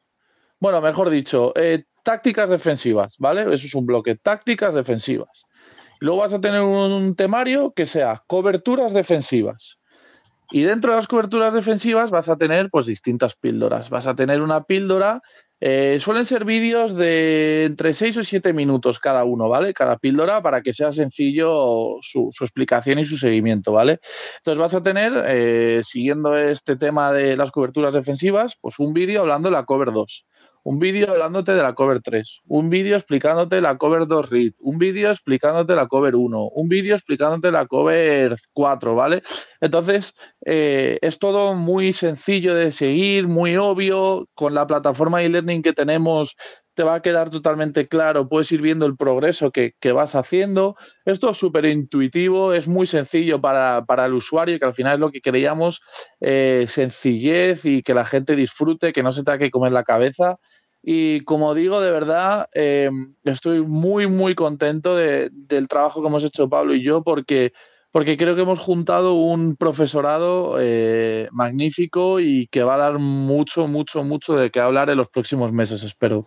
Bueno, 0.59 0.81
mejor 0.81 1.11
dicho, 1.11 1.53
tácticas 2.01 2.49
defensivas, 2.49 3.15
¿vale? 3.19 3.41
Eso 3.41 3.67
es 3.67 3.75
un 3.75 3.85
bloque, 3.85 4.15
tácticas 4.15 4.73
defensivas. 4.73 5.45
Luego 5.99 6.21
vas 6.21 6.33
a 6.33 6.41
tener 6.41 6.61
un 6.61 7.15
temario 7.15 7.73
que 7.75 7.85
sea 7.85 8.23
coberturas 8.27 8.93
defensivas. 8.93 9.77
Y 10.51 10.61
dentro 10.61 10.91
de 10.91 10.97
las 10.97 11.07
coberturas 11.07 11.53
defensivas 11.53 12.11
vas 12.11 12.29
a 12.29 12.37
tener 12.37 12.69
pues 12.69 12.85
distintas 12.85 13.35
píldoras. 13.35 13.89
Vas 13.89 14.07
a 14.07 14.15
tener 14.15 14.41
una 14.41 14.63
píldora, 14.63 15.21
eh, 15.59 15.97
suelen 15.99 16.25
ser 16.25 16.45
vídeos 16.45 16.95
de 16.95 17.65
entre 17.65 17.93
6 17.93 18.17
o 18.17 18.23
7 18.23 18.53
minutos 18.53 18.99
cada 18.99 19.23
uno, 19.23 19.49
¿vale? 19.49 19.73
Cada 19.73 19.97
píldora 19.97 20.41
para 20.41 20.61
que 20.61 20.71
sea 20.71 20.91
sencillo 20.91 21.97
su, 22.01 22.29
explicación 22.41 22.99
y 22.99 23.05
su 23.05 23.17
seguimiento, 23.17 23.73
¿vale? 23.73 23.99
Entonces 24.37 24.59
vas 24.59 24.75
a 24.75 24.83
tener, 24.83 25.13
eh, 25.25 25.81
siguiendo 25.83 26.37
este 26.37 26.75
tema 26.75 27.11
de 27.11 27.35
las 27.35 27.51
coberturas 27.51 27.95
defensivas, 27.95 28.55
pues 28.61 28.77
un 28.79 28.93
vídeo 28.93 29.21
hablando 29.21 29.49
de 29.49 29.53
la 29.53 29.65
cover 29.65 29.91
2 29.91 30.25
un 30.67 30.79
vídeo 30.79 31.09
hablándote 31.09 31.53
de 31.53 31.63
la 31.63 31.73
cover 31.75 32.01
3, 32.01 32.41
un 32.45 32.69
vídeo 32.69 32.97
explicándote 32.97 33.61
la 33.61 33.77
cover 33.77 34.05
2 34.05 34.29
read, 34.29 34.51
un 34.59 34.77
vídeo 34.77 35.09
explicándote 35.09 35.73
la 35.77 35.87
cover 35.87 36.13
1, 36.13 36.43
un 36.43 36.67
vídeo 36.67 36.93
explicándote 36.93 37.53
la 37.53 37.67
cover 37.67 38.35
4, 38.51 38.93
¿vale? 38.93 39.23
Entonces, 39.61 40.13
eh, 40.45 40.99
es 41.01 41.19
todo 41.19 41.53
muy 41.53 41.93
sencillo 41.93 42.53
de 42.53 42.73
seguir, 42.73 43.29
muy 43.29 43.55
obvio, 43.55 44.27
con 44.33 44.53
la 44.53 44.67
plataforma 44.67 45.23
e-learning 45.23 45.61
que 45.61 45.71
tenemos 45.71 46.35
te 46.77 46.83
va 46.83 46.93
a 46.93 47.01
quedar 47.01 47.31
totalmente 47.31 47.87
claro, 47.87 48.29
puedes 48.29 48.51
ir 48.51 48.61
viendo 48.61 48.85
el 48.85 48.95
progreso 48.95 49.51
que, 49.51 49.73
vas 49.93 50.13
haciendo. 50.13 50.75
Esto 51.05 51.31
es 51.31 51.37
súper 51.37 51.65
intuitivo, 51.65 52.53
es 52.53 52.67
muy 52.67 52.85
sencillo 52.85 53.41
para, 53.41 53.83
el 54.05 54.13
usuario, 54.13 54.59
que 54.59 54.65
al 54.65 54.75
final 54.75 54.93
es 54.93 54.99
lo 54.99 55.09
que 55.09 55.21
queríamos, 55.21 55.81
eh, 56.21 56.65
sencillez 56.67 57.65
y 57.65 57.81
que 57.81 57.95
la 57.95 58.05
gente 58.05 58.35
disfrute, 58.35 58.93
que 58.93 59.01
no 59.01 59.11
se 59.11 59.23
tenga 59.23 59.39
que 59.39 59.49
comer 59.49 59.71
la 59.71 59.83
cabeza. 59.83 60.37
Y 60.89 61.19
como 61.25 61.53
digo, 61.53 61.81
de 61.81 61.91
verdad, 61.91 62.47
eh, 62.53 62.89
estoy 63.25 63.59
muy, 63.59 64.07
muy 64.07 64.35
contento 64.35 64.95
del 64.95 65.67
trabajo 65.67 66.01
que 66.01 66.07
hemos 66.07 66.23
hecho 66.23 66.47
Pablo 66.47 66.73
y 66.73 66.81
yo, 66.81 67.03
porque, 67.03 67.51
porque 67.91 68.15
creo 68.15 68.37
que 68.37 68.43
hemos 68.43 68.59
juntado 68.59 69.15
un 69.15 69.57
profesorado 69.57 70.55
eh, 70.61 71.27
magnífico 71.33 72.21
y 72.21 72.47
que 72.47 72.63
va 72.63 72.75
a 72.75 72.77
dar 72.77 72.99
mucho, 72.99 73.67
mucho, 73.67 74.05
mucho 74.05 74.35
de 74.37 74.49
qué 74.49 74.61
hablar 74.61 74.89
en 74.89 74.95
los 74.95 75.09
próximos 75.09 75.51
meses, 75.51 75.83
espero. 75.83 76.25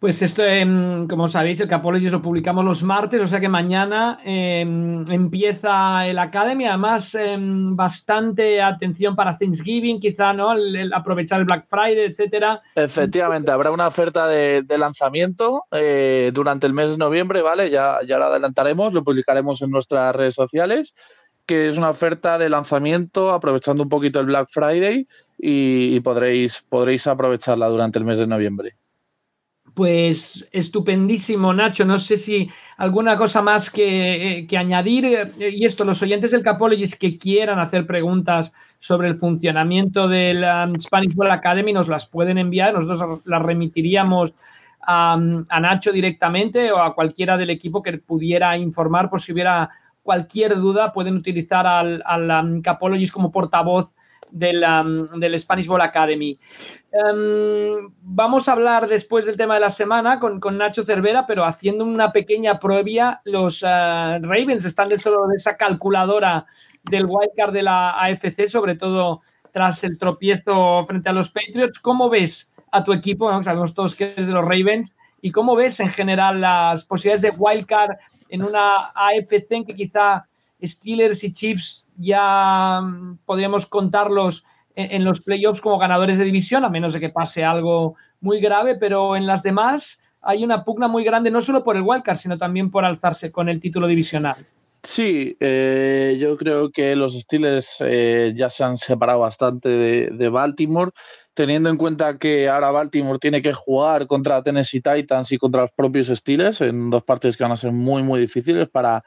Pues 0.00 0.22
esto, 0.22 0.42
em, 0.42 1.06
como 1.06 1.28
sabéis, 1.28 1.60
el 1.60 1.68
Capologist 1.68 2.12
lo 2.12 2.22
publicamos 2.22 2.64
los 2.64 2.82
martes, 2.82 3.20
o 3.20 3.28
sea 3.28 3.38
que 3.38 3.50
mañana 3.50 4.18
em, 4.24 5.06
empieza 5.12 6.06
el 6.06 6.18
Academy. 6.18 6.64
Además, 6.64 7.14
em, 7.14 7.76
bastante 7.76 8.62
atención 8.62 9.14
para 9.14 9.36
Thanksgiving, 9.36 10.00
quizá, 10.00 10.32
¿no? 10.32 10.54
El, 10.54 10.90
aprovechar 10.94 11.40
el 11.40 11.44
Black 11.44 11.66
Friday, 11.68 12.06
etcétera. 12.06 12.62
Efectivamente, 12.74 13.50
habrá 13.50 13.70
una 13.70 13.88
oferta 13.88 14.26
de, 14.26 14.64
lanzamiento 14.78 15.64
eh, 15.70 16.30
durante 16.32 16.66
el 16.66 16.72
mes 16.72 16.92
de 16.92 16.96
noviembre, 16.96 17.42
¿vale? 17.42 17.68
Ya, 17.68 17.98
ya 18.06 18.18
la 18.18 18.28
adelantaremos, 18.28 18.94
lo 18.94 19.04
publicaremos 19.04 19.60
en 19.60 19.70
nuestras 19.70 20.16
redes 20.16 20.34
sociales, 20.34 20.94
que 21.44 21.68
es 21.68 21.76
una 21.76 21.90
oferta 21.90 22.38
de 22.38 22.48
lanzamiento 22.48 23.32
aprovechando 23.32 23.82
un 23.82 23.90
poquito 23.90 24.18
el 24.18 24.26
Black 24.26 24.48
Friday 24.48 25.06
y, 25.36 26.00
podréis, 26.00 26.64
podréis 26.66 27.06
aprovecharla 27.06 27.68
durante 27.68 27.98
el 27.98 28.06
mes 28.06 28.18
de 28.18 28.26
noviembre. 28.26 28.79
Pues 29.74 30.48
estupendísimo, 30.52 31.52
Nacho. 31.52 31.84
No 31.84 31.98
sé 31.98 32.16
si 32.16 32.50
alguna 32.76 33.16
cosa 33.16 33.42
más 33.42 33.70
que, 33.70 34.46
añadir. 34.56 35.32
Y 35.38 35.64
esto, 35.64 35.84
los 35.84 36.02
oyentes 36.02 36.30
del 36.30 36.42
Capologist 36.42 36.94
que 36.94 37.18
quieran 37.18 37.58
hacer 37.58 37.86
preguntas 37.86 38.52
sobre 38.78 39.08
el 39.08 39.18
funcionamiento 39.18 40.08
del 40.08 40.42
um, 40.42 40.74
Spanish 40.80 41.14
Ball 41.14 41.30
Academy 41.30 41.72
nos 41.72 41.88
las 41.88 42.06
pueden 42.06 42.38
enviar. 42.38 42.74
Nosotros 42.74 43.22
las 43.26 43.42
remitiríamos 43.42 44.34
a, 44.80 45.16
Nacho 45.18 45.92
directamente 45.92 46.72
o 46.72 46.78
a 46.82 46.94
cualquiera 46.94 47.36
del 47.36 47.50
equipo 47.50 47.82
que 47.82 47.98
pudiera 47.98 48.56
informar 48.56 49.10
por 49.10 49.20
si 49.20 49.32
hubiera 49.32 49.70
cualquier 50.02 50.56
duda. 50.56 50.92
Pueden 50.92 51.16
utilizar 51.16 51.66
al, 51.66 52.02
al 52.06 52.30
um, 52.30 52.62
Capologist 52.62 53.12
como 53.12 53.30
portavoz 53.30 53.94
del, 54.32 54.64
del 55.16 55.38
Spanish 55.38 55.66
Ball 55.66 55.80
Academy. 55.80 56.38
Em, 56.92 57.88
vamos 58.02 58.48
a 58.48 58.52
hablar 58.52 58.88
después 58.88 59.24
del 59.24 59.36
tema 59.36 59.54
de 59.54 59.60
la 59.60 59.70
semana 59.70 60.18
con, 60.18 60.40
Nacho 60.58 60.84
Cervera, 60.84 61.26
pero 61.26 61.44
haciendo 61.44 61.84
una 61.84 62.10
pequeña 62.12 62.58
previa, 62.58 63.20
los 63.24 63.62
eh, 63.62 63.66
Ravens 63.66 64.64
están 64.64 64.88
dentro 64.88 65.26
de 65.28 65.36
esa 65.36 65.56
calculadora 65.56 66.46
del 66.84 67.06
wildcard 67.06 67.52
de 67.52 67.62
la 67.62 67.90
AFC, 67.90 68.46
sobre 68.46 68.74
todo 68.74 69.20
tras 69.52 69.84
el 69.84 69.98
tropiezo 69.98 70.84
frente 70.84 71.08
a 71.08 71.12
los 71.12 71.30
Patriots. 71.30 71.78
¿Cómo 71.78 72.08
ves 72.08 72.52
a 72.72 72.82
tu 72.82 72.92
equipo? 72.92 73.42
Sabemos 73.42 73.74
todos 73.74 73.94
que 73.94 74.12
es 74.16 74.26
de 74.26 74.32
los 74.32 74.44
Ravens. 74.44 74.94
¿Y 75.22 75.32
cómo 75.32 75.54
ves 75.54 75.80
en 75.80 75.90
general 75.90 76.40
las 76.40 76.84
posibilidades 76.84 77.22
de 77.22 77.34
wildcard 77.36 77.96
en 78.30 78.42
una 78.42 78.90
AFC 78.94 79.50
en 79.50 79.64
que 79.66 79.74
quizá 79.74 80.26
Steelers 80.62 81.24
y 81.24 81.32
Chiefs 81.32 81.88
ya 81.96 82.80
mm, 82.80 83.18
podríamos 83.24 83.66
contarlos 83.66 84.44
en, 84.74 85.04
los 85.04 85.20
playoffs 85.20 85.60
como 85.60 85.78
ganadores 85.78 86.18
de 86.18 86.24
división, 86.24 86.64
a 86.64 86.70
menos 86.70 86.92
de 86.92 87.00
que 87.00 87.10
pase 87.10 87.44
algo 87.44 87.96
muy 88.20 88.40
grave, 88.40 88.76
pero 88.76 89.16
en 89.16 89.26
las 89.26 89.42
demás 89.42 89.98
hay 90.22 90.44
una 90.44 90.64
pugna 90.64 90.88
muy 90.88 91.04
grande, 91.04 91.30
no 91.30 91.40
solo 91.40 91.64
por 91.64 91.76
el 91.76 91.82
wildcard, 91.82 92.16
sino 92.16 92.38
también 92.38 92.70
por 92.70 92.84
alzarse 92.84 93.32
con 93.32 93.48
el 93.48 93.60
título 93.60 93.86
divisional. 93.86 94.36
Sí, 94.82 95.36
eh, 95.40 96.16
yo 96.18 96.38
creo 96.38 96.70
que 96.70 96.96
los 96.96 97.18
Steelers 97.18 97.76
eh, 97.80 98.32
ya 98.34 98.48
se 98.48 98.64
han 98.64 98.78
separado 98.78 99.20
bastante 99.20 99.68
de, 99.68 100.28
Baltimore, 100.30 100.92
teniendo 101.34 101.68
en 101.68 101.76
cuenta 101.76 102.16
que 102.16 102.48
ahora 102.48 102.70
Baltimore 102.70 103.18
tiene 103.18 103.42
que 103.42 103.52
jugar 103.52 104.06
contra 104.06 104.42
Tennessee 104.42 104.80
Titans 104.80 105.32
y 105.32 105.38
contra 105.38 105.62
los 105.62 105.72
propios 105.72 106.06
Steelers 106.06 106.62
en 106.62 106.88
dos 106.88 107.04
partes 107.04 107.36
que 107.36 107.42
van 107.42 107.52
a 107.52 107.58
ser 107.58 107.72
muy, 107.72 108.02
muy 108.02 108.20
difíciles 108.20 108.70
para, 108.70 109.04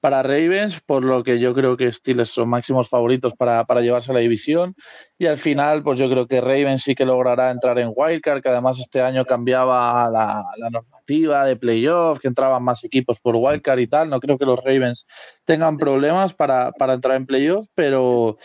para 0.00 0.22
Ravens, 0.22 0.80
por 0.80 1.04
lo 1.04 1.22
que 1.22 1.38
yo 1.38 1.54
creo 1.54 1.76
que 1.76 1.90
Steelers 1.90 2.30
son 2.30 2.48
máximos 2.48 2.88
favoritos 2.88 3.34
para, 3.34 3.64
para, 3.64 3.80
llevarse 3.80 4.10
a 4.10 4.14
la 4.14 4.20
división. 4.20 4.74
Y 5.18 5.26
al 5.26 5.38
final, 5.38 5.82
pues 5.82 5.98
yo 5.98 6.08
creo 6.10 6.26
que 6.26 6.40
Ravens 6.40 6.82
sí 6.82 6.94
que 6.94 7.04
logrará 7.04 7.50
entrar 7.50 7.78
en 7.78 7.92
Wildcard, 7.94 8.42
que 8.42 8.48
además 8.48 8.78
este 8.78 9.00
año 9.00 9.24
cambiaba 9.24 10.08
la, 10.10 10.44
la 10.58 10.70
normativa 10.70 11.44
de 11.44 11.56
playoff, 11.56 12.20
que 12.20 12.28
entraban 12.28 12.62
más 12.62 12.84
equipos 12.84 13.20
por 13.20 13.36
Wildcard 13.36 13.80
y 13.80 13.86
tal. 13.86 14.10
No 14.10 14.20
creo 14.20 14.38
que 14.38 14.44
los 14.44 14.62
Ravens 14.62 15.06
tengan 15.44 15.78
problemas 15.78 16.34
para, 16.34 16.72
para 16.72 16.94
entrar 16.94 17.16
en 17.16 17.26
playoff, 17.26 17.66
pero... 17.74 18.38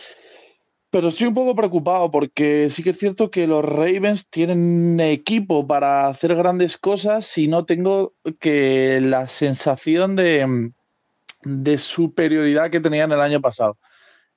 Pero 0.94 1.08
estoy 1.08 1.26
un 1.26 1.32
poco 1.32 1.54
preocupado 1.54 2.10
porque 2.10 2.68
sí 2.68 2.82
que 2.82 2.90
es 2.90 2.98
cierto 2.98 3.30
que 3.30 3.46
los 3.46 3.64
Ravens 3.64 4.28
tienen 4.28 5.00
equipo 5.00 5.66
para 5.66 6.06
hacer 6.08 6.34
grandes 6.34 6.76
cosas 6.76 7.38
y 7.38 7.48
no 7.48 7.64
tengo 7.64 8.12
que 8.38 9.00
la 9.00 9.26
sensación 9.26 10.16
de, 10.16 10.70
de 11.44 11.78
superioridad 11.78 12.70
que 12.70 12.80
tenían 12.80 13.12
el 13.12 13.20
año 13.20 13.40
pasado. 13.40 13.78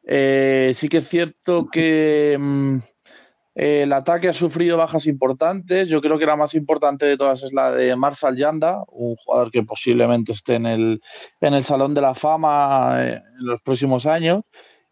Eh, 0.03 0.71
sí 0.75 0.87
que 0.87 0.97
es 0.97 1.07
cierto 1.07 1.67
que 1.71 2.37
mm, 2.39 2.77
el 3.55 3.93
ataque 3.93 4.27
ha 4.27 4.33
sufrido 4.33 4.77
bajas 4.77 5.07
importantes. 5.07 5.87
Yo 5.87 6.01
creo 6.01 6.19
que 6.19 6.25
la 6.25 6.35
más 6.35 6.53
importante 6.53 7.05
de 7.05 7.17
todas 7.17 7.41
es 7.43 7.53
la 7.53 7.71
de 7.71 7.95
Marshall 7.95 8.35
Yanda, 8.35 8.83
un 8.89 9.15
jugador 9.15 9.49
que 9.49 9.63
posiblemente 9.63 10.33
esté 10.33 10.55
en 10.55 10.65
el, 10.65 11.01
en 11.39 11.53
el 11.53 11.63
Salón 11.63 11.93
de 11.93 12.01
la 12.01 12.13
Fama 12.13 12.97
eh, 12.99 13.13
en 13.13 13.47
los 13.47 13.61
próximos 13.61 14.05
años. 14.05 14.43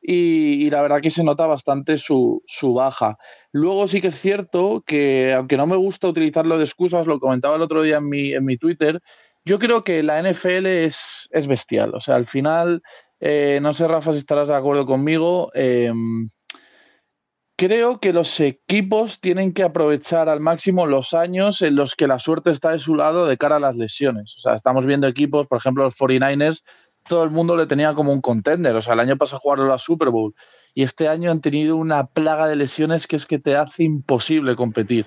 Y, 0.05 0.69
la 0.69 0.81
verdad 0.81 0.99
que 0.99 1.11
se 1.11 1.23
nota 1.23 1.47
bastante 1.47 1.97
su, 1.97 2.43
su, 2.45 2.73
baja. 2.73 3.17
Luego 3.53 3.87
sí 3.87 4.01
que 4.01 4.07
es 4.07 4.19
cierto 4.19 4.83
que, 4.85 5.33
aunque 5.33 5.55
no 5.55 5.65
me 5.65 5.77
gusta 5.77 6.09
utilizarlo 6.09 6.57
de 6.57 6.65
excusas, 6.65 7.07
lo 7.07 7.21
comentaba 7.21 7.55
el 7.55 7.61
otro 7.61 7.81
día 7.81 7.97
en 7.97 8.09
mi, 8.09 8.33
en 8.33 8.43
mi 8.43 8.57
Twitter, 8.57 9.01
yo 9.45 9.59
creo 9.59 9.83
que 9.83 10.03
la 10.03 10.21
NFL 10.21 10.65
es, 10.65 11.27
es 11.31 11.47
bestial. 11.47 11.93
O 11.95 11.99
sea, 11.99 12.15
al 12.15 12.25
final, 12.25 12.81
eh, 13.19 13.59
no 13.61 13.73
sé, 13.73 13.87
Rafa, 13.87 14.11
si 14.11 14.17
estarás 14.17 14.47
de 14.47 14.55
acuerdo 14.55 14.85
conmigo. 14.85 15.51
Em, 15.53 16.27
creo 17.57 17.99
que 17.99 18.13
los 18.13 18.39
equipos 18.39 19.19
tienen 19.19 19.53
que 19.53 19.63
aprovechar 19.63 20.29
al 20.29 20.39
máximo 20.39 20.85
los 20.87 21.13
años 21.13 21.61
en 21.61 21.75
los 21.75 21.95
que 21.95 22.07
la 22.07 22.19
suerte 22.19 22.51
está 22.51 22.71
de 22.71 22.79
su 22.79 22.95
lado 22.95 23.25
de 23.25 23.37
cara 23.37 23.57
a 23.57 23.59
las 23.59 23.75
lesiones. 23.77 24.35
O 24.37 24.41
sea, 24.41 24.55
estamos 24.55 24.85
viendo 24.85 25.07
equipos, 25.07 25.47
por 25.47 25.57
ejemplo, 25.57 25.83
los 25.83 25.95
49ers, 25.95 26.63
todo 27.07 27.23
el 27.23 27.31
mundo 27.31 27.57
le 27.57 27.67
tenía 27.67 27.93
como 27.93 28.11
un 28.11 28.21
contender. 28.21 28.75
O 28.75 28.81
sea, 28.81 28.93
el 28.93 28.99
año 29.01 29.17
pasado 29.17 29.39
jugaron 29.39 29.67
la 29.67 29.77
Super 29.77 30.09
Bowl 30.09 30.33
y 30.73 30.83
este 30.83 31.07
año 31.07 31.31
han 31.31 31.41
tenido 31.41 31.75
una 31.75 32.07
plaga 32.07 32.47
de 32.47 32.55
lesiones 32.55 33.07
que 33.07 33.15
es 33.15 33.25
que 33.25 33.39
te 33.39 33.55
hace 33.55 33.83
imposible 33.83 34.55
competir. 34.55 35.05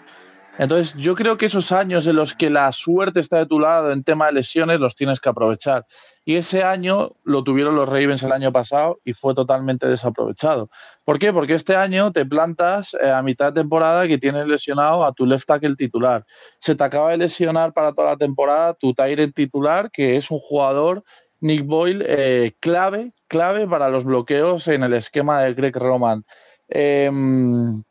Entonces, 0.59 0.95
yo 0.95 1.15
creo 1.15 1.37
que 1.37 1.47
esos 1.47 1.71
años 1.71 2.07
en 2.07 2.17
los 2.17 2.35
que 2.35 2.49
la 2.49 2.73
suerte 2.73 3.21
está 3.21 3.37
de 3.37 3.47
tu 3.47 3.61
lado 3.61 3.93
en 3.93 4.05
tema 4.05 4.27
de 4.27 4.33
lesiones 4.33 4.81
los 4.81 4.97
tienes 4.97 5.21
que 5.21 5.29
aprovechar. 5.29 5.85
Y 6.25 6.37
ese 6.37 6.63
año 6.63 7.13
lo 7.25 7.45
tuvieron 7.45 7.77
los 7.77 7.89
Ravens 7.89 8.23
el 8.23 8.33
año 8.33 8.51
pasado 8.53 8.99
y 9.05 9.13
fue 9.13 9.35
totalmente 9.35 9.87
desaprovechado. 9.87 10.71
¿Por 11.05 11.19
qué? 11.19 11.33
Porque 11.33 11.55
este 11.55 11.77
año 11.77 12.11
te 12.11 12.25
plantas 12.25 12.97
eh, 13.01 13.11
a 13.11 13.23
mitad 13.23 13.53
de 13.53 13.61
temporada 13.61 14.09
que 14.09 14.19
tienes 14.19 14.47
lesionado 14.47 15.05
a 15.05 15.13
tu 15.13 15.27
left 15.27 15.47
tackle 15.47 15.77
titular. 15.77 16.25
Se 16.59 16.75
te 16.75 16.83
acaba 16.85 17.11
de 17.11 17.19
lesionar 17.19 17.75
para 17.75 17.93
toda 17.93 18.13
la 18.13 18.17
temporada 18.17 18.73
tu 18.75 18.95
Tyrant 18.95 19.35
titular, 19.35 19.91
que 19.91 20.17
es 20.17 20.31
un 20.31 20.39
jugador, 20.39 21.05
Nick 21.41 21.67
Boyle, 21.67 22.03
eh, 22.09 22.53
clave, 22.61 23.13
clave 23.29 23.69
para 23.69 23.91
los 23.91 24.05
bloqueos 24.05 24.69
en 24.69 24.83
el 24.85 24.95
esquema 24.95 25.43
de 25.43 25.53
Greg 25.53 25.77
Roman. 25.77 26.25
Em, 26.69 27.83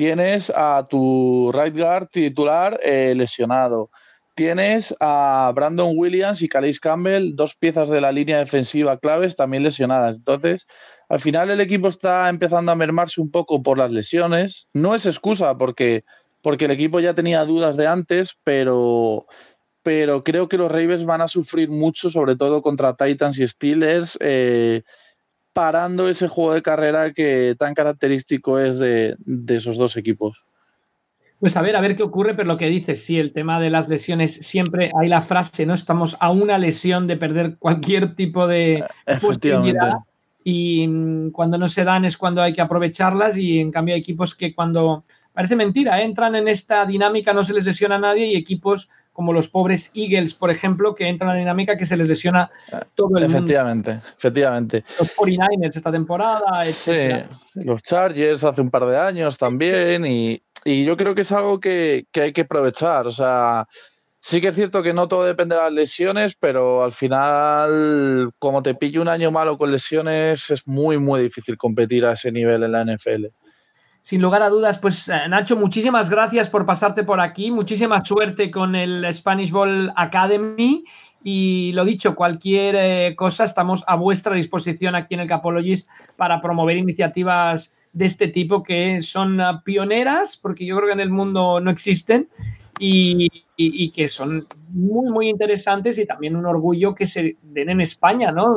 tienes 0.00 0.50
a 0.56 0.86
tu 0.88 1.52
right 1.52 1.76
guard 1.76 2.08
titular 2.08 2.80
eh, 2.82 3.12
lesionado. 3.14 3.90
Tienes 4.34 4.96
a 4.98 5.52
Brandon 5.54 5.92
Williams 5.94 6.40
y 6.40 6.48
Calais 6.48 6.80
Campbell, 6.80 7.34
dos 7.34 7.54
piezas 7.54 7.90
de 7.90 8.00
la 8.00 8.10
línea 8.10 8.38
defensiva 8.38 8.96
claves 8.96 9.36
también 9.36 9.62
lesionadas. 9.62 10.16
Entonces, 10.16 10.66
al 11.10 11.20
final 11.20 11.50
el 11.50 11.60
equipo 11.60 11.88
está 11.88 12.30
empezando 12.30 12.72
a 12.72 12.76
mermarse 12.76 13.20
un 13.20 13.30
poco 13.30 13.62
por 13.62 13.76
las 13.76 13.90
lesiones. 13.90 14.68
No 14.72 14.94
es 14.94 15.04
excusa 15.04 15.58
porque, 15.58 16.04
porque 16.40 16.64
el 16.64 16.70
equipo 16.70 16.98
ya 17.00 17.12
tenía 17.12 17.44
dudas 17.44 17.76
de 17.76 17.86
antes, 17.86 18.38
pero, 18.42 19.26
pero 19.82 20.24
creo 20.24 20.48
que 20.48 20.56
los 20.56 20.72
Ravens 20.72 21.04
van 21.04 21.20
a 21.20 21.28
sufrir 21.28 21.68
mucho, 21.68 22.08
sobre 22.08 22.36
todo 22.36 22.62
contra 22.62 22.96
Titans 22.96 23.38
y 23.38 23.46
Steelers. 23.46 24.16
Eh, 24.22 24.80
parando 25.52 26.08
ese 26.08 26.28
juego 26.28 26.54
de 26.54 26.62
carrera 26.62 27.12
que 27.12 27.54
tan 27.58 27.74
característico 27.74 28.58
es 28.58 28.78
de, 28.78 29.16
esos 29.48 29.76
dos 29.76 29.96
equipos. 29.96 30.44
Pues 31.38 31.56
a 31.56 31.62
ver, 31.62 31.74
a 31.74 31.80
ver 31.80 31.96
qué 31.96 32.02
ocurre, 32.02 32.34
pero 32.34 32.48
lo 32.48 32.58
que 32.58 32.66
dices, 32.66 33.02
sí, 33.02 33.18
el 33.18 33.32
tema 33.32 33.58
de 33.60 33.70
las 33.70 33.88
lesiones, 33.88 34.34
siempre 34.34 34.92
hay 35.00 35.08
la 35.08 35.22
frase, 35.22 35.64
¿no? 35.64 35.72
Estamos 35.72 36.16
a 36.20 36.30
una 36.30 36.58
lesión 36.58 37.06
de 37.06 37.16
perder 37.16 37.56
cualquier 37.58 38.14
tipo 38.14 38.46
de 38.46 38.84
posibilidad 39.20 39.94
y 40.44 40.86
mm, 40.86 41.30
cuando 41.30 41.58
no 41.58 41.68
se 41.68 41.84
dan 41.84 42.04
es 42.04 42.16
cuando 42.16 42.42
hay 42.42 42.52
que 42.52 42.60
aprovecharlas 42.60 43.36
y 43.36 43.58
en 43.58 43.70
cambio 43.70 43.94
hay 43.94 44.00
equipos 44.00 44.34
que 44.34 44.54
cuando, 44.54 45.04
parece 45.32 45.56
mentira, 45.56 46.00
¿eh? 46.00 46.04
entran 46.04 46.34
en 46.34 46.48
esta 46.48 46.84
dinámica, 46.86 47.32
no 47.32 47.44
se 47.44 47.54
les 47.54 47.64
lesiona 47.64 47.96
a 47.96 48.00
nadie 48.00 48.26
y 48.26 48.36
equipos 48.36 48.88
como 49.20 49.34
los 49.34 49.48
pobres 49.48 49.90
Eagles, 49.94 50.32
por 50.32 50.50
ejemplo, 50.50 50.94
que 50.94 51.06
entran 51.06 51.28
en 51.28 51.34
la 51.34 51.38
dinámica 51.40 51.76
que 51.76 51.84
se 51.84 51.94
les 51.94 52.08
lesiona 52.08 52.50
todo 52.94 53.18
el 53.18 53.24
efectivamente, 53.24 53.90
mundo. 53.90 54.06
Efectivamente, 54.16 54.84
Los 54.98 55.14
49ers 55.14 55.76
esta 55.76 55.92
temporada. 55.92 56.64
Sí, 56.64 57.10
los 57.66 57.82
Chargers 57.82 58.42
hace 58.44 58.62
un 58.62 58.70
par 58.70 58.86
de 58.86 58.96
años 58.96 59.36
también 59.36 60.06
y, 60.06 60.40
yo 60.64 60.96
creo 60.96 61.14
que 61.14 61.20
es 61.20 61.32
algo 61.32 61.60
que, 61.60 62.06
hay 62.14 62.32
que 62.32 62.40
aprovechar. 62.40 63.06
O 63.06 63.10
sea, 63.10 63.68
sí 64.20 64.40
que 64.40 64.48
es 64.48 64.54
cierto 64.54 64.82
que 64.82 64.94
no 64.94 65.06
todo 65.06 65.24
depende 65.24 65.54
de 65.54 65.60
las 65.60 65.72
lesiones, 65.72 66.34
pero 66.40 66.82
al 66.82 66.92
final, 66.92 68.30
como 68.38 68.62
te 68.62 68.74
pille 68.74 69.00
un 69.00 69.08
año 69.08 69.30
malo 69.30 69.58
con 69.58 69.70
lesiones, 69.70 70.48
es 70.48 70.66
muy, 70.66 70.96
muy 70.96 71.20
difícil 71.24 71.58
competir 71.58 72.06
a 72.06 72.12
ese 72.12 72.32
nivel 72.32 72.62
en 72.62 72.72
la 72.72 72.84
NFL 72.86 73.26
sin 74.00 74.22
lugar 74.22 74.42
a 74.42 74.48
dudas, 74.48 74.78
pues 74.78 75.08
eh, 75.08 75.28
Nacho, 75.28 75.56
muchísimas 75.56 76.08
gracias 76.08 76.48
por 76.48 76.64
pasarte 76.64 77.04
por 77.04 77.20
aquí, 77.20 77.50
muchísima 77.50 78.04
suerte 78.04 78.50
con 78.50 78.74
el 78.74 79.06
Spanish 79.12 79.50
Ball 79.50 79.92
Academy. 79.96 80.84
Y 81.22 81.72
lo 81.72 81.84
dicho, 81.84 82.14
cualquier 82.14 82.76
eh, 82.78 83.14
cosa 83.14 83.44
estamos 83.44 83.84
a 83.86 83.96
vuestra 83.96 84.34
disposición 84.34 84.94
aquí 84.94 85.14
en 85.14 85.20
el 85.20 85.28
Capologist 85.28 85.88
para 86.16 86.40
promover 86.40 86.78
iniciativas 86.78 87.74
de 87.92 88.06
este 88.06 88.28
tipo 88.28 88.62
que 88.62 89.02
son 89.02 89.40
ah, 89.40 89.62
pioneras, 89.62 90.38
porque 90.38 90.64
yo 90.64 90.76
creo 90.76 90.88
que 90.88 90.94
en 90.94 91.00
el 91.00 91.10
mundo 91.10 91.60
no 91.60 91.70
existen. 91.70 92.28
Y, 92.78 93.39
que 93.92 94.08
son 94.08 94.46
muy, 94.70 95.10
muy 95.10 95.28
interesantes 95.28 95.98
y 95.98 96.06
también 96.06 96.36
un 96.36 96.46
orgullo 96.46 96.94
que 96.94 97.06
se 97.06 97.36
den 97.42 97.70
en 97.70 97.80
España, 97.80 98.32
¿no? 98.32 98.56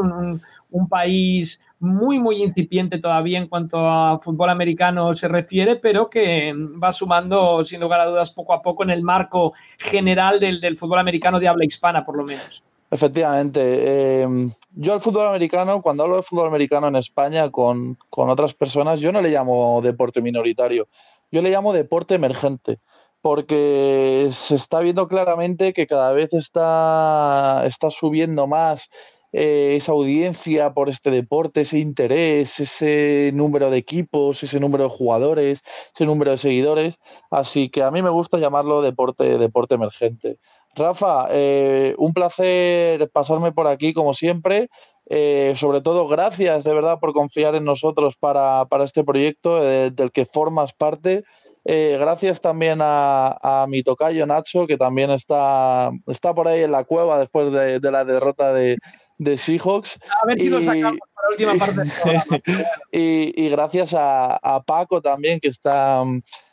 un 0.74 0.90
país 0.90 1.60
muy, 1.84 2.18
muy 2.18 2.42
incipiente 2.42 2.98
todavía 2.98 3.38
en 3.38 3.48
cuanto 3.48 3.78
a 3.78 4.18
fútbol 4.20 4.50
americano 4.50 5.14
se 5.14 5.28
refiere, 5.28 5.76
pero 5.76 6.10
que 6.10 6.54
va 6.82 6.94
sumando, 6.94 7.64
sin 7.66 7.82
lugar 7.82 8.00
a 8.00 8.06
dudas, 8.06 8.32
poco 8.32 8.54
a 8.54 8.62
poco 8.62 8.84
en 8.84 8.90
el 8.90 9.04
marco 9.04 9.54
general 9.78 10.40
del, 10.40 10.78
fútbol 10.78 11.00
americano 11.00 11.42
de 11.42 11.50
habla 11.50 11.66
hispana, 11.66 12.04
por 12.04 12.16
lo 12.16 12.24
menos. 12.24 12.64
Efectivamente. 12.90 13.62
Eh, 13.62 14.28
yo 14.76 14.94
al 14.94 15.02
fútbol 15.02 15.28
americano, 15.28 15.82
cuando 15.82 16.04
hablo 16.04 16.16
de 16.16 16.24
fútbol 16.24 16.48
americano 16.48 16.88
en 16.88 16.96
España 16.96 17.50
con, 17.50 17.98
con, 18.10 18.30
otras 18.30 18.54
personas, 18.54 19.02
yo 19.02 19.12
no 19.12 19.22
le 19.22 19.30
llamo 19.30 19.82
deporte 19.84 20.22
minoritario, 20.22 20.88
yo 21.32 21.42
le 21.42 21.50
llamo 21.50 21.74
deporte 21.74 22.16
emergente, 22.16 22.80
porque 23.24 24.28
se 24.32 24.56
está 24.56 24.82
viendo 24.82 25.08
claramente 25.08 25.72
que 25.72 25.88
cada 25.88 26.12
vez 26.12 26.34
está, 26.34 27.64
está 27.66 27.90
subiendo 27.90 28.48
más 28.48 28.90
eh, 29.32 29.76
esa 29.78 29.94
audiencia 29.94 30.74
por 30.74 30.90
este 30.90 31.10
deporte, 31.10 31.62
ese 31.62 31.80
interés, 31.80 32.60
ese 32.60 33.32
número 33.34 33.70
de 33.70 33.78
equipos, 33.78 34.44
ese 34.44 34.60
número 34.60 34.84
de 34.84 34.90
jugadores, 34.90 35.64
ese 35.96 36.06
número 36.06 36.32
de 36.32 36.38
seguidores. 36.38 37.00
Así 37.32 37.70
que 37.70 37.82
a 37.82 37.92
mí 37.92 38.02
me 38.02 38.10
gusta 38.10 38.40
llamarlo 38.40 38.82
deporte, 38.82 39.38
deporte 39.38 39.76
emergente. 39.76 40.38
Rafa, 40.76 41.28
eh, 41.30 41.96
un 42.00 42.12
placer 42.14 43.10
pasarme 43.12 43.54
por 43.54 43.68
aquí 43.68 43.94
como 43.94 44.14
siempre. 44.14 44.70
Eh, 45.06 45.54
sobre 45.56 45.80
todo, 45.80 46.10
gracias 46.10 46.66
de 46.66 46.74
verdad 46.74 47.00
por 47.00 47.14
confiar 47.14 47.56
en 47.56 47.64
nosotros 47.64 48.18
para, 48.18 48.68
este 48.84 49.06
proyecto 49.06 49.64
del 49.64 50.12
que 50.12 50.26
formas 50.26 50.74
parte. 50.74 51.24
Gracias 51.66 52.42
también 52.42 52.80
a, 52.82 53.66
mi 53.70 53.84
tocayo 53.84 54.26
Nacho, 54.26 54.68
que 54.68 54.78
también 54.78 55.12
está, 55.12 55.92
está 56.08 56.34
por 56.34 56.48
ahí 56.48 56.64
en 56.64 56.72
la 56.72 56.84
cueva 56.84 57.20
después 57.20 57.52
de 57.52 57.92
la 57.92 58.04
derrota 58.04 58.54
de, 58.54 58.78
de 59.18 59.38
Seahawks. 59.38 60.00
A 60.22 60.26
ver 60.26 60.38
si 60.40 60.46
y, 60.46 60.50
lo 60.50 60.62
sacamos 60.62 61.00
para 61.00 61.24
la 61.24 61.30
última 61.30 61.54
parte 61.56 62.54
y, 62.92 63.50
gracias 63.50 63.96
a, 63.98 64.64
Paco 64.66 65.02
también, 65.02 65.40
que 65.40 65.48
está, 65.48 66.04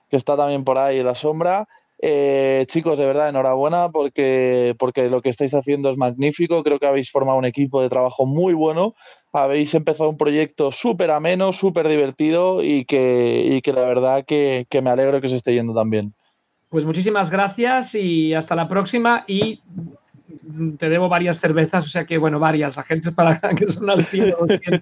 que 0.09 0.17
está 0.17 0.37
también 0.37 0.65
por 0.65 0.79
ahí 0.79 0.99
en 0.99 1.07
la 1.07 1.15
sombra. 1.15 1.69
Eh, 2.03 2.65
chicos, 2.67 2.99
de 2.99 3.05
verdad, 3.05 3.29
enhorabuena 3.29 3.91
porque, 3.91 4.75
porque 4.79 5.11
lo 5.11 5.21
que 5.21 5.29
estáis 5.29 5.53
haciendo 5.55 5.91
es 5.91 5.99
magnífico. 5.99 6.63
Creo 6.63 6.79
que 6.79 6.87
habéis 6.87 7.11
formado 7.11 7.39
un 7.39 7.45
equipo 7.45 7.83
de 7.83 7.91
trabajo 7.91 8.25
muy 8.25 8.55
bueno. 8.55 8.95
Habéis 9.33 9.75
empezado 9.75 10.09
un 10.09 10.17
proyecto 10.17 10.73
súper 10.73 11.11
ameno, 11.11 11.53
súper 11.53 11.89
divertido 11.89 12.63
y 12.63 12.85
que, 12.85 13.45
y 13.47 13.61
que 13.61 13.73
la 13.73 13.83
verdad 13.83 14.25
que, 14.25 14.67
que 14.71 14.83
me 14.83 14.91
alegro 14.91 15.21
que 15.21 15.29
se 15.29 15.37
esté 15.37 15.53
yendo 15.53 15.75
también. 15.75 16.15
Pues 16.71 16.85
muchísimas 16.85 17.31
gracias 17.31 17.95
y 17.95 18.33
hasta 18.33 18.55
la 18.55 18.69
próxima. 18.69 19.25
Y 19.27 19.61
te 20.79 20.89
debo 20.89 21.09
varias 21.09 21.39
cervezas, 21.39 21.85
o 21.85 21.89
sea 21.89 22.07
que, 22.07 22.19
bueno, 22.19 22.39
varias 22.39 22.79
agentes 22.79 23.13
para 23.13 23.39
que 23.57 23.67
son 23.69 23.87
las 23.87 24.07
100 24.09 24.35
o 24.39 24.47
200. 24.47 24.81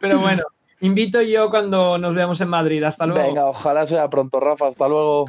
Pero 0.00 0.18
bueno, 0.18 0.42
invito 0.80 1.22
yo 1.22 1.50
cuando 1.50 1.98
nos 1.98 2.14
veamos 2.14 2.40
en 2.40 2.48
Madrid. 2.48 2.82
Hasta 2.82 3.06
luego. 3.06 3.28
Venga, 3.28 3.46
ojalá 3.46 3.86
sea 3.86 4.08
pronto, 4.08 4.40
Rafa. 4.40 4.66
Hasta 4.66 4.88
luego. 4.88 5.26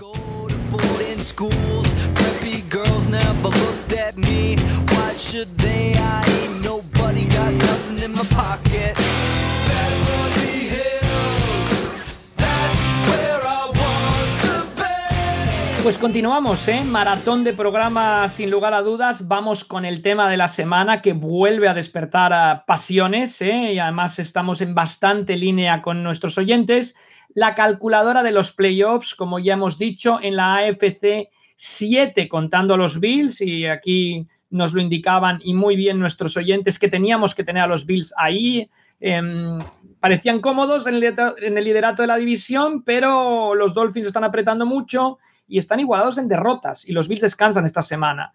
Pues 15.83 15.97
continuamos, 15.97 16.65
¿eh? 16.69 16.83
Maratón 16.83 17.43
de 17.43 17.51
programa 17.51 18.29
sin 18.29 18.49
lugar 18.49 18.73
a 18.73 18.81
dudas. 18.81 19.27
Vamos 19.27 19.65
con 19.65 19.83
el 19.83 20.01
tema 20.01 20.29
de 20.29 20.37
la 20.37 20.47
semana 20.47 21.01
que 21.01 21.11
vuelve 21.11 21.67
a 21.67 21.73
despertar 21.73 22.31
a 22.31 22.63
pasiones, 22.65 23.41
¿eh? 23.41 23.73
Y 23.73 23.79
además 23.79 24.19
estamos 24.19 24.61
en 24.61 24.73
bastante 24.73 25.35
línea 25.35 25.81
con 25.81 26.01
nuestros 26.01 26.37
oyentes. 26.37 26.95
La 27.35 27.55
calculadora 27.55 28.23
de 28.23 28.31
los 28.31 28.51
playoffs, 28.51 29.15
como 29.15 29.39
ya 29.39 29.53
hemos 29.53 29.77
dicho, 29.77 30.19
en 30.21 30.35
la 30.35 30.57
AFC 30.57 31.29
7 31.55 32.27
contando 32.27 32.77
los 32.77 32.99
Bills 32.99 33.41
y 33.41 33.65
aquí 33.65 34.27
nos 34.49 34.73
lo 34.73 34.81
indicaban 34.81 35.39
y 35.43 35.53
muy 35.53 35.75
bien 35.75 35.99
nuestros 35.99 36.35
oyentes 36.37 36.79
que 36.79 36.87
teníamos 36.87 37.35
que 37.35 37.43
tener 37.43 37.63
a 37.63 37.67
los 37.67 37.85
Bills 37.85 38.13
ahí. 38.17 38.69
Em, 38.99 39.59
parecían 39.99 40.41
cómodos 40.41 40.87
en 40.87 40.95
el 40.95 41.63
liderato 41.63 42.01
de 42.01 42.07
la 42.07 42.17
división, 42.17 42.83
pero 42.83 43.53
los 43.55 43.73
Dolphins 43.73 44.07
están 44.07 44.23
apretando 44.23 44.65
mucho 44.65 45.19
y 45.47 45.57
están 45.57 45.79
igualados 45.79 46.17
en 46.17 46.27
derrotas 46.27 46.87
y 46.87 46.93
los 46.93 47.07
Bills 47.07 47.21
descansan 47.21 47.65
esta 47.65 47.81
semana. 47.81 48.31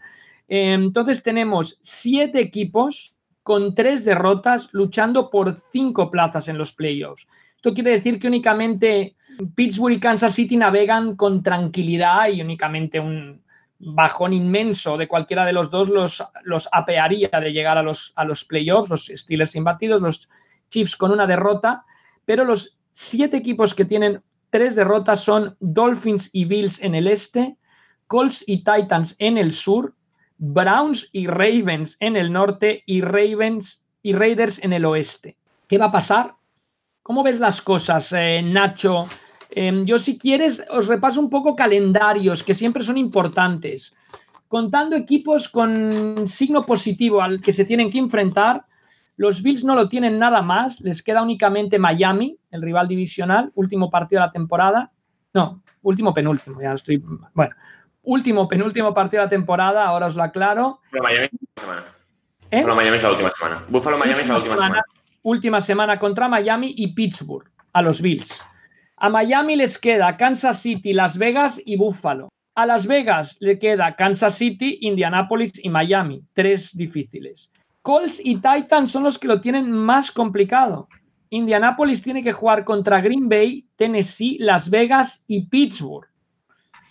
Eh, 0.49 0.75
entonces 0.75 1.23
tenemos 1.23 1.79
siete 1.81 2.41
equipos 2.41 3.15
con 3.43 3.75
tres 3.75 4.05
derrotas 4.05 4.69
luchando 4.73 5.31
por 5.31 5.57
cinco 5.71 6.11
plazas 6.11 6.49
en 6.49 6.59
los 6.59 6.73
playoffs. 6.73 7.27
Esto 7.65 7.73
quiere 7.73 7.93
decir 7.93 8.19
que 8.19 8.29
únicamente 8.29 9.17
Pittsburgh 9.55 9.95
y 9.95 9.99
Kansas 9.99 10.35
City 10.35 10.55
navegan 10.55 11.17
con 11.17 11.43
tranquilidad 11.43 12.29
y 12.29 12.43
únicamente 12.43 13.01
un 13.01 13.43
bajón 13.79 14.35
inmenso 14.35 14.99
de 14.99 15.09
cualquiera 15.09 15.47
de 15.47 15.55
los 15.55 15.71
dos 15.71 15.89
los, 15.89 16.23
los 16.43 16.69
apearía 16.71 17.31
de 17.31 17.53
llegar 17.55 17.79
a 17.79 17.83
los, 17.83 18.13
a 18.17 18.27
los 18.27 18.45
playoffs, 18.45 18.91
los 18.91 19.07
Steelers 19.07 19.57
imbatidos, 19.57 20.03
los 20.03 20.29
Chiefs 20.69 20.95
con 20.95 21.11
una 21.11 21.27
derrota, 21.27 21.87
pero 22.27 22.45
los 22.45 22.79
siete 22.93 23.39
equipos 23.39 23.75
que 23.75 23.87
tienen 23.87 24.23
tres 24.51 24.75
derrotas 24.75 25.23
son 25.23 25.57
Dolphins 25.59 26.29
y 26.35 26.45
Bills 26.45 26.83
en 26.83 26.95
el 26.95 27.07
este, 27.07 27.57
Colts 28.09 28.45
y 28.47 28.59
Titans 28.59 29.17
en 29.19 29.39
el 29.39 29.55
sur, 29.55 29.95
Browns 30.37 31.09
y 31.13 31.29
Ravens 31.29 31.97
en 32.01 32.17
el 32.17 32.31
norte 32.31 32.83
y 32.85 33.01
Ravens 33.01 33.83
y 34.03 34.13
Raiders 34.13 34.63
en 34.63 34.75
el 34.75 34.85
oeste. 34.85 35.39
¿Qué 35.67 35.79
va 35.79 35.87
a 35.87 35.93
pasar? 35.93 36.35
¿Cómo 37.05 37.23
ves 37.23 37.39
las 37.39 37.61
cosas, 37.61 38.11
eh, 38.17 38.41
Nacho? 38.43 39.07
Em, 39.51 39.85
yo 39.85 39.99
si 39.99 40.17
quieres 40.17 40.65
os 40.71 40.89
repaso 40.89 41.21
un 41.21 41.29
poco 41.29 41.55
calendarios 41.55 42.43
que 42.43 42.55
siempre 42.55 42.83
son 42.83 42.97
importantes. 42.97 43.95
Contando 44.49 44.97
equipos 44.97 45.51
con 45.51 46.27
signo 46.31 46.65
positivo 46.65 47.21
al 47.21 47.43
que 47.43 47.53
se 47.53 47.67
tienen 47.67 47.91
que 47.91 47.99
enfrentar, 47.99 48.65
los 49.19 49.43
Bills 49.43 49.65
no 49.65 49.75
lo 49.75 49.87
tienen 49.87 50.19
nada 50.19 50.41
más, 50.41 50.81
les 50.81 51.03
queda 51.03 51.23
únicamente 51.23 51.79
Miami, 51.79 52.39
el 52.51 52.63
rival 52.63 52.89
divisional, 52.89 53.53
último 53.55 53.91
partido 53.91 54.23
de 54.23 54.27
la 54.29 54.33
temporada. 54.33 54.91
No, 55.35 55.63
último 55.83 56.15
penúltimo, 56.15 56.63
ya 56.63 56.73
estoy. 56.73 57.05
Bueno, 57.35 57.55
último 58.03 58.49
penúltimo 58.49 58.95
partido 58.95 59.21
de 59.21 59.27
la 59.27 59.31
temporada, 59.31 59.85
ahora 59.85 60.07
os 60.07 60.17
lo 60.17 60.23
aclaro. 60.23 60.81
Miami 60.91 61.29
semana. 61.55 61.85
¿Eh? 62.51 62.65
Miami 62.65 62.97
es 62.97 63.03
la 63.03 63.11
última 63.11 63.31
semana. 63.31 63.63
Buffalo 63.69 63.99
Miami 63.99 64.23
es 64.23 64.29
la 64.29 64.39
última 64.39 64.57
semana. 64.57 64.83
Última 65.25 65.63
semana 65.63 65.99
contra 65.99 66.29
Miami 66.29 66.75
y 66.77 66.89
Pittsburgh, 66.89 67.51
a 67.73 67.81
los 67.81 68.03
Bills. 68.03 68.43
A 68.99 69.09
Miami 69.09 69.57
les 69.57 69.79
queda 69.79 70.19
Kansas 70.19 70.61
City, 70.61 70.93
Las 70.93 71.17
Vegas 71.17 71.59
y 71.65 71.77
Buffalo. 71.79 72.29
A 72.55 72.67
Las 72.67 72.87
Vegas 72.87 73.39
le 73.41 73.59
queda 73.59 73.97
Kansas 73.97 74.35
City, 74.35 74.77
Indianapolis 74.83 75.53
y 75.65 75.71
Miami. 75.71 76.23
Tres 76.35 76.77
difíciles. 76.77 77.51
Colts 77.81 78.21
y 78.23 78.35
Titans 78.35 78.91
son 78.91 79.05
los 79.05 79.19
que 79.19 79.29
lo 79.29 79.41
tienen 79.41 79.71
más 79.71 80.13
complicado. 80.13 80.89
Indianapolis 81.31 82.03
tiene 82.03 82.23
que 82.23 82.33
jugar 82.33 82.67
contra 82.67 83.01
Green 83.01 83.27
Bay, 83.27 83.67
Tennessee, 83.77 84.37
Las 84.41 84.69
Vegas 84.69 85.25
y 85.27 85.47
Pittsburgh. 85.47 86.07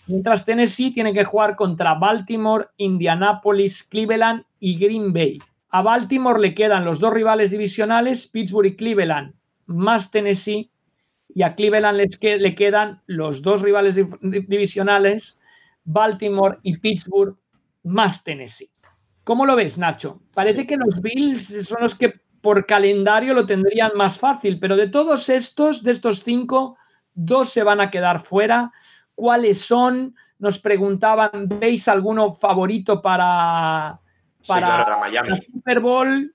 Mientras 0.08 0.44
Tennessee 0.44 0.92
tiene 0.92 1.14
que 1.14 1.24
jugar 1.24 1.54
contra 1.54 1.94
Baltimore, 1.94 2.66
Indianapolis, 2.78 3.84
Cleveland 3.84 4.42
y 4.58 4.76
Green 4.76 5.12
Bay. 5.12 5.38
A 5.74 5.82
Baltimore 5.82 6.38
le 6.38 6.54
quedan 6.54 6.84
los 6.84 7.00
dos 7.00 7.12
rivales 7.12 7.50
divisionales, 7.50 8.28
Pittsburgh 8.28 8.66
y 8.66 8.76
Cleveland, 8.76 9.34
más 9.66 10.08
Tennessee. 10.12 10.70
Y 11.34 11.42
a 11.42 11.56
Cleveland 11.56 11.98
les 11.98 12.16
le 12.22 12.54
quedan 12.54 13.02
los 13.06 13.42
dos 13.42 13.60
rivales 13.60 13.96
divisionales, 13.96 15.36
Baltimore 15.82 16.58
y 16.62 16.76
Pittsburgh, 16.76 17.36
más 17.82 18.22
Tennessee. 18.22 18.70
¿Cómo 19.24 19.44
lo 19.44 19.56
ves, 19.56 19.76
Nacho? 19.76 20.22
Parece 20.32 20.64
que 20.64 20.76
los 20.76 21.00
Bills 21.00 21.66
son 21.66 21.82
los 21.82 21.96
que 21.96 22.20
por 22.40 22.66
calendario 22.66 23.34
lo 23.34 23.44
tendrían 23.44 23.96
más 23.96 24.16
fácil, 24.16 24.60
pero 24.60 24.76
de 24.76 24.86
todos 24.86 25.28
estos, 25.28 25.82
de 25.82 25.90
estos 25.90 26.22
cinco, 26.22 26.76
dos 27.14 27.50
se 27.50 27.64
van 27.64 27.80
a 27.80 27.90
quedar 27.90 28.20
fuera. 28.20 28.70
¿Cuáles 29.16 29.62
son? 29.62 30.14
Nos 30.38 30.60
preguntaban, 30.60 31.48
¿veis 31.58 31.88
alguno 31.88 32.32
favorito 32.32 33.02
para, 33.02 33.98
para 34.46 34.96
Miami. 34.98 35.40
Super 35.52 35.80
Bowl? 35.80 36.34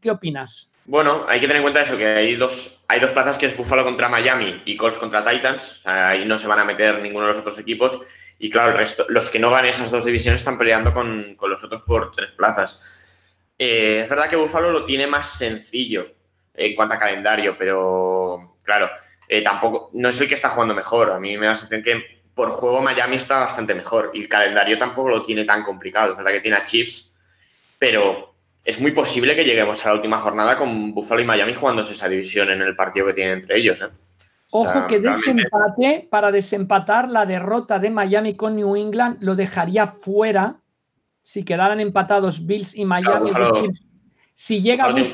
¿Qué 0.00 0.10
opinas? 0.10 0.70
Bueno, 0.86 1.24
hay 1.28 1.40
que 1.40 1.46
tener 1.46 1.58
en 1.58 1.62
cuenta 1.62 1.80
eso, 1.80 1.96
que 1.96 2.06
hay 2.06 2.36
dos, 2.36 2.82
hay 2.88 3.00
dos 3.00 3.12
plazas 3.12 3.38
que 3.38 3.46
es 3.46 3.56
Buffalo 3.56 3.84
contra 3.84 4.08
Miami 4.08 4.62
y 4.66 4.76
Colts 4.76 4.98
contra 4.98 5.24
Titans. 5.24 5.80
ahí 5.84 6.26
no 6.26 6.36
se 6.36 6.46
van 6.46 6.58
a 6.58 6.64
meter 6.64 7.00
ninguno 7.00 7.26
de 7.26 7.32
los 7.32 7.40
otros 7.40 7.58
equipos. 7.58 7.98
Y 8.38 8.50
claro, 8.50 8.72
el 8.72 8.78
resto, 8.78 9.06
los 9.08 9.30
que 9.30 9.38
no 9.38 9.50
van 9.50 9.64
esas 9.64 9.90
dos 9.90 10.04
divisiones 10.04 10.40
están 10.40 10.58
peleando 10.58 10.92
con, 10.92 11.36
los 11.40 11.64
otros 11.64 11.82
por 11.82 12.10
tres 12.10 12.32
plazas. 12.32 13.40
Eh, 13.58 14.00
es 14.04 14.10
verdad 14.10 14.28
que 14.28 14.36
Buffalo 14.36 14.72
lo 14.72 14.84
tiene 14.84 15.06
más 15.06 15.38
sencillo 15.38 16.06
en 16.52 16.74
cuanto 16.74 16.94
a 16.94 16.98
calendario, 16.98 17.56
pero 17.56 18.56
claro, 18.62 18.90
eh, 19.28 19.42
tampoco, 19.42 19.90
no 19.94 20.08
es 20.08 20.20
el 20.20 20.28
que 20.28 20.34
está 20.34 20.50
jugando 20.50 20.74
mejor. 20.74 21.12
A 21.12 21.20
mí 21.20 21.38
me 21.38 21.46
da 21.46 21.52
la 21.52 21.56
sensación 21.56 21.82
que 21.82 22.24
por 22.34 22.50
juego 22.50 22.82
Miami 22.82 23.16
está 23.16 23.38
bastante 23.38 23.74
mejor 23.74 24.10
y 24.12 24.22
el 24.22 24.28
calendario 24.28 24.76
tampoco 24.78 25.08
lo 25.08 25.22
tiene 25.22 25.44
tan 25.44 25.62
complicado. 25.62 26.10
Es 26.10 26.16
verdad 26.16 26.32
que 26.32 26.40
tiene 26.40 26.56
a 26.56 26.62
Chiefs, 26.62 27.13
pero 27.84 28.34
es 28.64 28.80
muy 28.80 28.92
posible 28.92 29.36
que 29.36 29.44
lleguemos 29.44 29.84
a 29.84 29.90
la 29.90 29.96
última 29.96 30.18
jornada 30.18 30.56
con 30.56 30.94
Buffalo 30.94 31.20
y 31.20 31.26
Miami 31.26 31.52
jugándose 31.52 31.92
esa 31.92 32.08
división 32.08 32.48
en 32.48 32.62
el 32.62 32.74
partido 32.74 33.06
que 33.06 33.12
tienen 33.12 33.40
entre 33.40 33.58
ellos. 33.58 33.82
¿eh? 33.82 33.88
Ojo 34.52 34.86
que 34.86 35.00
desempate, 35.00 36.08
para 36.10 36.32
desempatar 36.32 37.10
la 37.10 37.26
derrota 37.26 37.78
de 37.78 37.90
Miami 37.90 38.36
con 38.36 38.56
New 38.56 38.74
England, 38.74 39.18
lo 39.20 39.36
dejaría 39.36 39.86
fuera 39.86 40.56
si 41.22 41.44
quedaran 41.44 41.78
empatados 41.78 42.46
Bills 42.46 42.74
y 42.74 42.86
Miami. 42.86 43.30
si 44.32 44.62
llega 44.62 44.88
un, 44.88 45.12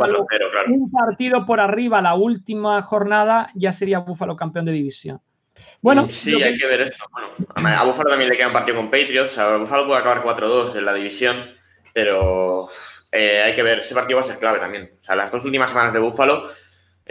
partido 0.93 1.45
por 1.45 1.59
arriba 1.59 2.01
la 2.01 2.15
última 2.15 2.81
jornada, 2.83 3.49
ya 3.57 3.73
sería 3.73 3.99
Buffalo 3.99 4.37
campeón 4.37 4.67
de 4.67 4.73
división. 4.73 5.21
Bueno, 5.83 6.09
sí, 6.09 6.41
hay 6.41 6.57
que... 6.57 6.67
ver 6.67 6.83
esto. 6.83 7.05
a 7.57 7.85
Buffalo 7.85 8.11
también 8.11 8.31
le 8.31 8.37
queda 8.37 8.49
un 8.49 8.53
partido 8.53 8.77
con 8.77 8.91
Patriots. 8.91 9.39
A 9.39 9.57
Buffalo 9.57 9.87
puede 9.87 10.01
acabar 10.01 10.23
4-2 10.23 10.77
en 10.77 10.85
la 10.85 10.95
división, 10.95 11.37
pero 11.93 12.69
eh, 13.13 13.43
hay 13.43 13.55
que 13.55 13.63
ver. 13.63 13.81
Ese 13.81 13.95
partido 13.95 14.17
va 14.17 14.23
a 14.23 14.27
ser 14.27 14.39
clave 14.39 14.59
también. 14.59 14.91
O 15.01 15.05
sea, 15.05 15.17
las 15.17 15.31
dos 15.31 15.45
últimas 15.45 15.71
semanas 15.71 15.93
de 15.93 16.01
Buffalo 16.01 16.43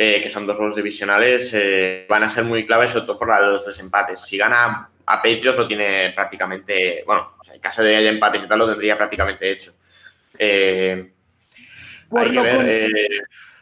eh, 0.02 0.22
que 0.22 0.30
son 0.30 0.48
dos 0.48 0.56
juegos 0.56 0.78
divisionales, 0.78 1.54
eh, 1.54 2.06
van 2.08 2.24
a 2.24 2.30
ser 2.30 2.46
muy 2.46 2.66
claves, 2.66 2.92
sobre 2.92 3.06
todo 3.06 3.20
por 3.20 3.28
los 3.28 3.66
desempates. 3.66 4.22
Si 4.22 4.38
gana 4.38 4.90
a 5.06 5.22
Patriots 5.22 5.58
lo 5.58 5.68
tiene 5.68 6.14
prácticamente, 6.16 7.04
bueno, 7.06 7.34
en 7.54 7.60
caso 7.60 7.84
de 7.84 7.98
haya 7.98 8.10
empates 8.10 8.46
y 8.46 8.48
tal, 8.48 8.60
lo 8.60 8.70
tendría 8.70 8.96
prácticamente 8.96 9.52
hecho. 9.52 9.74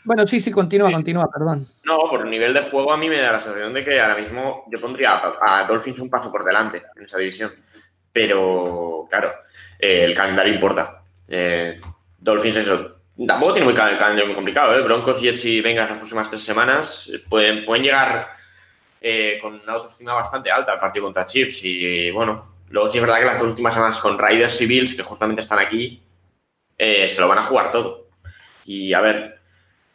Bueno, 0.05 0.27
sí, 0.27 0.39
sí, 0.39 0.51
continúa, 0.51 0.91
continúa, 0.91 1.27
perdón. 1.33 1.67
No, 1.83 2.07
por 2.07 2.23
nivel 2.27 2.53
de 2.53 2.61
juego 2.61 2.93
a 2.93 2.97
mí 2.97 3.09
me 3.09 3.17
da 3.17 3.31
la 3.31 3.39
sensación 3.39 3.73
de 3.73 3.83
que 3.83 3.99
ahora 3.99 4.15
mismo 4.15 4.65
yo 4.71 4.79
pondría 4.79 5.19
a, 5.41 5.65
Dolphins 5.67 5.97
un 5.97 6.11
paso 6.11 6.31
por 6.31 6.45
delante 6.45 6.83
en 6.95 7.03
esa 7.03 7.17
división. 7.17 7.51
Pero, 8.11 9.07
claro, 9.09 9.33
el 9.79 10.13
calendario 10.13 10.53
importa. 10.53 11.01
Dolphins, 12.19 12.57
eso, 12.57 12.95
Tampoco 13.25 13.53
tiene 13.53 13.65
muy 13.65 13.73
calendario 13.73 14.27
muy 14.27 14.35
complicado, 14.35 14.77
¿eh? 14.77 14.81
Broncos, 14.81 15.19
Jets 15.19 15.43
y 15.45 15.59
Vengas 15.61 15.89
las 15.89 15.97
próximas 15.97 16.29
tres 16.29 16.43
semanas 16.43 17.09
eh, 17.11 17.19
pueden, 17.27 17.65
pueden 17.65 17.83
llegar 17.83 18.27
eh, 19.01 19.39
con 19.41 19.55
una 19.55 19.73
autoestima 19.73 20.13
bastante 20.13 20.51
alta 20.51 20.73
al 20.73 20.79
partido 20.79 21.05
contra 21.05 21.25
Chips 21.25 21.63
y 21.63 22.11
bueno, 22.11 22.57
Luego 22.69 22.87
sí 22.87 22.97
es 22.97 23.01
verdad 23.01 23.19
que 23.19 23.25
las 23.25 23.39
dos 23.39 23.47
últimas 23.47 23.73
semanas 23.73 23.99
con 23.99 24.19
Riders 24.19 24.61
y 24.61 24.65
Bills, 24.65 24.93
que 24.93 25.03
justamente 25.03 25.41
están 25.41 25.59
aquí, 25.59 26.01
eh, 26.77 27.07
se 27.07 27.21
lo 27.21 27.27
van 27.27 27.37
a 27.37 27.43
jugar 27.43 27.71
todo. 27.71 28.09
Y 28.65 28.93
a 28.93 29.01
ver, 29.01 29.39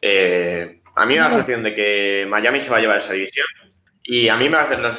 eh, 0.00 0.80
a 0.94 1.06
mí 1.06 1.14
me 1.14 1.20
da 1.20 1.26
la 1.26 1.30
sensación 1.30 1.62
de 1.62 1.74
que 1.74 2.26
Miami 2.28 2.60
se 2.60 2.70
va 2.70 2.78
a 2.78 2.80
llevar 2.80 2.96
esa 2.96 3.12
división. 3.12 3.46
Y 4.02 4.28
a 4.28 4.36
mí 4.36 4.48
me 4.48 4.56
da, 4.56 4.78
la, 4.78 4.92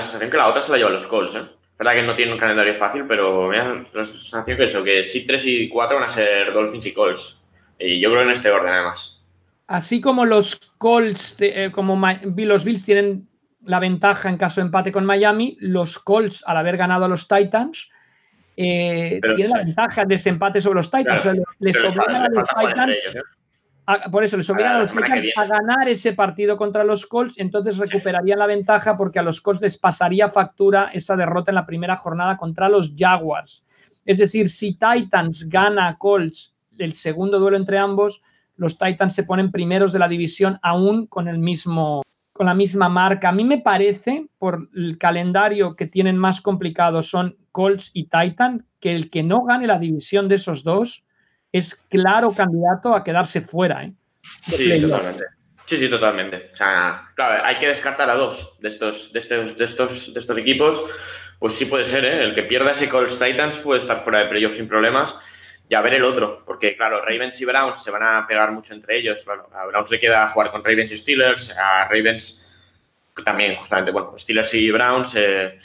sensación 0.00 0.30
que 0.30 0.36
la 0.36 0.48
otra 0.48 0.60
se 0.60 0.72
la 0.72 0.78
lleva 0.78 0.90
los 0.90 1.06
Colts. 1.06 1.36
¿eh? 1.36 1.42
Es 1.72 1.78
verdad 1.78 1.94
que 1.94 2.02
no 2.02 2.14
tiene 2.14 2.32
un 2.32 2.38
calendario 2.38 2.74
fácil, 2.74 3.04
pero 3.08 3.48
me 3.48 3.58
da 3.58 3.84
la 3.94 4.04
sensación 4.04 4.56
que 4.56 4.64
eso, 4.64 4.84
que 4.84 5.04
sí 5.04 5.26
3 5.26 5.44
y 5.46 5.68
4 5.68 5.96
van 5.96 6.06
a 6.06 6.08
ser 6.08 6.52
Dolphins 6.52 6.86
y 6.86 6.92
Colts. 6.92 7.42
Y 7.78 7.98
yo 7.98 8.10
creo 8.10 8.22
en 8.22 8.30
este 8.30 8.50
orden, 8.50 8.72
además. 8.72 9.26
Así 9.66 10.00
como 10.00 10.24
los 10.24 10.56
Colts, 10.78 11.36
eh, 11.40 11.70
como 11.72 12.00
los 12.36 12.64
Bills 12.64 12.84
tienen 12.84 13.28
la 13.64 13.80
ventaja 13.80 14.28
en 14.28 14.36
caso 14.36 14.60
de 14.60 14.66
empate 14.66 14.92
con 14.92 15.04
Miami, 15.04 15.56
los 15.60 15.98
Colts, 15.98 16.44
al 16.46 16.56
haber 16.56 16.76
ganado 16.76 17.04
a 17.04 17.08
los 17.08 17.26
Titans, 17.26 17.90
eh, 18.56 19.20
tienen 19.36 19.50
la 19.50 19.64
ventaja 19.64 20.04
de 20.04 20.14
ese 20.14 20.28
empate 20.28 20.60
sobre 20.60 20.76
los 20.76 20.90
Titans. 20.90 21.24
les, 21.58 21.76
obligan 21.78 22.16
a 22.16 22.28
los 22.28 22.48
Titans. 22.48 22.96
¿eh? 22.96 23.20
Por 24.10 24.22
eso 24.22 24.36
les 24.36 24.48
obligan 24.48 24.76
a 24.76 24.78
los 24.80 24.92
Titans 24.92 25.26
a 25.36 25.46
ganar 25.46 25.88
ese 25.88 26.12
partido 26.12 26.56
contra 26.56 26.84
los 26.84 27.06
Colts, 27.06 27.38
entonces 27.38 27.78
recuperarían 27.78 28.38
la 28.38 28.46
ventaja 28.46 28.96
porque 28.96 29.18
a 29.18 29.22
los 29.22 29.40
Colts 29.40 29.62
les 29.62 29.76
pasaría 29.76 30.28
factura 30.28 30.90
esa 30.92 31.16
derrota 31.16 31.50
en 31.50 31.56
la 31.56 31.66
primera 31.66 31.96
jornada 31.96 32.36
contra 32.36 32.68
los 32.68 32.94
Jaguars. 32.96 33.64
Es 34.04 34.18
decir, 34.18 34.48
si 34.48 34.74
Titans 34.74 35.48
gana 35.48 35.88
a 35.88 35.98
Colts 35.98 36.54
el 36.78 36.94
segundo 36.94 37.38
duelo 37.38 37.56
entre 37.56 37.78
ambos, 37.78 38.22
los 38.56 38.78
Titans 38.78 39.14
se 39.14 39.24
ponen 39.24 39.50
primeros 39.50 39.92
de 39.92 39.98
la 39.98 40.08
división 40.08 40.58
aún 40.62 41.06
con 41.06 41.28
el 41.28 41.38
mismo 41.38 42.02
con 42.32 42.46
la 42.46 42.54
misma 42.54 42.88
marca. 42.88 43.28
A 43.28 43.32
mí 43.32 43.44
me 43.44 43.58
parece, 43.58 44.26
por 44.38 44.70
el 44.74 44.96
calendario 44.96 45.76
que 45.76 45.86
tienen 45.86 46.16
más 46.16 46.40
complicado 46.40 47.02
son 47.02 47.36
Colts 47.52 47.90
y 47.92 48.04
Titan, 48.04 48.64
que 48.80 48.94
el 48.94 49.10
que 49.10 49.22
no 49.22 49.44
gane 49.44 49.66
la 49.66 49.78
división 49.78 50.28
de 50.28 50.36
esos 50.36 50.64
dos 50.64 51.04
es 51.52 51.80
claro 51.88 52.32
candidato 52.32 52.94
a 52.94 53.04
quedarse 53.04 53.40
fuera. 53.42 53.84
¿eh? 53.84 53.92
Sí, 54.22 54.80
totalmente. 54.80 55.24
Sí, 55.66 55.76
sí, 55.76 55.88
totalmente. 55.88 56.50
O 56.52 56.56
sea, 56.56 57.10
claro, 57.14 57.44
hay 57.44 57.58
que 57.58 57.68
descartar 57.68 58.10
a 58.10 58.14
dos 58.14 58.58
de 58.60 58.68
estos, 58.68 59.12
de 59.12 59.18
estos, 59.20 59.56
de 59.56 59.64
estos, 59.64 60.12
de 60.12 60.20
estos 60.20 60.38
equipos. 60.38 60.84
Pues 61.38 61.54
sí 61.54 61.66
puede 61.66 61.84
ser, 61.84 62.04
¿eh? 62.04 62.24
El 62.24 62.34
que 62.34 62.42
pierda 62.42 62.70
ese 62.70 62.88
Colts 62.88 63.18
Titans 63.18 63.58
puede 63.58 63.80
estar 63.80 63.98
fuera 63.98 64.20
de 64.20 64.26
playoff 64.26 64.54
sin 64.54 64.68
problemas 64.68 65.16
y 65.68 65.74
a 65.74 65.80
ver 65.80 65.94
el 65.94 66.04
otro, 66.04 66.36
porque 66.44 66.76
claro, 66.76 67.00
Ravens 67.00 67.40
y 67.40 67.46
Browns 67.46 67.82
se 67.82 67.90
van 67.90 68.02
a 68.02 68.26
pegar 68.26 68.52
mucho 68.52 68.74
entre 68.74 68.98
ellos. 68.98 69.22
Claro, 69.24 69.48
a 69.54 69.64
Browns 69.64 69.90
le 69.90 69.98
queda 69.98 70.28
jugar 70.28 70.50
con 70.50 70.62
Ravens 70.62 70.92
y 70.92 70.98
Steelers, 70.98 71.50
a 71.56 71.88
Ravens 71.88 72.46
también, 73.24 73.56
justamente, 73.56 73.90
bueno, 73.90 74.12
Steelers 74.18 74.52
y 74.52 74.70
Browns, 74.70 75.14
eh, 75.16 75.56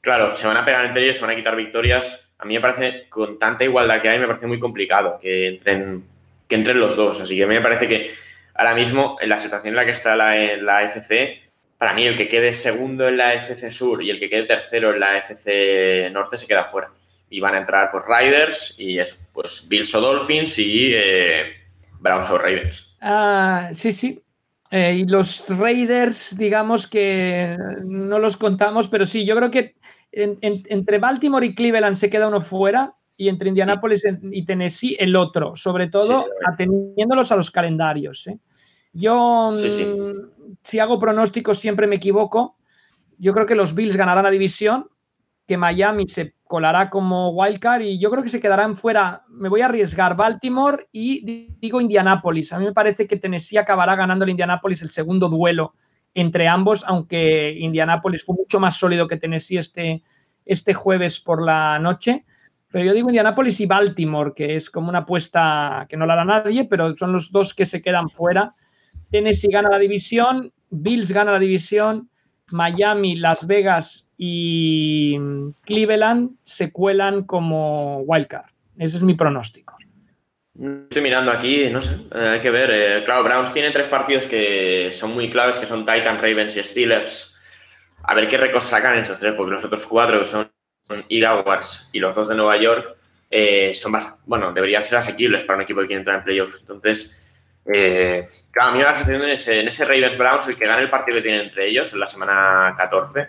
claro, 0.00 0.34
se 0.34 0.46
van 0.46 0.56
a 0.56 0.64
pegar 0.64 0.84
entre 0.86 1.04
ellos, 1.04 1.16
se 1.16 1.22
van 1.22 1.32
a 1.32 1.36
quitar 1.36 1.56
victorias. 1.56 2.27
A 2.38 2.44
mí 2.44 2.54
me 2.54 2.60
parece, 2.60 3.08
con 3.08 3.38
tanta 3.38 3.64
igualdad 3.64 4.00
que 4.00 4.08
hay, 4.08 4.18
me 4.18 4.26
parece 4.26 4.46
muy 4.46 4.60
complicado 4.60 5.18
que 5.20 5.48
entren, 5.48 6.04
que 6.46 6.54
entren 6.54 6.78
los 6.78 6.96
dos. 6.96 7.20
Así 7.20 7.36
que 7.36 7.44
a 7.44 7.46
mí 7.46 7.54
me 7.54 7.60
parece 7.60 7.88
que 7.88 8.10
ahora 8.54 8.74
mismo, 8.74 9.16
en 9.20 9.28
la 9.28 9.38
situación 9.38 9.72
en 9.72 9.76
la 9.76 9.84
que 9.84 9.90
está 9.92 10.16
la, 10.16 10.34
la 10.56 10.84
FC, 10.84 11.40
para 11.78 11.94
mí 11.94 12.04
el 12.04 12.16
que 12.16 12.28
quede 12.28 12.52
segundo 12.52 13.08
en 13.08 13.16
la 13.16 13.34
FC 13.34 13.70
Sur 13.70 14.02
y 14.02 14.10
el 14.10 14.18
que 14.18 14.28
quede 14.28 14.44
tercero 14.44 14.92
en 14.92 15.00
la 15.00 15.18
FC 15.18 16.10
Norte 16.12 16.36
se 16.36 16.46
queda 16.46 16.64
fuera 16.64 16.90
y 17.30 17.40
van 17.40 17.54
a 17.54 17.58
entrar 17.58 17.90
pues 17.90 18.04
Riders 18.06 18.74
y 18.78 18.98
eso, 18.98 19.16
pues 19.32 19.66
Bills 19.68 19.94
o 19.94 20.00
Dolphins 20.00 20.58
y 20.58 20.92
eh, 20.94 21.54
Browns 22.00 22.30
o 22.30 22.38
Ravens. 22.38 22.96
Ah, 23.00 23.70
sí, 23.74 23.92
sí. 23.92 24.22
Eh, 24.70 24.96
y 24.98 25.04
los 25.06 25.48
Raiders, 25.56 26.36
digamos 26.36 26.86
que 26.86 27.56
no 27.84 28.18
los 28.18 28.36
contamos, 28.36 28.88
pero 28.88 29.06
sí, 29.06 29.24
yo 29.24 29.34
creo 29.36 29.50
que 29.50 29.74
entre 30.22 30.98
Baltimore 30.98 31.46
y 31.46 31.54
Cleveland 31.54 31.96
se 31.96 32.10
queda 32.10 32.28
uno 32.28 32.40
fuera 32.40 32.94
y 33.16 33.28
entre 33.28 33.48
Indianapolis 33.48 34.06
y 34.30 34.44
Tennessee 34.44 34.96
el 34.98 35.16
otro, 35.16 35.56
sobre 35.56 35.88
todo 35.88 36.26
ateniéndolos 36.46 37.32
a 37.32 37.36
los 37.36 37.50
calendarios. 37.50 38.26
¿eh? 38.28 38.38
Yo, 38.92 39.52
mm, 39.52 40.56
si 40.62 40.78
hago 40.78 40.98
pronósticos, 40.98 41.58
siempre 41.58 41.86
me 41.86 41.96
equivoco. 41.96 42.56
Yo 43.18 43.34
creo 43.34 43.46
que 43.46 43.56
los 43.56 43.74
Bills 43.74 43.96
ganarán 43.96 44.22
la 44.24 44.30
división, 44.30 44.88
que 45.46 45.56
Miami 45.56 46.06
se 46.06 46.34
colará 46.44 46.90
como 46.90 47.30
wildcard 47.30 47.82
y 47.82 47.98
yo 47.98 48.10
creo 48.10 48.22
que 48.22 48.28
se 48.28 48.40
quedarán 48.40 48.76
fuera. 48.76 49.24
Me 49.28 49.48
voy 49.48 49.62
a 49.62 49.66
arriesgar 49.66 50.16
Baltimore 50.16 50.86
y 50.92 51.56
digo 51.60 51.80
Indianapolis. 51.80 52.52
A 52.52 52.58
mí 52.58 52.66
me 52.66 52.72
parece 52.72 53.08
que 53.08 53.16
Tennessee 53.16 53.58
acabará 53.58 53.96
ganando 53.96 54.24
el 54.24 54.30
Indianapolis 54.30 54.82
el 54.82 54.90
segundo 54.90 55.28
duelo 55.28 55.74
entre 56.20 56.48
ambos, 56.48 56.84
aunque 56.86 57.54
Indianapolis 57.58 58.24
fue 58.24 58.36
mucho 58.36 58.58
más 58.60 58.76
sólido 58.76 59.06
que 59.06 59.16
Tennessee 59.16 59.58
este, 59.58 60.02
este 60.44 60.74
jueves 60.74 61.20
por 61.20 61.42
la 61.42 61.78
noche. 61.78 62.24
Pero 62.70 62.84
yo 62.84 62.94
digo 62.94 63.08
Indianapolis 63.08 63.60
y 63.60 63.66
Baltimore, 63.66 64.32
que 64.34 64.56
es 64.56 64.68
como 64.68 64.88
una 64.88 65.00
apuesta 65.00 65.86
que 65.88 65.96
no 65.96 66.06
la 66.06 66.16
da 66.16 66.24
nadie, 66.24 66.64
pero 66.64 66.94
son 66.96 67.12
los 67.12 67.32
dos 67.32 67.54
que 67.54 67.66
se 67.66 67.80
quedan 67.80 68.08
fuera. 68.08 68.54
Tennessee 69.10 69.48
gana 69.50 69.70
la 69.70 69.78
división, 69.78 70.52
Bills 70.70 71.12
gana 71.12 71.32
la 71.32 71.38
división, 71.38 72.10
Miami, 72.50 73.16
Las 73.16 73.46
Vegas 73.46 74.06
y 74.16 75.16
Cleveland 75.62 76.32
se 76.44 76.72
cuelan 76.72 77.24
como 77.24 78.00
wildcard. 78.00 78.50
Ese 78.76 78.96
es 78.96 79.02
mi 79.02 79.14
pronóstico. 79.14 79.76
Estoy 80.60 81.02
mirando 81.02 81.30
aquí, 81.30 81.70
no 81.70 81.80
sé, 81.80 81.94
eh, 82.12 82.28
hay 82.32 82.40
que 82.40 82.50
ver. 82.50 82.70
Eh, 82.72 83.04
claro, 83.04 83.22
Browns 83.22 83.52
tiene 83.52 83.70
tres 83.70 83.86
partidos 83.86 84.26
que 84.26 84.90
son 84.92 85.12
muy 85.12 85.30
claves, 85.30 85.56
que 85.56 85.66
son 85.66 85.86
Titans, 85.86 86.20
Ravens 86.20 86.56
y 86.56 86.62
Steelers. 86.64 87.36
A 88.02 88.14
ver 88.16 88.26
qué 88.26 88.38
récords 88.38 88.64
sacan 88.64 88.98
esos 88.98 89.20
tres, 89.20 89.34
porque 89.36 89.52
los 89.52 89.64
otros 89.64 89.86
cuatro, 89.86 90.18
que 90.18 90.24
son 90.24 90.50
Jaguars 91.08 91.88
y 91.92 92.00
los 92.00 92.12
dos 92.12 92.28
de 92.28 92.34
Nueva 92.34 92.56
York, 92.56 92.96
eh, 93.30 93.72
son 93.72 93.92
más, 93.92 94.18
bueno, 94.26 94.52
deberían 94.52 94.82
ser 94.82 94.98
asequibles 94.98 95.44
para 95.44 95.58
un 95.58 95.62
equipo 95.62 95.80
que 95.80 95.86
quiere 95.86 96.00
entrar 96.00 96.18
en 96.18 96.24
playoffs. 96.24 96.58
Entonces, 96.60 97.36
claro, 98.50 98.70
a 98.70 98.72
mí 98.72 98.78
me 98.78 98.84
da 98.84 98.90
la 98.90 98.96
sensación 98.96 99.22
en 99.22 99.30
ese, 99.30 99.60
en 99.60 99.68
ese 99.68 99.84
Ravens 99.84 100.18
Browns, 100.18 100.48
el 100.48 100.56
que 100.56 100.66
gane 100.66 100.82
el 100.82 100.90
partido 100.90 101.18
que 101.18 101.22
tienen 101.22 101.42
entre 101.42 101.68
ellos 101.68 101.92
en 101.92 102.00
la 102.00 102.06
semana 102.06 102.74
14, 102.76 103.28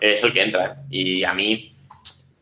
es 0.00 0.24
el 0.24 0.32
que 0.32 0.42
entra. 0.42 0.78
Y 0.88 1.22
a 1.22 1.34
mí, 1.34 1.70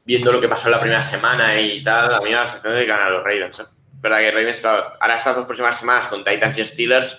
viendo 0.04 0.30
lo 0.30 0.40
que 0.40 0.48
pasó 0.48 0.70
la 0.70 0.80
primera 0.80 1.02
semana 1.02 1.60
y 1.60 1.82
tal, 1.82 2.14
a 2.14 2.20
mí 2.20 2.26
me 2.26 2.36
da 2.36 2.42
la 2.42 2.46
sensación 2.46 2.78
que 2.78 2.86
ganan 2.86 3.12
los 3.12 3.24
Ravens. 3.24 3.73
¿Eh? 4.04 4.08
verdad 4.08 4.18
que 4.18 4.30
Ravens, 4.30 4.64
ahora 4.64 5.16
estas 5.16 5.36
dos 5.36 5.46
próximas 5.46 5.78
semanas 5.78 6.06
con 6.08 6.24
Titans 6.24 6.58
y 6.58 6.64
Steelers, 6.64 7.18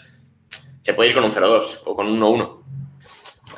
se 0.81 0.93
puede 0.93 1.09
ir 1.09 1.15
con 1.15 1.23
un 1.23 1.31
0-2 1.31 1.81
o 1.85 1.95
con 1.95 2.07
un 2.07 2.19
1-1. 2.19 2.63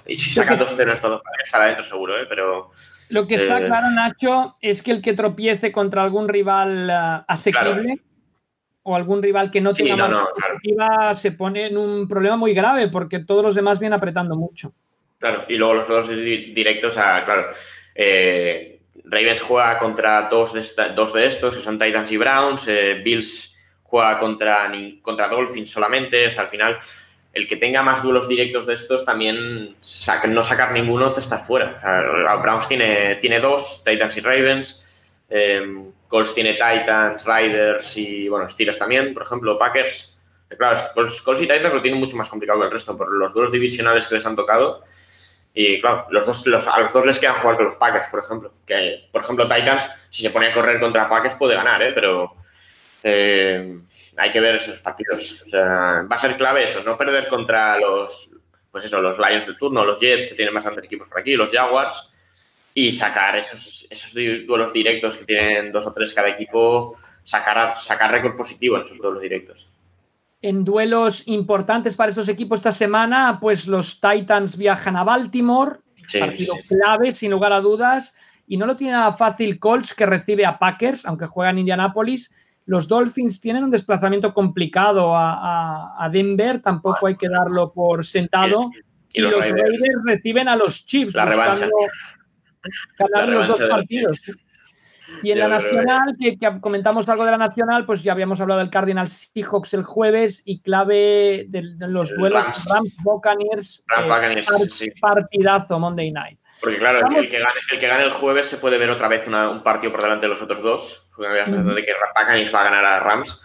Y 0.08 0.18
si 0.18 0.30
saca 0.30 0.56
2-0 0.56 0.94
estos 0.94 1.12
dos 1.12 1.22
estará 1.44 1.66
dentro 1.66 1.84
seguro, 1.84 2.18
¿eh? 2.18 2.26
pero... 2.28 2.70
Lo 3.10 3.28
que 3.28 3.36
está 3.36 3.62
eh, 3.62 3.66
claro, 3.66 3.90
Nacho, 3.92 4.58
es 4.62 4.82
que 4.82 4.92
el 4.92 5.02
que 5.02 5.14
tropiece 5.14 5.72
contra 5.72 6.04
algún 6.04 6.28
rival 6.28 6.90
uh, 6.90 7.24
asequible 7.28 8.02
o 8.84 8.96
algún 8.96 9.22
rival 9.22 9.52
que 9.52 9.60
no 9.60 9.74
tenga 9.74 10.08
más 10.78 11.22
se 11.22 11.34
pone 11.34 11.68
en 11.68 11.78
un 11.78 12.08
problema 12.08 12.38
muy 12.38 12.54
grave 12.54 12.88
porque 12.88 13.20
todos 13.20 13.44
los 13.44 13.56
demás 13.56 13.80
vienen 13.80 13.98
apretando 13.98 14.36
mucho. 14.36 14.74
Claro, 15.20 15.46
y 15.50 15.56
luego 15.56 15.74
los 15.74 15.88
dos 15.88 16.10
directos 16.10 16.98
a, 16.98 17.22
claro, 17.22 17.50
eh, 17.96 18.77
Ravens 19.10 19.42
juega 19.42 19.78
contra 19.78 20.30
dos 20.30 20.54
de, 20.54 20.60
estos, 21.26 21.56
que 21.56 21.62
son 21.62 21.80
Titans 21.80 22.12
y 22.12 22.18
Browns, 22.18 22.68
eh, 22.68 23.02
Bills 23.04 23.56
juega 23.84 24.20
contra, 24.20 24.72
contra 25.02 25.30
Dolphins 25.30 25.72
solamente, 25.72 26.28
o 26.28 26.32
sea, 26.32 26.44
al 26.44 26.50
final 26.50 26.78
el 27.34 27.48
que 27.48 27.56
tenga 27.56 27.84
más 27.84 28.02
duelos 28.04 28.28
directos 28.28 28.66
de 28.66 28.74
estos 28.74 29.06
también 29.06 29.76
no 30.30 30.44
sacar 30.44 30.72
ninguno 30.72 31.14
te 31.14 31.20
está 31.20 31.38
fuera. 31.38 31.76
Browns 32.42 32.68
tiene, 32.68 33.16
tiene 33.18 33.40
dos, 33.40 33.84
Titans 33.86 34.18
y 34.18 34.22
Ravens, 34.22 35.24
eh, 35.30 35.62
Colts 36.08 36.34
tiene 36.34 36.54
Titans, 36.54 37.26
Riders 37.26 37.98
y, 37.98 38.28
bueno, 38.28 38.50
Steelers 38.50 38.80
también, 38.80 39.14
por 39.14 39.24
ejemplo, 39.24 39.58
Packers. 39.58 40.20
Claro, 40.58 40.80
Colts, 40.96 41.22
Colts 41.22 41.42
y 41.42 41.48
Titans 41.48 41.74
lo 41.74 41.82
tienen 41.82 42.00
mucho 42.00 42.16
más 42.16 42.30
complicado 42.30 42.60
que 42.60 42.66
el 42.66 42.72
resto 42.72 42.98
por 42.98 43.14
los 43.14 43.34
duelos 43.34 43.52
divisionales 43.52 44.08
que 44.08 44.16
les 44.16 44.26
han 44.26 44.36
tocado 44.36 44.82
y 45.60 45.82
claro, 45.82 46.06
los 46.12 46.24
dos, 46.24 46.46
a 46.68 46.80
los 46.80 46.94
dos 46.94 47.04
les 47.04 47.20
quedan 47.20 47.34
jugar 47.34 47.56
con 47.56 47.66
los 47.66 47.78
Packers, 47.78 48.10
por 48.10 48.20
ejemplo. 48.20 48.54
Que, 48.64 49.10
por 49.12 49.24
ejemplo, 49.24 49.48
Titans, 49.48 49.90
si 50.12 50.22
se 50.22 50.30
pone 50.30 50.46
a 50.46 50.54
correr 50.54 50.80
contra 50.80 51.10
Packers, 51.10 51.34
puede 51.34 51.56
ganar, 51.56 51.82
¿eh? 51.82 51.94
pero 51.94 52.36
eh, 53.02 53.80
hay 54.18 54.30
que 54.30 54.40
ver 54.40 54.58
esos 54.58 54.80
partidos. 54.82 55.42
O 55.42 55.50
sea, 55.50 56.06
va 56.10 56.16
a 56.16 56.20
ser 56.20 56.38
clave 56.38 56.66
eso, 56.66 56.84
no 56.84 56.96
perder 56.96 57.28
contra 57.28 57.80
los, 57.80 58.30
pues 58.70 58.86
eso, 58.86 59.02
los 59.02 59.18
Lions 59.18 59.48
del 59.48 59.58
turno, 59.58 59.84
los 59.84 60.00
Jets, 60.00 60.28
que 60.28 60.36
tienen 60.36 60.54
bastantes 60.54 60.84
equipos 60.84 61.10
por 61.10 61.22
aquí, 61.22 61.36
los 61.36 61.52
Jaguars, 61.52 62.08
y 62.76 62.92
sacar 62.92 63.36
esos, 63.36 63.88
esos 63.90 64.14
duelos 64.14 64.72
directos 64.72 65.18
que 65.18 65.26
tienen 65.26 65.72
dos 65.72 65.88
o 65.88 65.92
tres 65.92 66.14
cada 66.14 66.30
equipo, 66.30 66.96
sacar, 67.24 67.76
sacar 67.76 68.12
récord 68.12 68.36
positivo 68.36 68.76
en 68.76 68.84
esos 68.84 69.00
duelos 69.00 69.24
directos 69.24 69.72
en 70.42 70.64
duelos 70.64 71.24
importantes 71.26 71.96
para 71.96 72.10
estos 72.10 72.30
equipos 72.30 72.60
esta 72.60 72.72
semana, 72.72 73.40
pues 73.42 73.68
los 73.68 74.00
Titans 74.00 74.58
viajan 74.58 74.96
a 74.96 75.04
Baltimore, 75.04 75.80
partido 76.20 76.54
clave 76.68 77.12
sin 77.12 77.32
lugar 77.32 77.54
a 77.54 77.62
dudas, 77.62 78.16
y 78.46 78.58
no 78.58 78.66
lo 78.66 78.76
tiene 78.76 78.94
nada 78.94 79.12
fácil 79.14 79.60
Colts 79.60 79.94
que 79.94 80.06
recibe 80.06 80.46
a 80.46 80.58
Packers, 80.58 81.06
aunque 81.06 81.26
juega 81.26 81.52
en 81.52 81.60
Indianapolis. 81.60 82.32
Los 82.66 82.88
Dolphins 82.88 83.40
tienen 83.40 83.64
un 83.64 83.72
desplazamiento 83.72 84.34
complicado 84.34 85.14
a, 85.16 86.10
Denver, 86.12 86.62
tampoco 86.62 87.08
hay 87.08 87.16
que 87.16 87.30
darlo 87.30 87.72
por 87.74 88.06
sentado. 88.06 88.70
Y, 89.14 89.22
los, 89.22 89.40
Raiders. 89.40 90.02
reciben 90.06 90.48
a 90.48 90.56
los 90.56 90.86
Chiefs. 90.86 91.16
La 91.16 91.26
revancha. 91.26 91.70
Ganar 93.00 93.30
los 93.30 93.48
dos 93.48 93.60
partidos. 93.70 94.22
Y 95.24 95.32
en 95.32 95.40
la 95.40 95.48
nacional, 95.48 96.16
que, 96.20 96.38
comentamos 96.62 97.08
algo 97.10 97.26
de 97.26 97.32
la 97.32 97.38
nacional, 97.38 97.86
pues 97.86 98.04
ya 98.04 98.12
habíamos 98.12 98.40
hablado 98.42 98.60
del 98.60 98.70
Cardinal 98.70 99.08
Seahawks 99.10 99.74
el 99.74 99.84
jueves 99.84 100.42
y 100.46 100.62
clave 100.62 101.46
de, 101.48 101.62
los 101.80 102.14
duelos 102.16 102.46
Rams, 102.70 102.96
Buccaneers, 103.04 103.84
eh, 103.98 104.94
partidazo 105.00 105.80
Monday 105.80 106.12
Night. 106.12 106.40
Porque 106.62 106.78
claro, 106.78 107.08
el, 107.16 107.30
que 107.30 107.40
gane, 107.88 108.04
el, 108.04 108.12
jueves 108.12 108.48
se 108.48 108.58
puede 108.58 108.78
ver 108.78 108.90
otra 108.90 109.08
vez 109.08 109.28
un 109.28 109.62
partido 109.64 109.92
por 109.92 110.02
delante 110.02 110.26
de 110.26 110.30
los 110.30 110.42
otros 110.42 110.62
dos, 110.62 111.10
de 111.18 111.86
que 111.86 111.94
Buccaneers 112.16 112.54
va 112.54 112.62
a 112.62 112.64
ganar 112.64 112.86
a 112.86 113.00
Rams. 113.00 113.44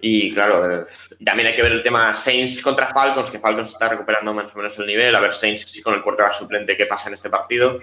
Y 0.00 0.32
claro, 0.32 0.80
eh, 0.80 0.84
también 1.24 1.48
hay 1.48 1.54
que 1.54 1.62
ver 1.62 1.72
el 1.72 1.82
tema 1.82 2.14
Saints 2.14 2.62
contra 2.62 2.86
Falcons, 2.86 3.30
que 3.30 3.38
Falcons 3.38 3.70
está 3.70 3.88
recuperando 3.88 4.32
más 4.32 4.54
o 4.54 4.58
menos 4.58 4.78
el 4.78 4.86
nivel, 4.86 5.14
a 5.14 5.20
ver 5.20 5.32
Saints 5.32 5.80
con 5.82 5.94
el 5.94 6.02
quarterback 6.02 6.32
suplente 6.32 6.76
qué 6.76 6.86
pasa 6.86 7.08
en 7.08 7.14
este 7.14 7.28
partido. 7.28 7.76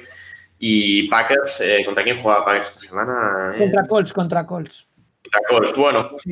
Y 0.60 1.08
Packers, 1.10 1.62
eh, 1.62 1.84
¿contra 1.86 2.04
quién 2.04 2.22
juega 2.22 2.46
Packers 2.46 2.70
esta 2.70 2.80
semana? 2.82 3.56
Contra 3.58 3.88
Colts, 3.88 4.14
contra 4.14 4.46
Colts. 4.46 4.88
Contra 5.24 5.42
Colts, 5.50 5.76
bueno, 5.76 6.08
pues 6.10 6.26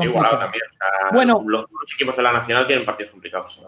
igualado 0.00 0.38
también. 0.38 0.64
bueno, 1.12 1.42
los, 1.46 1.66
equipos 1.94 2.16
de 2.16 2.22
la 2.22 2.32
Nacional 2.32 2.66
tienen 2.66 2.84
partidos 2.84 3.12
complicados. 3.12 3.62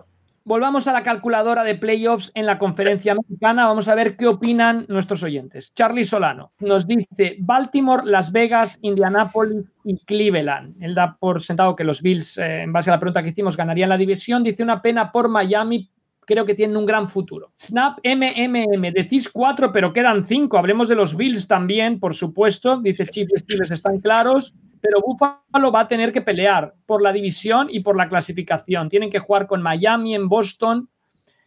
Volvamos 0.45 0.89
a 0.89 0.93
la 0.93 1.05
calculadora 1.05 1.63
de 1.63 1.77
playoffs 1.77 2.33
en 2.35 2.47
la 2.47 2.59
conferencia 2.59 3.13
americana. 3.13 3.69
Vamos 3.69 3.87
a 3.87 3.95
ver 3.95 4.17
qué 4.17 4.27
opinan 4.27 4.87
nuestros 4.89 5.23
oyentes. 5.23 5.73
Charlie 5.73 6.05
Solano 6.05 6.53
nos 6.59 6.89
dice 6.89 7.37
Baltimore, 7.39 8.03
Las 8.05 8.33
Vegas, 8.33 8.77
Indianapolis 8.83 9.71
y 9.85 10.05
Cleveland. 10.05 10.83
Él 10.83 10.97
da 10.97 11.17
por 11.17 11.43
sentado 11.43 11.77
que 11.77 11.85
los 11.85 12.03
Bills, 12.03 12.39
eh, 12.39 12.63
en 12.63 12.73
base 12.73 12.91
a 12.91 12.95
la 12.95 12.99
pregunta 12.99 13.23
que 13.23 13.29
hicimos, 13.29 13.57
ganarían 13.57 13.89
la 13.89 13.97
división. 13.97 14.43
Dice 14.43 14.65
una 14.65 14.83
pena 14.83 15.13
por 15.13 15.29
Miami. 15.29 15.92
Creo 16.25 16.47
que 16.47 16.55
tienen 16.55 16.77
un 16.77 16.87
gran 16.87 17.09
futuro. 17.09 17.53
Snap 17.57 17.99
MMM, 18.05 18.93
decís 18.93 19.29
cuatro, 19.29 19.73
pero 19.73 19.93
quedan 19.93 20.25
cinco. 20.25 20.57
Hablemos 20.57 20.89
de 20.89 20.95
los 20.95 21.17
Bills 21.17 21.49
también, 21.49 21.99
por 21.99 22.15
supuesto. 22.15 22.81
Dice 22.81 23.07
Chief 23.07 23.29
Steelers, 23.37 23.71
están 23.71 24.01
claros 24.01 24.55
pero 24.83 25.01
Buffalo 25.01 25.71
va 25.71 25.81
a 25.81 25.89
tener 25.89 26.13
que 26.13 26.23
pelear 26.23 26.75
por 26.87 27.03
la 27.03 27.13
división 27.13 27.69
y 27.71 27.81
por 27.81 27.97
la 27.97 28.09
clasificación. 28.09 28.89
Tienen 28.89 29.11
que 29.11 29.21
jugar 29.21 29.47
con 29.47 29.63
Miami 29.63 30.17
en 30.17 30.29
Boston, 30.29 30.91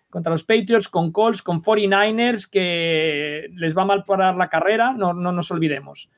contra 0.10 0.32
los 0.32 0.46
Patriots, 0.46 0.88
con 0.88 1.12
Colts, 1.12 1.42
con 1.42 1.62
49ers, 1.62 2.50
que 2.50 3.50
les 3.54 3.78
va 3.78 3.82
a 3.82 3.86
mal 3.86 4.06
parar 4.06 4.38
la 4.38 4.48
carrera, 4.48 4.94
no, 4.94 5.14
no 5.14 5.34
nos 5.34 5.52
olvidemos. 5.52 6.10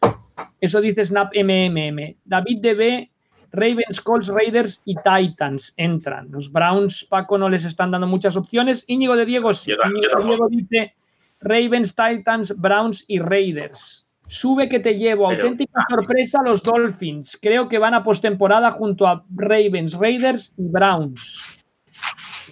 Eso 0.62 0.80
dice 0.80 1.04
Snap 1.04 1.34
MMM. 1.36 2.18
David 2.24 2.60
DB, 2.62 3.10
Ravens, 3.52 4.02
Colts, 4.02 4.28
Raiders 4.28 4.82
y 4.86 4.96
Titans 4.96 5.74
entran. 5.78 6.30
Los 6.32 6.52
Browns, 6.52 7.06
Paco, 7.10 7.38
no 7.38 7.50
les 7.50 7.66
están 7.66 7.92
dando 7.92 8.08
muchas 8.08 8.36
opciones. 8.36 8.84
Íñigo 8.88 9.16
de 9.16 9.26
Diego, 9.26 9.52
Íñigo 9.52 10.20
de 10.20 10.26
Diego 10.26 10.48
dice 10.50 10.94
Ravens, 11.40 11.96
Titans, 11.96 12.60
Browns 12.60 13.06
y 13.08 13.20
Raiders. 13.20 14.06
Sube 14.28 14.68
que 14.68 14.80
te 14.80 14.96
llevo. 14.96 15.30
Auténtica 15.30 15.86
sorpresa 15.90 16.42
los 16.44 16.62
Dolphins. 16.62 17.38
Creo 17.42 17.70
que 17.70 17.80
van 17.80 17.94
a 17.94 18.04
postemporada 18.04 18.72
junto 18.72 19.08
a 19.08 19.24
Ravens, 19.34 19.94
Raiders 19.94 20.54
y 20.58 20.68
Browns. 20.68 21.64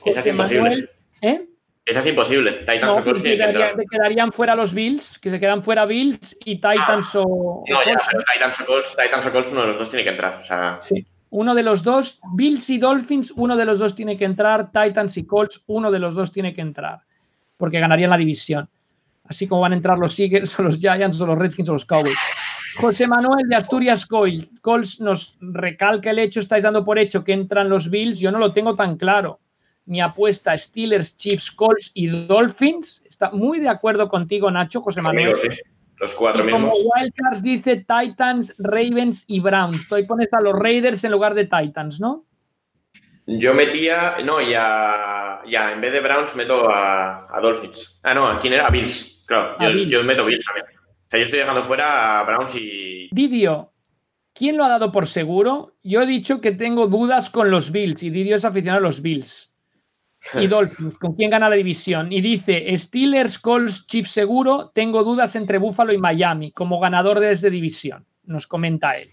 Esa 0.05 0.19
es 0.21 0.27
imposible. 0.27 0.89
¿eh? 1.21 1.49
Esa 1.85 1.99
es 1.99 2.07
imposible. 2.07 2.53
Titans 2.53 2.97
no, 2.97 3.85
quedarían 3.89 4.31
fuera 4.31 4.55
los 4.55 4.73
Bills, 4.73 5.19
que 5.19 5.29
se 5.29 5.39
quedan 5.39 5.61
fuera 5.61 5.85
Bills 5.85 6.35
y 6.43 6.55
Titans 6.55 7.15
o. 7.15 7.63
No, 7.67 7.85
ya, 7.85 8.01
pero 8.09 8.23
Titans 8.33 8.61
o, 8.61 8.65
Colts, 8.65 8.95
Titans 8.95 9.25
o 9.27 9.31
Colts, 9.31 9.51
uno 9.51 9.61
de 9.61 9.67
los 9.67 9.79
dos 9.79 9.89
tiene 9.89 10.03
que 10.03 10.09
entrar. 10.09 10.39
O 10.41 10.43
sea... 10.43 10.77
Sí. 10.81 11.05
Uno 11.29 11.53
de 11.53 11.63
los 11.63 11.83
dos, 11.83 12.19
Bills 12.33 12.69
y 12.69 12.77
Dolphins, 12.77 13.31
uno 13.35 13.55
de 13.55 13.65
los 13.65 13.79
dos 13.79 13.93
tiene 13.93 14.17
que 14.17 14.25
entrar. 14.25 14.71
Titans 14.71 15.17
y 15.17 15.25
Colts, 15.25 15.63
uno 15.67 15.91
de 15.91 15.99
los 15.99 16.15
dos 16.15 16.31
tiene 16.31 16.53
que 16.53 16.61
entrar. 16.61 17.01
Porque 17.57 17.79
ganarían 17.79 18.09
la 18.09 18.17
división 18.17 18.69
así 19.27 19.47
como 19.47 19.61
van 19.61 19.73
a 19.73 19.75
entrar 19.75 19.97
los 19.97 20.19
Eagles 20.19 20.57
o 20.59 20.63
los 20.63 20.77
Giants 20.77 21.19
o 21.21 21.27
los 21.27 21.37
Redskins 21.37 21.69
o 21.69 21.73
los 21.73 21.85
Cowboys. 21.85 22.15
José 22.77 23.07
Manuel 23.07 23.47
de 23.47 23.55
Asturias 23.55 24.05
Colts 24.05 24.99
nos 24.99 25.37
recalca 25.39 26.09
el 26.09 26.19
hecho, 26.19 26.41
estáis 26.41 26.63
dando 26.63 26.83
por 26.83 26.99
hecho 26.99 27.23
que 27.23 27.31
entran 27.31 27.69
los 27.69 27.89
Bills, 27.89 28.19
yo 28.19 28.31
no 28.31 28.37
lo 28.39 28.51
tengo 28.51 28.75
tan 28.75 28.97
claro. 28.97 29.39
Mi 29.85 30.01
apuesta 30.01 30.57
Steelers, 30.57 31.15
Chiefs, 31.17 31.51
Colts 31.51 31.91
y 31.93 32.07
Dolphins. 32.07 33.01
Está 33.07 33.31
muy 33.31 33.59
de 33.59 33.69
acuerdo 33.69 34.09
contigo, 34.09 34.49
Nacho, 34.49 34.81
José 34.81 35.01
Manuel. 35.01 35.37
sí. 35.37 35.49
Los 35.97 36.13
cuatro 36.13 36.47
y 36.47 36.51
Como 36.51 36.69
Wildcards 36.69 37.41
dice 37.41 37.77
Titans, 37.77 38.53
Ravens 38.57 39.23
y 39.27 39.39
Browns. 39.39 39.87
Tú 39.87 39.95
ahí 39.95 40.05
pones 40.05 40.33
a 40.33 40.41
los 40.41 40.53
Raiders 40.53 41.03
en 41.03 41.11
lugar 41.11 41.33
de 41.33 41.45
Titans, 41.45 41.99
¿no? 42.01 42.25
Yo 43.27 43.53
metía, 43.53 44.17
no, 44.23 44.41
ya, 44.41 45.41
ya 45.47 45.71
en 45.71 45.81
vez 45.81 45.93
de 45.93 46.01
Browns 46.01 46.35
meto 46.35 46.69
a, 46.69 47.25
a 47.35 47.41
Dolphins. 47.41 47.99
Ah, 48.03 48.13
no, 48.13 48.39
¿quién 48.39 48.53
era? 48.53 48.67
A 48.67 48.69
Bills. 48.69 49.23
Claro, 49.25 49.57
yo, 49.59 50.03
meto 50.03 50.25
bien 50.25 50.39
también. 50.45 50.65
O 50.67 51.09
sea, 51.09 51.19
yo 51.19 51.25
estoy 51.25 51.39
dejando 51.39 51.63
fuera 51.63 52.19
a 52.19 52.23
Browns 52.23 52.55
y. 52.55 53.09
Didio, 53.11 53.71
¿quién 54.33 54.57
lo 54.57 54.63
ha 54.63 54.69
dado 54.69 54.91
por 54.91 55.07
seguro? 55.07 55.75
Yo 55.81 56.03
he 56.03 56.05
dicho 56.05 56.41
que 56.41 56.51
tengo 56.51 56.87
dudas 56.87 57.31
con 57.31 57.49
los 57.49 57.71
Bills 57.71 58.03
y 58.03 58.11
Didio 58.11 58.35
es 58.35 58.45
aficionado 58.45 58.79
a 58.79 58.87
los 58.87 59.01
Bills. 59.01 59.51
Y 60.41 60.47
Dolphins, 60.47 60.97
¿con 60.97 61.13
quién 61.13 61.29
gana 61.29 61.49
la 61.49 61.55
división? 61.55 62.11
Y 62.11 62.21
dice: 62.21 62.75
Steelers, 62.77 63.39
Colts, 63.39 63.85
Chiefs 63.87 64.11
seguro. 64.11 64.71
Tengo 64.73 65.03
dudas 65.03 65.35
entre 65.35 65.57
Buffalo 65.57 65.93
y 65.93 65.97
Miami 65.97 66.51
como 66.51 66.79
ganador 66.79 67.19
de 67.19 67.49
división. 67.49 68.05
Nos 68.23 68.47
comenta 68.47 68.97
él. 68.97 69.09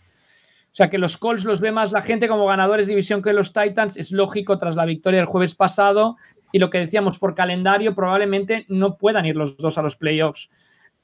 O 0.73 0.75
sea 0.75 0.89
que 0.89 0.97
los 0.97 1.19
Colts 1.19 1.45
los 1.45 1.61
ve 1.61 1.71
más 1.71 1.93
la 1.93 2.01
gente 2.01 2.29
como 2.29 2.47
ganadores 2.47 2.87
de 2.87 2.93
división 2.93 3.21
que 3.21 3.35
los 3.35 3.53
Titans. 3.53 3.97
Es 3.99 4.11
lógico 4.11 4.57
tras 4.57 4.75
la 4.75 4.87
victoria 4.87 5.21
del 5.21 5.27
jueves 5.27 5.55
pasado 5.55 6.17
y 6.51 6.59
lo 6.59 6.71
que 6.71 6.79
decíamos 6.79 7.19
por 7.19 7.35
calendario, 7.35 7.95
probablemente 7.95 8.65
no 8.69 8.97
puedan 8.97 9.27
ir 9.27 9.37
los 9.37 9.59
dos 9.59 9.77
a 9.77 9.83
los 9.83 9.97
playoffs. 9.97 10.49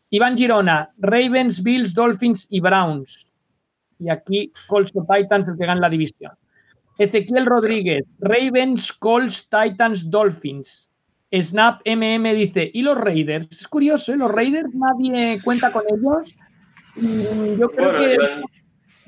Iván 0.08 0.38
Girona, 0.38 0.90
Ravens, 0.96 1.62
Bills, 1.62 1.92
Dolphins 1.92 2.46
y 2.48 2.60
Browns. 2.60 3.30
Y 3.98 4.08
aquí 4.08 4.52
Colts 4.68 4.92
o 4.94 5.06
Titans 5.06 5.48
el 5.48 5.58
que 5.58 5.66
gana 5.66 5.82
la 5.82 5.90
división. 5.90 6.32
Ezequiel 6.98 7.46
Rodríguez, 7.46 8.04
Ravens, 8.18 8.92
Colts, 8.92 9.48
Titans, 9.48 10.10
Dolphins. 10.10 10.90
Snap 11.32 11.80
MM 11.84 12.34
dice, 12.34 12.70
¿y 12.72 12.82
los 12.82 12.98
Raiders? 12.98 13.48
Es 13.50 13.68
curioso, 13.68 14.12
¿eh? 14.12 14.16
Los 14.16 14.32
Raiders 14.32 14.74
nadie 14.74 15.40
cuenta 15.42 15.70
con 15.70 15.82
ellos. 15.88 16.34
yo 17.58 17.70
creo 17.70 17.98
que 17.98 18.16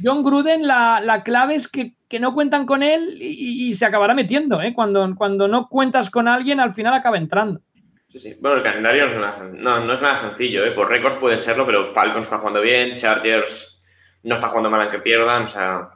John 0.03 0.23
Gruden, 0.23 0.67
la, 0.67 1.23
clave 1.25 1.55
es 1.55 1.69
que, 1.69 1.95
no 2.19 2.35
cuentan 2.35 2.67
con 2.67 2.83
él 2.83 3.17
y, 3.21 3.73
se 3.75 3.87
acabará 3.87 4.15
metiendo. 4.15 4.61
¿eh? 4.61 4.73
Cuando, 4.75 5.15
cuando 5.17 5.49
no 5.49 5.69
cuentas 5.69 6.11
con 6.11 6.29
alguien, 6.29 6.61
al 6.61 6.73
final 6.73 6.95
acaba 6.95 7.17
entrando. 7.17 7.61
Sí, 8.09 8.19
sí. 8.19 8.37
Bueno, 8.41 8.59
el 8.59 8.63
calendario 8.63 9.09
no 9.09 9.93
es 9.93 10.03
nada, 10.03 10.17
sencillo. 10.17 10.65
¿eh? 10.65 10.73
Por 10.73 10.89
récords 10.89 11.17
puede 11.17 11.39
serlo, 11.39 11.65
pero 11.65 11.87
Falcons 11.87 12.27
está 12.27 12.39
jugando 12.39 12.61
bien, 12.61 12.97
Chargers 12.97 13.83
no 14.23 14.35
está 14.35 14.49
jugando 14.49 14.71
mal 14.71 14.83
aunque 14.83 14.99
pierdan. 14.99 15.45
O 15.45 15.49
sea, 15.49 15.91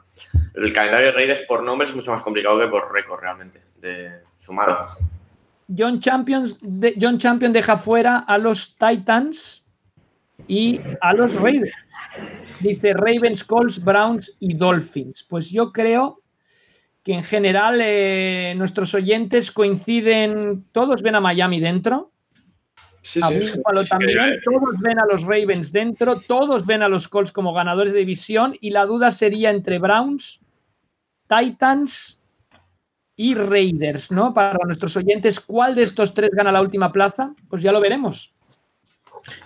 el 0.55 0.71
calendario 0.73 1.07
de 1.07 1.13
Raiders 1.13 1.41
por 1.41 1.63
nombres 1.63 1.89
es 1.89 1.95
mucho 1.95 2.11
más 2.11 2.21
complicado 2.21 2.59
que 2.59 2.67
por 2.67 2.91
récord 2.91 3.19
realmente, 3.19 3.61
de 3.81 4.21
sumado. 4.39 4.85
John, 5.75 5.99
Champions 5.99 6.59
John 6.99 7.17
Champion 7.17 7.51
deja 7.51 7.77
fuera 7.77 8.19
a 8.19 8.37
los 8.37 8.75
Titans 8.77 9.65
y 10.47 10.79
a 11.01 11.13
los 11.13 11.33
Raiders. 11.35 11.73
Dice 12.61 12.93
Ravens, 12.93 13.43
Colts, 13.43 13.83
Browns 13.83 14.35
y 14.39 14.53
Dolphins. 14.53 15.25
Pues 15.27 15.49
yo 15.49 15.71
creo 15.71 16.21
que 17.03 17.13
en 17.13 17.23
general 17.23 17.79
eh, 17.81 18.53
nuestros 18.57 18.93
oyentes 18.93 19.51
coinciden, 19.51 20.65
todos 20.71 21.01
ven 21.01 21.15
a 21.15 21.21
Miami 21.21 21.59
dentro. 21.59 22.11
Sí, 23.01 23.21
sí, 23.21 23.61
también, 23.87 24.39
todos 24.43 24.79
ven 24.81 24.97
a 24.97 25.05
los 25.05 25.21
Ravens 25.21 25.71
dentro, 25.71 26.19
todos 26.27 26.65
ven 26.65 26.81
a 26.81 26.89
los 26.89 27.07
Colts 27.07 27.31
como 27.31 27.53
ganadores 27.53 27.93
de 27.93 27.99
división 27.99 28.55
y 28.59 28.71
la 28.71 28.87
duda 28.87 29.11
sería 29.11 29.51
entre 29.51 29.77
Browns, 29.77 30.41
Titans 31.27 32.21
y 33.15 33.33
Raiders, 33.33 34.11
¿no? 34.11 34.33
Para 34.33 34.57
nuestros 34.65 34.95
oyentes, 34.97 35.39
¿cuál 35.39 35.75
de 35.75 35.83
estos 35.83 36.13
tres 36.13 36.31
gana 36.31 36.51
la 36.51 36.61
última 36.61 36.91
plaza? 36.91 37.33
Pues 37.49 37.61
ya 37.61 37.71
lo 37.71 37.79
veremos. 37.79 38.33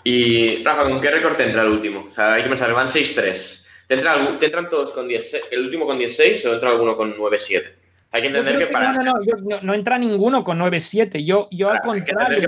Y 0.04 0.64
Rafa, 0.64 0.84
¿con 0.84 1.00
qué 1.00 1.12
récord 1.12 1.38
te 1.38 1.46
entra 1.46 1.62
el 1.62 1.70
último? 1.70 2.06
O 2.10 2.12
sea, 2.12 2.34
hay 2.34 2.44
que 2.44 2.50
pensar, 2.50 2.74
van 2.74 2.88
6-3. 2.88 3.66
¿Te, 3.88 3.96
entran 4.46 4.70
todos 4.70 4.94
con 4.94 5.08
10, 5.08 5.42
el 5.52 5.66
último 5.66 5.86
con 5.86 5.98
16 5.98 6.46
o 6.46 6.54
entra 6.54 6.70
alguno 6.70 6.96
con 6.96 7.16
9-7? 7.16 7.64
Hay 8.12 8.22
que 8.22 8.28
entender 8.28 8.58
que, 8.58 8.68
para. 8.68 8.94
No, 8.94 9.14
no, 9.14 9.62
no, 9.62 9.74
entra 9.74 9.98
ninguno 9.98 10.44
con 10.44 10.60
9-7. 10.60 11.24
Yo, 11.24 11.48
yo 11.52 11.70
al 11.70 11.82
contrario, 11.82 12.48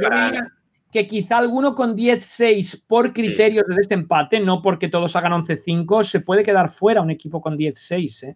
que, 0.92 1.08
quizá 1.08 1.38
alguno 1.38 1.74
con 1.74 1.95
10-6 1.95 2.84
por 2.85 3.14
criterios 3.14 3.66
de 3.68 3.76
desempate, 3.76 4.40
no 4.40 4.61
porque 4.61 4.88
todos 4.88 5.16
hagan 5.16 5.32
11-5, 5.34 6.03
se 6.03 6.19
puede 6.19 6.43
quedar 6.43 6.69
fuera 6.69 7.01
un 7.01 7.11
equipo 7.11 7.42
con 7.42 7.58
10-6. 7.58 8.24
¿eh? 8.27 8.35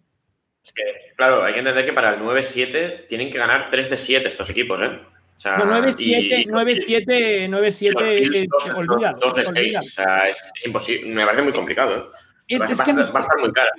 Es 0.66 0.72
que, 0.72 1.14
claro, 1.14 1.44
hay 1.44 1.52
que 1.52 1.60
entender 1.60 1.86
que 1.86 1.92
para 1.92 2.14
el 2.14 2.20
9-7 2.20 3.06
tienen 3.06 3.30
que 3.30 3.38
ganar 3.38 3.70
3 3.70 3.88
de 3.88 3.96
7 3.96 4.26
estos 4.26 4.50
equipos, 4.50 4.82
¿eh? 4.82 4.98
O 5.36 5.38
sea, 5.38 5.58
9-7, 5.58 6.46
9-7, 6.48 7.48
9-7, 7.48 8.74
olvida. 8.74 9.14
2 9.20 9.34
de 9.34 9.44
6, 9.44 9.78
o 9.78 9.82
sea, 9.82 10.28
es, 10.28 10.52
imposible, 10.66 11.14
me 11.14 11.24
parece 11.24 11.42
muy 11.42 11.52
complicado. 11.52 12.08
¿eh? 12.48 12.58
va, 12.58 12.64
a 12.66 13.20
estar 13.20 13.38
muy 13.38 13.52
cara. 13.52 13.70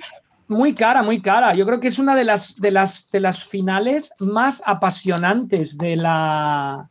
Muy 0.46 0.74
cara, 0.74 1.02
muy 1.02 1.20
cara. 1.20 1.54
Yo 1.54 1.66
creo 1.66 1.78
que 1.78 1.88
es 1.88 1.98
una 1.98 2.16
de 2.16 2.24
las, 2.24 2.56
de 2.56 2.70
las, 2.70 3.10
de 3.10 3.20
las 3.20 3.44
finales 3.44 4.10
más 4.18 4.62
apasionantes 4.64 5.76
de 5.76 5.96
la, 5.96 6.88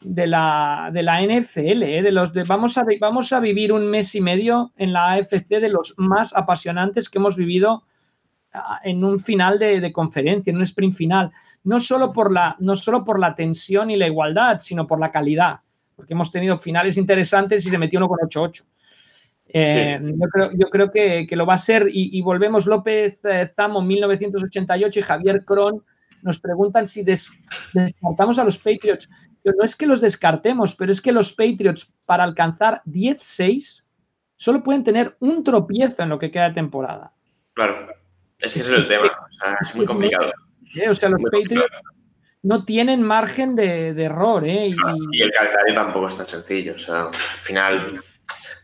de 0.00 0.26
la, 0.28 0.90
de 0.92 1.02
la 1.02 1.20
NFL, 1.20 1.82
¿eh? 1.82 2.02
de 2.02 2.12
los 2.12 2.32
de, 2.32 2.44
vamos, 2.44 2.78
a, 2.78 2.86
vamos 2.98 3.32
a 3.34 3.40
vivir 3.40 3.72
un 3.72 3.90
mes 3.90 4.14
y 4.14 4.22
medio 4.22 4.72
en 4.78 4.94
la 4.94 5.12
AFC 5.12 5.48
de 5.48 5.68
los 5.68 5.94
más 5.98 6.34
apasionantes 6.34 7.10
que 7.10 7.18
hemos 7.18 7.36
vivido 7.36 7.82
en 8.84 9.04
un 9.04 9.18
final 9.18 9.58
de, 9.58 9.92
conferencia, 9.92 10.50
en 10.50 10.56
un 10.56 10.62
sprint 10.62 10.94
final, 10.94 11.32
no 11.64 11.80
solo, 11.80 12.12
por 12.12 12.32
la, 12.32 12.56
no 12.60 12.76
solo 12.76 13.04
por 13.04 13.18
la 13.18 13.34
tensión 13.34 13.90
y 13.90 13.96
la 13.96 14.06
igualdad, 14.06 14.58
sino 14.60 14.86
por 14.86 15.00
la 15.00 15.10
calidad, 15.10 15.60
porque 15.94 16.14
hemos 16.14 16.30
tenido 16.30 16.58
finales 16.58 16.96
interesantes 16.96 17.66
y 17.66 17.70
se 17.70 17.78
metió 17.78 17.98
uno 17.98 18.08
con 18.08 18.18
8-8. 18.18 18.64
Eh, 19.48 20.00
yo, 20.58 20.68
creo, 20.70 20.90
que, 20.90 21.26
lo 21.30 21.46
va 21.46 21.54
a 21.54 21.58
ser 21.58 21.86
y, 21.88 22.20
volvemos 22.20 22.66
López 22.66 23.24
eh, 23.24 23.50
Zamo 23.54 23.80
1988 23.80 24.98
y 24.98 25.02
Javier 25.02 25.44
Cron 25.44 25.84
nos 26.22 26.40
preguntan 26.40 26.88
si 26.88 27.04
descartamos 27.04 28.38
a 28.38 28.44
los 28.44 28.58
Patriots. 28.58 29.08
no 29.44 29.64
es 29.64 29.76
que 29.76 29.86
los 29.86 30.00
descartemos, 30.00 30.74
pero 30.74 30.90
es 30.90 31.00
que 31.00 31.12
los 31.12 31.32
Patriots 31.32 31.92
para 32.04 32.24
alcanzar 32.24 32.82
10-6 32.86 33.84
solo 34.36 34.62
pueden 34.62 34.82
tener 34.82 35.16
un 35.20 35.44
tropiezo 35.44 36.02
en 36.02 36.08
lo 36.08 36.18
que 36.18 36.30
queda 36.30 36.48
de 36.48 36.54
temporada. 36.54 37.12
Claro, 37.54 37.86
es 38.38 38.54
que 38.54 38.60
ese 38.60 38.72
es 38.72 38.78
el 38.78 38.88
tema, 38.88 39.10
es, 39.60 39.74
muy 39.74 39.86
complicado. 39.86 40.32
o 40.90 40.94
sea, 40.94 41.08
los 41.08 41.22
Patriots 41.22 41.72
no 42.42 42.64
tienen 42.64 43.02
margen 43.02 43.56
de, 43.56 43.90
error. 44.02 44.44
¿eh? 44.44 44.68
Y, 44.68 45.22
el 45.22 45.32
calendario 45.32 45.74
tampoco 45.74 46.06
es 46.06 46.16
tan 46.16 46.26
sencillo, 46.26 46.74
o 46.74 46.78
sea, 46.78 47.02
al 47.02 47.14
final 47.14 48.00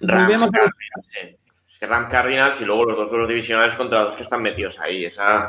Rams, 0.01 0.51
Cardinals, 1.81 2.11
Cardinals 2.11 2.61
y 2.61 2.65
luego 2.65 2.85
los 2.85 2.97
dos 2.97 3.11
duelos 3.11 3.29
divisionales 3.29 3.75
contra 3.75 4.05
los 4.05 4.17
que 4.17 4.23
están 4.23 4.43
metidos 4.43 4.79
ahí. 4.79 5.05
Esa, 5.05 5.49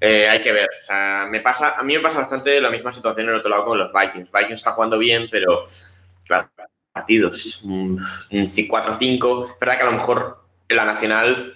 eh, 0.00 0.28
hay 0.28 0.42
que 0.42 0.52
ver. 0.52 0.68
O 0.80 0.84
sea, 0.84 1.26
me 1.30 1.40
pasa, 1.40 1.74
a 1.78 1.82
mí 1.82 1.94
me 1.94 2.00
pasa 2.00 2.18
bastante 2.18 2.60
la 2.60 2.70
misma 2.70 2.92
situación 2.92 3.26
en 3.26 3.34
el 3.34 3.40
otro 3.40 3.50
lado 3.50 3.64
con 3.64 3.78
los 3.78 3.92
Vikings. 3.92 4.30
Vikings 4.32 4.58
está 4.58 4.72
jugando 4.72 4.98
bien, 4.98 5.28
pero 5.30 5.64
claro, 6.26 6.50
partidos, 6.92 7.62
un 7.62 7.98
4-5. 7.98 9.56
verdad 9.60 9.76
que 9.76 9.82
a 9.82 9.86
lo 9.86 9.92
mejor 9.92 10.44
en 10.68 10.76
la 10.76 10.84
nacional, 10.84 11.54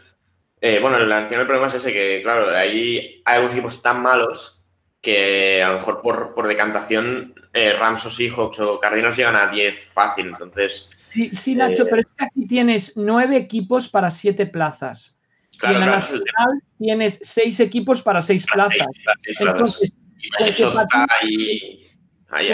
eh, 0.60 0.78
bueno, 0.80 0.98
nacional 0.98 1.42
el 1.42 1.46
problema 1.46 1.68
es 1.68 1.74
ese, 1.74 1.92
que 1.92 2.20
claro, 2.22 2.56
ahí 2.56 3.22
hay 3.24 3.34
algunos 3.34 3.54
equipos 3.54 3.82
tan 3.82 4.02
malos 4.02 4.64
que 5.00 5.62
a 5.62 5.68
lo 5.68 5.74
mejor 5.74 6.02
por, 6.02 6.34
por 6.34 6.48
decantación 6.48 7.34
eh, 7.52 7.74
Rams 7.74 8.06
o 8.06 8.10
Seahawks 8.10 8.58
o 8.60 8.80
Cardinals 8.80 9.16
llegan 9.16 9.36
a 9.36 9.46
10 9.46 9.92
fácil, 9.92 10.26
entonces... 10.26 10.88
Sí, 10.90 11.28
sí 11.28 11.54
Nacho, 11.54 11.84
pero 11.84 12.00
es 12.00 12.06
que 12.06 12.24
aquí 12.24 12.46
tienes 12.46 12.94
nueve 12.96 13.36
equipos 13.36 13.88
para 13.88 14.10
siete 14.10 14.46
plazas 14.46 15.16
y 15.62 15.66
en 15.66 15.80
la 15.80 15.86
nacional 15.86 16.62
tienes 16.78 17.18
seis 17.22 17.60
equipos 17.60 18.02
para 18.02 18.20
seis 18.20 18.46
plazas. 18.46 18.86
Entonces, 19.38 19.92
con 20.28 20.46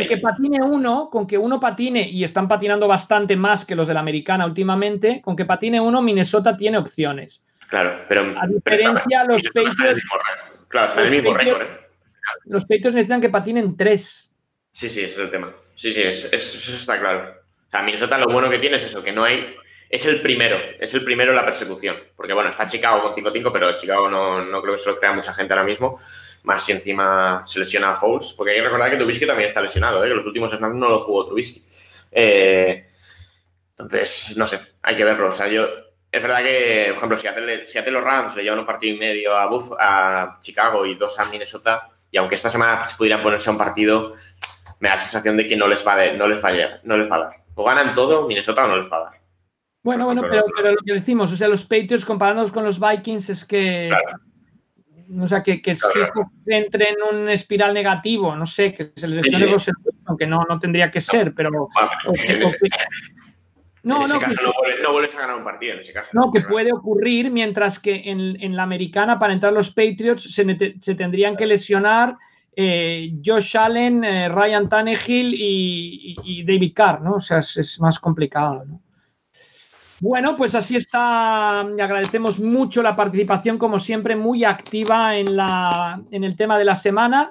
que, 0.07 0.19
patine, 0.19 0.59
uno, 0.63 1.09
con 1.11 1.27
que 1.27 1.39
uno 1.39 1.59
patine, 1.59 2.09
y 2.09 2.23
están 2.23 2.47
patinando 2.47 2.87
bastante 2.87 3.37
más 3.37 3.65
que 3.65 3.75
los 3.75 3.89
de 3.89 3.95
la 3.95 4.01
americana 4.01 4.47
últimamente, 4.47 5.21
con 5.23 5.35
que 5.35 5.45
patine 5.45 5.81
uno, 5.81 6.03
Minnesota 6.03 6.57
tiene 6.57 6.79
opciones. 6.79 7.43
Claro, 7.73 8.05
pero. 8.07 8.35
A 8.39 8.47
diferencia, 8.47 9.25
los 9.25 9.49
Patriots. 9.49 10.03
Claro, 10.69 10.89
está 10.89 11.03
el 11.05 11.11
mismo 11.11 11.33
récord. 11.33 11.63
¿eh? 11.63 11.81
Los 12.45 12.65
Patriots 12.65 12.93
necesitan 12.93 13.23
que 13.23 13.31
patinen 13.31 13.79
tres. 13.79 14.31
Sí, 14.71 14.91
sí, 14.91 15.01
ese 15.01 15.15
es 15.15 15.19
el 15.19 15.31
tema. 15.31 15.51
Sí, 15.75 15.91
sí, 15.91 16.03
eso 16.03 16.37
está 16.37 17.01
claro. 17.01 17.31
O 17.31 17.71
sea, 17.71 17.83
Minnesota 17.83 18.19
lo 18.19 18.27
bueno 18.27 18.51
que 18.51 18.59
tiene 18.59 18.77
es 18.77 18.85
eso, 18.85 19.03
que 19.03 19.11
no 19.11 19.25
hay 19.25 19.57
es 19.89 20.05
el 20.05 20.21
primero, 20.21 20.59
es 20.79 20.93
el 20.93 21.03
primero 21.03 21.33
en 21.33 21.37
la 21.37 21.47
persecución. 21.47 21.97
Porque 22.15 22.35
bueno, 22.35 22.51
está 22.51 22.67
Chicago 22.67 23.01
con 23.01 23.15
5-5, 23.15 23.51
pero 23.51 23.75
Chicago 23.75 24.11
no, 24.11 24.61
creo 24.61 24.75
que 24.75 24.81
se 24.83 24.91
lo 24.91 24.99
crea 24.99 25.15
mucha 25.15 25.33
gente 25.33 25.55
ahora 25.55 25.65
mismo. 25.65 25.99
Más 26.43 26.63
si 26.63 26.73
encima 26.73 27.43
se 27.47 27.59
lesiona 27.59 27.93
a 27.93 27.95
Fouls. 27.95 28.35
Porque 28.37 28.51
hay 28.51 28.59
que 28.59 28.65
recordar 28.65 28.91
que 28.91 28.99
Trubisky 28.99 29.27
también 29.27 29.47
está 29.47 29.63
lesionado, 29.63 30.05
¿eh? 30.05 30.09
que 30.09 30.15
los 30.15 30.27
últimos 30.27 30.51
snaps 30.51 30.75
no 30.75 30.91
lo 30.91 31.01
jugó 31.01 31.25
Trubisky. 31.25 31.65
Eh, 32.11 32.87
entonces, 33.79 34.37
no 34.37 34.47
sé, 34.47 34.61
hay 34.83 34.95
que 34.95 35.05
verlo. 35.05 35.29
O 35.29 35.33
sea, 35.33 35.49
yo. 35.49 35.67
Es 36.13 36.23
verdad 36.23 36.43
que, 36.43 36.89
por 36.89 36.97
ejemplo, 36.99 37.17
si 37.17 37.79
a, 37.79 37.91
los 37.91 38.05
Rams 38.05 38.37
le 38.37 38.43
llevan 38.43 38.59
un 38.59 38.67
partido 38.67 38.95
y 38.95 38.99
medio 38.99 39.35
a, 39.35 39.47
Buff, 39.47 39.73
a 39.81 40.39
Chicago 40.43 40.85
y 40.85 40.95
dos 40.95 41.19
a 41.19 41.25
Minnesota, 41.31 41.89
y 42.11 42.19
aunque 42.19 42.35
esta 42.35 42.51
semana 42.51 42.79
pues, 42.81 42.93
pudieran 42.93 43.23
ponerse 43.23 43.49
a 43.49 43.53
un 43.53 43.59
partido, 43.59 44.13
me 44.79 44.91
da 44.91 44.97
la 44.97 45.01
sensación 45.01 45.39
de 45.39 45.47
que 45.47 45.57
no 45.57 45.67
les 45.67 45.87
va, 45.87 45.97
no 46.13 46.29
les 46.29 46.45
va, 46.45 46.51
a, 46.51 46.81
no 46.85 46.99
les 46.99 47.11
va 47.11 47.17
a 47.17 47.21
dar. 47.21 47.33
O 47.55 47.65
ganan 47.65 47.95
todo, 47.95 48.29
Minnesota 48.29 48.67
o 48.67 48.69
no 48.69 48.77
les 48.77 48.93
va 48.93 48.99
a 48.99 49.01
dar. 49.05 49.23
Bueno, 49.83 50.05
bueno, 50.05 50.23
pero, 50.23 50.45
lo 50.71 50.83
que 50.85 50.93
decimos, 50.93 51.33
o 51.33 51.37
sea, 51.37 51.49
los 51.49 51.65
Patriots 51.65 52.05
comparándonos 52.05 52.53
con 52.53 52.65
los 52.65 52.79
Vikings 52.79 53.31
es 53.31 53.45
que. 53.47 53.91
O 55.19 55.27
sea, 55.27 55.43
que, 55.43 55.61
que 55.61 55.77
si 55.77 55.85
entre 56.47 56.91
en 56.91 56.97
un 57.11 57.29
espiral 57.29 57.75
negativo, 57.75 58.37
no 58.37 58.47
sé, 58.47 58.75
que 58.75 58.93
se 58.95 59.09
les 59.09 59.27
lesione 59.27 59.59
sí, 59.59 59.71
aunque 60.07 60.27
no, 60.27 60.45
no 60.49 60.59
tendría 60.59 60.91
que 60.91 61.01
ser, 61.01 61.35
pero. 61.35 61.69
No, 63.83 63.97
en 63.97 64.03
ese 64.05 64.19
caso 64.19 64.37
no, 64.83 64.93
vuelves, 64.93 65.15
a 65.15 65.21
ganar 65.21 65.37
un 65.37 65.45
partido, 65.45 65.75
en 65.75 65.81
ese 65.81 65.93
caso. 65.93 66.11
No, 66.13 66.31
que 66.31 66.41
puede 66.43 66.73
ocurrir, 66.73 67.31
mientras 67.31 67.79
que 67.79 68.03
en, 68.05 68.57
la 68.57 68.63
americana, 68.63 69.19
para 69.19 69.33
entrar 69.33 69.53
los 69.53 69.71
Patriots, 69.71 70.33
se, 70.33 70.95
tendrían 70.95 71.37
que 71.37 71.47
lesionar 71.47 72.17
eh, 72.55 73.13
Josh 73.25 73.57
Allen, 73.57 74.05
eh, 74.05 74.29
Ryan 74.29 74.69
Tannehill 74.69 75.35
y, 75.35 76.45
David 76.47 76.73
Carr, 76.75 77.03
¿no? 77.03 77.15
O 77.15 77.21
sea, 77.21 77.39
es, 77.39 77.57
es 77.57 77.81
más 77.81 77.99
complicado, 77.99 78.65
¿no? 78.65 78.81
Bueno, 80.03 80.33
pues 80.37 80.57
así 80.57 80.75
está. 80.75 81.61
Agradecemos 81.61 82.41
mucho 82.41 82.83
la 82.83 82.97
participación, 82.97 83.57
como 83.57 83.79
siempre, 83.79 84.17
muy 84.17 84.43
activa 84.43 85.17
en, 85.17 85.37
la, 85.37 86.03
en 86.11 86.25
el 86.25 86.35
tema 86.35 86.59
de 86.59 86.65
la 86.65 86.75
semana. 86.75 87.31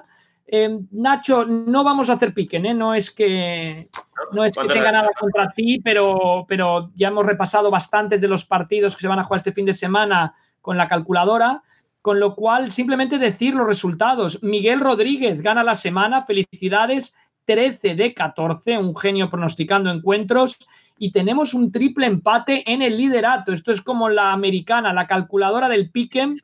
Eh, 0.54 0.80
Nacho, 0.90 1.46
no 1.46 1.82
vamos 1.82 2.10
a 2.10 2.12
hacer 2.12 2.34
piquen, 2.34 2.66
¿eh? 2.66 2.74
no 2.74 2.92
es 2.92 3.10
que, 3.10 3.88
no 4.32 4.44
es 4.44 4.52
que 4.54 4.68
tenga 4.68 4.92
nada 4.92 5.08
contra 5.18 5.50
ti, 5.50 5.80
pero, 5.82 6.44
pero 6.46 6.90
ya 6.94 7.08
hemos 7.08 7.24
repasado 7.24 7.70
bastantes 7.70 8.20
de 8.20 8.28
los 8.28 8.44
partidos 8.44 8.94
que 8.94 9.00
se 9.00 9.08
van 9.08 9.18
a 9.18 9.24
jugar 9.24 9.38
este 9.38 9.52
fin 9.52 9.64
de 9.64 9.72
semana 9.72 10.34
con 10.60 10.76
la 10.76 10.88
calculadora, 10.88 11.62
con 12.02 12.20
lo 12.20 12.34
cual 12.34 12.70
simplemente 12.70 13.16
decir 13.16 13.54
los 13.54 13.66
resultados. 13.66 14.42
Miguel 14.42 14.80
Rodríguez 14.80 15.40
gana 15.40 15.64
la 15.64 15.74
semana, 15.74 16.26
felicidades, 16.26 17.16
13 17.46 17.94
de 17.94 18.12
14, 18.12 18.76
un 18.76 18.94
genio 18.94 19.30
pronosticando 19.30 19.90
encuentros 19.90 20.58
y 20.98 21.12
tenemos 21.12 21.54
un 21.54 21.72
triple 21.72 22.04
empate 22.04 22.70
en 22.70 22.82
el 22.82 22.98
liderato. 22.98 23.54
Esto 23.54 23.72
es 23.72 23.80
como 23.80 24.10
la 24.10 24.32
americana, 24.32 24.92
la 24.92 25.06
calculadora 25.06 25.70
del 25.70 25.90
Piquen. 25.90 26.42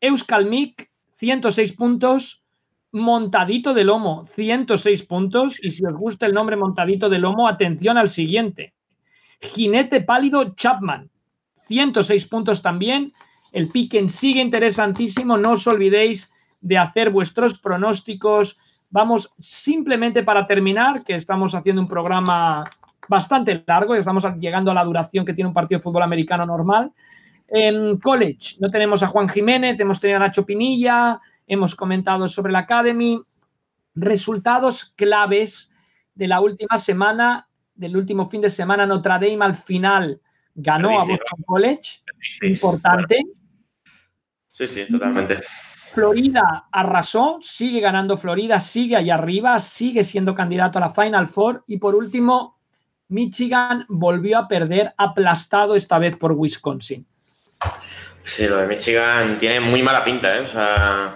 Euskalmic, 0.00 0.90
106 1.18 1.72
puntos. 1.74 2.43
Montadito 2.94 3.74
de 3.74 3.82
lomo, 3.82 4.24
106 4.34 5.02
puntos. 5.02 5.58
Y 5.62 5.70
si 5.70 5.84
os 5.84 5.94
gusta 5.94 6.26
el 6.26 6.32
nombre 6.32 6.54
Montadito 6.54 7.08
de 7.08 7.18
lomo, 7.18 7.48
atención 7.48 7.98
al 7.98 8.08
siguiente. 8.08 8.72
Jinete 9.40 10.00
pálido 10.00 10.54
Chapman, 10.54 11.10
106 11.66 12.26
puntos 12.26 12.62
también. 12.62 13.12
El 13.50 13.68
Piquen 13.68 14.08
sigue 14.08 14.40
interesantísimo. 14.40 15.36
No 15.36 15.52
os 15.52 15.66
olvidéis 15.66 16.32
de 16.60 16.78
hacer 16.78 17.10
vuestros 17.10 17.58
pronósticos. 17.58 18.58
Vamos 18.90 19.34
simplemente 19.38 20.22
para 20.22 20.46
terminar, 20.46 21.04
que 21.04 21.16
estamos 21.16 21.52
haciendo 21.56 21.82
un 21.82 21.88
programa 21.88 22.64
bastante 23.08 23.64
largo, 23.66 23.96
estamos 23.96 24.24
llegando 24.38 24.70
a 24.70 24.74
la 24.74 24.84
duración 24.84 25.26
que 25.26 25.34
tiene 25.34 25.48
un 25.48 25.54
partido 25.54 25.80
de 25.80 25.82
fútbol 25.82 26.04
americano 26.04 26.46
normal. 26.46 26.92
En 27.48 27.98
college 27.98 28.56
no 28.60 28.70
tenemos 28.70 29.02
a 29.02 29.08
Juan 29.08 29.28
Jiménez, 29.28 29.78
hemos 29.80 29.98
tenido 29.98 30.18
a 30.18 30.20
Nacho 30.20 30.46
Pinilla, 30.46 31.20
hemos 31.46 31.74
comentado 31.74 32.28
sobre 32.28 32.52
la 32.52 32.60
Academy. 32.60 33.20
Resultados 33.94 34.92
claves 34.96 35.70
de 36.14 36.28
la 36.28 36.40
última 36.40 36.78
semana, 36.78 37.48
del 37.74 37.96
último 37.96 38.28
fin 38.28 38.40
de 38.40 38.50
semana, 38.50 38.86
Notre 38.86 39.12
Dame 39.12 39.44
al 39.44 39.54
final 39.54 40.20
ganó 40.54 41.00
a 41.00 41.04
Boston 41.04 41.42
College, 41.46 42.02
importante. 42.42 43.22
Sí, 44.52 44.66
sí, 44.66 44.86
totalmente. 44.90 45.38
Florida 45.94 46.66
arrasó, 46.72 47.38
sigue 47.40 47.80
ganando 47.80 48.16
Florida, 48.16 48.58
sigue 48.58 48.96
allá 48.96 49.14
arriba, 49.14 49.58
sigue 49.58 50.02
siendo 50.02 50.34
candidato 50.34 50.78
a 50.78 50.80
la 50.80 50.90
Final 50.90 51.28
Four. 51.28 51.64
Y 51.66 51.78
por 51.78 51.94
último, 51.94 52.58
Michigan 53.08 53.84
volvió 53.88 54.38
a 54.38 54.48
perder 54.48 54.92
aplastado 54.96 55.76
esta 55.76 55.98
vez 55.98 56.16
por 56.16 56.32
Wisconsin. 56.32 57.06
Sí, 58.24 58.48
lo 58.48 58.56
de 58.56 58.66
Michigan 58.66 59.38
tiene 59.38 59.60
muy 59.60 59.82
mala 59.82 60.02
pinta, 60.02 60.36
¿eh? 60.36 60.40
O 60.40 60.46
sea, 60.46 61.14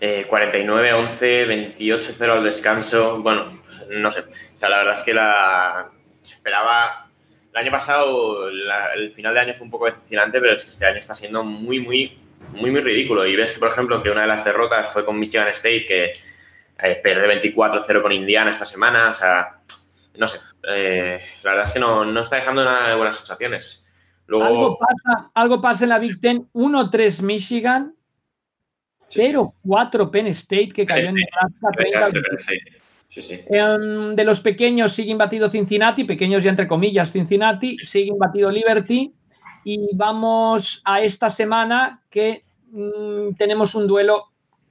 49-11, 0.00 1.76
28-0 1.76 2.30
al 2.30 2.44
descanso. 2.44 3.22
Bueno, 3.22 3.46
no 3.88 4.12
sé. 4.12 4.20
O 4.20 4.58
sea, 4.58 4.68
la 4.68 4.78
verdad 4.78 4.94
es 4.94 5.02
que 5.02 5.14
la 5.14 5.90
se 6.22 6.34
esperaba. 6.34 7.06
El 7.52 7.56
año 7.56 7.70
pasado, 7.72 8.48
el 8.48 9.12
final 9.12 9.34
de 9.34 9.40
año 9.40 9.54
fue 9.54 9.64
un 9.64 9.70
poco 9.70 9.86
decepcionante, 9.86 10.40
pero 10.40 10.54
es 10.54 10.62
que 10.62 10.70
este 10.70 10.86
año 10.86 10.98
está 10.98 11.14
siendo 11.14 11.42
muy, 11.42 11.80
muy, 11.80 12.18
muy, 12.52 12.70
muy 12.70 12.80
ridículo. 12.80 13.26
Y 13.26 13.34
ves 13.34 13.52
que, 13.52 13.58
por 13.58 13.70
ejemplo, 13.70 14.02
que 14.02 14.10
una 14.10 14.22
de 14.22 14.28
las 14.28 14.44
derrotas 14.44 14.92
fue 14.92 15.04
con 15.04 15.18
Michigan 15.18 15.48
State, 15.48 15.86
que 15.86 16.12
eh, 16.82 17.02
24-0 17.02 18.02
con 18.02 18.12
Indiana 18.12 18.50
esta 18.50 18.64
semana. 18.66 19.10
O 19.10 19.14
sea, 19.14 19.60
no 20.16 20.28
sé, 20.28 20.38
eh, 20.68 21.24
la 21.42 21.50
verdad 21.50 21.66
es 21.66 21.72
que 21.72 21.80
no, 21.80 22.20
está 22.20 22.36
dejando 22.36 22.64
nada 22.64 22.88
de 22.90 22.94
buenas 22.94 23.16
sensaciones. 23.16 23.89
Algo, 24.32 24.78
pasa, 24.78 25.30
algo 25.34 25.60
pasa 25.60 25.84
en 25.84 25.88
la 25.88 25.98
Big 25.98 26.20
Ten, 26.20 26.48
1-3 26.52 27.22
Michigan, 27.22 27.94
0-4 29.10 30.10
Penn 30.10 30.26
State 30.28 30.68
que 30.68 30.86
cayó 30.86 31.08
en 31.08 31.16
Nebraska. 31.16 32.20
Sí, 33.08 33.22
sí. 33.22 33.40
Em, 33.48 34.14
de 34.14 34.24
los 34.24 34.38
pequeños 34.40 34.92
sigue 34.92 35.10
imbatido 35.10 35.50
Cincinnati, 35.50 36.04
pequeños 36.04 36.44
ya 36.44 36.50
entre 36.50 36.68
comillas 36.68 37.10
Cincinnati, 37.10 37.76
sigue 37.78 38.10
imbatido 38.10 38.52
Liberty. 38.52 39.12
Y 39.64 39.96
vamos 39.96 40.80
a 40.84 41.02
esta 41.02 41.28
semana 41.28 42.04
que 42.08 42.44
mm, 42.70 43.34
tenemos 43.36 43.74
un 43.74 43.88
duelo 43.88 44.26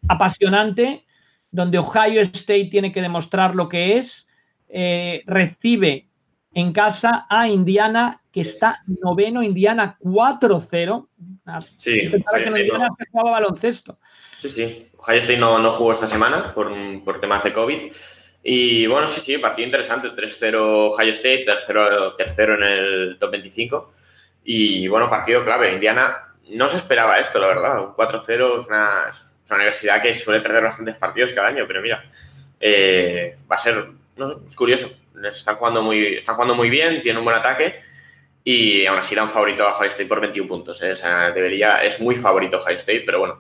apasionante 0.08 1.06
donde 1.52 1.80
Ohio 1.80 2.22
State 2.22 2.70
tiene 2.72 2.94
que 2.94 3.02
demostrar 3.02 3.56
lo 3.56 3.68
que 3.68 3.98
es. 3.98 4.28
Eh, 4.70 5.24
recibe 5.26 6.08
en 6.54 6.72
casa 6.72 7.26
a 7.30 7.50
Indiana, 7.50 8.19
que 8.32 8.42
está 8.42 8.80
noveno, 9.02 9.42
Indiana 9.42 9.98
4-0. 10.00 11.08
Sí, 11.78 12.10
que 12.12 12.18
Indiana 12.18 12.90
se 12.98 13.06
jugaba 13.12 13.32
baloncesto. 13.32 14.00
Sí, 14.36 14.50
sí. 14.50 14.92
Ohio 14.98 15.20
State 15.20 15.40
no, 15.40 15.60
no 15.60 15.72
jugó 15.72 15.94
esta 15.94 16.08
semana 16.08 16.54
por, 16.54 16.72
por, 17.04 17.20
temas 17.20 17.44
de 17.44 17.54
COVID. 17.54 17.92
Y 18.44 18.88
bueno, 18.88 19.08
sí, 19.08 19.20
sí, 19.20 19.38
partido 19.38 19.66
interesante. 19.66 20.10
3-0 20.10 20.56
Ohio 20.94 21.12
State, 21.12 21.44
tercero, 21.46 22.16
tercero 22.16 22.56
en 22.56 22.64
el 22.64 23.18
top 23.20 23.32
25. 23.32 23.92
Y 24.44 24.88
bueno, 24.88 25.08
partido 25.08 25.44
clave. 25.44 25.74
Indiana 25.74 26.36
no 26.50 26.68
se 26.68 26.78
esperaba 26.78 27.20
esto, 27.20 27.40
la 27.40 27.48
verdad. 27.48 27.82
Un 27.82 27.94
4-0 27.94 28.60
es 28.60 28.68
una, 28.68 29.12
una, 29.48 29.56
universidad 29.56 30.02
que 30.02 30.14
suele 30.14 30.42
perder 30.42 30.64
bastantes 30.64 30.98
partidos 30.98 31.34
cada 31.34 31.48
año, 31.48 31.66
pero 31.68 31.82
mira, 31.82 32.04
eh, 32.60 33.36
va 33.52 33.56
a 33.56 33.60
ser, 33.60 33.90
no 34.16 34.28
sé, 34.28 34.36
es 34.46 34.56
curioso. 34.56 34.92
Están 35.24 35.58
jugando, 35.58 35.82
muy, 35.82 36.16
están 36.18 36.36
jugando 36.36 36.56
muy 36.56 36.70
bien, 36.70 37.02
tienen 37.02 37.20
un 37.20 37.26
buen 37.26 37.36
ataque 37.36 37.80
y 38.52 38.88
aún 38.88 38.98
así 38.98 39.14
dan 39.14 39.30
favorito 39.30 39.64
a 39.64 39.76
Ohio 39.76 39.90
State 39.90 40.08
por 40.08 40.20
21 40.20 40.50
puntos. 40.50 40.82
¿eh? 40.82 40.94
O 40.94 40.96
sea, 40.96 41.30
debería, 41.30 41.84
es 41.84 42.00
muy 42.00 42.16
favorito 42.16 42.58
Ohio 42.58 42.78
State, 42.78 43.04
pero 43.06 43.20
bueno, 43.20 43.40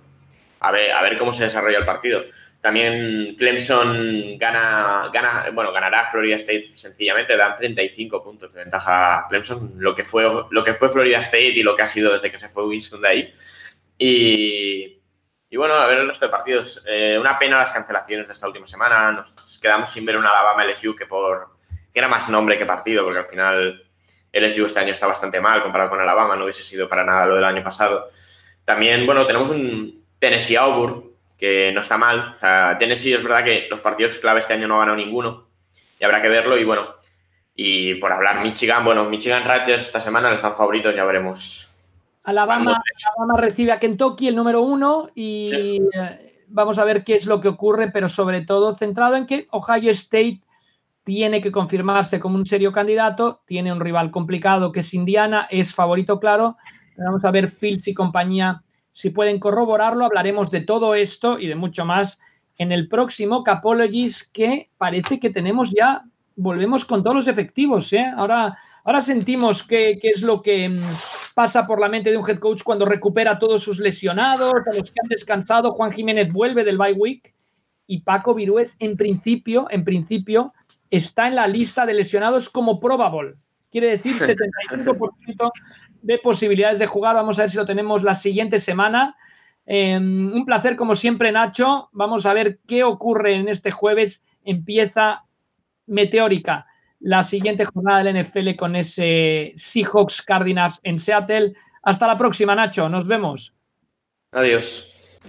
a 0.60 0.72
ver, 0.72 0.92
a 0.92 1.02
ver 1.02 1.18
cómo 1.18 1.34
se 1.34 1.46
desarrolla 1.46 1.80
el 1.80 1.86
partido. 1.86 2.26
También 2.62 3.36
Clemson 3.36 4.38
gana, 4.38 5.10
gana, 5.12 5.50
bueno, 5.52 5.72
ganará 5.72 6.06
Florida 6.06 6.36
State 6.36 6.60
sencillamente, 6.60 7.36
dan 7.36 7.56
35 7.56 8.24
puntos 8.24 8.54
de 8.54 8.60
ventaja 8.60 9.22
a 9.22 9.28
Clemson, 9.28 9.74
lo 9.78 9.96
que, 9.96 10.04
fue, 10.04 10.30
lo 10.52 10.64
que 10.64 10.76
fue 10.76 10.90
Florida 10.90 11.18
State 11.18 11.54
y 11.56 11.64
lo 11.64 11.76
que 11.76 11.82
ha 11.82 11.88
sido 11.88 12.14
desde 12.14 12.30
que 12.30 12.38
se 12.38 12.48
fue 12.48 12.68
Winston 12.68 13.02
de 13.02 13.08
ahí. 13.08 13.32
Y, 13.98 15.02
y 15.50 15.58
bueno, 15.58 15.74
a 15.74 15.88
ver 15.88 16.02
el 16.02 16.08
resto 16.08 16.26
de 16.26 16.32
partidos. 16.32 16.84
Eh, 16.86 17.18
una 17.20 17.40
pena 17.40 17.58
las 17.58 17.72
cancelaciones 17.72 18.28
de 18.28 18.34
esta 18.34 18.46
última 18.46 18.68
semana. 18.68 19.12
Nos 19.12 19.58
quedamos 19.60 19.90
sin 19.90 20.06
ver 20.06 20.18
un 20.18 20.28
Alabama 20.28 20.64
LSU 20.66 20.96
que, 20.96 21.08
por, 21.08 21.48
que 21.92 21.98
era 21.98 22.08
más 22.08 22.30
nombre 22.30 22.60
que 22.60 22.68
partido, 22.68 23.04
porque 23.04 23.20
al 23.20 23.26
final 23.26 23.89
LSU 24.32 24.66
este 24.66 24.80
año 24.80 24.92
está 24.92 25.08
bastante 25.08 25.40
mal 25.40 25.62
comparado 25.62 25.90
con 25.90 26.00
Alabama, 26.00 26.36
no 26.36 26.44
hubiese 26.44 26.64
sido 26.64 26.88
para 26.88 27.04
nada 27.04 27.26
lo 27.28 27.36
del 27.36 27.46
año 27.46 27.64
pasado. 27.64 28.10
También, 28.64 29.06
bueno, 29.06 29.26
tenemos 29.26 29.50
un 29.50 30.04
Tennessee 30.20 30.56
Auburn 30.56 31.10
que 31.38 31.72
no 31.74 31.82
está 31.82 31.98
mal. 31.98 32.38
O 32.42 32.78
Tennessee 32.78 33.14
es 33.14 33.24
verdad 33.24 33.44
que 33.44 33.68
los 33.70 33.82
partidos 33.82 34.20
clave 34.20 34.40
este 34.40 34.54
año 34.54 34.68
no 34.68 34.76
ha 34.76 34.80
ganado 34.80 34.98
ninguno 34.98 35.48
y 36.00 36.04
habrá 36.04 36.22
que 36.22 36.30
verlo. 36.30 36.58
Y 36.58 36.66
bueno, 36.66 36.96
y 37.56 37.96
por 37.96 38.12
hablar 38.12 38.42
Michigan, 38.44 38.84
bueno, 38.86 39.06
Michigan 39.06 39.44
Rutgers 39.44 39.84
esta 39.84 40.00
semana 40.00 40.32
les 40.32 40.42
dan 40.42 40.56
favoritos, 40.56 40.96
ya 40.96 41.06
veremos. 41.06 41.66
Alabama, 42.24 42.82
Alabama 43.16 43.42
recibe 43.42 43.72
a 43.72 43.80
Kentucky 43.80 44.28
el 44.28 44.36
número 44.36 44.62
uno 44.62 45.10
y 45.16 45.80
eh, 45.94 46.44
vamos 46.48 46.78
a 46.78 46.86
ver 46.86 47.04
qué 47.04 47.16
es 47.16 47.26
lo 47.26 47.42
que 47.42 47.48
ocurre, 47.48 47.90
pero 47.92 48.10
sobre 48.10 48.42
todo 48.42 48.76
centrado 48.76 49.16
en 49.16 49.26
que 49.26 49.48
Ohio 49.52 49.92
State 49.92 50.42
tiene 51.10 51.42
que 51.42 51.52
confirmarse 51.52 52.20
como 52.20 52.36
un 52.36 52.46
serio 52.46 52.72
candidato, 52.72 53.42
tiene 53.48 53.74
un 53.74 53.80
rival 53.80 54.12
complicado 54.12 54.72
que 54.72 54.82
es 54.82 54.94
Indiana, 54.94 55.48
es 55.50 55.74
favorito 55.74 56.20
claro. 56.20 56.56
Vamos 57.00 57.26
a 57.26 57.32
ver 57.32 57.48
Fields 57.48 57.88
y 57.88 57.96
compañía 57.96 58.62
si 58.92 59.10
pueden 59.10 59.40
corroborarlo, 59.40 60.06
hablaremos 60.06 60.52
de 60.52 60.62
todo 60.62 60.94
esto 60.94 61.40
y 61.40 61.48
de 61.48 61.56
mucho 61.56 61.84
más 61.84 62.20
en 62.60 62.72
el 62.72 62.88
próximo 62.88 63.44
Capologies 63.44 64.24
que 64.24 64.70
parece 64.78 65.20
que 65.20 65.32
tenemos 65.32 65.72
ya, 65.76 66.04
volvemos 66.36 66.86
con 66.86 67.02
todos 67.02 67.16
los 67.16 67.28
efectivos. 67.28 67.92
¿eh? 67.92 68.06
Ahora, 68.16 68.56
ahora 68.84 69.02
sentimos 69.02 69.64
qué, 69.64 70.00
es 70.04 70.22
lo 70.22 70.44
que 70.44 70.70
mm, 70.70 70.80
pasa 71.34 71.66
por 71.66 71.82
la 71.82 71.90
mente 71.90 72.12
de 72.12 72.18
un 72.18 72.30
head 72.30 72.38
coach 72.38 72.62
cuando 72.62 72.86
recupera 72.86 73.32
a 73.32 73.40
todos 73.40 73.64
sus 73.64 73.80
lesionados, 73.80 74.54
a 74.54 74.78
los 74.78 74.92
que 74.92 75.00
han 75.04 75.10
descansado. 75.10 75.72
Juan 75.72 75.92
Jiménez 75.92 76.32
vuelve 76.32 76.64
del 76.64 76.78
bye 76.78 76.94
week 76.94 77.34
y 77.88 78.02
Paco 78.02 78.36
Virués 78.36 78.78
en 78.78 78.96
principio, 78.96 79.66
en 79.72 79.84
principio, 79.84 80.54
está 80.90 81.28
en 81.28 81.36
la 81.36 81.48
lista 81.48 81.86
de 81.86 81.94
lesionados 81.94 82.50
como 82.50 82.80
probable. 82.80 83.36
Quiere 83.72 83.98
decir 83.98 84.16
75% 84.16 85.52
de 86.02 86.18
posibilidades 86.18 86.80
de 86.80 86.88
jugar. 86.88 87.16
Vamos 87.16 87.38
a 87.38 87.44
ver 87.44 87.50
si 87.50 87.58
lo 87.58 87.66
tenemos 87.66 88.04
la 88.04 88.16
siguiente 88.16 88.58
semana. 88.58 89.16
Em, 89.66 90.34
un 90.34 90.46
placer, 90.46 90.76
como 90.76 90.96
siempre, 90.96 91.32
Nacho. 91.32 91.90
Vamos 91.92 92.26
a 92.26 92.34
ver 92.34 92.60
qué 92.68 92.84
ocurre 92.84 93.36
en 93.36 93.48
este 93.48 93.72
jueves. 93.72 94.24
Empieza 94.44 95.26
meteórica 95.86 96.66
la 97.00 97.24
siguiente 97.24 97.66
jornada 97.66 98.04
del 98.04 98.24
NFL 98.24 98.56
con 98.56 98.76
ese 98.76 99.54
Seahawks 99.56 100.22
Cardinals 100.22 100.80
en 100.84 101.00
Seattle. 101.00 101.54
Hasta 101.84 102.08
la 102.08 102.18
próxima, 102.18 102.56
Nacho. 102.56 102.90
Nos 102.90 103.08
vemos. 103.08 103.54
Adiós. 104.32 105.20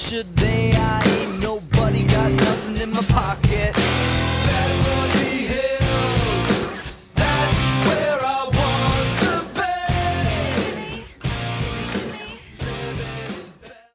should 0.00 0.34
they? 0.36 0.72
I 0.72 1.02
ain't 1.04 1.42
nobody 1.42 2.02
got 2.04 2.32
nothing 2.32 2.76
in 2.78 2.90
my 2.90 3.02
pocket. 3.02 4.09